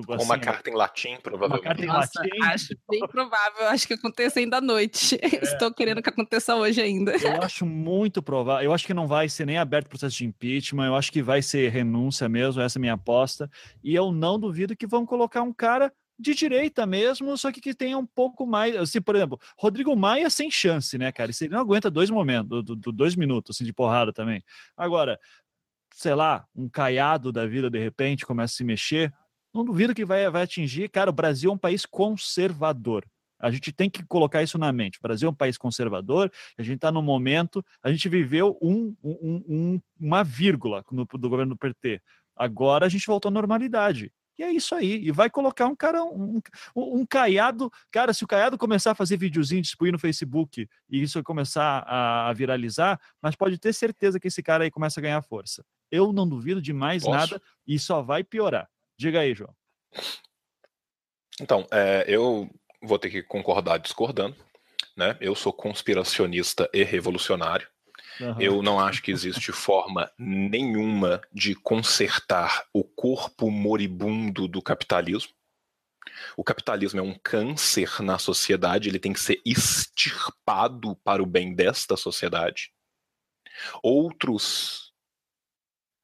Assim, 0.08 0.24
uma 0.24 0.38
carta 0.38 0.70
em 0.70 0.74
latim, 0.74 1.16
provavelmente. 1.20 1.66
Uma 1.66 1.74
carta 1.74 1.84
em 1.84 1.88
Nossa, 1.88 2.20
latim. 2.20 2.42
Acho 2.44 2.76
bem 2.88 3.00
provável. 3.08 3.66
Acho 3.68 3.88
que 3.88 3.94
aconteça 3.94 4.38
ainda 4.38 4.58
à 4.58 4.60
noite. 4.60 5.18
É. 5.30 5.44
Estou 5.44 5.72
querendo 5.72 6.02
que 6.02 6.08
aconteça 6.08 6.54
hoje 6.54 6.80
ainda. 6.80 7.12
Eu 7.16 7.42
acho 7.42 7.66
muito 7.66 8.22
provável. 8.22 8.64
Eu 8.64 8.72
acho 8.72 8.86
que 8.86 8.94
não 8.94 9.06
vai 9.06 9.28
ser 9.28 9.46
nem 9.46 9.58
aberto 9.58 9.86
o 9.86 9.88
processo 9.90 10.16
de 10.16 10.26
impeachment. 10.26 10.86
Eu 10.86 10.94
acho 10.94 11.10
que 11.10 11.22
vai 11.22 11.42
ser 11.42 11.70
renúncia 11.70 12.28
mesmo. 12.28 12.62
Essa 12.62 12.78
é 12.78 12.80
a 12.80 12.82
minha 12.82 12.92
aposta. 12.94 13.50
E 13.82 13.94
eu 13.94 14.12
não 14.12 14.38
duvido 14.38 14.76
que 14.76 14.86
vão 14.86 15.04
colocar 15.04 15.42
um 15.42 15.52
cara 15.52 15.92
de 16.20 16.34
direita 16.34 16.86
mesmo, 16.86 17.36
só 17.36 17.50
que 17.50 17.60
que 17.60 17.74
tenha 17.74 17.96
um 17.96 18.06
pouco 18.06 18.46
mais, 18.46 18.76
assim, 18.76 19.00
por 19.00 19.16
exemplo, 19.16 19.40
Rodrigo 19.58 19.94
Maia 19.96 20.28
sem 20.30 20.50
chance, 20.50 20.96
né, 20.98 21.10
cara? 21.10 21.30
Ele 21.40 21.50
não 21.50 21.60
aguenta 21.60 21.90
dois 21.90 22.10
momentos, 22.10 22.64
do, 22.64 22.76
do, 22.76 22.92
dois 22.92 23.16
minutos 23.16 23.56
assim, 23.56 23.64
de 23.64 23.72
porrada 23.72 24.12
também. 24.12 24.42
Agora, 24.76 25.18
sei 25.94 26.14
lá, 26.14 26.46
um 26.54 26.68
caiado 26.68 27.32
da 27.32 27.46
vida 27.46 27.70
de 27.70 27.78
repente 27.78 28.26
começa 28.26 28.54
a 28.54 28.56
se 28.56 28.64
mexer, 28.64 29.12
não 29.52 29.64
duvido 29.64 29.94
que 29.94 30.04
vai, 30.04 30.28
vai 30.30 30.42
atingir. 30.42 30.88
Cara, 30.88 31.10
o 31.10 31.12
Brasil 31.12 31.50
é 31.50 31.54
um 31.54 31.58
país 31.58 31.84
conservador. 31.84 33.04
A 33.38 33.50
gente 33.50 33.72
tem 33.72 33.88
que 33.88 34.04
colocar 34.04 34.42
isso 34.42 34.58
na 34.58 34.70
mente. 34.70 34.98
O 34.98 35.02
Brasil 35.02 35.26
é 35.26 35.30
um 35.30 35.34
país 35.34 35.56
conservador, 35.56 36.30
a 36.58 36.62
gente 36.62 36.76
está 36.76 36.92
no 36.92 37.02
momento, 37.02 37.64
a 37.82 37.90
gente 37.90 38.08
viveu 38.08 38.58
um, 38.60 38.94
um, 39.02 39.42
um, 39.48 39.80
uma 39.98 40.22
vírgula 40.22 40.84
no, 40.92 41.06
do 41.06 41.28
governo 41.28 41.54
do 41.54 41.58
PT. 41.58 42.02
Agora 42.36 42.86
a 42.86 42.88
gente 42.88 43.06
voltou 43.06 43.30
à 43.30 43.32
normalidade. 43.32 44.12
E 44.40 44.42
é 44.42 44.50
isso 44.50 44.74
aí. 44.74 44.94
E 45.04 45.10
vai 45.10 45.28
colocar 45.28 45.66
um 45.66 45.76
cara, 45.76 46.02
um, 46.02 46.40
um, 46.74 47.00
um 47.00 47.06
caiado. 47.06 47.70
Cara, 47.90 48.14
se 48.14 48.24
o 48.24 48.26
caiado 48.26 48.56
começar 48.56 48.92
a 48.92 48.94
fazer 48.94 49.18
videozinho, 49.18 49.60
distribuir 49.60 49.92
no 49.92 49.98
Facebook 49.98 50.66
e 50.88 51.02
isso 51.02 51.22
começar 51.22 51.84
a, 51.86 52.32
viralizar, 52.32 52.98
mas 53.20 53.36
pode 53.36 53.58
ter 53.58 53.74
certeza 53.74 54.18
que 54.18 54.28
esse 54.28 54.42
cara 54.42 54.64
aí 54.64 54.70
começa 54.70 54.98
a 54.98 55.02
ganhar 55.02 55.20
força. 55.20 55.62
Eu 55.90 56.10
não 56.10 56.26
duvido 56.26 56.62
de 56.62 56.72
mais 56.72 57.02
Posso? 57.02 57.14
nada 57.14 57.42
e 57.66 57.78
só 57.78 58.00
vai 58.00 58.24
piorar. 58.24 58.66
Diga 58.98 59.20
aí, 59.20 59.34
João. 59.34 59.54
Então, 61.38 61.66
é, 61.70 62.06
eu 62.08 62.48
vou 62.82 62.98
ter 62.98 63.10
que 63.10 63.22
concordar 63.22 63.76
discordando. 63.76 64.34
Né? 64.96 65.18
Eu 65.20 65.34
sou 65.34 65.52
conspiracionista 65.52 66.66
e 66.72 66.82
revolucionário. 66.82 67.68
Eu 68.38 68.62
não 68.62 68.78
acho 68.78 69.02
que 69.02 69.10
existe 69.10 69.52
forma 69.52 70.10
nenhuma 70.18 71.20
de 71.32 71.54
consertar 71.54 72.64
o 72.72 72.84
corpo 72.84 73.50
moribundo 73.50 74.46
do 74.46 74.60
capitalismo. 74.60 75.32
O 76.36 76.44
capitalismo 76.44 77.00
é 77.00 77.02
um 77.02 77.18
câncer 77.22 78.02
na 78.02 78.18
sociedade, 78.18 78.88
ele 78.88 78.98
tem 78.98 79.12
que 79.12 79.20
ser 79.20 79.40
extirpado 79.44 80.96
para 80.96 81.22
o 81.22 81.26
bem 81.26 81.54
desta 81.54 81.96
sociedade. 81.96 82.72
Outros 83.82 84.90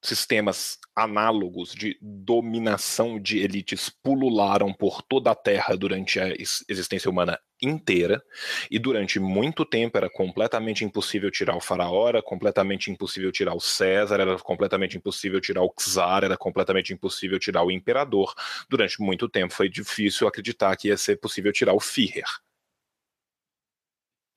sistemas 0.03 0.79
análogos 0.95 1.75
de 1.75 1.99
dominação 2.01 3.21
de 3.21 3.39
elites 3.39 3.89
pulularam 3.89 4.73
por 4.73 5.03
toda 5.03 5.31
a 5.31 5.35
Terra 5.35 5.77
durante 5.77 6.21
a 6.21 6.29
existência 6.69 7.11
humana 7.11 7.39
inteira, 7.61 8.23
e 8.71 8.79
durante 8.79 9.19
muito 9.19 9.65
tempo 9.65 9.97
era 9.97 10.11
completamente 10.11 10.85
impossível 10.85 11.31
tirar 11.31 11.57
o 11.57 11.61
faraó, 11.61 12.09
era 12.09 12.23
completamente 12.23 12.91
impossível 12.91 13.33
tirar 13.33 13.55
o 13.55 13.61
César, 13.61 14.21
era 14.21 14.39
completamente 14.39 14.97
impossível 14.97 15.41
tirar 15.41 15.63
o 15.63 15.73
czar, 15.75 16.25
era 16.25 16.37
completamente 16.37 16.93
impossível 16.93 17.39
tirar 17.39 17.63
o 17.63 17.71
imperador. 17.71 18.35
Durante 18.69 19.01
muito 19.01 19.29
tempo 19.29 19.53
foi 19.53 19.69
difícil 19.69 20.29
acreditar 20.29 20.77
que 20.77 20.89
ia 20.89 20.97
ser 20.97 21.17
possível 21.17 21.53
tirar 21.53 21.75
o 21.75 21.81
Führer. 21.81 22.29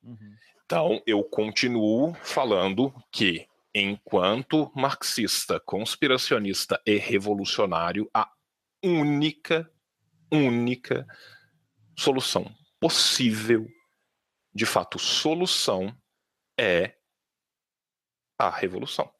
Uhum. 0.02 0.36
Então, 0.64 1.02
eu 1.06 1.22
continuo 1.24 2.14
falando 2.22 2.94
que 3.10 3.46
enquanto 3.74 4.70
marxista, 4.74 5.60
conspiracionista 5.60 6.80
e 6.86 6.96
revolucionário, 6.96 8.08
a 8.14 8.30
única, 8.82 9.70
única 10.32 11.06
solução 11.96 12.50
possível, 12.80 13.66
de 14.52 14.66
fato, 14.66 14.98
solução 14.98 15.94
é 16.58 16.94
a 18.38 18.50
revolução. 18.50 19.12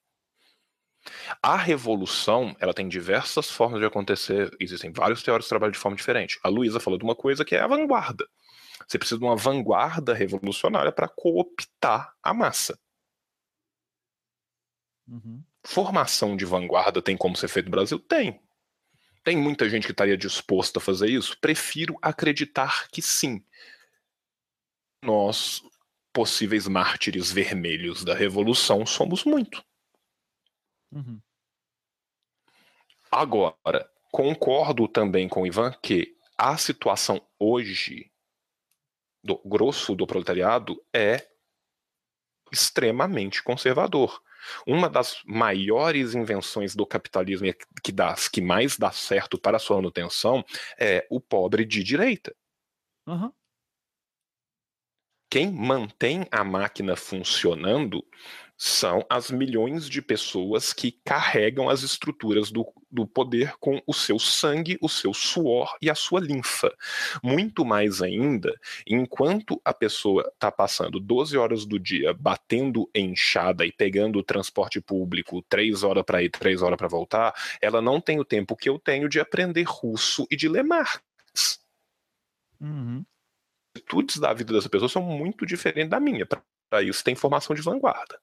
A 1.43 1.57
revolução, 1.57 2.55
ela 2.59 2.75
tem 2.75 2.89
diversas 2.89 3.51
formas 3.51 3.81
de 3.81 3.87
acontecer, 3.87 4.51
existem 4.59 4.93
vários 4.93 5.23
teóricos 5.23 5.47
que 5.47 5.51
trabalham 5.51 5.73
de 5.73 5.79
forma 5.79 5.97
diferente. 5.97 6.39
A 6.43 6.49
Luísa 6.49 6.81
falou 6.81 6.99
de 6.99 7.05
uma 7.05 7.15
coisa 7.15 7.45
que 7.45 7.55
é 7.55 7.61
a 7.61 7.67
vanguarda. 7.67 8.27
Você 8.87 8.99
precisa 8.99 9.19
de 9.19 9.25
uma 9.25 9.37
vanguarda 9.37 10.13
revolucionária 10.13 10.91
para 10.91 11.09
cooptar 11.09 12.15
a 12.23 12.35
massa. 12.35 12.79
Uhum. 15.07 15.43
Formação 15.65 16.37
de 16.37 16.45
vanguarda 16.45 17.03
tem 17.03 17.17
como 17.17 17.37
ser 17.37 17.49
feito 17.49 17.67
no 17.67 17.73
Brasil? 17.73 17.99
Tem. 17.99 18.41
Tem 19.23 19.37
muita 19.37 19.69
gente 19.69 19.87
que 19.87 19.93
estaria 19.93 20.17
disposta 20.17 20.79
a 20.79 20.83
fazer 20.83 21.11
isso? 21.11 21.39
Prefiro 21.41 21.97
acreditar 22.01 22.89
que 22.89 23.03
sim. 23.03 23.45
Nós, 25.03 25.63
possíveis 26.13 26.67
mártires 26.67 27.31
vermelhos 27.31 28.05
da 28.05 28.15
revolução, 28.15 28.87
somos 28.87 29.25
muito. 29.25 29.65
Uhum. 30.93 31.21
Agora, 33.11 33.91
concordo 34.11 34.89
também 34.89 35.29
com 35.29 35.43
o 35.43 35.47
Ivan 35.47 35.73
que 35.83 36.17
a 36.39 36.57
situação 36.57 37.21
hoje 37.39 38.11
do 39.23 39.37
grosso 39.45 39.95
do 39.95 40.07
proletariado 40.07 40.83
é 40.95 41.29
extremamente 42.53 43.43
conservador. 43.43 44.23
Uma 44.67 44.89
das 44.89 45.21
maiores 45.25 46.15
invenções 46.15 46.75
do 46.75 46.87
capitalismo 46.87 47.47
e 47.47 47.57
que 47.83 47.93
das 47.93 48.29
que 48.29 48.41
mais 48.41 48.77
dá 48.77 48.91
certo 48.91 49.39
para 49.39 49.59
sua 49.59 49.77
manutenção 49.77 50.45
é 50.79 51.07
o 51.11 51.21
pobre 51.21 51.65
de 51.65 51.83
direita. 51.83 52.35
Uhum. 53.07 53.33
Quem 55.31 55.53
mantém 55.53 56.27
a 56.31 56.43
máquina 56.43 56.97
funcionando 56.97 58.05
são 58.63 59.03
as 59.09 59.31
milhões 59.31 59.89
de 59.89 60.03
pessoas 60.03 60.75
que 60.75 60.93
carregam 61.03 61.71
as 61.71 61.83
estruturas 61.83 62.53
do, 62.53 62.71
do 62.91 63.07
poder 63.07 63.55
com 63.59 63.81
o 63.87 63.95
seu 63.95 64.19
sangue, 64.19 64.77
o 64.83 64.89
seu 64.89 65.15
suor 65.15 65.79
e 65.81 65.89
a 65.89 65.95
sua 65.95 66.21
linfa. 66.21 66.71
Muito 67.23 67.65
mais 67.65 68.03
ainda, 68.03 68.55
enquanto 68.87 69.59
a 69.65 69.73
pessoa 69.73 70.31
está 70.35 70.53
passando 70.53 71.01
12 71.01 71.39
horas 71.39 71.65
do 71.65 71.79
dia 71.79 72.13
batendo 72.13 72.87
enxada 72.95 73.65
e 73.65 73.73
pegando 73.73 74.19
o 74.19 74.23
transporte 74.23 74.79
público, 74.79 75.41
três 75.49 75.83
horas 75.83 76.05
para 76.05 76.23
ir, 76.23 76.29
três 76.29 76.61
horas 76.61 76.77
para 76.77 76.87
voltar, 76.87 77.33
ela 77.63 77.81
não 77.81 77.99
tem 77.99 78.21
o 78.21 78.27
tempo 78.27 78.55
que 78.55 78.69
eu 78.69 78.79
tenho 78.79 79.09
de 79.09 79.19
aprender 79.19 79.65
russo 79.67 80.27
e 80.31 80.37
de 80.37 80.51
ler 80.51 80.65
Marx. 80.65 81.01
Uhum 82.61 83.03
vicissitudes 83.73 84.19
da 84.19 84.35
vida 84.35 84.53
dessa 84.53 84.69
pessoa 84.69 84.89
são 84.89 85.01
muito 85.01 85.47
diferentes 85.47 85.89
da 85.89 86.01
minha. 86.01 86.27
Para 86.27 86.83
isso 86.83 87.03
tem 87.03 87.15
formação 87.15 87.55
de 87.55 87.63
vanguarda. 87.63 88.21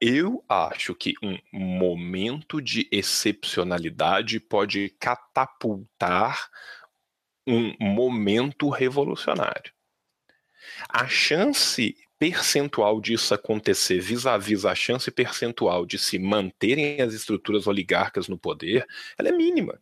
Eu 0.00 0.44
acho 0.48 0.94
que 0.94 1.14
um 1.22 1.38
momento 1.52 2.60
de 2.60 2.88
excepcionalidade 2.90 4.40
pode 4.40 4.90
catapultar 5.00 6.48
um 7.46 7.74
momento 7.80 8.68
revolucionário. 8.68 9.72
A 10.88 11.08
chance 11.08 11.96
percentual 12.18 13.00
disso 13.00 13.32
acontecer 13.32 14.00
vis-à-vis 14.00 14.62
-vis 14.62 14.70
a 14.70 14.74
chance 14.74 15.10
percentual 15.10 15.86
de 15.86 15.98
se 15.98 16.18
manterem 16.18 17.00
as 17.00 17.14
estruturas 17.14 17.66
oligárquicas 17.66 18.28
no 18.28 18.38
poder, 18.38 18.86
ela 19.16 19.28
é 19.28 19.32
mínima. 19.32 19.80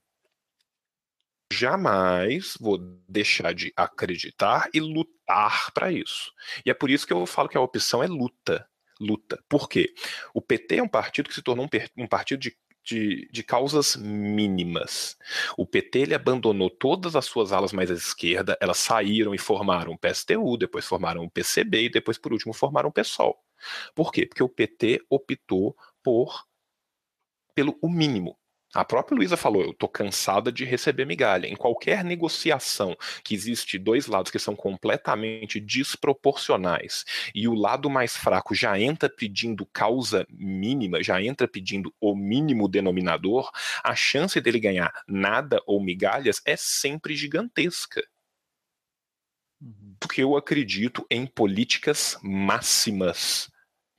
Jamais 1.52 2.56
vou 2.60 2.78
deixar 3.08 3.54
de 3.54 3.72
acreditar 3.76 4.68
e 4.74 4.80
lutar 4.80 5.72
para 5.72 5.90
isso. 5.92 6.32
E 6.64 6.70
é 6.70 6.74
por 6.74 6.90
isso 6.90 7.06
que 7.06 7.12
eu 7.12 7.24
falo 7.24 7.48
que 7.48 7.56
a 7.56 7.60
opção 7.60 8.02
é 8.02 8.06
luta 8.06 8.68
luta. 9.00 9.42
Por 9.48 9.68
quê? 9.68 9.92
O 10.34 10.40
PT 10.40 10.76
é 10.76 10.82
um 10.82 10.88
partido 10.88 11.28
que 11.28 11.34
se 11.34 11.42
tornou 11.42 11.66
um, 11.66 12.02
um 12.02 12.06
partido 12.06 12.40
de 12.40 12.56
de, 12.86 13.28
de, 13.32 13.42
causas 13.42 13.96
mínimas. 13.96 15.18
O 15.56 15.66
PT 15.66 15.98
ele 15.98 16.14
abandonou 16.14 16.70
todas 16.70 17.16
as 17.16 17.24
suas 17.24 17.52
alas 17.52 17.72
mais 17.72 17.90
à 17.90 17.94
esquerda, 17.94 18.56
elas 18.60 18.78
saíram 18.78 19.34
e 19.34 19.38
formaram 19.38 19.92
o 19.92 19.98
PSTU, 19.98 20.56
depois 20.56 20.86
formaram 20.86 21.24
o 21.24 21.30
PCB 21.30 21.86
e 21.86 21.90
depois, 21.90 22.16
por 22.16 22.32
último, 22.32 22.54
formaram 22.54 22.88
o 22.88 22.92
PSOL. 22.92 23.36
Por 23.92 24.12
quê? 24.12 24.24
Porque 24.24 24.42
o 24.42 24.48
PT 24.48 25.04
optou 25.10 25.76
por 26.02 26.46
pelo 27.54 27.76
o 27.82 27.88
mínimo. 27.88 28.38
A 28.76 28.84
própria 28.84 29.16
Luísa 29.16 29.38
falou: 29.38 29.62
eu 29.62 29.70
estou 29.70 29.88
cansada 29.88 30.52
de 30.52 30.62
receber 30.62 31.06
migalha. 31.06 31.46
Em 31.46 31.56
qualquer 31.56 32.04
negociação 32.04 32.94
que 33.24 33.34
existe 33.34 33.78
dois 33.78 34.06
lados 34.06 34.30
que 34.30 34.38
são 34.38 34.54
completamente 34.54 35.58
desproporcionais 35.58 37.06
e 37.34 37.48
o 37.48 37.54
lado 37.54 37.88
mais 37.88 38.14
fraco 38.14 38.54
já 38.54 38.78
entra 38.78 39.08
pedindo 39.08 39.64
causa 39.64 40.26
mínima, 40.28 41.02
já 41.02 41.22
entra 41.22 41.48
pedindo 41.48 41.90
o 41.98 42.14
mínimo 42.14 42.68
denominador, 42.68 43.50
a 43.82 43.94
chance 43.94 44.38
dele 44.42 44.60
ganhar 44.60 44.92
nada 45.08 45.62
ou 45.66 45.82
migalhas 45.82 46.42
é 46.44 46.54
sempre 46.54 47.16
gigantesca. 47.16 48.06
Uhum. 49.58 49.96
Porque 49.98 50.22
eu 50.22 50.36
acredito 50.36 51.06
em 51.10 51.26
políticas 51.26 52.18
máximas 52.22 53.50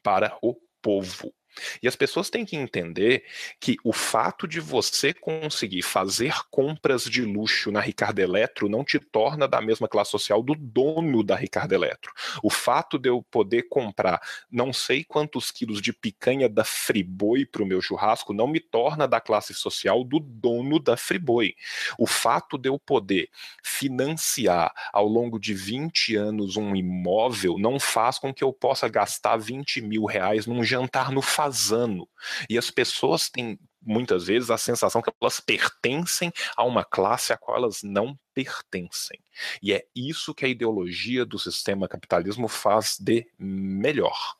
para 0.03 0.37
o 0.39 0.55
povo. 0.83 1.33
E 1.81 1.87
as 1.87 1.95
pessoas 1.95 2.29
têm 2.29 2.45
que 2.45 2.55
entender 2.55 3.23
que 3.59 3.77
o 3.83 3.93
fato 3.93 4.47
de 4.47 4.59
você 4.59 5.13
conseguir 5.13 5.81
fazer 5.81 6.33
compras 6.49 7.03
de 7.03 7.23
luxo 7.23 7.71
na 7.71 7.79
Ricardo 7.79 8.19
Eletro 8.19 8.69
não 8.69 8.83
te 8.83 8.99
torna 8.99 9.47
da 9.47 9.61
mesma 9.61 9.87
classe 9.87 10.11
social 10.11 10.41
do 10.41 10.55
dono 10.55 11.23
da 11.23 11.35
Ricardo 11.35 11.73
Eletro. 11.73 12.11
O 12.43 12.49
fato 12.49 12.97
de 12.97 13.09
eu 13.09 13.23
poder 13.29 13.63
comprar 13.69 14.21
não 14.51 14.71
sei 14.71 15.03
quantos 15.03 15.51
quilos 15.51 15.81
de 15.81 15.93
picanha 15.93 16.49
da 16.49 16.63
Friboi 16.63 17.45
para 17.45 17.63
o 17.63 17.65
meu 17.65 17.81
churrasco 17.81 18.33
não 18.33 18.47
me 18.47 18.59
torna 18.59 19.07
da 19.07 19.19
classe 19.19 19.53
social 19.53 20.03
do 20.03 20.19
dono 20.19 20.79
da 20.79 20.97
Friboi. 20.97 21.55
O 21.97 22.05
fato 22.05 22.57
de 22.57 22.69
eu 22.69 22.79
poder 22.79 23.29
financiar 23.63 24.71
ao 24.91 25.07
longo 25.07 25.39
de 25.39 25.53
20 25.53 26.15
anos 26.15 26.57
um 26.57 26.75
imóvel 26.75 27.57
não 27.57 27.79
faz 27.79 28.19
com 28.19 28.33
que 28.33 28.43
eu 28.43 28.53
possa 28.53 28.87
gastar 28.87 29.37
20 29.37 29.81
mil 29.81 30.05
reais 30.05 30.45
num 30.45 30.63
jantar 30.63 31.11
no 31.11 31.21
fazano. 31.47 32.07
E 32.49 32.57
as 32.57 32.69
pessoas 32.69 33.29
têm 33.29 33.57
muitas 33.81 34.25
vezes 34.27 34.51
a 34.51 34.57
sensação 34.57 35.01
que 35.01 35.09
elas 35.21 35.39
pertencem 35.39 36.31
a 36.55 36.63
uma 36.63 36.83
classe 36.83 37.31
a 37.31 37.37
qual 37.37 37.57
elas 37.57 37.81
não 37.83 38.17
pertencem. 38.33 39.19
E 39.61 39.73
é 39.73 39.85
isso 39.95 40.35
que 40.35 40.45
a 40.45 40.49
ideologia 40.49 41.25
do 41.25 41.39
sistema 41.39 41.87
capitalismo 41.87 42.47
faz 42.47 42.97
de 42.99 43.25
melhor. 43.39 44.35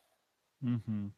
Uhum. 0.62 1.12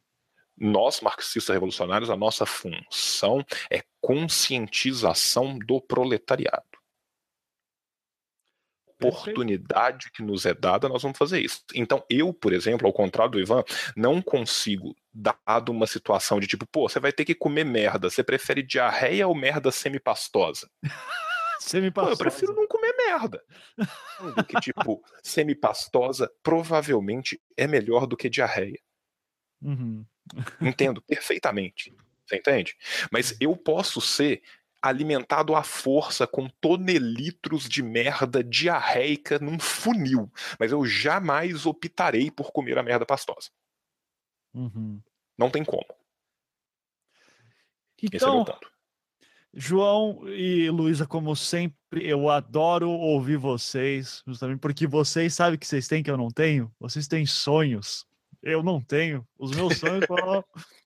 Nós, 0.55 0.99
marxistas 0.99 1.53
revolucionários, 1.53 2.09
a 2.09 2.17
nossa 2.17 2.45
função 2.45 3.43
é 3.71 3.81
conscientização 4.01 5.57
do 5.57 5.81
proletariado 5.81 6.68
oportunidade 9.07 10.11
que 10.11 10.21
nos 10.21 10.45
é 10.45 10.53
dada, 10.53 10.89
nós 10.89 11.01
vamos 11.01 11.17
fazer 11.17 11.39
isso. 11.39 11.63
Então, 11.73 12.03
eu, 12.09 12.33
por 12.33 12.53
exemplo, 12.53 12.87
ao 12.87 12.93
contrário 12.93 13.31
do 13.31 13.39
Ivan, 13.39 13.63
não 13.95 14.21
consigo, 14.21 14.95
dado 15.13 15.71
uma 15.71 15.87
situação 15.87 16.39
de 16.39 16.47
tipo, 16.47 16.65
pô, 16.67 16.87
você 16.87 16.99
vai 16.99 17.11
ter 17.11 17.25
que 17.25 17.35
comer 17.35 17.63
merda, 17.63 18.09
você 18.09 18.23
prefere 18.23 18.61
diarreia 18.61 19.27
ou 19.27 19.35
merda 19.35 19.71
semipastosa? 19.71 20.69
semipastosa. 21.59 22.17
Pô, 22.17 22.23
eu 22.23 22.31
prefiro 22.31 22.53
não 22.53 22.67
comer 22.67 22.93
merda. 22.95 23.43
do 24.35 24.43
que, 24.43 24.59
tipo, 24.59 25.03
semipastosa 25.21 26.31
provavelmente 26.41 27.41
é 27.57 27.67
melhor 27.67 28.05
do 28.07 28.17
que 28.17 28.29
diarreia. 28.29 28.79
Uhum. 29.61 30.05
Entendo 30.61 31.01
perfeitamente. 31.01 31.93
Você 32.29 32.37
entende? 32.37 32.77
Mas 33.11 33.35
eu 33.41 33.55
posso 33.55 33.99
ser 33.99 34.41
alimentado 34.81 35.55
à 35.55 35.63
força 35.63 36.25
com 36.25 36.49
tonelitros 36.61 37.67
de 37.67 37.83
merda 37.83 38.43
diarreica 38.43 39.39
num 39.39 39.59
funil. 39.59 40.31
Mas 40.59 40.71
eu 40.71 40.85
jamais 40.85 41.65
optarei 41.65 42.31
por 42.31 42.51
comer 42.51 42.77
a 42.77 42.83
merda 42.83 43.05
pastosa. 43.05 43.49
Uhum. 44.53 45.01
Não 45.37 45.49
tem 45.49 45.63
como. 45.63 45.85
É 48.01 48.05
então, 48.13 48.45
é 48.47 48.69
João 49.53 50.27
e 50.27 50.69
Luísa, 50.69 51.07
como 51.07 51.35
sempre, 51.35 52.07
eu 52.07 52.29
adoro 52.29 52.89
ouvir 52.89 53.37
vocês, 53.37 54.23
justamente 54.25 54.59
porque 54.59 54.85
vocês 54.85 55.33
sabem 55.33 55.57
que 55.57 55.65
vocês 55.65 55.87
têm 55.87 56.03
que 56.03 56.11
eu 56.11 56.17
não 56.17 56.29
tenho. 56.29 56.71
Vocês 56.79 57.07
têm 57.07 57.25
sonhos. 57.25 58.05
Eu 58.41 58.63
não 58.63 58.81
tenho. 58.81 59.25
Os 59.37 59.51
meus 59.51 59.77
sonhos 59.77 60.05
foram 60.05 60.43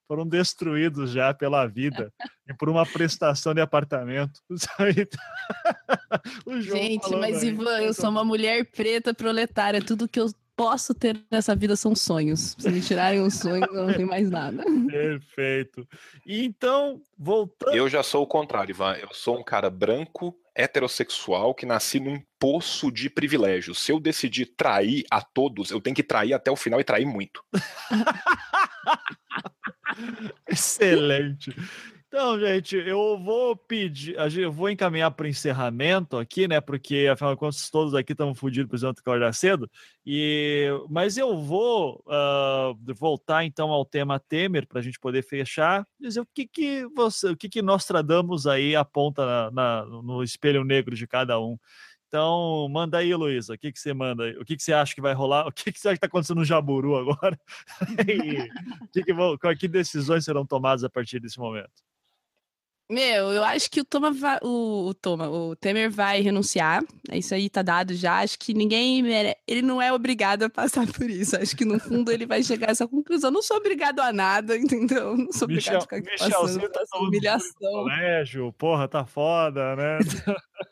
foram 0.08 0.28
destruídos 0.28 1.12
já 1.12 1.34
pela 1.34 1.66
vida 1.66 2.14
e 2.48 2.54
por 2.54 2.70
uma 2.70 2.86
prestação 2.86 3.54
de 3.54 3.62
apartamento. 3.62 4.40
Gente, 6.60 7.16
mas 7.16 7.42
aí, 7.42 7.50
Ivan, 7.50 7.80
eu 7.80 7.94
sou 7.94 8.10
uma 8.10 8.24
mulher 8.24 8.66
preta 8.66 9.14
proletária. 9.14 9.82
Tudo 9.82 10.08
que 10.08 10.20
eu 10.20 10.30
posso 10.56 10.94
ter 10.94 11.20
nessa 11.32 11.56
vida 11.56 11.76
são 11.76 11.96
sonhos. 11.96 12.56
Se 12.60 12.70
me 12.70 12.82
tirarem 12.82 13.22
os 13.22 13.36
sonhos, 13.36 13.68
eu 13.74 13.88
não 13.88 13.94
tenho 13.94 14.08
mais 14.08 14.30
nada. 14.30 14.64
Perfeito. 14.88 15.88
E 16.26 16.46
então, 16.46 17.02
voltando. 17.18 17.76
Eu 17.76 17.90
já 17.90 18.04
sou 18.04 18.24
o 18.24 18.28
contrário, 18.28 18.72
Ivan. 18.72 18.94
Eu 18.94 19.10
sou 19.14 19.40
um 19.40 19.44
cara 19.44 19.70
branco, 19.70 20.36
heterossexual, 20.56 21.54
que 21.54 21.66
nasci 21.66 22.00
num 22.00 22.22
poço 22.40 22.92
de 22.92 23.10
privilégios. 23.10 23.80
Se 23.80 23.92
eu 23.92 24.00
decidir 24.00 24.54
trair 24.58 25.04
a 25.10 25.22
todos, 25.22 25.72
eu 25.72 25.82
tenho 25.82 25.96
que 25.96 26.04
trair 26.04 26.34
até 26.34 26.52
o 26.52 26.56
final 26.56 26.80
e 26.80 26.84
trair 26.84 27.06
muito. 27.06 27.44
Excelente. 30.48 31.56
Então, 32.16 32.40
gente, 32.40 32.76
eu 32.76 33.18
vou 33.18 33.56
pedir, 33.56 34.16
eu 34.38 34.52
vou 34.52 34.70
encaminhar 34.70 35.10
para 35.10 35.24
o 35.24 35.28
encerramento 35.28 36.16
aqui, 36.16 36.48
né? 36.48 36.62
Porque 36.62 37.08
afinal 37.12 37.34
de 37.34 37.40
contas 37.40 37.72
todos 37.72 37.96
aqui 37.96 38.12
estamos 38.12 38.38
fodidos, 38.38 38.70
precisamos 38.70 39.00
acordar 39.00 39.34
cedo. 39.34 39.68
E, 40.06 40.68
mas 40.92 41.18
eu 41.18 41.36
vou 41.36 42.04
uh, 42.06 42.94
voltar 42.94 43.46
então 43.46 43.72
ao 43.72 43.84
tema 43.84 44.20
Temer 44.20 44.68
para 44.68 44.78
a 44.78 44.84
gente 44.84 45.00
poder 45.00 45.24
fechar, 45.24 45.88
dizer 46.00 46.20
o 46.20 46.28
que 46.32 46.46
que 46.46 46.86
você, 46.96 47.30
o 47.30 47.36
que 47.36 47.50
que 47.50 47.64
Nostradamus 47.64 48.46
aí 48.46 48.76
aponta 48.76 49.26
na, 49.26 49.52
na, 49.52 49.86
no 49.86 50.22
espelho 50.22 50.64
negro 50.64 50.96
de 50.96 51.08
cada 51.08 51.40
um. 51.40 51.58
Então, 52.08 52.70
manda 52.70 53.00
aí, 53.00 53.12
Luísa, 53.16 53.56
o 53.56 53.58
que, 53.58 53.72
que 53.72 53.80
você 53.80 53.92
manda? 53.92 54.40
O 54.40 54.46
que, 54.46 54.56
que 54.56 54.62
você 54.62 54.72
acha 54.72 54.94
que 54.94 55.02
vai 55.02 55.16
rolar? 55.16 55.48
O 55.48 55.52
que, 55.52 55.72
que 55.72 55.80
você 55.80 55.88
acha 55.88 55.96
que 55.96 56.06
está 56.06 56.06
acontecendo 56.06 56.38
no 56.38 56.46
Jaburu 56.46 56.96
agora? 56.96 57.40
e 58.08 58.48
que, 58.94 59.04
que, 59.04 59.56
que 59.56 59.68
decisões 59.68 60.24
serão 60.24 60.46
tomadas 60.46 60.84
a 60.84 60.90
partir 60.92 61.20
desse 61.20 61.40
momento? 61.40 61.72
Meu, 62.90 63.32
eu 63.32 63.44
acho 63.44 63.72
que 63.72 63.80
o 63.80 63.86
Toma 63.86 64.12
vai, 64.12 64.38
o, 64.44 64.88
o, 64.90 64.94
Toma, 64.94 65.30
o 65.30 65.56
Temer 65.56 65.90
vai 65.90 66.22
renunciar. 66.22 66.84
Isso 67.12 67.34
aí 67.34 67.50
tá 67.50 67.62
dado 67.62 67.96
já. 67.96 68.20
Acho 68.20 68.38
que 68.38 68.54
ninguém 68.54 69.02
mere... 69.02 69.36
ele 69.48 69.62
não 69.62 69.82
é 69.82 69.92
obrigado 69.92 70.44
a 70.44 70.50
passar 70.50 70.86
por 70.92 71.10
isso. 71.10 71.36
Acho 71.38 71.56
que 71.56 71.66
no 71.66 71.80
fundo 71.80 72.12
ele 72.12 72.26
vai 72.26 72.44
chegar 72.44 72.68
a 72.68 72.72
essa 72.72 72.88
conclusão. 72.88 73.32
Não 73.32 73.42
sou 73.42 73.58
obrigado 73.58 74.00
a 74.00 74.12
nada, 74.12 74.56
entendeu? 74.58 75.16
Não 75.18 75.32
sou 75.32 75.46
obrigado 75.46 75.56
Michel, 75.56 75.78
a 75.78 75.82
ficar 75.82 75.98
aqui 75.98 76.10
passando 76.18 76.70
tá 76.70 76.82
essa 76.82 76.98
humilhação. 76.98 77.72
Colégio, 77.72 78.54
porra, 78.54 78.88
tá 78.88 79.06
foda, 79.06 79.76
né? 79.76 80.00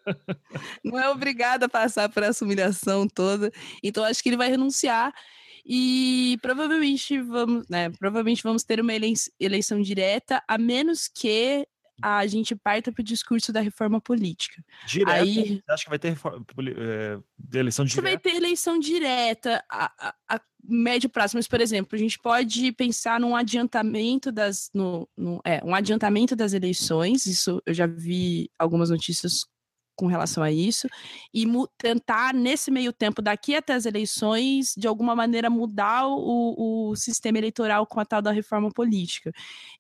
não 0.83 0.99
é 0.99 1.09
obrigado 1.09 1.63
a 1.63 1.69
passar 1.69 2.09
por 2.09 2.23
essa 2.23 2.43
humilhação 2.43 3.07
toda. 3.07 3.51
Então 3.81 4.03
acho 4.03 4.21
que 4.21 4.29
ele 4.29 4.37
vai 4.37 4.49
renunciar 4.49 5.13
e 5.65 6.37
provavelmente 6.41 7.19
vamos, 7.21 7.67
né, 7.69 7.89
provavelmente 7.91 8.43
vamos 8.43 8.63
ter 8.63 8.79
uma 8.79 8.93
eleição 9.39 9.81
direta, 9.81 10.43
a 10.47 10.57
menos 10.57 11.07
que 11.07 11.67
a 12.01 12.25
gente 12.27 12.55
parta 12.55 12.91
para 12.91 13.01
o 13.01 13.05
discurso 13.05 13.51
da 13.53 13.61
reforma 13.61 13.99
política. 14.01 14.63
Direta? 14.85 15.11
Aí, 15.11 15.61
acha 15.69 15.83
que 15.83 15.89
vai 15.89 15.99
ter 15.99 16.09
reforma, 16.09 16.45
é, 16.77 17.19
eleição 17.57 17.85
direta? 17.85 18.01
Você 18.01 18.15
vai 18.15 18.17
ter 18.17 18.35
eleição 18.35 18.79
direta 18.79 19.63
a, 19.69 19.91
a, 19.97 20.15
a, 20.29 20.41
médio 20.63 21.09
prazo, 21.09 21.37
mas, 21.37 21.47
por 21.47 21.59
exemplo, 21.59 21.95
a 21.95 21.99
gente 21.99 22.19
pode 22.19 22.71
pensar 22.73 23.19
num 23.19 23.35
adiantamento 23.35 24.31
das, 24.31 24.69
no, 24.73 25.07
no, 25.17 25.41
é, 25.43 25.63
um 25.63 25.73
adiantamento 25.73 26.35
das 26.35 26.53
eleições, 26.53 27.25
isso 27.25 27.61
eu 27.65 27.73
já 27.73 27.87
vi 27.87 28.49
algumas 28.59 28.89
notícias 28.89 29.45
com 30.01 30.07
relação 30.07 30.41
a 30.41 30.51
isso 30.51 30.87
e 31.31 31.45
tentar, 31.77 32.33
nesse 32.33 32.71
meio 32.71 32.91
tempo, 32.91 33.21
daqui 33.21 33.53
até 33.53 33.75
as 33.75 33.85
eleições, 33.85 34.73
de 34.75 34.87
alguma 34.87 35.15
maneira 35.15 35.47
mudar 35.47 36.07
o, 36.07 36.89
o 36.89 36.95
sistema 36.95 37.37
eleitoral 37.37 37.85
com 37.85 37.99
a 37.99 38.05
tal 38.05 38.19
da 38.19 38.31
reforma 38.31 38.71
política. 38.71 39.31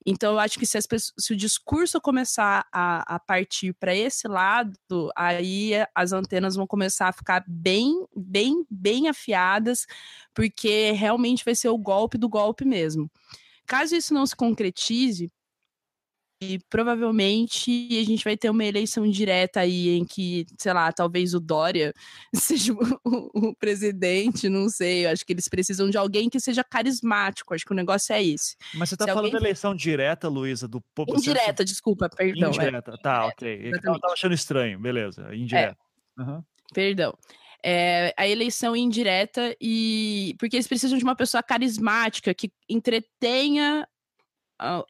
Então, 0.05 0.33
eu 0.33 0.39
acho 0.39 0.59
que 0.59 0.65
se, 0.67 0.77
as 0.77 0.85
pessoas, 0.85 1.11
se 1.17 1.33
o 1.33 1.35
discurso 1.35 1.99
começar 1.99 2.67
a, 2.71 3.15
a 3.15 3.19
partir 3.19 3.73
para 3.73 3.95
esse 3.95 4.27
lado, 4.27 4.77
aí 5.15 5.71
as 5.95 6.13
antenas 6.13 6.55
vão 6.55 6.67
começar 6.67 7.07
a 7.07 7.13
ficar 7.13 7.43
bem, 7.47 8.05
bem, 8.15 8.63
bem 8.69 9.09
afiadas, 9.09 9.87
porque 10.35 10.91
realmente 10.91 11.43
vai 11.43 11.55
ser 11.55 11.69
o 11.69 11.79
golpe 11.79 12.15
do 12.15 12.29
golpe 12.29 12.63
mesmo. 12.63 13.09
Caso 13.65 13.95
isso 13.95 14.13
não 14.13 14.27
se 14.27 14.35
concretize, 14.35 15.31
e 16.41 16.57
provavelmente 16.69 17.87
a 17.91 18.03
gente 18.03 18.23
vai 18.23 18.35
ter 18.35 18.49
uma 18.49 18.65
eleição 18.65 19.07
direta 19.07 19.59
aí 19.59 19.89
em 19.89 20.03
que, 20.03 20.47
sei 20.57 20.73
lá, 20.73 20.91
talvez 20.91 21.35
o 21.35 21.39
Dória 21.39 21.93
seja 22.33 22.73
o, 22.73 23.49
o, 23.49 23.55
presidente, 23.55 24.49
não 24.49 24.67
sei. 24.67 25.05
Eu 25.05 25.11
acho 25.11 25.23
que 25.23 25.33
eles 25.33 25.47
precisam 25.47 25.87
de 25.89 25.99
alguém 25.99 26.29
que 26.29 26.39
seja 26.39 26.63
carismático. 26.63 27.53
Acho 27.53 27.63
que 27.63 27.71
o 27.71 27.75
negócio 27.75 28.13
é 28.13 28.23
esse. 28.23 28.55
Mas 28.73 28.89
você 28.89 28.95
está 28.95 29.05
falando 29.05 29.25
alguém... 29.25 29.33
da 29.33 29.37
eleição 29.37 29.75
direta, 29.75 30.27
Luísa, 30.27 30.67
do 30.67 30.81
povo. 30.95 31.15
Indireta, 31.15 31.63
desculpa, 31.63 32.09
perdão. 32.09 32.49
É. 32.49 32.55
Indireta, 32.55 32.91
é. 32.91 32.97
tá, 32.97 33.27
ok. 33.27 33.71
Eu 33.71 33.79
tava 33.79 34.13
achando 34.13 34.33
estranho, 34.33 34.79
beleza. 34.79 35.35
Indireta. 35.35 35.77
É. 36.17 36.21
Uhum. 36.21 36.43
Perdão. 36.73 37.13
É, 37.63 38.11
a 38.17 38.27
eleição 38.27 38.75
indireta 38.75 39.55
e 39.61 40.35
porque 40.39 40.55
eles 40.55 40.67
precisam 40.67 40.97
de 40.97 41.03
uma 41.03 41.15
pessoa 41.15 41.43
carismática 41.43 42.33
que 42.33 42.51
entretenha 42.67 43.87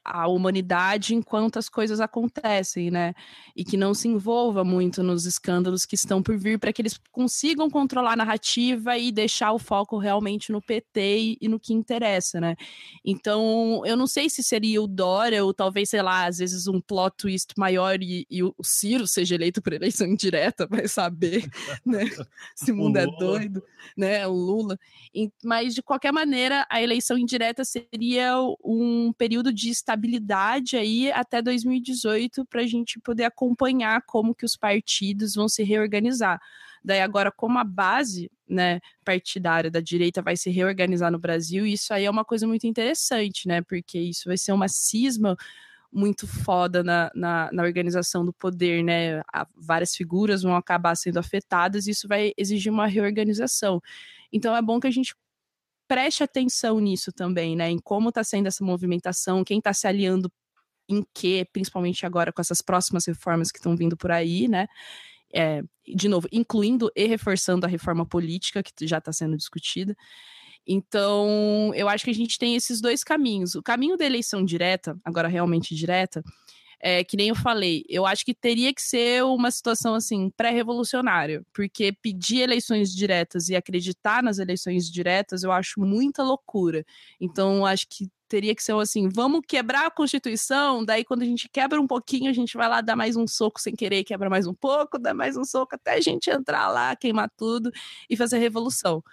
a, 0.03 0.27
humanidade 0.27 1.15
enquanto 1.15 1.57
as 1.57 1.69
coisas 1.69 2.01
acontecem, 2.01 2.91
né? 2.91 3.13
E 3.55 3.63
que 3.63 3.77
não 3.77 3.93
se 3.93 4.07
envolva 4.07 4.63
muito 4.63 5.01
nos 5.01 5.25
escândalos 5.25 5.85
que 5.85 5.95
estão 5.95 6.21
por 6.21 6.37
vir, 6.37 6.59
para 6.59 6.73
que 6.73 6.81
eles 6.81 6.99
consigam 7.11 7.69
controlar 7.69 8.13
a 8.13 8.15
narrativa 8.15 8.97
e 8.97 9.11
deixar 9.11 9.53
o 9.53 9.59
foco 9.59 9.97
realmente 9.97 10.51
no 10.51 10.61
PT 10.61 11.37
e, 11.39 11.47
no 11.47 11.59
que 11.59 11.73
interessa, 11.73 12.41
né? 12.41 12.55
Então, 13.05 13.81
eu 13.85 13.95
não 13.95 14.07
sei 14.07 14.29
se 14.29 14.43
seria 14.43 14.81
o 14.81 14.87
Dória, 14.87 15.43
ou 15.43 15.53
talvez, 15.53 15.89
sei 15.89 16.01
lá, 16.01 16.25
às 16.25 16.39
vezes 16.39 16.67
um 16.67 16.81
plot 16.81 17.15
twist 17.17 17.53
maior 17.57 18.01
e, 18.01 18.25
e 18.29 18.43
o 18.43 18.53
Ciro 18.61 19.07
seja 19.07 19.35
eleito 19.35 19.61
por 19.61 19.73
eleição 19.73 20.07
indireta, 20.07 20.67
vai 20.69 20.87
saber, 20.87 21.49
né? 21.85 22.01
Se 22.55 22.71
o 22.71 22.75
mundo 22.75 22.97
é 22.97 23.05
doido, 23.05 23.63
né? 23.97 24.27
O 24.27 24.33
Lula. 24.33 24.77
E, 25.13 25.31
mas, 25.43 25.73
de 25.73 25.81
qualquer 25.81 26.11
maneira, 26.11 26.65
a 26.69 26.81
eleição 26.81 27.17
indireta 27.17 27.63
seria 27.63 28.35
um 28.63 29.13
período 29.13 29.51
de 29.53 29.60
de 29.61 29.69
estabilidade 29.69 30.75
aí 30.75 31.11
até 31.11 31.41
2018 31.41 32.45
para 32.45 32.61
a 32.61 32.67
gente 32.67 32.99
poder 32.99 33.25
acompanhar 33.25 34.01
como 34.05 34.33
que 34.33 34.45
os 34.45 34.55
partidos 34.55 35.35
vão 35.35 35.47
se 35.47 35.63
reorganizar. 35.63 36.39
Daí 36.83 36.99
agora, 36.99 37.31
como 37.31 37.59
a 37.59 37.63
base 37.63 38.31
né, 38.49 38.79
partidária 39.05 39.69
da 39.69 39.79
direita 39.79 40.21
vai 40.21 40.35
se 40.35 40.49
reorganizar 40.49 41.11
no 41.11 41.19
Brasil, 41.19 41.65
isso 41.65 41.93
aí 41.93 42.05
é 42.05 42.09
uma 42.09 42.25
coisa 42.25 42.47
muito 42.47 42.65
interessante, 42.65 43.47
né? 43.47 43.61
Porque 43.61 43.99
isso 43.99 44.23
vai 44.25 44.37
ser 44.37 44.51
uma 44.51 44.67
cisma 44.67 45.37
muito 45.93 46.25
foda 46.25 46.83
na, 46.83 47.11
na, 47.13 47.49
na, 47.51 47.63
organização 47.63 48.25
do 48.25 48.31
poder, 48.33 48.81
né? 48.81 49.21
várias 49.55 49.93
figuras 49.93 50.41
vão 50.41 50.55
acabar 50.55 50.95
sendo 50.95 51.19
afetadas, 51.19 51.85
e 51.85 51.91
isso 51.91 52.07
vai 52.07 52.31
exigir 52.37 52.71
uma 52.71 52.87
reorganização. 52.87 53.81
Então 54.31 54.55
é 54.55 54.61
bom 54.61 54.79
que 54.79 54.87
a 54.87 54.91
gente 54.91 55.13
preste 55.91 56.23
atenção 56.23 56.79
nisso 56.79 57.11
também, 57.11 57.53
né? 57.53 57.69
Em 57.69 57.77
como 57.77 58.07
está 58.07 58.23
sendo 58.23 58.47
essa 58.47 58.63
movimentação, 58.63 59.43
quem 59.43 59.57
está 59.57 59.73
se 59.73 59.85
aliando 59.85 60.31
em 60.87 61.05
quê, 61.13 61.45
principalmente 61.51 62.05
agora 62.05 62.31
com 62.31 62.39
essas 62.39 62.61
próximas 62.61 63.05
reformas 63.05 63.51
que 63.51 63.59
estão 63.59 63.75
vindo 63.75 63.97
por 63.97 64.09
aí, 64.09 64.47
né? 64.47 64.67
É, 65.35 65.61
de 65.85 66.07
novo, 66.07 66.29
incluindo 66.31 66.89
e 66.95 67.05
reforçando 67.07 67.65
a 67.65 67.69
reforma 67.69 68.05
política 68.05 68.63
que 68.63 68.87
já 68.87 68.99
está 68.99 69.11
sendo 69.11 69.35
discutida. 69.35 69.93
Então, 70.65 71.73
eu 71.75 71.89
acho 71.89 72.05
que 72.05 72.11
a 72.11 72.15
gente 72.15 72.37
tem 72.37 72.55
esses 72.55 72.79
dois 72.79 73.03
caminhos. 73.03 73.55
O 73.55 73.61
caminho 73.61 73.97
da 73.97 74.05
eleição 74.05 74.45
direta, 74.45 74.97
agora 75.03 75.27
realmente 75.27 75.75
direta, 75.75 76.23
é, 76.81 77.03
que 77.03 77.15
nem 77.15 77.29
eu 77.29 77.35
falei, 77.35 77.83
eu 77.87 78.05
acho 78.05 78.25
que 78.25 78.33
teria 78.33 78.73
que 78.73 78.81
ser 78.81 79.23
uma 79.23 79.51
situação 79.51 79.93
assim 79.93 80.29
pré-revolucionária, 80.31 81.43
porque 81.53 81.93
pedir 82.01 82.39
eleições 82.39 82.93
diretas 82.93 83.49
e 83.49 83.55
acreditar 83.55 84.23
nas 84.23 84.39
eleições 84.39 84.89
diretas 84.91 85.43
eu 85.43 85.51
acho 85.51 85.79
muita 85.79 86.23
loucura. 86.23 86.83
Então, 87.19 87.65
acho 87.65 87.87
que 87.87 88.09
teria 88.27 88.55
que 88.55 88.63
ser 88.63 88.73
assim, 88.75 89.09
vamos 89.09 89.41
quebrar 89.45 89.87
a 89.87 89.91
Constituição, 89.91 90.85
daí 90.85 91.03
quando 91.03 91.21
a 91.21 91.25
gente 91.25 91.49
quebra 91.49 91.81
um 91.81 91.85
pouquinho, 91.85 92.29
a 92.29 92.33
gente 92.33 92.55
vai 92.55 92.67
lá 92.69 92.79
dar 92.79 92.95
mais 92.95 93.17
um 93.17 93.27
soco 93.27 93.59
sem 93.59 93.75
querer, 93.75 94.05
quebra 94.05 94.29
mais 94.29 94.47
um 94.47 94.53
pouco, 94.53 94.97
dá 94.97 95.13
mais 95.13 95.35
um 95.35 95.43
soco 95.43 95.75
até 95.75 95.95
a 95.95 96.01
gente 96.01 96.29
entrar 96.29 96.69
lá, 96.69 96.95
queimar 96.95 97.29
tudo 97.37 97.69
e 98.09 98.15
fazer 98.15 98.37
revolução. 98.37 99.03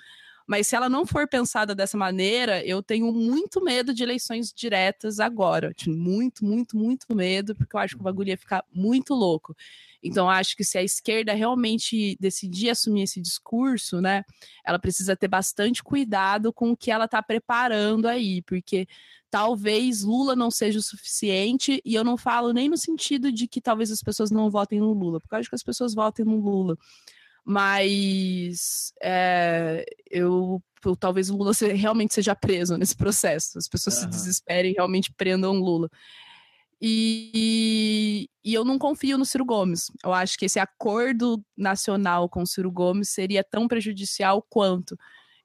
Mas 0.49 0.67
se 0.67 0.75
ela 0.75 0.89
não 0.89 1.05
for 1.05 1.29
pensada 1.29 1.75
dessa 1.75 1.99
maneira, 1.99 2.65
eu 2.65 2.83
tenho 2.83 3.13
muito 3.13 3.63
medo 3.63 3.93
de 3.93 4.03
eleições 4.03 4.51
diretas 4.51 5.21
agora. 5.21 5.75
Muito, 5.87 6.43
muito, 6.43 6.75
muito 6.75 7.15
medo, 7.15 7.55
porque 7.55 7.77
eu 7.77 7.81
acho 7.81 7.95
que 7.97 8.01
o 8.01 8.05
bagulho 8.05 8.31
ia 8.31 8.39
ficar 8.39 8.65
muito 8.73 9.13
louco. 9.13 9.55
Então, 10.03 10.31
acho 10.31 10.57
que 10.57 10.65
se 10.65 10.79
a 10.79 10.83
esquerda 10.83 11.35
realmente 11.35 12.17
decidir 12.19 12.71
assumir 12.71 13.03
esse 13.03 13.21
discurso, 13.21 14.01
né, 14.01 14.25
ela 14.65 14.79
precisa 14.79 15.15
ter 15.15 15.29
bastante 15.29 15.83
cuidado 15.83 16.51
com 16.51 16.71
o 16.71 16.77
que 16.77 16.91
ela 16.91 17.05
está 17.05 17.23
preparando 17.23 18.09
aí, 18.09 18.41
porque 18.41 18.89
talvez 19.31 20.03
Lula 20.03 20.35
não 20.35 20.51
seja 20.51 20.79
o 20.79 20.83
suficiente, 20.83 21.83
e 21.85 21.95
eu 21.95 22.03
não 22.05 22.17
falo 22.17 22.55
nem 22.55 22.71
no 22.71 22.77
sentido 22.79 23.31
de 23.31 23.47
que 23.47 23.61
talvez 23.61 23.91
as 23.91 24.03
pessoas 24.03 24.31
não 24.31 24.49
votem 24.49 24.81
no 24.81 24.95
Lula, 24.95 25.21
porque 25.21 25.35
eu 25.35 25.41
acho 25.41 25.51
que 25.51 25.57
as 25.57 25.63
pessoas 25.63 25.95
votem 25.95 26.25
no 26.25 26.41
Lula 26.41 26.79
mas 27.49 28.93
é, 29.01 29.83
eu, 30.11 30.63
eu, 30.85 30.95
talvez 30.95 31.31
o 31.31 31.37
Lula 31.37 31.55
se, 31.55 31.73
realmente 31.73 32.13
seja 32.13 32.37
preso 32.37 32.77
nesse 32.77 32.95
processo. 32.95 33.57
As 33.57 33.67
pessoas 33.67 33.97
uhum. 33.97 34.03
se 34.03 34.09
desesperem 34.09 34.73
e 34.73 34.75
realmente 34.75 35.11
prendam 35.15 35.55
Lula. 35.55 35.89
E, 36.79 38.29
e, 38.45 38.53
eu 38.53 38.67
não 38.67 38.79
confio 38.79 39.17
no 39.17 39.25
Ciro 39.25 39.47
Gomes. 39.47 39.91
Eu 40.05 40.13
acho 40.13 40.37
que 40.39 40.45
esse 40.45 40.61
acordo 40.61 41.43
nacional 41.57 42.29
com 42.29 42.43
o 42.43 42.47
Ciro 42.47 42.71
Gomes 42.71 43.09
seria 43.09 43.43
tão 43.43 43.67
prejudicial 43.67 44.45
quanto. 44.47 44.95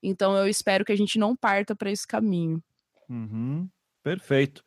Então 0.02 0.36
eu 0.36 0.46
espero 0.46 0.84
que 0.84 0.92
a 0.92 0.98
gente 0.98 1.18
não 1.18 1.38
parta 1.38 1.74
para 1.74 1.90
esse 1.90 2.06
caminho. 2.06 2.62
Uhum. 3.10 3.70
Perfeito. 4.04 4.62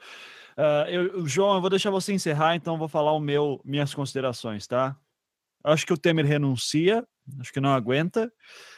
Uh, 0.57 0.89
eu, 0.89 1.27
João, 1.27 1.57
eu 1.57 1.61
vou 1.61 1.69
deixar 1.69 1.91
você 1.91 2.15
encerrar, 2.15 2.57
então 2.57 2.79
vou 2.79 2.89
falar 2.89 3.13
o 3.13 3.21
meu, 3.21 3.61
minhas 3.63 3.93
considerações, 3.93 4.67
tá? 4.67 4.97
Acho 5.67 5.85
que 5.85 5.93
o 5.93 5.99
Temer 5.99 6.25
renuncia, 6.25 7.05
acho 7.41 7.53
que 7.53 7.61
não 7.61 7.71
aguenta. 7.75 8.33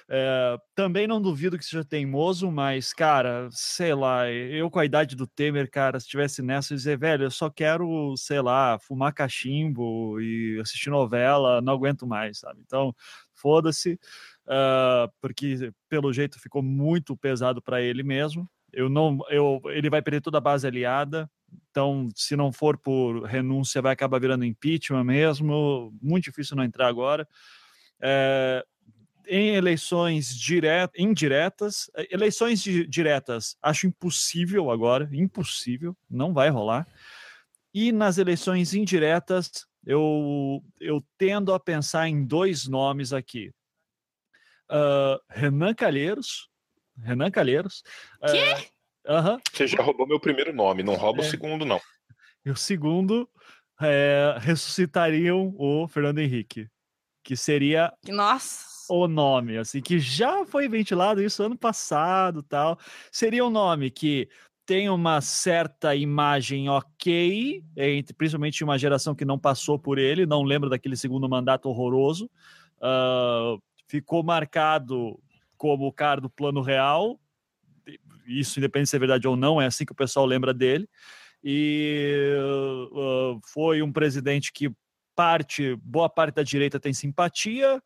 É, 0.08 0.56
também 0.74 1.06
não 1.06 1.20
duvido 1.20 1.58
que 1.58 1.64
seja 1.64 1.84
teimoso, 1.84 2.50
mas, 2.50 2.94
cara, 2.94 3.46
sei 3.52 3.92
lá, 3.94 4.30
eu 4.30 4.70
com 4.70 4.78
a 4.78 4.86
idade 4.86 5.14
do 5.14 5.26
Temer, 5.26 5.70
cara, 5.70 6.00
se 6.00 6.06
estivesse 6.06 6.40
nessa, 6.40 6.72
eu 6.72 6.78
dizer, 6.78 6.98
velho, 6.98 7.24
eu 7.24 7.30
só 7.30 7.50
quero, 7.50 8.14
sei 8.16 8.40
lá, 8.40 8.78
fumar 8.78 9.12
cachimbo 9.12 10.18
e 10.18 10.58
assistir 10.60 10.88
novela, 10.88 11.60
não 11.60 11.74
aguento 11.74 12.06
mais, 12.06 12.38
sabe? 12.38 12.62
Então, 12.64 12.94
foda-se, 13.34 14.00
uh, 14.46 15.12
porque 15.20 15.70
pelo 15.90 16.10
jeito 16.10 16.40
ficou 16.40 16.62
muito 16.62 17.14
pesado 17.18 17.60
para 17.60 17.82
ele 17.82 18.02
mesmo. 18.02 18.48
Eu 18.72 18.88
não, 18.88 19.18
eu, 19.28 19.60
ele 19.66 19.90
vai 19.90 20.00
perder 20.00 20.22
toda 20.22 20.38
a 20.38 20.40
base 20.40 20.66
aliada, 20.66 21.30
então, 21.70 22.08
se 22.14 22.34
não 22.34 22.52
for 22.52 22.76
por 22.76 23.24
renúncia, 23.24 23.80
vai 23.80 23.92
acabar 23.92 24.18
virando 24.18 24.44
impeachment 24.44 25.04
mesmo. 25.04 25.96
Muito 26.02 26.24
difícil 26.24 26.56
não 26.56 26.64
entrar 26.64 26.88
agora. 26.88 27.28
É, 28.00 28.64
em 29.28 29.54
eleições 29.54 30.34
diretas, 30.34 30.98
indiretas, 30.98 31.90
é, 31.94 32.08
eleições 32.12 32.62
diretas, 32.62 33.56
acho 33.62 33.86
impossível 33.86 34.70
agora, 34.70 35.08
impossível, 35.12 35.96
não 36.10 36.32
vai 36.32 36.48
rolar. 36.48 36.86
E 37.72 37.92
nas 37.92 38.18
eleições 38.18 38.74
indiretas, 38.74 39.66
eu, 39.84 40.64
eu 40.80 41.04
tendo 41.16 41.52
a 41.52 41.60
pensar 41.60 42.08
em 42.08 42.24
dois 42.24 42.66
nomes 42.66 43.12
aqui. 43.12 43.52
Uh, 44.70 45.20
Renan 45.28 45.74
Calheiros. 45.74 46.48
Renan 46.96 47.30
Calheiros. 47.30 47.82
Que? 48.20 48.52
Uh, 48.52 48.77
Uhum. 49.06 49.38
Você 49.52 49.66
já 49.66 49.82
roubou 49.82 50.06
meu 50.06 50.20
primeiro 50.20 50.52
nome, 50.52 50.82
não 50.82 50.94
rouba 50.94 51.22
é. 51.22 51.26
o 51.26 51.30
segundo, 51.30 51.64
não. 51.64 51.80
E 52.44 52.50
o 52.50 52.56
segundo 52.56 53.28
é, 53.80 54.36
ressuscitariam 54.40 55.54
o 55.56 55.86
Fernando 55.88 56.18
Henrique, 56.18 56.68
que 57.22 57.36
seria 57.36 57.92
Nossa. 58.08 58.64
o 58.90 59.06
nome, 59.06 59.56
assim, 59.56 59.80
que 59.80 59.98
já 59.98 60.44
foi 60.44 60.68
ventilado 60.68 61.22
isso 61.22 61.42
ano 61.42 61.56
passado 61.56 62.42
tal. 62.42 62.78
Seria 63.12 63.44
um 63.44 63.50
nome 63.50 63.90
que 63.90 64.28
tem 64.68 64.90
uma 64.90 65.22
certa 65.22 65.94
imagem 65.96 66.68
ok, 66.68 67.64
entre, 67.74 68.14
principalmente 68.14 68.62
uma 68.62 68.78
geração 68.78 69.14
que 69.14 69.24
não 69.24 69.38
passou 69.38 69.78
por 69.78 69.96
ele, 69.96 70.26
não 70.26 70.42
lembra 70.42 70.68
daquele 70.68 70.94
segundo 70.94 71.26
mandato 71.26 71.70
horroroso. 71.70 72.30
Uh, 72.76 73.58
ficou 73.86 74.22
marcado 74.22 75.18
como 75.56 75.86
o 75.86 75.92
cara 75.92 76.20
do 76.20 76.28
plano 76.28 76.60
real, 76.60 77.18
isso 78.28 78.58
independente 78.58 78.86
de 78.86 78.90
se 78.90 78.96
é 78.96 78.98
verdade 79.00 79.26
ou 79.26 79.36
não, 79.36 79.60
é 79.60 79.66
assim 79.66 79.84
que 79.84 79.92
o 79.92 79.96
pessoal 79.96 80.26
lembra 80.26 80.52
dele. 80.52 80.88
E 81.42 82.34
uh, 82.40 83.40
foi 83.52 83.82
um 83.82 83.92
presidente 83.92 84.52
que 84.52 84.70
parte, 85.14 85.74
boa 85.76 86.08
parte 86.08 86.36
da 86.36 86.42
direita 86.42 86.78
tem 86.78 86.92
simpatia, 86.92 87.82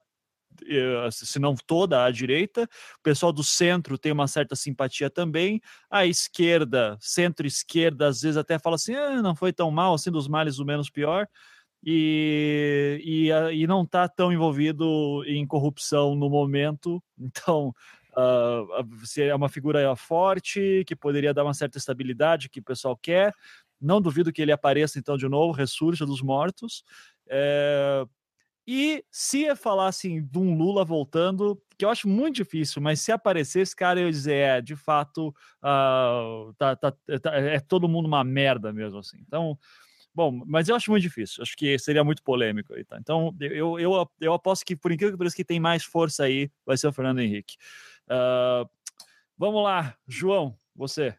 se 1.11 1.39
não 1.39 1.55
toda 1.55 2.05
a 2.05 2.11
direita, 2.11 2.65
o 2.65 3.03
pessoal 3.03 3.33
do 3.33 3.43
centro 3.43 3.97
tem 3.97 4.13
uma 4.13 4.29
certa 4.29 4.55
simpatia 4.55 5.09
também, 5.09 5.61
a 5.91 6.07
esquerda, 6.07 6.97
centro-esquerda, 7.01 8.09
às 8.09 8.21
vezes 8.21 8.37
até 8.37 8.59
fala 8.59 8.77
assim, 8.77 8.95
ah, 8.95 9.23
não 9.23 9.35
foi 9.35 9.53
tão 9.53 9.71
mal, 9.71 9.95
assim, 9.95 10.11
dos 10.11 10.29
males 10.29 10.59
o 10.59 10.65
menos 10.65 10.91
pior, 10.91 11.27
e, 11.85 13.01
e, 13.03 13.63
e 13.63 13.67
não 13.67 13.83
está 13.83 14.09
tão 14.09 14.33
envolvido 14.33 15.25
em 15.27 15.47
corrupção 15.47 16.15
no 16.15 16.29
momento, 16.29 17.03
então 17.19 17.73
uh, 18.17 18.67
é 19.19 19.35
uma 19.35 19.49
figura 19.49 19.95
forte, 19.97 20.85
que 20.87 20.97
poderia 20.97 21.35
dar 21.35 21.45
uma 21.45 21.55
certa 21.55 21.79
estabilidade 21.79 22.49
que 22.49 22.61
o 22.61 22.65
pessoal 22.65 22.97
quer, 22.97 23.35
não 23.81 24.01
duvido 24.01 24.33
que 24.33 24.41
ele 24.41 24.53
apareça 24.53 24.99
então 24.99 25.17
de 25.17 25.29
novo, 25.29 25.53
ressurja 25.53 26.07
dos 26.07 26.23
mortos, 26.23 26.85
é, 27.29 28.05
e 28.67 29.05
se 29.11 29.55
falassem 29.57 30.23
de 30.25 30.39
um 30.39 30.57
Lula 30.57 30.85
voltando, 30.85 31.61
que 31.77 31.85
eu 31.85 31.91
acho 31.91 32.09
muito 32.09 32.37
difícil, 32.37 32.81
mas 32.81 33.01
se 33.01 33.11
aparecesse, 33.11 33.75
cara, 33.75 33.99
eu 33.99 34.07
ia 34.07 34.13
dizer, 34.13 34.35
é, 34.35 34.61
de 34.61 34.77
fato, 34.77 35.29
uh, 35.29 36.55
tá, 36.57 36.77
tá, 36.77 36.93
tá, 36.93 37.35
é 37.35 37.59
todo 37.59 37.89
mundo 37.89 38.07
uma 38.07 38.23
merda 38.23 38.73
mesmo, 38.73 39.01
assim. 39.01 39.19
Então, 39.27 39.59
bom, 40.15 40.31
mas 40.47 40.69
eu 40.69 40.77
acho 40.77 40.93
muito 40.93 41.03
difícil, 41.03 41.43
acho 41.43 41.57
que 41.57 41.77
seria 41.77 42.05
muito 42.05 42.23
polêmico 42.23 42.73
aí, 42.73 42.85
tá? 42.85 42.99
Então, 43.01 43.35
eu, 43.41 43.81
eu, 43.81 44.09
eu 44.21 44.33
aposto 44.33 44.65
que, 44.65 44.77
por 44.77 44.93
incrível 44.93 45.15
que 45.15 45.19
pareça, 45.19 45.37
que 45.37 45.45
tem 45.45 45.59
mais 45.59 45.83
força 45.83 46.23
aí, 46.25 46.49
vai 46.65 46.77
ser 46.77 46.87
o 46.87 46.93
Fernando 46.93 47.19
Henrique. 47.19 47.57
Uh, 48.13 48.69
vamos 49.39 49.65
lá, 49.65 49.97
João, 50.07 50.55
você. 50.77 51.17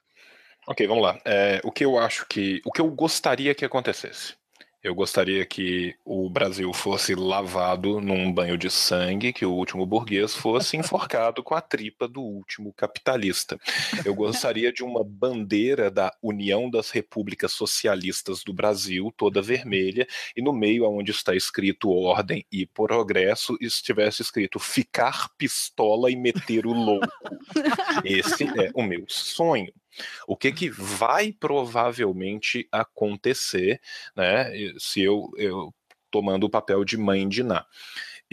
Ok, 0.68 0.86
vamos 0.88 1.04
lá. 1.04 1.20
É, 1.26 1.60
o 1.64 1.72
que 1.72 1.84
eu 1.84 1.98
acho 1.98 2.28
que. 2.28 2.62
O 2.64 2.72
que 2.72 2.80
eu 2.80 2.90
gostaria 2.92 3.56
que 3.56 3.66
acontecesse. 3.66 4.36
Eu 4.84 4.94
gostaria 4.94 5.46
que 5.46 5.96
o 6.04 6.30
Brasil 6.30 6.74
fosse 6.74 7.16
lavado 7.16 8.02
num 8.02 8.30
banho 8.30 8.58
de 8.58 8.70
sangue, 8.70 9.32
que 9.32 9.46
o 9.46 9.54
último 9.54 9.86
burguês 9.86 10.36
fosse 10.36 10.76
enforcado 10.76 11.42
com 11.42 11.56
a 11.56 11.62
tripa 11.62 12.06
do 12.06 12.22
último 12.22 12.74
capitalista. 12.74 13.58
Eu 14.04 14.14
gostaria 14.14 14.74
de 14.74 14.84
uma 14.84 15.02
bandeira 15.02 15.90
da 15.90 16.14
União 16.22 16.70
das 16.70 16.90
Repúblicas 16.90 17.54
Socialistas 17.54 18.44
do 18.44 18.52
Brasil, 18.52 19.10
toda 19.16 19.42
vermelha, 19.42 20.06
e 20.36 20.42
no 20.42 20.52
meio, 20.52 20.86
onde 20.86 21.12
está 21.12 21.34
escrito 21.34 21.90
ordem 21.90 22.46
e 22.52 22.66
progresso, 22.66 23.58
estivesse 23.62 24.22
escrito 24.22 24.60
ficar 24.60 25.30
pistola 25.38 26.12
e 26.12 26.16
meter 26.18 26.66
o 26.66 26.74
louco. 26.74 27.08
Esse 28.04 28.44
é 28.44 28.70
o 28.74 28.84
meu 28.84 29.06
sonho. 29.08 29.72
O 30.28 30.36
que, 30.36 30.52
que 30.52 30.70
vai 30.70 31.32
provavelmente 31.32 32.68
acontecer, 32.72 33.80
né? 34.16 34.52
Se 34.78 35.02
eu, 35.02 35.30
eu 35.38 35.74
tomando 36.10 36.44
o 36.44 36.50
papel 36.50 36.86
de 36.86 36.96
mãe 36.96 37.28
de 37.28 37.44
Ná. 37.44 37.66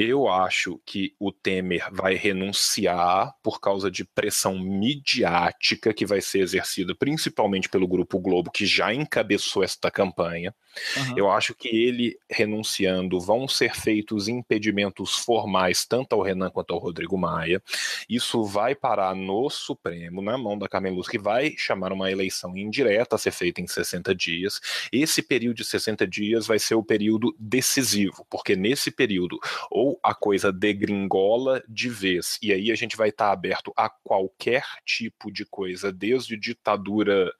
Eu 0.02 0.28
acho 0.28 0.80
que 0.86 1.14
o 1.18 1.30
Temer 1.30 1.86
vai 1.92 2.14
renunciar 2.14 3.34
por 3.42 3.60
causa 3.60 3.90
de 3.90 4.02
pressão 4.02 4.58
midiática 4.58 5.92
que 5.92 6.06
vai 6.06 6.22
ser 6.22 6.38
exercida 6.38 6.94
principalmente 6.94 7.68
pelo 7.68 7.86
Grupo 7.86 8.18
Globo, 8.18 8.50
que 8.50 8.64
já 8.64 8.94
encabeçou 8.94 9.62
esta 9.62 9.90
campanha. 9.90 10.54
Uhum. 10.96 11.18
Eu 11.18 11.30
acho 11.30 11.54
que 11.54 11.68
ele 11.68 12.16
renunciando 12.30 13.20
vão 13.20 13.46
ser 13.46 13.74
feitos 13.74 14.26
impedimentos 14.26 15.16
formais 15.16 15.84
tanto 15.84 16.14
ao 16.14 16.22
Renan 16.22 16.48
quanto 16.48 16.72
ao 16.72 16.80
Rodrigo 16.80 17.18
Maia. 17.18 17.62
Isso 18.08 18.42
vai 18.42 18.74
parar 18.74 19.14
no 19.14 19.50
Supremo, 19.50 20.22
na 20.22 20.38
mão 20.38 20.56
da 20.56 20.66
Carmen 20.66 20.94
Luz, 20.94 21.08
que 21.08 21.18
vai 21.18 21.54
chamar 21.58 21.92
uma 21.92 22.10
eleição 22.10 22.56
indireta 22.56 23.16
a 23.16 23.18
ser 23.18 23.32
feita 23.32 23.60
em 23.60 23.66
60 23.66 24.14
dias. 24.14 24.60
Esse 24.90 25.20
período 25.20 25.56
de 25.56 25.64
60 25.66 26.06
dias 26.06 26.46
vai 26.46 26.58
ser 26.58 26.74
o 26.74 26.82
período 26.82 27.36
decisivo, 27.38 28.26
porque 28.30 28.56
nesse 28.56 28.90
período 28.90 29.38
ou 29.70 29.89
a 30.02 30.14
coisa 30.14 30.52
degringola 30.52 31.62
de 31.68 31.88
vez, 31.88 32.38
e 32.42 32.52
aí 32.52 32.70
a 32.70 32.74
gente 32.74 32.96
vai 32.96 33.08
estar 33.08 33.30
aberto 33.30 33.72
a 33.76 33.88
qualquer 33.88 34.64
tipo 34.84 35.30
de 35.30 35.44
coisa, 35.44 35.92
desde 35.92 36.36
ditadura 36.36 37.32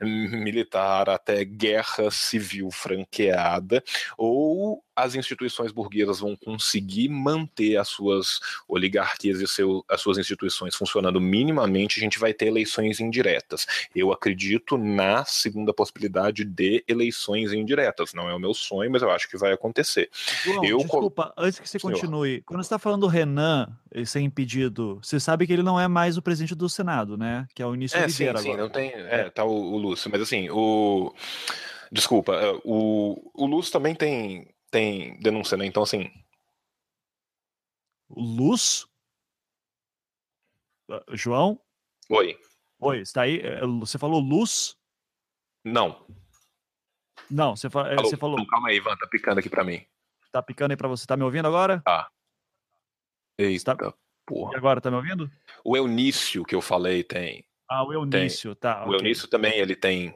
militar 0.00 1.08
até 1.08 1.44
guerra 1.44 2.10
civil 2.10 2.70
franqueada, 2.70 3.82
ou 4.16 4.82
as 4.98 5.14
instituições 5.14 5.70
burguesas 5.70 6.18
vão 6.18 6.34
conseguir 6.34 7.08
manter 7.08 7.76
as 7.76 7.86
suas 7.86 8.40
oligarquias 8.66 9.40
e 9.40 9.46
seu, 9.46 9.84
as 9.88 10.00
suas 10.00 10.18
instituições 10.18 10.74
funcionando 10.74 11.20
minimamente, 11.20 12.00
a 12.00 12.02
gente 12.02 12.18
vai 12.18 12.34
ter 12.34 12.46
eleições 12.46 12.98
indiretas. 12.98 13.64
Eu 13.94 14.12
acredito 14.12 14.76
na 14.76 15.24
segunda 15.24 15.72
possibilidade 15.72 16.44
de 16.44 16.84
eleições 16.88 17.52
indiretas. 17.52 18.12
Não 18.12 18.28
é 18.28 18.34
o 18.34 18.40
meu 18.40 18.52
sonho, 18.52 18.90
mas 18.90 19.00
eu 19.00 19.10
acho 19.12 19.28
que 19.30 19.38
vai 19.38 19.52
acontecer. 19.52 20.10
João, 20.42 20.64
eu 20.64 20.78
desculpa, 20.78 21.32
antes 21.38 21.60
que 21.60 21.68
você 21.68 21.78
continue, 21.78 22.28
Senhor. 22.30 22.42
quando 22.44 22.60
você 22.60 22.66
está 22.66 22.78
falando 22.78 23.02
do 23.02 23.06
Renan 23.06 23.68
ser 24.04 24.20
impedido, 24.20 24.98
você 25.00 25.20
sabe 25.20 25.46
que 25.46 25.52
ele 25.52 25.62
não 25.62 25.78
é 25.78 25.86
mais 25.86 26.16
o 26.16 26.22
presidente 26.22 26.56
do 26.56 26.68
Senado, 26.68 27.16
né? 27.16 27.46
Que 27.54 27.62
é 27.62 27.66
o 27.66 27.74
início 27.74 27.96
é, 27.96 28.08
sim, 28.08 28.24
agora. 28.24 28.42
Sim, 28.42 28.56
não 28.56 28.68
tem. 28.68 28.90
É, 28.92 29.30
tá 29.30 29.44
o, 29.44 29.74
o 29.74 29.78
Lúcio, 29.78 30.10
mas 30.10 30.20
assim, 30.20 30.50
o. 30.50 31.14
Desculpa, 31.90 32.34
é, 32.34 32.60
o, 32.64 33.30
o 33.32 33.46
Lúcio 33.46 33.72
também 33.72 33.94
tem 33.94 34.48
tem 34.70 35.18
denúncia, 35.20 35.56
né? 35.56 35.66
Então, 35.66 35.82
assim. 35.82 36.10
Luz? 38.10 38.86
Ah, 40.90 41.04
João? 41.12 41.60
Oi. 42.08 42.38
Oi, 42.80 43.00
está 43.00 43.22
aí? 43.22 43.40
É, 43.40 43.60
você 43.66 43.98
falou 43.98 44.20
luz? 44.20 44.76
Não. 45.64 46.06
Não, 47.30 47.54
você, 47.54 47.68
fa... 47.68 47.88
É, 47.88 47.96
você 47.96 48.16
falou. 48.16 48.44
calma 48.46 48.68
aí, 48.68 48.76
Ivan, 48.76 48.96
tá 48.96 49.06
picando 49.06 49.40
aqui 49.40 49.50
pra 49.50 49.64
mim. 49.64 49.84
Tá 50.32 50.42
picando 50.42 50.72
aí 50.72 50.76
pra 50.76 50.88
você. 50.88 51.06
Tá 51.06 51.16
me 51.16 51.24
ouvindo 51.24 51.46
agora? 51.46 51.80
Tá. 51.84 52.10
Eita, 53.38 53.76
tá... 53.76 53.94
porra. 54.26 54.54
E 54.54 54.56
agora, 54.56 54.80
tá 54.80 54.90
me 54.90 54.96
ouvindo? 54.96 55.30
O 55.64 55.76
Eunício 55.76 56.44
que 56.44 56.54
eu 56.54 56.62
falei 56.62 57.04
tem. 57.04 57.44
Ah, 57.68 57.84
o 57.84 57.92
Eunício, 57.92 58.54
tem. 58.54 58.60
tá. 58.60 58.84
O 58.84 58.88
okay. 58.88 59.00
Eunício 59.00 59.28
também, 59.28 59.58
ele 59.58 59.76
tem. 59.76 60.14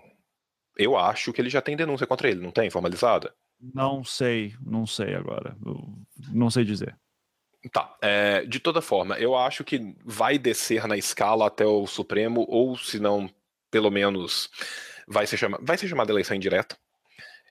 Eu 0.76 0.96
acho 0.96 1.32
que 1.32 1.40
ele 1.40 1.50
já 1.50 1.60
tem 1.60 1.76
denúncia 1.76 2.06
contra 2.06 2.30
ele, 2.30 2.40
não 2.40 2.50
tem? 2.50 2.70
Formalizada? 2.70 3.34
Não 3.62 4.02
sei, 4.02 4.54
não 4.60 4.86
sei 4.86 5.14
agora. 5.14 5.56
não 6.32 6.50
sei 6.50 6.64
dizer. 6.64 6.96
Tá. 7.70 7.96
É, 8.02 8.44
de 8.44 8.58
toda 8.58 8.82
forma, 8.82 9.16
eu 9.18 9.36
acho 9.36 9.62
que 9.62 9.94
vai 10.04 10.36
descer 10.36 10.88
na 10.88 10.96
escala 10.96 11.46
até 11.46 11.64
o 11.64 11.86
Supremo, 11.86 12.44
ou 12.48 12.76
se 12.76 12.98
não, 12.98 13.30
pelo 13.70 13.90
menos, 13.90 14.50
vai 15.06 15.26
ser, 15.26 15.36
chama, 15.36 15.58
vai 15.62 15.78
ser 15.78 15.86
chamada 15.86 16.10
eleição 16.10 16.36
indireta. 16.36 16.76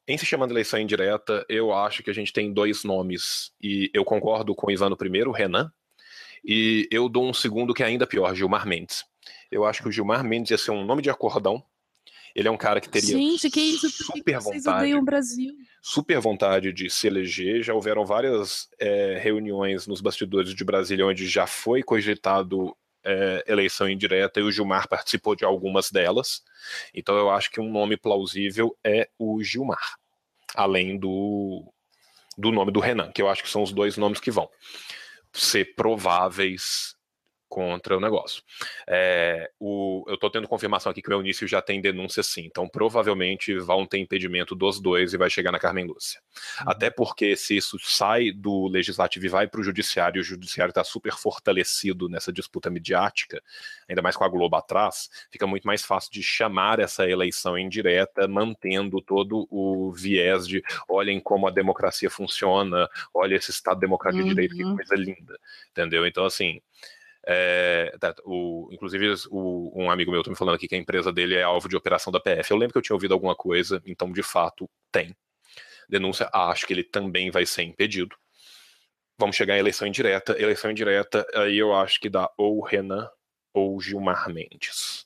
Em 0.05 0.17
se 0.17 0.25
chamando 0.25 0.51
eleição 0.51 0.79
indireta, 0.79 1.45
eu 1.47 1.71
acho 1.71 2.03
que 2.03 2.09
a 2.09 2.13
gente 2.13 2.33
tem 2.33 2.51
dois 2.51 2.83
nomes, 2.83 3.53
e 3.61 3.89
eu 3.93 4.03
concordo 4.03 4.53
com 4.53 4.67
o 4.67 4.71
Ivan 4.71 4.89
no 4.89 4.97
primeiro, 4.97 5.31
Renan, 5.31 5.71
e 6.43 6.89
eu 6.91 7.07
dou 7.07 7.29
um 7.29 7.33
segundo 7.33 7.73
que 7.73 7.83
é 7.83 7.85
ainda 7.85 8.05
pior, 8.05 8.35
Gilmar 8.35 8.67
Mendes. 8.67 9.05
Eu 9.49 9.63
acho 9.63 9.81
que 9.81 9.87
o 9.87 9.91
Gilmar 9.91 10.23
Mendes 10.25 10.51
ia 10.51 10.57
ser 10.57 10.71
um 10.71 10.83
nome 10.83 11.01
de 11.01 11.09
acordão, 11.09 11.63
ele 12.35 12.47
é 12.47 12.51
um 12.51 12.57
cara 12.57 12.79
que 12.79 12.89
teria 12.89 13.09
Gente, 13.09 13.49
que 13.49 13.59
isso? 13.59 13.89
super 13.89 14.39
vontade. 14.39 14.93
o 14.93 15.03
Brasil? 15.03 15.53
Super 15.81 16.19
vontade 16.19 16.71
de 16.71 16.89
se 16.89 17.07
eleger. 17.07 17.63
Já 17.63 17.73
houveram 17.73 18.05
várias 18.05 18.69
é, 18.79 19.19
reuniões 19.21 19.87
nos 19.87 20.01
bastidores 20.01 20.53
de 20.53 20.63
Brasília 20.63 21.05
onde 21.05 21.27
já 21.27 21.47
foi 21.47 21.81
cogitado 21.83 22.75
é, 23.03 23.43
eleição 23.47 23.89
indireta 23.89 24.39
e 24.39 24.43
o 24.43 24.51
Gilmar 24.51 24.87
participou 24.87 25.35
de 25.35 25.43
algumas 25.43 25.89
delas. 25.91 26.43
Então 26.93 27.15
eu 27.17 27.29
acho 27.29 27.51
que 27.51 27.59
um 27.59 27.71
nome 27.71 27.97
plausível 27.97 28.77
é 28.83 29.09
o 29.17 29.43
Gilmar, 29.43 29.95
além 30.55 30.97
do, 30.97 31.71
do 32.37 32.51
nome 32.51 32.71
do 32.71 32.79
Renan, 32.79 33.11
que 33.11 33.21
eu 33.21 33.29
acho 33.29 33.43
que 33.43 33.49
são 33.49 33.63
os 33.63 33.71
dois 33.71 33.97
nomes 33.97 34.19
que 34.19 34.31
vão 34.31 34.49
ser 35.33 35.75
prováveis 35.75 36.95
contra 37.51 37.97
o 37.97 37.99
negócio. 37.99 38.41
É, 38.87 39.51
o, 39.59 40.05
eu 40.07 40.15
estou 40.15 40.31
tendo 40.31 40.47
confirmação 40.47 40.89
aqui 40.89 41.01
que 41.01 41.09
o 41.09 41.13
Eunício 41.13 41.45
já 41.45 41.61
tem 41.61 41.81
denúncia 41.81 42.23
sim, 42.23 42.45
então 42.45 42.65
provavelmente 42.65 43.53
vão 43.59 43.85
ter 43.85 43.97
impedimento 43.97 44.55
dos 44.55 44.79
dois 44.79 45.13
e 45.13 45.17
vai 45.17 45.29
chegar 45.29 45.51
na 45.51 45.59
Carmen 45.59 45.85
Lúcia. 45.85 46.21
Uhum. 46.61 46.71
Até 46.71 46.89
porque 46.89 47.35
se 47.35 47.57
isso 47.57 47.77
sai 47.77 48.31
do 48.31 48.69
legislativo 48.69 49.25
e 49.25 49.27
vai 49.29 49.47
para 49.49 49.59
o 49.59 49.63
judiciário, 49.65 50.21
o 50.21 50.23
judiciário 50.23 50.71
está 50.71 50.81
super 50.81 51.11
fortalecido 51.11 52.07
nessa 52.07 52.31
disputa 52.31 52.69
midiática, 52.69 53.43
ainda 53.89 54.01
mais 54.01 54.15
com 54.15 54.23
a 54.23 54.29
Globo 54.29 54.55
atrás, 54.55 55.09
fica 55.29 55.45
muito 55.45 55.65
mais 55.65 55.83
fácil 55.83 56.09
de 56.09 56.23
chamar 56.23 56.79
essa 56.79 57.05
eleição 57.05 57.59
indireta, 57.59 58.29
mantendo 58.29 59.01
todo 59.01 59.45
o 59.51 59.91
viés 59.91 60.47
de 60.47 60.63
olhem 60.87 61.19
como 61.19 61.49
a 61.49 61.51
democracia 61.51 62.09
funciona, 62.09 62.87
olha 63.13 63.35
esse 63.35 63.51
Estado 63.51 63.81
democrático 63.81 64.23
uhum. 64.23 64.29
de 64.29 64.35
direito, 64.35 64.55
que 64.55 64.63
uhum. 64.63 64.77
coisa 64.77 64.95
linda, 64.95 65.37
entendeu? 65.69 66.07
Então, 66.07 66.23
assim, 66.23 66.61
é, 67.25 67.95
tá, 67.99 68.15
o, 68.25 68.69
inclusive, 68.71 69.13
o, 69.29 69.83
um 69.83 69.91
amigo 69.91 70.11
meu 70.11 70.21
está 70.21 70.31
me 70.31 70.37
falando 70.37 70.55
aqui 70.55 70.67
que 70.67 70.75
a 70.75 70.77
empresa 70.77 71.11
dele 71.11 71.35
é 71.35 71.43
alvo 71.43 71.69
de 71.69 71.75
operação 71.75 72.11
da 72.11 72.19
PF. 72.19 72.51
Eu 72.51 72.57
lembro 72.57 72.73
que 72.73 72.77
eu 72.77 72.81
tinha 72.81 72.95
ouvido 72.95 73.13
alguma 73.13 73.35
coisa, 73.35 73.81
então 73.85 74.11
de 74.11 74.23
fato 74.23 74.69
tem. 74.91 75.15
Denúncia, 75.87 76.29
acho 76.33 76.65
que 76.65 76.73
ele 76.73 76.83
também 76.83 77.29
vai 77.29 77.45
ser 77.45 77.63
impedido. 77.63 78.15
Vamos 79.19 79.35
chegar 79.35 79.55
em 79.55 79.59
eleição 79.59 79.87
indireta. 79.87 80.39
Eleição 80.41 80.71
indireta, 80.71 81.27
aí 81.35 81.57
eu 81.57 81.75
acho 81.75 81.99
que 81.99 82.09
dá 82.09 82.29
ou 82.37 82.63
Renan 82.63 83.07
ou 83.53 83.79
Gilmar 83.79 84.27
Mendes. 84.29 85.05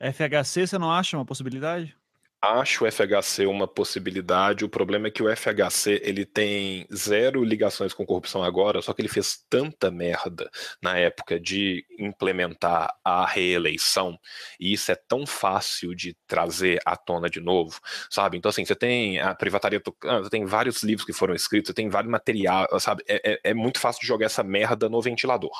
FHC, 0.00 0.66
você 0.66 0.78
não 0.78 0.92
acha 0.92 1.16
uma 1.16 1.26
possibilidade? 1.26 1.97
Acho 2.40 2.84
o 2.84 2.90
FHC 2.90 3.46
uma 3.46 3.66
possibilidade. 3.66 4.64
O 4.64 4.68
problema 4.68 5.08
é 5.08 5.10
que 5.10 5.22
o 5.22 5.36
FHC 5.36 6.00
ele 6.04 6.24
tem 6.24 6.86
zero 6.94 7.42
ligações 7.44 7.92
com 7.92 8.06
corrupção 8.06 8.42
agora, 8.42 8.80
só 8.80 8.92
que 8.92 9.02
ele 9.02 9.08
fez 9.08 9.44
tanta 9.48 9.90
merda 9.90 10.50
na 10.82 10.96
época 10.96 11.38
de 11.38 11.84
implementar 11.98 12.94
a 13.04 13.26
reeleição, 13.26 14.18
e 14.58 14.72
isso 14.72 14.92
é 14.92 14.94
tão 14.94 15.26
fácil 15.26 15.94
de 15.94 16.16
trazer 16.26 16.80
à 16.84 16.96
tona 16.96 17.28
de 17.28 17.40
novo, 17.40 17.80
sabe? 18.10 18.36
Então, 18.36 18.48
assim, 18.48 18.64
você 18.64 18.74
tem 18.74 19.18
a 19.20 19.34
privataria, 19.34 19.82
ah, 20.04 20.18
você 20.18 20.30
tem 20.30 20.44
vários 20.44 20.82
livros 20.82 21.04
que 21.04 21.12
foram 21.12 21.34
escritos, 21.34 21.68
você 21.68 21.74
tem 21.74 21.88
vários 21.88 22.10
materiais, 22.10 22.68
sabe? 22.80 23.02
É, 23.08 23.32
é, 23.32 23.40
é 23.50 23.54
muito 23.54 23.80
fácil 23.80 24.00
de 24.00 24.06
jogar 24.06 24.26
essa 24.26 24.42
merda 24.42 24.88
no 24.88 25.00
ventilador. 25.02 25.52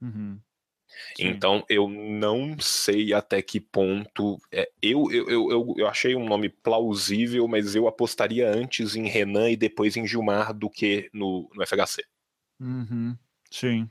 Uhum. 0.00 0.40
Então 1.18 1.64
eu 1.68 1.88
não 1.88 2.58
sei 2.58 3.12
até 3.12 3.42
que 3.42 3.60
ponto. 3.60 4.40
É, 4.52 4.70
eu, 4.82 5.10
eu, 5.10 5.50
eu, 5.50 5.74
eu 5.78 5.86
achei 5.86 6.14
um 6.14 6.26
nome 6.26 6.48
plausível, 6.48 7.46
mas 7.48 7.74
eu 7.74 7.88
apostaria 7.88 8.48
antes 8.48 8.94
em 8.94 9.08
Renan 9.08 9.50
e 9.50 9.56
depois 9.56 9.96
em 9.96 10.06
Gilmar 10.06 10.52
do 10.52 10.70
que 10.70 11.10
no, 11.12 11.50
no 11.54 11.66
FHC. 11.66 12.04
Uhum. 12.60 13.16
Sim. 13.50 13.88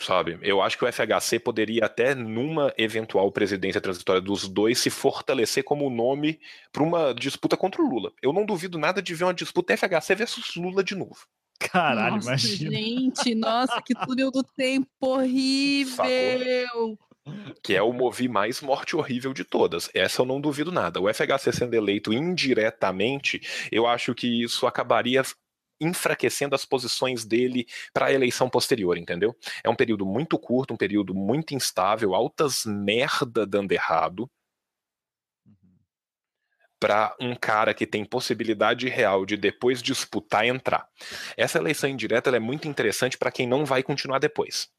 Sabe? 0.00 0.38
Eu 0.42 0.62
acho 0.62 0.78
que 0.78 0.84
o 0.84 0.92
FHC 0.92 1.38
poderia 1.38 1.84
até, 1.84 2.14
numa 2.14 2.72
eventual 2.78 3.30
presidência 3.30 3.80
transitória 3.80 4.20
dos 4.20 4.48
dois, 4.48 4.78
se 4.78 4.88
fortalecer 4.88 5.62
como 5.62 5.90
nome 5.90 6.40
para 6.72 6.82
uma 6.82 7.12
disputa 7.12 7.56
contra 7.56 7.82
o 7.82 7.88
Lula. 7.88 8.12
Eu 8.22 8.32
não 8.32 8.46
duvido 8.46 8.78
nada 8.78 9.02
de 9.02 9.14
ver 9.14 9.24
uma 9.24 9.34
disputa 9.34 9.76
FHC 9.76 10.14
versus 10.14 10.56
Lula 10.56 10.82
de 10.82 10.94
novo. 10.94 11.26
Caralho, 11.60 12.16
nossa, 12.16 12.28
imagina. 12.28 12.70
Gente, 12.70 13.34
nossa, 13.34 13.82
que 13.82 13.94
túnel 13.94 14.30
do 14.30 14.42
tempo 14.42 14.88
horrível. 15.00 16.06
Que 17.62 17.76
é 17.76 17.82
o 17.82 17.92
movi 17.92 18.28
mais 18.28 18.62
morte 18.62 18.96
horrível 18.96 19.34
de 19.34 19.44
todas. 19.44 19.90
Essa 19.94 20.22
eu 20.22 20.26
não 20.26 20.40
duvido 20.40 20.72
nada. 20.72 21.00
O 21.00 21.12
FHC 21.12 21.52
sendo 21.52 21.74
eleito 21.74 22.12
indiretamente, 22.12 23.40
eu 23.70 23.86
acho 23.86 24.14
que 24.14 24.42
isso 24.42 24.66
acabaria 24.66 25.22
enfraquecendo 25.80 26.54
as 26.54 26.64
posições 26.64 27.24
dele 27.24 27.66
para 27.92 28.06
a 28.06 28.12
eleição 28.12 28.50
posterior, 28.50 28.98
entendeu? 28.98 29.34
É 29.62 29.70
um 29.70 29.76
período 29.76 30.04
muito 30.04 30.38
curto, 30.38 30.74
um 30.74 30.76
período 30.76 31.14
muito 31.14 31.54
instável, 31.54 32.14
altas 32.14 32.64
merda 32.66 33.46
dando 33.46 33.72
errado 33.72 34.30
para 36.80 37.14
um 37.20 37.34
cara 37.34 37.74
que 37.74 37.86
tem 37.86 38.04
possibilidade 38.06 38.88
real 38.88 39.26
de 39.26 39.36
depois 39.36 39.82
disputar 39.82 40.46
entrar. 40.46 40.88
Essa 41.36 41.58
eleição 41.58 41.90
indireta 41.90 42.34
é 42.34 42.40
muito 42.40 42.66
interessante 42.66 43.18
para 43.18 43.30
quem 43.30 43.46
não 43.46 43.66
vai 43.66 43.82
continuar 43.82 44.18
depois. 44.18 44.70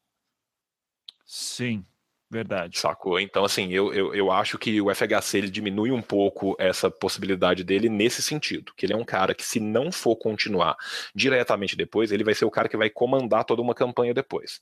Sim, 1.24 1.86
verdade. 2.28 2.78
Sacou? 2.78 3.20
Então, 3.20 3.44
assim, 3.44 3.72
eu, 3.72 3.94
eu, 3.94 4.12
eu 4.14 4.32
acho 4.32 4.58
que 4.58 4.80
o 4.80 4.92
FHC 4.92 5.38
ele 5.38 5.50
diminui 5.50 5.92
um 5.92 6.02
pouco 6.02 6.56
essa 6.58 6.90
possibilidade 6.90 7.62
dele 7.62 7.88
nesse 7.88 8.20
sentido. 8.20 8.74
Que 8.76 8.84
ele 8.84 8.92
é 8.92 8.96
um 8.96 9.04
cara 9.04 9.32
que, 9.32 9.44
se 9.44 9.60
não 9.60 9.92
for 9.92 10.16
continuar 10.16 10.76
diretamente 11.14 11.76
depois, 11.76 12.10
ele 12.10 12.24
vai 12.24 12.34
ser 12.34 12.44
o 12.44 12.50
cara 12.50 12.68
que 12.68 12.76
vai 12.76 12.90
comandar 12.90 13.44
toda 13.44 13.62
uma 13.62 13.74
campanha 13.74 14.12
depois. 14.12 14.60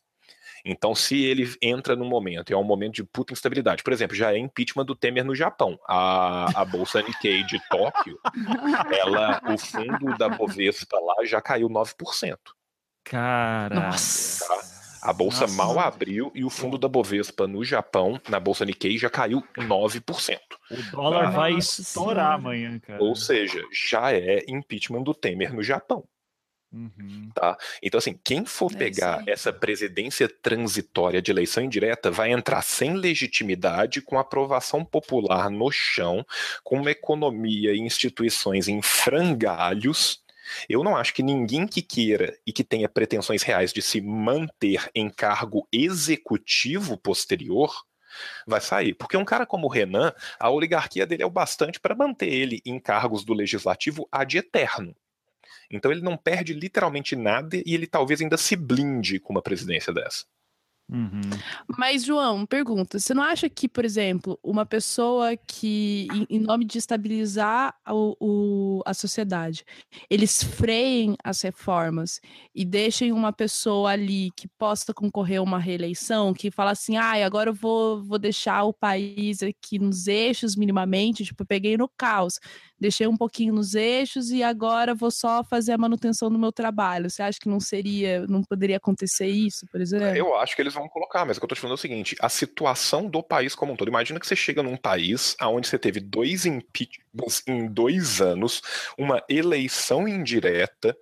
Então, 0.64 0.94
se 0.94 1.24
ele 1.24 1.52
entra 1.62 1.97
num 1.97 2.08
momento, 2.08 2.50
e 2.50 2.55
é 2.55 2.56
um 2.56 2.64
momento 2.64 2.94
de 2.94 3.05
puta 3.05 3.32
instabilidade, 3.32 3.82
por 3.82 3.92
exemplo, 3.92 4.16
já 4.16 4.32
é 4.32 4.39
impeachment 4.39 4.84
do 4.84 4.94
Temer 4.94 5.24
no 5.24 5.34
Japão. 5.34 5.78
A, 5.89 6.60
a 6.60 6.64
Bolsa 6.64 7.02
Nikkei 7.02 7.44
de 7.44 7.60
Tóquio, 7.68 8.18
ela, 8.98 9.40
o 9.52 9.58
fundo 9.58 10.16
da 10.18 10.28
Bovespa 10.28 10.98
lá 11.00 11.24
já 11.24 11.40
caiu 11.40 11.68
9%. 11.68 12.36
Cara. 13.05 13.74
Nossa. 13.74 14.47
Tá? 14.47 14.80
A 15.02 15.14
bolsa 15.14 15.42
Nossa. 15.42 15.55
mal 15.55 15.78
abriu 15.78 16.30
e 16.34 16.44
o 16.44 16.50
fundo 16.50 16.76
da 16.76 16.86
Bovespa 16.86 17.47
no 17.47 17.64
Japão, 17.64 18.20
na 18.28 18.39
bolsa 18.39 18.66
Nikkei, 18.66 18.98
já 18.98 19.08
caiu 19.08 19.42
9%. 19.56 20.39
O 20.70 20.90
dólar 20.92 21.30
vai 21.30 21.52
Nossa 21.55 21.80
estourar 21.80 22.32
amanhã, 22.34 22.78
cara. 22.78 23.02
Ou 23.02 23.16
seja, 23.16 23.62
já 23.72 24.12
é 24.12 24.44
impeachment 24.47 25.02
do 25.02 25.14
Temer 25.14 25.55
no 25.55 25.62
Japão. 25.62 26.05
Uhum. 26.73 27.31
Tá? 27.34 27.58
Então, 27.82 27.99
assim, 27.99 28.18
quem 28.23 28.44
for 28.44 28.73
É 28.73 28.76
pegar 28.76 29.24
essa 29.26 29.52
presidência 29.52 30.28
transitória 30.28 31.20
de 31.20 31.31
eleição 31.31 31.65
indireta 31.65 32.10
vai 32.10 32.31
entrar 32.31 32.62
sem 32.62 32.94
legitimidade, 32.94 34.00
com 34.00 34.18
aprovação 34.18 34.84
popular 34.84 35.50
no 35.50 35.70
chão, 35.70 36.24
com 36.62 36.76
uma 36.76 36.90
economia 36.90 37.73
e 37.73 37.81
instituições 37.81 38.68
em 38.68 38.81
frangalhos. 38.81 40.23
Eu 40.68 40.82
não 40.84 40.97
acho 40.97 41.15
que 41.15 41.23
ninguém 41.23 41.66
que 41.66 41.82
queira 41.82 42.36
e 42.47 42.52
que 42.52 42.65
tenha 42.65 42.89
pretensões 42.89 43.42
reais 43.42 43.73
de 43.73 43.82
se 43.82 44.00
manter 44.00 44.89
em 44.94 45.08
cargo 45.08 45.66
executivo 45.73 46.97
posterior 46.97 47.73
vai 48.47 48.60
sair. 48.60 48.94
Porque 48.94 49.16
um 49.16 49.24
cara 49.24 49.47
como 49.47 49.66
o 49.66 49.70
Renan, 49.70 50.12
a 50.39 50.50
oligarquia 50.50 51.07
dele 51.07 51.23
é 51.23 51.26
o 51.26 51.31
bastante 51.31 51.81
para 51.81 51.94
manter 51.94 52.28
ele 52.28 52.60
em 52.65 52.78
cargos 52.78 53.24
do 53.24 53.32
legislativo 53.32 54.08
ad 54.10 54.36
eterno. 54.36 54.94
Então 55.70 55.90
ele 55.92 56.00
não 56.00 56.16
perde 56.16 56.52
literalmente 56.52 57.15
nada 57.15 57.57
e 57.57 57.74
ele 57.74 57.86
talvez 57.86 58.20
ainda 58.20 58.36
se 58.36 58.57
blinde 58.57 59.20
com 59.20 59.32
uma 59.32 59.42
presidência 59.42 59.92
dessa. 59.92 60.24
Uhum. 60.92 61.20
Mas, 61.78 62.05
João, 62.05 62.44
pergunta: 62.44 62.99
você 62.99 63.15
não 63.15 63.23
acha 63.23 63.49
que, 63.49 63.68
por 63.68 63.84
exemplo, 63.84 64.39
uma 64.42 64.66
pessoa 64.66 65.36
que, 65.36 66.08
em, 66.28 66.40
nome 66.40 66.65
de 66.65 66.78
estabilizar 66.78 67.76
o, 67.89 68.16
o- 68.20 68.82
a 68.84 68.92
sociedade, 68.92 69.65
eles 70.10 70.42
freiem 70.42 71.15
as 71.23 71.40
reformas 71.42 72.20
e 72.52 72.65
deixem 72.65 73.12
uma 73.12 73.32
pessoa 73.32 73.90
ali 73.92 74.31
que 74.36 74.49
possa 74.49 74.92
concorrer 74.92 75.39
a 75.39 75.42
uma 75.42 75.60
reeleição, 75.60 76.34
que 76.34 76.50
fala 76.50 76.73
assim, 76.73 76.97
ah, 76.97 77.24
agora 77.24 77.50
eu 77.50 77.55
vou, 77.55 78.02
vou 78.02 78.18
deixar 78.18 78.65
o 78.65 78.73
país 78.73 79.44
aqui 79.44 79.78
nos 79.78 80.08
eixos 80.08 80.57
minimamente, 80.57 81.24
tipo, 81.24 81.44
eu 81.44 81.47
peguei 81.47 81.76
no 81.76 81.89
caos, 81.89 82.40
deixei 82.81 83.07
um 83.07 83.17
pouquinho 83.17 83.52
nos 83.55 83.75
eixos 83.75 84.31
e 84.31 84.42
agora 84.42 84.94
vou 84.94 85.10
só 85.10 85.44
fazer 85.44 85.73
a 85.73 85.78
manutenção 85.78 86.31
do 86.31 86.39
meu 86.39 86.50
trabalho. 86.50 87.10
Você 87.10 87.23
acha 87.23 87.39
que 87.39 87.49
não 87.49 87.60
seria, 87.60 88.26
não 88.26 88.42
poderia 88.42 88.78
acontecer 88.78 89.26
isso, 89.26 89.67
por 89.70 89.81
exemplo? 89.81 90.07
Eu 90.09 90.34
acho 90.36 90.57
que 90.57 90.62
eles 90.62 90.73
vão 90.73 90.89
colocar, 90.89 91.25
mas 91.25 91.36
o 91.36 91.41
que 91.41 91.44
eu 91.44 91.49
tô 91.49 91.55
te 91.55 91.60
falando 91.60 91.75
é 91.75 91.78
o 91.78 91.81
seguinte: 91.81 92.17
a 92.20 92.28
situação 92.28 93.09
do 93.09 93.23
país 93.23 93.55
como 93.55 93.73
um 93.73 93.76
todo. 93.76 93.89
Imagina 93.89 94.18
que 94.18 94.26
você 94.26 94.36
chega 94.36 94.62
num 94.62 94.76
país 94.76 95.36
onde 95.42 95.68
você 95.68 95.78
teve 95.78 96.00
dois 96.00 96.47
impeachments 96.47 97.42
em 97.47 97.67
dois 97.67 98.20
anos, 98.20 98.62
uma 98.97 99.23
eleição 99.28 100.09
indireta, 100.09 100.97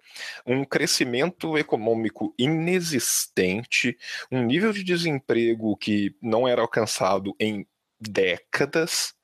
um 0.47 0.65
crescimento 0.65 1.57
econômico 1.57 2.35
inexistente, 2.39 3.97
um 4.33 4.43
nível 4.43 4.73
de 4.73 4.83
desemprego 4.83 5.77
que 5.77 6.17
não 6.21 6.49
era 6.49 6.63
alcançado 6.63 7.35
em 7.39 7.67
décadas. 8.01 9.18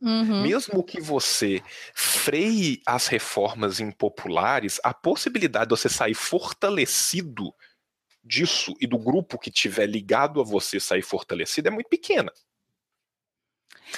Uhum. 0.00 0.42
Mesmo 0.42 0.84
que 0.84 1.00
você 1.00 1.62
freie 1.94 2.82
as 2.86 3.06
reformas 3.06 3.80
impopulares, 3.80 4.78
a 4.84 4.92
possibilidade 4.92 5.70
de 5.70 5.76
você 5.76 5.88
sair 5.88 6.14
fortalecido 6.14 7.54
disso 8.22 8.74
e 8.80 8.86
do 8.86 8.98
grupo 8.98 9.38
que 9.38 9.50
tiver 9.50 9.86
ligado 9.86 10.40
a 10.40 10.44
você 10.44 10.78
sair 10.80 11.02
fortalecido 11.02 11.68
é 11.68 11.70
muito 11.70 11.88
pequena. 11.88 12.32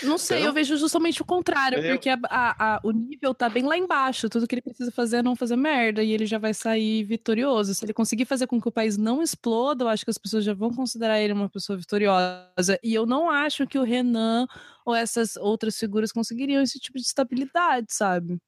Não 0.03 0.19
sei, 0.19 0.39
Então, 0.39 0.49
eu 0.49 0.53
vejo 0.53 0.77
justamente 0.77 1.23
o 1.23 1.25
contrário, 1.25 1.79
eu- 1.79 1.95
porque 1.95 2.11
a- 2.11 2.19
a- 2.29 2.75
a- 2.77 2.81
o 2.85 2.91
nível 2.91 3.35
tá 3.35 3.49
bem 3.49 3.65
lá 3.65 3.77
embaixo. 3.77 4.29
Tudo 4.29 4.47
que 4.47 4.55
ele 4.55 4.63
precisa 4.63 4.93
fazer 4.93 5.19
é 5.19 5.23
não 5.23 5.35
fazer 5.35 5.57
merda 5.57 6.03
e 6.03 6.13
ele 6.13 6.27
já 6.27 6.39
vai 6.39 6.53
sair 6.53 7.03
vitorioso. 7.05 7.75
Se 7.75 7.85
ele 7.85 7.95
conseguir 7.95 8.25
fazer 8.27 8.47
com 8.47 8.61
que 8.61 8.69
o 8.69 8.73
país 8.73 8.97
não 8.99 9.23
exploda, 9.23 9.85
eu 9.85 9.89
acho 9.89 10.05
que 10.05 10.11
as 10.11 10.19
pessoas 10.19 10.45
já 10.45 10.53
vão 10.53 10.71
considerar 10.73 11.19
ele 11.21 11.33
uma 11.33 11.49
pessoa 11.49 11.79
vitoriosa. 11.79 12.79
E 12.83 12.95
eu 12.95 13.07
não 13.07 13.31
acho 13.31 13.67
que 13.67 13.79
o 13.79 13.83
Renan 13.83 14.47
ou 14.85 14.95
essas 14.95 15.37
outras 15.37 15.79
figuras 15.79 16.13
conseguiriam 16.13 16.63
esse 16.63 16.79
tipo 16.79 16.99
de 16.99 17.05
estabilidade, 17.05 17.87
sabe? 17.93 18.39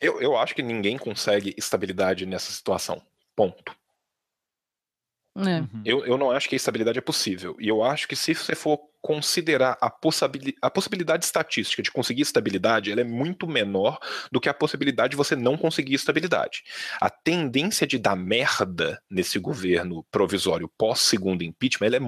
Eu, 0.00 0.20
eu 0.20 0.36
acho 0.36 0.54
que 0.54 0.62
ninguém 0.62 0.98
consegue 0.98 1.54
estabilidade 1.56 2.26
nessa 2.26 2.50
situação. 2.52 3.00
Ponto. 3.36 3.74
É. 5.36 5.60
Uhum. 5.60 5.82
Eu, 5.84 6.04
eu 6.04 6.18
não 6.18 6.30
acho 6.30 6.48
que 6.48 6.54
a 6.54 6.56
estabilidade 6.56 6.98
é 6.98 7.02
possível. 7.02 7.56
E 7.60 7.68
eu 7.68 7.82
acho 7.82 8.08
que 8.08 8.16
se 8.16 8.34
você 8.34 8.54
for 8.54 8.89
considerar 9.02 9.78
a, 9.80 9.90
possibili 9.90 10.54
a 10.60 10.70
possibilidade 10.70 11.24
estatística 11.24 11.82
de 11.82 11.90
conseguir 11.90 12.22
estabilidade, 12.22 12.90
ela 12.90 13.00
é 13.00 13.04
muito 13.04 13.46
menor 13.46 13.98
do 14.30 14.40
que 14.40 14.48
a 14.48 14.54
possibilidade 14.54 15.12
de 15.12 15.16
você 15.16 15.34
não 15.34 15.56
conseguir 15.56 15.94
estabilidade. 15.94 16.62
A 17.00 17.08
tendência 17.08 17.86
de 17.86 17.98
dar 17.98 18.16
merda 18.16 19.02
nesse 19.10 19.38
governo 19.38 20.04
provisório 20.10 20.70
pós-segundo 20.76 21.42
impeachment 21.42 21.86
ela 21.86 21.96
é 21.96 22.00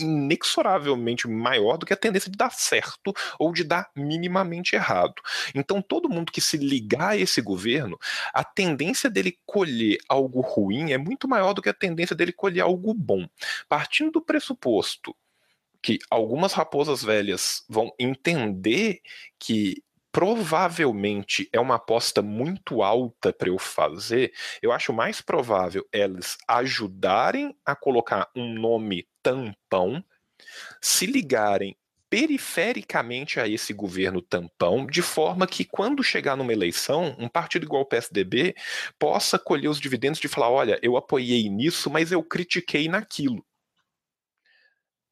inexoravelmente 0.00 1.28
maior 1.28 1.76
do 1.76 1.86
que 1.86 1.92
a 1.92 1.96
tendência 1.96 2.30
de 2.30 2.36
dar 2.36 2.50
certo 2.50 3.12
ou 3.38 3.52
de 3.52 3.64
dar 3.64 3.90
minimamente 3.94 4.76
errado. 4.76 5.14
Então, 5.54 5.82
todo 5.82 6.08
mundo 6.08 6.32
que 6.32 6.40
se 6.40 6.56
ligar 6.56 7.10
a 7.10 7.16
esse 7.16 7.40
governo, 7.40 7.98
a 8.32 8.44
tendência 8.44 9.10
dele 9.10 9.38
colher 9.44 9.98
algo 10.08 10.40
ruim 10.40 10.92
é 10.92 10.98
muito 10.98 11.28
maior 11.28 11.52
do 11.52 11.62
que 11.62 11.68
a 11.68 11.74
tendência 11.74 12.14
dele 12.14 12.32
colher 12.32 12.62
algo 12.62 12.94
bom. 12.94 13.26
Partindo 13.68 14.12
do 14.12 14.22
pressuposto 14.22 15.14
que 15.86 16.00
algumas 16.10 16.52
raposas 16.52 17.00
velhas 17.00 17.64
vão 17.68 17.92
entender 17.96 19.00
que 19.38 19.84
provavelmente 20.10 21.48
é 21.52 21.60
uma 21.60 21.76
aposta 21.76 22.20
muito 22.20 22.82
alta 22.82 23.32
para 23.32 23.50
eu 23.50 23.56
fazer, 23.56 24.32
eu 24.60 24.72
acho 24.72 24.92
mais 24.92 25.20
provável 25.20 25.86
elas 25.92 26.36
ajudarem 26.48 27.56
a 27.64 27.76
colocar 27.76 28.28
um 28.34 28.52
nome 28.52 29.06
tampão, 29.22 30.02
se 30.80 31.06
ligarem 31.06 31.76
perifericamente 32.10 33.38
a 33.38 33.46
esse 33.46 33.72
governo 33.72 34.20
tampão, 34.20 34.86
de 34.86 35.02
forma 35.02 35.46
que 35.46 35.64
quando 35.64 36.02
chegar 36.02 36.36
numa 36.36 36.52
eleição, 36.52 37.14
um 37.16 37.28
partido 37.28 37.64
igual 37.64 37.82
o 37.82 37.86
PSDB 37.86 38.56
possa 38.98 39.38
colher 39.38 39.68
os 39.68 39.78
dividendos 39.78 40.18
de 40.18 40.26
falar: 40.26 40.50
olha, 40.50 40.80
eu 40.82 40.96
apoiei 40.96 41.48
nisso, 41.48 41.88
mas 41.88 42.10
eu 42.10 42.24
critiquei 42.24 42.88
naquilo. 42.88 43.46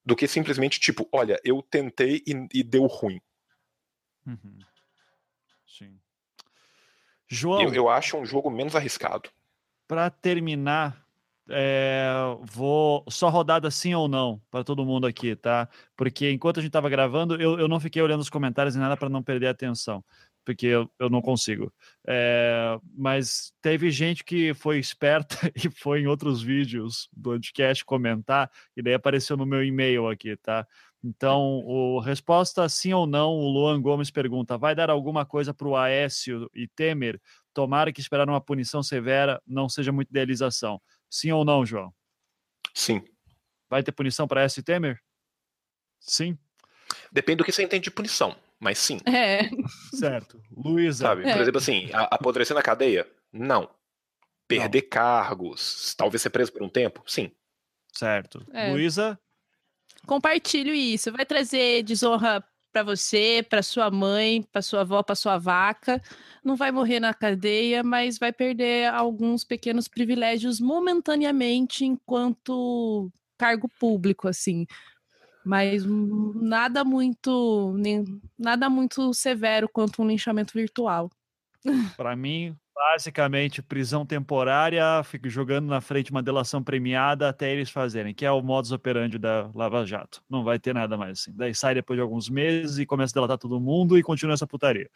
Do 0.04 0.14
que 0.14 0.28
simplesmente 0.28 0.78
tipo, 0.78 1.08
olha, 1.12 1.40
eu 1.44 1.62
tentei 1.62 2.22
e, 2.26 2.48
e 2.52 2.62
deu 2.62 2.86
ruim. 2.86 3.20
Uhum. 4.26 4.58
Sim. 5.66 5.98
João. 7.28 7.62
Eu, 7.62 7.74
eu 7.74 7.88
acho 7.88 8.16
um 8.16 8.24
jogo 8.24 8.50
menos 8.50 8.76
arriscado. 8.76 9.30
Para 9.88 10.10
terminar, 10.10 11.04
é, 11.48 12.06
vou 12.42 13.04
só 13.08 13.28
rodada 13.28 13.70
sim 13.70 13.94
ou 13.94 14.08
não 14.08 14.40
para 14.50 14.64
todo 14.64 14.84
mundo 14.84 15.06
aqui, 15.06 15.36
tá? 15.36 15.68
Porque 15.96 16.30
enquanto 16.30 16.58
a 16.58 16.60
gente 16.60 16.70
estava 16.70 16.88
gravando, 16.88 17.40
eu, 17.40 17.58
eu 17.58 17.68
não 17.68 17.80
fiquei 17.80 18.00
olhando 18.00 18.20
os 18.20 18.30
comentários 18.30 18.74
e 18.74 18.78
nada 18.78 18.96
para 18.96 19.08
não 19.08 19.22
perder 19.22 19.48
a 19.48 19.50
atenção, 19.50 20.02
porque 20.44 20.66
eu, 20.66 20.90
eu 20.98 21.08
não 21.08 21.22
consigo. 21.22 21.72
É, 22.06 22.78
mas 22.96 23.52
teve 23.62 23.90
gente 23.90 24.24
que 24.24 24.52
foi 24.54 24.78
esperta 24.78 25.36
e 25.56 25.70
foi 25.70 26.00
em 26.00 26.06
outros 26.06 26.42
vídeos 26.42 27.08
do 27.12 27.30
podcast 27.30 27.84
comentar, 27.84 28.50
e 28.76 28.82
daí 28.82 28.94
apareceu 28.94 29.36
no 29.36 29.46
meu 29.46 29.64
e-mail 29.64 30.08
aqui, 30.08 30.36
tá? 30.36 30.66
Então, 31.02 31.60
o 31.66 31.98
resposta 32.00 32.66
sim 32.66 32.94
ou 32.94 33.06
não, 33.06 33.32
o 33.32 33.48
Luan 33.48 33.80
Gomes 33.80 34.10
pergunta: 34.10 34.56
vai 34.56 34.74
dar 34.74 34.88
alguma 34.88 35.26
coisa 35.26 35.52
para 35.52 35.68
o 35.68 35.76
Aécio 35.76 36.50
e 36.54 36.66
Temer? 36.66 37.20
Tomara 37.52 37.92
que 37.92 38.00
esperar 38.00 38.28
uma 38.28 38.40
punição 38.40 38.82
severa 38.82 39.40
não 39.46 39.68
seja 39.68 39.92
muita 39.92 40.10
idealização. 40.10 40.80
Sim 41.10 41.30
ou 41.32 41.44
não, 41.44 41.64
João? 41.64 41.94
Sim. 42.74 43.04
Vai 43.68 43.82
ter 43.82 43.92
punição 43.92 44.26
para 44.26 44.42
S. 44.42 44.62
Temer? 44.62 44.98
Sim. 46.00 46.38
Depende 47.12 47.36
do 47.36 47.44
que 47.44 47.52
você 47.52 47.62
entende 47.62 47.84
de 47.84 47.90
punição, 47.90 48.36
mas 48.58 48.78
sim. 48.78 48.98
É. 49.06 49.48
Certo. 49.98 50.40
Luísa. 50.56 51.06
Sabe, 51.06 51.22
É. 51.28 51.32
por 51.32 51.42
exemplo, 51.42 51.58
assim, 51.58 51.88
apodrecer 51.92 52.54
na 52.54 52.62
cadeia? 52.62 53.06
Não. 53.32 53.68
Perder 54.46 54.82
cargos, 54.82 55.94
talvez 55.96 56.20
ser 56.22 56.30
preso 56.30 56.52
por 56.52 56.62
um 56.62 56.68
tempo? 56.68 57.02
Sim. 57.06 57.30
Certo. 57.92 58.44
É. 58.52 58.70
Luísa? 58.72 59.18
Compartilho 60.06 60.74
isso. 60.74 61.10
Vai 61.12 61.24
trazer 61.24 61.82
desonra 61.82 62.44
para 62.72 62.82
você, 62.82 63.44
para 63.48 63.62
sua 63.62 63.90
mãe, 63.90 64.42
para 64.42 64.60
sua 64.60 64.80
avó, 64.80 65.02
para 65.02 65.14
sua 65.14 65.38
vaca. 65.38 66.02
Não 66.44 66.56
vai 66.56 66.72
morrer 66.72 66.98
na 67.00 67.14
cadeia, 67.14 67.82
mas 67.84 68.18
vai 68.18 68.32
perder 68.32 68.88
alguns 68.92 69.44
pequenos 69.44 69.86
privilégios 69.88 70.60
momentaneamente 70.60 71.84
enquanto 71.84 73.10
cargo 73.38 73.68
público, 73.78 74.28
assim. 74.28 74.66
Mas 75.44 75.84
nada 75.84 76.84
muito, 76.84 77.74
nem, 77.76 78.04
nada 78.38 78.70
muito 78.70 79.12
severo 79.12 79.68
quanto 79.68 80.02
um 80.02 80.06
linchamento 80.06 80.54
virtual. 80.54 81.10
Para 81.96 82.16
mim, 82.16 82.56
basicamente, 82.74 83.62
prisão 83.62 84.04
temporária, 84.04 85.02
fico 85.04 85.28
jogando 85.28 85.66
na 85.66 85.80
frente 85.80 86.10
uma 86.10 86.22
delação 86.22 86.62
premiada 86.62 87.28
até 87.28 87.52
eles 87.52 87.70
fazerem, 87.70 88.14
que 88.14 88.24
é 88.24 88.30
o 88.30 88.42
modus 88.42 88.72
operandi 88.72 89.18
da 89.18 89.50
Lava 89.54 89.84
Jato. 89.86 90.22
Não 90.28 90.42
vai 90.42 90.58
ter 90.58 90.74
nada 90.74 90.96
mais 90.96 91.20
assim. 91.20 91.32
Daí 91.34 91.54
sai 91.54 91.74
depois 91.74 91.96
de 91.96 92.02
alguns 92.02 92.28
meses 92.28 92.78
e 92.78 92.86
começa 92.86 93.12
a 93.12 93.16
delatar 93.16 93.38
todo 93.38 93.60
mundo 93.60 93.98
e 93.98 94.02
continua 94.02 94.34
essa 94.34 94.46
putaria. 94.46 94.90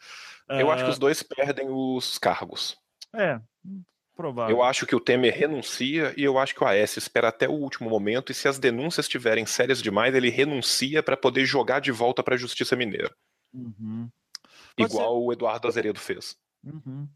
Eu 0.49 0.69
acho 0.71 0.83
que 0.83 0.89
Ah, 0.89 0.93
os 0.93 0.99
dois 0.99 1.23
perdem 1.23 1.67
os 1.69 2.17
cargos. 2.17 2.77
É, 3.15 3.39
provável. 4.19 4.53
Eu 4.53 4.61
acho 4.61 4.85
que 4.85 4.93
o 4.93 4.99
Temer 4.99 5.33
renuncia 5.33 6.13
e 6.17 6.25
eu 6.25 6.37
acho 6.37 6.53
que 6.53 6.61
o 6.61 6.67
Aécio 6.67 6.99
espera 6.99 7.29
até 7.29 7.47
o 7.47 7.53
último 7.53 7.89
momento 7.89 8.33
e 8.33 8.35
se 8.35 8.49
as 8.49 8.59
denúncias 8.59 9.05
estiverem 9.05 9.45
sérias 9.45 9.81
demais, 9.81 10.13
ele 10.13 10.29
renuncia 10.29 11.01
para 11.01 11.15
poder 11.15 11.45
jogar 11.45 11.79
de 11.79 11.89
volta 11.89 12.21
para 12.21 12.35
a 12.35 12.37
Justiça 12.37 12.75
Mineira, 12.75 13.09
Uhum. 13.53 14.09
Igual 14.77 15.23
o 15.23 15.33
Eduardo 15.33 15.67
Azeredo 15.67 15.99
fez. 15.99 16.37
Uhum. 16.63 17.07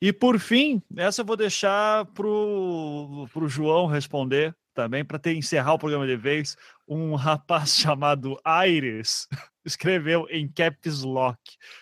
E 0.00 0.12
por 0.12 0.38
fim, 0.38 0.80
essa 0.96 1.20
eu 1.20 1.26
vou 1.26 1.36
deixar 1.36 2.06
pro, 2.06 3.28
pro 3.32 3.48
João 3.48 3.86
responder 3.86 4.56
também, 4.72 5.04
para 5.04 5.18
ter 5.18 5.34
encerrar 5.34 5.74
o 5.74 5.78
programa 5.78 6.06
de 6.06 6.16
vez. 6.16 6.56
Um 6.88 7.14
rapaz 7.16 7.76
chamado 7.76 8.40
Aires 8.44 9.28
escreveu 9.64 10.26
em 10.30 10.48
caps 10.48 11.02
lock. 11.02 11.38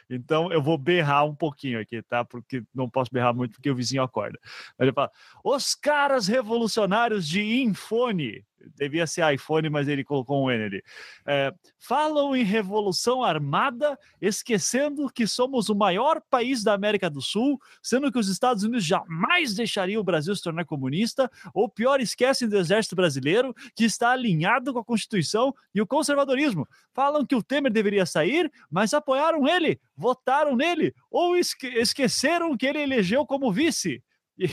Então 0.09 0.53
eu 0.53 0.63
vou 0.63 0.79
berrar 0.79 1.25
um 1.25 1.35
pouquinho 1.35 1.81
aqui, 1.81 2.03
tá? 2.03 2.25
Porque 2.25 2.63
não 2.75 2.89
posso 2.89 3.11
berrar 3.13 3.35
muito 3.35 3.53
porque 3.53 3.71
o 3.71 3.75
vizinho 3.75 4.03
acorda. 4.03 4.39
Mas 4.79 4.87
ele 4.87 4.93
fala: 4.93 5.11
Os 5.45 5.75
caras 5.75 6.27
revolucionários 6.27 7.27
de 7.27 7.63
Infone. 7.63 8.45
Devia 8.77 9.07
ser 9.07 9.33
iPhone, 9.33 9.69
mas 9.71 9.89
ele 9.89 10.05
colocou 10.05 10.45
um 10.45 10.51
N 10.51 10.65
ali. 10.65 10.85
É, 11.27 11.53
falam 11.79 12.35
em 12.35 12.45
revolução 12.45 13.23
armada 13.23 13.99
esquecendo 14.21 15.11
que 15.13 15.27
somos 15.27 15.69
o 15.69 15.75
maior 15.75 16.21
país 16.31 16.63
da 16.63 16.75
América 16.75 17.11
do 17.11 17.21
Sul, 17.21 17.61
sendo 17.83 18.11
que 18.11 18.19
os 18.19 18.29
Estados 18.29 18.63
Unidos 18.63 18.85
jamais 18.85 19.55
deixariam 19.55 20.01
o 20.01 20.05
Brasil 20.05 20.35
se 20.35 20.43
tornar 20.43 20.65
comunista, 20.65 21.31
ou 21.53 21.69
pior, 21.69 22.01
esquecem 22.01 22.49
do 22.49 22.57
exército 22.57 22.97
brasileiro, 22.97 23.55
que 23.75 23.85
está 23.85 24.11
alinhado 24.11 24.73
com 24.73 24.79
a 24.79 24.85
Constituição 24.85 25.55
e 25.75 25.81
o 25.81 25.87
conservadorismo. 25.87 26.69
Falam 26.93 27.25
que 27.25 27.35
o 27.35 27.43
Temer 27.43 27.73
deveria 27.73 28.07
sair, 28.07 28.51
mas 28.71 28.95
apoiaram 28.95 29.47
ele, 29.47 29.81
votaram 29.97 30.55
nele, 30.57 30.95
ou 31.11 31.37
esque- 31.37 31.79
esqueceram 31.79 32.57
que 32.57 32.67
ele 32.67 32.81
elegeu 32.81 33.27
como 33.27 33.53
vice. 33.53 34.03
E, 34.39 34.49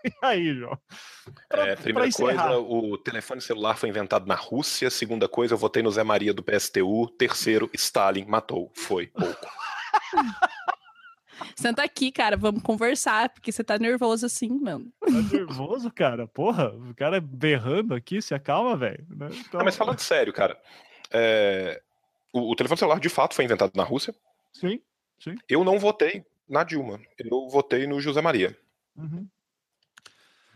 e 0.04 0.12
aí, 0.22 0.54
João? 0.54 0.78
Pra- 1.48 1.66
É, 1.68 1.76
primeira 1.76 2.10
coisa, 2.12 2.58
o 2.58 2.96
telefone 2.98 3.40
celular 3.40 3.76
foi 3.76 3.88
inventado 3.88 4.26
na 4.26 4.34
Rússia. 4.34 4.90
Segunda 4.90 5.28
coisa, 5.28 5.54
eu 5.54 5.58
votei 5.58 5.82
no 5.82 5.90
Zé 5.90 6.02
Maria 6.02 6.32
do 6.34 6.42
PSTU. 6.42 7.08
Terceiro, 7.18 7.70
Stalin 7.74 8.24
matou. 8.26 8.70
Foi 8.74 9.06
pouco. 9.08 9.46
Senta 11.56 11.82
aqui, 11.82 12.10
cara, 12.12 12.36
vamos 12.36 12.62
conversar, 12.62 13.28
porque 13.30 13.50
você 13.52 13.62
tá 13.64 13.78
nervoso 13.78 14.24
assim, 14.26 14.48
mano. 14.48 14.90
Tá 15.00 15.10
nervoso, 15.10 15.90
cara? 15.90 16.26
Porra, 16.26 16.70
o 16.70 16.94
cara 16.94 17.20
berrando 17.20 17.94
aqui, 17.94 18.20
se 18.22 18.34
acalma, 18.34 18.76
velho. 18.76 19.04
né? 19.10 19.28
Então- 19.30 19.58
Não, 19.58 19.64
mas 19.64 19.76
falando 19.76 19.98
sério, 20.00 20.32
cara, 20.32 20.58
é, 21.10 21.80
o, 22.32 22.50
o 22.50 22.56
telefone 22.56 22.78
celular 22.78 23.00
de 23.00 23.08
fato 23.08 23.34
foi 23.34 23.44
inventado 23.44 23.72
na 23.74 23.82
Rússia. 23.84 24.14
Sim. 24.52 24.80
Eu 25.48 25.64
não 25.64 25.78
votei 25.78 26.24
na 26.48 26.64
Dilma. 26.64 26.98
Eu 27.18 27.48
votei 27.48 27.86
no 27.86 28.00
José 28.00 28.20
Maria. 28.22 28.56
Uhum. 28.96 29.26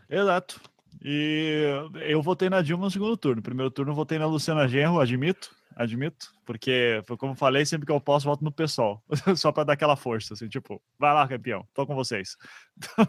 Exato. 0.08 0.60
E 1.02 1.62
eu 2.06 2.22
votei 2.22 2.48
na 2.48 2.62
Dilma 2.62 2.84
no 2.84 2.90
segundo 2.90 3.16
turno. 3.16 3.36
No 3.36 3.42
primeiro 3.42 3.70
turno 3.70 3.92
eu 3.92 3.96
votei 3.96 4.18
na 4.18 4.26
Luciana 4.26 4.66
Genro, 4.66 5.00
admito, 5.00 5.54
admito, 5.76 6.32
porque 6.46 7.02
foi 7.06 7.16
como 7.16 7.32
eu 7.32 7.36
falei, 7.36 7.66
sempre 7.66 7.84
que 7.84 7.92
eu 7.92 8.00
posso, 8.00 8.24
voto 8.26 8.42
no 8.42 8.50
PSOL, 8.52 9.02
só 9.36 9.52
para 9.52 9.64
dar 9.64 9.72
aquela 9.74 9.96
força, 9.96 10.32
assim, 10.34 10.48
tipo, 10.48 10.80
vai 10.98 11.12
lá, 11.12 11.28
campeão, 11.28 11.66
tô 11.74 11.86
com 11.86 11.94
vocês. 11.94 12.36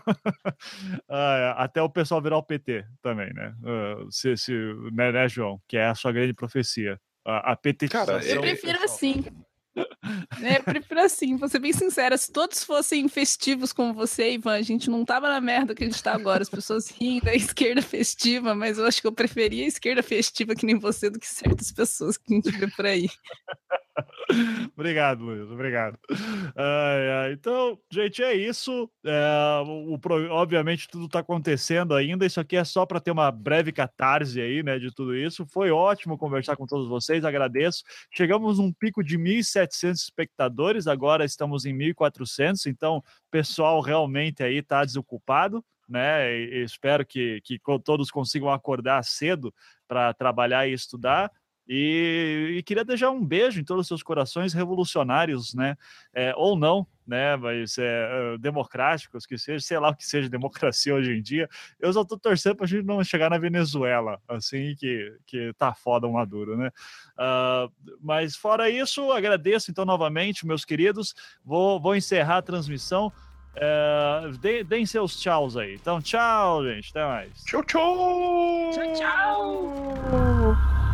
Ah, 1.07 1.63
até 1.63 1.81
o 1.81 1.89
pessoal 1.89 2.21
virar 2.21 2.37
o 2.37 2.43
PT 2.43 2.85
também, 3.01 3.31
né? 3.33 3.55
Ah, 3.63 4.05
se, 4.09 4.35
se, 4.35 4.51
né, 4.91 5.11
né, 5.11 5.27
João? 5.29 5.61
Que 5.67 5.77
é 5.77 5.87
a 5.87 5.95
sua 5.95 6.11
grande 6.11 6.33
profecia. 6.33 6.99
A, 7.23 7.51
a 7.53 7.55
petitização 7.55 8.05
Cara, 8.05 8.25
Eu 8.25 8.41
prefiro 8.41 8.79
pessoal. 8.79 8.85
assim. 8.95 9.25
É, 10.41 10.57
eu 10.57 10.63
prefiro 10.63 11.01
assim, 11.01 11.35
vou 11.35 11.49
ser 11.49 11.59
bem 11.59 11.73
sincera. 11.73 12.17
Se 12.17 12.31
todos 12.31 12.63
fossem 12.63 13.07
festivos 13.07 13.73
como 13.73 13.93
você, 13.93 14.33
Ivan, 14.33 14.53
a 14.53 14.61
gente 14.61 14.89
não 14.89 15.03
tava 15.03 15.27
na 15.27 15.41
merda 15.41 15.75
que 15.75 15.83
a 15.83 15.87
gente 15.87 16.01
tá 16.01 16.13
agora. 16.13 16.43
As 16.43 16.49
pessoas 16.49 16.89
riem 16.89 17.19
da 17.19 17.33
esquerda 17.35 17.81
festiva, 17.81 18.55
mas 18.55 18.77
eu 18.77 18.85
acho 18.85 19.01
que 19.01 19.07
eu 19.07 19.11
preferia 19.11 19.65
a 19.65 19.67
esquerda 19.67 20.03
festiva 20.03 20.55
que 20.55 20.65
nem 20.65 20.77
você 20.77 21.09
do 21.09 21.19
que 21.19 21.27
certas 21.27 21.71
pessoas 21.71 22.17
que 22.17 22.33
a 22.33 22.35
gente 22.35 22.51
vê 22.51 22.67
por 22.67 22.85
aí. 22.85 23.09
Obrigado, 24.75 25.23
Luiz. 25.23 25.49
Obrigado. 25.49 25.97
Então, 27.31 27.79
gente, 27.91 28.21
é 28.21 28.33
isso. 28.33 28.89
É, 29.05 29.63
o, 29.65 29.95
o 29.95 29.99
obviamente, 30.31 30.87
tudo 30.87 31.05
está 31.05 31.19
acontecendo 31.19 31.93
ainda. 31.93 32.25
Isso 32.25 32.39
aqui 32.39 32.57
é 32.57 32.63
só 32.63 32.85
para 32.85 32.99
ter 32.99 33.11
uma 33.11 33.31
breve 33.31 33.71
catarse 33.71 34.39
aí, 34.41 34.61
né, 34.63 34.77
de 34.77 34.93
tudo 34.93 35.15
isso. 35.15 35.45
Foi 35.47 35.71
ótimo 35.71 36.17
conversar 36.17 36.55
com 36.55 36.65
todos 36.65 36.87
vocês. 36.87 37.23
Agradeço. 37.23 37.83
Chegamos 38.13 38.59
num 38.59 38.71
pico 38.71 39.03
de 39.03 39.17
1.700 39.17 39.93
espectadores. 39.93 40.87
Agora 40.87 41.23
estamos 41.23 41.65
em 41.65 41.75
1.400. 41.75 42.65
Então, 42.67 42.97
o 42.97 43.03
pessoal 43.31 43.79
realmente 43.81 44.43
aí 44.43 44.57
está 44.57 44.83
desocupado. 44.83 45.63
Né, 45.87 46.35
e, 46.35 46.63
espero 46.63 47.05
que, 47.05 47.39
que 47.43 47.59
todos 47.83 48.09
consigam 48.09 48.49
acordar 48.49 49.03
cedo 49.03 49.53
para 49.87 50.13
trabalhar 50.15 50.67
e 50.67 50.73
estudar. 50.73 51.31
E, 51.67 52.55
e 52.57 52.63
queria 52.63 52.85
deixar 52.85 53.09
um 53.09 53.25
beijo 53.25 53.59
em 53.59 53.63
todos 53.63 53.81
os 53.81 53.87
seus 53.87 54.03
corações 54.03 54.53
revolucionários, 54.53 55.53
né? 55.55 55.75
É, 56.13 56.31
ou 56.35 56.55
não, 56.57 56.85
né? 57.07 57.35
Mas 57.35 57.77
é, 57.77 57.83
é, 58.33 58.37
democráticos, 58.37 59.25
que 59.25 59.37
seja, 59.37 59.65
sei 59.65 59.79
lá 59.79 59.89
o 59.89 59.95
que 59.95 60.05
seja 60.05 60.29
democracia 60.29 60.93
hoje 60.93 61.11
em 61.17 61.21
dia. 61.21 61.49
Eu 61.79 61.91
só 61.91 62.05
tô 62.05 62.17
torcendo 62.19 62.55
pra 62.57 62.67
gente 62.67 62.85
não 62.85 63.03
chegar 63.03 63.29
na 63.29 63.37
Venezuela, 63.37 64.21
assim, 64.27 64.75
que, 64.77 65.17
que 65.25 65.53
tá 65.57 65.73
foda 65.73 66.05
um 66.07 66.13
Maduro, 66.13 66.55
né? 66.55 66.69
Ah, 67.17 67.67
mas 67.99 68.35
fora 68.35 68.69
isso, 68.69 69.11
agradeço 69.11 69.71
então 69.71 69.85
novamente, 69.85 70.45
meus 70.45 70.63
queridos. 70.63 71.15
Vou, 71.43 71.79
vou 71.79 71.95
encerrar 71.95 72.37
a 72.37 72.41
transmissão. 72.43 73.11
É, 73.55 74.31
dê- 74.39 74.63
deem 74.63 74.85
seus 74.85 75.19
tchauz 75.19 75.55
aí. 75.55 75.75
Então, 75.75 76.01
tchau, 76.01 76.63
gente. 76.65 76.89
Até 76.91 77.05
mais. 77.05 77.43
Tchau, 77.45 77.63
tchau! 77.63 78.69
Tchau, 78.73 78.93
tchau! 78.93 80.84